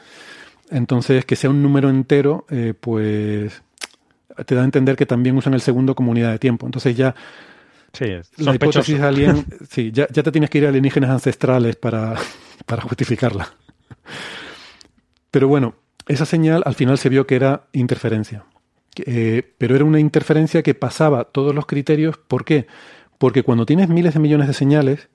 entonces 0.70 1.24
que 1.24 1.36
sea 1.36 1.50
un 1.50 1.62
número 1.62 1.90
entero, 1.90 2.46
eh, 2.50 2.74
pues 2.78 3.62
te 4.44 4.54
da 4.54 4.62
a 4.62 4.64
entender 4.64 4.96
que 4.96 5.06
también 5.06 5.36
usan 5.36 5.54
el 5.54 5.60
segundo 5.60 5.94
como 5.94 6.10
unidad 6.10 6.32
de 6.32 6.38
tiempo. 6.38 6.66
Entonces 6.66 6.96
ya 6.96 7.14
sí, 7.92 8.06
la 8.36 8.54
hipótesis 8.54 9.00
alien, 9.00 9.44
sí, 9.70 9.90
ya, 9.92 10.06
ya, 10.10 10.22
te 10.22 10.32
tienes 10.32 10.50
que 10.50 10.58
ir 10.58 10.66
a 10.66 10.68
alienígenas 10.68 11.10
ancestrales 11.10 11.76
para, 11.76 12.14
para 12.66 12.82
justificarla. 12.82 13.54
Pero 15.30 15.48
bueno, 15.48 15.74
esa 16.06 16.24
señal 16.24 16.62
al 16.64 16.74
final 16.74 16.98
se 16.98 17.08
vio 17.08 17.26
que 17.26 17.36
era 17.36 17.66
interferencia. 17.72 18.44
Eh, 19.04 19.54
pero 19.58 19.74
era 19.74 19.84
una 19.84 20.00
interferencia 20.00 20.62
que 20.62 20.74
pasaba 20.74 21.24
todos 21.24 21.54
los 21.54 21.66
criterios. 21.66 22.16
¿Por 22.16 22.44
qué? 22.44 22.66
Porque 23.18 23.42
cuando 23.42 23.66
tienes 23.66 23.88
miles 23.88 24.14
de 24.14 24.20
millones 24.20 24.48
de 24.48 24.54
señales, 24.54 25.08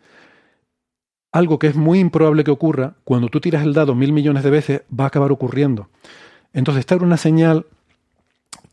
algo 1.32 1.60
que 1.60 1.68
es 1.68 1.76
muy 1.76 2.00
improbable 2.00 2.44
que 2.44 2.52
ocurra, 2.52 2.96
cuando 3.04 3.30
tú 3.30 3.40
tiras 3.40 3.64
el 3.64 3.74
dado 3.74 3.96
mil 3.96 4.12
millones 4.12 4.44
de 4.44 4.50
veces, 4.50 4.82
va 4.98 5.06
a 5.06 5.08
acabar 5.08 5.32
ocurriendo. 5.32 5.90
Entonces, 6.54 6.82
esta 6.82 6.96
era 6.96 7.06
una 7.06 7.18
señal 7.18 7.66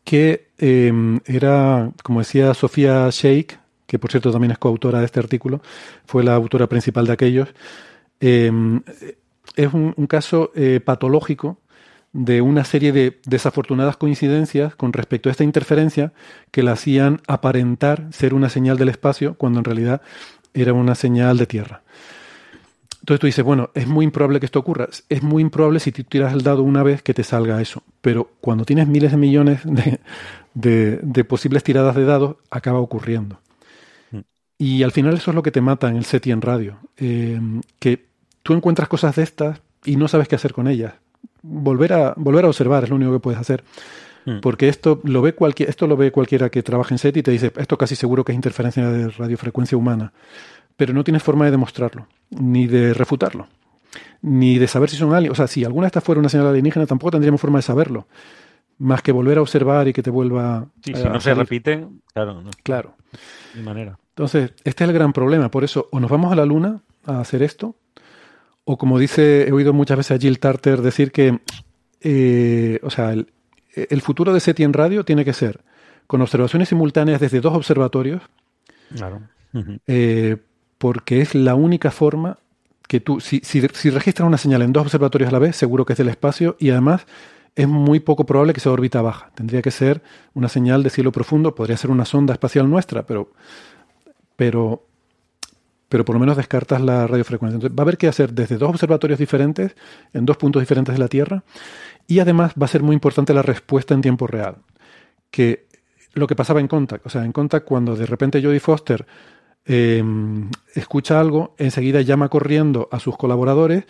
que 0.09 0.49
em, 0.57 1.21
era, 1.27 1.93
como 2.03 2.21
decía 2.21 2.55
Sofía 2.55 3.11
Sheikh, 3.11 3.59
que 3.87 3.99
por 3.99 4.11
cierto 4.11 4.33
también 4.33 4.53
es 4.53 4.57
coautora 4.57 5.01
de 5.01 5.05
este 5.05 5.21
artículo, 5.21 5.61
fue 6.07 6.25
la 6.25 6.35
autora 6.35 6.67
principal 6.67 7.07
de 7.07 7.13
aquellos, 7.13 7.51
em, 8.19 8.81
es 9.55 9.75
un, 9.75 9.93
caso 10.07 10.51
eh, 10.55 10.81
patológico 10.83 11.59
de 12.15 12.41
una 12.41 12.65
serie 12.65 12.91
de 12.93 13.21
desafortunadas 13.27 13.99
coincidencias 13.99 14.75
con 14.77 14.95
respecto 14.95 15.29
a 15.29 15.33
esta 15.33 15.45
interferencia 15.45 16.15
que 16.53 16.63
la 16.63 16.73
hacían 16.73 17.21
aparentar 17.27 18.07
ser 18.11 18.33
una 18.33 18.49
señal 18.49 18.79
del 18.79 18.89
espacio 18.89 19.35
cuando 19.35 19.59
en 19.59 19.67
realidad 19.67 20.01
era 20.55 20.73
una 20.73 20.95
señal 20.95 21.37
de 21.37 21.47
tierra. 21.47 21.83
Entonces 23.09 23.21
tú 23.21 23.27
dices, 23.27 23.45
bueno, 23.45 23.71
es 23.75 23.87
muy 23.87 24.05
improbable 24.05 24.39
que 24.39 24.47
esto 24.47 24.59
ocurra. 24.59 24.89
Es 25.09 25.23
muy 25.23 25.41
improbable 25.41 25.81
si 25.81 25.93
tú 25.93 26.05
tiras 26.05 26.35
el 26.35 26.43
dado 26.43 26.63
una 26.63 26.83
vez 26.83 27.03
que 27.03 27.15
te 27.15 27.25
salga 27.25 27.61
eso. 27.63 27.83
Pero 28.03 28.33
cuando 28.41 28.67
tienes 28.67 28.87
miles 28.87 29.13
de 29.13 29.17
millones 29.17 29.61
de, 30.55 31.25
posibles 31.25 31.65
tiradas 31.65 31.97
de 31.97 32.05
dados, 32.05 32.37
acaba 32.51 32.81
ocurriendo. 32.81 33.41
Mm. 34.11 34.19
Y 34.59 34.83
al 34.83 34.93
final 34.93 35.15
eso 35.15 35.31
es 35.31 35.35
lo 35.35 35.43
que 35.43 35.51
te 35.51 35.63
mata 35.63 35.89
en 35.89 35.97
el 35.97 36.05
SETI 36.05 36.33
en 36.33 36.43
radio. 36.43 36.79
Eh, 36.99 37.41
que 37.79 38.09
tú 38.43 38.53
encuentras 38.53 38.89
cosas 38.89 39.17
de 39.17 39.23
estas 39.23 39.61
y 39.85 39.97
no 39.97 40.07
sabes 40.07 40.29
qué 40.29 40.35
hacer 40.35 40.53
con 40.53 40.69
ellas 40.69 40.93
volver 41.43 41.93
a, 41.93 42.15
volver 42.17 42.45
a 42.45 42.49
observar 42.49 42.85
es 42.85 42.91
lo 42.91 42.97
único 42.97 43.13
que 43.13 43.21
puedes 43.21 43.41
hacer. 43.41 43.65
Hmm. 44.25 44.41
Porque 44.41 44.69
esto 44.69 45.01
lo, 45.05 45.23
ve 45.23 45.35
cualquier, 45.35 45.69
esto 45.69 45.87
lo 45.87 45.97
ve 45.97 46.11
cualquiera 46.13 46.51
que 46.51 46.63
trabaje 46.63 46.95
en 46.95 46.99
SET 46.99 47.17
y 47.17 47.23
te 47.23 47.31
dice, 47.31 47.53
esto 47.57 47.79
casi 47.79 47.97
seguro 47.97 48.25
que 48.25 48.33
es 48.33 48.37
interferencia 48.37 48.89
de 48.91 49.09
radiofrecuencia 49.09 49.79
humana. 49.79 50.13
Pero 50.79 50.95
no 50.95 51.03
tienes 51.03 51.25
forma 51.25 51.45
de 51.45 51.51
demostrarlo, 51.51 52.07
ni 52.31 52.69
de 52.69 52.95
refutarlo, 52.95 53.49
ni 54.23 54.59
de 54.59 54.69
saber 54.69 54.89
si 54.89 54.97
son 54.97 55.13
aliens. 55.13 55.33
O 55.33 55.35
sea, 55.35 55.49
si 55.49 55.65
alguna 55.65 55.87
de 55.87 55.89
estas 55.89 56.05
fuera 56.05 56.21
una 56.21 56.29
señal 56.29 56.47
alienígena, 56.47 56.87
tampoco 56.87 57.11
tendríamos 57.11 57.41
forma 57.41 57.59
de 57.59 57.63
saberlo. 57.63 58.07
Más 58.79 59.03
que 59.03 59.11
volver 59.11 59.39
a 59.39 59.43
observar 59.43 59.89
y 59.89 59.93
que 59.93 60.05
te 60.05 60.11
vuelva. 60.11 60.69
Sí, 60.85 60.95
si 60.95 61.03
no 61.03 61.19
se 61.19 61.35
repiten, 61.35 62.01
claro. 62.15 62.41
No. 62.41 62.51
Claro. 62.63 62.95
De 63.55 63.63
manera. 63.63 63.99
Entonces, 64.11 64.53
este 64.63 64.85
es 64.85 64.89
el 64.89 64.95
gran 64.95 65.13
problema. 65.13 65.51
Por 65.51 65.65
eso, 65.65 65.89
o 65.91 65.99
nos 65.99 66.09
vamos 66.09 66.31
a 66.31 66.37
la 66.37 66.47
Luna 66.47 66.81
a 67.07 67.19
hacer 67.19 67.43
esto, 67.43 67.75
o 68.63 68.79
como 68.79 69.01
dice, 69.01 69.49
he 69.49 69.53
oído 69.53 69.73
muchas 69.73 69.97
veces 69.97 70.17
a 70.17 70.21
Jill 70.21 70.39
Tarter 70.39 70.81
decir 70.81 71.11
que, 71.11 71.41
eh, 72.03 72.79
o 72.85 72.91
sea, 72.91 73.13
el, 73.13 74.03
futuro 74.03 74.33
de 74.33 74.39
SETI 74.39 74.63
en 74.63 74.73
radio 74.73 75.05
tiene 75.05 75.25
que 75.25 75.33
ser 75.33 75.65
con 76.07 76.21
observaciones 76.23 76.69
simultáneas 76.69 77.21
desde 77.21 77.41
dos 77.41 77.55
observatorios. 77.55 78.23
Claro. 78.95 79.23
Eh, 79.87 80.37
porque 80.79 81.21
es 81.21 81.35
la 81.35 81.55
única 81.55 81.91
forma 81.91 82.39
que 82.87 83.01
tú, 83.01 83.21
si, 83.21 83.41
si, 83.45 83.61
registras 83.61 84.27
una 84.27 84.39
señal 84.39 84.63
en 84.63 84.73
dos 84.73 84.85
observatorios 84.85 85.29
a 85.29 85.33
la 85.33 85.39
vez, 85.39 85.57
seguro 85.57 85.85
que 85.85 85.93
es 85.93 85.99
del 85.99 86.09
espacio 86.09 86.57
y 86.59 86.71
además 86.71 87.07
es 87.55 87.69
muy 87.69 88.01
poco 88.01 88.25
probable 88.25 88.55
que 88.55 88.61
sea 88.61 88.73
órbita 88.73 89.03
baja. 89.03 89.31
Tendría 89.35 89.61
que 89.61 89.71
ser 89.71 90.03
una 90.33 90.49
señal 90.49 90.83
de 90.83 90.91
cielo 90.91 91.13
profundo, 91.13 91.55
podría 91.55 91.77
ser 91.77 91.91
una 91.91 92.05
sonda 92.05 92.33
espacial 92.33 92.71
nuestra, 92.71 93.05
pero, 93.05 93.33
pero 94.37 94.89
pero 95.89 96.05
por 96.05 96.15
lo 96.15 96.21
menos 96.21 96.37
descartas 96.37 96.81
la 96.81 97.07
radiofrecuencia. 97.07 97.57
Entonces 97.57 97.77
va 97.77 97.83
a 97.83 97.85
haber 97.85 97.97
que 97.97 98.09
hacer 98.09 98.33
desde 98.33 98.59
dos 98.59 98.71
observatorios 98.71 99.19
diferentes, 99.19 99.75
en 100.13 100.27
dos 100.27 100.37
puntos 100.37 100.61
diferentes 100.61 100.95
de 100.95 100.99
la 100.99 101.09
Tierra, 101.09 101.45
y 102.07 102.21
además 102.21 102.53
va 102.61 102.67
a 102.67 102.69
ser 102.69 102.83
muy 102.83 102.95
importante 102.95 103.33
la 103.33 103.43
respuesta 103.43 103.95
en 103.95 104.03
tiempo 104.03 104.27
real. 104.27 104.57
Que 105.31 105.67
lo 106.15 106.27
que 106.27 106.37
pasaba 106.37 106.61
en 106.61 106.69
Contact, 106.69 107.07
o 107.07 107.11
sea, 107.11 107.25
en 107.25 107.33
Contact 107.33 107.67
cuando 107.67 107.97
de 107.97 108.07
repente 108.07 108.43
Jodie 108.43 108.61
Foster 108.61 109.07
em, 109.69 110.51
escucha 110.75 111.21
algo, 111.21 111.55
enseguida 111.59 112.01
llama 112.01 112.29
corriendo 112.29 112.89
a 112.91 112.99
sus 112.99 113.17
colaboradores 113.17 113.85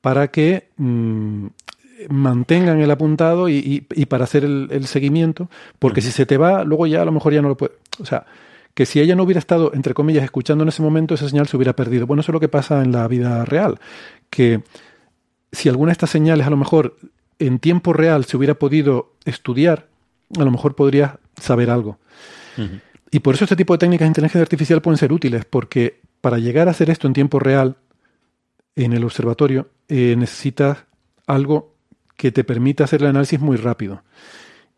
para 0.00 0.28
que 0.28 0.68
mm, 0.76 1.46
mantengan 2.08 2.80
el 2.80 2.90
apuntado 2.90 3.48
y, 3.48 3.80
para 4.08 4.24
hacer 4.24 4.44
el, 4.44 4.68
el 4.70 4.86
seguimiento, 4.86 5.48
porque 5.78 6.00
si 6.00 6.12
se 6.12 6.26
te 6.26 6.36
va, 6.36 6.64
luego 6.64 6.86
ya 6.86 7.02
a 7.02 7.04
lo 7.04 7.12
mejor 7.12 7.32
ya 7.32 7.42
no 7.42 7.48
lo 7.48 7.56
puede. 7.56 7.72
O 8.00 8.06
sea, 8.06 8.26
que 8.74 8.86
si 8.86 9.00
ella 9.00 9.14
no 9.14 9.24
hubiera 9.24 9.38
estado, 9.38 9.72
entre 9.74 9.94
comillas, 9.94 10.24
escuchando 10.24 10.62
en 10.62 10.68
ese 10.68 10.82
momento, 10.82 11.14
esa 11.14 11.28
señal 11.28 11.46
se 11.46 11.56
hubiera 11.56 11.74
perdido. 11.74 12.06
Bueno, 12.06 12.20
eso 12.20 12.32
es 12.32 12.34
lo 12.34 12.40
que 12.40 12.48
pasa 12.48 12.82
en 12.82 12.92
la 12.92 13.06
vida 13.08 13.44
real, 13.44 13.78
que 14.30 14.62
si 15.50 15.68
alguna 15.68 15.90
de 15.90 15.92
estas 15.92 16.10
señales 16.10 16.46
a 16.46 16.50
lo 16.50 16.56
mejor 16.56 16.96
en 17.38 17.58
tiempo 17.58 17.92
real 17.92 18.24
se 18.24 18.36
hubiera 18.36 18.54
podido 18.54 19.12
estudiar, 19.24 19.88
a 20.38 20.44
lo 20.44 20.50
mejor 20.50 20.74
podría 20.74 21.18
saber 21.40 21.70
algo. 21.70 21.98
Y 23.12 23.20
por 23.20 23.34
eso 23.34 23.44
este 23.44 23.56
tipo 23.56 23.74
de 23.74 23.78
técnicas 23.78 24.06
de 24.06 24.08
inteligencia 24.08 24.40
artificial 24.40 24.80
pueden 24.80 24.96
ser 24.96 25.12
útiles, 25.12 25.44
porque 25.44 26.00
para 26.22 26.38
llegar 26.38 26.66
a 26.66 26.70
hacer 26.70 26.88
esto 26.88 27.06
en 27.06 27.12
tiempo 27.12 27.38
real, 27.38 27.76
en 28.74 28.94
el 28.94 29.04
observatorio, 29.04 29.68
eh, 29.88 30.16
necesitas 30.16 30.86
algo 31.26 31.74
que 32.16 32.32
te 32.32 32.42
permita 32.42 32.84
hacer 32.84 33.02
el 33.02 33.08
análisis 33.08 33.38
muy 33.38 33.58
rápido. 33.58 34.02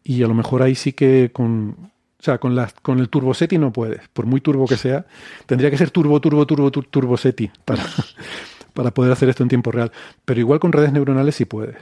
Y 0.02 0.24
a 0.24 0.26
lo 0.26 0.34
mejor 0.34 0.62
ahí 0.62 0.74
sí 0.74 0.92
que 0.92 1.30
con, 1.32 1.92
o 2.18 2.22
sea, 2.22 2.38
con, 2.38 2.56
la, 2.56 2.68
con 2.82 2.98
el 2.98 3.08
TurboSeti 3.08 3.56
no 3.56 3.72
puedes, 3.72 4.08
por 4.08 4.26
muy 4.26 4.40
turbo 4.40 4.66
que 4.66 4.76
sea. 4.76 5.06
Tendría 5.46 5.70
que 5.70 5.78
ser 5.78 5.90
turbo, 5.92 6.20
turbo, 6.20 6.44
turbo, 6.44 6.72
turbo 6.72 6.88
TurboSeti 6.90 7.52
para, 7.64 7.84
para 8.74 8.92
poder 8.92 9.12
hacer 9.12 9.28
esto 9.28 9.44
en 9.44 9.48
tiempo 9.48 9.70
real. 9.70 9.92
Pero 10.24 10.40
igual 10.40 10.58
con 10.58 10.72
redes 10.72 10.92
neuronales 10.92 11.36
sí 11.36 11.44
puedes. 11.44 11.76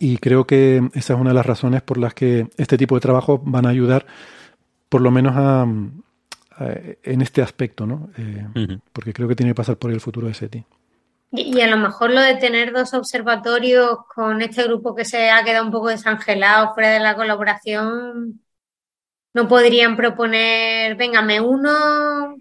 Y 0.00 0.16
creo 0.16 0.44
que 0.44 0.82
esa 0.94 1.14
es 1.14 1.20
una 1.20 1.30
de 1.30 1.34
las 1.34 1.46
razones 1.46 1.82
por 1.82 1.98
las 1.98 2.14
que 2.14 2.48
este 2.56 2.76
tipo 2.76 2.96
de 2.96 3.00
trabajo 3.00 3.40
van 3.44 3.66
a 3.66 3.68
ayudar, 3.68 4.06
por 4.92 5.00
lo 5.00 5.10
menos 5.10 5.32
a, 5.34 5.66
en 7.02 7.22
este 7.22 7.40
aspecto, 7.40 7.86
¿no? 7.86 8.10
Eh, 8.18 8.78
porque 8.92 9.14
creo 9.14 9.26
que 9.26 9.34
tiene 9.34 9.52
que 9.52 9.56
pasar 9.56 9.78
por 9.78 9.90
el 9.90 10.02
futuro 10.02 10.26
de 10.26 10.34
SETI. 10.34 10.66
Y, 11.30 11.58
a 11.62 11.66
lo 11.66 11.78
mejor 11.78 12.10
lo 12.10 12.20
de 12.20 12.34
tener 12.34 12.74
dos 12.74 12.92
observatorios 12.92 14.00
con 14.14 14.42
este 14.42 14.64
grupo 14.64 14.94
que 14.94 15.06
se 15.06 15.30
ha 15.30 15.42
quedado 15.44 15.64
un 15.64 15.72
poco 15.72 15.88
desangelado 15.88 16.74
fuera 16.74 16.90
de 16.90 17.00
la 17.00 17.16
colaboración, 17.16 18.42
no 19.32 19.48
podrían 19.48 19.96
proponer, 19.96 20.94
venga, 20.96 21.22
me 21.22 21.40
uno 21.40 22.36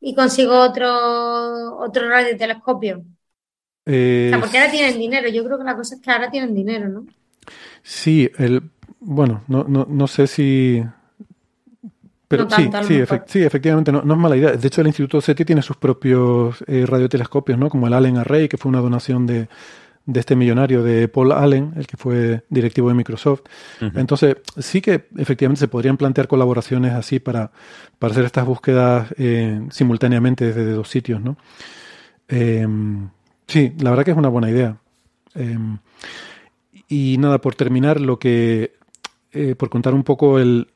y 0.00 0.12
consigo 0.16 0.58
otro, 0.58 1.78
otro 1.78 2.08
radiotelescopio. 2.08 3.04
Eh, 3.86 4.26
o 4.26 4.30
sea, 4.30 4.40
porque 4.40 4.58
ahora 4.58 4.72
tienen 4.72 4.98
dinero. 4.98 5.28
Yo 5.28 5.44
creo 5.44 5.56
que 5.56 5.64
la 5.64 5.76
cosa 5.76 5.94
es 5.94 6.00
que 6.00 6.10
ahora 6.10 6.32
tienen 6.32 6.52
dinero, 6.52 6.88
¿no? 6.88 7.06
Sí, 7.84 8.28
el, 8.38 8.72
bueno, 8.98 9.44
no, 9.46 9.62
no, 9.62 9.86
no 9.88 10.08
sé 10.08 10.26
si... 10.26 10.82
Pero 12.32 12.48
sí, 12.48 12.70
sí, 12.88 13.02
sí, 13.26 13.42
efectivamente, 13.42 13.92
no, 13.92 14.00
no, 14.00 14.14
es 14.14 14.20
mala 14.20 14.36
idea. 14.38 14.52
De 14.52 14.66
hecho, 14.66 14.80
el 14.80 14.86
Instituto 14.86 15.20
SETI 15.20 15.44
tiene 15.44 15.60
sus 15.60 15.76
propios 15.76 16.64
eh, 16.66 16.86
radiotelescopios, 16.86 17.58
¿no? 17.58 17.68
Como 17.68 17.86
el 17.86 17.92
Allen 17.92 18.16
Array, 18.16 18.48
que 18.48 18.56
fue 18.56 18.70
una 18.70 18.80
donación 18.80 19.26
de, 19.26 19.48
de 20.06 20.20
este 20.20 20.34
millonario 20.34 20.82
de 20.82 21.08
Paul 21.08 21.32
Allen, 21.32 21.74
el 21.76 21.86
que 21.86 21.98
fue 21.98 22.42
directivo 22.48 22.88
de 22.88 22.94
Microsoft. 22.94 23.42
Entonces, 23.80 24.36
sí 24.58 24.80
que 24.80 25.08
efectivamente 25.18 25.60
se 25.60 25.68
podrían 25.68 25.98
plantear 25.98 26.26
colaboraciones 26.26 26.94
así 26.94 27.20
para, 27.20 27.50
para 27.98 28.12
hacer 28.12 28.24
estas 28.24 28.46
búsquedas 28.46 29.14
eh, 29.18 29.60
simultáneamente 29.70 30.46
desde 30.46 30.72
dos 30.72 30.88
sitios, 30.88 31.20
¿no? 31.20 31.36
Em, 32.28 33.10
sí, 33.46 33.74
la 33.78 33.90
verdad 33.90 34.06
que 34.06 34.12
es 34.12 34.16
una 34.16 34.30
buena 34.30 34.48
idea. 34.48 34.78
Em, 35.34 35.76
y 36.88 37.18
nada, 37.18 37.42
por 37.42 37.54
terminar, 37.56 38.00
lo 38.00 38.18
que 38.18 38.72
eh, 39.32 39.54
por 39.54 39.68
contar 39.68 39.92
un 39.92 40.02
poco 40.02 40.38
el 40.38 40.68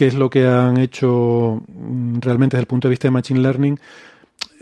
qué 0.00 0.06
es 0.06 0.14
lo 0.14 0.30
que 0.30 0.46
han 0.46 0.78
hecho 0.78 1.62
mm, 1.68 2.20
realmente 2.20 2.56
desde 2.56 2.62
el 2.62 2.68
punto 2.68 2.88
de 2.88 2.92
vista 2.92 3.08
de 3.08 3.12
Machine 3.12 3.40
Learning, 3.40 3.78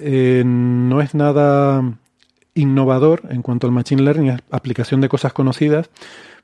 eh, 0.00 0.42
no 0.44 1.00
es 1.00 1.15
nada 1.15 1.97
innovador 2.55 3.23
en 3.31 3.42
cuanto 3.42 3.68
al 3.68 3.73
Machine 3.73 4.02
Learning, 4.02 4.31
es 4.31 4.41
aplicación 4.50 5.00
de 5.00 5.08
cosas 5.08 5.33
conocidas, 5.33 5.91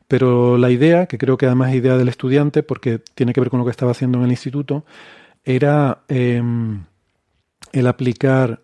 pero 0.06 0.58
la 0.58 0.70
idea, 0.70 1.06
que 1.06 1.18
creo 1.18 1.36
que 1.36 1.46
además 1.46 1.70
es 1.70 1.78
idea 1.78 1.96
del 1.96 2.08
estudiante, 2.08 2.62
porque 2.62 3.00
tiene 3.16 3.32
que 3.32 3.40
ver 3.40 3.50
con 3.50 3.58
lo 3.58 3.64
que 3.64 3.72
estaba 3.72 3.90
haciendo 3.90 4.18
en 4.18 4.26
el 4.26 4.30
instituto, 4.30 4.84
era 5.42 6.04
em, 6.06 6.84
el 7.72 7.88
aplicar, 7.88 8.60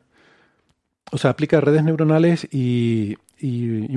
o 1.11 1.19
sea, 1.19 1.31
aplica 1.31 1.61
redes 1.61 1.83
neuronales 1.83 2.47
y, 2.53 3.17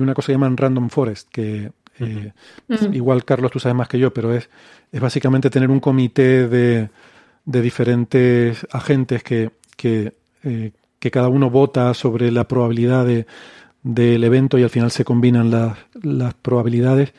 una 0.00 0.14
cosa 0.14 0.26
que 0.26 0.32
llaman 0.32 0.56
random 0.56 0.88
forest, 0.88 1.28
que 1.30 1.70
Eh, 1.98 2.32
igual, 2.92 3.24
Carlos, 3.24 3.50
tú 3.50 3.60
sabes 3.60 3.76
más 3.76 3.88
que 3.88 3.98
yo, 3.98 4.12
pero 4.12 4.34
es, 4.34 4.48
es 4.90 5.00
básicamente 5.00 5.50
tener 5.50 5.70
un 5.70 5.80
comité 5.80 6.48
de, 6.48 6.88
de 7.44 7.62
diferentes 7.62 8.66
agentes 8.70 9.22
que, 9.22 9.50
que, 9.76 10.14
eh, 10.42 10.72
que, 10.98 11.10
cada 11.10 11.28
uno 11.28 11.50
vota 11.50 11.94
sobre 11.94 12.30
la 12.30 12.48
probabilidad 12.48 13.06
de, 13.06 13.26
del 13.82 14.24
evento 14.24 14.58
y 14.58 14.62
al 14.62 14.70
final 14.70 14.90
se 14.90 15.04
combinan 15.04 15.50
las, 15.50 15.78
las 16.02 16.34
probabilidades. 16.34 17.12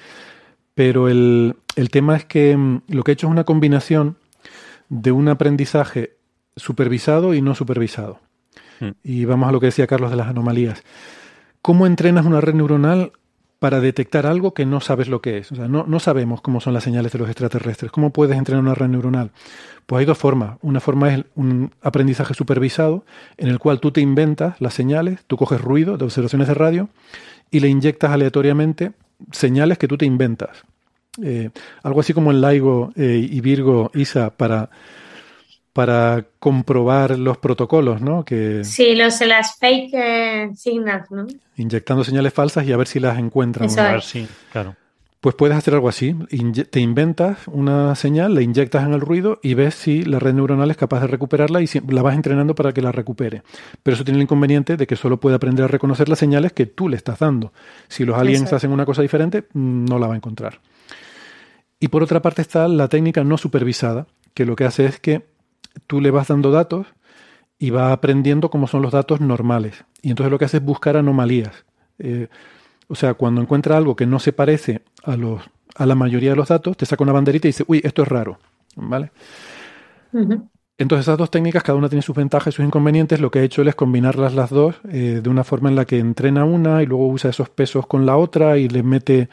Pero 0.73 1.07
el, 1.07 1.55
el 1.75 1.89
tema 1.89 2.17
es 2.17 2.25
que 2.25 2.57
mm, 2.57 2.81
lo 2.89 3.03
que 3.03 3.11
he 3.11 3.13
hecho 3.13 3.27
es 3.27 3.31
una 3.31 3.45
combinación 3.45 4.17
de 4.89 5.11
un 5.11 5.29
aprendizaje 5.29 6.17
supervisado 6.55 7.33
y 7.33 7.41
no 7.41 7.55
supervisado. 7.55 8.19
Mm. 8.79 8.89
Y 9.03 9.25
vamos 9.25 9.49
a 9.49 9.51
lo 9.51 9.59
que 9.59 9.67
decía 9.67 9.87
Carlos 9.87 10.11
de 10.11 10.17
las 10.17 10.27
anomalías. 10.27 10.83
¿Cómo 11.61 11.87
entrenas 11.87 12.25
una 12.25 12.41
red 12.41 12.53
neuronal 12.53 13.11
para 13.65 13.81
detectar 13.81 14.27
algo 14.27 14.53
que 14.53 14.63
no 14.63 14.79
sabes 14.79 15.07
lo 15.07 15.23
que 15.23 15.39
es? 15.39 15.51
O 15.51 15.55
sea, 15.55 15.67
no, 15.67 15.85
no 15.87 15.99
sabemos 15.99 16.39
cómo 16.39 16.61
son 16.61 16.75
las 16.75 16.83
señales 16.83 17.11
de 17.11 17.17
los 17.17 17.27
extraterrestres. 17.27 17.91
¿Cómo 17.91 18.11
puedes 18.11 18.37
entrenar 18.37 18.63
una 18.63 18.75
red 18.75 18.89
neuronal? 18.89 19.31
Pues 19.87 20.01
hay 20.01 20.05
dos 20.05 20.19
formas. 20.19 20.59
Una 20.61 20.79
forma 20.79 21.11
es 21.11 21.25
un 21.33 21.71
aprendizaje 21.81 22.35
supervisado, 22.35 23.05
en 23.37 23.47
el 23.47 23.57
cual 23.57 23.79
tú 23.79 23.89
te 23.89 24.01
inventas 24.01 24.61
las 24.61 24.75
señales, 24.75 25.21
tú 25.25 25.35
coges 25.35 25.59
ruido 25.59 25.97
de 25.97 26.05
observaciones 26.05 26.47
de 26.47 26.53
radio 26.53 26.89
y 27.49 27.59
le 27.59 27.67
inyectas 27.67 28.11
aleatoriamente 28.11 28.91
señales 29.31 29.79
que 29.79 29.87
tú 29.87 29.97
te 29.97 30.05
inventas. 30.05 30.63
Eh, 31.23 31.49
algo 31.81 32.01
así 32.01 32.13
como 32.13 32.29
en 32.29 32.41
LIGO 32.41 32.93
eh, 32.95 33.27
y 33.31 33.41
Virgo, 33.41 33.89
ISA, 33.95 34.29
para 34.29 34.69
para 35.75 36.23
comprobar 36.39 37.19
los 37.19 37.37
protocolos, 37.37 37.99
¿no? 37.99 38.23
Que 38.23 38.63
sí, 38.63 38.95
los, 38.95 39.19
las 39.19 39.57
fake 39.59 39.93
eh, 39.93 40.49
signals, 40.55 41.11
¿no? 41.11 41.27
Inyectando 41.57 42.01
señales 42.05 42.33
falsas 42.33 42.65
y 42.65 42.71
a 42.71 42.77
ver 42.77 42.87
si 42.87 43.01
las 43.01 43.19
encuentran. 43.19 43.65
Eso 43.65 43.99
Sí, 43.99 44.25
claro. 44.53 44.77
Pues 45.19 45.35
puedes 45.35 45.57
hacer 45.57 45.73
algo 45.73 45.89
así. 45.89 46.15
te 46.69 46.79
inventas 46.79 47.39
una 47.47 47.93
señal, 47.95 48.35
la 48.35 48.41
inyectas 48.41 48.85
en 48.85 48.93
el 48.93 49.01
ruido 49.01 49.41
y 49.43 49.53
ves 49.53 49.75
si 49.75 50.03
la 50.03 50.17
red 50.17 50.33
neuronal 50.33 50.71
es 50.71 50.77
capaz 50.77 51.01
de 51.01 51.07
recuperarla 51.07 51.61
y 51.61 51.67
la 51.89 52.01
vas 52.01 52.15
entrenando 52.15 52.55
para 52.55 52.71
que 52.71 52.81
la 52.81 52.93
recupere. 52.93 53.41
Pero 53.83 53.95
eso 53.95 54.05
tiene 54.05 54.19
el 54.19 54.23
inconveniente 54.23 54.77
de 54.77 54.87
que 54.87 54.95
solo 54.95 55.19
puede 55.19 55.35
aprender 55.35 55.65
a 55.65 55.67
reconocer 55.67 56.07
las 56.07 56.19
señales 56.19 56.53
que 56.53 56.67
tú 56.67 56.87
le 56.87 56.95
estás 56.95 57.19
dando. 57.19 57.51
Si 57.89 58.05
los 58.05 58.17
aliens 58.17 58.53
hacen 58.53 58.71
una 58.71 58.85
cosa 58.85 59.01
diferente, 59.01 59.43
no 59.51 59.99
la 59.99 60.07
va 60.07 60.13
a 60.13 60.17
encontrar. 60.17 60.61
Y 61.81 61.89
por 61.89 62.01
otra 62.01 62.21
parte 62.21 62.41
está 62.41 62.65
la 62.69 62.87
técnica 62.87 63.25
no 63.25 63.37
supervisada, 63.37 64.07
que 64.33 64.45
lo 64.45 64.55
que 64.55 64.63
hace 64.63 64.85
es 64.85 65.01
que 65.01 65.34
tú 65.87 66.01
le 66.01 66.11
vas 66.11 66.27
dando 66.27 66.51
datos 66.51 66.87
y 67.57 67.69
va 67.69 67.91
aprendiendo 67.91 68.49
cómo 68.49 68.67
son 68.67 68.81
los 68.81 68.91
datos 68.91 69.21
normales. 69.21 69.85
Y 70.01 70.09
entonces 70.09 70.31
lo 70.31 70.39
que 70.39 70.45
hace 70.45 70.57
es 70.57 70.63
buscar 70.63 70.97
anomalías. 70.97 71.65
Eh, 71.99 72.27
o 72.87 72.95
sea, 72.95 73.13
cuando 73.13 73.41
encuentra 73.41 73.77
algo 73.77 73.95
que 73.95 74.05
no 74.05 74.19
se 74.19 74.33
parece 74.33 74.81
a, 75.03 75.15
los, 75.15 75.41
a 75.75 75.85
la 75.85 75.95
mayoría 75.95 76.31
de 76.31 76.35
los 76.35 76.49
datos, 76.49 76.77
te 76.77 76.85
saca 76.85 77.03
una 77.03 77.13
banderita 77.13 77.47
y 77.47 77.49
dice, 77.49 77.63
uy, 77.67 77.81
esto 77.83 78.03
es 78.03 78.07
raro. 78.07 78.37
¿Vale? 78.75 79.11
Entonces 80.77 81.05
esas 81.05 81.17
dos 81.17 81.31
técnicas, 81.31 81.63
cada 81.63 81.77
una 81.77 81.87
tiene 81.87 82.01
sus 82.01 82.15
ventajas 82.15 82.53
y 82.53 82.55
sus 82.57 82.65
inconvenientes. 82.65 83.21
Lo 83.21 83.31
que 83.31 83.39
he 83.39 83.43
hecho 83.43 83.61
él 83.61 83.69
es 83.69 83.75
combinarlas 83.75 84.33
las 84.33 84.49
dos 84.49 84.75
eh, 84.91 85.21
de 85.23 85.29
una 85.29 85.43
forma 85.43 85.69
en 85.69 85.75
la 85.75 85.85
que 85.85 85.99
entrena 85.99 86.43
una 86.43 86.83
y 86.83 86.85
luego 86.85 87.07
usa 87.07 87.29
esos 87.29 87.49
pesos 87.49 87.87
con 87.87 88.05
la 88.05 88.17
otra 88.17 88.57
y 88.57 88.67
le 88.67 88.83
mete 88.83 89.29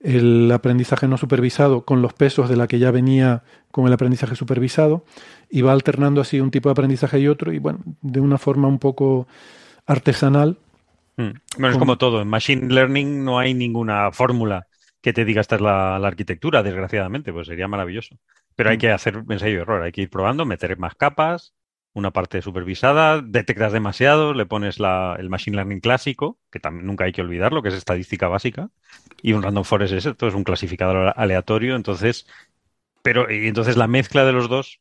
el 0.00 0.50
aprendizaje 0.52 1.08
no 1.08 1.16
supervisado 1.16 1.84
con 1.84 2.02
los 2.02 2.12
pesos 2.12 2.48
de 2.48 2.56
la 2.56 2.68
que 2.68 2.78
ya 2.78 2.92
venía 2.92 3.42
con 3.72 3.86
el 3.88 3.92
aprendizaje 3.92 4.36
supervisado 4.36 5.04
y 5.50 5.62
va 5.62 5.72
alternando 5.72 6.20
así 6.20 6.40
un 6.40 6.50
tipo 6.50 6.68
de 6.68 6.72
aprendizaje 6.72 7.18
y 7.18 7.28
otro 7.28 7.52
y 7.52 7.58
bueno, 7.58 7.80
de 8.02 8.20
una 8.20 8.38
forma 8.38 8.68
un 8.68 8.78
poco 8.78 9.26
artesanal. 9.86 10.58
Hmm. 11.16 11.32
Bueno, 11.58 11.72
es 11.72 11.78
como 11.78 11.98
todo, 11.98 12.20
en 12.20 12.28
Machine 12.28 12.72
Learning 12.72 13.24
no 13.24 13.38
hay 13.38 13.54
ninguna 13.54 14.12
fórmula 14.12 14.66
que 15.00 15.12
te 15.12 15.24
diga 15.24 15.40
esta 15.40 15.56
es 15.56 15.62
la, 15.62 15.96
arquitectura, 15.96 16.62
desgraciadamente, 16.62 17.32
pues 17.32 17.46
sería 17.46 17.68
maravilloso. 17.68 18.16
Pero 18.56 18.70
hay 18.70 18.76
hmm. 18.76 18.80
que 18.80 18.90
hacer 18.90 19.22
ensayo 19.28 19.58
y 19.58 19.60
error, 19.60 19.82
hay 19.82 19.92
que 19.92 20.02
ir 20.02 20.10
probando, 20.10 20.44
meter 20.44 20.76
más 20.78 20.94
capas, 20.94 21.54
una 21.94 22.12
parte 22.12 22.42
supervisada, 22.42 23.22
detectas 23.22 23.72
demasiado, 23.72 24.34
le 24.34 24.46
pones 24.46 24.78
el 24.78 25.30
Machine 25.30 25.56
Learning 25.56 25.80
clásico, 25.80 26.38
que 26.50 26.60
también 26.60 26.86
nunca 26.86 27.04
hay 27.04 27.12
que 27.12 27.22
olvidarlo, 27.22 27.62
que 27.62 27.70
es 27.70 27.74
estadística 27.74 28.28
básica, 28.28 28.70
y 29.22 29.32
un 29.32 29.42
Random 29.42 29.64
Forest 29.64 29.94
es 29.94 30.06
esto, 30.06 30.28
es 30.28 30.34
un 30.34 30.44
clasificador 30.44 31.12
aleatorio, 31.16 31.74
entonces, 31.74 32.26
pero 33.02 33.30
y 33.32 33.48
entonces 33.48 33.76
la 33.76 33.88
mezcla 33.88 34.24
de 34.24 34.32
los 34.32 34.48
dos 34.48 34.80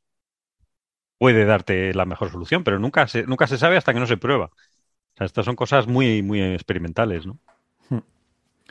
puede 1.17 1.45
darte 1.45 1.93
la 1.93 2.05
mejor 2.05 2.31
solución, 2.31 2.63
pero 2.63 2.79
nunca 2.79 3.07
se, 3.07 3.23
nunca 3.23 3.47
se 3.47 3.57
sabe 3.57 3.77
hasta 3.77 3.93
que 3.93 3.99
no 3.99 4.07
se 4.07 4.17
prueba. 4.17 4.45
O 4.45 5.17
sea, 5.17 5.25
estas 5.25 5.45
son 5.45 5.55
cosas 5.55 5.87
muy, 5.87 6.21
muy 6.21 6.41
experimentales, 6.41 7.25
¿no? 7.25 7.39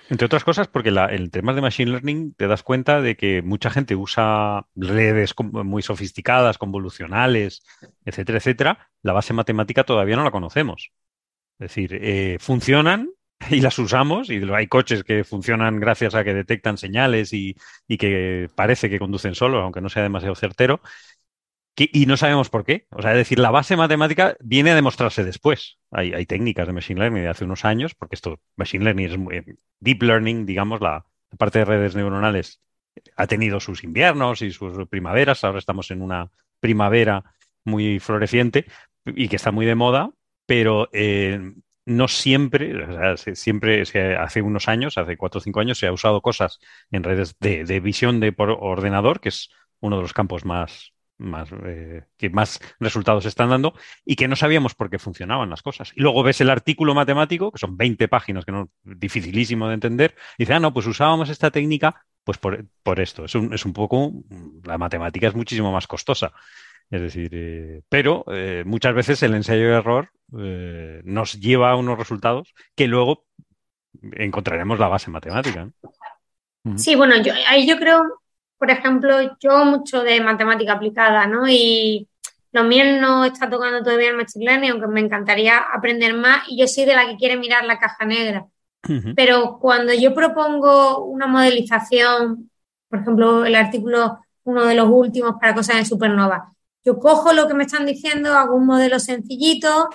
Entre 0.08 0.26
otras 0.26 0.44
cosas, 0.44 0.68
porque 0.68 0.92
la, 0.92 1.12
en 1.12 1.30
temas 1.30 1.56
de 1.56 1.62
Machine 1.62 1.90
Learning 1.90 2.32
te 2.34 2.46
das 2.46 2.62
cuenta 2.62 3.00
de 3.00 3.16
que 3.16 3.42
mucha 3.42 3.70
gente 3.70 3.96
usa 3.96 4.66
redes 4.76 5.34
muy 5.40 5.82
sofisticadas, 5.82 6.58
convolucionales, 6.58 7.64
etcétera, 8.04 8.38
etcétera. 8.38 8.88
La 9.02 9.12
base 9.12 9.32
matemática 9.32 9.82
todavía 9.82 10.14
no 10.14 10.22
la 10.22 10.30
conocemos. 10.30 10.92
Es 11.58 11.70
decir, 11.70 11.98
eh, 12.00 12.36
funcionan 12.38 13.10
y 13.50 13.60
las 13.60 13.78
usamos 13.80 14.30
y 14.30 14.40
hay 14.52 14.68
coches 14.68 15.02
que 15.02 15.24
funcionan 15.24 15.80
gracias 15.80 16.14
a 16.14 16.22
que 16.22 16.34
detectan 16.34 16.78
señales 16.78 17.32
y, 17.32 17.56
y 17.88 17.96
que 17.98 18.48
parece 18.54 18.88
que 18.88 19.00
conducen 19.00 19.34
solos, 19.34 19.62
aunque 19.64 19.80
no 19.80 19.88
sea 19.88 20.04
demasiado 20.04 20.36
certero, 20.36 20.80
y 21.76 22.06
no 22.06 22.16
sabemos 22.16 22.48
por 22.48 22.64
qué. 22.64 22.86
O 22.90 23.02
sea, 23.02 23.12
es 23.12 23.18
decir, 23.18 23.38
la 23.38 23.50
base 23.50 23.76
matemática 23.76 24.36
viene 24.40 24.70
a 24.70 24.74
demostrarse 24.74 25.24
después. 25.24 25.78
Hay, 25.90 26.14
hay 26.14 26.24
técnicas 26.26 26.66
de 26.66 26.72
Machine 26.72 27.00
Learning 27.00 27.22
de 27.22 27.28
hace 27.28 27.44
unos 27.44 27.64
años, 27.64 27.94
porque 27.94 28.14
esto, 28.14 28.40
Machine 28.56 28.84
Learning 28.84 29.06
es 29.06 29.18
muy, 29.18 29.44
Deep 29.80 30.02
Learning, 30.02 30.46
digamos, 30.46 30.80
la, 30.80 31.04
parte 31.38 31.58
de 31.58 31.64
redes 31.66 31.94
neuronales 31.94 32.62
ha 33.16 33.26
tenido 33.26 33.60
sus 33.60 33.84
inviernos 33.84 34.40
y 34.40 34.50
sus 34.52 34.88
primaveras. 34.88 35.44
Ahora 35.44 35.58
estamos 35.58 35.90
en 35.90 36.00
una 36.00 36.30
primavera 36.60 37.24
muy 37.64 37.98
floreciente 38.00 38.66
y 39.04 39.28
que 39.28 39.36
está 39.36 39.52
muy 39.52 39.66
de 39.66 39.74
moda, 39.74 40.10
pero 40.46 40.88
eh, 40.92 41.52
no 41.84 42.08
siempre, 42.08 42.84
o 42.84 43.16
sea, 43.16 43.34
siempre, 43.34 43.82
hace 44.18 44.40
unos 44.40 44.68
años, 44.68 44.96
hace 44.96 45.16
cuatro 45.16 45.38
o 45.38 45.42
cinco 45.42 45.60
años, 45.60 45.78
se 45.78 45.86
ha 45.86 45.92
usado 45.92 46.22
cosas 46.22 46.58
en 46.90 47.04
redes 47.04 47.36
de, 47.38 47.64
de 47.64 47.80
visión 47.80 48.18
de 48.18 48.32
por 48.32 48.50
ordenador, 48.50 49.20
que 49.20 49.28
es 49.28 49.50
uno 49.80 49.96
de 49.96 50.02
los 50.02 50.14
campos 50.14 50.44
más, 50.46 50.94
más, 51.18 51.48
eh, 51.64 52.04
que 52.16 52.30
más 52.30 52.60
resultados 52.78 53.26
están 53.26 53.50
dando 53.50 53.74
y 54.04 54.16
que 54.16 54.28
no 54.28 54.36
sabíamos 54.36 54.74
por 54.74 54.90
qué 54.90 54.98
funcionaban 54.98 55.50
las 55.50 55.62
cosas. 55.62 55.92
Y 55.94 56.00
luego 56.00 56.22
ves 56.22 56.40
el 56.40 56.50
artículo 56.50 56.94
matemático, 56.94 57.50
que 57.52 57.58
son 57.58 57.76
20 57.76 58.08
páginas, 58.08 58.44
que 58.44 58.52
no 58.52 58.70
dificilísimo 58.82 59.68
de 59.68 59.74
entender, 59.74 60.14
y 60.38 60.42
dice, 60.42 60.54
ah, 60.54 60.60
no, 60.60 60.72
pues 60.72 60.86
usábamos 60.86 61.28
esta 61.28 61.50
técnica 61.50 62.04
pues 62.24 62.38
por, 62.38 62.64
por 62.82 63.00
esto. 63.00 63.24
Es 63.24 63.34
un, 63.34 63.54
es 63.54 63.64
un, 63.64 63.72
poco, 63.72 64.12
la 64.64 64.78
matemática 64.78 65.28
es 65.28 65.34
muchísimo 65.34 65.70
más 65.72 65.86
costosa. 65.86 66.32
Es 66.90 67.00
decir, 67.00 67.30
eh, 67.32 67.82
pero 67.88 68.24
eh, 68.32 68.62
muchas 68.66 68.94
veces 68.94 69.22
el 69.22 69.34
ensayo 69.34 69.68
de 69.68 69.76
error 69.76 70.10
nos 70.28 71.34
lleva 71.34 71.70
a 71.70 71.76
unos 71.76 71.96
resultados 71.96 72.52
que 72.74 72.88
luego 72.88 73.26
encontraremos 74.12 74.78
la 74.78 74.88
base 74.88 75.10
matemática. 75.10 75.70
Sí, 76.74 76.96
bueno, 76.96 77.16
yo, 77.22 77.32
ahí 77.48 77.66
yo 77.66 77.78
creo 77.78 78.02
por 78.58 78.70
ejemplo, 78.70 79.36
yo 79.40 79.64
mucho 79.64 80.02
de 80.02 80.20
matemática 80.20 80.72
aplicada, 80.72 81.26
¿no? 81.26 81.48
Y 81.48 82.08
lo 82.52 82.64
mío 82.64 82.84
no 83.00 83.24
está 83.24 83.50
tocando 83.50 83.82
todavía 83.82 84.10
el 84.10 84.16
Machine 84.16 84.44
Learning, 84.44 84.70
aunque 84.70 84.86
me 84.86 85.00
encantaría 85.00 85.58
aprender 85.58 86.14
más 86.14 86.44
y 86.48 86.58
yo 86.58 86.66
soy 86.66 86.86
de 86.86 86.94
la 86.94 87.06
que 87.06 87.16
quiere 87.16 87.36
mirar 87.36 87.64
la 87.64 87.78
caja 87.78 88.04
negra. 88.04 88.46
Pero 89.16 89.58
cuando 89.60 89.92
yo 89.92 90.14
propongo 90.14 91.04
una 91.06 91.26
modelización, 91.26 92.50
por 92.88 93.00
ejemplo, 93.00 93.44
el 93.44 93.56
artículo, 93.56 94.20
uno 94.44 94.64
de 94.64 94.76
los 94.76 94.88
últimos 94.88 95.34
para 95.40 95.54
cosas 95.54 95.76
de 95.76 95.84
supernova, 95.84 96.52
yo 96.84 96.98
cojo 97.00 97.32
lo 97.32 97.48
que 97.48 97.54
me 97.54 97.64
están 97.64 97.84
diciendo, 97.84 98.32
hago 98.32 98.54
un 98.54 98.64
modelo 98.64 99.00
sencillito, 99.00 99.90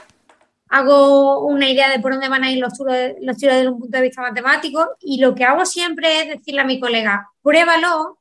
hago 0.67 1.45
una 1.45 1.69
idea 1.69 1.89
de 1.89 1.99
por 1.99 2.11
dónde 2.11 2.27
van 2.27 2.43
a 2.43 2.51
ir 2.51 2.59
los 2.59 2.73
tiros, 2.73 2.93
los 3.21 3.37
tiros 3.37 3.55
desde 3.55 3.69
un 3.69 3.79
punto 3.79 3.97
de 3.97 4.03
vista 4.03 4.21
matemático 4.21 4.89
y 4.99 5.19
lo 5.19 5.33
que 5.33 5.45
hago 5.45 5.65
siempre 5.65 6.21
es 6.21 6.27
decirle 6.27 6.61
a 6.61 6.65
mi 6.65 6.79
colega, 6.79 7.29
pruébalo 7.41 8.19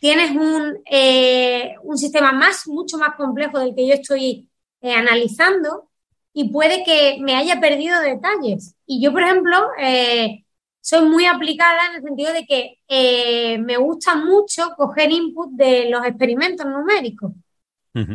Tienes 0.00 0.30
un, 0.30 0.78
eh, 0.90 1.74
un, 1.82 1.98
sistema 1.98 2.32
más, 2.32 2.66
mucho 2.66 2.98
más 2.98 3.14
complejo 3.16 3.58
del 3.58 3.74
que 3.74 3.86
yo 3.86 3.94
estoy 3.94 4.48
eh, 4.80 4.94
analizando 4.94 5.90
y 6.32 6.48
puede 6.48 6.82
que 6.84 7.18
me 7.20 7.36
haya 7.36 7.60
perdido 7.60 8.00
detalles. 8.00 8.74
Y 8.86 9.02
yo, 9.02 9.12
por 9.12 9.22
ejemplo, 9.22 9.68
eh, 9.78 10.44
soy 10.80 11.08
muy 11.08 11.26
aplicada 11.26 11.90
en 11.90 11.96
el 11.96 12.02
sentido 12.02 12.32
de 12.32 12.46
que 12.46 13.58
me 13.60 13.76
gusta 13.76 14.16
mucho 14.16 14.70
coger 14.76 15.12
input 15.12 15.50
de 15.52 15.90
los 15.90 16.04
experimentos 16.04 16.66
numéricos, 16.66 17.32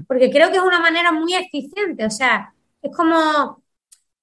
porque 0.08 0.32
creo 0.32 0.50
que 0.50 0.58
es 0.58 0.64
una 0.64 0.80
manera 0.80 1.12
muy 1.12 1.36
eficiente. 1.36 2.06
O 2.06 2.10
sea, 2.10 2.54
es 2.82 2.94
como 2.96 3.64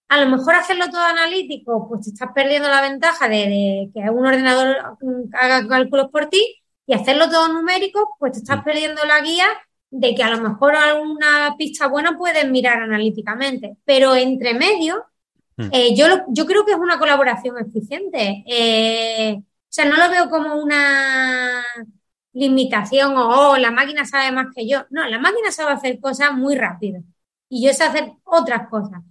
a 0.08 0.20
lo 0.20 0.28
mejor 0.28 0.54
hacerlo 0.56 0.90
todo 0.90 1.02
analítico, 1.02 1.88
pues 1.88 2.02
te 2.02 2.10
estás 2.10 2.30
perdiendo 2.34 2.68
la 2.68 2.82
ventaja 2.82 3.28
de, 3.28 3.36
de 3.36 3.90
que 3.94 4.10
un 4.10 4.26
ordenador 4.26 4.76
haga 5.32 5.66
cálculos 5.66 6.10
por 6.10 6.26
ti 6.26 6.63
y 6.86 6.94
hacerlo 6.94 7.28
todo 7.28 7.48
numérico, 7.48 8.16
pues 8.18 8.32
te 8.32 8.38
estás 8.38 8.62
perdiendo 8.62 9.04
la 9.04 9.20
guía 9.20 9.46
de 9.90 10.14
que 10.14 10.22
a 10.22 10.30
lo 10.30 10.48
mejor 10.48 10.74
alguna 10.74 11.54
pista 11.56 11.86
buena 11.86 12.16
puedes 12.18 12.48
mirar 12.50 12.82
analíticamente, 12.82 13.76
pero 13.84 14.14
entre 14.14 14.54
medio, 14.54 15.04
mm. 15.56 15.68
eh, 15.72 15.94
yo, 15.94 16.06
yo 16.28 16.46
creo 16.46 16.64
que 16.64 16.72
es 16.72 16.78
una 16.78 16.98
colaboración 16.98 17.56
eficiente. 17.58 18.44
Eh, 18.46 19.42
sea, 19.74 19.86
no 19.86 19.96
lo 19.96 20.08
veo 20.08 20.30
como 20.30 20.54
una 20.54 21.64
limitación 22.32 23.16
o 23.16 23.52
oh, 23.52 23.56
la 23.58 23.72
máquina 23.72 24.04
sabe 24.04 24.30
más 24.32 24.46
que 24.54 24.68
yo. 24.68 24.86
No, 24.90 25.04
la 25.08 25.18
máquina 25.18 25.50
sabe 25.50 25.72
hacer 25.72 26.00
cosas 26.00 26.32
muy 26.34 26.54
rápido 26.54 27.02
y 27.48 27.66
yo 27.66 27.72
sé 27.72 27.84
hacer 27.84 28.12
otras 28.24 28.68
cosas. 28.68 29.02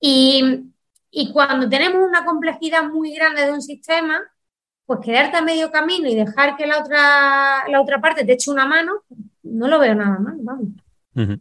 Y, 0.00 0.72
y 1.10 1.32
cuando 1.32 1.68
tenemos 1.68 2.02
una 2.02 2.24
complejidad 2.24 2.84
muy 2.84 3.14
grande 3.14 3.46
de 3.46 3.52
un 3.52 3.62
sistema, 3.62 4.20
pues 4.90 5.06
quedarte 5.06 5.36
a 5.36 5.42
medio 5.42 5.70
camino 5.70 6.08
y 6.08 6.16
dejar 6.16 6.56
que 6.56 6.66
la 6.66 6.80
otra, 6.80 7.68
la 7.68 7.80
otra 7.80 8.00
parte 8.00 8.24
te 8.24 8.32
eche 8.32 8.50
una 8.50 8.66
mano, 8.66 9.04
no 9.44 9.68
lo 9.68 9.78
veo 9.78 9.94
nada 9.94 10.18
mal, 10.18 10.36
vamos. 10.42 11.38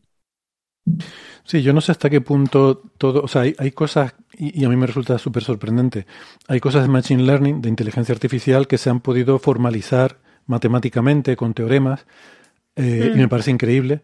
Sí, 1.46 1.64
yo 1.64 1.74
no 1.74 1.82
sé 1.82 1.92
hasta 1.92 2.12
qué 2.12 2.22
punto 2.22 2.80
todo, 3.00 3.24
o 3.24 3.28
sea, 3.28 3.42
hay, 3.42 3.72
cosas, 3.72 4.14
y, 4.38 4.64
a 4.64 4.70
mí 4.70 4.76
me 4.76 4.86
resulta 4.86 5.18
súper 5.18 5.44
sorprendente, 5.44 6.06
hay 6.48 6.60
cosas 6.60 6.84
de 6.84 6.90
Machine 6.90 7.24
Learning, 7.24 7.60
de 7.60 7.70
inteligencia 7.70 8.14
artificial, 8.14 8.68
que 8.68 8.78
se 8.78 8.92
han 8.92 9.00
podido 9.00 9.40
formalizar 9.40 10.20
matemáticamente 10.46 11.36
con 11.36 11.56
teoremas, 11.56 12.06
eh, 12.76 13.14
y 13.16 13.18
me 13.18 13.26
mm. 13.26 13.30
parece 13.30 13.50
increíble, 13.50 14.04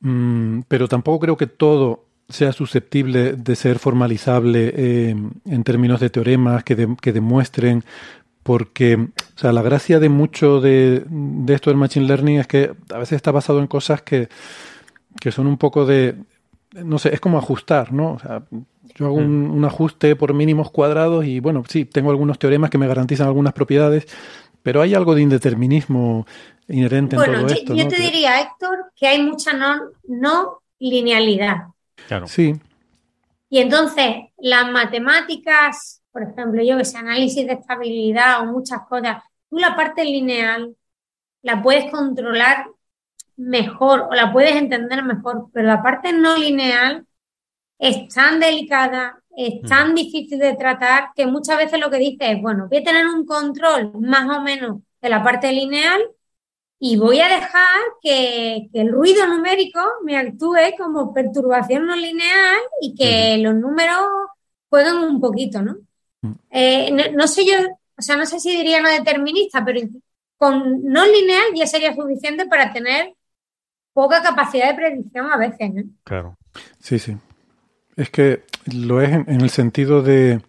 mm, 0.00 0.60
pero 0.66 0.88
tampoco 0.88 1.20
creo 1.20 1.36
que 1.36 1.46
todo 1.46 2.06
sea 2.26 2.52
susceptible 2.52 3.34
de 3.34 3.54
ser 3.54 3.78
formalizable 3.78 4.72
eh, 4.74 5.14
en 5.44 5.64
términos 5.64 6.00
de 6.00 6.08
teoremas 6.08 6.64
que, 6.64 6.96
que 7.02 7.12
demuestren 7.12 7.84
porque 8.48 8.94
o 8.94 9.38
sea, 9.38 9.52
la 9.52 9.60
gracia 9.60 10.00
de 10.00 10.08
mucho 10.08 10.62
de, 10.62 11.04
de, 11.06 11.52
esto 11.52 11.68
del 11.68 11.76
Machine 11.76 12.06
Learning 12.06 12.38
es 12.38 12.46
que 12.46 12.72
a 12.94 12.96
veces 12.96 13.16
está 13.16 13.30
basado 13.30 13.58
en 13.58 13.66
cosas 13.66 14.00
que, 14.00 14.30
que 15.20 15.30
son 15.30 15.46
un 15.46 15.58
poco 15.58 15.84
de, 15.84 16.14
no 16.72 16.98
sé, 16.98 17.12
es 17.12 17.20
como 17.20 17.36
ajustar, 17.36 17.92
¿no? 17.92 18.14
O 18.14 18.18
sea, 18.18 18.44
yo 18.94 19.04
hago 19.04 19.16
un, 19.16 19.60
mm. 19.60 19.64
ajuste 19.66 20.16
por 20.16 20.32
mínimos 20.32 20.70
cuadrados 20.70 21.26
y 21.26 21.40
bueno, 21.40 21.62
sí, 21.68 21.84
tengo 21.84 22.10
algunos 22.10 22.38
teoremas 22.38 22.70
que 22.70 22.78
me 22.78 22.88
garantizan 22.88 23.26
algunas 23.26 23.52
propiedades, 23.52 24.06
pero 24.62 24.80
hay 24.80 24.94
algo 24.94 25.14
de 25.14 25.20
indeterminismo 25.20 26.26
inherente 26.68 27.16
en 27.16 27.24
todo 27.26 27.46
esto. 27.48 27.74
Yo 27.74 27.86
te 27.86 28.00
diría, 28.00 28.40
Héctor, 28.40 28.92
que 28.96 29.08
hay 29.08 29.22
mucha 29.22 29.52
no, 29.52 29.74
no 30.04 30.62
linealidad. 30.78 31.66
Claro. 32.06 32.26
Sí. 32.26 32.54
Y 33.50 33.58
entonces, 33.58 34.14
las 34.38 34.72
matemáticas 34.72 35.97
por 36.18 36.28
ejemplo, 36.28 36.62
yo 36.64 36.76
que 36.76 36.84
sé, 36.84 36.98
análisis 36.98 37.46
de 37.46 37.52
estabilidad 37.52 38.42
o 38.42 38.46
muchas 38.46 38.80
cosas, 38.88 39.22
tú 39.48 39.58
la 39.58 39.76
parte 39.76 40.04
lineal 40.04 40.74
la 41.42 41.62
puedes 41.62 41.90
controlar 41.92 42.66
mejor 43.36 44.08
o 44.10 44.14
la 44.14 44.32
puedes 44.32 44.56
entender 44.56 45.04
mejor, 45.04 45.48
pero 45.52 45.68
la 45.68 45.82
parte 45.82 46.12
no 46.12 46.36
lineal 46.36 47.06
es 47.78 48.08
tan 48.12 48.40
delicada, 48.40 49.22
es 49.36 49.62
mm. 49.62 49.68
tan 49.68 49.94
difícil 49.94 50.40
de 50.40 50.56
tratar 50.56 51.10
que 51.14 51.26
muchas 51.26 51.58
veces 51.58 51.78
lo 51.78 51.88
que 51.90 51.98
dice 51.98 52.32
es, 52.32 52.42
bueno, 52.42 52.66
voy 52.68 52.78
a 52.78 52.84
tener 52.84 53.06
un 53.06 53.24
control 53.24 53.92
más 54.00 54.36
o 54.36 54.40
menos 54.40 54.80
de 55.00 55.08
la 55.08 55.22
parte 55.22 55.52
lineal 55.52 56.00
y 56.80 56.96
voy 56.96 57.20
a 57.20 57.28
dejar 57.28 57.78
que, 58.02 58.68
el 58.72 58.90
ruido 58.90 59.24
numérico 59.28 59.80
me 60.04 60.16
actúe 60.16 60.76
como 60.76 61.14
perturbación 61.14 61.86
no 61.86 61.94
lineal 61.94 62.58
y 62.80 62.96
que 62.96 63.38
los 63.38 63.54
números 63.54 64.08
jueguen 64.68 64.96
un 64.96 65.20
poquito, 65.20 65.62
¿no? 65.62 65.76
Eh, 66.50 66.90
no, 67.14 67.26
sé 67.28 67.44
yo, 67.46 67.54
o 67.96 68.02
sea, 68.02 68.16
no 68.16 68.26
sé 68.26 68.40
si 68.40 68.56
diría 68.56 68.80
no 68.80 68.90
determinista, 68.90 69.64
pero 69.64 69.80
con 70.36 70.82
no 70.84 71.06
lineal 71.06 71.54
ya 71.54 71.66
sería 71.66 71.94
suficiente 71.94 72.46
para 72.46 72.72
tener 72.72 73.14
poca 73.92 74.22
capacidad 74.22 74.68
de 74.68 74.74
predicción 74.74 75.30
a 75.30 75.36
veces. 75.36 75.74
¿no? 75.74 75.82
Claro. 76.04 76.36
Sí, 76.78 76.98
sí. 76.98 77.16
Es 77.96 78.10
que 78.10 78.44
lo 78.72 79.02
es 79.02 79.10
en, 79.10 79.40
el 79.40 79.50
sentido 79.50 80.02
de, 80.02 80.40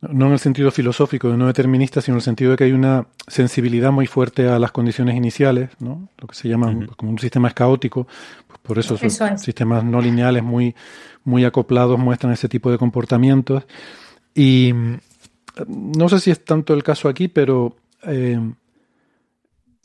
no 0.00 0.26
en 0.26 0.32
el 0.32 0.38
sentido 0.40 0.72
filosófico 0.72 1.30
de 1.30 1.36
no 1.36 1.46
determinista, 1.46 2.00
sino 2.00 2.16
en 2.16 2.18
el 2.18 2.22
sentido 2.22 2.50
de 2.50 2.56
que 2.56 2.64
hay 2.64 2.72
una 2.72 3.06
sensibilidad 3.28 3.92
muy 3.92 4.06
fuerte 4.06 4.48
a 4.48 4.58
las 4.58 4.72
condiciones 4.72 5.14
iniciales, 5.14 5.70
¿no? 5.78 6.08
lo 6.18 6.26
que 6.26 6.34
se 6.34 6.48
llama 6.48 6.74
como 6.96 7.12
un 7.12 7.18
sistema 7.20 7.46
es 7.46 7.54
caótico, 7.54 8.08
pues 8.48 8.58
por 8.60 8.78
eso, 8.78 8.96
esos 9.00 9.40
sistemas 9.40 9.84
no 9.84 10.00
lineales 10.00 10.42
muy, 10.42 10.74
muy 11.22 11.44
acoplados 11.44 11.96
muestran 11.98 12.32
ese 12.32 12.48
tipo 12.48 12.72
de 12.72 12.78
comportamientos. 12.78 13.64
Y 14.34 14.72
mm, 14.72 14.98
no 15.68 16.08
sé 16.08 16.20
si 16.20 16.30
es 16.30 16.44
tanto 16.44 16.74
el 16.74 16.82
caso 16.82 17.08
aquí, 17.08 17.28
pero 17.28 17.76
eh, 18.02 18.38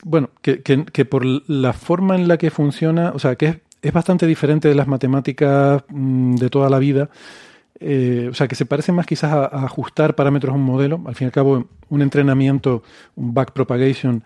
bueno, 0.04 0.30
que, 0.42 1.06
por 1.06 1.26
la 1.26 1.74
forma 1.74 2.16
en 2.16 2.28
la 2.28 2.38
que 2.38 2.52
funciona, 2.52 3.12
o 3.14 3.20
sea, 3.20 3.36
que 3.36 3.46
es, 3.46 3.58
es 3.82 3.94
bastante 3.94 4.26
diferente 4.26 4.68
de 4.68 4.76
las 4.76 4.88
matemáticas 4.88 5.84
mm, 5.90 6.36
de 6.36 6.50
toda 6.50 6.70
la 6.70 6.80
vida. 6.80 7.10
Eh, 7.82 8.28
o 8.30 8.34
sea, 8.34 8.48
que 8.48 8.56
se 8.56 8.66
parece 8.66 8.92
más 8.92 9.06
quizás 9.06 9.32
a, 9.32 9.46
ajustar 9.66 10.16
parámetros 10.16 10.54
a 10.54 10.56
un 10.58 10.64
modelo. 10.64 11.02
Al 11.06 11.16
fin 11.16 11.26
y 11.26 11.30
al 11.30 11.32
cabo, 11.32 11.68
un 11.90 12.02
entrenamiento, 12.02 12.84
un 13.16 13.34
backpropagation, 13.34 14.24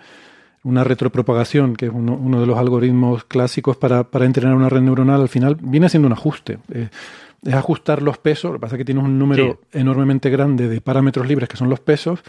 una 0.63 0.83
retropropagación, 0.83 1.75
que 1.75 1.87
es 1.87 1.91
uno, 1.93 2.39
de 2.39 2.47
los 2.47 2.57
algoritmos 2.57 3.25
clásicos 3.25 3.77
para, 3.77 4.05
para, 4.05 4.25
entrenar 4.25 4.55
una 4.55 4.69
red 4.69 4.81
neuronal, 4.81 5.21
al 5.21 5.29
final 5.29 5.57
viene 5.61 5.89
siendo 5.89 6.07
un 6.07 6.13
ajuste. 6.13 6.59
Eh, 6.71 6.89
es 7.45 7.53
ajustar 7.53 8.01
los 8.01 8.17
pesos, 8.17 8.51
lo 8.51 8.53
que 8.53 8.61
pasa 8.61 8.75
es 8.75 8.79
que 8.79 8.85
tienes 8.85 9.03
un 9.03 9.19
número 9.19 9.61
enormemente 9.71 10.29
grande 10.29 10.67
de 10.67 10.81
parámetros 10.81 11.27
libres 11.27 11.49
que 11.49 11.57
son 11.57 11.69
los 11.69 11.79
pesos, 11.79 12.23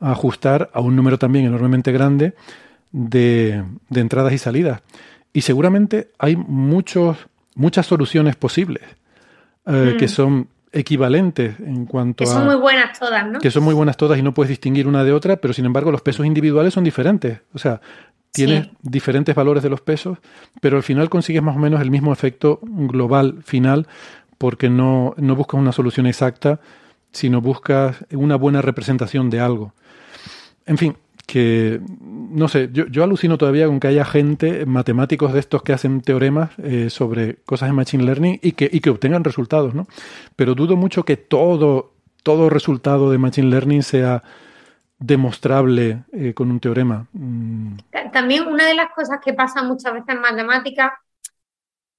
a 0.00 0.12
ajustar 0.12 0.70
a 0.72 0.80
un 0.80 0.96
número 0.96 1.18
también 1.18 1.46
enormemente 1.46 1.92
grande 1.92 2.34
de, 2.92 3.64
entradas 3.94 4.32
y 4.32 4.38
salidas. 4.38 4.82
Y 5.32 5.42
seguramente 5.42 6.10
hay 6.18 6.36
muchos, 6.36 7.16
muchas 7.54 7.86
soluciones 7.86 8.36
posibles 8.36 8.82
eh, 9.66 9.96
que 9.98 10.06
mm. 10.06 10.08
son 10.08 10.48
equivalentes 10.72 11.58
en 11.60 11.86
cuanto 11.86 12.24
a... 12.24 12.26
Que 12.26 12.32
son 12.32 12.46
muy 12.46 12.56
buenas 12.56 12.98
todas, 12.98 13.26
¿no? 13.26 13.38
Que 13.38 13.50
son 13.50 13.62
muy 13.62 13.74
buenas 13.74 13.96
todas 13.96 14.18
y 14.18 14.22
no 14.22 14.34
puedes 14.34 14.48
distinguir 14.48 14.86
una 14.86 15.04
de 15.04 15.12
otra, 15.12 15.36
pero 15.36 15.52
sin 15.52 15.64
embargo 15.64 15.90
los 15.90 16.02
pesos 16.02 16.26
individuales 16.26 16.74
son 16.74 16.84
diferentes. 16.84 17.40
O 17.52 17.58
sea, 17.58 17.80
tienes 18.32 18.68
diferentes 18.82 19.34
valores 19.34 19.62
de 19.62 19.70
los 19.70 19.80
pesos, 19.80 20.18
pero 20.60 20.76
al 20.76 20.82
final 20.82 21.10
consigues 21.10 21.42
más 21.42 21.56
o 21.56 21.58
menos 21.58 21.80
el 21.80 21.90
mismo 21.90 22.12
efecto 22.12 22.60
global 22.62 23.42
final 23.44 23.88
porque 24.40 24.70
no, 24.70 25.12
no 25.18 25.36
buscas 25.36 25.60
una 25.60 25.70
solución 25.70 26.06
exacta, 26.06 26.60
sino 27.12 27.42
buscas 27.42 28.06
una 28.10 28.36
buena 28.36 28.62
representación 28.62 29.28
de 29.28 29.38
algo. 29.38 29.74
En 30.64 30.78
fin, 30.78 30.96
que 31.26 31.78
no 32.00 32.48
sé, 32.48 32.70
yo, 32.72 32.86
yo, 32.86 33.04
alucino 33.04 33.36
todavía 33.36 33.66
con 33.66 33.78
que 33.80 33.88
haya 33.88 34.06
gente, 34.06 34.64
matemáticos 34.64 35.34
de 35.34 35.40
estos 35.40 35.62
que 35.62 35.74
hacen 35.74 36.00
teoremas 36.00 36.52
eh, 36.56 36.88
sobre 36.88 37.36
cosas 37.44 37.68
de 37.68 37.74
Machine 37.74 38.02
Learning 38.02 38.40
y 38.42 38.52
que, 38.52 38.70
y 38.72 38.80
que 38.80 38.88
obtengan 38.88 39.24
resultados, 39.24 39.74
¿no? 39.74 39.86
Pero 40.36 40.54
dudo 40.54 40.74
mucho 40.74 41.04
que 41.04 41.18
todo, 41.18 41.92
todo 42.22 42.48
resultado 42.48 43.10
de 43.10 43.18
Machine 43.18 43.50
Learning 43.50 43.82
sea 43.82 44.22
demostrable 44.98 46.04
eh, 46.14 46.32
con 46.32 46.50
un 46.50 46.60
teorema. 46.60 47.08
Mm. 47.12 47.76
También 48.10 48.46
una 48.46 48.64
de 48.64 48.74
las 48.74 48.90
cosas 48.94 49.20
que 49.22 49.34
pasa 49.34 49.62
muchas 49.62 49.92
veces 49.92 50.08
en 50.08 50.22
matemáticas 50.22 50.92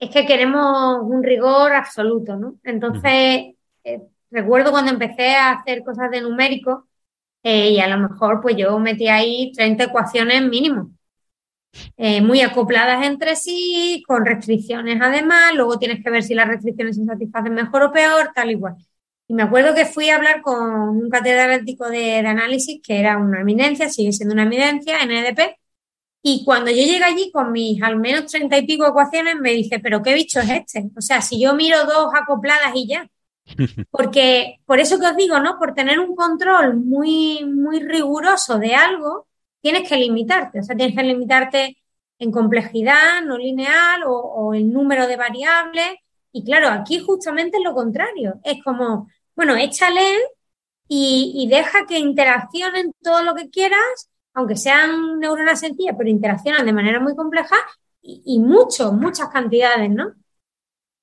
es 0.02 0.10
que 0.10 0.26
queremos 0.26 1.00
un 1.04 1.24
rigor 1.24 1.74
absoluto, 1.74 2.36
¿no? 2.36 2.56
Entonces, 2.64 3.54
eh, 3.84 4.02
recuerdo 4.32 4.72
cuando 4.72 4.92
empecé 4.92 5.36
a 5.36 5.52
hacer 5.52 5.84
cosas 5.84 6.10
de 6.12 6.22
numérico 6.22 6.88
eh, 7.44 7.72
y 7.72 7.80
a 7.80 7.88
lo 7.88 8.10
mejor 8.10 8.42
pues 8.42 8.56
yo 8.58 8.78
metí 8.80 9.08
ahí 9.08 9.52
30 9.56 9.86
ecuaciones 9.86 10.42
mínimo, 10.44 10.92
eh, 11.98 12.22
muy 12.22 12.42
acopladas 12.42 13.06
entre 13.06 13.36
sí, 13.36 14.04
con 14.08 14.26
restricciones 14.26 15.00
además, 15.02 15.54
luego 15.56 15.78
tienes 15.80 16.04
que 16.04 16.10
ver 16.10 16.24
si 16.24 16.34
las 16.34 16.48
restricciones 16.48 16.96
se 16.98 17.06
satisfacen 17.06 17.54
mejor 17.54 17.84
o 17.84 17.92
peor, 17.92 18.32
tal 18.34 18.52
y 18.52 18.60
cual. 18.60 18.76
Y 19.28 19.34
me 19.36 19.44
acuerdo 19.44 19.76
que 19.76 19.86
fui 19.86 20.10
a 20.10 20.16
hablar 20.18 20.42
con 20.42 20.64
un 20.64 21.10
catedrático 21.10 21.90
de, 21.90 22.00
de 22.00 22.28
análisis 22.28 22.82
que 22.84 23.00
era 23.00 23.18
una 23.18 23.42
eminencia, 23.42 23.90
sigue 23.90 24.12
siendo 24.14 24.34
una 24.34 24.44
eminencia 24.44 25.00
en 25.02 25.12
EDP, 25.12 25.61
y 26.24 26.44
cuando 26.46 26.70
yo 26.70 26.78
llegué 26.78 27.04
allí 27.04 27.32
con 27.32 27.52
mis 27.52 27.82
al 27.82 27.98
menos 27.98 28.28
treinta 28.28 28.58
y 28.58 28.66
pico 28.66 28.86
ecuaciones, 28.86 29.36
me 29.38 29.52
dice, 29.52 29.80
pero 29.80 30.04
¿qué 30.04 30.14
bicho 30.14 30.40
es 30.40 30.50
este? 30.50 30.90
O 30.96 31.02
sea, 31.02 31.22
si 31.22 31.42
yo 31.42 31.56
miro 31.56 31.84
dos 31.86 32.14
acopladas 32.14 32.72
y 32.76 32.88
ya. 32.88 33.08
Porque, 33.92 34.60
por 34.66 34.80
eso 34.80 35.00
que 35.00 35.08
os 35.08 35.16
digo, 35.16 35.40
¿no? 35.40 35.58
Por 35.58 35.74
tener 35.74 36.00
un 36.00 36.16
control 36.16 36.78
muy, 36.78 37.44
muy 37.46 37.80
riguroso 37.80 38.60
de 38.60 38.76
algo, 38.76 39.28
tienes 39.62 39.90
que 39.90 39.98
limitarte. 39.98 40.60
O 40.60 40.64
sea, 40.64 40.76
tienes 40.76 40.96
que 40.96 41.04
limitarte 41.04 41.78
en 42.20 42.32
complejidad, 42.32 43.24
no 43.24 43.38
lineal 43.38 44.04
o, 44.04 44.14
o 44.14 44.54
el 44.54 44.72
número 44.72 45.08
de 45.08 45.18
variables. 45.18 45.96
Y 46.32 46.44
claro, 46.44 46.70
aquí 46.70 47.00
justamente 47.00 47.58
es 47.58 47.64
lo 47.64 47.74
contrario. 47.74 48.40
Es 48.44 48.64
como, 48.64 49.10
bueno, 49.36 49.56
échale 49.56 50.20
y, 50.88 51.34
y 51.36 51.48
deja 51.48 51.88
que 51.88 51.98
interaccionen 51.98 52.94
todo 53.02 53.24
lo 53.24 53.34
que 53.34 53.50
quieras 53.50 54.11
aunque 54.34 54.56
sean 54.56 55.20
neuronas 55.20 55.60
sencillas, 55.60 55.96
pero 55.98 56.10
interaccionan 56.10 56.66
de 56.66 56.74
manera 56.74 57.00
muy 57.00 57.16
compleja 57.16 57.56
y, 58.02 58.40
mucho, 58.40 58.92
muchas 58.94 59.30
cantidades, 59.30 59.90
¿no? 59.90 60.14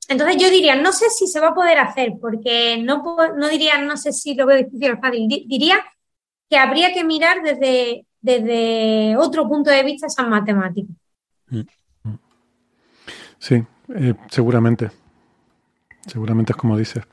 Entonces 0.09 0.43
yo 0.43 0.51
diría, 0.51 0.75
no 0.75 0.93
sé 0.93 1.11
si 1.11 1.27
se 1.27 1.39
va 1.39 1.49
a 1.49 1.55
poder 1.55 1.79
hacer, 1.79 2.15
porque 2.21 2.83
no, 2.83 3.03
no 3.37 3.49
diría, 3.49 3.79
no 3.83 3.97
sé 3.97 4.13
si 4.13 4.35
lo 4.35 4.47
veo 4.47 4.57
difícil 4.57 4.93
o 4.93 4.99
fácil, 4.99 5.29
diría 5.29 5.77
que 6.49 6.57
habría 6.57 6.95
que 6.95 7.05
mirar 7.05 7.43
desde, 7.43 8.07
desde 8.21 9.17
otro 9.17 9.47
punto 9.47 9.71
de 9.71 9.83
vista 9.83 10.07
esas 10.07 10.27
matemáticas. 10.27 10.97
Mm. 11.51 11.61
Sí, 13.39 13.63
eh, 13.95 14.15
seguramente. 14.31 14.91
Seguramente 16.07 16.53
es 16.53 16.57
como 16.57 16.77
dices. 16.77 17.05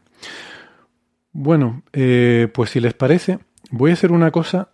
Bueno, 1.34 1.84
eh, 1.92 2.50
pues 2.54 2.70
si 2.70 2.80
les 2.80 2.94
parece, 2.94 3.40
voy 3.70 3.92
a 3.92 3.94
hacer 3.94 4.14
una 4.14 4.32
cosa 4.32 4.70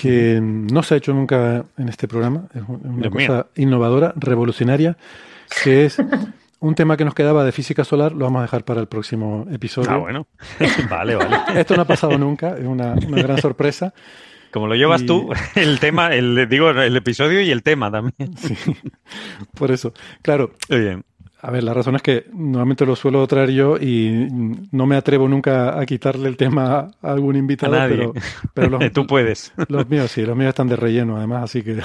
que 0.00 0.40
no 0.40 0.82
se 0.82 0.94
ha 0.94 0.96
hecho 0.96 1.12
nunca 1.12 1.64
en 1.76 1.88
este 1.88 2.08
programa. 2.08 2.44
Es 2.54 2.62
una 2.66 3.10
cosa 3.10 3.46
innovadora, 3.56 4.12
revolucionaria, 4.16 4.96
que 5.62 5.84
es 5.84 5.98
un 6.60 6.74
tema 6.74 6.96
que 6.96 7.04
nos 7.04 7.14
quedaba 7.14 7.44
de 7.44 7.52
física 7.52 7.84
solar, 7.84 8.12
lo 8.12 8.24
vamos 8.24 8.40
a 8.40 8.42
dejar 8.42 8.64
para 8.64 8.80
el 8.80 8.86
próximo 8.86 9.46
episodio. 9.50 9.90
Ah, 9.90 9.96
bueno. 9.96 10.26
vale, 10.90 11.16
vale. 11.16 11.36
Esto 11.54 11.76
no 11.76 11.82
ha 11.82 11.86
pasado 11.86 12.16
nunca, 12.18 12.56
es 12.56 12.64
una, 12.64 12.94
gran 12.94 13.38
sorpresa. 13.42 13.92
Como 14.50 14.66
lo 14.66 14.74
llevas 14.74 15.06
tú, 15.06 15.30
el 15.54 15.78
tema, 15.78 16.12
el, 16.12 16.48
digo, 16.48 16.70
el 16.70 16.96
episodio 16.96 17.40
y 17.40 17.52
el 17.52 17.62
tema 17.62 17.90
también. 17.90 18.36
Sí, 18.36 18.56
por 19.54 19.70
eso. 19.70 19.92
Claro. 20.22 20.54
bien. 20.68 21.04
A 21.42 21.50
ver, 21.50 21.64
la 21.64 21.72
razón 21.72 21.96
es 21.96 22.02
que 22.02 22.26
normalmente 22.32 22.84
lo 22.84 22.94
suelo 22.96 23.26
traer 23.26 23.50
yo 23.50 23.76
y 23.78 24.28
no 24.72 24.86
me 24.86 24.96
atrevo 24.96 25.26
nunca 25.28 25.78
a 25.80 25.86
quitarle 25.86 26.28
el 26.28 26.36
tema 26.36 26.90
a 27.02 27.12
algún 27.12 27.36
invitado, 27.36 27.72
pero, 27.88 28.12
pero 28.52 28.68
los, 28.68 28.92
tú 28.92 29.06
puedes. 29.06 29.52
Los 29.68 29.88
míos 29.88 30.10
sí, 30.10 30.22
los 30.22 30.36
míos 30.36 30.50
están 30.50 30.68
de 30.68 30.76
relleno 30.76 31.16
además, 31.16 31.44
así 31.44 31.62
que 31.62 31.80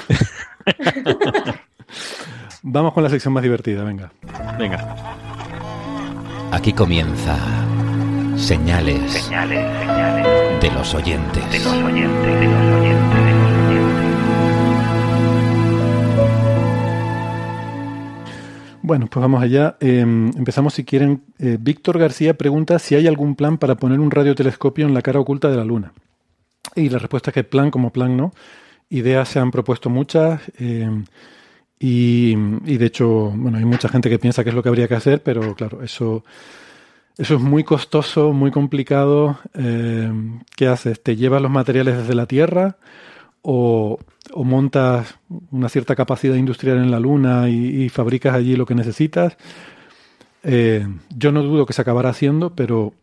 Vamos 2.64 2.94
con 2.94 3.04
la 3.04 3.10
sección 3.10 3.34
más 3.34 3.44
divertida, 3.44 3.84
venga. 3.84 4.12
Venga. 4.58 4.96
Aquí 6.52 6.74
comienza 6.74 7.38
Señales, 8.38 9.14
señales, 9.14 9.80
señales. 9.80 10.62
De 10.62 10.72
los 10.72 10.94
oyentes, 10.94 11.52
de 11.52 11.60
los 11.60 11.68
oyentes, 11.68 12.40
de 12.40 12.48
los 12.48 12.80
oyentes. 12.82 13.35
Bueno, 18.86 19.08
pues 19.08 19.20
vamos 19.20 19.42
allá. 19.42 19.78
Em, 19.80 20.28
empezamos 20.38 20.76
si 20.76 20.84
quieren. 20.84 21.24
Eh, 21.40 21.58
Víctor 21.60 21.98
García 21.98 22.36
pregunta 22.36 22.78
si 22.78 22.94
hay 22.94 23.08
algún 23.08 23.36
plan 23.36 23.58
para 23.58 23.74
poner 23.74 24.00
un 24.00 24.12
radiotelescopio 24.12 24.86
en 24.86 24.94
la 24.94 25.02
cara 25.02 25.20
oculta 25.20 25.50
de 25.50 25.58
la 25.58 25.66
Luna. 25.66 25.92
Y 26.76 26.90
la 26.90 27.00
respuesta 27.00 27.32
es 27.32 27.34
que 27.34 27.44
plan 27.44 27.72
como 27.72 27.92
plan 27.92 28.16
no. 28.16 28.32
Ideas 28.90 29.30
se 29.30 29.40
han 29.40 29.50
propuesto 29.50 29.90
muchas. 29.90 30.40
Em, 30.60 31.04
y, 31.80 32.36
de 32.36 32.86
hecho, 32.86 33.32
bueno, 33.36 33.58
hay 33.58 33.66
mucha 33.66 33.90
gente 33.90 34.08
que 34.08 34.20
piensa 34.20 34.44
que 34.44 34.50
es 34.50 34.56
lo 34.56 34.62
que 34.62 34.70
habría 34.70 34.88
que 34.88 34.94
hacer, 34.94 35.24
pero 35.24 35.56
claro, 35.56 35.82
eso, 35.82 36.24
eso 37.18 37.36
es 37.36 37.42
muy 37.42 37.64
costoso, 37.64 38.34
muy 38.34 38.52
complicado. 38.52 39.40
Eh, 39.56 40.12
¿Qué 40.56 40.68
haces? 40.68 41.02
¿Te 41.02 41.16
llevas 41.16 41.42
los 41.42 41.50
materiales 41.50 41.98
desde 41.98 42.14
la 42.14 42.28
Tierra 42.28 42.78
o, 43.46 44.00
montas 44.36 45.18
una 45.52 45.70
cierta 45.70 45.96
capacidad 45.96 46.36
industrial 46.36 46.78
en 46.78 46.92
la 46.92 47.00
Luna 47.00 47.48
y, 47.50 47.88
fabricas 47.90 48.34
allí 48.34 48.56
lo 48.56 48.66
que 48.66 48.76
necesitas? 48.76 49.38
Eh, 50.44 50.86
yo 51.16 51.32
no 51.32 51.44
dudo 51.44 51.66
que 51.66 51.74
se 51.74 51.82
acabará 51.82 52.10
haciendo, 52.10 52.56
pero, 52.56 52.94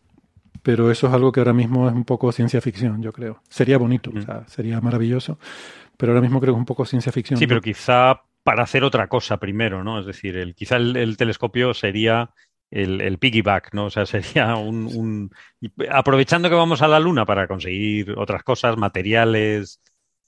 pero 0.62 0.90
eso 0.90 1.06
es 1.06 1.12
algo 1.12 1.32
que 1.32 1.40
ahora 1.40 1.52
mismo 1.52 1.88
es 1.88 1.94
un 1.94 2.04
poco 2.04 2.30
ciencia 2.32 2.60
ficción, 2.60 3.02
yo 3.02 3.12
creo. 3.12 3.40
Sería 3.48 3.78
bonito, 3.78 4.10
o 4.14 4.20
sea, 4.20 4.46
sería 4.48 4.80
maravilloso, 4.80 5.38
pero 5.96 6.12
ahora 6.12 6.22
mismo 6.22 6.40
creo 6.40 6.54
que 6.54 6.58
es 6.58 6.60
un 6.60 6.66
poco 6.66 6.84
ciencia 6.84 7.12
ficción. 7.12 7.38
Sí, 7.38 7.46
pero 7.46 7.60
quizá 7.60 8.22
para 8.42 8.64
hacer 8.64 8.82
otra 8.84 9.06
cosa 9.08 9.38
primero, 9.38 9.84
¿no? 9.84 10.00
Es 10.00 10.06
decir, 10.06 10.36
el, 10.36 10.54
quizá 10.54 10.76
el, 10.76 11.16
telescopio 11.16 11.74
sería 11.74 12.30
el, 12.70 13.18
piggyback, 13.18 13.72
¿no? 13.74 13.86
O 13.86 13.90
sea, 13.90 14.06
sería 14.06 14.56
un, 14.56 15.30
Aprovechando 15.90 16.48
que 16.48 16.56
vamos 16.56 16.82
a 16.82 16.88
la 16.88 16.98
Luna 16.98 17.24
para 17.24 17.46
conseguir 17.46 18.12
otras 18.18 18.42
cosas, 18.42 18.76
materiales, 18.76 19.80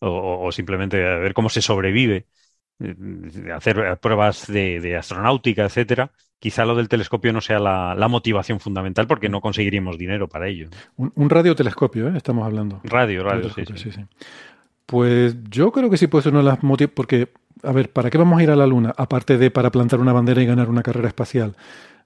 o, 0.04 0.52
simplemente 0.52 0.98
ver 0.98 1.34
cómo 1.34 1.48
se 1.48 1.62
sobrevive, 1.62 2.26
eh, 2.80 2.94
hacer 3.54 3.98
pruebas 4.00 4.46
de, 4.46 4.96
astronáutica, 4.96 5.64
etcétera, 5.64 6.10
quizá 6.38 6.64
lo 6.64 6.74
del 6.74 6.88
telescopio 6.88 7.32
no 7.32 7.40
sea 7.40 7.58
la, 7.58 8.08
motivación 8.08 8.60
fundamental 8.60 9.06
porque 9.06 9.28
no 9.28 9.40
conseguiríamos 9.40 9.98
dinero 9.98 10.28
para 10.28 10.48
ello. 10.48 10.68
Un, 10.96 11.30
radiotelescopio, 11.30 12.08
¿eh? 12.08 12.12
Estamos 12.16 12.44
hablando. 12.44 12.80
Radio, 12.84 13.24
radio, 13.24 13.50
sí, 13.50 13.64
sí. 13.76 13.90
Pues 14.86 15.36
yo 15.48 15.72
creo 15.72 15.88
que 15.88 15.96
sí 15.96 16.06
puede 16.06 16.22
ser 16.24 16.32
una 16.32 16.42
de 16.42 16.48
las 16.48 16.62
motivos, 16.62 16.92
porque 16.94 17.30
a 17.62 17.72
ver, 17.72 17.90
¿para 17.90 18.10
qué 18.10 18.18
vamos 18.18 18.38
a 18.38 18.42
ir 18.42 18.50
a 18.50 18.56
la 18.56 18.66
Luna? 18.66 18.92
Aparte 18.96 19.38
de 19.38 19.50
para 19.50 19.70
plantar 19.70 20.00
una 20.00 20.12
bandera 20.12 20.42
y 20.42 20.46
ganar 20.46 20.68
una 20.68 20.82
carrera 20.82 21.08
espacial. 21.08 21.54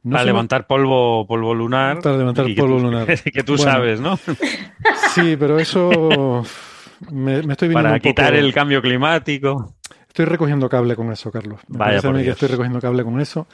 para 0.09 0.25
levantar 0.25 0.67
polvo, 0.67 1.27
polvo 1.27 1.55
lunar. 1.55 2.01
Para 2.01 2.17
levantar 2.17 2.47
polvo 2.57 2.79
lunar. 2.79 3.07
que 3.33 3.43
tú 3.43 3.59
sabes, 3.59 4.01
¿no? 4.01 4.17
Sí, 5.15 5.37
pero 5.37 5.59
eso 5.59 6.45
me, 7.11 7.39
estoy 7.39 7.69
viendo 7.69 7.83
Para 7.85 8.01
quitar 8.01 8.35
el 8.35 8.53
cambio 8.53 8.83
climático. 8.83 9.75
Estoy 10.07 10.25
recogiendo 10.25 10.69
cable 10.69 10.97
con 10.97 11.13
eso, 11.13 11.31
Carlos. 11.31 11.61
Me 11.69 11.79
Vaya 11.79 12.01
a 12.03 12.13
mí 12.13 12.25
que 12.25 12.31
estoy 12.31 12.49
recogiendo 12.49 12.81
cable 12.81 13.05
con 13.05 13.21
eso. 13.21 13.47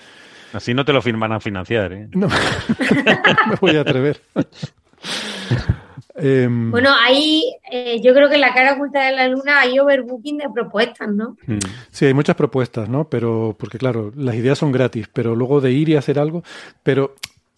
Así 0.52 0.73
no 0.73 0.84
te 0.84 0.92
lo 0.92 1.02
firman 1.02 1.32
a 1.32 1.40
financiar, 1.40 1.92
¿eh? 1.92 2.08
No, 2.12 2.28
me 3.48 3.56
voy 3.60 3.76
a 3.76 3.81
atrever. 3.81 4.20
Em, 6.16 6.70
bueno, 6.70 6.94
ahí 6.94 7.56
eh, 7.73 8.00
yo 8.00 8.14
creo 8.14 8.28
que 8.28 8.36
en 8.36 8.40
la 8.40 8.55
cara 8.55 8.74
oculta 8.74 9.05
de 9.05 9.12
la 9.12 9.26
luna 9.26 9.60
hay 9.60 9.81
overbooking 9.81 10.39
de 10.39 10.48
propuestas, 10.48 11.08
¿no? 11.08 11.36
Hmm. 11.44 11.58
Sí, 11.90 12.06
hay 12.06 12.14
muchas 12.14 12.36
propuestas, 12.36 12.89
¿no? 12.89 13.08
Pero, 13.08 13.56
porque 13.58 13.78
claro, 13.78 14.12
las 14.14 14.36
ideas 14.36 14.58
son 14.58 14.70
gratis, 14.70 15.08
pero 15.12 15.34
luego 15.34 15.60
de 15.60 15.73
ir 15.73 15.89
y 15.89 15.97
hacer 15.97 16.20
algo, 16.20 16.44
pero, 16.84 17.16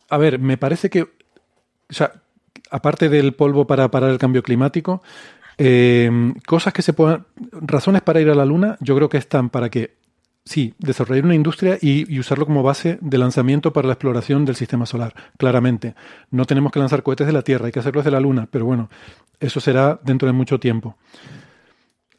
a 0.09 0.17
ver, 0.17 0.39
me 0.39 0.57
parece 0.57 0.89
que, 0.89 1.03
o 1.03 1.09
sea, 1.91 2.15
aparte 2.71 3.11
del 3.11 3.35
polvo 3.35 3.67
para 3.67 3.91
parar 3.91 4.11
el 4.11 4.19
cambio 4.19 4.43
climático, 4.43 5.03
em, 5.59 6.35
cosas 6.47 6.73
que 6.73 6.83
se 6.83 6.93
puedan, 6.93 7.27
razones 7.53 8.03
para 8.03 8.21
ir 8.21 8.31
a 8.31 8.35
la 8.35 8.45
luna, 8.45 8.77
yo 8.81 8.95
creo 8.97 9.09
que 9.09 9.19
están 9.19 9.51
para 9.51 9.71
que 9.71 9.97
Sí, 10.47 10.75
desarrollar 10.79 11.25
una 11.25 11.35
industria 11.35 11.77
y, 11.83 12.21
usarlo 12.21 12.47
como 12.47 12.63
base 12.63 12.99
de 13.01 13.19
lanzamiento 13.19 13.73
para 13.73 13.89
la 13.89 13.95
exploración 13.95 14.45
del 14.45 14.55
sistema 14.55 14.87
solar, 14.87 15.13
claramente. 15.39 15.97
No 16.31 16.45
tenemos 16.45 16.71
que 16.71 16.79
lanzar 16.79 17.03
cohetes 17.03 17.27
de 17.27 17.33
la 17.33 17.43
Tierra, 17.43 17.67
hay 17.67 17.73
que 17.73 17.81
hacerlos 17.81 18.05
de 18.05 18.13
la 18.13 18.21
Luna, 18.21 18.47
pero 18.49 18.65
bueno, 18.65 18.89
eso 19.41 19.59
será 19.59 19.99
dentro 20.05 20.27
de 20.27 20.33
mucho 20.33 20.61
tiempo. 20.61 20.97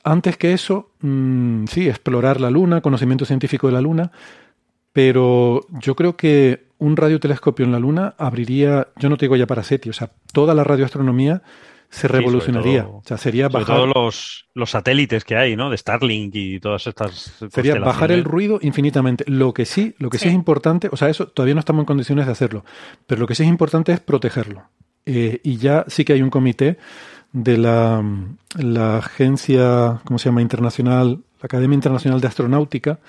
Antes 0.03 0.35
que 0.35 0.51
eso, 0.51 0.91
mm, 0.99 1.67
sí, 1.67 1.87
explorar 1.87 2.41
la 2.41 2.51
Luna, 2.51 2.81
conocimiento 2.81 3.23
científico 3.23 3.67
de 3.67 3.73
la 3.73 3.81
Luna, 3.81 4.11
pero 4.91 5.61
yo 5.79 5.95
creo 5.95 6.17
que 6.17 6.67
un 6.79 6.97
radiotelescopio 6.97 7.65
en 7.65 7.71
la 7.71 7.79
Luna 7.79 8.13
abriría, 8.17 8.89
yo 8.97 9.07
no 9.07 9.15
te 9.15 9.25
digo 9.25 9.37
ya 9.37 9.47
para 9.47 9.63
SETI, 9.63 9.89
o 9.89 9.93
sea, 9.93 10.11
toda 10.33 10.53
la 10.53 10.65
radioastronomía 10.65 11.43
se 11.89 12.07
revolucionaría. 12.07 12.85
o 12.87 13.01
sea, 13.05 13.17
sería 13.17 13.47
bajar. 13.47 13.75
todos 13.75 13.91
los, 13.93 14.45
los, 14.53 14.69
satélites 14.69 15.23
que 15.23 15.35
hay, 15.35 15.55
¿no? 15.55 15.69
De 15.69 15.77
Starlink 15.77 16.35
y 16.35 16.59
todas 16.59 16.87
estas. 16.87 17.33
Sería 17.51 17.79
bajar 17.79 18.11
el 18.11 18.23
ruido 18.23 18.59
infinitamente. 18.61 19.23
Lo 19.27 19.53
que 19.53 19.65
sí, 19.65 19.95
lo 19.97 20.09
que 20.09 20.17
sí. 20.17 20.27
es 20.27 20.33
importante, 20.33 20.89
o 20.91 20.97
sea, 20.97 21.09
eso 21.09 21.27
todavía 21.27 21.55
no 21.55 21.59
estamos 21.59 21.81
en 21.81 21.85
condiciones 21.85 22.25
de 22.25 22.31
hacerlo, 22.31 22.65
pero 23.05 23.21
lo 23.21 23.27
que 23.27 23.35
sí 23.35 23.43
es 23.43 23.49
importante 23.49 23.91
es 23.93 23.99
protegerlo. 23.99 24.63
Eh, 25.05 25.39
y 25.43 25.57
ya 25.57 25.85
sí 25.87 26.03
que 26.03 26.13
hay 26.13 26.21
un 26.21 26.29
comité 26.29 26.77
de 27.31 27.57
la, 27.57 28.03
la 28.57 28.97
agencia, 28.97 30.01
¿cómo 30.03 30.19
se 30.19 30.25
llama? 30.25 30.41
Internacional, 30.41 31.21
la 31.41 31.45
Academia 31.45 31.75
Internacional 31.75 32.21
de 32.21 32.27
Astronáutica. 32.27 32.99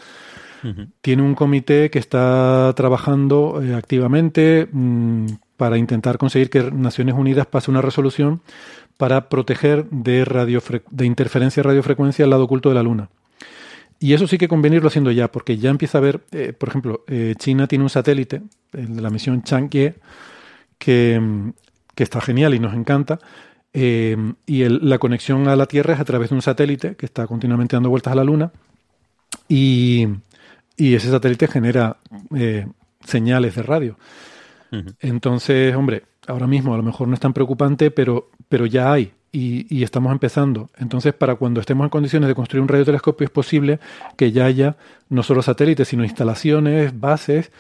Tiene 1.03 1.23
un 1.23 1.37
comité 1.37 1.89
que 1.89 2.01
está 2.01 2.73
trabajando 2.75 3.63
eh, 3.63 3.77
activamente. 3.77 4.69
Mm, 4.71 5.27
para 5.59 5.77
intentar 5.77 6.17
conseguir 6.19 6.51
que 6.51 6.71
Naciones 6.71 7.17
Unidas 7.17 7.47
pase 7.47 7.71
una 7.71 7.83
resolución 7.83 8.41
para 8.97 9.29
proteger 9.29 9.87
de, 9.91 10.25
interferencia 11.05 11.63
de 11.63 11.69
radiofrecuencia 11.69 12.25
el 12.25 12.31
lado 12.31 12.45
oculto 12.45 12.69
de 12.69 12.77
la 12.77 12.85
Luna. 12.85 13.11
Y 13.99 14.13
eso 14.13 14.29
sí 14.29 14.39
que 14.39 14.47
conviene 14.47 14.77
irlo 14.77 14.87
haciendo 14.87 15.11
ya, 15.11 15.33
porque 15.33 15.59
ya 15.59 15.71
empieza 15.71 15.99
a 15.99 16.01
haber, 16.01 16.21
eh, 16.31 16.53
por 16.53 16.69
ejemplo, 16.69 17.05
eh, 17.09 17.35
China 17.37 17.67
tiene 17.67 17.83
un 17.83 17.91
satélite, 17.91 18.41
el 18.73 18.95
de 18.95 19.03
la 19.03 19.11
misión 19.11 19.43
Chang'e, 19.43 19.97
que, 20.79 21.21
que 21.97 22.03
está 22.05 22.21
genial 22.21 22.55
y 22.55 22.61
nos 22.61 22.75
encanta, 22.75 23.19
eh, 23.73 24.17
y 24.47 24.65
la 24.69 24.99
conexión 24.99 25.49
a 25.49 25.57
la 25.57 25.67
Tierra 25.67 25.95
es 25.95 26.01
a 26.01 26.05
través 26.05 26.31
de 26.31 26.37
un 26.37 26.43
satélite 26.43 26.95
que 26.95 27.07
está 27.07 27.27
continuamente 27.27 27.75
dando 27.75 27.91
vueltas 27.91 28.13
a 28.13 28.17
la 28.17 28.23
Luna, 28.23 28.53
y, 29.49 30.07
y 30.77 30.95
ese 30.95 31.11
satélite 31.11 31.49
genera 31.49 31.97
señales 33.05 33.57
de 33.57 33.63
radio. 33.65 33.99
Entonces, 35.01 35.75
hombre, 35.75 36.05
ahora 36.27 36.47
mismo 36.47 36.75
a 36.75 36.77
lo 36.77 36.83
mejor 36.83 37.09
no 37.09 37.15
es 37.15 37.21
tan 37.21 37.33
preocupante, 37.33 37.91
pero, 37.91 38.31
pero 38.49 38.67
ya 38.67 38.93
hay 38.93 39.13
y, 39.33 39.83
estamos 39.83 40.13
empezando. 40.13 40.71
Entonces, 40.77 41.15
para 41.15 41.37
cuando 41.37 41.61
estemos 41.61 41.85
en 41.85 41.91
condiciones 41.91 42.29
de 42.29 42.35
construir 42.35 42.63
un 42.63 42.69
radiotelescopio, 42.69 43.25
es 43.25 43.31
posible 43.31 43.79
que 44.17 44.33
ya 44.33 44.47
haya 44.47 44.77
no 45.09 45.23
solo 45.23 45.43
satélites, 45.43 45.89
sino 45.89 46.05
instalaciones, 46.05 46.99
bases 46.99 47.51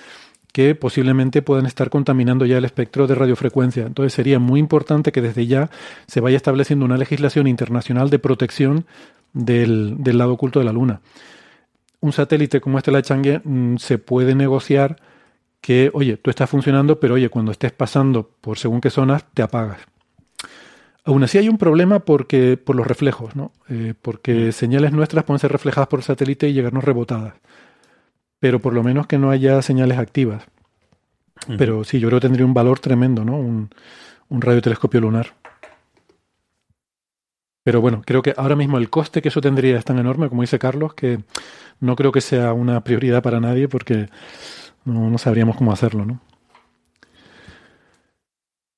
que 0.52 0.74
posiblemente 0.74 1.42
puedan 1.42 1.66
estar 1.66 1.90
contaminando 1.90 2.46
ya 2.46 2.58
el 2.58 2.64
espectro 2.64 3.06
de 3.06 3.14
radiofrecuencia. 3.14 3.86
Entonces 3.86 4.14
sería 4.14 4.38
muy 4.38 4.60
importante 4.60 5.12
que 5.12 5.20
desde 5.20 5.46
ya 5.46 5.70
se 6.06 6.20
vaya 6.20 6.36
estableciendo 6.36 6.84
una 6.84 6.96
legislación 6.96 7.46
internacional 7.46 8.10
de 8.10 8.18
protección 8.18 8.86
del, 9.34 9.96
del 9.98 10.18
lado 10.18 10.32
oculto 10.32 10.58
de 10.58 10.64
la 10.64 10.72
Luna. 10.72 11.00
Un 12.00 12.12
satélite 12.12 12.60
como 12.60 12.78
este 12.78 12.92
la 12.92 13.02
Chang'e 13.02 13.40
mm, 13.44 13.76
se 13.76 13.98
puede 13.98 14.34
negociar 14.34 14.96
que, 15.60 15.90
oye, 15.92 16.16
tú 16.16 16.30
estás 16.30 16.48
funcionando, 16.48 17.00
pero 17.00 17.14
oye, 17.14 17.28
cuando 17.28 17.52
estés 17.52 17.72
pasando 17.72 18.30
por 18.40 18.58
según 18.58 18.80
qué 18.80 18.90
zonas, 18.90 19.24
te 19.34 19.42
apagas. 19.42 19.80
Aún 21.04 21.22
así 21.22 21.38
hay 21.38 21.48
un 21.48 21.58
problema 21.58 22.00
porque, 22.00 22.56
por 22.56 22.76
los 22.76 22.86
reflejos, 22.86 23.34
¿no? 23.34 23.52
Eh, 23.68 23.94
porque 24.00 24.48
mm. 24.48 24.52
señales 24.52 24.92
nuestras 24.92 25.24
pueden 25.24 25.40
ser 25.40 25.52
reflejadas 25.52 25.88
por 25.88 26.02
satélite 26.02 26.48
y 26.48 26.52
llegarnos 26.52 26.84
rebotadas. 26.84 27.34
Pero 28.40 28.60
por 28.60 28.74
lo 28.74 28.82
menos 28.82 29.06
que 29.06 29.18
no 29.18 29.30
haya 29.30 29.60
señales 29.62 29.98
activas. 29.98 30.44
Pero 31.56 31.84
sí, 31.84 32.00
yo 32.00 32.08
creo 32.08 32.20
que 32.20 32.26
tendría 32.26 32.44
un 32.44 32.52
valor 32.52 32.80
tremendo, 32.80 33.24
¿no? 33.24 33.36
Un, 33.38 33.70
un 34.28 34.42
radiotelescopio 34.42 35.00
lunar. 35.00 35.34
Pero 37.62 37.80
bueno, 37.80 38.02
creo 38.04 38.22
que 38.22 38.34
ahora 38.36 38.56
mismo 38.56 38.78
el 38.78 38.90
coste 38.90 39.20
que 39.22 39.28
eso 39.28 39.40
tendría 39.40 39.78
es 39.78 39.84
tan 39.84 39.98
enorme, 39.98 40.28
como 40.28 40.42
dice 40.42 40.58
Carlos, 40.58 40.94
que 40.94 41.20
no 41.80 41.96
creo 41.96 42.12
que 42.12 42.20
sea 42.20 42.52
una 42.52 42.82
prioridad 42.82 43.22
para 43.22 43.40
nadie 43.40 43.68
porque 43.68 44.08
no, 44.88 45.10
no 45.10 45.18
sabríamos 45.18 45.56
cómo 45.56 45.72
hacerlo, 45.72 46.04
¿no? 46.04 46.20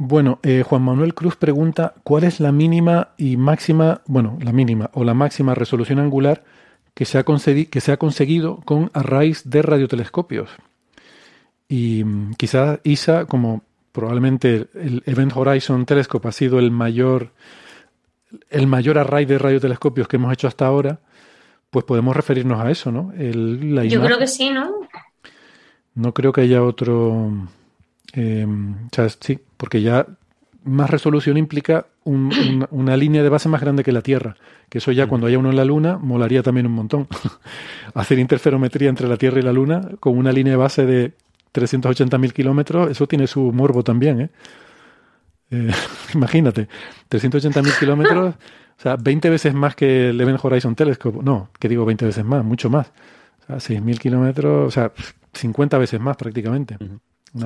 Bueno, 0.02 0.40
eh, 0.42 0.62
Juan 0.66 0.80
Manuel 0.80 1.12
Cruz 1.12 1.36
pregunta, 1.36 1.92
¿cuál 2.04 2.24
es 2.24 2.40
la 2.40 2.52
mínima 2.52 3.10
y 3.18 3.36
máxima, 3.36 4.00
bueno, 4.06 4.38
la 4.40 4.50
mínima 4.50 4.88
o 4.94 5.04
la 5.04 5.12
máxima 5.12 5.54
resolución 5.54 5.98
angular 5.98 6.42
que 6.94 7.04
se 7.04 7.18
ha, 7.18 7.24
que 7.24 7.80
se 7.82 7.92
ha 7.92 7.98
conseguido 7.98 8.60
con 8.64 8.90
arrays 8.94 9.50
de 9.50 9.60
radiotelescopios? 9.60 10.48
Y 11.68 12.02
mm, 12.02 12.32
quizás 12.38 12.80
ISA, 12.82 13.26
como 13.26 13.62
probablemente 13.92 14.68
el 14.72 15.02
Event 15.04 15.36
Horizon 15.36 15.84
Telescope 15.84 16.28
ha 16.28 16.32
sido 16.32 16.58
el 16.58 16.70
mayor, 16.70 17.32
el 18.48 18.66
mayor 18.66 18.96
array 18.96 19.26
de 19.26 19.38
radiotelescopios 19.38 20.08
que 20.08 20.16
hemos 20.16 20.32
hecho 20.32 20.48
hasta 20.48 20.64
ahora, 20.64 21.00
pues 21.68 21.84
podemos 21.84 22.16
referirnos 22.16 22.58
a 22.58 22.70
eso, 22.70 22.90
¿no? 22.90 23.12
Yo 24.00 24.02
creo 24.02 24.18
que 24.18 24.26
sí, 24.26 24.48
¿no? 24.48 24.88
No 25.94 26.14
creo 26.14 26.32
que 26.32 26.42
haya 26.42 26.62
otro 26.62 27.48
eh, 28.14 28.46
sí, 29.20 29.38
porque 29.56 29.82
ya 29.82 30.06
más 30.64 30.90
resolución 30.90 31.36
implica 31.36 31.86
una 32.04 32.96
línea 32.96 33.22
de 33.22 33.28
base 33.28 33.48
más 33.48 33.60
grande 33.60 33.84
que 33.84 33.92
la 33.92 34.02
Tierra. 34.02 34.36
Que 34.68 34.78
eso 34.78 34.92
ya 34.92 35.06
cuando 35.06 35.26
haya 35.26 35.38
uno 35.38 35.50
en 35.50 35.56
la 35.56 35.64
Luna 35.64 35.98
molaría 35.98 36.42
también 36.42 36.66
un 36.66 36.72
montón. 36.72 37.08
Hacer 37.94 38.18
interferometría 38.18 38.88
entre 38.88 39.08
la 39.08 39.16
Tierra 39.16 39.38
y 39.38 39.42
la 39.42 39.52
Luna 39.52 39.88
con 40.00 40.16
una 40.16 40.32
línea 40.32 40.52
de 40.52 40.56
base 40.56 40.86
de 40.86 41.12
380.000 41.54 42.32
kilómetros, 42.32 42.90
eso 42.90 43.06
tiene 43.06 43.26
su 43.26 43.52
morbo 43.52 43.82
también. 43.82 44.20
¿eh? 44.20 44.30
Eh, 45.50 45.70
imagínate, 46.14 46.68
380.000 47.10 47.78
kilómetros, 47.78 48.34
o 48.78 48.82
sea, 48.82 48.96
20 48.96 49.30
veces 49.30 49.54
más 49.54 49.74
que 49.74 50.10
el 50.10 50.20
Event 50.20 50.40
Horizon 50.42 50.74
Telescope. 50.74 51.20
No, 51.22 51.50
que 51.58 51.68
digo 51.68 51.84
20 51.84 52.06
veces 52.06 52.24
más, 52.24 52.44
mucho 52.44 52.70
más. 52.70 52.92
O 53.48 53.60
sea, 53.60 53.76
6.000 53.76 53.98
kilómetros, 53.98 54.68
o 54.68 54.70
sea, 54.70 54.92
50 55.32 55.78
veces 55.78 56.00
más 56.00 56.16
prácticamente 56.16 56.76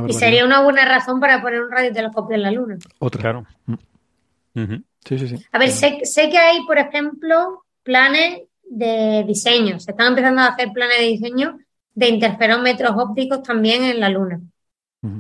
y 0.09 0.13
sería 0.15 0.45
una 0.45 0.63
buena 0.63 0.85
razón 0.85 1.21
para 1.21 1.43
poner 1.43 1.63
un 1.63 1.71
radiotelescopio 1.71 2.37
en 2.37 2.43
la 2.43 2.51
Luna. 2.51 2.79
Otra. 2.99 3.21
Claro. 3.21 3.47
Mm. 3.67 4.77
Sí, 5.05 5.19
sí, 5.19 5.29
sí. 5.29 5.45
A 5.53 5.59
ver, 5.59 5.71
sé, 5.71 6.01
que 6.31 6.39
hay, 6.39 6.65
por 6.65 6.79
ejemplo, 6.79 7.65
planes 7.83 8.43
de 8.63 9.25
diseño. 9.27 9.79
Se 9.81 9.91
están 9.91 10.09
empezando 10.09 10.41
a 10.41 10.47
hacer 10.47 10.71
planes 10.73 10.99
de 10.99 11.05
diseño 11.05 11.59
de 11.95 12.09
interferómetros 12.09 12.93
ópticos 12.97 13.43
también 13.43 13.85
en 13.85 14.01
la 14.01 14.09
Luna. 14.09 14.41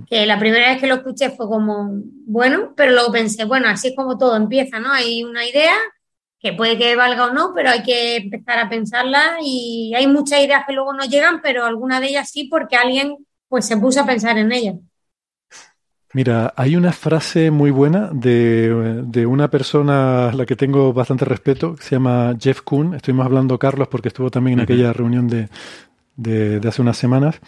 Que 0.09 0.25
la 0.25 0.39
primera 0.39 0.71
vez 0.71 0.81
que 0.81 0.87
lo 0.87 0.95
escuché 0.95 1.29
fue 1.29 1.47
como, 1.47 1.91
bueno, 2.27 2.73
pero 2.75 2.93
luego 2.93 3.13
pensé, 3.13 3.45
bueno, 3.45 3.69
así 3.69 3.89
es 3.89 3.95
como 3.95 4.17
todo 4.17 4.35
empieza, 4.35 4.81
¿no? 4.81 4.91
Hay 4.91 5.23
una 5.25 5.45
idea 5.45 5.75
que 6.45 6.53
puede 6.53 6.77
que 6.77 6.95
valga 6.95 7.29
o 7.29 7.33
no, 7.33 7.53
pero 7.55 7.71
hay 7.71 7.83
que 7.83 8.17
empezar 8.17 8.59
a 8.59 8.69
pensarla 8.69 9.39
y 9.43 9.95
hay 9.97 10.07
muchas 10.07 10.41
ideas 10.41 10.65
que 10.67 10.75
luego 10.75 10.93
no 10.93 11.05
llegan, 11.07 11.41
pero 11.43 11.65
alguna 11.65 12.01
de 12.01 12.09
ellas 12.09 12.29
sí 12.31 12.45
porque 12.45 12.77
alguien 12.77 13.17
pues 13.49 13.65
se 13.65 13.79
puso 13.79 14.03
a 14.03 14.07
pensar 14.07 14.37
en 14.37 14.53
ella. 14.53 14.75
Mira, 16.13 16.53
hay 16.55 16.77
una 16.77 16.93
frase 16.93 17.51
muy 17.51 17.71
buena 17.71 18.11
de, 18.13 19.25
una 19.27 19.49
persona 19.49 20.29
a 20.29 20.33
la 20.35 20.45
que 20.45 20.55
tengo 20.55 20.93
bastante 20.93 21.25
respeto, 21.25 21.77
que 21.77 21.83
se 21.83 21.93
llama 21.93 22.37
Jeff 22.39 22.61
Kuhn. 22.61 22.95
Estuvimos 22.95 23.25
hablando, 23.25 23.59
Carlos, 23.59 23.89
porque 23.89 24.09
estuvo 24.09 24.31
también 24.31 24.59
en 24.59 24.65
aquella 24.65 24.93
reunión 24.93 25.27
de, 25.27 25.49
hace 26.69 26.83
unas 26.83 26.99
semanas. 26.99 27.41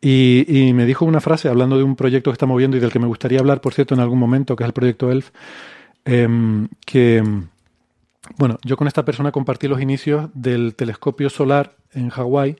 Y, 0.00 0.70
me 0.72 0.86
dijo 0.86 1.04
una 1.04 1.20
frase 1.20 1.48
hablando 1.48 1.76
de 1.76 1.82
un 1.82 1.96
proyecto 1.96 2.30
que 2.30 2.34
está 2.34 2.46
moviendo 2.46 2.76
y 2.76 2.80
del 2.80 2.92
que 2.92 3.00
me 3.00 3.08
gustaría 3.08 3.40
hablar, 3.40 3.60
por 3.60 3.74
cierto, 3.74 3.94
en 3.94 4.00
algún 4.00 4.20
momento, 4.20 4.54
que 4.54 4.62
es 4.62 4.68
el 4.68 4.72
proyecto 4.72 5.10
ELF, 5.10 5.32
em, 6.04 6.68
que, 6.86 7.24
bueno, 8.36 8.58
yo 8.64 8.76
con 8.76 8.86
esta 8.86 9.04
persona 9.04 9.32
compartí 9.32 9.68
los 9.68 9.80
inicios 9.80 10.30
del 10.34 10.74
telescopio 10.74 11.30
solar 11.30 11.76
en 11.92 12.08
Hawái 12.10 12.56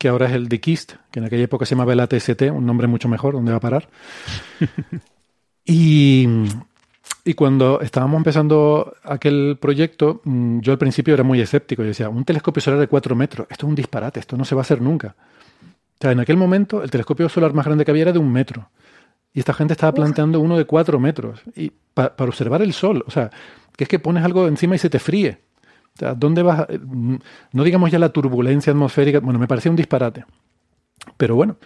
que 0.00 0.08
ahora 0.08 0.28
es 0.28 0.32
el 0.32 0.48
de 0.48 0.60
KIST, 0.60 0.94
que 1.10 1.18
en 1.18 1.26
aquella 1.26 1.44
época 1.44 1.66
se 1.66 1.74
llamaba 1.74 1.92
el 1.92 2.00
ATST, 2.00 2.44
un 2.54 2.64
nombre 2.64 2.86
mucho 2.86 3.06
mejor, 3.06 3.34
¿dónde 3.34 3.50
va 3.50 3.58
a 3.58 3.60
parar? 3.60 3.86
y, 5.66 6.26
cuando 7.36 7.82
estábamos 7.82 8.16
empezando 8.16 8.94
aquel 9.04 9.58
proyecto, 9.60 10.22
mm, 10.24 10.60
yo 10.60 10.72
al 10.72 10.78
principio 10.78 11.12
era 11.12 11.22
muy 11.22 11.42
escéptico. 11.42 11.82
Yo 11.82 11.88
decía, 11.88 12.08
un 12.08 12.24
telescopio 12.24 12.62
solar 12.62 12.80
de 12.80 12.88
4 12.88 13.14
metros, 13.14 13.46
esto 13.50 13.66
es 13.66 13.68
un 13.68 13.74
disparate, 13.74 14.20
esto 14.20 14.38
no 14.38 14.46
se 14.46 14.54
va 14.54 14.62
a 14.62 14.64
hacer 14.64 14.80
nunca. 14.80 15.14
O 15.18 15.98
sea, 16.00 16.12
en 16.12 16.20
aquel 16.20 16.38
momento 16.38 16.82
el 16.82 16.90
telescopio 16.90 17.28
solar 17.28 17.52
más 17.52 17.66
grande 17.66 17.84
que 17.84 17.90
había 17.90 18.04
era 18.04 18.12
de 18.12 18.18
un 18.18 18.32
metro. 18.32 18.70
Y 19.34 19.40
esta 19.40 19.52
gente 19.52 19.74
estaba 19.74 19.92
planteando 19.92 20.40
uno 20.40 20.56
de 20.56 20.64
4 20.64 20.98
metros. 20.98 21.42
Y 21.54 21.72
para 21.92 22.14
observar 22.16 22.62
el 22.62 22.72
sol, 22.72 23.04
o 23.06 23.10
sea, 23.10 23.30
que 23.80 23.84
es 23.84 23.88
que 23.88 23.98
pones 23.98 24.22
algo 24.22 24.46
encima 24.46 24.74
y 24.74 24.78
se 24.78 24.90
te 24.90 24.98
fríe. 24.98 25.38
¿dónde 26.14 26.42
vas? 26.42 26.66
No 27.52 27.64
digamos 27.64 27.90
ya 27.90 27.98
la 27.98 28.10
turbulencia 28.10 28.72
atmosférica, 28.72 29.20
bueno, 29.20 29.38
me 29.38 29.48
parecía 29.48 29.70
un 29.70 29.76
disparate. 29.76 30.26
Pero 31.16 31.34
bueno, 31.34 31.56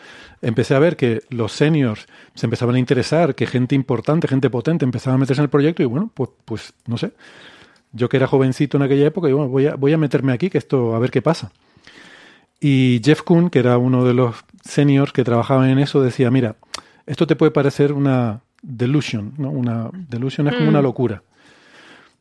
empecé 0.40 0.76
a 0.76 0.78
ver 0.78 0.96
que 0.96 1.22
los 1.30 1.50
seniors 1.50 2.06
se 2.36 2.46
empezaban 2.46 2.76
a 2.76 2.78
interesar, 2.78 3.34
que 3.34 3.48
gente 3.48 3.74
importante, 3.74 4.28
gente 4.28 4.48
potente 4.48 4.84
empezaba 4.84 5.16
a 5.16 5.18
meterse 5.18 5.40
en 5.40 5.46
el 5.46 5.50
proyecto 5.50 5.82
y 5.82 5.86
bueno, 5.86 6.08
pues, 6.14 6.30
pues 6.44 6.72
no 6.86 6.98
sé. 6.98 7.14
Yo 7.90 8.08
que 8.08 8.16
era 8.16 8.28
jovencito 8.28 8.76
en 8.76 8.84
aquella 8.84 9.06
época, 9.06 9.28
y 9.28 9.32
bueno, 9.32 9.48
voy 9.48 9.66
a, 9.66 9.74
voy 9.74 9.92
a 9.92 9.98
meterme 9.98 10.32
aquí, 10.32 10.50
que 10.50 10.58
esto, 10.58 10.94
a 10.94 11.00
ver 11.00 11.10
qué 11.10 11.20
pasa. 11.20 11.50
Y 12.60 13.00
Jeff 13.04 13.22
Kuhn, 13.22 13.50
que 13.50 13.58
era 13.58 13.76
uno 13.76 14.04
de 14.04 14.14
los 14.14 14.36
seniors 14.62 15.12
que 15.12 15.24
trabajaban 15.24 15.68
en 15.68 15.80
eso, 15.80 16.00
decía, 16.00 16.30
mira, 16.30 16.54
esto 17.06 17.26
te 17.26 17.34
puede 17.34 17.50
parecer 17.50 17.92
una 17.92 18.42
delusion, 18.62 19.34
¿no? 19.36 19.50
Una 19.50 19.90
delusion 19.92 20.46
es 20.46 20.54
como 20.54 20.68
una 20.68 20.80
mm. 20.80 20.84
locura. 20.84 21.22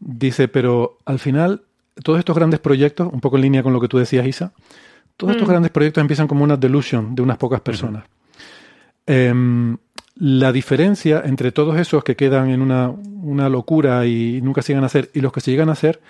Dice, 0.05 0.49
pero 0.49 0.97
al 1.05 1.17
final 1.17 1.61
todos 2.03 2.19
estos 2.19 2.35
grandes 2.35 2.59
proyectos, 2.59 3.11
un 3.11 3.21
poco 3.21 3.37
en 3.37 3.43
línea 3.43 3.63
con 3.63 3.71
lo 3.71 3.79
que 3.79 3.87
tú 3.87 3.97
decías, 3.97 4.25
Isa, 4.27 4.51
todos 5.15 5.31
estos 5.33 5.47
mm. 5.47 5.51
grandes 5.51 5.71
proyectos 5.71 6.01
empiezan 6.01 6.27
como 6.27 6.43
una 6.43 6.57
delusion 6.57 7.15
de 7.15 7.21
unas 7.21 7.37
pocas 7.37 7.61
personas. 7.61 8.03
Em, 9.05 9.77
la 10.15 10.51
diferencia 10.51 11.21
entre 11.25 11.51
todos 11.51 11.79
esos 11.79 12.03
que 12.03 12.15
quedan 12.15 12.49
en 12.49 12.61
una, 12.61 13.49
locura 13.49 14.05
y 14.05 14.41
nunca 14.41 14.61
se 14.61 14.73
llegan 14.73 14.83
a 14.83 14.87
hacer 14.87 15.09
y 15.13 15.21
los 15.21 15.31
que 15.31 15.41
se 15.41 15.51
llegan 15.51 15.69
a 15.69 15.73
hacer 15.73 16.01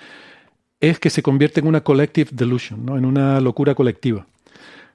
es 0.80 1.00
que 1.00 1.10
se 1.10 1.22
convierte 1.22 1.60
en 1.60 1.68
una 1.68 1.82
collective 1.82 2.32
delusion, 2.34 2.86
¿no? 2.86 2.98
en 2.98 3.06
una 3.06 3.40
locura 3.42 3.76
colectiva. 3.76 4.26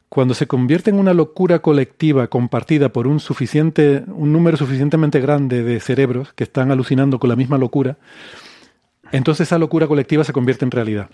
Cuando 0.09 0.35
se 0.35 0.47
convierte 0.47 0.91
en 0.91 0.99
una 0.99 1.15
locura 1.15 1.61
colectiva 1.61 2.27
compartida 2.29 2.91
por 2.91 3.07
un, 3.07 3.21
suficiente, 3.21 4.05
un 4.09 4.33
número 4.33 4.57
suficientemente 4.57 5.21
grande 5.21 5.63
de 5.63 5.81
cerebros 5.81 6.33
que 6.33 6.45
están 6.45 6.71
alucinando 6.71 7.19
con 7.19 7.29
la 7.29 7.37
misma 7.37 7.59
locura, 7.59 7.97
entonces 9.13 9.49
esa 9.49 9.59
locura 9.59 9.87
colectiva 9.87 10.25
se 10.25 10.33
convierte 10.33 10.65
en 10.65 10.71
realidad. 10.71 11.11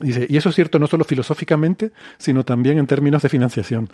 Dice, 0.00 0.26
y 0.28 0.36
eso 0.36 0.48
es 0.48 0.54
cierto 0.54 0.78
no 0.78 0.86
solo 0.86 1.04
filosóficamente, 1.04 1.92
sino 2.18 2.44
también 2.44 2.78
en 2.78 2.86
términos 2.86 3.22
de 3.22 3.28
financiación. 3.28 3.88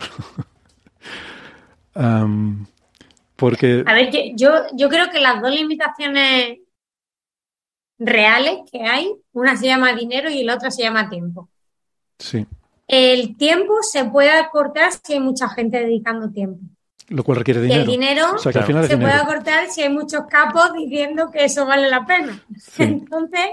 porque... 3.35 3.83
A 3.85 3.93
ver, 3.93 4.09
yo, 4.35 4.51
yo 4.73 4.89
creo 4.89 5.09
que 5.09 5.19
las 5.19 5.41
dos 5.41 5.51
limitaciones 5.51 6.59
reales 7.99 8.59
que 8.71 8.81
hay, 8.81 9.11
una 9.31 9.55
se 9.55 9.67
llama 9.67 9.93
dinero 9.93 10.29
y 10.29 10.43
la 10.43 10.55
otra 10.55 10.71
se 10.71 10.83
llama 10.83 11.09
tiempo. 11.09 11.49
Sí. 12.17 12.45
El 12.87 13.37
tiempo 13.37 13.75
se 13.83 14.05
puede 14.05 14.31
acortar 14.31 14.91
si 14.91 15.13
hay 15.13 15.19
mucha 15.19 15.47
gente 15.49 15.79
dedicando 15.79 16.31
tiempo. 16.31 16.61
Lo 17.11 17.23
cual 17.23 17.39
requiere 17.39 17.61
dinero. 17.61 17.81
El 17.81 17.87
dinero 17.87 18.37
se 18.37 18.51
puede 18.51 19.11
acortar 19.11 19.69
si 19.69 19.81
hay 19.81 19.89
muchos 19.89 20.21
capos 20.29 20.73
diciendo 20.73 21.29
que 21.29 21.43
eso 21.43 21.65
vale 21.65 21.89
la 21.89 22.05
pena. 22.05 22.41
Entonces, 22.77 23.49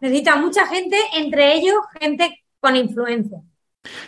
necesita 0.00 0.36
mucha 0.36 0.66
gente, 0.66 0.96
entre 1.16 1.54
ellos 1.54 1.74
gente 2.00 2.44
con 2.60 2.76
influencia. 2.76 3.40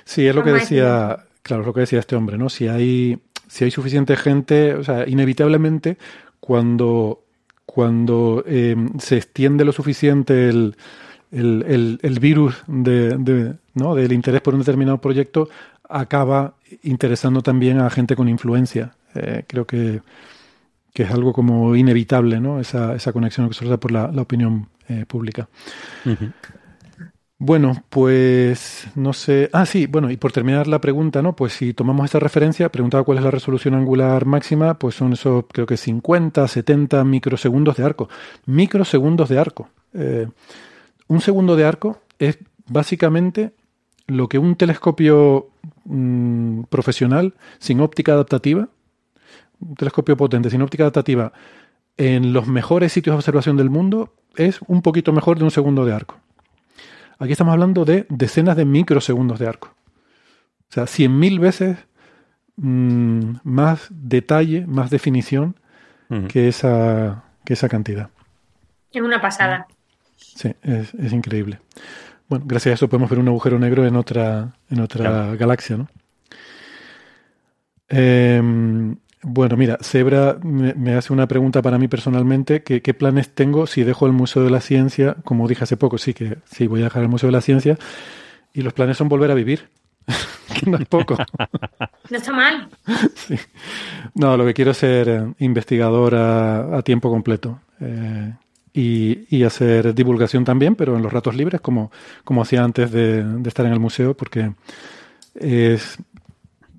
Sí, 0.05 0.27
es 0.27 0.35
lo 0.35 0.45
que 0.45 0.53
decía, 0.53 1.19
claro, 1.43 1.63
es 1.63 1.67
lo 1.67 1.75
que 1.75 1.81
decía 1.81 1.99
este 1.99 2.15
hombre, 2.15 2.39
¿no? 2.39 2.49
Si 2.49 2.69
hay, 2.69 3.19
si 3.49 3.65
hay 3.65 3.71
suficiente 3.71 4.17
gente, 4.17 4.75
o 4.75 4.85
sea, 4.85 5.07
inevitablemente 5.07 5.99
cuando, 6.39 7.25
cuando 7.67 8.45
em, 8.47 8.99
se 9.01 9.17
extiende 9.17 9.65
lo 9.65 9.73
suficiente 9.73 10.49
el, 10.49 10.77
el, 11.33 11.99
el, 12.01 12.21
virus 12.21 12.63
de, 12.69 13.17
de, 13.19 13.55
¿no? 13.75 13.95
del 13.95 14.13
interés 14.13 14.41
por 14.41 14.55
un 14.55 14.61
determinado 14.61 14.99
proyecto, 15.01 15.49
acaba 15.89 16.55
interesando 16.83 17.43
también 17.43 17.81
a 17.81 17.91
gente 17.91 18.17
con 18.17 18.29
influencia. 18.29 18.95
Eh, 19.15 19.45
creo 19.47 19.67
que, 19.67 20.03
es 20.95 21.11
algo 21.11 21.35
como 21.35 21.77
inevitable, 21.77 22.41
¿no? 22.41 22.59
Esa, 22.59 22.95
esa 22.95 23.13
conexión 23.13 23.49
que 23.49 23.55
se 23.55 23.67
da 23.67 23.77
por 23.77 23.93
la, 23.93 24.07
opinión 24.17 24.69
eh, 24.89 25.05
pública. 25.07 25.47
Bueno, 27.39 27.85
pues 27.91 28.89
no 28.95 29.13
sé. 29.13 29.51
Ah, 29.53 29.67
sí, 29.67 29.87
bueno, 29.87 30.11
y 30.11 30.17
por 30.17 30.33
terminar 30.33 30.67
la 30.67 30.81
pregunta, 30.81 31.21
¿no? 31.21 31.37
Pues 31.37 31.53
si 31.53 31.75
tomamos 31.75 32.07
esta 32.07 32.19
referencia, 32.19 32.73
preguntaba 32.73 33.05
cuál 33.05 33.19
es 33.19 33.25
la 33.25 33.31
resolución 33.31 33.75
angular 33.75 34.25
máxima, 34.25 34.79
pues 34.79 34.95
son 34.95 35.13
esos, 35.13 35.45
creo 35.53 35.67
que 35.67 35.77
50, 35.77 36.49
70 36.49 37.05
microsegundos 37.05 37.77
de 37.77 37.85
arco. 37.85 38.09
Microsegundos 38.47 39.29
de 39.29 39.39
arco. 39.39 39.69
Eh, 39.93 40.27
un 41.09 41.21
segundo 41.21 41.57
de 41.57 41.67
arco 41.67 42.01
es 42.19 42.39
básicamente 42.69 43.53
lo 44.07 44.29
que 44.29 44.39
un 44.39 44.57
telescopio 44.57 45.51
mm, 45.87 46.65
profesional 46.65 47.35
sin 47.59 47.81
óptica 47.81 48.13
adaptativa, 48.13 48.69
un 49.61 49.75
telescopio 49.75 50.17
potente 50.17 50.51
sin 50.51 50.63
óptica 50.63 50.85
adaptativa, 50.85 51.33
en 51.97 52.33
los 52.33 52.47
mejores 52.47 52.93
sitios 52.93 53.15
de 53.15 53.19
observación 53.19 53.57
del 53.57 53.71
mundo 53.71 54.15
es 54.37 54.61
un 54.67 54.83
poquito 54.83 55.13
mejor 55.13 55.39
de 55.39 55.45
un 55.45 55.51
segundo 55.51 55.85
de 55.85 55.95
arco. 55.95 56.19
Aquí 57.19 57.33
estamos 57.33 57.53
hablando 57.53 57.85
de 57.85 58.07
decenas 58.11 58.57
de 58.57 58.67
microsegundos 58.67 59.39
de 59.39 59.49
arco. 59.49 59.75
O 60.69 60.73
sea, 60.73 60.85
100.000 60.85 61.41
veces 61.41 61.79
mm, 62.57 63.37
más 63.45 63.89
detalle, 63.91 64.67
más 64.67 64.91
definición 64.91 65.57
que, 66.29 66.47
esa, 66.47 67.25
que 67.45 67.55
esa 67.55 67.69
cantidad. 67.69 68.11
Es 68.93 69.03
una 69.03 69.21
pasada. 69.21 69.67
Sí, 70.17 70.55
es, 70.63 71.13
increíble. 71.13 71.61
Bueno, 72.29 72.45
gracias 72.47 72.73
a 72.73 72.75
eso 72.75 72.89
podemos 72.89 73.09
ver 73.09 73.19
un 73.19 73.29
agujero 73.29 73.59
negro 73.59 73.87
en 73.87 73.97
otra, 73.97 74.55
en 74.69 74.81
otra 74.81 75.37
galaxia, 75.37 75.77
¿no? 75.77 75.89
Em, 77.89 78.97
bueno, 79.23 79.57
mira, 79.57 79.79
Zebra 79.83 80.39
me, 80.43 80.95
hace 80.95 81.13
una 81.13 81.27
pregunta 81.29 81.63
para 81.63 81.79
mí 81.79 81.89
personalmente, 81.89 82.63
que, 82.63 82.83
¿qué 82.83 82.95
planes 82.95 83.31
tengo 83.31 83.67
si 83.67 83.85
dejo 83.85 84.07
el 84.07 84.13
Museo 84.13 84.43
de 84.43 84.51
la 84.51 84.61
Ciencia? 84.61 85.17
Como 85.25 85.49
dije 85.49 85.65
hace 85.65 85.77
poco, 85.77 85.99
sí, 85.99 86.15
que 86.15 86.39
sí, 86.45 86.67
voy 86.67 86.81
a 86.81 86.85
dejar 86.85 87.03
el 87.03 87.09
Museo 87.09 87.29
de 87.29 87.33
la 87.33 87.41
Ciencia, 87.41 87.79
y 88.53 88.63
los 88.63 88.73
planes 88.73 88.97
son 88.97 89.09
volver 89.09 89.31
a 89.31 89.35
vivir, 89.35 89.69
que 90.61 90.71
no 90.71 90.79
es 90.79 90.87
poco. 90.87 91.17
No 92.09 92.19
está 92.19 92.33
mal. 92.33 92.69
No, 94.15 94.37
lo 94.37 94.47
que 94.47 94.55
quiero 94.55 94.71
es 94.71 94.77
ser 94.77 95.09
eh, 95.09 95.35
investigador 95.41 96.15
a, 96.15 96.81
tiempo 96.83 97.11
completo. 97.11 97.61
Eh, 97.81 98.33
y, 98.77 99.43
hacer 99.45 99.95
divulgación 99.95 100.45
también, 100.45 100.75
pero 100.75 100.97
en 100.97 101.03
los 101.03 101.13
ratos 101.13 101.35
libres, 101.35 101.61
como, 101.61 101.91
como 102.25 102.43
hacía 102.43 102.63
antes 102.63 102.91
de, 102.91 103.25
de 103.25 103.49
estar 103.49 103.65
en 103.65 103.73
el 103.73 103.81
museo, 103.81 104.17
porque 104.17 104.53
es, 105.35 105.99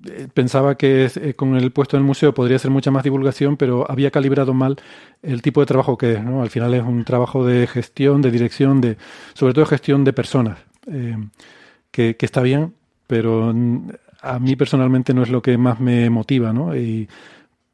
eh, 0.06 0.28
pensaba 0.32 0.76
que 0.76 1.10
eh, 1.14 1.34
con 1.34 1.56
el 1.56 1.72
puesto 1.72 1.96
en 1.96 2.02
el 2.02 2.06
museo 2.06 2.32
podría 2.34 2.58
ser 2.58 2.70
mucha 2.70 2.90
más 2.90 3.02
divulgación, 3.04 3.56
pero 3.56 3.90
había 3.90 4.10
calibrado 4.10 4.54
mal 4.54 4.76
el 5.22 5.42
tipo 5.42 5.60
de 5.60 5.66
trabajo 5.66 5.98
que 5.98 6.14
es. 6.14 6.24
¿no? 6.24 6.42
Al 6.42 6.50
final 6.50 6.74
es 6.74 6.82
un 6.82 7.04
trabajo 7.04 7.44
de 7.44 7.66
gestión, 7.66 8.22
de 8.22 8.30
dirección, 8.30 8.80
de 8.80 8.96
sobre 9.34 9.54
todo 9.54 9.66
gestión 9.66 10.04
de 10.04 10.12
personas, 10.12 10.58
eh, 10.86 11.16
que, 11.90 12.16
está 12.20 12.42
bien, 12.42 12.74
pero 13.06 13.52
a 14.22 14.38
mí 14.38 14.56
personalmente 14.56 15.14
no 15.14 15.22
es 15.22 15.30
lo 15.30 15.42
que 15.42 15.58
más 15.58 15.80
me 15.80 16.10
motiva, 16.10 16.52
¿no? 16.52 16.76
Y 16.76 17.08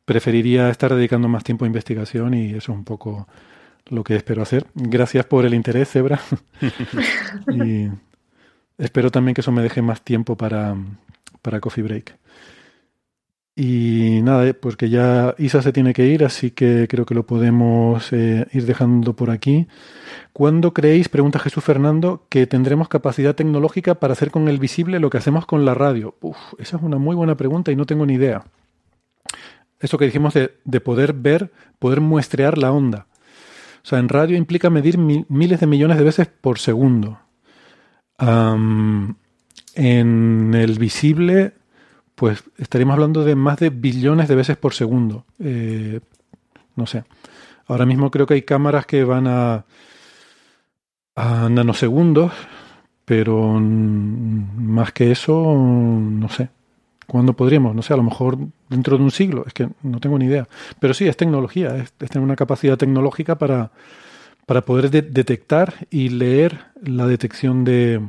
preferiría 0.04 0.70
estar 0.70 0.94
dedicando 0.94 1.28
más 1.28 1.44
tiempo 1.44 1.64
a 1.64 1.68
investigación 1.68 2.34
y 2.34 2.50
eso 2.50 2.72
es 2.72 2.78
un 2.78 2.84
poco 2.84 3.26
lo 3.86 4.04
que 4.04 4.16
espero 4.16 4.42
hacer. 4.42 4.66
Gracias 4.74 5.26
por 5.26 5.44
el 5.44 5.54
interés, 5.54 5.90
Zebra. 5.90 6.20
y 7.52 7.88
espero 8.78 9.10
también 9.10 9.34
que 9.34 9.40
eso 9.40 9.52
me 9.52 9.62
deje 9.62 9.82
más 9.82 10.02
tiempo 10.02 10.36
para, 10.36 10.76
para 11.42 11.60
Coffee 11.60 11.84
Break. 11.84 12.18
Y 13.56 14.20
nada, 14.22 14.46
eh, 14.48 14.54
pues 14.54 14.76
que 14.76 14.88
ya 14.90 15.36
Isa 15.38 15.62
se 15.62 15.72
tiene 15.72 15.92
que 15.92 16.06
ir, 16.06 16.24
así 16.24 16.50
que 16.50 16.88
creo 16.88 17.06
que 17.06 17.14
lo 17.14 17.24
podemos 17.24 18.12
eh, 18.12 18.48
ir 18.52 18.66
dejando 18.66 19.14
por 19.14 19.30
aquí. 19.30 19.68
¿Cuándo 20.32 20.74
creéis, 20.74 21.08
pregunta 21.08 21.38
Jesús 21.38 21.62
Fernando, 21.62 22.26
que 22.28 22.48
tendremos 22.48 22.88
capacidad 22.88 23.36
tecnológica 23.36 23.94
para 23.94 24.14
hacer 24.14 24.32
con 24.32 24.48
el 24.48 24.58
visible 24.58 24.98
lo 24.98 25.08
que 25.08 25.18
hacemos 25.18 25.46
con 25.46 25.64
la 25.64 25.74
radio? 25.74 26.16
Uf, 26.20 26.36
esa 26.58 26.78
es 26.78 26.82
una 26.82 26.98
muy 26.98 27.14
buena 27.14 27.36
pregunta 27.36 27.70
y 27.70 27.76
no 27.76 27.86
tengo 27.86 28.04
ni 28.06 28.14
idea. 28.14 28.44
Eso 29.78 29.98
que 29.98 30.06
dijimos 30.06 30.34
de, 30.34 30.80
poder 30.80 31.12
ver, 31.12 31.52
poder 31.78 32.00
muestrear 32.00 32.58
la 32.58 32.72
onda. 32.72 33.06
O 33.84 33.86
sea, 33.86 33.98
en 33.98 34.08
radio 34.08 34.38
implica 34.38 34.70
medir 34.70 34.96
miles 34.96 35.60
de 35.60 35.66
millones 35.66 35.98
de 35.98 36.04
veces 36.04 36.26
por 36.26 36.58
segundo. 36.58 37.20
En 38.18 39.14
el 40.54 40.78
visible, 40.78 41.52
pues 42.14 42.44
estaríamos 42.56 42.94
hablando 42.94 43.24
de 43.24 43.34
más 43.34 43.58
de 43.58 43.68
billones 43.68 44.28
de 44.28 44.36
veces 44.36 44.56
por 44.56 44.72
segundo. 44.72 45.26
Eh, 45.38 46.00
no 46.76 46.86
sé. 46.86 47.04
Ahora 47.66 47.84
mismo 47.84 48.10
creo 48.10 48.26
que 48.26 48.34
hay 48.34 48.42
cámaras 48.42 48.86
que 48.86 49.04
van 49.04 49.26
a, 49.26 49.66
a 51.14 51.48
nanosegundos, 51.50 52.32
pero 53.04 53.60
más 53.60 54.92
que 54.92 55.10
eso, 55.10 55.54
no 55.54 56.28
sé. 56.30 56.48
¿Cuándo 57.06 57.34
podríamos? 57.34 57.74
No 57.74 57.82
sé, 57.82 57.92
a 57.92 57.96
lo 57.96 58.02
mejor 58.02 58.38
dentro 58.68 58.96
de 58.96 59.04
un 59.04 59.10
siglo, 59.10 59.44
es 59.46 59.52
que 59.52 59.68
no 59.82 60.00
tengo 60.00 60.18
ni 60.18 60.26
idea. 60.26 60.48
Pero 60.80 60.94
sí, 60.94 61.06
es 61.06 61.16
tecnología, 61.16 61.76
es, 61.76 61.92
tener 61.92 62.20
una 62.20 62.36
capacidad 62.36 62.76
tecnológica 62.76 63.36
para, 63.36 63.70
para 64.46 64.64
poder 64.64 64.90
detectar 64.90 65.86
y 65.90 66.08
leer 66.08 66.60
la 66.82 67.06
detección 67.06 67.64
de, 67.64 68.00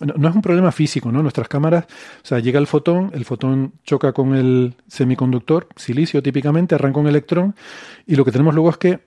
no, 0.00 0.28
es 0.28 0.34
un 0.34 0.42
problema 0.42 0.72
físico, 0.72 1.10
¿no? 1.10 1.22
Nuestras 1.22 1.48
cámaras, 1.48 1.86
o 2.22 2.26
sea, 2.26 2.38
llega 2.38 2.58
el 2.58 2.66
fotón, 2.66 3.10
el 3.14 3.24
fotón 3.24 3.72
choca 3.84 4.12
con 4.12 4.34
el 4.34 4.74
semiconductor, 4.88 5.68
silicio 5.74 6.22
típicamente, 6.22 6.74
arranca 6.74 7.00
un 7.00 7.06
electrón, 7.06 7.54
y 8.06 8.14
lo 8.14 8.24
que 8.24 8.32
tenemos 8.32 8.54
luego 8.54 8.68
es 8.70 8.76
que 8.76 9.00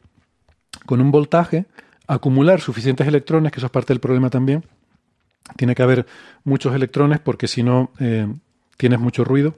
con 0.88 1.00
un 1.00 1.12
voltaje, 1.12 1.66
acumular 2.08 2.60
suficientes 2.60 3.08
electrones, 3.08 3.52
que 3.52 3.60
eso 3.60 3.68
es 3.68 3.72
parte 3.72 3.94
del 3.94 4.00
problema 4.00 4.32
también, 4.32 4.64
tiene 5.56 5.76
que 5.76 5.84
haber 5.84 6.08
muchos 6.44 6.74
electrones 6.74 7.20
porque 7.20 7.48
si 7.48 7.62
no 7.62 7.92
eh, 8.00 8.28
tienes 8.80 9.00
mucho 9.02 9.26
ruido, 9.26 9.56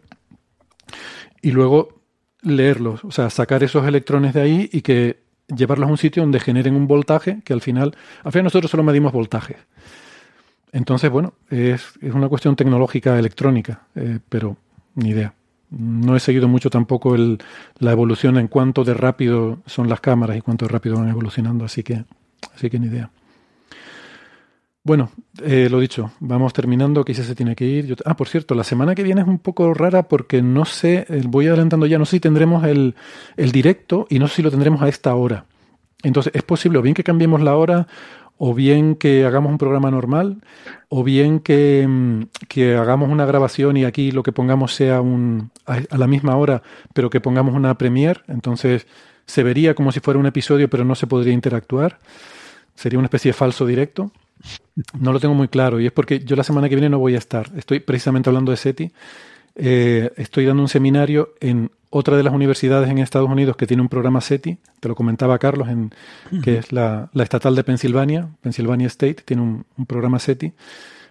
y 1.43 1.51
luego 1.51 2.01
leerlos, 2.41 3.05
o 3.05 3.11
sea, 3.11 3.29
sacar 3.29 3.61
esos 3.61 3.85
electrones 3.85 4.33
de 4.33 4.41
ahí 4.41 4.69
y 4.73 4.81
que 4.81 5.19
llevarlos 5.47 5.87
a 5.87 5.91
un 5.91 5.99
sitio 5.99 6.23
donde 6.23 6.39
generen 6.39 6.75
un 6.75 6.87
voltaje 6.87 7.41
que 7.45 7.53
al 7.53 7.61
final, 7.61 7.95
al 8.23 8.31
final 8.31 8.45
nosotros 8.45 8.71
solo 8.71 8.81
medimos 8.81 9.13
voltaje. 9.13 9.57
Entonces, 10.71 11.11
bueno, 11.11 11.35
es, 11.51 11.93
una 12.01 12.29
cuestión 12.29 12.55
tecnológica 12.55 13.19
electrónica, 13.19 13.83
eh, 13.93 14.17
pero 14.27 14.57
ni 14.95 15.09
idea. 15.09 15.35
No 15.69 16.15
he 16.15 16.19
seguido 16.19 16.47
mucho 16.47 16.71
tampoco 16.71 17.13
el, 17.13 17.37
la 17.77 17.91
evolución 17.91 18.39
en 18.39 18.47
cuánto 18.47 18.83
de 18.83 18.95
rápido 18.95 19.59
son 19.67 19.87
las 19.87 20.01
cámaras 20.01 20.35
y 20.35 20.41
cuánto 20.41 20.65
de 20.65 20.69
rápido 20.69 20.95
van 20.95 21.09
evolucionando, 21.09 21.63
así 21.63 21.83
que, 21.83 22.05
así 22.55 22.71
que 22.71 22.79
ni 22.79 22.87
idea. 22.87 23.11
Bueno, 24.83 25.11
eh, 25.43 25.67
lo 25.69 25.79
dicho, 25.79 26.11
vamos 26.19 26.53
terminando, 26.53 27.05
quizás 27.05 27.27
se 27.27 27.35
tiene 27.35 27.55
que 27.55 27.65
ir. 27.65 27.95
ah, 28.05 28.15
por 28.15 28.27
cierto, 28.27 28.55
la 28.55 28.63
semana 28.63 28.95
que 28.95 29.03
viene 29.03 29.21
es 29.21 29.27
un 29.27 29.37
poco 29.37 29.73
rara 29.75 30.07
porque 30.07 30.41
no 30.41 30.65
sé, 30.65 31.05
eh, 31.07 31.21
voy 31.25 31.47
adelantando 31.47 31.85
ya, 31.85 31.99
no 31.99 32.05
sé 32.05 32.17
si 32.17 32.19
tendremos 32.19 32.63
el, 32.65 32.95
el 33.37 33.51
directo 33.51 34.07
y 34.09 34.17
no 34.17 34.27
sé 34.27 34.37
si 34.37 34.41
lo 34.41 34.49
tendremos 34.49 34.81
a 34.81 34.89
esta 34.89 35.13
hora. 35.13 35.45
Entonces, 36.01 36.33
es 36.35 36.41
posible 36.41 36.79
o 36.79 36.81
bien 36.81 36.95
que 36.95 37.03
cambiemos 37.03 37.41
la 37.41 37.55
hora 37.55 37.87
o 38.43 38.55
bien 38.55 38.95
que 38.95 39.23
hagamos 39.23 39.51
un 39.51 39.59
programa 39.59 39.91
normal, 39.91 40.41
o 40.89 41.03
bien 41.03 41.39
que, 41.41 41.85
mm, 41.87 42.23
hagamos 42.75 43.11
una 43.11 43.23
grabación 43.27 43.77
y 43.77 43.85
aquí 43.85 44.09
lo 44.09 44.23
que 44.23 44.31
pongamos 44.31 44.73
sea 44.73 44.99
un, 44.99 45.51
a, 45.67 45.95
la 45.95 46.07
misma 46.07 46.35
hora, 46.37 46.63
pero 46.95 47.11
que 47.11 47.21
pongamos 47.21 47.53
una 47.53 47.77
premiere, 47.77 48.21
entonces 48.27 48.87
se 49.27 49.43
vería 49.43 49.75
como 49.75 49.91
si 49.91 49.99
fuera 49.99 50.19
un 50.19 50.25
episodio, 50.25 50.71
pero 50.71 50.83
no 50.83 50.95
se 50.95 51.05
podría 51.05 51.33
interactuar. 51.33 51.99
Sería 52.73 52.97
una 52.97 53.05
especie 53.05 53.29
de 53.29 53.33
falso 53.33 53.67
directo. 53.67 54.11
No 54.99 55.13
lo 55.13 55.19
tengo 55.19 55.33
muy 55.33 55.47
claro 55.47 55.79
y 55.79 55.85
es 55.85 55.91
porque 55.91 56.19
yo 56.19 56.35
la 56.35 56.43
semana 56.43 56.69
que 56.69 56.75
viene 56.75 56.89
no 56.89 56.99
voy 56.99 57.15
a 57.15 57.17
estar. 57.17 57.49
Estoy 57.55 57.79
precisamente 57.79 58.29
hablando 58.29 58.51
de 58.51 58.57
SETI. 58.57 58.91
Eh, 59.55 60.11
estoy 60.15 60.45
dando 60.45 60.61
un 60.63 60.69
seminario 60.69 61.33
en 61.39 61.71
otra 61.89 62.15
de 62.15 62.23
las 62.23 62.33
universidades 62.33 62.89
en 62.89 62.99
Estados 62.99 63.29
Unidos 63.29 63.57
que 63.57 63.67
tiene 63.67 63.81
un 63.81 63.89
programa 63.89 64.21
SETI, 64.21 64.57
te 64.79 64.87
lo 64.87 64.95
comentaba 64.95 65.37
Carlos, 65.39 65.67
en, 65.67 65.93
que 66.41 66.57
es 66.57 66.71
la, 66.71 67.09
estatal 67.13 67.53
de 67.53 67.65
Pensilvania, 67.65 68.29
Pennsylvania 68.39 68.87
State, 68.87 69.23
tiene 69.25 69.41
un, 69.41 69.65
programa 69.85 70.17
SETI. 70.17 70.53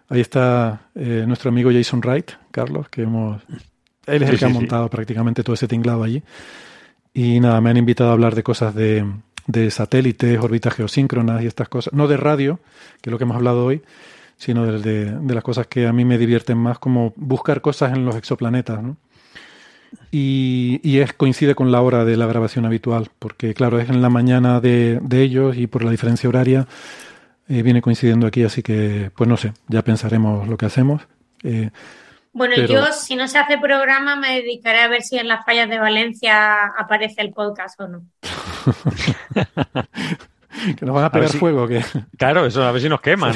Ahí 0.08 0.22
está 0.22 0.88
eh, 0.94 1.24
nuestro 1.26 1.50
amigo 1.50 1.70
Jason 1.70 2.00
Wright, 2.00 2.30
Carlos, 2.50 2.88
que 2.88 3.02
hemos... 3.02 3.42
Él 4.06 4.22
es 4.22 4.30
el 4.30 4.38
que 4.38 4.44
ha 4.46 4.48
montado 4.48 4.88
prácticamente 4.88 5.44
todo 5.44 5.54
ese 5.54 5.68
tinglado 5.68 6.02
allí. 6.02 6.22
Y 7.12 7.38
nada, 7.40 7.60
me 7.60 7.70
han 7.70 7.76
invitado 7.76 8.10
a 8.10 8.14
hablar 8.14 8.34
de 8.34 8.42
cosas 8.42 8.74
de, 8.74 9.04
de 9.50 9.70
satélites, 9.70 10.38
órbitas 10.40 10.74
geosíncronas 10.74 11.42
y 11.42 11.46
estas 11.46 11.68
cosas. 11.68 11.92
No 11.92 12.08
de 12.08 12.16
radio, 12.16 12.60
que 13.00 13.10
es 13.10 13.12
lo 13.12 13.18
que 13.18 13.24
hemos 13.24 13.36
hablado 13.36 13.64
hoy, 13.64 13.82
sino 14.36 14.64
de, 14.66 15.12
de, 15.12 15.34
las 15.34 15.44
cosas 15.44 15.66
que 15.66 15.86
a 15.86 15.92
mí 15.92 16.04
me 16.04 16.18
divierten 16.18 16.58
más, 16.58 16.78
como 16.78 17.12
buscar 17.16 17.60
cosas 17.60 17.92
en 17.92 18.04
los 18.04 18.16
exoplanetas. 18.16 18.82
¿no? 18.82 18.96
Y, 20.10 20.98
es, 20.98 21.12
coincide 21.12 21.54
con 21.54 21.72
la 21.72 21.82
hora 21.82 22.04
de 22.04 22.16
la 22.16 22.26
grabación 22.26 22.64
habitual, 22.64 23.10
porque 23.18 23.54
claro, 23.54 23.78
es 23.78 23.88
en 23.88 24.02
la 24.02 24.08
mañana 24.08 24.60
de, 24.60 25.00
ellos 25.12 25.56
y 25.56 25.66
por 25.66 25.84
la 25.84 25.90
diferencia 25.90 26.28
horaria 26.28 26.66
eh, 27.48 27.62
viene 27.62 27.82
coincidiendo 27.82 28.26
aquí, 28.26 28.42
así 28.42 28.62
que 28.62 29.10
pues 29.16 29.28
no 29.28 29.36
sé, 29.36 29.52
ya 29.68 29.82
pensaremos 29.82 30.48
lo 30.48 30.56
que 30.56 30.66
hacemos. 30.66 31.02
Eh, 31.42 31.70
bueno, 32.32 32.54
yo 32.56 32.92
si 32.92 33.16
no 33.16 33.26
se 33.26 33.38
hace 33.38 33.58
programa 33.58 34.16
me 34.16 34.36
dedicaré 34.36 34.80
a 34.80 34.88
ver 34.88 35.02
si 35.02 35.18
en 35.18 35.28
las 35.28 35.44
fallas 35.44 35.68
de 35.68 35.78
Valencia 35.78 36.66
aparece 36.78 37.22
el 37.22 37.32
podcast 37.32 37.80
o 37.80 37.88
no. 37.88 38.02
que 40.78 40.86
nos 40.86 40.94
van 40.94 41.04
a 41.04 41.12
pegar 41.12 41.30
fuego. 41.30 41.66
que 41.66 41.82
Claro, 42.16 42.46
eso 42.46 42.62
a 42.62 42.72
ver 42.72 42.82
si 42.82 42.88
nos 42.88 43.00
queman. 43.00 43.34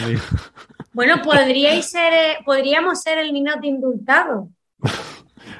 bueno, 0.92 1.20
podríais 1.23 1.90
ser, 1.90 2.12
eh, 2.12 2.36
podríamos 2.44 3.02
ser 3.02 3.18
el 3.18 3.32
minuto 3.32 3.60
indultado. 3.62 4.48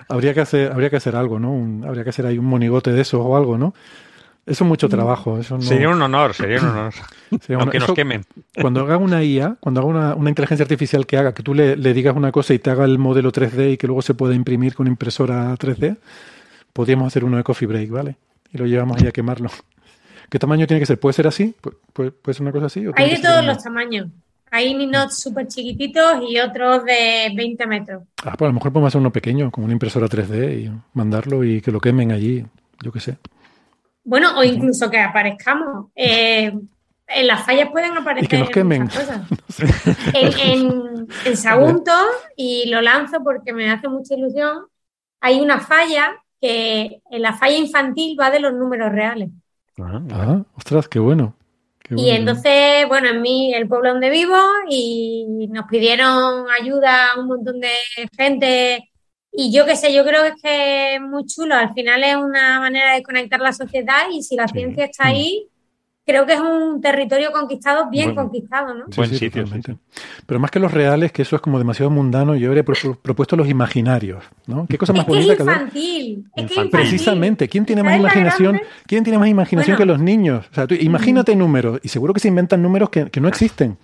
habría 0.09 0.35
que 0.35 0.41
hacer, 0.41 0.73
habría 0.73 0.91
que 0.91 0.97
hacer 0.97 1.17
algo, 1.17 1.39
¿no? 1.39 1.87
habría 1.87 2.05
que 2.05 2.11
hacer 2.11 2.27
ahí 2.27 2.39
un 2.39 2.47
monigote 2.47 2.93
de 2.93 3.03
eso 3.03 3.23
o 3.23 3.37
algo, 3.37 3.59
¿no? 3.59 3.75
Eso 4.47 4.65
es 4.65 4.69
mucho 4.69 4.89
trabajo. 4.89 5.39
Eso 5.39 5.61
Sería 5.61 5.89
un 5.89 6.01
honor, 6.03 6.35
sería 6.35 6.61
un 6.61 6.67
honor. 6.67 6.95
Aunque 7.59 7.79
nos 7.79 7.93
quemen. 7.93 8.25
Cuando 8.61 8.81
haga 8.81 8.99
una 8.99 9.25
IA, 9.25 9.57
cuando 9.59 9.81
haga 9.81 10.15
una, 10.17 10.29
inteligencia 10.29 10.65
artificial 10.65 11.07
que 11.07 11.17
haga, 11.17 11.33
que 11.33 11.43
tú 11.43 11.55
le, 11.55 11.77
digas 11.77 12.15
una 12.15 12.31
cosa 12.31 12.53
y 12.53 12.59
te 12.59 12.71
haga 12.71 12.85
el 12.85 12.99
modelo 12.99 13.33
3D 13.33 13.73
y 13.73 13.77
que 13.79 13.87
luego 13.87 14.03
se 14.03 14.15
pueda 14.15 14.35
imprimir 14.35 14.75
con 14.75 14.87
impresora 14.87 15.55
3D, 15.55 15.97
podríamos 16.73 17.07
hacer 17.07 17.25
uno 17.25 17.39
de 17.39 17.43
Coffee 17.43 17.67
Break, 17.67 17.91
¿vale? 17.91 18.17
Y 18.53 18.59
lo 18.59 18.67
llevamos 18.67 19.01
ahí 19.01 19.09
a 19.09 19.13
quemarlo. 19.13 19.51
¿Qué 20.29 20.39
tamaño 20.39 20.67
tiene 20.67 20.81
que 20.81 20.87
ser? 20.87 21.01
¿Puede 21.01 21.15
ser 21.15 21.27
así? 21.27 21.55
¿Puede, 21.93 22.13
ser 22.27 22.43
una 22.43 22.53
cosa 22.53 22.67
así? 22.67 22.85
Hay 22.97 23.11
de 23.17 23.23
todos 23.23 23.45
los 23.45 23.63
tamaños. 23.63 24.09
Hay 24.51 24.75
ninots 24.75 25.21
súper 25.21 25.49
chiquititos 25.49 26.23
y 26.29 26.39
otros 26.39 26.85
de 26.85 27.33
20 27.35 27.67
metros. 27.67 28.03
Ah, 28.23 28.35
pues 28.39 28.43
a 28.43 28.47
lo 28.47 28.53
mejor 28.53 28.73
podemos 28.73 28.89
hacer 28.89 29.01
uno 29.01 29.11
pequeño, 29.11 29.51
como 29.51 29.65
una 29.65 29.73
impresora 29.73 30.07
3D 30.07 30.61
y 30.61 30.71
mandarlo 30.93 31.43
y 31.45 31.61
que 31.61 31.73
lo 31.73 31.81
quemen 31.81 32.13
allí, 32.13 32.45
yo 32.81 32.93
qué 32.93 33.01
sé. 33.01 33.17
Bueno, 34.05 34.39
o 34.39 34.45
incluso 34.45 34.91
que 34.91 34.99
aparezcamos. 34.99 35.87
Eh, 35.95 36.53
en 37.07 37.27
las 37.27 37.45
fallas 37.45 37.71
pueden 37.71 37.97
aparecer. 37.97 38.25
Y 38.25 38.29
que 38.29 38.39
nos 38.39 38.51
quemen. 38.51 38.89
en, 40.15 41.07
en, 41.25 41.37
Sagunto, 41.37 41.93
y 42.37 42.69
lo 42.69 42.81
lanzo 42.81 43.23
porque 43.23 43.53
me 43.53 43.71
hace 43.71 43.89
mucha 43.89 44.15
ilusión, 44.15 44.67
hay 45.21 45.41
una 45.41 45.61
falla 45.61 46.17
que 46.41 47.01
en 47.11 47.23
la 47.23 47.35
falla 47.35 47.57
infantil 47.57 48.17
va 48.19 48.31
de 48.31 48.41
los 48.41 48.55
números 48.55 48.93
reales. 48.93 49.31
Ah, 49.79 50.03
ah 50.13 50.43
ostras, 50.57 50.89
qué 50.89 50.99
bueno 50.99 51.35
y 51.91 52.11
entonces, 52.11 52.89
bueno, 52.89 53.09
en 53.09 53.21
mí, 53.21 53.53
el 53.55 53.69
pueblo 53.69 53.91
donde 53.91 54.09
vivo, 54.09 54.39
y 54.69 55.49
nos 55.51 55.67
pidieron 55.67 56.47
ayuda 56.59 57.13
a 57.13 57.21
un 57.21 57.27
montón 57.27 57.61
de 57.61 57.73
gente. 58.17 58.91
Y 59.37 59.53
yo 59.53 59.67
qué 59.67 59.75
sé, 59.75 59.93
yo 59.93 60.05
creo 60.05 60.23
que 60.23 60.29
es, 60.29 60.43
que 60.43 60.95
es 60.95 61.01
muy 61.01 61.27
chulo. 61.27 61.57
Al 61.57 61.75
final 61.75 62.05
es 62.05 62.17
una 62.17 62.61
manera 62.61 62.95
de 62.95 63.03
conectar 63.03 63.41
la 63.41 63.53
sociedad 63.53 64.05
y 64.13 64.23
si 64.23 64.37
la 64.37 64.47
ciencia 64.47 64.85
está 64.85 65.05
mm. 65.05 65.09
ahí, 65.09 65.49
creo 66.07 66.27
que 66.27 66.35
es 66.35 66.41
un 66.41 66.81
territorio 66.81 67.33
conquistado, 67.33 67.89
bien 67.91 68.15
conquistado, 68.15 68.75
¿no? 68.75 68.85
Buen 68.95 69.11
sitio, 69.11 69.45
Pero 70.27 70.41
más 70.41 70.51
que 70.51 70.59
los 70.59 70.73
reales, 70.73 71.13
que 71.13 71.23
eso 71.23 71.37
es 71.37 71.43
como 71.43 71.59
demasiado 71.59 71.91
mundano, 71.91 72.35
yo 72.37 72.49
habría 72.49 72.65
propuesto 72.65 73.37
los 73.37 73.49
imaginarios, 73.49 74.23
¿no? 74.47 74.67
¿Qué 74.69 74.77
cosa 74.77 74.93
más 74.93 75.07
bonita 75.07 75.33
es 75.33 75.41
infantil, 75.41 76.27
es 76.37 76.43
infantil. 76.43 76.71
Precisamente, 76.71 77.49
¿quién 77.49 77.65
tiene 77.65 77.83
más 77.83 77.99
imaginación? 77.99 78.61
¿Quién 78.87 79.03
tiene 79.03 79.19
más 79.19 79.29
imaginación 79.29 79.77
que 79.77 79.87
los 79.87 79.99
niños? 79.99 80.47
O 80.51 80.55
sea, 80.55 80.67
tú, 80.67 80.75
imagínate 80.75 81.35
números, 81.35 81.81
y 81.83 81.89
seguro 81.89 82.13
que 82.13 82.21
se 82.21 82.29
inventan 82.29 82.63
números 82.63 82.91
que, 82.91 83.21
no 83.21 83.29
existen. 83.29 83.79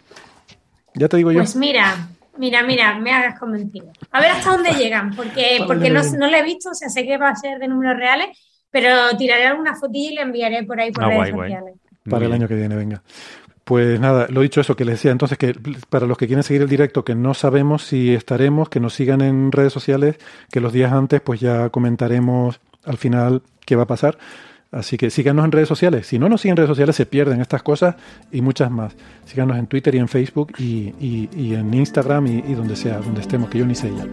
Ya 0.94 1.08
te 1.08 1.16
digo 1.16 1.32
yo. 1.32 1.38
Pues 1.38 1.56
mira, 1.56 2.08
Mira, 2.40 2.62
mira, 2.62 2.98
me 2.98 3.12
hagas 3.12 3.38
convencido. 3.38 3.92
A 4.10 4.20
ver 4.20 4.30
hasta 4.30 4.50
dónde 4.50 4.70
llegan, 4.72 5.14
porque, 5.14 5.62
porque 5.66 5.90
no, 5.90 6.02
no 6.02 6.28
lo 6.28 6.36
he 6.36 6.42
visto, 6.42 6.70
o 6.70 6.74
sea, 6.74 6.88
sé 6.88 7.04
que 7.04 7.18
va 7.18 7.28
a 7.28 7.36
ser 7.36 7.58
de 7.58 7.68
números 7.68 7.96
reales, 7.96 8.28
pero 8.70 9.14
tiraré 9.16 9.46
alguna 9.46 9.76
fotilla 9.76 10.10
y 10.10 10.14
le 10.14 10.22
enviaré 10.22 10.62
por 10.64 10.80
ahí 10.80 10.90
por 10.90 11.04
ah, 11.04 11.08
redes 11.08 11.30
sociales 11.30 11.74
para 12.08 12.26
el 12.26 12.32
año 12.32 12.48
que 12.48 12.54
viene, 12.54 12.76
venga. 12.76 13.02
Pues 13.64 14.00
nada, 14.00 14.26
lo 14.30 14.40
dicho 14.40 14.60
eso, 14.60 14.74
que 14.74 14.84
les 14.84 14.96
decía 14.96 15.12
entonces 15.12 15.38
que 15.38 15.54
para 15.88 16.06
los 16.06 16.18
que 16.18 16.26
quieren 16.26 16.42
seguir 16.42 16.62
el 16.62 16.68
directo, 16.68 17.04
que 17.04 17.14
no 17.14 17.34
sabemos 17.34 17.84
si 17.84 18.12
estaremos, 18.14 18.68
que 18.68 18.80
nos 18.80 18.94
sigan 18.94 19.20
en 19.20 19.52
redes 19.52 19.72
sociales, 19.72 20.16
que 20.50 20.60
los 20.60 20.72
días 20.72 20.92
antes 20.92 21.20
pues 21.20 21.40
ya 21.40 21.68
comentaremos 21.70 22.60
al 22.84 22.98
final 22.98 23.42
qué 23.64 23.76
va 23.76 23.84
a 23.84 23.86
pasar. 23.86 24.18
Así 24.72 24.96
que 24.96 25.10
síganos 25.10 25.44
en 25.44 25.52
redes 25.52 25.68
sociales. 25.68 26.06
Si 26.06 26.18
no 26.18 26.28
nos 26.28 26.42
siguen 26.42 26.52
en 26.52 26.56
redes 26.58 26.68
sociales 26.68 26.94
se 26.94 27.04
pierden 27.04 27.40
estas 27.40 27.62
cosas 27.62 27.96
y 28.30 28.40
muchas 28.40 28.70
más. 28.70 28.94
Síganos 29.24 29.56
en 29.56 29.66
Twitter 29.66 29.94
y 29.96 29.98
en 29.98 30.06
Facebook 30.06 30.52
y, 30.58 30.94
y, 31.00 31.54
en 31.54 31.74
Instagram 31.74 32.26
y, 32.28 32.44
y, 32.46 32.54
donde 32.54 32.76
sea, 32.76 32.98
donde 32.98 33.20
estemos, 33.20 33.50
que 33.50 33.58
yo 33.58 33.66
ni 33.66 33.74
sé 33.74 33.90
ya. 33.96 34.06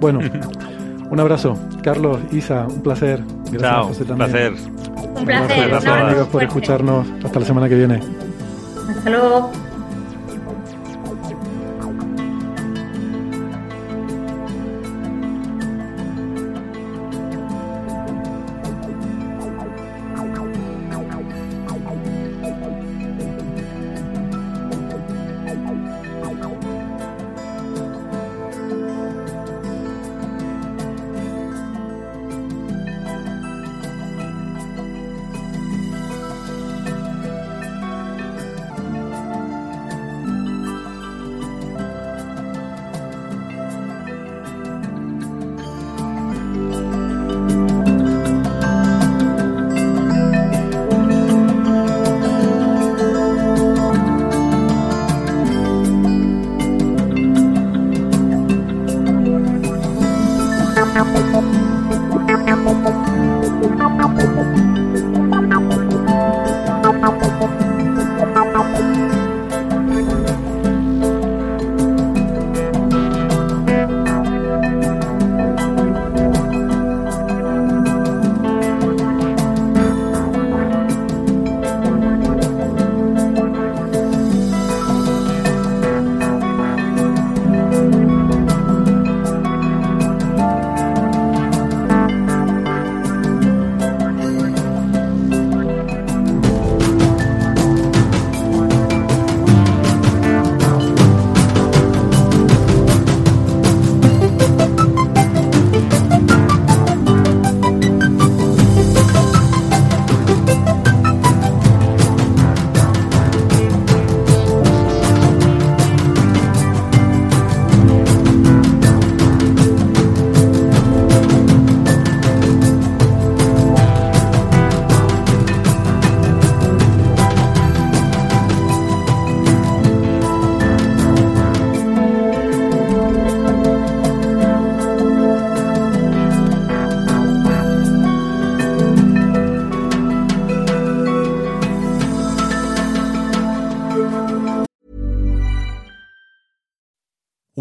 Bueno, 0.00 0.20
un 1.10 1.20
abrazo. 1.20 1.58
Carlos, 1.82 2.18
Isa, 2.30 2.66
un 2.68 2.82
placer. 2.82 3.22
Gracias, 3.50 4.06
Chao, 4.06 4.12
Un 4.12 4.16
placer. 4.16 4.52
Un 4.52 5.24
placer. 5.24 5.68
Gracias, 5.68 5.92
amigos, 5.92 6.28
por 6.28 6.42
escucharnos. 6.44 7.06
Hasta 7.24 7.40
la 7.40 7.46
semana 7.46 7.68
que 7.68 7.74
viene. 7.74 8.00
Hasta 8.88 9.10
luego. 9.10 9.50